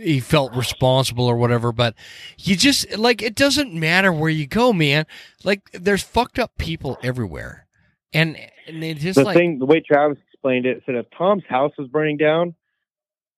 he 0.00 0.20
felt 0.20 0.54
responsible 0.54 1.26
or 1.26 1.36
whatever. 1.36 1.72
But 1.72 1.94
you 2.38 2.56
just 2.56 2.96
like 2.98 3.22
it 3.22 3.34
doesn't 3.34 3.74
matter 3.74 4.12
where 4.12 4.30
you 4.30 4.46
go, 4.46 4.72
man. 4.72 5.06
Like 5.44 5.70
there's 5.72 6.02
fucked 6.02 6.38
up 6.38 6.56
people 6.58 6.98
everywhere, 7.02 7.66
and 8.12 8.36
and 8.66 8.82
it 8.82 8.98
just 8.98 9.18
the 9.18 9.24
like 9.24 9.36
thing, 9.36 9.58
the 9.58 9.66
way 9.66 9.80
Travis 9.80 10.18
explained 10.32 10.66
it, 10.66 10.82
said 10.86 10.94
if 10.94 11.06
Tom's 11.16 11.44
house 11.48 11.72
was 11.78 11.88
burning 11.88 12.16
down, 12.16 12.54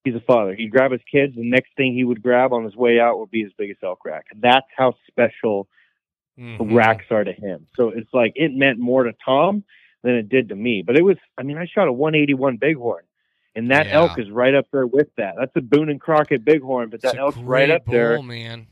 he's 0.05 0.15
a 0.15 0.21
father. 0.21 0.55
He'd 0.55 0.71
grab 0.71 0.93
his 0.93 1.01
kids. 1.11 1.35
The 1.35 1.49
next 1.49 1.71
thing 1.77 1.95
he 1.95 2.05
would 2.05 2.23
grab 2.23 2.53
on 2.53 2.65
his 2.65 2.77
way 2.77 3.01
out 3.01 3.19
would 3.19 3.31
be 3.31 3.43
his 3.43 3.53
biggest 3.59 3.83
elk 3.83 4.05
rack. 4.05 4.27
That's 4.37 4.67
how 4.77 4.95
special 5.09 5.69
the 6.37 6.43
Mhm. 6.43 6.75
racks 6.75 7.05
are 7.11 7.25
to 7.25 7.33
him. 7.33 7.67
So 7.77 7.91
it's 7.91 8.13
like 8.15 8.33
it 8.37 8.53
meant 8.53 8.79
more 8.79 9.05
to 9.05 9.13
Tom 9.25 9.65
than 10.03 10.15
it 10.15 10.29
did 10.29 10.49
to 10.49 10.57
me. 10.57 10.83
But 10.85 10.97
it 10.97 11.03
was, 11.03 11.17
I 11.37 11.43
mean, 11.43 11.59
I 11.59 11.67
shot 11.67 11.89
a 11.89 11.93
181 11.93 12.57
bighorn, 12.57 13.05
and 13.55 13.71
that 13.71 13.87
Yeah. 13.87 14.01
elk 14.01 14.19
is 14.19 14.31
right 14.31 14.55
up 14.55 14.67
there 14.73 14.87
with 14.87 15.09
that. 15.17 15.35
That's 15.39 15.55
a 15.57 15.61
Boone 15.61 15.89
and 15.91 16.01
Crockett 16.01 16.45
bighorn, 16.45 16.91
but 16.91 17.03
that 17.03 17.15
a 17.17 17.19
elk's 17.19 17.39
right 17.39 17.71
up 17.71 17.85
there. 17.87 18.15
bull, 18.17 18.23
man. 18.23 18.67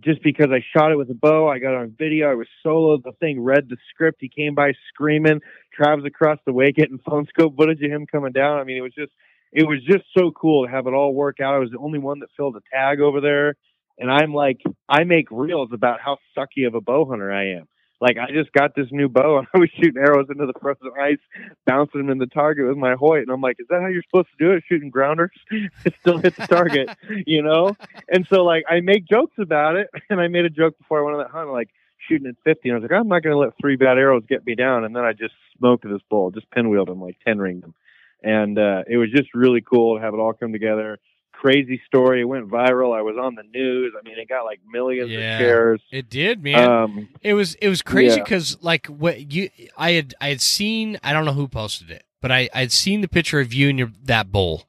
Just 0.00 0.22
because 0.22 0.48
I 0.52 0.62
shot 0.76 0.92
it 0.92 0.96
with 0.96 1.10
a 1.10 1.14
bow, 1.14 1.48
I 1.48 1.58
got 1.58 1.74
on 1.74 1.90
video. 1.98 2.30
I 2.30 2.34
was 2.34 2.46
solo. 2.62 2.98
The 2.98 3.12
thing 3.20 3.40
read 3.40 3.68
the 3.68 3.76
script. 3.90 4.18
He 4.20 4.28
came 4.28 4.54
by 4.54 4.72
screaming. 4.88 5.40
Travis 5.72 6.04
across 6.04 6.38
the 6.46 6.52
way 6.52 6.70
getting 6.70 6.98
phone 6.98 7.26
scope 7.26 7.56
footage 7.56 7.82
of 7.82 7.90
him 7.90 8.06
coming 8.06 8.32
down. 8.32 8.58
I 8.58 8.64
mean, 8.64 8.76
it 8.76 8.80
was 8.80 8.94
just, 8.94 9.10
it 9.52 9.64
was 9.66 9.82
just 9.84 10.04
so 10.16 10.30
cool 10.30 10.64
to 10.66 10.70
have 10.70 10.86
it 10.86 10.94
all 10.94 11.14
work 11.14 11.40
out. 11.40 11.54
I 11.54 11.58
was 11.58 11.70
the 11.70 11.78
only 11.78 11.98
one 11.98 12.20
that 12.20 12.28
filled 12.36 12.56
a 12.56 12.60
tag 12.72 13.00
over 13.00 13.20
there. 13.20 13.56
And 13.98 14.08
I'm 14.10 14.32
like, 14.32 14.60
I 14.88 15.02
make 15.02 15.26
reels 15.32 15.70
about 15.72 16.00
how 16.00 16.18
sucky 16.36 16.66
of 16.66 16.74
a 16.74 16.80
bow 16.80 17.04
hunter 17.08 17.32
I 17.32 17.54
am. 17.56 17.68
Like, 18.00 18.16
I 18.16 18.30
just 18.32 18.52
got 18.52 18.74
this 18.76 18.86
new 18.92 19.08
bow 19.08 19.38
and 19.38 19.46
I 19.54 19.58
was 19.58 19.70
shooting 19.76 20.00
arrows 20.00 20.26
into 20.30 20.46
the 20.46 20.52
frozen 20.60 20.90
ice, 21.00 21.18
bouncing 21.66 22.02
them 22.02 22.10
in 22.10 22.18
the 22.18 22.26
target 22.26 22.68
with 22.68 22.76
my 22.76 22.94
Hoyt. 22.94 23.22
And 23.22 23.30
I'm 23.30 23.40
like, 23.40 23.56
is 23.58 23.66
that 23.70 23.80
how 23.80 23.88
you're 23.88 24.02
supposed 24.02 24.28
to 24.38 24.44
do 24.44 24.52
it? 24.52 24.62
Shooting 24.68 24.90
grounders? 24.90 25.32
it 25.50 25.94
still 26.00 26.18
hit 26.18 26.36
the 26.36 26.46
target, 26.46 26.90
you 27.26 27.42
know? 27.42 27.76
And 28.08 28.26
so, 28.28 28.44
like, 28.44 28.64
I 28.68 28.80
make 28.80 29.06
jokes 29.06 29.36
about 29.38 29.76
it. 29.76 29.88
And 30.10 30.20
I 30.20 30.28
made 30.28 30.46
a 30.46 30.50
joke 30.50 30.78
before 30.78 31.00
I 31.00 31.02
went 31.02 31.16
on 31.18 31.22
that 31.22 31.30
hunt. 31.30 31.50
Like, 31.50 31.68
shooting 32.08 32.28
at 32.28 32.36
50. 32.44 32.68
And 32.68 32.76
I 32.76 32.80
was 32.80 32.90
like, 32.90 32.98
I'm 32.98 33.08
not 33.08 33.22
going 33.22 33.34
to 33.34 33.38
let 33.38 33.52
three 33.60 33.76
bad 33.76 33.98
arrows 33.98 34.22
get 34.28 34.46
me 34.46 34.54
down. 34.54 34.84
And 34.84 34.94
then 34.94 35.04
I 35.04 35.12
just 35.12 35.34
smoked 35.58 35.84
this 35.84 36.00
bull, 36.08 36.30
just 36.30 36.50
pinwheeled 36.50 36.88
him, 36.88 37.00
like 37.00 37.18
10 37.26 37.38
ringed 37.38 37.64
him. 37.64 37.74
And 38.22 38.58
uh, 38.58 38.82
it 38.88 38.96
was 38.96 39.10
just 39.14 39.34
really 39.34 39.60
cool 39.60 39.96
to 39.96 40.02
have 40.02 40.14
it 40.14 40.18
all 40.18 40.32
come 40.32 40.52
together. 40.52 40.98
Crazy 41.40 41.80
story. 41.86 42.22
It 42.22 42.24
went 42.24 42.48
viral. 42.50 42.96
I 42.98 43.02
was 43.02 43.16
on 43.16 43.36
the 43.36 43.44
news. 43.44 43.94
I 43.96 44.02
mean, 44.08 44.18
it 44.18 44.28
got 44.28 44.42
like 44.42 44.58
millions 44.68 45.08
Yeah. 45.08 45.34
of 45.36 45.40
shares. 45.40 45.80
It 45.92 46.10
did, 46.10 46.42
man. 46.42 46.68
Um, 46.68 47.08
It 47.22 47.34
was 47.34 47.54
it 47.56 47.68
was 47.68 47.80
crazy 47.80 48.16
Yeah. 48.16 48.24
because 48.24 48.60
like 48.60 48.86
what 48.88 49.32
you 49.32 49.48
I 49.76 49.92
had 49.92 50.14
I 50.20 50.30
had 50.30 50.40
seen 50.40 50.98
I 51.04 51.12
don't 51.12 51.24
know 51.24 51.32
who 51.34 51.46
posted 51.46 51.90
it, 51.92 52.02
but 52.20 52.32
I 52.32 52.48
I 52.52 52.58
had 52.60 52.72
seen 52.72 53.02
the 53.02 53.08
picture 53.08 53.38
of 53.38 53.54
you 53.54 53.68
and 53.68 53.78
your 53.78 53.92
that 54.02 54.32
bull, 54.32 54.68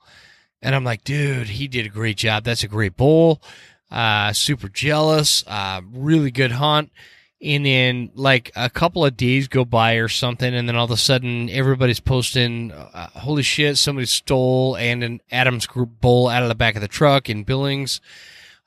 and 0.61 0.75
I'm 0.75 0.83
like, 0.83 1.03
dude, 1.03 1.47
he 1.47 1.67
did 1.67 1.87
a 1.87 1.89
great 1.89 2.17
job. 2.17 2.43
That's 2.43 2.63
a 2.63 2.67
great 2.67 2.95
bull. 2.95 3.41
Uh, 3.89 4.31
super 4.33 4.69
jealous. 4.69 5.43
Uh, 5.47 5.81
really 5.91 6.29
good 6.29 6.51
hunt. 6.51 6.91
And 7.41 7.65
then 7.65 8.11
like 8.15 8.51
a 8.55 8.69
couple 8.69 9.05
of 9.05 9.15
days 9.15 9.47
go 9.47 9.63
by 9.63 9.93
or 9.93 10.09
something, 10.09 10.53
and 10.53 10.67
then 10.67 10.75
all 10.75 10.83
of 10.85 10.91
a 10.91 10.97
sudden 10.97 11.49
everybody's 11.49 12.01
posting, 12.01 12.71
uh, 12.73 13.07
"Holy 13.11 13.43
shit! 13.43 13.77
Somebody 13.77 14.07
stole 14.07 14.75
and 14.75 15.03
an 15.05 15.21
Adams 15.31 15.65
Group 15.65 16.01
bull 16.01 16.27
out 16.27 16.43
of 16.43 16.49
the 16.49 16.55
back 16.55 16.75
of 16.75 16.81
the 16.81 16.89
truck 16.89 17.29
in 17.29 17.43
Billings." 17.43 18.01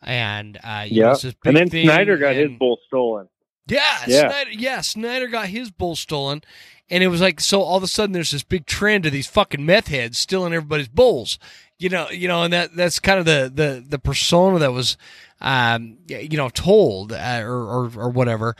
And 0.01 0.59
uh, 0.65 0.86
yeah. 0.89 1.15
And 1.44 1.57
then 1.57 1.69
thing, 1.69 1.86
Snyder 1.86 2.16
got 2.16 2.35
his 2.35 2.47
and- 2.47 2.59
bull 2.59 2.78
stolen. 2.86 3.28
yeah, 3.69 3.99
Yeah. 4.07 4.28
Snyder. 4.31 4.51
Yeah, 4.53 4.81
Snyder 4.81 5.27
got 5.28 5.49
his 5.49 5.70
bull 5.70 5.94
stolen, 5.94 6.43
and 6.90 7.05
it 7.05 7.09
was 7.09 7.20
like 7.20 7.40
so. 7.40 7.61
All 7.61 7.77
of 7.77 7.82
a 7.82 7.86
sudden, 7.89 8.12
there's 8.12 8.31
this 8.31 8.43
big 8.43 8.65
trend 8.65 9.05
of 9.05 9.12
these 9.12 9.27
fucking 9.27 9.65
meth 9.66 9.89
heads 9.89 10.16
stealing 10.19 10.55
everybody's 10.55 10.89
bulls. 10.89 11.39
You 11.78 11.89
know, 11.90 12.09
you 12.11 12.27
know, 12.27 12.43
and 12.44 12.53
that 12.53 12.74
that's 12.74 12.99
kind 13.01 13.19
of 13.19 13.27
the 13.27 13.53
the 13.55 13.85
the 13.86 13.99
persona 13.99 14.59
that 14.61 14.73
was, 14.73 14.97
um, 15.43 15.98
you 16.09 16.39
know, 16.39 16.48
told 16.48 17.12
uh, 17.12 17.40
or, 17.43 17.51
or 17.52 17.90
or 17.97 18.09
whatever. 18.10 18.56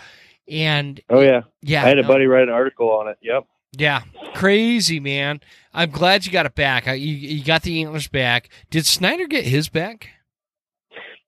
And 0.49 1.01
Oh, 1.09 1.21
yeah. 1.21 1.43
yeah, 1.63 1.85
I 1.85 1.89
had 1.89 1.99
a 1.99 2.03
no, 2.03 2.09
buddy 2.09 2.27
write 2.27 2.43
an 2.43 2.51
article 2.51 2.91
on 2.91 3.09
it. 3.09 3.17
Yep. 3.23 3.45
Yeah, 3.79 4.03
crazy 4.35 5.01
man. 5.01 5.41
I'm 5.73 5.91
glad 5.91 6.27
you 6.27 6.33
got 6.33 6.45
it 6.45 6.55
back. 6.55 6.87
You 6.87 6.95
you 6.97 7.43
got 7.43 7.63
the 7.63 7.81
antlers 7.83 8.09
back. 8.09 8.51
Did 8.69 8.85
Snyder 8.85 9.27
get 9.27 9.45
his 9.47 9.71
back? 9.71 10.09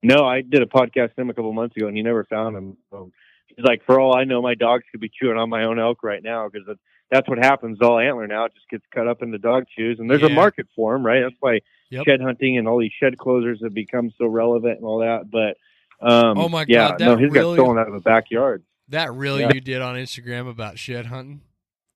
No, 0.03 0.27
I 0.27 0.43
did 0.43 0.61
a 0.61 0.67
podcast 0.67 1.11
with 1.11 1.19
him 1.21 1.31
a 1.31 1.35
couple 1.35 1.53
months 1.55 1.75
ago, 1.77 1.87
and 1.89 1.97
he 1.97 2.03
never 2.03 2.25
found 2.25 2.55
him. 2.57 2.77
So 2.91 3.11
he's 3.47 3.65
like, 3.65 3.83
for 3.87 3.99
all 3.99 4.15
I 4.15 4.25
know, 4.25 4.43
my 4.43 4.55
dogs 4.55 4.85
could 4.91 5.01
be 5.01 5.09
chewing 5.09 5.39
on 5.39 5.49
my 5.49 5.65
own 5.65 5.79
elk 5.79 6.03
right 6.03 6.23
now 6.23 6.49
because 6.53 6.69
that's 7.11 7.27
what 7.29 7.39
happens. 7.39 7.79
All 7.81 7.99
antler 7.99 8.27
now 8.27 8.45
it 8.45 8.53
just 8.55 8.69
gets 8.69 8.85
cut 8.93 9.09
up 9.09 9.23
into 9.23 9.39
dog 9.39 9.65
chews, 9.75 9.99
and 9.99 10.11
there's 10.11 10.23
a 10.23 10.29
market 10.29 10.67
for 10.77 10.93
them, 10.93 11.07
right? 11.07 11.23
That's 11.23 11.37
why 11.41 11.61
Yep. 11.91 12.05
shed 12.07 12.21
hunting 12.21 12.59
and 12.59 12.67
all 12.67 12.79
these 12.81 12.93
shed 12.99 13.17
closers 13.19 13.61
have 13.63 13.75
become 13.75 14.11
so 14.19 14.27
relevant 14.27 14.79
and 14.79 14.85
all 14.85 15.01
that. 15.01 15.31
But 15.31 15.57
um, 16.07 16.39
Oh 16.39 16.49
my 16.49 16.65
yeah, 16.67 16.89
God, 16.91 17.01
no, 17.01 17.11
that 17.17 17.21
he's 17.23 17.31
really- 17.33 17.57
got 17.57 17.63
stolen 17.63 17.79
out 17.79 17.87
of 17.89 17.95
the 17.95 18.01
backyard. 18.01 18.63
That 18.89 19.13
really 19.15 19.43
Yeah. 19.43 19.53
you 19.55 19.61
did 19.61 19.81
on 19.81 19.95
Instagram 19.97 20.49
about 20.49 20.79
shed 20.79 21.07
hunting, 21.07 21.41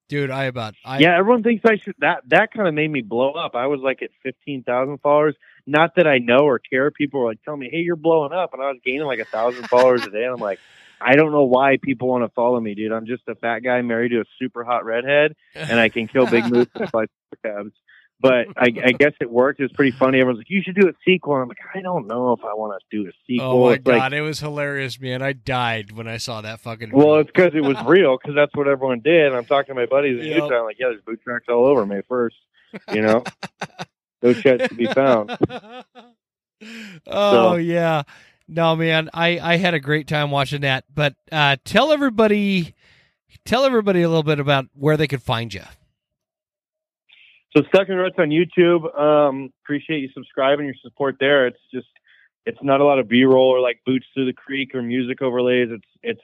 dude. 0.09 0.31
I 0.31 0.45
about 0.45 0.75
I 0.85 0.99
yeah, 1.01 1.19
everyone 1.19 1.43
thinks 1.43 1.63
I 1.67 1.77
should. 1.77 1.95
That 1.99 2.21
that 2.29 2.53
kind 2.53 2.67
of 2.67 2.73
made 2.75 2.91
me 2.91 3.03
blow 3.03 3.33
up. 3.33 3.55
I 3.55 3.67
was 3.67 3.81
like 3.81 4.03
at 4.03 4.11
fifteen 4.23 4.63
thousand 4.63 4.99
followers. 5.03 5.35
Not 5.67 5.97
that 5.97 6.07
I 6.07 6.17
know 6.19 6.39
or 6.47 6.59
care. 6.59 6.91
People 6.91 7.21
were 7.21 7.27
like 7.27 7.43
telling 7.45 7.61
me, 7.61 7.69
"Hey, 7.71 7.79
you're 7.81 7.97
blowing 7.97 8.33
up," 8.33 8.55
and 8.55 8.63
I 8.63 8.69
was 8.69 8.79
gaining 8.83 9.03
like 9.03 9.19
a 9.19 9.27
thousand 9.27 9.69
followers 9.69 10.07
a 10.07 10.11
day. 10.11 10.25
And 10.25 10.33
I'm 10.33 10.41
like, 10.41 10.61
I 10.99 11.15
don't 11.15 11.31
know 11.31 11.45
why 11.45 11.77
people 11.83 12.09
want 12.09 12.25
to 12.25 12.31
follow 12.31 12.59
me, 12.59 12.75
dude. 12.75 12.91
I'm 12.91 13.05
just 13.05 13.23
a 13.29 13.35
fat 13.35 13.59
guy 13.59 13.83
married 13.83 14.13
to 14.13 14.21
a 14.21 14.25
super 14.39 14.65
hot 14.65 14.87
redhead, 14.87 15.35
and 15.55 15.79
I 15.79 15.91
can 15.91 16.09
kill 16.09 16.25
big 16.27 16.45
moose 16.51 16.69
and 16.75 16.89
fly 16.89 17.05
super 17.43 17.55
cubs. 17.57 17.73
But 18.21 18.49
I, 18.57 18.65
I 18.85 18.93
guess 18.99 19.13
it 19.21 19.31
worked. 19.31 19.61
It 19.61 19.65
was 19.65 19.73
pretty 19.73 19.97
funny. 19.97 20.19
Everyone's 20.19 20.39
like, 20.39 20.51
"You 20.51 20.61
should 20.63 20.75
do 20.75 20.89
a 20.89 20.93
sequel." 21.05 21.35
And 21.35 21.43
I'm 21.43 21.49
like, 21.49 21.59
I 21.73 21.81
don't 21.81 22.09
know 22.09 22.33
if 22.33 22.41
I 22.45 22.53
want 22.55 22.81
to 22.91 22.97
do 23.03 23.09
a 23.09 23.13
sequel. 23.27 23.47
Oh 23.47 23.67
my 23.67 23.75
It's 23.75 23.87
like, 23.87 23.97
god, 24.01 24.13
it 24.13 24.23
was 24.23 24.41
hilarious, 24.41 25.01
man! 25.01 25.23
I 25.23 25.33
died 25.35 25.93
when 25.93 26.09
I 26.09 26.17
saw 26.17 26.41
that 26.41 26.59
fucking. 26.61 26.91
Well, 26.91 27.07
video. 27.07 27.19
it's 27.21 27.31
because 27.31 27.53
it 27.55 27.61
was 27.63 27.77
real, 27.87 28.19
because 28.21 28.35
that's 28.35 28.55
what 28.57 28.67
everyone 28.67 29.01
did. 29.01 29.27
And 29.27 29.37
I'm 29.37 29.45
talking 29.45 29.73
to 29.75 29.81
my 29.81 29.87
buddies 29.87 30.19
in 30.19 30.27
Yep. 30.27 30.35
Utah. 30.43 30.59
I'm 30.59 30.65
like, 30.65 30.79
yeah, 30.81 30.89
there's 30.89 31.03
boot 31.03 31.21
tracks 31.23 31.45
all 31.49 31.65
over 31.67 31.87
May 31.87 32.01
1st. 32.11 32.31
You 32.93 33.03
know, 33.03 33.23
no 34.23 34.33
sheds 34.33 34.67
to 34.69 34.75
be 34.75 34.87
found. 34.87 35.39
oh 37.07 37.53
So- 37.53 37.55
yeah, 37.57 38.03
no 38.49 38.75
man, 38.77 39.11
I 39.15 39.39
I 39.39 39.57
had 39.59 39.75
a 39.75 39.81
great 39.81 40.09
time 40.09 40.31
watching 40.31 40.63
that. 40.63 40.85
But 40.93 41.15
uh, 41.31 41.57
tell 41.65 41.93
everybody, 41.93 42.75
tell 43.45 43.65
everybody 43.65 44.03
a 44.03 44.09
little 44.09 44.23
bit 44.25 44.41
about 44.41 44.67
where 44.75 44.97
they 44.97 45.07
could 45.07 45.23
find 45.23 45.55
you. 45.55 45.63
So 47.57 47.63
Stuck 47.69 47.89
in 47.89 47.97
Ruts 47.97 48.17
on 48.19 48.29
YouTube. 48.29 48.99
Um, 48.99 49.51
appreciate 49.65 50.01
you 50.01 50.11
subscribing, 50.15 50.67
your 50.67 50.75
support 50.83 51.17
there. 51.19 51.47
It's 51.47 51.59
just, 51.73 51.89
it's 52.45 52.59
not 52.63 52.81
a 52.81 52.85
lot 52.85 52.99
of 52.99 53.09
B-roll 53.09 53.49
or 53.49 53.61
like 53.61 53.81
boots 53.87 54.07
through 54.13 54.27
the 54.27 54.35
creek 54.35 54.75
or 54.75 54.83
music 54.83 55.23
overlays. 55.23 55.69
It's 55.71 55.89
it's 56.03 56.21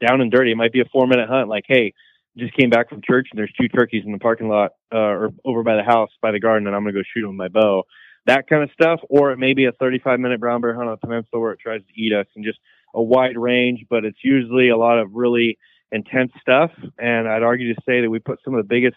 down 0.00 0.20
and 0.20 0.30
dirty. 0.30 0.52
It 0.52 0.56
might 0.56 0.72
be 0.72 0.80
a 0.80 0.86
four 0.92 1.06
minute 1.06 1.28
hunt. 1.28 1.48
Like, 1.48 1.64
hey, 1.66 1.92
just 2.36 2.54
came 2.56 2.70
back 2.70 2.88
from 2.88 3.00
church 3.02 3.28
and 3.30 3.38
there's 3.38 3.52
two 3.60 3.68
turkeys 3.68 4.02
in 4.04 4.12
the 4.12 4.18
parking 4.18 4.48
lot 4.48 4.72
uh, 4.92 4.98
or 4.98 5.30
over 5.44 5.62
by 5.62 5.76
the 5.76 5.82
house 5.82 6.10
by 6.20 6.32
the 6.32 6.40
garden, 6.40 6.66
and 6.66 6.74
I'm 6.74 6.82
gonna 6.82 6.92
go 6.92 7.02
shoot 7.02 7.22
them 7.22 7.36
with 7.36 7.36
my 7.36 7.48
bow. 7.48 7.84
That 8.26 8.46
kind 8.48 8.62
of 8.62 8.70
stuff, 8.72 9.00
or 9.08 9.32
it 9.32 9.38
may 9.38 9.52
be 9.52 9.66
a 9.66 9.72
35 9.72 10.18
minute 10.18 10.40
brown 10.40 10.60
bear 10.60 10.74
hunt 10.74 10.88
on 10.88 10.96
the 11.00 11.06
peninsula 11.06 11.40
where 11.40 11.52
it 11.52 11.60
tries 11.60 11.82
to 11.82 12.00
eat 12.00 12.12
us, 12.12 12.26
and 12.34 12.44
just 12.44 12.58
a 12.94 13.02
wide 13.02 13.36
range. 13.36 13.84
But 13.88 14.04
it's 14.04 14.18
usually 14.22 14.70
a 14.70 14.76
lot 14.76 14.98
of 14.98 15.12
really 15.12 15.58
intense 15.92 16.32
stuff. 16.40 16.70
And 16.98 17.28
I'd 17.28 17.42
argue 17.42 17.72
to 17.74 17.80
say 17.86 18.00
that 18.00 18.10
we 18.10 18.18
put 18.18 18.40
some 18.44 18.54
of 18.54 18.58
the 18.58 18.68
biggest 18.68 18.96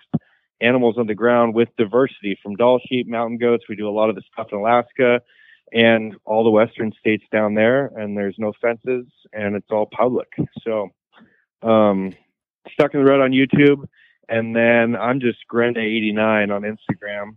animals 0.62 0.98
on 0.98 1.08
the 1.08 1.16
ground 1.16 1.54
with 1.54 1.70
diversity 1.78 2.38
from 2.42 2.56
Dall 2.56 2.80
sheep, 2.88 3.08
mountain 3.08 3.38
goats. 3.38 3.66
We 3.70 3.76
do 3.76 3.88
a 3.88 3.92
lot 3.92 4.10
of 4.10 4.16
the 4.16 4.24
stuff 4.34 4.48
in 4.52 4.58
Alaska 4.58 5.22
and 5.74 6.16
all 6.26 6.44
the 6.44 6.50
western 6.50 6.94
states 7.00 7.24
down 7.32 7.54
there, 7.54 7.88
and 7.88 8.18
there's 8.18 8.36
no 8.38 8.54
fences 8.62 9.06
and 9.34 9.56
it's 9.56 9.68
all 9.70 9.86
public. 9.86 10.28
So, 10.64 10.90
um, 11.62 12.14
Stuck 12.72 12.94
N 12.94 13.04
The 13.04 13.10
Rut 13.10 13.22
on 13.22 13.32
YouTube, 13.32 13.88
and 14.30 14.56
then 14.56 14.96
I'm 14.96 15.20
just 15.20 15.40
Grenda89 15.52 16.54
on 16.54 16.62
Instagram. 16.64 17.36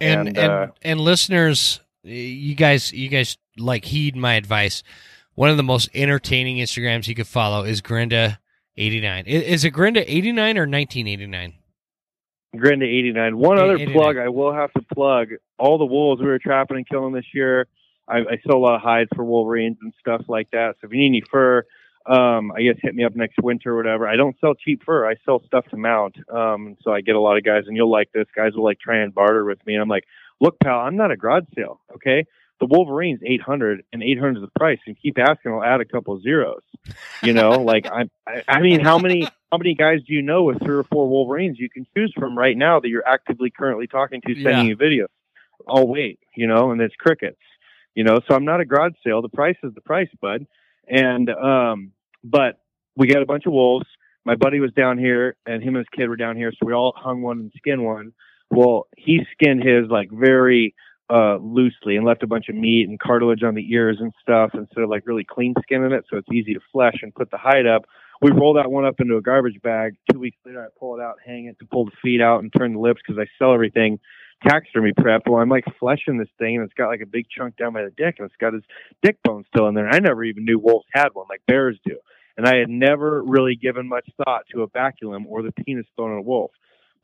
And 0.00 0.28
and, 0.28 0.38
and, 0.38 0.52
uh, 0.52 0.66
and 0.82 1.00
listeners, 1.00 1.80
you 2.02 2.54
guys, 2.54 2.92
you 2.92 3.08
guys 3.08 3.36
like 3.58 3.84
heed 3.84 4.16
my 4.16 4.34
advice. 4.34 4.82
One 5.34 5.50
of 5.50 5.56
the 5.56 5.62
most 5.62 5.90
entertaining 5.94 6.56
Instagrams 6.56 7.06
you 7.06 7.14
could 7.14 7.26
follow 7.26 7.64
is 7.64 7.82
Grenda89. 7.82 9.26
Is 9.26 9.64
it 9.64 9.74
Grenda89 9.74 10.56
or 10.56 10.66
1989? 10.66 11.54
Grenda 12.54 12.84
89. 12.84 13.38
One 13.38 13.58
other 13.58 13.74
89. 13.74 13.92
plug 13.92 14.16
I 14.18 14.28
will 14.28 14.52
have 14.52 14.72
to 14.72 14.82
plug. 14.94 15.28
All 15.58 15.78
the 15.78 15.86
wolves 15.86 16.20
we 16.20 16.28
were 16.28 16.38
trapping 16.38 16.76
and 16.76 16.88
killing 16.88 17.12
this 17.12 17.26
year. 17.34 17.66
I, 18.08 18.18
I 18.18 18.38
sell 18.46 18.56
a 18.56 18.58
lot 18.58 18.74
of 18.74 18.80
hides 18.80 19.10
for 19.14 19.24
wolverines 19.24 19.76
and 19.82 19.92
stuff 20.00 20.22
like 20.28 20.50
that. 20.50 20.74
So 20.80 20.86
if 20.86 20.92
you 20.92 20.98
need 20.98 21.06
any 21.06 21.22
fur, 21.30 21.64
um, 22.06 22.50
I 22.50 22.62
guess 22.62 22.76
hit 22.82 22.94
me 22.94 23.04
up 23.04 23.14
next 23.14 23.36
winter 23.40 23.72
or 23.72 23.76
whatever. 23.76 24.08
I 24.08 24.16
don't 24.16 24.34
sell 24.40 24.54
cheap 24.54 24.82
fur. 24.84 25.08
I 25.08 25.14
sell 25.24 25.42
stuff 25.46 25.66
to 25.70 25.76
mount. 25.76 26.16
Um, 26.32 26.76
so 26.82 26.92
I 26.92 27.02
get 27.02 27.14
a 27.14 27.20
lot 27.20 27.36
of 27.36 27.44
guys, 27.44 27.64
and 27.66 27.76
you'll 27.76 27.90
like 27.90 28.10
this. 28.12 28.26
Guys 28.34 28.54
will 28.54 28.64
like 28.64 28.80
try 28.80 28.98
and 28.98 29.14
barter 29.14 29.44
with 29.44 29.64
me. 29.66 29.74
And 29.74 29.82
I'm 29.82 29.88
like, 29.88 30.04
look, 30.40 30.58
pal, 30.58 30.80
I'm 30.80 30.96
not 30.96 31.12
a 31.12 31.16
garage 31.16 31.44
sale. 31.54 31.80
Okay 31.94 32.24
the 32.60 32.66
Wolverine's 32.66 33.20
800, 33.26 33.82
and 33.92 34.02
800 34.02 34.36
is 34.36 34.42
the 34.42 34.58
price. 34.58 34.78
And 34.86 34.96
keep 35.00 35.18
asking, 35.18 35.52
I'll 35.52 35.64
add 35.64 35.80
a 35.80 35.84
couple 35.84 36.20
zeros. 36.20 36.62
You 37.22 37.32
know, 37.32 37.50
like 37.62 37.86
I, 37.86 38.08
I, 38.46 38.60
mean, 38.60 38.80
how 38.80 38.98
many 38.98 39.26
how 39.50 39.58
many 39.58 39.74
guys 39.74 40.00
do 40.06 40.14
you 40.14 40.22
know 40.22 40.44
with 40.44 40.62
three 40.62 40.76
or 40.76 40.84
four 40.84 41.08
Wolverines 41.08 41.58
you 41.58 41.70
can 41.70 41.86
choose 41.96 42.12
from 42.16 42.38
right 42.38 42.56
now 42.56 42.78
that 42.78 42.88
you're 42.88 43.06
actively 43.06 43.50
currently 43.50 43.86
talking 43.86 44.20
to, 44.26 44.34
sending 44.34 44.50
Yeah. 44.50 44.62
you 44.62 44.76
videos? 44.76 45.08
I'll 45.68 45.88
wait, 45.88 46.20
you 46.36 46.46
know, 46.46 46.70
and 46.70 46.80
it's 46.80 46.94
crickets, 46.96 47.40
you 47.94 48.04
know. 48.04 48.20
So 48.28 48.34
I'm 48.34 48.44
not 48.44 48.60
a 48.60 48.64
garage 48.64 48.92
sale. 49.04 49.22
The 49.22 49.28
price 49.28 49.56
is 49.62 49.74
the 49.74 49.80
price, 49.80 50.08
bud. 50.20 50.46
And 50.86 51.30
um, 51.30 51.92
but 52.22 52.60
we 52.96 53.06
got 53.06 53.22
a 53.22 53.26
bunch 53.26 53.46
of 53.46 53.52
wolves. 53.52 53.86
My 54.24 54.34
buddy 54.34 54.60
was 54.60 54.72
down 54.72 54.98
here, 54.98 55.36
and 55.46 55.62
him 55.62 55.76
and 55.76 55.78
his 55.78 55.86
kid 55.96 56.08
were 56.08 56.16
down 56.16 56.36
here, 56.36 56.52
so 56.52 56.66
we 56.66 56.74
all 56.74 56.92
hung 56.94 57.22
one 57.22 57.38
and 57.38 57.52
skinned 57.56 57.84
one. 57.84 58.12
Well, 58.50 58.86
he 58.96 59.20
skinned 59.32 59.62
his 59.62 59.88
like 59.88 60.10
very 60.10 60.74
uh, 61.10 61.36
loosely 61.38 61.96
and 61.96 62.06
left 62.06 62.22
a 62.22 62.26
bunch 62.26 62.48
of 62.48 62.54
meat 62.54 62.88
and 62.88 62.98
cartilage 63.00 63.42
on 63.42 63.54
the 63.54 63.66
ears 63.72 63.96
and 64.00 64.12
stuff 64.22 64.50
instead 64.54 64.82
of 64.84 64.88
like 64.90 65.06
really 65.06 65.24
clean 65.24 65.54
skinning 65.62 65.92
it, 65.92 66.04
so 66.10 66.16
it's 66.16 66.28
easy 66.32 66.54
to 66.54 66.60
flesh 66.72 66.96
and 67.02 67.14
put 67.14 67.30
the 67.30 67.38
hide 67.38 67.66
up. 67.66 67.84
We 68.22 68.30
roll 68.32 68.54
that 68.54 68.70
one 68.70 68.84
up 68.84 69.00
into 69.00 69.16
a 69.16 69.22
garbage 69.22 69.60
bag. 69.62 69.94
Two 70.12 70.18
weeks 70.20 70.36
later, 70.44 70.62
I 70.62 70.68
pull 70.78 70.98
it 70.98 71.02
out, 71.02 71.16
hang 71.24 71.46
it 71.46 71.58
to 71.60 71.64
pull 71.64 71.86
the 71.86 71.90
feet 72.02 72.20
out 72.20 72.42
and 72.42 72.52
turn 72.56 72.74
the 72.74 72.78
lips 72.78 73.00
because 73.06 73.18
I 73.20 73.26
sell 73.38 73.54
everything 73.54 73.98
taxidermy 74.46 74.92
prep. 74.96 75.22
Well, 75.26 75.40
I'm 75.40 75.48
like 75.48 75.64
fleshing 75.78 76.18
this 76.18 76.28
thing, 76.38 76.56
and 76.56 76.64
it's 76.64 76.74
got 76.74 76.88
like 76.88 77.00
a 77.00 77.06
big 77.06 77.26
chunk 77.30 77.56
down 77.56 77.72
by 77.72 77.82
the 77.82 77.90
dick, 77.90 78.16
and 78.18 78.26
it's 78.26 78.36
got 78.38 78.52
his 78.54 78.62
dick 79.02 79.16
bone 79.24 79.44
still 79.52 79.68
in 79.68 79.74
there. 79.74 79.88
I 79.88 79.98
never 80.00 80.22
even 80.24 80.44
knew 80.44 80.58
wolves 80.58 80.86
had 80.92 81.08
one, 81.14 81.26
like 81.30 81.40
bears 81.46 81.78
do, 81.84 81.96
and 82.36 82.46
I 82.46 82.56
had 82.56 82.68
never 82.68 83.22
really 83.22 83.56
given 83.56 83.88
much 83.88 84.08
thought 84.24 84.42
to 84.52 84.62
a 84.62 84.68
baculum 84.68 85.24
or 85.26 85.42
the 85.42 85.52
penis 85.52 85.86
bone 85.96 86.12
in 86.12 86.18
a 86.18 86.22
wolf. 86.22 86.50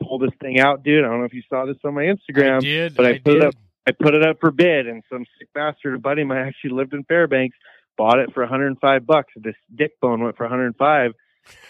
Pull 0.03 0.19
this 0.19 0.31
thing 0.43 0.61
out, 0.61 0.83
dude. 0.83 1.03
I 1.05 1.09
don't 1.09 1.21
know 1.21 1.25
if 1.25 1.33
you 1.33 1.43
saw 1.49 1.65
this 1.65 1.79
on 1.83 1.95
my 1.95 2.03
Instagram. 2.05 2.59
I 2.59 2.61
did, 2.61 2.95
but 2.95 3.07
I 3.07 3.11
I 3.11 3.19
put 3.19 3.31
it 3.37 3.41
did. 3.41 3.45
up- 3.45 3.55
I 3.87 3.93
put 3.93 4.15
it 4.15 4.23
up 4.23 4.39
for 4.41 4.51
bid, 4.51 4.87
and 4.87 5.03
some 5.11 5.25
sick 5.39 5.49
bastard, 5.55 5.95
a 5.95 5.99
buddy 5.99 6.23
of 6.23 6.29
mine, 6.29 6.39
actually 6.49 6.71
lived 6.71 6.93
in 6.93 7.05
Fairbanks, 7.05 7.57
bought 7.97 8.19
it 8.19 8.33
for 8.35 8.43
105 8.43 9.07
bucks. 9.07 9.33
This 9.37 9.55
dick 9.75 9.93
bone 10.01 10.23
went 10.23 10.37
for 10.37 10.45
105, 10.45 11.13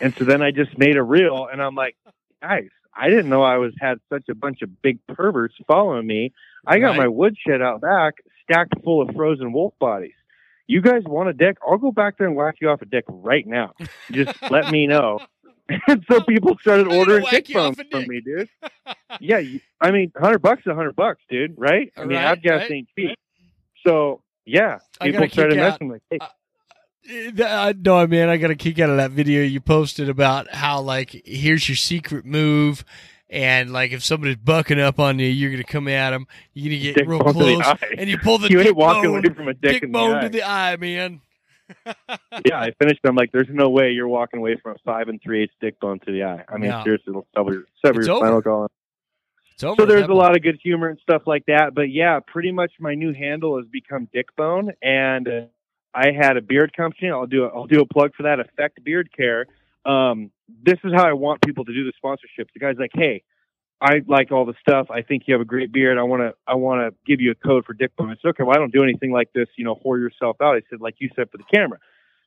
and 0.00 0.14
so 0.16 0.24
then 0.24 0.42
I 0.42 0.50
just 0.50 0.76
made 0.78 0.96
a 0.96 1.02
reel, 1.02 1.48
and 1.50 1.62
I'm 1.62 1.74
like, 1.74 1.96
guys, 2.42 2.68
I 2.94 3.08
didn't 3.10 3.28
know 3.28 3.42
I 3.42 3.58
was 3.58 3.74
had 3.78 3.98
such 4.08 4.28
a 4.30 4.34
bunch 4.34 4.62
of 4.62 4.80
big 4.80 4.98
perverts 5.06 5.54
following 5.66 6.06
me. 6.06 6.32
I 6.66 6.78
got 6.78 6.90
Right. 6.90 6.98
my 7.00 7.08
woodshed 7.08 7.60
out 7.60 7.82
back 7.82 8.14
stacked 8.42 8.72
full 8.82 9.02
of 9.02 9.14
frozen 9.14 9.52
wolf 9.52 9.74
bodies. 9.78 10.14
you 10.68 10.80
guys 10.80 11.02
want 11.04 11.28
a 11.28 11.32
dick? 11.32 11.58
I'll 11.64 11.76
go 11.78 11.92
back 11.92 12.16
there 12.18 12.26
and 12.26 12.34
whack 12.34 12.56
you 12.60 12.70
off 12.70 12.82
a 12.82 12.86
dick 12.86 13.04
right 13.08 13.46
now. 13.46 13.72
Just 14.10 14.34
let 14.50 14.72
me 14.72 14.86
know. 14.88 15.20
And 15.88 16.04
so 16.08 16.20
people 16.22 16.56
started 16.60 16.86
ordering 16.92 17.24
dick 17.30 17.52
bones 17.52 17.76
from 17.90 18.06
me, 18.06 18.20
dude. 18.20 18.48
Yeah, 19.20 19.42
I 19.80 19.90
mean, 19.90 20.12
hundred 20.16 20.40
bucks 20.40 20.62
is 20.66 20.72
hundred 20.74 20.94
bucks, 20.94 21.22
dude. 21.30 21.54
Right? 21.56 21.92
I 21.96 22.04
mean, 22.04 22.16
right, 22.18 22.26
I've 22.26 22.42
got 22.42 22.56
right, 22.56 22.70
ain't 22.70 22.88
cheap. 22.96 23.18
So 23.86 24.22
yeah, 24.44 24.78
people 25.00 25.28
started 25.28 25.56
messing 25.56 25.88
like, 25.88 26.02
hey, 26.10 26.18
Uh, 27.42 27.72
no, 27.78 28.06
man, 28.06 28.28
I 28.28 28.36
got 28.36 28.50
a 28.50 28.56
kick 28.56 28.78
out 28.78 28.90
of 28.90 28.96
that 28.96 29.12
video 29.12 29.42
you 29.42 29.60
posted 29.60 30.08
about 30.08 30.52
how 30.52 30.80
like 30.80 31.22
here's 31.24 31.68
your 31.68 31.76
secret 31.76 32.24
move, 32.26 32.84
and 33.30 33.72
like 33.72 33.92
if 33.92 34.04
somebody's 34.04 34.36
bucking 34.36 34.80
up 34.80 34.98
on 35.00 35.18
you, 35.18 35.26
you're 35.28 35.50
gonna 35.50 35.64
come 35.64 35.88
at 35.88 36.10
them. 36.10 36.26
You're 36.52 36.70
gonna 36.72 36.82
get 36.82 36.94
dick 36.96 37.08
real 37.08 37.22
the 37.22 37.32
close, 37.32 37.74
and 37.96 38.08
you 38.10 38.18
pull 38.18 38.38
the 38.38 38.48
you 38.50 38.62
dick 38.62 38.76
bone, 38.76 39.22
from 39.34 39.48
a 39.48 39.54
dick, 39.54 39.72
dick 39.72 39.82
the 39.82 39.88
bone 39.88 40.16
eye. 40.16 40.20
to 40.22 40.28
the 40.28 40.42
eye, 40.42 40.76
man. 40.76 41.20
Yeah, 42.44 42.60
I 42.60 42.72
finished. 42.80 43.00
I'm 43.04 43.16
like, 43.16 43.32
there's 43.32 43.48
no 43.50 43.68
way 43.68 43.90
you're 43.90 44.08
walking 44.08 44.38
away 44.38 44.56
from 44.62 44.72
a 44.72 44.78
five 44.84 45.08
and 45.08 45.20
three 45.22 45.42
eighths 45.42 45.54
dick 45.60 45.78
bone 45.80 45.98
to 46.06 46.12
the 46.12 46.22
eye. 46.24 46.44
I 46.48 46.58
mean, 46.58 46.70
No. 46.70 46.82
seriously, 46.84 47.10
it'll 47.10 47.26
sever, 47.34 47.52
your- 47.52 47.64
sever 47.84 48.00
It's 48.00 48.06
your 48.08 48.16
over. 48.16 48.26
spinal 48.26 48.42
column. 48.42 48.68
So 49.58 49.74
there's 49.74 50.02
a 50.04 50.06
point. 50.08 50.18
lot 50.18 50.36
of 50.36 50.42
good 50.42 50.58
humor 50.62 50.88
and 50.88 50.98
stuff 51.00 51.22
like 51.26 51.46
that. 51.46 51.74
But 51.74 51.90
yeah, 51.90 52.20
pretty 52.26 52.52
much 52.52 52.72
my 52.78 52.94
new 52.94 53.14
handle 53.14 53.56
has 53.56 53.66
become 53.66 54.06
Dick 54.12 54.26
Bone, 54.36 54.72
and 54.82 55.26
uh, 55.26 55.40
I 55.94 56.12
had 56.12 56.36
a 56.36 56.42
beard 56.42 56.76
company. 56.76 57.10
I'll 57.10 57.26
do 57.26 57.44
a, 57.44 57.48
I'll 57.48 57.66
do 57.66 57.80
a 57.80 57.86
plug 57.86 58.14
for 58.14 58.24
that. 58.24 58.38
Effect 58.38 58.84
Beard 58.84 59.08
Care. 59.16 59.46
Um, 59.86 60.30
this 60.62 60.78
is 60.84 60.92
how 60.94 61.08
I 61.08 61.14
want 61.14 61.40
people 61.42 61.64
to 61.64 61.72
do 61.72 61.84
the 61.84 61.92
sponsorships. 62.02 62.48
The 62.52 62.60
guy's 62.60 62.76
like, 62.78 62.90
hey. 62.94 63.22
I 63.80 64.00
like 64.06 64.32
all 64.32 64.46
the 64.46 64.54
stuff. 64.60 64.86
I 64.90 65.02
think 65.02 65.24
you 65.26 65.34
have 65.34 65.40
a 65.40 65.46
great 65.46 65.70
beard. 65.72 65.98
I 65.98 66.02
want 66.02 66.22
to. 66.22 66.34
I 66.46 66.54
want 66.54 66.80
to 66.80 66.96
give 67.06 67.20
you 67.20 67.30
a 67.30 67.34
code 67.34 67.64
for 67.64 67.74
dick 67.74 67.92
Dickbone. 67.96 68.10
I 68.10 68.16
said, 68.22 68.28
okay. 68.30 68.42
Well, 68.42 68.56
I 68.56 68.58
don't 68.58 68.72
do 68.72 68.82
anything 68.82 69.12
like 69.12 69.32
this. 69.34 69.48
You 69.56 69.64
know, 69.64 69.78
whore 69.84 69.98
yourself 69.98 70.36
out. 70.40 70.56
I 70.56 70.62
said, 70.70 70.80
like 70.80 70.94
you 70.98 71.10
said 71.14 71.30
for 71.30 71.36
the 71.36 71.44
camera. 71.52 71.78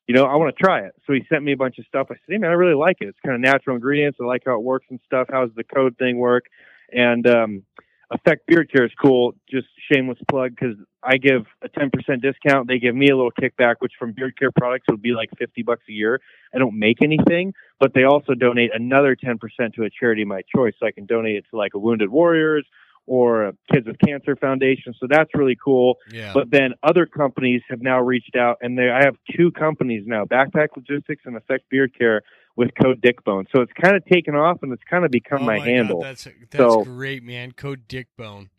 You 0.07 0.15
know, 0.15 0.25
I 0.25 0.35
want 0.37 0.55
to 0.55 0.63
try 0.63 0.79
it. 0.79 0.93
So 1.05 1.13
he 1.13 1.23
sent 1.29 1.43
me 1.43 1.51
a 1.51 1.57
bunch 1.57 1.77
of 1.77 1.85
stuff. 1.85 2.07
I 2.09 2.15
said, 2.15 2.33
hey 2.33 2.37
man, 2.37 2.49
I 2.49 2.53
really 2.53 2.73
like 2.73 2.97
it. 2.99 3.07
It's 3.09 3.19
kind 3.23 3.35
of 3.35 3.41
natural 3.41 3.75
ingredients. 3.75 4.17
I 4.19 4.25
like 4.25 4.41
how 4.45 4.55
it 4.55 4.63
works 4.63 4.87
and 4.89 4.99
stuff. 5.05 5.27
How 5.31 5.45
does 5.45 5.55
the 5.55 5.63
code 5.63 5.97
thing 5.97 6.17
work? 6.17 6.45
And 6.91 7.27
um, 7.27 7.63
Effect 8.11 8.47
Beard 8.47 8.71
Care 8.71 8.85
is 8.85 8.91
cool. 8.99 9.33
Just 9.49 9.67
shameless 9.91 10.17
plug 10.29 10.51
because 10.51 10.75
I 11.03 11.17
give 11.17 11.45
a 11.63 11.69
10% 11.69 11.91
discount. 12.21 12.67
They 12.67 12.79
give 12.79 12.95
me 12.95 13.09
a 13.09 13.15
little 13.15 13.31
kickback, 13.31 13.75
which 13.79 13.93
from 13.99 14.13
Beard 14.13 14.37
Care 14.37 14.51
products 14.51 14.85
would 14.89 15.01
be 15.01 15.11
like 15.11 15.29
50 15.37 15.61
bucks 15.63 15.83
a 15.87 15.91
year. 15.91 16.19
I 16.53 16.57
don't 16.57 16.77
make 16.77 17.01
anything, 17.03 17.53
but 17.79 17.93
they 17.93 18.03
also 18.03 18.33
donate 18.33 18.71
another 18.73 19.15
10% 19.15 19.37
to 19.75 19.83
a 19.83 19.89
charity 19.89 20.23
of 20.23 20.27
my 20.27 20.41
choice. 20.55 20.73
So 20.79 20.87
I 20.87 20.91
can 20.91 21.05
donate 21.05 21.35
it 21.35 21.45
to 21.51 21.57
like 21.57 21.73
a 21.75 21.79
Wounded 21.79 22.09
Warriors 22.09 22.65
or 23.05 23.45
a 23.45 23.53
Kids 23.71 23.87
with 23.87 23.97
Cancer 23.99 24.35
Foundation. 24.35 24.93
So 24.99 25.07
that's 25.09 25.29
really 25.33 25.57
cool. 25.63 25.97
Yeah. 26.11 26.31
But 26.33 26.51
then 26.51 26.73
other 26.83 27.05
companies 27.05 27.61
have 27.69 27.81
now 27.81 27.99
reached 28.01 28.35
out, 28.35 28.57
and 28.61 28.77
they, 28.77 28.89
I 28.89 29.03
have 29.03 29.15
two 29.35 29.51
companies 29.51 30.03
now: 30.05 30.25
Backpack 30.25 30.69
Logistics 30.75 31.23
and 31.25 31.35
Effect 31.35 31.65
Beard 31.69 31.91
Care 31.97 32.21
with 32.59 32.71
code 32.75 33.01
Dickbone. 33.01 33.45
So 33.55 33.61
it's 33.61 33.71
kind 33.73 33.95
of 33.95 34.05
taken 34.05 34.35
off, 34.35 34.61
and 34.61 34.71
it's 34.73 34.83
kind 34.83 35.05
of 35.05 35.11
become 35.11 35.43
oh 35.43 35.45
my, 35.45 35.57
God, 35.59 35.67
handle. 35.67 36.01
that's 36.01 36.25
that's 36.51 36.57
So- 36.57 36.83
great, 36.83 37.23
man. 37.23 37.53
Code 37.53 37.87
Dickbone. 37.87 38.49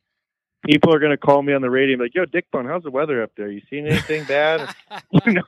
People 0.67 0.95
are 0.95 0.99
going 0.99 1.11
to 1.13 1.17
call 1.17 1.43
me 1.43 1.55
on 1.55 1.63
the 1.63 1.71
radio 1.71 1.95
and 1.95 2.01
be 2.01 2.05
like, 2.05 2.15
"Yo, 2.15 2.25
Dickbone, 2.27 2.67
how's 2.69 2.83
the 2.83 2.91
weather 2.91 3.23
up 3.23 3.31
there? 3.37 3.51
You 3.51 3.63
seen 3.71 3.87
anything 3.87 4.25
bad?" 4.25 4.75
you 5.25 5.33
know, 5.33 5.43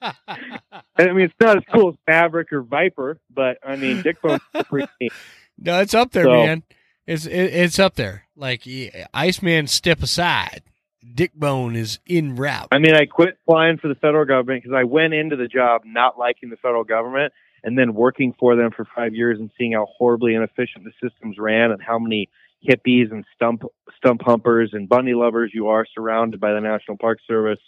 and 0.00 1.10
I 1.10 1.12
mean, 1.12 1.24
it's 1.24 1.34
not 1.40 1.56
as 1.56 1.64
cool 1.72 1.88
as 1.90 1.94
Maverick 2.06 2.52
or 2.52 2.62
Viper, 2.62 3.18
but 3.34 3.58
I 3.66 3.76
mean, 3.76 4.02
Dickbone's 4.02 4.40
pretty 4.66 4.88
neat. 5.00 5.12
no, 5.58 5.80
it's 5.80 5.94
up 5.94 6.12
there, 6.12 6.24
So- 6.24 6.30
man. 6.32 6.62
It's 7.06 7.24
it, 7.24 7.32
it's 7.54 7.78
up 7.78 7.94
there. 7.94 8.24
Like 8.36 8.66
yeah, 8.66 9.06
Iceman, 9.14 9.66
step 9.66 10.02
aside. 10.02 10.62
Dickbone 11.02 11.74
is 11.74 12.00
in 12.06 12.36
route. 12.36 12.68
I 12.70 12.78
mean, 12.78 12.94
I 12.94 13.06
quit 13.06 13.38
flying 13.46 13.78
for 13.78 13.88
the 13.88 13.94
federal 13.94 14.26
government 14.26 14.62
because 14.62 14.76
I 14.76 14.84
went 14.84 15.14
into 15.14 15.34
the 15.36 15.48
job 15.48 15.82
not 15.86 16.18
liking 16.18 16.50
the 16.50 16.56
federal 16.58 16.84
government 16.84 17.32
and 17.64 17.78
then 17.78 17.94
working 17.94 18.34
for 18.38 18.56
them 18.56 18.70
for 18.74 18.86
five 18.94 19.14
years 19.14 19.38
and 19.38 19.50
seeing 19.58 19.72
how 19.72 19.86
horribly 19.96 20.34
inefficient 20.34 20.84
the 20.84 20.92
systems 21.02 21.36
ran 21.38 21.70
and 21.70 21.82
how 21.82 21.98
many 21.98 22.28
hippies 22.66 23.10
and 23.12 23.24
stump 23.34 23.62
stump 23.96 24.20
humpers 24.24 24.70
and 24.72 24.88
bunny 24.88 25.14
lovers 25.14 25.52
you 25.54 25.68
are 25.68 25.86
surrounded 25.94 26.40
by 26.40 26.52
the 26.52 26.60
National 26.60 26.96
Park 26.96 27.18
Service. 27.26 27.60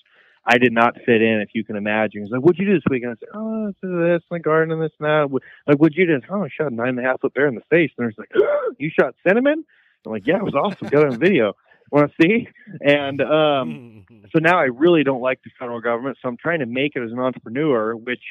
I 0.45 0.59
did 0.59 0.73
not 0.73 0.95
fit 1.05 1.21
in, 1.21 1.41
if 1.41 1.51
you 1.53 1.65
can 1.65 1.77
imagine. 1.77 2.23
He's 2.23 2.33
like, 2.33 2.41
"What'd 2.41 2.59
you 2.59 2.67
do 2.67 2.75
this 2.75 2.83
weekend?" 2.91 3.12
I 3.12 3.21
said, 3.21 3.29
"Oh, 3.35 3.67
this, 3.67 3.91
is 3.91 3.99
this, 3.99 4.23
my 4.31 4.39
garden, 4.39 4.73
and 4.73 4.83
this, 4.83 4.93
and 4.99 5.07
that." 5.07 5.41
Like, 5.67 5.77
"What'd 5.77 5.97
you 5.97 6.07
do?" 6.07 6.21
"Oh, 6.31 6.45
I 6.45 6.49
shot 6.49 6.73
a 6.73 6.75
nine 6.75 6.91
and 6.91 6.99
a 6.99 7.03
half 7.03 7.21
foot 7.21 7.35
bear 7.35 7.47
in 7.47 7.55
the 7.55 7.61
face." 7.71 7.91
And 7.99 8.07
they're 8.07 8.15
like, 8.17 8.75
"You 8.79 8.91
shot 8.99 9.15
cinnamon?" 9.27 9.65
I'm 10.07 10.12
like, 10.12 10.27
"Yeah, 10.27 10.39
it 10.39 10.45
was 10.45 10.55
awesome. 10.55 10.89
Got 10.89 11.03
it 11.03 11.12
on 11.12 11.19
video. 11.19 11.53
Want 11.93 12.11
to 12.11 12.23
see?" 12.23 12.49
And 12.81 13.21
um, 13.21 14.07
so 14.33 14.39
now 14.39 14.59
I 14.59 14.65
really 14.65 15.05
don't 15.05 15.21
like 15.21 15.43
the 15.45 15.51
federal 15.59 15.81
government. 15.81 16.17
So 16.23 16.29
I'm 16.29 16.39
trying 16.39 16.61
to 16.61 16.67
make 16.67 16.97
it 16.97 17.03
as 17.03 17.12
an 17.12 17.19
entrepreneur, 17.19 17.95
which 17.95 18.23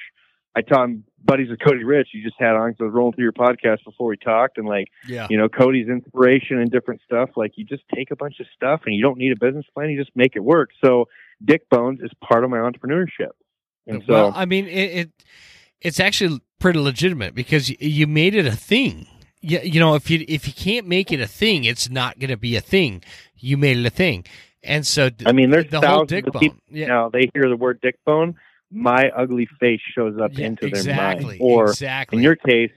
I 0.55 0.61
taught 0.61 0.85
him 0.85 1.03
buddies 1.23 1.49
with 1.49 1.59
Cody 1.59 1.83
Rich. 1.83 2.09
You 2.13 2.23
just 2.23 2.35
had 2.39 2.55
on 2.55 2.71
because 2.71 2.81
I 2.81 2.85
was 2.85 2.93
rolling 2.93 3.13
through 3.13 3.25
your 3.25 3.33
podcast 3.33 3.83
before 3.85 4.07
we 4.07 4.17
talked, 4.17 4.57
and 4.57 4.67
like 4.67 4.87
yeah. 5.07 5.27
you 5.29 5.37
know 5.37 5.47
Cody's 5.47 5.87
inspiration 5.87 6.59
and 6.59 6.71
different 6.71 7.01
stuff. 7.05 7.31
Like 7.35 7.53
you 7.55 7.65
just 7.65 7.83
take 7.93 8.11
a 8.11 8.15
bunch 8.15 8.39
of 8.39 8.47
stuff 8.55 8.81
and 8.85 8.95
you 8.95 9.01
don't 9.01 9.17
need 9.17 9.31
a 9.31 9.39
business 9.39 9.65
plan. 9.73 9.89
You 9.89 9.99
just 9.99 10.15
make 10.15 10.35
it 10.35 10.43
work. 10.43 10.71
So 10.83 11.07
Dick 11.43 11.69
Bones 11.69 11.99
is 12.01 12.11
part 12.21 12.43
of 12.43 12.49
my 12.49 12.57
entrepreneurship, 12.57 13.31
and 13.87 14.03
so 14.05 14.13
well, 14.13 14.33
I 14.35 14.45
mean, 14.45 14.65
it, 14.65 14.71
it 14.71 15.11
it's 15.81 15.99
actually 15.99 16.41
pretty 16.59 16.79
legitimate 16.79 17.35
because 17.35 17.69
you, 17.69 17.77
you 17.79 18.07
made 18.07 18.35
it 18.35 18.45
a 18.45 18.55
thing. 18.55 19.07
You, 19.41 19.59
you 19.59 19.79
know, 19.79 19.95
if 19.95 20.09
you 20.09 20.25
if 20.27 20.47
you 20.47 20.53
can't 20.53 20.87
make 20.87 21.11
it 21.11 21.21
a 21.21 21.27
thing, 21.27 21.63
it's 21.63 21.89
not 21.89 22.19
going 22.19 22.29
to 22.29 22.37
be 22.37 22.55
a 22.55 22.61
thing. 22.61 23.03
You 23.37 23.55
made 23.55 23.77
it 23.77 23.85
a 23.85 23.89
thing, 23.89 24.25
and 24.63 24.85
so 24.85 25.09
I 25.25 25.31
mean, 25.31 25.49
there's 25.49 25.69
the 25.69 25.79
whole 25.79 26.05
thousands 26.05 26.09
dick 26.09 26.27
of 26.27 26.33
bone. 26.33 26.39
people 26.41 26.59
Yeah, 26.69 26.87
now 26.87 27.09
they 27.09 27.29
hear 27.33 27.47
the 27.47 27.55
word 27.55 27.79
Dick 27.81 27.95
Bone, 28.05 28.35
my 28.71 29.09
ugly 29.09 29.47
face 29.59 29.81
shows 29.95 30.19
up 30.19 30.31
yeah, 30.33 30.47
into 30.47 30.67
exactly, 30.67 31.37
their 31.37 31.39
mind, 31.39 31.41
or 31.41 31.69
exactly. 31.69 32.17
in 32.17 32.23
your 32.23 32.35
case, 32.35 32.71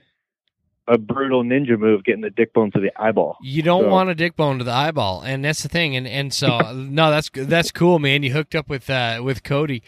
a 0.87 0.97
brutal 0.97 1.43
ninja 1.43 1.77
move 1.79 2.03
getting 2.03 2.21
the 2.21 2.29
dick 2.29 2.51
bone 2.53 2.71
to 2.71 2.79
the 2.79 2.91
eyeball. 3.01 3.37
You 3.41 3.61
don't 3.61 3.83
So- 3.83 3.89
want 3.89 4.09
a 4.09 4.15
dick 4.15 4.35
bone 4.35 4.57
to 4.57 4.63
the 4.63 4.71
eyeball, 4.71 5.21
and 5.21 5.45
that's 5.45 5.63
the 5.63 5.69
thing. 5.69 5.95
And 5.95 6.07
and 6.07 6.33
so 6.33 6.57
no, 6.73 7.09
that's 7.11 7.29
that's 7.33 7.71
cool, 7.71 7.99
man. 7.99 8.23
You 8.23 8.33
hooked 8.33 8.55
up 8.55 8.69
with 8.69 8.89
uh, 8.89 9.21
with 9.23 9.43
Cody. 9.43 9.83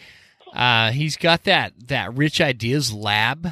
Uh, 0.53 0.91
he's 0.91 1.17
got 1.17 1.43
that 1.43 1.73
that 1.87 2.15
rich 2.15 2.39
ideas 2.39 2.93
lab. 2.93 3.49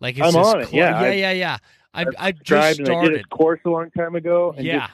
Like 0.00 0.18
it's 0.18 0.34
I'm 0.34 0.42
on 0.44 0.60
it, 0.60 0.68
cl- 0.68 0.74
yeah, 0.82 1.00
yeah, 1.00 1.06
I- 1.06 1.12
yeah, 1.12 1.32
yeah. 1.32 1.56
I 1.94 2.04
I 2.18 2.32
just 2.32 2.50
and 2.50 2.60
I 2.60 2.72
did 2.74 2.86
started. 2.86 3.16
his 3.18 3.26
course 3.26 3.60
a 3.64 3.70
long 3.70 3.90
time 3.92 4.14
ago. 4.16 4.52
And 4.56 4.66
Yeah, 4.66 4.78
just- 4.88 4.92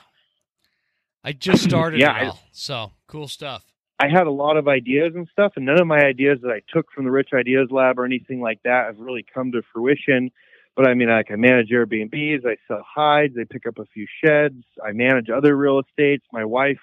I 1.24 1.32
just 1.32 1.64
started 1.68 1.98
Yeah, 1.98 2.28
it 2.28 2.34
I- 2.34 2.38
So 2.52 2.92
cool 3.08 3.26
stuff. 3.26 3.64
I 4.00 4.08
had 4.08 4.26
a 4.26 4.30
lot 4.30 4.56
of 4.56 4.66
ideas 4.66 5.12
and 5.14 5.28
stuff, 5.30 5.52
and 5.56 5.66
none 5.66 5.78
of 5.78 5.86
my 5.86 6.00
ideas 6.00 6.38
that 6.40 6.50
I 6.50 6.62
took 6.72 6.90
from 6.90 7.04
the 7.04 7.10
Rich 7.10 7.30
Ideas 7.34 7.68
Lab 7.70 7.98
or 7.98 8.06
anything 8.06 8.40
like 8.40 8.60
that 8.64 8.86
have 8.86 8.98
really 8.98 9.26
come 9.34 9.52
to 9.52 9.60
fruition. 9.74 10.30
But 10.74 10.88
I 10.88 10.94
mean, 10.94 11.10
like 11.10 11.30
I 11.30 11.36
manage 11.36 11.68
Airbnbs, 11.68 12.46
I 12.46 12.56
sell 12.66 12.82
hides, 12.82 13.34
I 13.38 13.44
pick 13.50 13.66
up 13.66 13.78
a 13.78 13.84
few 13.92 14.06
sheds, 14.24 14.64
I 14.82 14.92
manage 14.92 15.28
other 15.28 15.54
real 15.54 15.80
estates. 15.80 16.24
My 16.32 16.46
wife 16.46 16.80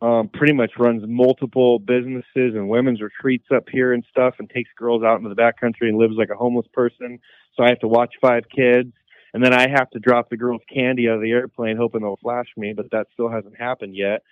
um, 0.00 0.30
pretty 0.34 0.52
much 0.52 0.72
runs 0.76 1.04
multiple 1.06 1.78
businesses 1.78 2.24
and 2.56 2.68
women's 2.68 3.00
retreats 3.00 3.46
up 3.54 3.68
here 3.70 3.92
and 3.92 4.04
stuff, 4.10 4.34
and 4.40 4.50
takes 4.50 4.70
girls 4.76 5.04
out 5.04 5.18
into 5.18 5.28
the 5.28 5.36
backcountry 5.36 5.88
and 5.88 5.96
lives 5.96 6.16
like 6.18 6.30
a 6.30 6.36
homeless 6.36 6.66
person. 6.72 7.20
So 7.56 7.62
I 7.62 7.68
have 7.68 7.78
to 7.80 7.88
watch 7.88 8.14
five 8.20 8.48
kids, 8.52 8.92
and 9.32 9.44
then 9.44 9.54
I 9.54 9.68
have 9.68 9.90
to 9.90 10.00
drop 10.00 10.28
the 10.28 10.36
girls 10.36 10.62
candy 10.74 11.08
out 11.08 11.16
of 11.16 11.22
the 11.22 11.30
airplane, 11.30 11.76
hoping 11.76 12.00
they'll 12.00 12.18
flash 12.20 12.48
me, 12.56 12.72
but 12.72 12.90
that 12.90 13.06
still 13.12 13.28
hasn't 13.28 13.56
happened 13.56 13.94
yet. 13.94 14.22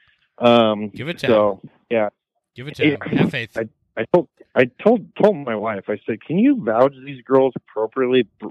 Um, 0.41 0.89
Give 0.89 1.09
it 1.09 1.19
to 1.21 1.27
so 1.27 1.61
yeah, 1.91 2.09
Give 2.55 2.69
it 2.69 2.77
to 2.77 2.85
him. 2.85 2.99
Yeah. 3.13 3.19
Have 3.21 3.31
faith. 3.31 3.57
I 3.97 4.05
told 4.13 4.29
I 4.55 4.65
told 4.83 5.15
told 5.17 5.37
my 5.37 5.55
wife. 5.55 5.85
I 5.89 5.99
said, 6.07 6.23
"Can 6.23 6.39
you 6.39 6.63
vouch 6.63 6.95
these 7.05 7.23
girls 7.23 7.53
appropriately?" 7.57 8.29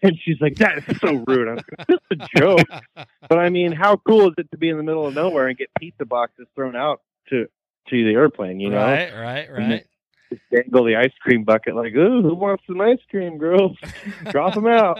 And 0.00 0.16
she's 0.22 0.40
like, 0.40 0.56
"That 0.56 0.78
is 0.78 0.98
so 1.00 1.24
rude." 1.26 1.48
I 1.48 1.54
was 1.54 1.64
like, 1.78 1.88
"It's 1.88 2.06
a 2.10 2.38
joke." 2.38 2.68
But 3.28 3.38
I 3.38 3.48
mean, 3.48 3.72
how 3.72 3.96
cool 3.96 4.28
is 4.28 4.34
it 4.36 4.50
to 4.50 4.58
be 4.58 4.68
in 4.68 4.76
the 4.76 4.82
middle 4.82 5.06
of 5.06 5.14
nowhere 5.14 5.48
and 5.48 5.56
get 5.56 5.70
pizza 5.78 6.04
boxes 6.04 6.46
thrown 6.54 6.76
out 6.76 7.00
to 7.30 7.48
to 7.88 8.04
the 8.04 8.12
airplane? 8.12 8.60
You 8.60 8.70
know, 8.70 8.76
right, 8.76 9.12
right, 9.12 9.50
right. 9.50 9.86
Just 10.30 10.42
dangle 10.52 10.84
the 10.84 10.96
ice 10.96 11.12
cream 11.20 11.42
bucket 11.42 11.74
like, 11.74 11.94
"Ooh, 11.94 12.22
who 12.22 12.34
wants 12.34 12.62
some 12.66 12.80
ice 12.80 13.00
cream, 13.10 13.38
girls? 13.38 13.76
Drop 14.30 14.54
them 14.54 14.66
out." 14.66 14.98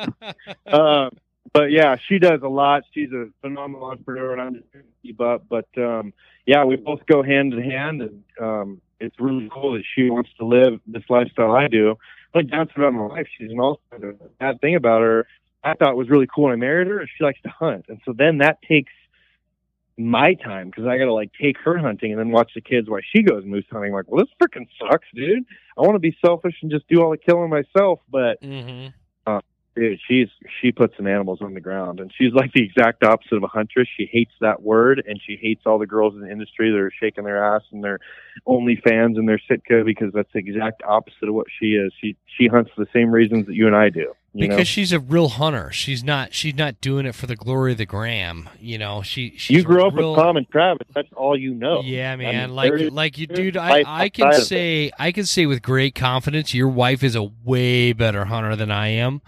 um, 0.66 1.10
but 1.52 1.70
yeah, 1.70 1.96
she 2.08 2.18
does 2.18 2.40
a 2.42 2.48
lot. 2.48 2.84
She's 2.92 3.12
a 3.12 3.26
phenomenal 3.40 3.86
entrepreneur, 3.86 4.32
and 4.32 4.40
I'm 4.40 4.54
just 4.54 4.70
trying 4.70 4.84
to 4.84 4.90
keep 5.02 5.20
up. 5.20 5.44
But 5.48 5.68
um, 5.76 6.12
yeah, 6.46 6.64
we 6.64 6.76
both 6.76 7.04
go 7.06 7.22
hand 7.22 7.52
in 7.52 7.62
hand, 7.62 8.02
and 8.02 8.22
um, 8.40 8.80
it's 9.00 9.18
really 9.18 9.48
cool 9.52 9.72
that 9.72 9.84
she 9.94 10.08
wants 10.08 10.30
to 10.38 10.46
live 10.46 10.80
this 10.86 11.02
lifestyle 11.08 11.52
I 11.52 11.68
do. 11.68 11.96
Like 12.34 12.48
that's 12.50 12.70
about 12.76 12.94
my 12.94 13.06
life, 13.06 13.26
she's 13.36 13.50
an 13.50 13.60
all 13.60 13.80
the 13.90 14.16
bad 14.40 14.60
thing 14.60 14.74
about 14.74 15.02
her. 15.02 15.26
I 15.64 15.74
thought 15.74 15.96
was 15.96 16.08
really 16.08 16.26
cool 16.32 16.44
when 16.44 16.54
I 16.54 16.56
married 16.56 16.88
her. 16.88 17.06
She 17.06 17.22
likes 17.22 17.40
to 17.42 17.50
hunt, 17.50 17.86
and 17.88 18.00
so 18.04 18.14
then 18.16 18.38
that 18.38 18.62
takes 18.62 18.92
my 19.98 20.34
time 20.34 20.70
because 20.70 20.86
I 20.86 20.96
got 20.96 21.04
to 21.04 21.12
like 21.12 21.30
take 21.40 21.58
her 21.58 21.76
hunting 21.76 22.12
and 22.12 22.18
then 22.18 22.30
watch 22.30 22.52
the 22.54 22.62
kids 22.62 22.88
while 22.88 23.00
she 23.14 23.22
goes 23.22 23.44
moose 23.44 23.66
hunting. 23.70 23.92
Like, 23.92 24.06
well, 24.08 24.24
this 24.24 24.32
freaking 24.42 24.66
sucks, 24.80 25.06
dude. 25.14 25.44
I 25.76 25.82
want 25.82 25.94
to 25.94 25.98
be 25.98 26.16
selfish 26.24 26.54
and 26.62 26.70
just 26.70 26.88
do 26.88 27.02
all 27.02 27.10
the 27.10 27.18
killing 27.18 27.50
myself, 27.50 28.00
but 28.10 28.38
hmm 28.42 28.88
Dude, 29.74 29.98
she's 30.06 30.28
she 30.60 30.70
puts 30.70 30.96
some 30.96 31.06
animals 31.06 31.40
on 31.40 31.54
the 31.54 31.60
ground, 31.60 31.98
and 31.98 32.12
she's 32.16 32.32
like 32.34 32.52
the 32.52 32.62
exact 32.62 33.02
opposite 33.02 33.36
of 33.36 33.42
a 33.42 33.48
huntress. 33.48 33.88
She 33.96 34.04
hates 34.04 34.32
that 34.40 34.62
word, 34.62 35.02
and 35.06 35.18
she 35.24 35.36
hates 35.36 35.62
all 35.64 35.78
the 35.78 35.86
girls 35.86 36.14
in 36.14 36.20
the 36.20 36.30
industry 36.30 36.70
that 36.70 36.78
are 36.78 36.92
shaking 37.00 37.24
their 37.24 37.42
ass 37.42 37.62
and 37.72 37.82
their 37.82 37.98
only 38.44 38.76
fans 38.76 39.16
and 39.16 39.26
their 39.26 39.40
Sitka 39.48 39.82
because 39.84 40.12
that's 40.12 40.28
the 40.34 40.40
exact 40.40 40.82
opposite 40.82 41.28
of 41.28 41.34
what 41.34 41.46
she 41.58 41.72
is. 41.72 41.92
She 41.98 42.16
she 42.26 42.48
hunts 42.48 42.70
for 42.74 42.84
the 42.84 42.90
same 42.92 43.10
reasons 43.10 43.46
that 43.46 43.54
you 43.54 43.66
and 43.66 43.74
I 43.74 43.88
do. 43.88 44.12
You 44.34 44.48
because 44.48 44.58
know? 44.58 44.64
she's 44.64 44.92
a 44.92 45.00
real 45.00 45.28
hunter. 45.28 45.70
She's 45.72 46.02
not. 46.02 46.32
She's 46.32 46.54
not 46.54 46.80
doing 46.80 47.04
it 47.04 47.14
for 47.14 47.26
the 47.26 47.36
glory 47.36 47.72
of 47.72 47.78
the 47.78 47.84
gram. 47.84 48.48
You 48.58 48.78
know. 48.78 49.02
She. 49.02 49.34
She's 49.36 49.58
you 49.58 49.62
grew 49.62 49.86
up 49.86 49.94
real, 49.94 50.12
with 50.12 50.20
Tom 50.20 50.38
and 50.38 50.48
Travis. 50.48 50.86
That's 50.94 51.08
all 51.14 51.38
you 51.38 51.54
know. 51.54 51.82
Yeah, 51.82 52.16
man. 52.16 52.34
I 52.34 52.46
mean, 52.46 52.54
like, 52.54 52.72
is- 52.72 52.92
like 52.92 53.18
you, 53.18 53.26
dude. 53.26 53.58
I, 53.58 53.84
I 53.86 54.08
can 54.08 54.32
say, 54.32 54.90
I 54.98 55.12
can 55.12 55.26
say 55.26 55.44
with 55.44 55.60
great 55.60 55.94
confidence, 55.94 56.54
your 56.54 56.68
wife 56.68 57.02
is 57.02 57.14
a 57.14 57.24
way 57.44 57.92
better 57.92 58.24
hunter 58.24 58.56
than 58.56 58.70
I 58.70 58.88
am. 58.88 59.20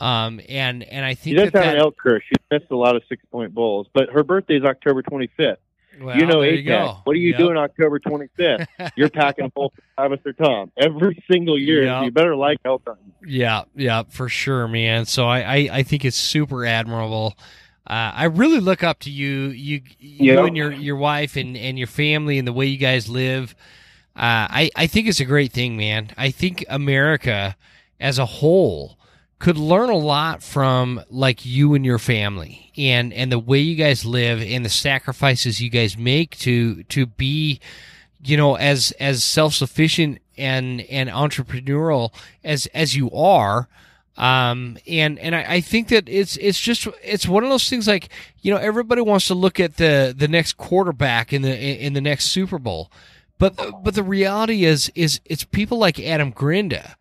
Um, 0.00 0.40
and 0.48 0.82
and 0.84 1.04
I 1.04 1.14
think 1.14 1.36
She 1.36 1.42
does 1.42 1.52
that, 1.52 1.64
have 1.64 1.72
that 1.72 1.76
an 1.76 1.80
elk 1.82 1.96
curse. 1.98 2.22
She 2.28 2.34
missed 2.50 2.70
a 2.70 2.76
lot 2.76 2.96
of 2.96 3.02
six 3.08 3.24
point 3.32 3.52
bulls, 3.54 3.86
but 3.92 4.10
her 4.10 4.22
birthday 4.22 4.56
is 4.56 4.64
October 4.64 5.02
25th. 5.02 5.56
well, 6.00 6.16
you 6.16 6.26
know, 6.26 6.42
you 6.42 6.70
What 7.04 7.14
are 7.14 7.18
you 7.18 7.30
Yep. 7.30 7.38
doing 7.38 7.56
October 7.56 7.98
25th? 7.98 8.66
You're 8.96 9.10
packing 9.10 9.46
a 9.46 9.48
bowl 9.48 9.72
for 9.74 9.82
Travis 9.96 10.20
or 10.24 10.32
Tom 10.34 10.70
every 10.76 11.22
single 11.30 11.58
year. 11.58 11.84
Yep. 11.84 12.04
You 12.04 12.10
better 12.12 12.36
like 12.36 12.58
elk 12.64 12.82
hunting. 12.86 13.12
Yeah, 13.26 13.64
yeah, 13.74 14.04
for 14.08 14.28
sure, 14.28 14.68
man. 14.68 15.04
So 15.06 15.26
I, 15.26 15.40
I, 15.40 15.68
I 15.78 15.82
think 15.82 16.04
it's 16.04 16.16
super 16.16 16.64
admirable. 16.64 17.36
Uh, 17.84 18.12
I 18.14 18.24
really 18.24 18.60
look 18.60 18.84
up 18.84 19.00
to 19.00 19.10
you, 19.10 19.48
you, 19.48 19.80
you 19.98 20.34
Yeah. 20.34 20.44
and 20.46 20.56
your 20.56 20.70
your 20.70 20.96
wife 20.96 21.36
and, 21.36 21.56
and 21.56 21.76
your 21.78 21.86
family 21.88 22.38
and 22.38 22.46
the 22.46 22.52
way 22.52 22.66
you 22.66 22.76
guys 22.76 23.08
live. 23.08 23.54
Uh, 24.14 24.46
I 24.50 24.70
I 24.76 24.86
think 24.86 25.08
it's 25.08 25.20
a 25.20 25.24
great 25.24 25.52
thing, 25.52 25.76
man. 25.76 26.10
I 26.16 26.30
think 26.30 26.64
America 26.68 27.56
as 27.98 28.18
a 28.18 28.26
whole 28.26 28.97
could 29.38 29.56
learn 29.56 29.88
a 29.88 29.96
lot 29.96 30.42
from 30.42 31.00
like 31.10 31.46
you 31.46 31.74
and 31.74 31.84
your 31.84 31.98
family 31.98 32.72
and 32.76 33.12
and 33.12 33.30
the 33.30 33.38
way 33.38 33.58
you 33.58 33.76
guys 33.76 34.04
live 34.04 34.42
and 34.42 34.64
the 34.64 34.70
sacrifices 34.70 35.60
you 35.60 35.70
guys 35.70 35.96
make 35.96 36.36
to 36.38 36.82
to 36.84 37.06
be 37.06 37.60
you 38.24 38.36
know 38.36 38.56
as 38.56 38.92
as 38.92 39.22
self-sufficient 39.22 40.18
and 40.36 40.80
and 40.82 41.08
entrepreneurial 41.08 42.12
as 42.42 42.66
as 42.74 42.96
you 42.96 43.10
are. 43.12 43.68
Um 44.16 44.76
and 44.88 45.16
and 45.20 45.36
I, 45.36 45.44
I 45.54 45.60
think 45.60 45.88
that 45.88 46.08
it's 46.08 46.36
it's 46.38 46.58
just 46.58 46.88
it's 47.04 47.28
one 47.28 47.44
of 47.44 47.50
those 47.50 47.68
things 47.68 47.86
like 47.86 48.08
you 48.40 48.52
know 48.52 48.58
everybody 48.58 49.02
wants 49.02 49.28
to 49.28 49.34
look 49.34 49.60
at 49.60 49.76
the 49.76 50.12
the 50.16 50.26
next 50.26 50.56
quarterback 50.56 51.32
in 51.32 51.42
the 51.42 51.56
in 51.56 51.92
the 51.92 52.00
next 52.00 52.26
super 52.26 52.58
bowl. 52.58 52.90
But 53.38 53.54
but 53.84 53.94
the 53.94 54.02
reality 54.02 54.64
is 54.64 54.90
is 54.96 55.20
it's 55.24 55.44
people 55.44 55.78
like 55.78 56.00
adam 56.00 56.32
Grenda 56.32 56.96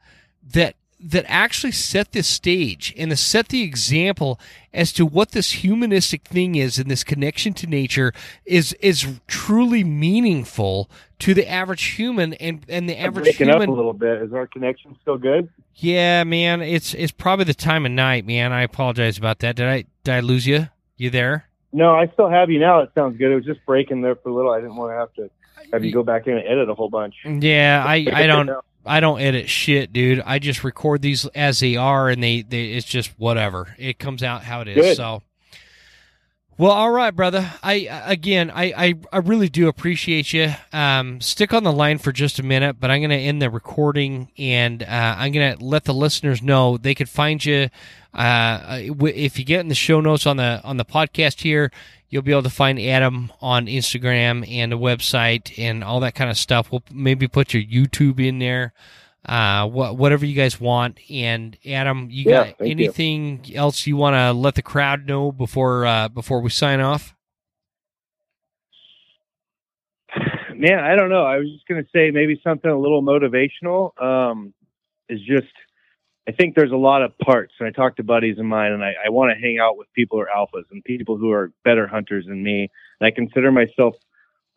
that 0.53 0.76
that 0.99 1.23
actually 1.27 1.71
set 1.71 2.11
this 2.11 2.27
stage 2.27 2.93
and 2.97 3.11
to 3.11 3.17
set 3.17 3.49
the 3.49 3.61
example 3.61 4.39
as 4.73 4.91
to 4.91 5.05
what 5.05 5.31
this 5.31 5.51
humanistic 5.51 6.23
thing 6.27 6.55
is 6.55 6.79
and 6.79 6.89
this 6.89 7.03
connection 7.03 7.53
to 7.53 7.67
nature 7.67 8.11
is 8.45 8.73
is 8.81 9.19
truly 9.27 9.83
meaningful 9.83 10.89
to 11.19 11.33
the 11.33 11.47
average 11.47 11.83
human 11.83 12.33
and 12.35 12.65
and 12.67 12.89
the 12.89 12.99
average 12.99 13.25
breaking 13.25 13.47
human 13.47 13.63
up 13.63 13.67
a 13.69 13.71
little 13.71 13.93
bit. 13.93 14.21
Is 14.23 14.33
our 14.33 14.47
connection 14.47 14.97
still 15.01 15.17
good? 15.17 15.49
yeah 15.75 16.23
man 16.23 16.59
it's 16.63 16.95
it's 16.95 17.11
probably 17.11 17.45
the 17.45 17.53
time 17.53 17.85
of 17.85 17.91
night 17.91 18.25
man 18.25 18.51
i 18.51 18.63
apologize 18.63 19.15
about 19.15 19.37
that 19.39 19.55
did 19.55 19.67
i 19.67 19.85
did 20.03 20.11
i 20.15 20.19
lose 20.21 20.47
you 20.47 20.67
you 20.97 21.11
there 21.11 21.47
No, 21.71 21.93
I 21.93 22.07
still 22.07 22.29
have 22.29 22.49
you 22.49 22.59
now. 22.59 22.79
It 22.79 22.89
sounds 22.95 23.17
good. 23.19 23.31
It 23.31 23.35
was 23.35 23.45
just 23.45 23.63
breaking 23.67 24.01
there 24.01 24.15
for 24.15 24.29
a 24.29 24.33
little. 24.33 24.51
I 24.51 24.59
didn't 24.61 24.77
want 24.77 24.91
to 24.93 24.95
have 24.97 25.13
to 25.15 25.29
have 25.71 25.83
you 25.85 25.93
go 25.93 26.01
back 26.01 26.25
in 26.25 26.33
and 26.37 26.47
edit 26.47 26.67
a 26.69 26.73
whole 26.73 26.89
bunch. 26.89 27.13
yeah 27.25 27.83
i 27.85 28.07
i 28.11 28.25
don't 28.25 28.49
I 28.88 28.99
don't 28.99 29.19
edit 29.19 29.49
shit, 29.49 29.93
dude. 29.93 30.22
I 30.26 30.39
just 30.39 30.64
record 30.64 31.01
these 31.01 31.26
as 31.27 31.59
they 31.59 31.76
are, 31.76 32.09
and 32.09 32.23
they, 32.23 32.41
they 32.41 32.72
it's 32.72 32.85
just 32.85 33.11
whatever. 33.18 33.76
It 33.77 33.99
comes 33.99 34.23
out 34.23 34.43
how 34.43 34.61
it 34.61 34.69
is. 34.69 34.76
Good. 34.76 34.97
So, 34.97 35.22
well, 36.57 36.72
all 36.72 36.89
right, 36.91 37.11
brother. 37.11 37.51
I 37.61 37.88
again, 38.05 38.49
I, 38.49 38.73
I 38.76 38.93
I 39.11 39.18
really 39.19 39.49
do 39.49 39.68
appreciate 39.68 40.34
you. 40.34 40.53
Um, 40.73 41.22
stick 41.22 41.53
on 41.53 41.64
the 41.64 41.72
line 41.72 41.99
for 41.99 42.11
just 42.11 42.39
a 42.39 42.43
minute, 42.43 42.80
but 42.80 42.89
I'm 42.89 43.01
going 43.01 43.11
to 43.11 43.15
end 43.15 43.41
the 43.41 43.49
recording, 43.51 44.31
and 44.39 44.81
uh, 44.81 45.15
I'm 45.18 45.31
going 45.31 45.55
to 45.55 45.64
let 45.64 45.84
the 45.84 45.93
listeners 45.93 46.41
know 46.41 46.77
they 46.77 46.95
could 46.95 47.09
find 47.09 47.43
you. 47.45 47.69
Uh, 48.11 48.80
if 48.81 49.38
you 49.38 49.45
get 49.45 49.59
in 49.59 49.68
the 49.68 49.76
show 49.76 50.01
notes 50.01 50.26
on 50.26 50.38
the 50.38 50.59
on 50.64 50.77
the 50.77 50.85
podcast 50.85 51.41
here, 51.41 51.72
you'll 52.09 52.21
be 52.21 52.31
able 52.31 52.43
to 52.43 52.49
find 52.49 52.79
Adam 52.79 53.31
on 53.41 53.65
Instagram 53.67 54.49
and 54.49 54.71
the 54.71 54.77
website 54.77 55.57
and 55.57 55.84
all 55.84 55.99
that 56.01 56.15
kind 56.15 56.29
of 56.29 56.38
stuff. 56.38 56.71
We'll 56.71 56.84
maybe 56.91 57.27
put 57.27 57.53
your 57.53 57.63
YouTube 57.63 58.25
in 58.25 58.39
there, 58.39 58.73
uh, 59.25 59.67
wha- 59.71 59.91
whatever 59.91 60.25
you 60.25 60.35
guys 60.35 60.59
want. 60.59 60.99
And 61.09 61.57
Adam, 61.65 62.07
you 62.09 62.25
Yeah, 62.29 62.45
got 62.45 62.57
thank 62.59 62.61
you. 62.61 62.71
anything 62.71 63.45
else 63.53 63.85
you 63.85 63.97
want 63.97 64.15
to 64.15 64.31
let 64.34 64.55
the 64.55 64.61
crowd 64.61 65.05
know 65.05 65.31
before 65.31 65.85
uh, 65.85 66.07
before 66.09 66.41
we 66.41 66.49
sign 66.49 66.79
off? 66.79 67.13
Man, 70.55 70.79
I 70.79 70.95
don't 70.95 71.09
know. 71.09 71.23
I 71.23 71.38
was 71.38 71.47
just 71.51 71.67
going 71.67 71.84
to 71.84 71.89
say 71.93 72.09
maybe 72.09 72.39
something 72.43 72.69
a 72.71 72.79
little 72.79 73.03
motivational. 73.03 73.91
Um, 74.01 74.53
is 75.09 75.19
just, 75.21 75.47
I 76.27 76.31
think 76.33 76.55
there's 76.55 76.71
a 76.71 76.77
lot 76.77 77.03
of 77.03 77.17
parts. 77.19 77.53
And 77.59 77.67
I 77.67 77.71
talk 77.71 77.95
to 77.97 78.03
buddies 78.03 78.37
of 78.37 78.45
mine, 78.45 78.73
and 78.73 78.83
I, 78.83 78.93
I 79.05 79.09
want 79.09 79.31
to 79.33 79.41
hang 79.41 79.59
out 79.59 79.77
with 79.77 79.87
people 79.93 80.17
who 80.17 80.23
are 80.23 80.29
alphas 80.35 80.65
and 80.71 80.83
people 80.83 81.17
who 81.17 81.31
are 81.31 81.51
better 81.63 81.87
hunters 81.87 82.25
than 82.25 82.43
me. 82.43 82.69
And 82.99 83.07
I 83.07 83.11
consider 83.11 83.51
myself 83.51 83.95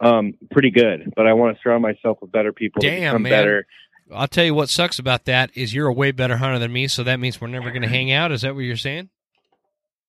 um, 0.00 0.34
pretty 0.50 0.70
good, 0.70 1.12
but 1.14 1.26
I 1.26 1.34
want 1.34 1.56
to 1.56 1.62
surround 1.62 1.82
myself 1.82 2.18
with 2.20 2.32
better 2.32 2.52
people 2.52 2.80
Damn, 2.80 3.22
man. 3.22 3.30
better. 3.30 3.66
I'll 4.12 4.26
tell 4.26 4.44
you 4.44 4.54
what 4.54 4.68
sucks 4.68 4.98
about 4.98 5.26
that 5.26 5.50
is 5.54 5.72
you're 5.72 5.86
a 5.86 5.92
way 5.92 6.10
better 6.10 6.38
hunter 6.38 6.58
than 6.58 6.72
me, 6.72 6.88
so 6.88 7.04
that 7.04 7.20
means 7.20 7.40
we're 7.40 7.48
never 7.48 7.70
going 7.70 7.82
to 7.88 7.88
hang 7.88 8.10
out. 8.10 8.32
Is 8.32 8.42
that 8.42 8.54
what 8.54 8.62
you're 8.62 8.76
saying? 8.76 9.10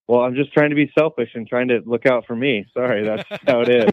Well, 0.07 0.21
I'm 0.21 0.35
just 0.35 0.51
trying 0.51 0.71
to 0.71 0.75
be 0.75 0.91
selfish 0.97 1.29
and 1.35 1.47
trying 1.47 1.67
to 1.69 1.81
look 1.85 2.05
out 2.05 2.25
for 2.25 2.35
me. 2.35 2.65
Sorry, 2.73 3.05
that's 3.05 3.23
how 3.47 3.61
it 3.61 3.69
is. 3.69 3.89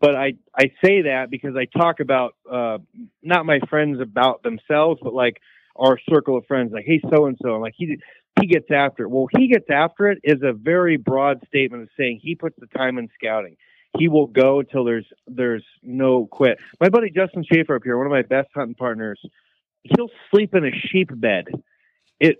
but 0.00 0.14
I 0.14 0.34
I 0.54 0.70
say 0.84 1.02
that 1.02 1.30
because 1.30 1.56
I 1.56 1.64
talk 1.64 2.00
about 2.00 2.36
uh, 2.48 2.78
not 3.22 3.46
my 3.46 3.58
friends 3.70 4.00
about 4.00 4.42
themselves, 4.42 5.00
but 5.02 5.14
like 5.14 5.40
our 5.76 5.98
circle 6.08 6.36
of 6.36 6.46
friends. 6.46 6.72
Like, 6.72 6.84
hey, 6.86 7.00
so 7.10 7.26
and 7.26 7.36
so, 7.42 7.58
like 7.58 7.74
he 7.76 7.98
he 8.40 8.46
gets 8.46 8.70
after 8.70 9.04
it. 9.04 9.10
Well, 9.10 9.28
he 9.36 9.48
gets 9.48 9.66
after 9.70 10.08
it 10.10 10.18
is 10.24 10.42
a 10.42 10.52
very 10.52 10.96
broad 10.96 11.42
statement 11.46 11.82
of 11.82 11.88
saying 11.98 12.20
he 12.22 12.34
puts 12.34 12.56
the 12.58 12.66
time 12.66 12.98
in 12.98 13.08
scouting. 13.14 13.56
He 13.98 14.08
will 14.08 14.26
go 14.26 14.60
until 14.60 14.84
there's 14.84 15.06
there's 15.26 15.64
no 15.82 16.26
quit. 16.26 16.58
My 16.80 16.88
buddy 16.88 17.10
Justin 17.10 17.44
Schaefer 17.44 17.76
up 17.76 17.82
here, 17.84 17.96
one 17.96 18.06
of 18.06 18.12
my 18.12 18.22
best 18.22 18.48
hunting 18.54 18.74
partners, 18.74 19.20
he'll 19.82 20.10
sleep 20.30 20.54
in 20.54 20.64
a 20.64 20.70
sheep 20.72 21.10
bed 21.14 21.46
at 22.22 22.36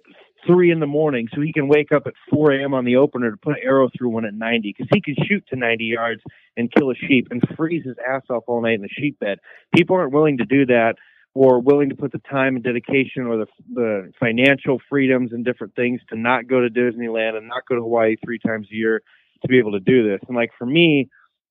three 0.47 0.71
in 0.71 0.81
the 0.81 0.87
morning 0.87 1.29
so 1.33 1.41
he 1.41 1.53
can 1.53 1.69
wake 1.69 1.93
up 1.93 2.07
at 2.07 2.15
4 2.31 2.53
a.m. 2.53 2.75
on 2.75 2.85
the 2.85 2.97
opener 2.97 3.31
to 3.31 3.37
put 3.37 3.57
an 3.57 3.63
arrow 3.63 3.89
through 3.97 4.09
one 4.09 4.25
at 4.25 4.35
90 4.35 4.75
because 4.77 4.89
he 4.93 5.01
can 5.01 5.15
shoot 5.25 5.45
to 5.49 5.57
90 5.57 5.85
yards 5.85 6.23
and 6.57 6.73
kill 6.73 6.91
a 6.91 6.95
sheep 6.95 7.29
and 7.31 7.43
freeze 7.57 7.85
his 7.85 7.97
ass 8.09 8.23
off 8.29 8.45
all 8.47 8.61
night 8.61 8.75
in 8.75 8.83
the 8.83 8.89
sheep 8.89 9.19
bed. 9.21 9.39
People 9.75 9.97
aren't 9.97 10.13
willing 10.13 10.39
to 10.39 10.45
do 10.45 10.67
that 10.67 10.97
or 11.35 11.61
willing 11.61 11.89
to 11.89 11.95
put 11.95 12.13
the 12.13 12.21
time 12.31 12.57
and 12.57 12.65
dedication 12.65 13.27
or 13.27 13.39
the, 13.39 13.47
the 13.73 14.13
financial 14.21 14.79
freedoms 14.89 15.33
and 15.33 15.45
different 15.45 15.75
things 15.75 16.01
to 16.09 16.17
not 16.17 16.47
go 16.47 16.61
to 16.61 16.69
Disneyland 16.69 17.37
and 17.37 17.49
not 17.49 17.67
go 17.67 17.75
to 17.75 17.81
Hawaii 17.81 18.17
three 18.23 18.39
times 18.39 18.69
a 18.71 18.75
year 18.75 19.03
to 19.41 19.49
be 19.49 19.59
able 19.59 19.73
to 19.73 19.81
do 19.81 20.07
this. 20.07 20.21
And 20.29 20.37
like 20.37 20.51
for 20.59 20.67
me, 20.67 21.09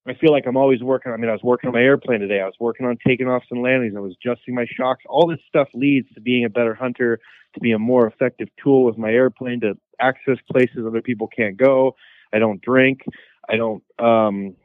I 0.08 0.14
feel 0.16 0.32
like 0.32 0.45
I'm 0.48 0.58
always 0.58 0.82
working. 0.82 1.12
I 1.12 1.18
mean, 1.18 1.30
I 1.30 1.34
was 1.34 1.44
working 1.44 1.68
on 1.68 1.74
my 1.74 1.82
airplane 1.82 2.22
today. 2.22 2.41
I 2.41 2.45
was 2.45 2.56
working 2.60 2.86
on 2.86 2.98
taking 3.06 3.28
off 3.28 3.44
and 3.52 3.62
landings. 3.62 3.94
I 3.95 3.99
was 3.99 4.16
adjusting 4.24 4.56
my 4.56 4.66
shocks. 4.66 5.03
All 5.08 5.28
this 5.28 5.40
stuff 5.48 5.68
leads 5.74 6.10
to 6.16 6.22
being 6.22 6.45
a 6.45 6.49
better 6.49 6.74
hunter, 6.74 7.20
to 7.53 7.60
be 7.60 7.72
a 7.72 7.80
more 7.80 8.08
effective 8.08 8.48
tool 8.62 8.84
with 8.84 8.98
my 8.98 9.12
airplane, 9.12 9.62
to 9.62 9.78
access 9.99 10.38
places 10.52 10.86
other 10.88 11.02
people 11.02 11.28
can't 11.28 11.56
go. 11.56 11.95
I 12.34 12.40
don't 12.40 12.62
drink. 12.62 13.02
I 13.48 13.58
don't. 13.58 13.84
Um, 13.99 14.56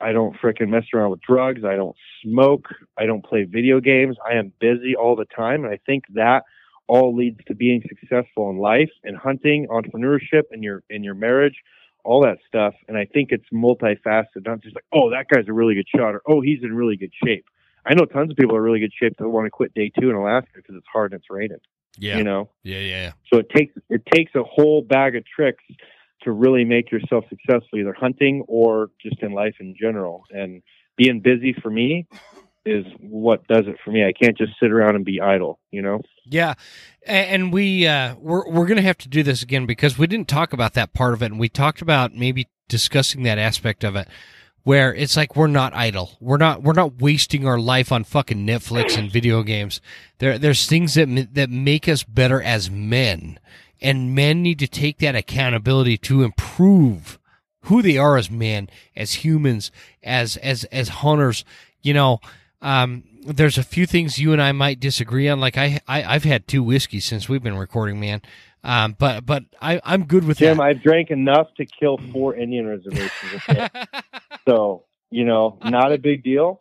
I 0.00 0.12
don't 0.12 0.36
frickin' 0.36 0.68
mess 0.68 0.84
around 0.92 1.10
with 1.10 1.20
drugs. 1.22 1.64
I 1.64 1.76
don't 1.76 1.96
smoke. 2.22 2.68
I 2.98 3.06
don't 3.06 3.24
play 3.24 3.44
video 3.44 3.80
games. 3.80 4.16
I 4.28 4.34
am 4.34 4.52
busy 4.60 4.94
all 4.94 5.16
the 5.16 5.24
time, 5.24 5.64
and 5.64 5.72
I 5.72 5.78
think 5.86 6.04
that 6.14 6.44
all 6.88 7.16
leads 7.16 7.40
to 7.46 7.54
being 7.54 7.82
successful 7.88 8.50
in 8.50 8.58
life 8.58 8.90
and 9.02 9.16
hunting, 9.16 9.66
entrepreneurship, 9.68 10.44
and 10.50 10.62
your 10.62 10.82
in 10.90 11.02
your 11.02 11.14
marriage 11.14 11.56
all 12.06 12.22
that 12.22 12.38
stuff. 12.46 12.74
And 12.88 12.96
I 12.96 13.04
think 13.04 13.30
it's 13.32 13.44
multifaceted, 13.52 14.46
not 14.46 14.60
just 14.60 14.76
like, 14.76 14.84
oh, 14.92 15.10
that 15.10 15.26
guy's 15.28 15.48
a 15.48 15.52
really 15.52 15.74
good 15.74 15.88
shot 15.94 16.14
or 16.14 16.22
oh, 16.26 16.40
he's 16.40 16.62
in 16.62 16.72
really 16.74 16.96
good 16.96 17.12
shape. 17.24 17.44
I 17.84 17.94
know 17.94 18.04
tons 18.04 18.30
of 18.30 18.36
people 18.36 18.56
are 18.56 18.62
really 18.62 18.80
good 18.80 18.92
shape 18.98 19.16
that 19.18 19.28
want 19.28 19.46
to 19.46 19.50
quit 19.50 19.74
day 19.74 19.90
two 20.00 20.08
in 20.08 20.16
Alaska 20.16 20.50
because 20.54 20.74
it's 20.76 20.86
hard 20.90 21.12
and 21.12 21.20
it's 21.20 21.30
raining. 21.30 21.58
Yeah, 21.98 22.18
You 22.18 22.24
know, 22.24 22.50
yeah, 22.62 22.80
yeah. 22.80 23.12
so 23.32 23.38
it 23.38 23.48
takes 23.48 23.74
it 23.88 24.02
takes 24.12 24.34
a 24.34 24.42
whole 24.42 24.82
bag 24.82 25.16
of 25.16 25.24
tricks 25.24 25.64
to 26.26 26.32
really 26.32 26.64
make 26.64 26.90
yourself 26.90 27.24
successful, 27.30 27.78
either 27.78 27.94
hunting 27.94 28.44
or 28.48 28.90
just 29.00 29.22
in 29.22 29.32
life 29.32 29.54
in 29.60 29.74
general. 29.80 30.24
And 30.30 30.62
being 30.96 31.20
busy 31.20 31.54
for 31.62 31.70
me 31.70 32.06
is 32.66 32.84
what 33.00 33.46
does 33.46 33.66
it 33.68 33.76
for 33.84 33.92
me. 33.92 34.04
I 34.04 34.12
can't 34.12 34.36
just 34.36 34.52
sit 34.60 34.72
around 34.72 34.96
and 34.96 35.04
be 35.04 35.20
idle. 35.20 35.60
You 35.70 35.82
know. 35.82 36.02
Yeah, 36.26 36.54
and 37.06 37.52
we 37.52 37.86
uh, 37.86 38.16
we're 38.16 38.48
we're 38.50 38.66
gonna 38.66 38.82
have 38.82 38.98
to 38.98 39.08
do 39.08 39.22
this 39.22 39.42
again 39.42 39.66
because 39.66 39.96
we 39.96 40.06
didn't 40.06 40.28
talk 40.28 40.52
about 40.52 40.74
that 40.74 40.92
part 40.92 41.14
of 41.14 41.22
it, 41.22 41.26
and 41.26 41.40
we 41.40 41.48
talked 41.48 41.80
about 41.80 42.14
maybe 42.14 42.48
discussing 42.68 43.22
that 43.22 43.38
aspect 43.38 43.84
of 43.84 43.94
it, 43.94 44.08
where 44.64 44.92
it's 44.92 45.16
like 45.16 45.36
we're 45.36 45.46
not 45.46 45.72
idle, 45.74 46.16
we're 46.20 46.38
not 46.38 46.64
we're 46.64 46.72
not 46.72 47.00
wasting 47.00 47.46
our 47.46 47.58
life 47.58 47.92
on 47.92 48.02
fucking 48.02 48.44
Netflix 48.44 48.98
and 48.98 49.12
video 49.12 49.44
games. 49.44 49.80
There 50.18 50.38
there's 50.38 50.66
things 50.66 50.94
that 50.94 51.28
that 51.34 51.50
make 51.50 51.88
us 51.88 52.02
better 52.02 52.42
as 52.42 52.68
men, 52.68 53.38
and 53.80 54.14
men 54.14 54.42
need 54.42 54.58
to 54.60 54.66
take 54.66 54.98
that 54.98 55.14
accountability 55.14 55.96
to 55.98 56.22
improve 56.22 57.18
who 57.62 57.82
they 57.82 57.98
are 57.98 58.16
as 58.16 58.30
men, 58.30 58.68
as 58.96 59.14
humans, 59.24 59.70
as 60.02 60.36
as 60.38 60.64
as 60.64 60.88
hunters. 60.88 61.44
You 61.82 61.94
know, 61.94 62.20
um, 62.62 63.04
there's 63.26 63.58
a 63.58 63.62
few 63.62 63.86
things 63.86 64.18
you 64.18 64.32
and 64.32 64.40
I 64.40 64.52
might 64.52 64.80
disagree 64.80 65.28
on. 65.28 65.40
Like 65.40 65.56
I, 65.58 65.80
I 65.88 66.00
have 66.00 66.24
had 66.24 66.46
two 66.46 66.62
whiskeys 66.62 67.04
since 67.04 67.28
we've 67.28 67.42
been 67.42 67.56
recording, 67.58 67.98
man. 68.00 68.22
Um, 68.64 68.96
but 68.98 69.24
but 69.26 69.44
I 69.60 69.80
I'm 69.84 70.04
good 70.06 70.24
with 70.24 70.38
Jim. 70.38 70.56
that. 70.56 70.62
I've 70.62 70.82
drank 70.82 71.10
enough 71.10 71.48
to 71.56 71.66
kill 71.66 71.98
four 72.12 72.34
Indian 72.34 72.66
reservations. 72.66 73.42
so 74.48 74.84
you 75.10 75.24
know, 75.24 75.56
not 75.64 75.92
a 75.92 75.98
big 75.98 76.24
deal. 76.24 76.58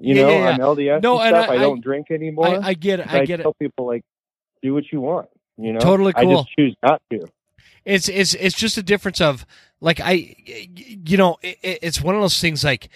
You 0.00 0.16
Yeah, 0.16 0.22
know, 0.22 0.28
yeah, 0.30 0.38
yeah. 0.38 0.48
I'm 0.50 0.58
LDS 0.58 1.02
No, 1.02 1.18
and 1.20 1.28
and 1.34 1.42
stuff. 1.44 1.50
I- 1.50 1.54
I, 1.54 1.56
I- 1.58 1.62
don't 1.62 1.80
drink 1.80 2.10
anymore. 2.10 2.48
I, 2.48 2.68
I 2.70 2.74
get 2.74 2.98
it. 3.00 3.12
I 3.12 3.24
get 3.24 3.38
it. 3.40 3.44
tell 3.44 3.54
people 3.54 3.86
like, 3.86 4.02
do 4.62 4.74
what 4.74 4.84
you 4.90 5.00
want. 5.00 5.28
You 5.56 5.72
know, 5.72 5.80
Totally 5.80 6.12
I 6.16 6.22
cool. 6.24 6.42
just 6.42 6.56
choose 6.58 6.76
not 6.82 7.00
to. 7.10 7.26
It's 7.84 8.08
it's 8.08 8.34
it's 8.34 8.56
just 8.56 8.78
a 8.78 8.82
difference 8.82 9.20
of 9.20 9.44
like 9.80 10.00
I, 10.00 10.34
you 10.46 11.16
know, 11.16 11.36
it, 11.42 11.58
it's 11.62 12.00
one 12.00 12.14
of 12.14 12.20
those 12.20 12.40
things 12.40 12.64
like 12.64 12.88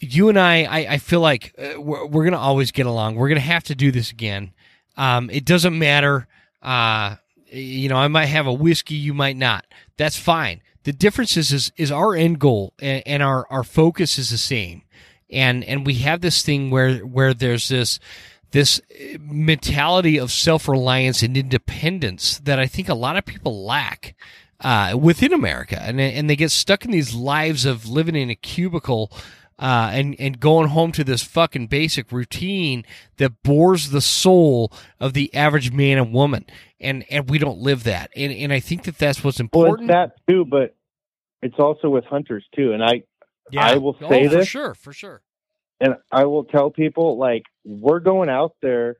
you 0.00 0.28
and 0.28 0.38
I. 0.38 0.64
I, 0.64 0.78
I 0.94 0.98
feel 0.98 1.20
like 1.20 1.54
uh, 1.58 1.80
we're, 1.80 2.06
we're 2.06 2.24
gonna 2.24 2.36
always 2.38 2.72
get 2.72 2.86
along. 2.86 3.14
We're 3.14 3.28
gonna 3.28 3.40
have 3.40 3.64
to 3.64 3.74
do 3.74 3.90
this 3.90 4.10
again. 4.10 4.52
Um, 4.96 5.30
it 5.30 5.44
doesn't 5.44 5.78
matter. 5.78 6.26
Uh, 6.60 7.16
you 7.46 7.88
know, 7.88 7.96
I 7.96 8.08
might 8.08 8.26
have 8.26 8.46
a 8.46 8.52
whiskey, 8.52 8.96
you 8.96 9.14
might 9.14 9.36
not. 9.36 9.64
That's 9.96 10.16
fine. 10.18 10.60
The 10.82 10.92
difference 10.92 11.36
is 11.36 11.52
is, 11.52 11.72
is 11.76 11.92
our 11.92 12.14
end 12.14 12.38
goal 12.40 12.74
and, 12.80 13.02
and 13.06 13.22
our 13.22 13.46
our 13.50 13.64
focus 13.64 14.18
is 14.18 14.30
the 14.30 14.38
same. 14.38 14.82
And 15.30 15.62
and 15.64 15.86
we 15.86 15.94
have 15.94 16.20
this 16.20 16.42
thing 16.42 16.70
where 16.70 16.98
where 16.98 17.34
there's 17.34 17.68
this 17.68 18.00
this 18.50 18.80
uh, 18.90 19.18
mentality 19.20 20.18
of 20.18 20.30
self-reliance 20.30 21.22
and 21.22 21.36
independence 21.36 22.38
that 22.38 22.58
I 22.58 22.66
think 22.66 22.88
a 22.88 22.94
lot 22.94 23.16
of 23.16 23.24
people 23.24 23.64
lack 23.64 24.14
uh, 24.60 24.96
within 25.00 25.32
America, 25.32 25.80
and 25.80 26.00
and 26.00 26.28
they 26.28 26.36
get 26.36 26.50
stuck 26.50 26.84
in 26.84 26.90
these 26.90 27.14
lives 27.14 27.64
of 27.64 27.88
living 27.88 28.16
in 28.16 28.30
a 28.30 28.34
cubicle. 28.34 29.12
Uh, 29.60 29.90
and 29.92 30.14
and 30.20 30.38
going 30.38 30.68
home 30.68 30.92
to 30.92 31.02
this 31.02 31.24
fucking 31.24 31.66
basic 31.66 32.12
routine 32.12 32.84
that 33.16 33.42
bores 33.42 33.90
the 33.90 34.00
soul 34.00 34.72
of 35.00 35.14
the 35.14 35.34
average 35.34 35.72
man 35.72 35.98
and 35.98 36.12
woman, 36.12 36.46
and 36.78 37.04
and 37.10 37.28
we 37.28 37.38
don't 37.38 37.58
live 37.58 37.82
that, 37.82 38.08
and 38.14 38.32
and 38.32 38.52
I 38.52 38.60
think 38.60 38.84
that 38.84 38.98
that's 38.98 39.24
what's 39.24 39.40
Well, 39.40 39.46
important. 39.46 39.90
it's 39.90 39.96
that 39.96 40.12
too, 40.32 40.44
but 40.44 40.76
it's 41.42 41.58
also 41.58 41.90
with 41.90 42.04
hunters 42.04 42.44
too. 42.54 42.72
And 42.72 42.84
I 42.84 43.02
I 43.58 43.78
will 43.78 43.96
oh, 44.00 44.08
say 44.08 44.28
for 44.28 44.36
this. 44.36 44.46
sure, 44.46 44.74
for 44.74 44.92
sure. 44.92 45.22
And 45.80 45.94
I 46.10 46.24
will 46.24 46.44
tell 46.44 46.70
people 46.70 47.18
like 47.18 47.44
we're 47.64 48.00
going 48.00 48.28
out 48.28 48.56
there. 48.62 48.96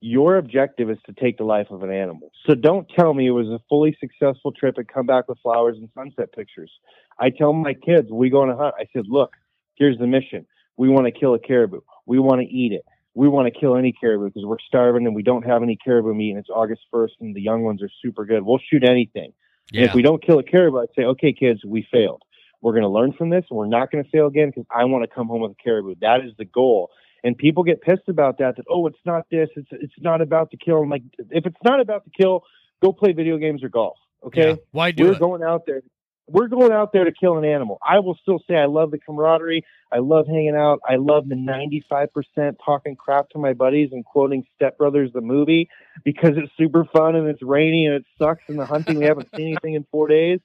Your 0.00 0.36
objective 0.36 0.90
is 0.90 0.98
to 1.06 1.14
take 1.14 1.38
the 1.38 1.44
life 1.44 1.68
of 1.70 1.82
an 1.82 1.90
animal. 1.90 2.30
So 2.46 2.54
don't 2.54 2.86
tell 2.96 3.12
me 3.14 3.26
it 3.26 3.30
was 3.30 3.48
a 3.48 3.58
fully 3.68 3.96
successful 3.98 4.52
trip 4.52 4.76
and 4.76 4.86
come 4.86 5.06
back 5.06 5.28
with 5.28 5.38
flowers 5.42 5.78
and 5.78 5.88
sunset 5.94 6.32
pictures. 6.32 6.70
I 7.18 7.30
tell 7.30 7.52
my 7.52 7.74
kids 7.74 8.08
we 8.10 8.28
go 8.30 8.42
on 8.42 8.50
a 8.50 8.56
hunt. 8.56 8.74
I 8.78 8.86
said, 8.92 9.04
look, 9.08 9.32
here's 9.74 9.98
the 9.98 10.06
mission. 10.06 10.46
We 10.76 10.90
want 10.90 11.06
to 11.06 11.18
kill 11.18 11.34
a 11.34 11.38
caribou. 11.38 11.80
We 12.04 12.18
want 12.18 12.42
to 12.42 12.46
eat 12.46 12.72
it. 12.72 12.84
We 13.14 13.28
want 13.28 13.52
to 13.52 13.58
kill 13.58 13.76
any 13.76 13.92
caribou 13.92 14.26
because 14.26 14.44
we're 14.44 14.58
starving 14.66 15.06
and 15.06 15.16
we 15.16 15.22
don't 15.22 15.46
have 15.46 15.62
any 15.62 15.76
caribou 15.82 16.12
meat 16.12 16.30
and 16.30 16.38
it's 16.38 16.50
August 16.50 16.82
1st 16.92 17.12
and 17.20 17.34
the 17.34 17.40
young 17.40 17.62
ones 17.62 17.82
are 17.82 17.90
super 18.04 18.26
good. 18.26 18.42
We'll 18.42 18.60
shoot 18.70 18.84
anything. 18.84 19.32
And 19.72 19.80
Yeah, 19.80 19.84
if 19.86 19.94
we 19.94 20.02
don't 20.02 20.22
kill 20.22 20.38
a 20.38 20.44
caribou, 20.44 20.80
I'd 20.80 20.88
say, 20.94 21.04
okay, 21.04 21.32
kids, 21.32 21.64
we 21.64 21.86
failed. 21.90 22.22
We're 22.66 22.72
going 22.72 22.82
to 22.82 22.88
learn 22.88 23.12
from 23.12 23.30
this. 23.30 23.44
and 23.48 23.56
We're 23.56 23.68
not 23.68 23.92
going 23.92 24.02
to 24.02 24.10
fail 24.10 24.26
again 24.26 24.48
because 24.48 24.64
I 24.76 24.86
want 24.86 25.08
to 25.08 25.14
come 25.14 25.28
home 25.28 25.42
with 25.42 25.52
a 25.52 25.62
caribou. 25.62 25.94
That 26.00 26.24
is 26.24 26.32
the 26.36 26.44
goal. 26.44 26.90
And 27.22 27.38
people 27.38 27.62
get 27.62 27.80
pissed 27.80 28.08
about 28.08 28.38
that. 28.38 28.56
That 28.56 28.64
oh, 28.68 28.88
it's 28.88 28.98
not 29.04 29.22
this. 29.30 29.48
It's 29.54 29.68
it's 29.70 29.94
not 30.00 30.20
about 30.20 30.50
the 30.50 30.56
kill. 30.56 30.78
I'm 30.78 30.90
like, 30.90 31.04
if 31.30 31.46
it's 31.46 31.56
not 31.62 31.78
about 31.78 32.04
the 32.04 32.10
kill, 32.10 32.42
go 32.82 32.92
play 32.92 33.12
video 33.12 33.36
games 33.36 33.62
or 33.62 33.68
golf. 33.68 33.96
Okay, 34.26 34.48
Yeah. 34.48 34.54
Why 34.72 34.90
do 34.90 35.04
we're 35.04 35.12
it? 35.12 35.20
going 35.20 35.44
out 35.44 35.62
there. 35.64 35.82
We're 36.26 36.48
going 36.48 36.72
out 36.72 36.92
there 36.92 37.04
to 37.04 37.12
kill 37.12 37.38
an 37.38 37.44
animal. 37.44 37.78
I 37.88 38.00
will 38.00 38.18
still 38.20 38.40
say 38.50 38.56
I 38.56 38.66
love 38.66 38.90
the 38.90 38.98
camaraderie. 38.98 39.64
I 39.92 39.98
love 39.98 40.26
hanging 40.26 40.56
out. 40.56 40.80
I 40.84 40.96
love 40.96 41.28
the 41.28 41.36
95% 41.36 42.56
talking 42.64 42.96
crap 42.96 43.28
to 43.30 43.38
my 43.38 43.52
buddies 43.52 43.90
and 43.92 44.04
quoting 44.04 44.42
Step 44.56 44.76
Brothers 44.76 45.12
the 45.14 45.20
movie 45.20 45.68
because 46.04 46.32
it's 46.36 46.50
super 46.58 46.84
fun 46.92 47.14
and 47.14 47.28
it's 47.28 47.42
rainy 47.44 47.86
and 47.86 47.94
it 47.94 48.04
sucks 48.18 48.42
and 48.48 48.58
the 48.58 48.66
hunting 48.66 48.98
we 48.98 49.04
haven't 49.04 49.28
seen 49.36 49.46
anything 49.46 49.74
in 49.74 49.86
four 49.92 50.08
days. 50.08 50.40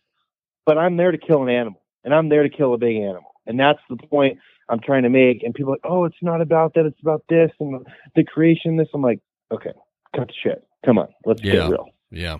But 0.68 0.78
I'm 0.78 0.98
there 0.98 1.10
to 1.10 1.18
kill 1.18 1.42
an 1.42 1.50
animal 1.50 1.81
and 2.04 2.14
I'm 2.14 2.30
there 2.30 2.44
to 2.44 2.50
kill 2.50 2.74
a 2.74 2.78
big 2.78 2.98
animal. 2.98 3.34
And 3.48 3.60
that's 3.60 3.80
the 3.90 3.98
point 3.98 4.38
I'm 4.70 4.80
trying 4.80 5.04
to 5.04 5.10
make. 5.10 5.44
And 5.44 5.54
people 5.54 5.72
are 5.74 5.76
like, 5.76 5.82
oh, 5.92 6.06
it's 6.06 6.16
not 6.22 6.42
about 6.42 6.74
that. 6.76 6.86
It's 6.86 7.00
about 7.02 7.24
this 7.30 7.52
and 7.60 7.74
the, 7.74 7.92
the 8.16 8.24
creation. 8.24 8.78
This. 8.78 8.88
I'm 8.94 9.02
like, 9.02 9.20
okay, 9.52 9.72
cut 10.16 10.28
the 10.28 10.34
shit. 10.44 10.64
Come 10.86 10.98
on, 10.98 11.10
let's 11.26 11.42
Yeah. 11.44 11.54
get 11.54 11.70
real. 11.70 11.90
Yeah. 12.12 12.38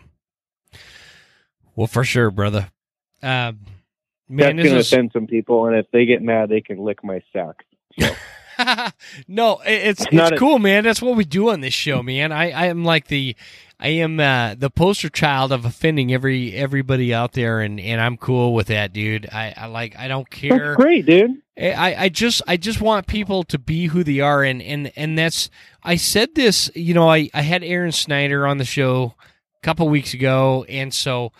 Well, 1.76 1.88
for 1.88 2.04
sure, 2.04 2.32
brother. 2.32 2.70
Um, 3.24 3.60
man, 4.28 4.38
That's 4.38 4.48
going 4.56 4.58
to 4.58 4.70
this 4.76 4.92
offend 4.92 5.12
some 5.14 5.28
people, 5.28 5.66
and 5.68 5.76
if 5.76 5.86
they 5.92 6.06
get 6.06 6.22
mad, 6.22 6.50
they 6.50 6.62
can 6.62 6.80
lick 6.80 7.04
my 7.04 7.22
sack. 7.34 7.66
no, 9.28 9.60
it's 9.66 10.02
It's 10.02 10.06
it's 10.06 10.14
not 10.14 10.34
a- 10.34 10.38
cool, 10.38 10.60
man. 10.60 10.84
That's 10.84 11.02
what 11.02 11.16
we 11.16 11.24
do 11.26 11.50
on 11.50 11.62
this 11.62 11.74
show, 11.74 12.04
man. 12.04 12.32
I, 12.32 12.52
I 12.52 12.66
am 12.68 12.84
like 12.84 13.08
the 13.08 13.36
I 13.82 13.88
am 13.88 14.20
uh, 14.20 14.54
the 14.56 14.70
poster 14.70 15.10
child 15.10 15.52
of 15.52 15.66
offending 15.66 16.14
every 16.14 16.54
everybody 16.54 17.14
out 17.14 17.34
there, 17.34 17.62
and, 17.62 17.80
and 17.80 18.00
I'm 18.00 18.16
cool 18.16 18.54
with 18.54 18.68
that, 18.68 18.94
dude. 18.94 19.28
I, 19.32 19.54
I 19.58 19.66
like 19.66 19.98
I 19.98 20.08
don't 20.08 20.30
care. 20.30 20.76
That's 20.76 20.76
great, 20.76 21.06
dude. 21.08 21.42
I, 21.58 21.96
I 22.06 22.10
just 22.10 22.42
I 22.48 22.58
just 22.58 22.82
want 22.82 23.08
people 23.08 23.44
to 23.44 23.60
be 23.60 23.88
who 23.88 24.04
they 24.04 24.20
are 24.20 24.44
and, 24.44 24.62
and, 24.62 24.92
and 24.96 25.18
that's 25.18 25.50
I 25.84 25.96
said 25.96 26.34
this 26.34 26.72
you 26.74 26.94
know 26.94 27.10
I, 27.10 27.30
I 27.34 27.42
had 27.42 27.64
Aron 27.64 27.92
Snyder 27.92 28.48
on 28.48 28.58
the 28.58 28.66
show 28.66 29.14
a 29.62 29.66
couple 29.66 29.88
weeks 29.88 30.14
ago 30.14 30.66
and 30.68 30.94
so 30.94 31.34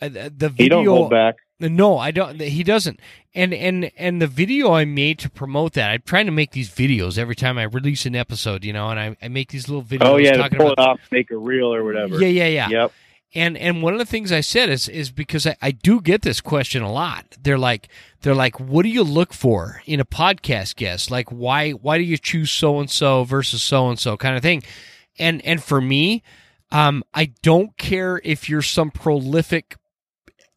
uh, 0.00 0.08
the 0.08 0.32
the 0.36 0.48
He 0.56 0.68
don't 0.68 0.84
video 0.84 0.94
hold 0.94 1.10
back. 1.10 1.36
No 1.68 1.98
I 1.98 2.10
don't 2.10 2.40
he 2.40 2.62
doesn't 2.62 2.98
and 3.34 3.52
and 3.54 3.90
and 3.96 4.20
the 4.20 4.26
video 4.26 4.72
I 4.72 4.84
made 4.84 5.18
to 5.20 5.30
promote 5.30 5.72
that 5.74 5.90
I'm 5.90 6.02
trying 6.04 6.26
to 6.26 6.32
make 6.32 6.50
these 6.52 6.68
videos 6.70 7.18
every 7.18 7.36
time 7.36 7.58
I 7.58 7.62
release 7.64 8.04
an 8.06 8.14
episode 8.16 8.64
you 8.64 8.72
know 8.72 8.88
and 8.90 8.98
I, 9.00 9.16
I 9.22 9.28
make 9.28 9.50
these 9.50 9.68
little 9.68 9.82
videos 9.84 10.06
Oh 10.06 10.16
yeah, 10.16 10.32
to 10.32 10.38
talking 10.38 10.58
pull 10.58 10.72
about 10.72 10.82
it 10.82 10.90
off, 10.90 11.00
make 11.10 11.30
a 11.30 11.36
reel 11.36 11.72
or 11.74 11.84
whatever. 11.84 12.20
yeah 12.20 12.28
yeah 12.28 12.46
yeah 12.46 12.68
Yep. 12.68 12.92
and 13.34 13.56
and 13.56 13.82
one 13.82 13.92
of 13.92 13.98
the 13.98 14.04
things 14.06 14.32
I 14.32 14.40
said 14.40 14.68
is 14.68 14.88
is 14.88 15.10
because 15.10 15.46
I, 15.46 15.56
I 15.62 15.70
do 15.70 16.00
get 16.00 16.22
this 16.22 16.40
question 16.40 16.82
a 16.82 16.92
lot. 16.92 17.24
They're 17.40 17.58
like 17.58 17.88
they're 18.22 18.34
like, 18.34 18.60
what 18.60 18.82
do 18.84 18.88
you 18.88 19.02
look 19.02 19.32
for 19.32 19.82
in 19.86 19.98
a 20.00 20.04
podcast 20.04 20.76
guest? 20.76 21.10
Like 21.10 21.28
why 21.30 21.70
why 21.72 21.98
do 21.98 22.04
you 22.04 22.18
choose 22.18 22.50
so 22.50 22.78
and 22.80 22.90
so 22.90 23.24
versus 23.24 23.62
so 23.62 23.88
and 23.88 23.98
so 23.98 24.16
kind 24.16 24.36
of 24.36 24.42
thing? 24.42 24.62
And 25.18 25.44
and 25.44 25.62
for 25.62 25.80
me, 25.80 26.22
um, 26.70 27.02
I 27.12 27.32
don't 27.42 27.76
care 27.76 28.20
if 28.24 28.48
you're 28.48 28.62
some 28.62 28.90
prolific 28.90 29.76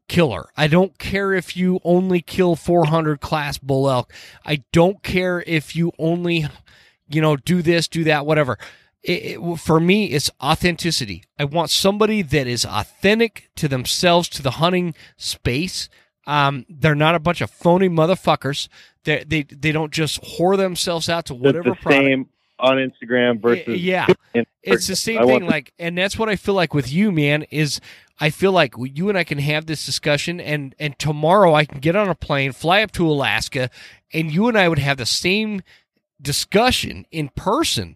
killer. 0.07 0.47
I 0.55 0.67
don't 0.67 0.97
care 0.97 1.33
if 1.33 1.55
you 1.57 1.79
only 1.83 2.21
kill 2.21 2.55
400 2.55 3.21
class 3.21 3.57
bull 3.57 3.89
elk. 3.89 4.11
I 4.45 4.63
don't 4.71 5.01
care 5.03 5.43
if 5.47 5.75
you 5.75 5.91
only, 5.99 6.45
you 7.09 7.21
know, 7.21 7.35
do 7.35 7.61
this, 7.61 7.87
do 7.87 8.03
that, 8.05 8.25
whatever. 8.25 8.57
It, 9.03 9.37
it- 9.39 9.59
for 9.59 9.79
me, 9.79 10.05
it's 10.07 10.29
authenticity. 10.41 11.23
I 11.39 11.45
want 11.45 11.69
somebody 11.69 12.21
that 12.21 12.47
is 12.47 12.65
authentic 12.65 13.49
to 13.57 13.67
themselves, 13.67 14.27
to 14.29 14.41
the 14.41 14.51
hunting 14.51 14.93
space. 15.17 15.89
Um, 16.27 16.65
they're 16.69 16.95
not 16.95 17.13
a 17.13 17.19
bunch 17.19 17.41
of 17.41 17.51
phony 17.51 17.87
motherfuckers. 17.89 18.67
They 19.03 19.23
they 19.27 19.43
they 19.43 19.71
don't 19.71 19.91
just 19.93 20.19
whore 20.23 20.57
themselves 20.57 21.07
out 21.07 21.25
to 21.27 21.33
It's 21.35 21.41
whatever 21.43 21.69
the 21.69 21.75
product. 21.75 22.03
same 22.03 22.29
on 22.57 22.77
Instagram 22.77 23.39
versus 23.39 23.79
yeah, 23.79 24.07
in 24.33 24.45
it's 24.63 24.87
the 24.87 24.95
same 24.95 25.19
I 25.21 25.25
thing. 25.25 25.45
Like, 25.45 25.71
and 25.77 25.95
that's 25.95 26.17
what 26.17 26.27
I 26.29 26.35
feel 26.35 26.55
like 26.55 26.73
with 26.73 26.91
you, 26.91 27.11
man. 27.11 27.43
Is 27.51 27.79
I 28.19 28.29
feel 28.29 28.51
like 28.53 28.73
you 28.77 29.09
and 29.09 29.17
I 29.17 29.23
can 29.25 29.39
have 29.39 29.65
this 29.65 29.85
discussion, 29.85 30.39
and 30.39 30.73
and 30.79 30.97
tomorrow 30.97 31.53
I 31.53 31.65
can 31.65 31.79
get 31.79 31.95
on 31.95 32.07
a 32.09 32.15
plane, 32.15 32.51
fly 32.53 32.81
up 32.81 32.91
to 32.93 33.07
Alaska, 33.09 33.69
and 34.13 34.31
you 34.31 34.47
and 34.47 34.57
I 34.57 34.69
would 34.69 34.79
have 34.79 34.97
the 34.97 35.05
same 35.05 35.61
discussion 36.21 37.05
in 37.11 37.29
person 37.29 37.95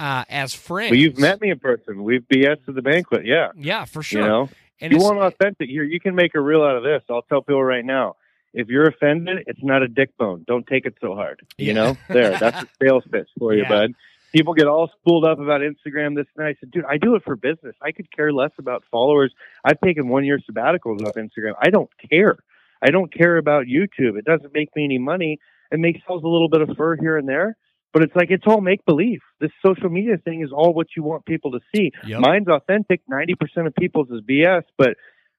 uh, 0.00 0.24
as 0.28 0.54
friends. 0.54 0.90
Well, 0.92 1.00
you've 1.00 1.18
met 1.18 1.40
me 1.40 1.50
in 1.50 1.58
person. 1.58 2.02
We've 2.02 2.22
BS 2.32 2.64
to 2.66 2.72
the 2.72 2.82
banquet. 2.82 3.26
Yeah. 3.26 3.48
yeah, 3.56 3.84
for 3.84 4.02
sure. 4.02 4.22
You 4.22 4.26
know, 4.26 4.48
and 4.80 4.92
you 4.92 4.98
want 4.98 5.18
authentic 5.18 5.68
here. 5.68 5.84
You 5.84 6.00
can 6.00 6.14
make 6.14 6.34
a 6.34 6.40
reel 6.40 6.62
out 6.62 6.76
of 6.76 6.82
this. 6.82 7.02
I'll 7.10 7.22
tell 7.22 7.42
people 7.42 7.62
right 7.62 7.84
now. 7.84 8.16
If 8.54 8.68
you're 8.68 8.86
offended, 8.88 9.44
it's 9.46 9.62
not 9.62 9.82
a 9.82 9.88
dick 9.88 10.16
bone. 10.16 10.44
Don't 10.48 10.66
take 10.66 10.86
it 10.86 10.94
so 11.00 11.14
hard. 11.14 11.40
Yeah. 11.58 11.66
You 11.66 11.74
know, 11.74 11.96
there. 12.08 12.38
That's 12.38 12.62
a 12.62 12.68
sales 12.82 13.04
pitch 13.10 13.28
for 13.38 13.52
you, 13.52 13.62
Yeah. 13.62 13.68
bud. 13.68 13.92
People 14.32 14.54
get 14.54 14.66
all 14.66 14.90
spooled 15.00 15.24
up 15.24 15.38
about 15.38 15.62
Instagram. 15.62 16.14
This 16.14 16.26
and 16.36 16.44
that. 16.44 16.46
I 16.48 16.54
said, 16.60 16.70
dude, 16.70 16.84
I 16.84 16.98
do 16.98 17.14
it 17.14 17.22
for 17.24 17.34
business. 17.36 17.74
I 17.82 17.92
could 17.92 18.10
care 18.14 18.32
less 18.32 18.50
about 18.58 18.84
followers. 18.90 19.32
I've 19.64 19.80
taken 19.80 20.08
one 20.08 20.24
year 20.24 20.38
sabbaticals 20.38 21.04
off 21.06 21.14
Instagram. 21.14 21.54
I 21.62 21.70
don't 21.70 21.90
care. 22.10 22.36
I 22.82 22.90
don't 22.90 23.12
care 23.12 23.38
about 23.38 23.66
YouTube. 23.66 24.18
It 24.18 24.24
doesn't 24.24 24.52
make 24.54 24.74
me 24.76 24.84
any 24.84 24.98
money. 24.98 25.38
It 25.72 25.80
makes 25.80 26.00
sells 26.06 26.22
a 26.24 26.28
little 26.28 26.48
bit 26.48 26.60
of 26.60 26.76
fur 26.76 26.96
here 26.96 27.16
and 27.16 27.28
there, 27.28 27.56
but 27.92 28.02
it's 28.02 28.14
like 28.14 28.30
it's 28.30 28.44
all 28.46 28.60
make 28.60 28.84
believe. 28.86 29.20
This 29.40 29.50
social 29.64 29.88
media 29.90 30.16
thing 30.18 30.42
is 30.42 30.50
all 30.52 30.72
what 30.72 30.88
you 30.96 31.02
want 31.02 31.24
people 31.24 31.52
to 31.52 31.60
see. 31.74 31.90
Yep. 32.06 32.20
Mine's 32.20 32.48
authentic. 32.48 33.00
Ninety 33.08 33.34
percent 33.34 33.66
of 33.66 33.74
people's 33.74 34.08
is 34.10 34.20
BS. 34.20 34.62
But 34.76 34.90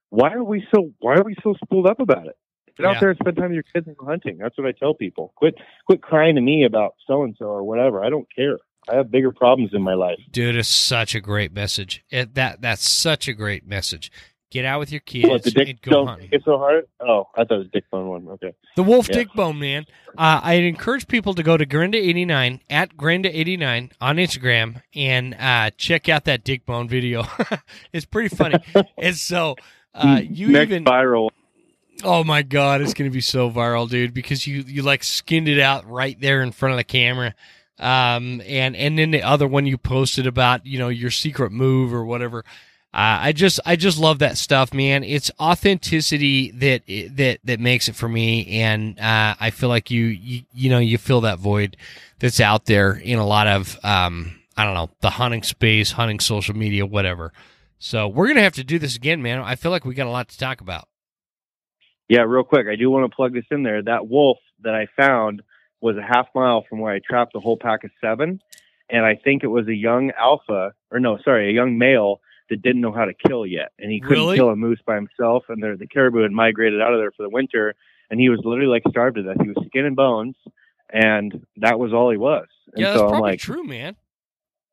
why 0.09 0.33
are 0.33 0.43
we 0.43 0.65
so 0.73 0.91
why 0.99 1.15
are 1.15 1.23
we 1.23 1.35
so 1.43 1.53
spooled 1.63 1.87
up 1.87 1.99
about 1.99 2.27
it? 2.27 2.35
Get 2.77 2.83
Yeah. 2.83 2.89
out 2.91 2.99
there 2.99 3.09
and 3.11 3.19
spend 3.19 3.37
time 3.37 3.45
with 3.49 3.53
your 3.53 3.63
kids 3.63 3.87
and 3.87 3.95
go 3.97 4.05
hunting. 4.05 4.37
That's 4.37 4.57
what 4.57 4.67
I 4.67 4.71
tell 4.71 4.93
people. 4.93 5.31
Quit 5.35 5.55
quit 5.85 6.01
crying 6.01 6.35
to 6.35 6.41
me 6.41 6.63
about 6.65 6.95
so 7.07 7.23
and 7.23 7.35
so 7.37 7.45
or 7.45 7.63
whatever. 7.63 8.03
I 8.03 8.09
don't 8.09 8.27
care. 8.35 8.57
I 8.91 8.95
have 8.95 9.11
bigger 9.11 9.31
problems 9.31 9.73
in 9.73 9.81
my 9.81 9.93
life. 9.93 10.19
Dude, 10.31 10.55
it's 10.55 10.67
such 10.67 11.15
a 11.15 11.21
great 11.21 11.53
message. 11.53 12.03
It, 12.09 12.35
that 12.35 12.61
that's 12.61 12.89
such 12.89 13.27
a 13.27 13.33
great 13.33 13.65
message. 13.67 14.11
Get 14.51 14.65
out 14.65 14.79
with 14.79 14.91
your 14.91 15.01
kids 15.01 15.29
What, 15.29 15.43
the 15.43 15.51
dick 15.51 15.67
and 15.69 15.81
go 15.81 16.07
hunting. 16.07 16.29
get 16.31 16.43
so 16.43 16.57
hard? 16.57 16.87
Oh, 16.99 17.27
I 17.35 17.43
thought 17.43 17.51
it 17.55 17.57
was 17.59 17.67
dick 17.71 17.83
bone 17.91 18.07
one. 18.07 18.27
Okay. 18.29 18.51
The 18.75 18.81
Wolf 18.81 19.07
Yeah. 19.07 19.17
Dick 19.17 19.33
Bone, 19.35 19.59
man. 19.59 19.85
Uh, 20.17 20.39
I'd 20.41 20.63
encourage 20.63 21.07
people 21.07 21.35
to 21.35 21.43
go 21.43 21.55
to 21.55 21.67
Grenda89 21.67 22.61
at 22.67 22.97
Grenda89 22.97 23.91
on 24.01 24.17
Instagram 24.17 24.81
and 24.95 25.35
uh, 25.39 25.69
check 25.77 26.09
out 26.09 26.25
that 26.25 26.43
Dick 26.43 26.65
Bone 26.65 26.87
video. 26.87 27.25
it's 27.93 28.05
pretty 28.07 28.35
funny. 28.35 28.55
and 28.97 29.15
so 29.15 29.55
uh, 29.93 30.21
you 30.23 30.47
Next 30.47 30.71
even 30.71 30.83
viral. 30.83 31.29
Oh 32.03 32.23
my 32.23 32.41
god, 32.41 32.81
it's 32.81 32.93
gonna 32.93 33.09
be 33.11 33.21
so 33.21 33.51
viral, 33.51 33.87
dude, 33.89 34.13
because 34.13 34.47
you 34.47 34.63
you 34.65 34.81
like 34.81 35.03
skinned 35.03 35.47
it 35.49 35.59
out 35.59 35.85
right 35.87 36.19
there 36.19 36.41
in 36.41 36.51
front 36.51 36.71
of 36.71 36.77
the 36.77 36.83
camera. 36.85 37.35
Um 37.79 38.41
and 38.45 38.75
and 38.75 38.97
then 38.97 39.11
the 39.11 39.23
other 39.23 39.47
one 39.47 39.65
you 39.65 39.77
posted 39.77 40.27
about, 40.27 40.65
you 40.65 40.79
know, 40.79 40.89
your 40.89 41.11
secret 41.11 41.51
move 41.51 41.93
or 41.93 42.05
whatever. 42.05 42.43
Uh, 42.91 43.21
I 43.21 43.31
just 43.33 43.59
I 43.67 43.75
just 43.75 43.99
love 43.99 44.19
that 44.19 44.35
stuff, 44.35 44.73
man. 44.73 45.03
It's 45.03 45.29
authenticity 45.39 46.49
that 46.51 46.81
that 47.17 47.39
that 47.43 47.59
makes 47.59 47.87
it 47.87 47.93
for 47.93 48.09
me, 48.09 48.47
and 48.61 48.99
uh, 48.99 49.35
I 49.39 49.51
feel 49.51 49.69
like 49.69 49.91
you, 49.91 50.05
you 50.05 50.41
you 50.53 50.71
know 50.71 50.79
you 50.79 50.97
fill 50.97 51.21
that 51.21 51.37
void 51.37 51.77
that's 52.17 52.39
out 52.39 52.65
there 52.65 52.93
in 52.93 53.19
a 53.19 53.27
lot 53.27 53.45
of 53.45 53.77
um 53.83 54.39
I 54.57 54.65
don't 54.65 54.73
know 54.73 54.89
the 55.01 55.11
hunting 55.11 55.43
space, 55.43 55.91
hunting 55.91 56.19
social 56.19 56.55
media, 56.55 56.83
whatever. 56.83 57.31
So 57.77 58.07
we're 58.07 58.27
gonna 58.27 58.41
have 58.41 58.55
to 58.55 58.63
do 58.63 58.79
this 58.79 58.95
again, 58.95 59.21
man. 59.21 59.39
I 59.39 59.55
feel 59.55 59.69
like 59.69 59.85
we 59.85 59.93
got 59.93 60.07
a 60.07 60.11
lot 60.11 60.29
to 60.29 60.37
talk 60.39 60.59
about. 60.59 60.87
Yeah, 62.07 62.21
real 62.21 62.43
quick, 62.43 62.65
I 62.67 62.75
do 62.75 62.89
want 62.89 63.09
to 63.09 63.15
plug 63.15 63.33
this 63.33 63.45
in 63.51 63.61
there. 63.61 63.83
That 63.83 64.07
wolf 64.07 64.39
that 64.63 64.73
I 64.73 64.87
found 64.99 65.43
was 65.81 65.97
a 65.97 66.01
half 66.01 66.27
mile 66.35 66.65
from 66.67 66.79
where 66.79 66.93
I 66.93 66.99
trapped 66.99 67.35
a 67.35 67.39
whole 67.39 67.57
pack 67.57 67.83
of 67.83 67.91
seven, 68.01 68.41
and 68.89 69.05
I 69.05 69.15
think 69.15 69.43
it 69.43 69.47
was 69.47 69.67
a 69.67 69.75
young 69.75 70.11
alpha, 70.19 70.73
or 70.91 70.99
no, 70.99 71.17
sorry, 71.23 71.49
a 71.49 71.53
young 71.53 71.77
male 71.77 72.21
that 72.49 72.61
didn't 72.61 72.81
know 72.81 72.91
how 72.91 73.05
to 73.05 73.13
kill 73.13 73.45
yet, 73.45 73.71
and 73.79 73.91
he 73.91 73.99
couldn't 73.99 74.17
Really? 74.23 74.37
kill 74.37 74.49
a 74.49 74.55
moose 74.55 74.79
by 74.85 74.95
himself, 74.95 75.45
and 75.49 75.61
the, 75.61 75.75
the 75.77 75.87
caribou 75.87 76.21
had 76.23 76.31
migrated 76.31 76.81
out 76.81 76.93
of 76.93 76.99
there 76.99 77.11
for 77.11 77.23
the 77.23 77.29
winter, 77.29 77.75
and 78.09 78.19
he 78.19 78.29
was 78.29 78.39
literally 78.43 78.69
like 78.69 78.83
starved 78.89 79.17
to 79.17 79.23
death. 79.23 79.37
He 79.41 79.47
was 79.49 79.63
skin 79.67 79.85
and 79.85 79.95
bones, 79.95 80.35
and 80.89 81.45
that 81.57 81.79
was 81.79 81.93
all 81.93 82.09
he 82.09 82.17
was. 82.17 82.47
And 82.73 82.81
Yeah, 82.81 82.87
that's 82.89 82.99
so 82.99 83.05
I'm 83.05 83.11
probably 83.11 83.31
like, 83.31 83.39
true, 83.39 83.63
man. 83.63 83.95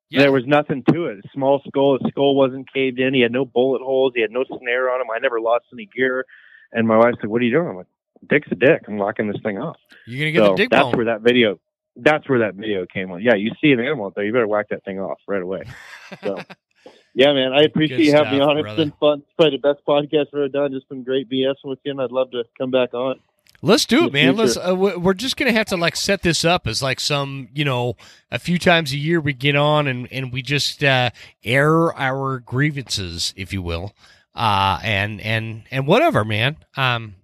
Yeah. 0.08 0.20
There 0.20 0.32
was 0.32 0.46
nothing 0.46 0.84
to 0.92 1.06
it. 1.06 1.18
Small 1.34 1.60
skull. 1.66 1.98
His 2.00 2.10
skull 2.12 2.36
wasn't 2.36 2.72
caved 2.72 3.00
in. 3.00 3.12
He 3.12 3.20
had 3.20 3.32
no 3.32 3.44
bullet 3.44 3.82
holes. 3.82 4.12
He 4.14 4.22
had 4.22 4.30
no 4.30 4.44
snare 4.44 4.88
on 4.90 5.00
him. 5.00 5.08
I 5.14 5.18
never 5.18 5.40
lost 5.40 5.64
any 5.72 5.86
gear. 5.94 6.24
And 6.72 6.86
my 6.86 6.96
wife's 6.96 7.16
like, 7.20 7.28
"What 7.28 7.42
are 7.42 7.44
you 7.44 7.50
doing?" 7.50 7.68
I'm 7.68 7.76
like, 7.76 7.86
"Dick's 8.28 8.48
a 8.50 8.54
dick. 8.54 8.82
I'm 8.88 8.98
locking 8.98 9.28
this 9.28 9.40
thing 9.42 9.58
off." 9.58 9.76
You're 10.06 10.20
gonna 10.20 10.32
get 10.32 10.44
so 10.44 10.50
the 10.52 10.56
dick 10.56 10.70
that's 10.70 10.82
bone. 10.84 10.92
where 10.96 11.04
that 11.06 11.20
video. 11.22 11.58
That's 11.96 12.28
where 12.28 12.40
that 12.40 12.54
video 12.54 12.84
came 12.86 13.10
on. 13.10 13.22
Yeah, 13.22 13.34
you 13.34 13.52
see 13.60 13.72
an 13.72 13.80
animal 13.80 14.12
there, 14.14 14.24
you 14.24 14.32
better 14.32 14.46
whack 14.46 14.68
that 14.68 14.84
thing 14.84 15.00
off 15.00 15.18
right 15.26 15.40
away. 15.40 15.64
So, 16.22 16.38
yeah, 17.14 17.32
man, 17.32 17.52
I 17.54 17.62
appreciate 17.62 17.96
Good 17.96 18.06
you 18.06 18.12
having 18.12 18.34
me 18.38 18.40
on. 18.44 18.58
It's 18.58 18.64
brother. 18.64 18.84
been 18.84 18.92
fun. 19.00 19.18
It's 19.20 19.32
probably 19.38 19.56
the 19.56 19.62
best 19.74 19.86
podcast 19.86 20.26
I've 20.28 20.34
ever 20.34 20.48
done. 20.48 20.72
Just 20.72 20.88
been 20.90 21.04
great 21.04 21.30
BS 21.30 21.54
with 21.64 21.78
you, 21.84 21.92
and 21.92 22.00
I'd 22.02 22.12
love 22.12 22.30
to 22.32 22.44
come 22.58 22.70
back 22.70 22.92
on. 22.92 23.18
Let's 23.62 23.86
do 23.86 24.04
it, 24.04 24.12
man. 24.12 24.36
Let's. 24.36 24.58
Uh, 24.58 24.74
we- 24.76 24.96
we're 24.96 25.14
just 25.14 25.38
gonna 25.38 25.52
have 25.52 25.66
to 25.68 25.78
like 25.78 25.96
set 25.96 26.20
this 26.20 26.44
up 26.44 26.66
as 26.66 26.82
like 26.82 27.00
some, 27.00 27.48
you 27.54 27.64
know, 27.64 27.96
a 28.30 28.38
few 28.38 28.58
times 28.58 28.92
a 28.92 28.98
year 28.98 29.18
we 29.18 29.32
get 29.32 29.56
on 29.56 29.86
and 29.86 30.06
and 30.12 30.30
we 30.30 30.42
just 30.42 30.84
uh, 30.84 31.08
air 31.42 31.94
our 31.98 32.38
grievances, 32.40 33.32
if 33.38 33.54
you 33.54 33.62
will, 33.62 33.94
uh, 34.34 34.78
and 34.82 35.22
and 35.22 35.62
and 35.70 35.86
whatever, 35.86 36.22
man. 36.22 36.58
Um, 36.76 37.14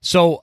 so 0.00 0.36
uh, 0.36 0.40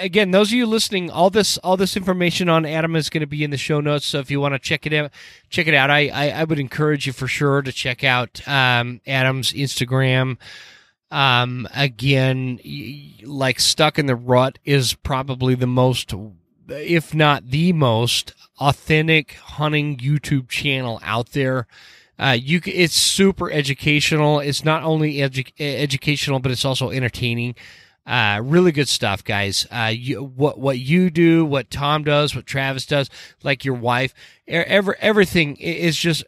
again, 0.00 0.30
those 0.30 0.48
of 0.48 0.54
you 0.54 0.66
listening, 0.66 1.10
all 1.10 1.30
this 1.30 1.58
all 1.58 1.76
this 1.76 1.96
information 1.96 2.48
on 2.48 2.64
Adam 2.66 2.96
is 2.96 3.10
going 3.10 3.20
to 3.20 3.26
be 3.26 3.44
in 3.44 3.50
the 3.50 3.56
show 3.56 3.80
notes. 3.80 4.06
So 4.06 4.18
if 4.18 4.30
you 4.30 4.40
want 4.40 4.54
to 4.54 4.58
check 4.58 4.86
it 4.86 4.92
out, 4.92 5.10
check 5.48 5.66
it 5.66 5.74
out. 5.74 5.90
I, 5.90 6.08
I 6.08 6.28
I 6.30 6.44
would 6.44 6.58
encourage 6.58 7.06
you 7.06 7.12
for 7.12 7.28
sure 7.28 7.62
to 7.62 7.72
check 7.72 8.04
out 8.04 8.46
um, 8.48 9.00
Adam's 9.06 9.52
Instagram. 9.52 10.38
Um, 11.10 11.66
again, 11.74 12.60
like 13.24 13.58
Stuck 13.58 13.98
N 13.98 14.06
The 14.06 14.14
Rut 14.14 14.58
is 14.64 14.94
probably 14.94 15.56
the 15.56 15.66
most, 15.66 16.14
if 16.68 17.14
not 17.14 17.50
the 17.50 17.72
most 17.72 18.32
authentic 18.60 19.32
hunting 19.32 19.96
YouTube 19.96 20.48
channel 20.48 21.00
out 21.02 21.32
there. 21.32 21.66
Uh, 22.18 22.36
you 22.38 22.60
it's 22.66 22.94
super 22.94 23.50
educational. 23.50 24.40
It's 24.40 24.62
not 24.62 24.82
only 24.82 25.14
edu- 25.14 25.52
educational, 25.58 26.38
but 26.38 26.52
it's 26.52 26.66
also 26.66 26.90
entertaining. 26.90 27.54
Uh, 28.06 28.40
really 28.42 28.72
good 28.72 28.88
stuff, 28.88 29.22
guys. 29.22 29.66
Uh, 29.70 29.92
you, 29.94 30.22
what 30.22 30.58
what 30.58 30.78
you 30.78 31.10
do, 31.10 31.44
what 31.44 31.70
Tom 31.70 32.02
does, 32.02 32.34
what 32.34 32.46
Travis 32.46 32.86
does, 32.86 33.08
like 33.42 33.64
your 33.64 33.74
wife, 33.74 34.14
e- 34.48 34.52
every, 34.52 34.94
everything 35.00 35.56
is 35.56 35.96
just 35.96 36.24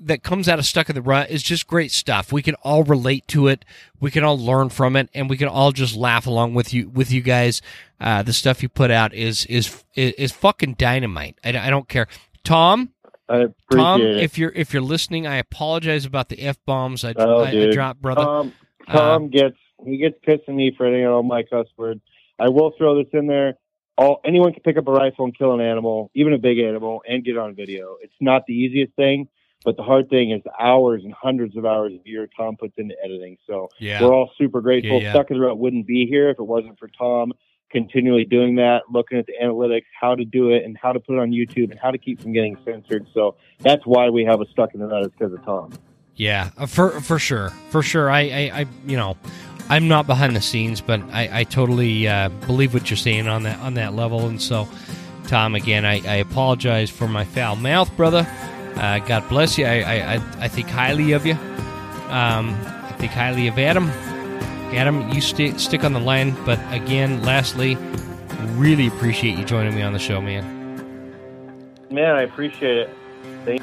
that 0.00 0.24
comes 0.24 0.48
out 0.48 0.58
of 0.58 0.66
Stuck 0.66 0.90
N 0.90 0.94
The 0.96 1.00
Rut 1.02 1.30
is 1.30 1.42
just 1.42 1.66
great 1.68 1.92
stuff. 1.92 2.32
We 2.32 2.42
can 2.42 2.56
all 2.56 2.82
relate 2.82 3.28
to 3.28 3.46
it. 3.46 3.64
We 4.00 4.10
can 4.10 4.24
all 4.24 4.36
learn 4.38 4.68
from 4.68 4.96
it, 4.96 5.08
and 5.14 5.30
we 5.30 5.36
can 5.36 5.48
all 5.48 5.70
just 5.72 5.94
laugh 5.96 6.26
along 6.26 6.54
with 6.54 6.74
you 6.74 6.90
with 6.90 7.12
you 7.12 7.22
guys. 7.22 7.62
Uh, 8.00 8.22
the 8.22 8.32
stuff 8.32 8.62
you 8.62 8.68
put 8.68 8.90
out 8.90 9.14
is 9.14 9.46
is 9.46 9.84
is, 9.94 10.12
is 10.14 10.32
fucking 10.32 10.74
dynamite. 10.74 11.38
I, 11.44 11.56
I 11.56 11.70
don't 11.70 11.88
care, 11.88 12.08
Tom. 12.42 12.90
I 13.28 13.36
appreciate 13.36 13.82
Tom, 13.82 14.02
it. 14.02 14.16
if 14.18 14.36
you're 14.36 14.52
if 14.52 14.72
you're 14.74 14.82
listening, 14.82 15.26
I 15.26 15.36
apologize 15.36 16.04
about 16.04 16.28
the 16.28 16.40
f 16.40 16.58
bombs 16.66 17.04
I, 17.04 17.14
Oh, 17.16 17.44
I, 17.44 17.50
I 17.50 17.70
dropped, 17.70 18.02
brother. 18.02 18.24
Tom, 18.24 18.52
Tom 18.90 19.28
gets 19.28 19.56
he 19.84 19.96
gets 19.96 20.16
pissed 20.22 20.44
at 20.48 20.54
me 20.54 20.74
for 20.76 20.86
any 20.86 21.04
all 21.04 21.22
my 21.22 21.42
cuss 21.42 21.66
words. 21.76 22.00
I 22.38 22.48
will 22.48 22.72
throw 22.76 23.02
this 23.02 23.12
in 23.12 23.26
there. 23.26 23.54
All 23.98 24.20
anyone 24.24 24.52
can 24.52 24.62
pick 24.62 24.76
up 24.76 24.88
a 24.88 24.92
rifle 24.92 25.24
and 25.24 25.36
kill 25.36 25.52
an 25.52 25.60
animal, 25.60 26.10
even 26.14 26.32
a 26.32 26.38
big 26.38 26.58
animal, 26.58 27.02
and 27.08 27.24
get 27.24 27.36
on 27.36 27.54
video. 27.54 27.96
It's 28.00 28.14
not 28.20 28.46
the 28.46 28.54
easiest 28.54 28.94
thing, 28.94 29.28
but 29.64 29.76
the 29.76 29.82
hard 29.82 30.08
thing 30.08 30.30
is 30.30 30.42
the 30.44 30.52
hours 30.58 31.02
and 31.04 31.12
hundreds 31.12 31.56
of 31.56 31.66
hours 31.66 31.92
of 31.92 32.06
year 32.06 32.28
Tom 32.36 32.56
puts 32.56 32.74
into 32.78 32.94
editing. 33.04 33.36
So 33.46 33.68
yeah, 33.78 34.02
we're 34.02 34.14
all 34.14 34.30
super 34.38 34.60
grateful. 34.60 34.98
Yeah, 34.98 35.08
yeah. 35.08 35.12
Stuck 35.12 35.30
N 35.30 35.38
The 35.38 35.44
Rut 35.44 35.58
wouldn't 35.58 35.86
be 35.86 36.06
here 36.06 36.30
if 36.30 36.38
it 36.38 36.44
wasn't 36.44 36.78
for 36.78 36.88
Tom 36.88 37.32
continually 37.72 38.24
doing 38.24 38.56
that, 38.56 38.82
looking 38.90 39.18
at 39.18 39.26
the 39.26 39.32
analytics, 39.42 39.86
how 39.98 40.14
to 40.14 40.24
do 40.24 40.50
it, 40.50 40.62
and 40.64 40.76
how 40.76 40.92
to 40.92 41.00
put 41.00 41.14
it 41.14 41.18
on 41.18 41.30
YouTube, 41.30 41.70
and 41.70 41.80
how 41.80 41.90
to 41.90 41.98
keep 41.98 42.20
from 42.20 42.32
getting 42.32 42.56
censored. 42.64 43.06
So 43.14 43.36
that's 43.58 43.84
why 43.84 44.10
we 44.10 44.24
have 44.24 44.40
a 44.40 44.46
Stuck 44.50 44.70
N 44.74 44.80
The 44.80 44.86
Rut 44.86 45.06
is 45.06 45.10
because 45.10 45.32
of 45.32 45.44
Tom. 45.44 45.72
Yeah, 46.14 46.50
uh, 46.58 46.66
for 46.66 47.00
for 47.00 47.18
sure, 47.18 47.50
for 47.70 47.82
sure. 47.82 48.10
I, 48.10 48.20
I, 48.20 48.50
I 48.60 48.66
you 48.86 48.96
know, 48.96 49.16
I'm 49.68 49.88
not 49.88 50.06
behind 50.06 50.36
the 50.36 50.40
scenes, 50.40 50.80
but 50.80 51.00
I, 51.12 51.40
I 51.40 51.44
totally 51.44 52.06
uh, 52.06 52.28
believe 52.28 52.74
what 52.74 52.90
you're 52.90 52.96
saying 52.96 53.28
on 53.28 53.44
that 53.44 53.58
on 53.60 53.74
that 53.74 53.94
level. 53.94 54.26
And 54.26 54.40
so, 54.40 54.68
Tom, 55.28 55.54
again, 55.54 55.84
I, 55.84 55.94
I 56.06 56.16
apologize 56.16 56.90
for 56.90 57.08
my 57.08 57.24
foul 57.24 57.56
mouth, 57.56 57.94
brother. 57.96 58.26
Uh, 58.76 58.98
God 59.00 59.28
bless 59.28 59.58
you. 59.58 59.66
I, 59.66 59.82
I, 59.82 60.14
I, 60.38 60.48
think 60.48 60.68
highly 60.68 61.12
of 61.12 61.26
you. 61.26 61.34
Um, 62.08 62.56
I 62.64 62.94
think 62.98 63.12
highly 63.12 63.46
of 63.46 63.58
Adam. 63.58 63.88
Adam, 64.74 65.10
you 65.10 65.20
stick 65.20 65.58
stick 65.58 65.84
on 65.84 65.92
the 65.92 66.00
line. 66.00 66.34
But 66.44 66.58
again, 66.72 67.22
lastly, 67.22 67.76
really 68.56 68.86
appreciate 68.86 69.38
you 69.38 69.44
joining 69.44 69.74
me 69.74 69.82
on 69.82 69.92
the 69.92 69.98
show, 69.98 70.20
man. 70.20 70.60
Man, 71.90 72.14
I 72.14 72.22
appreciate 72.22 72.78
it. 72.78 72.90
Thank 73.44 73.62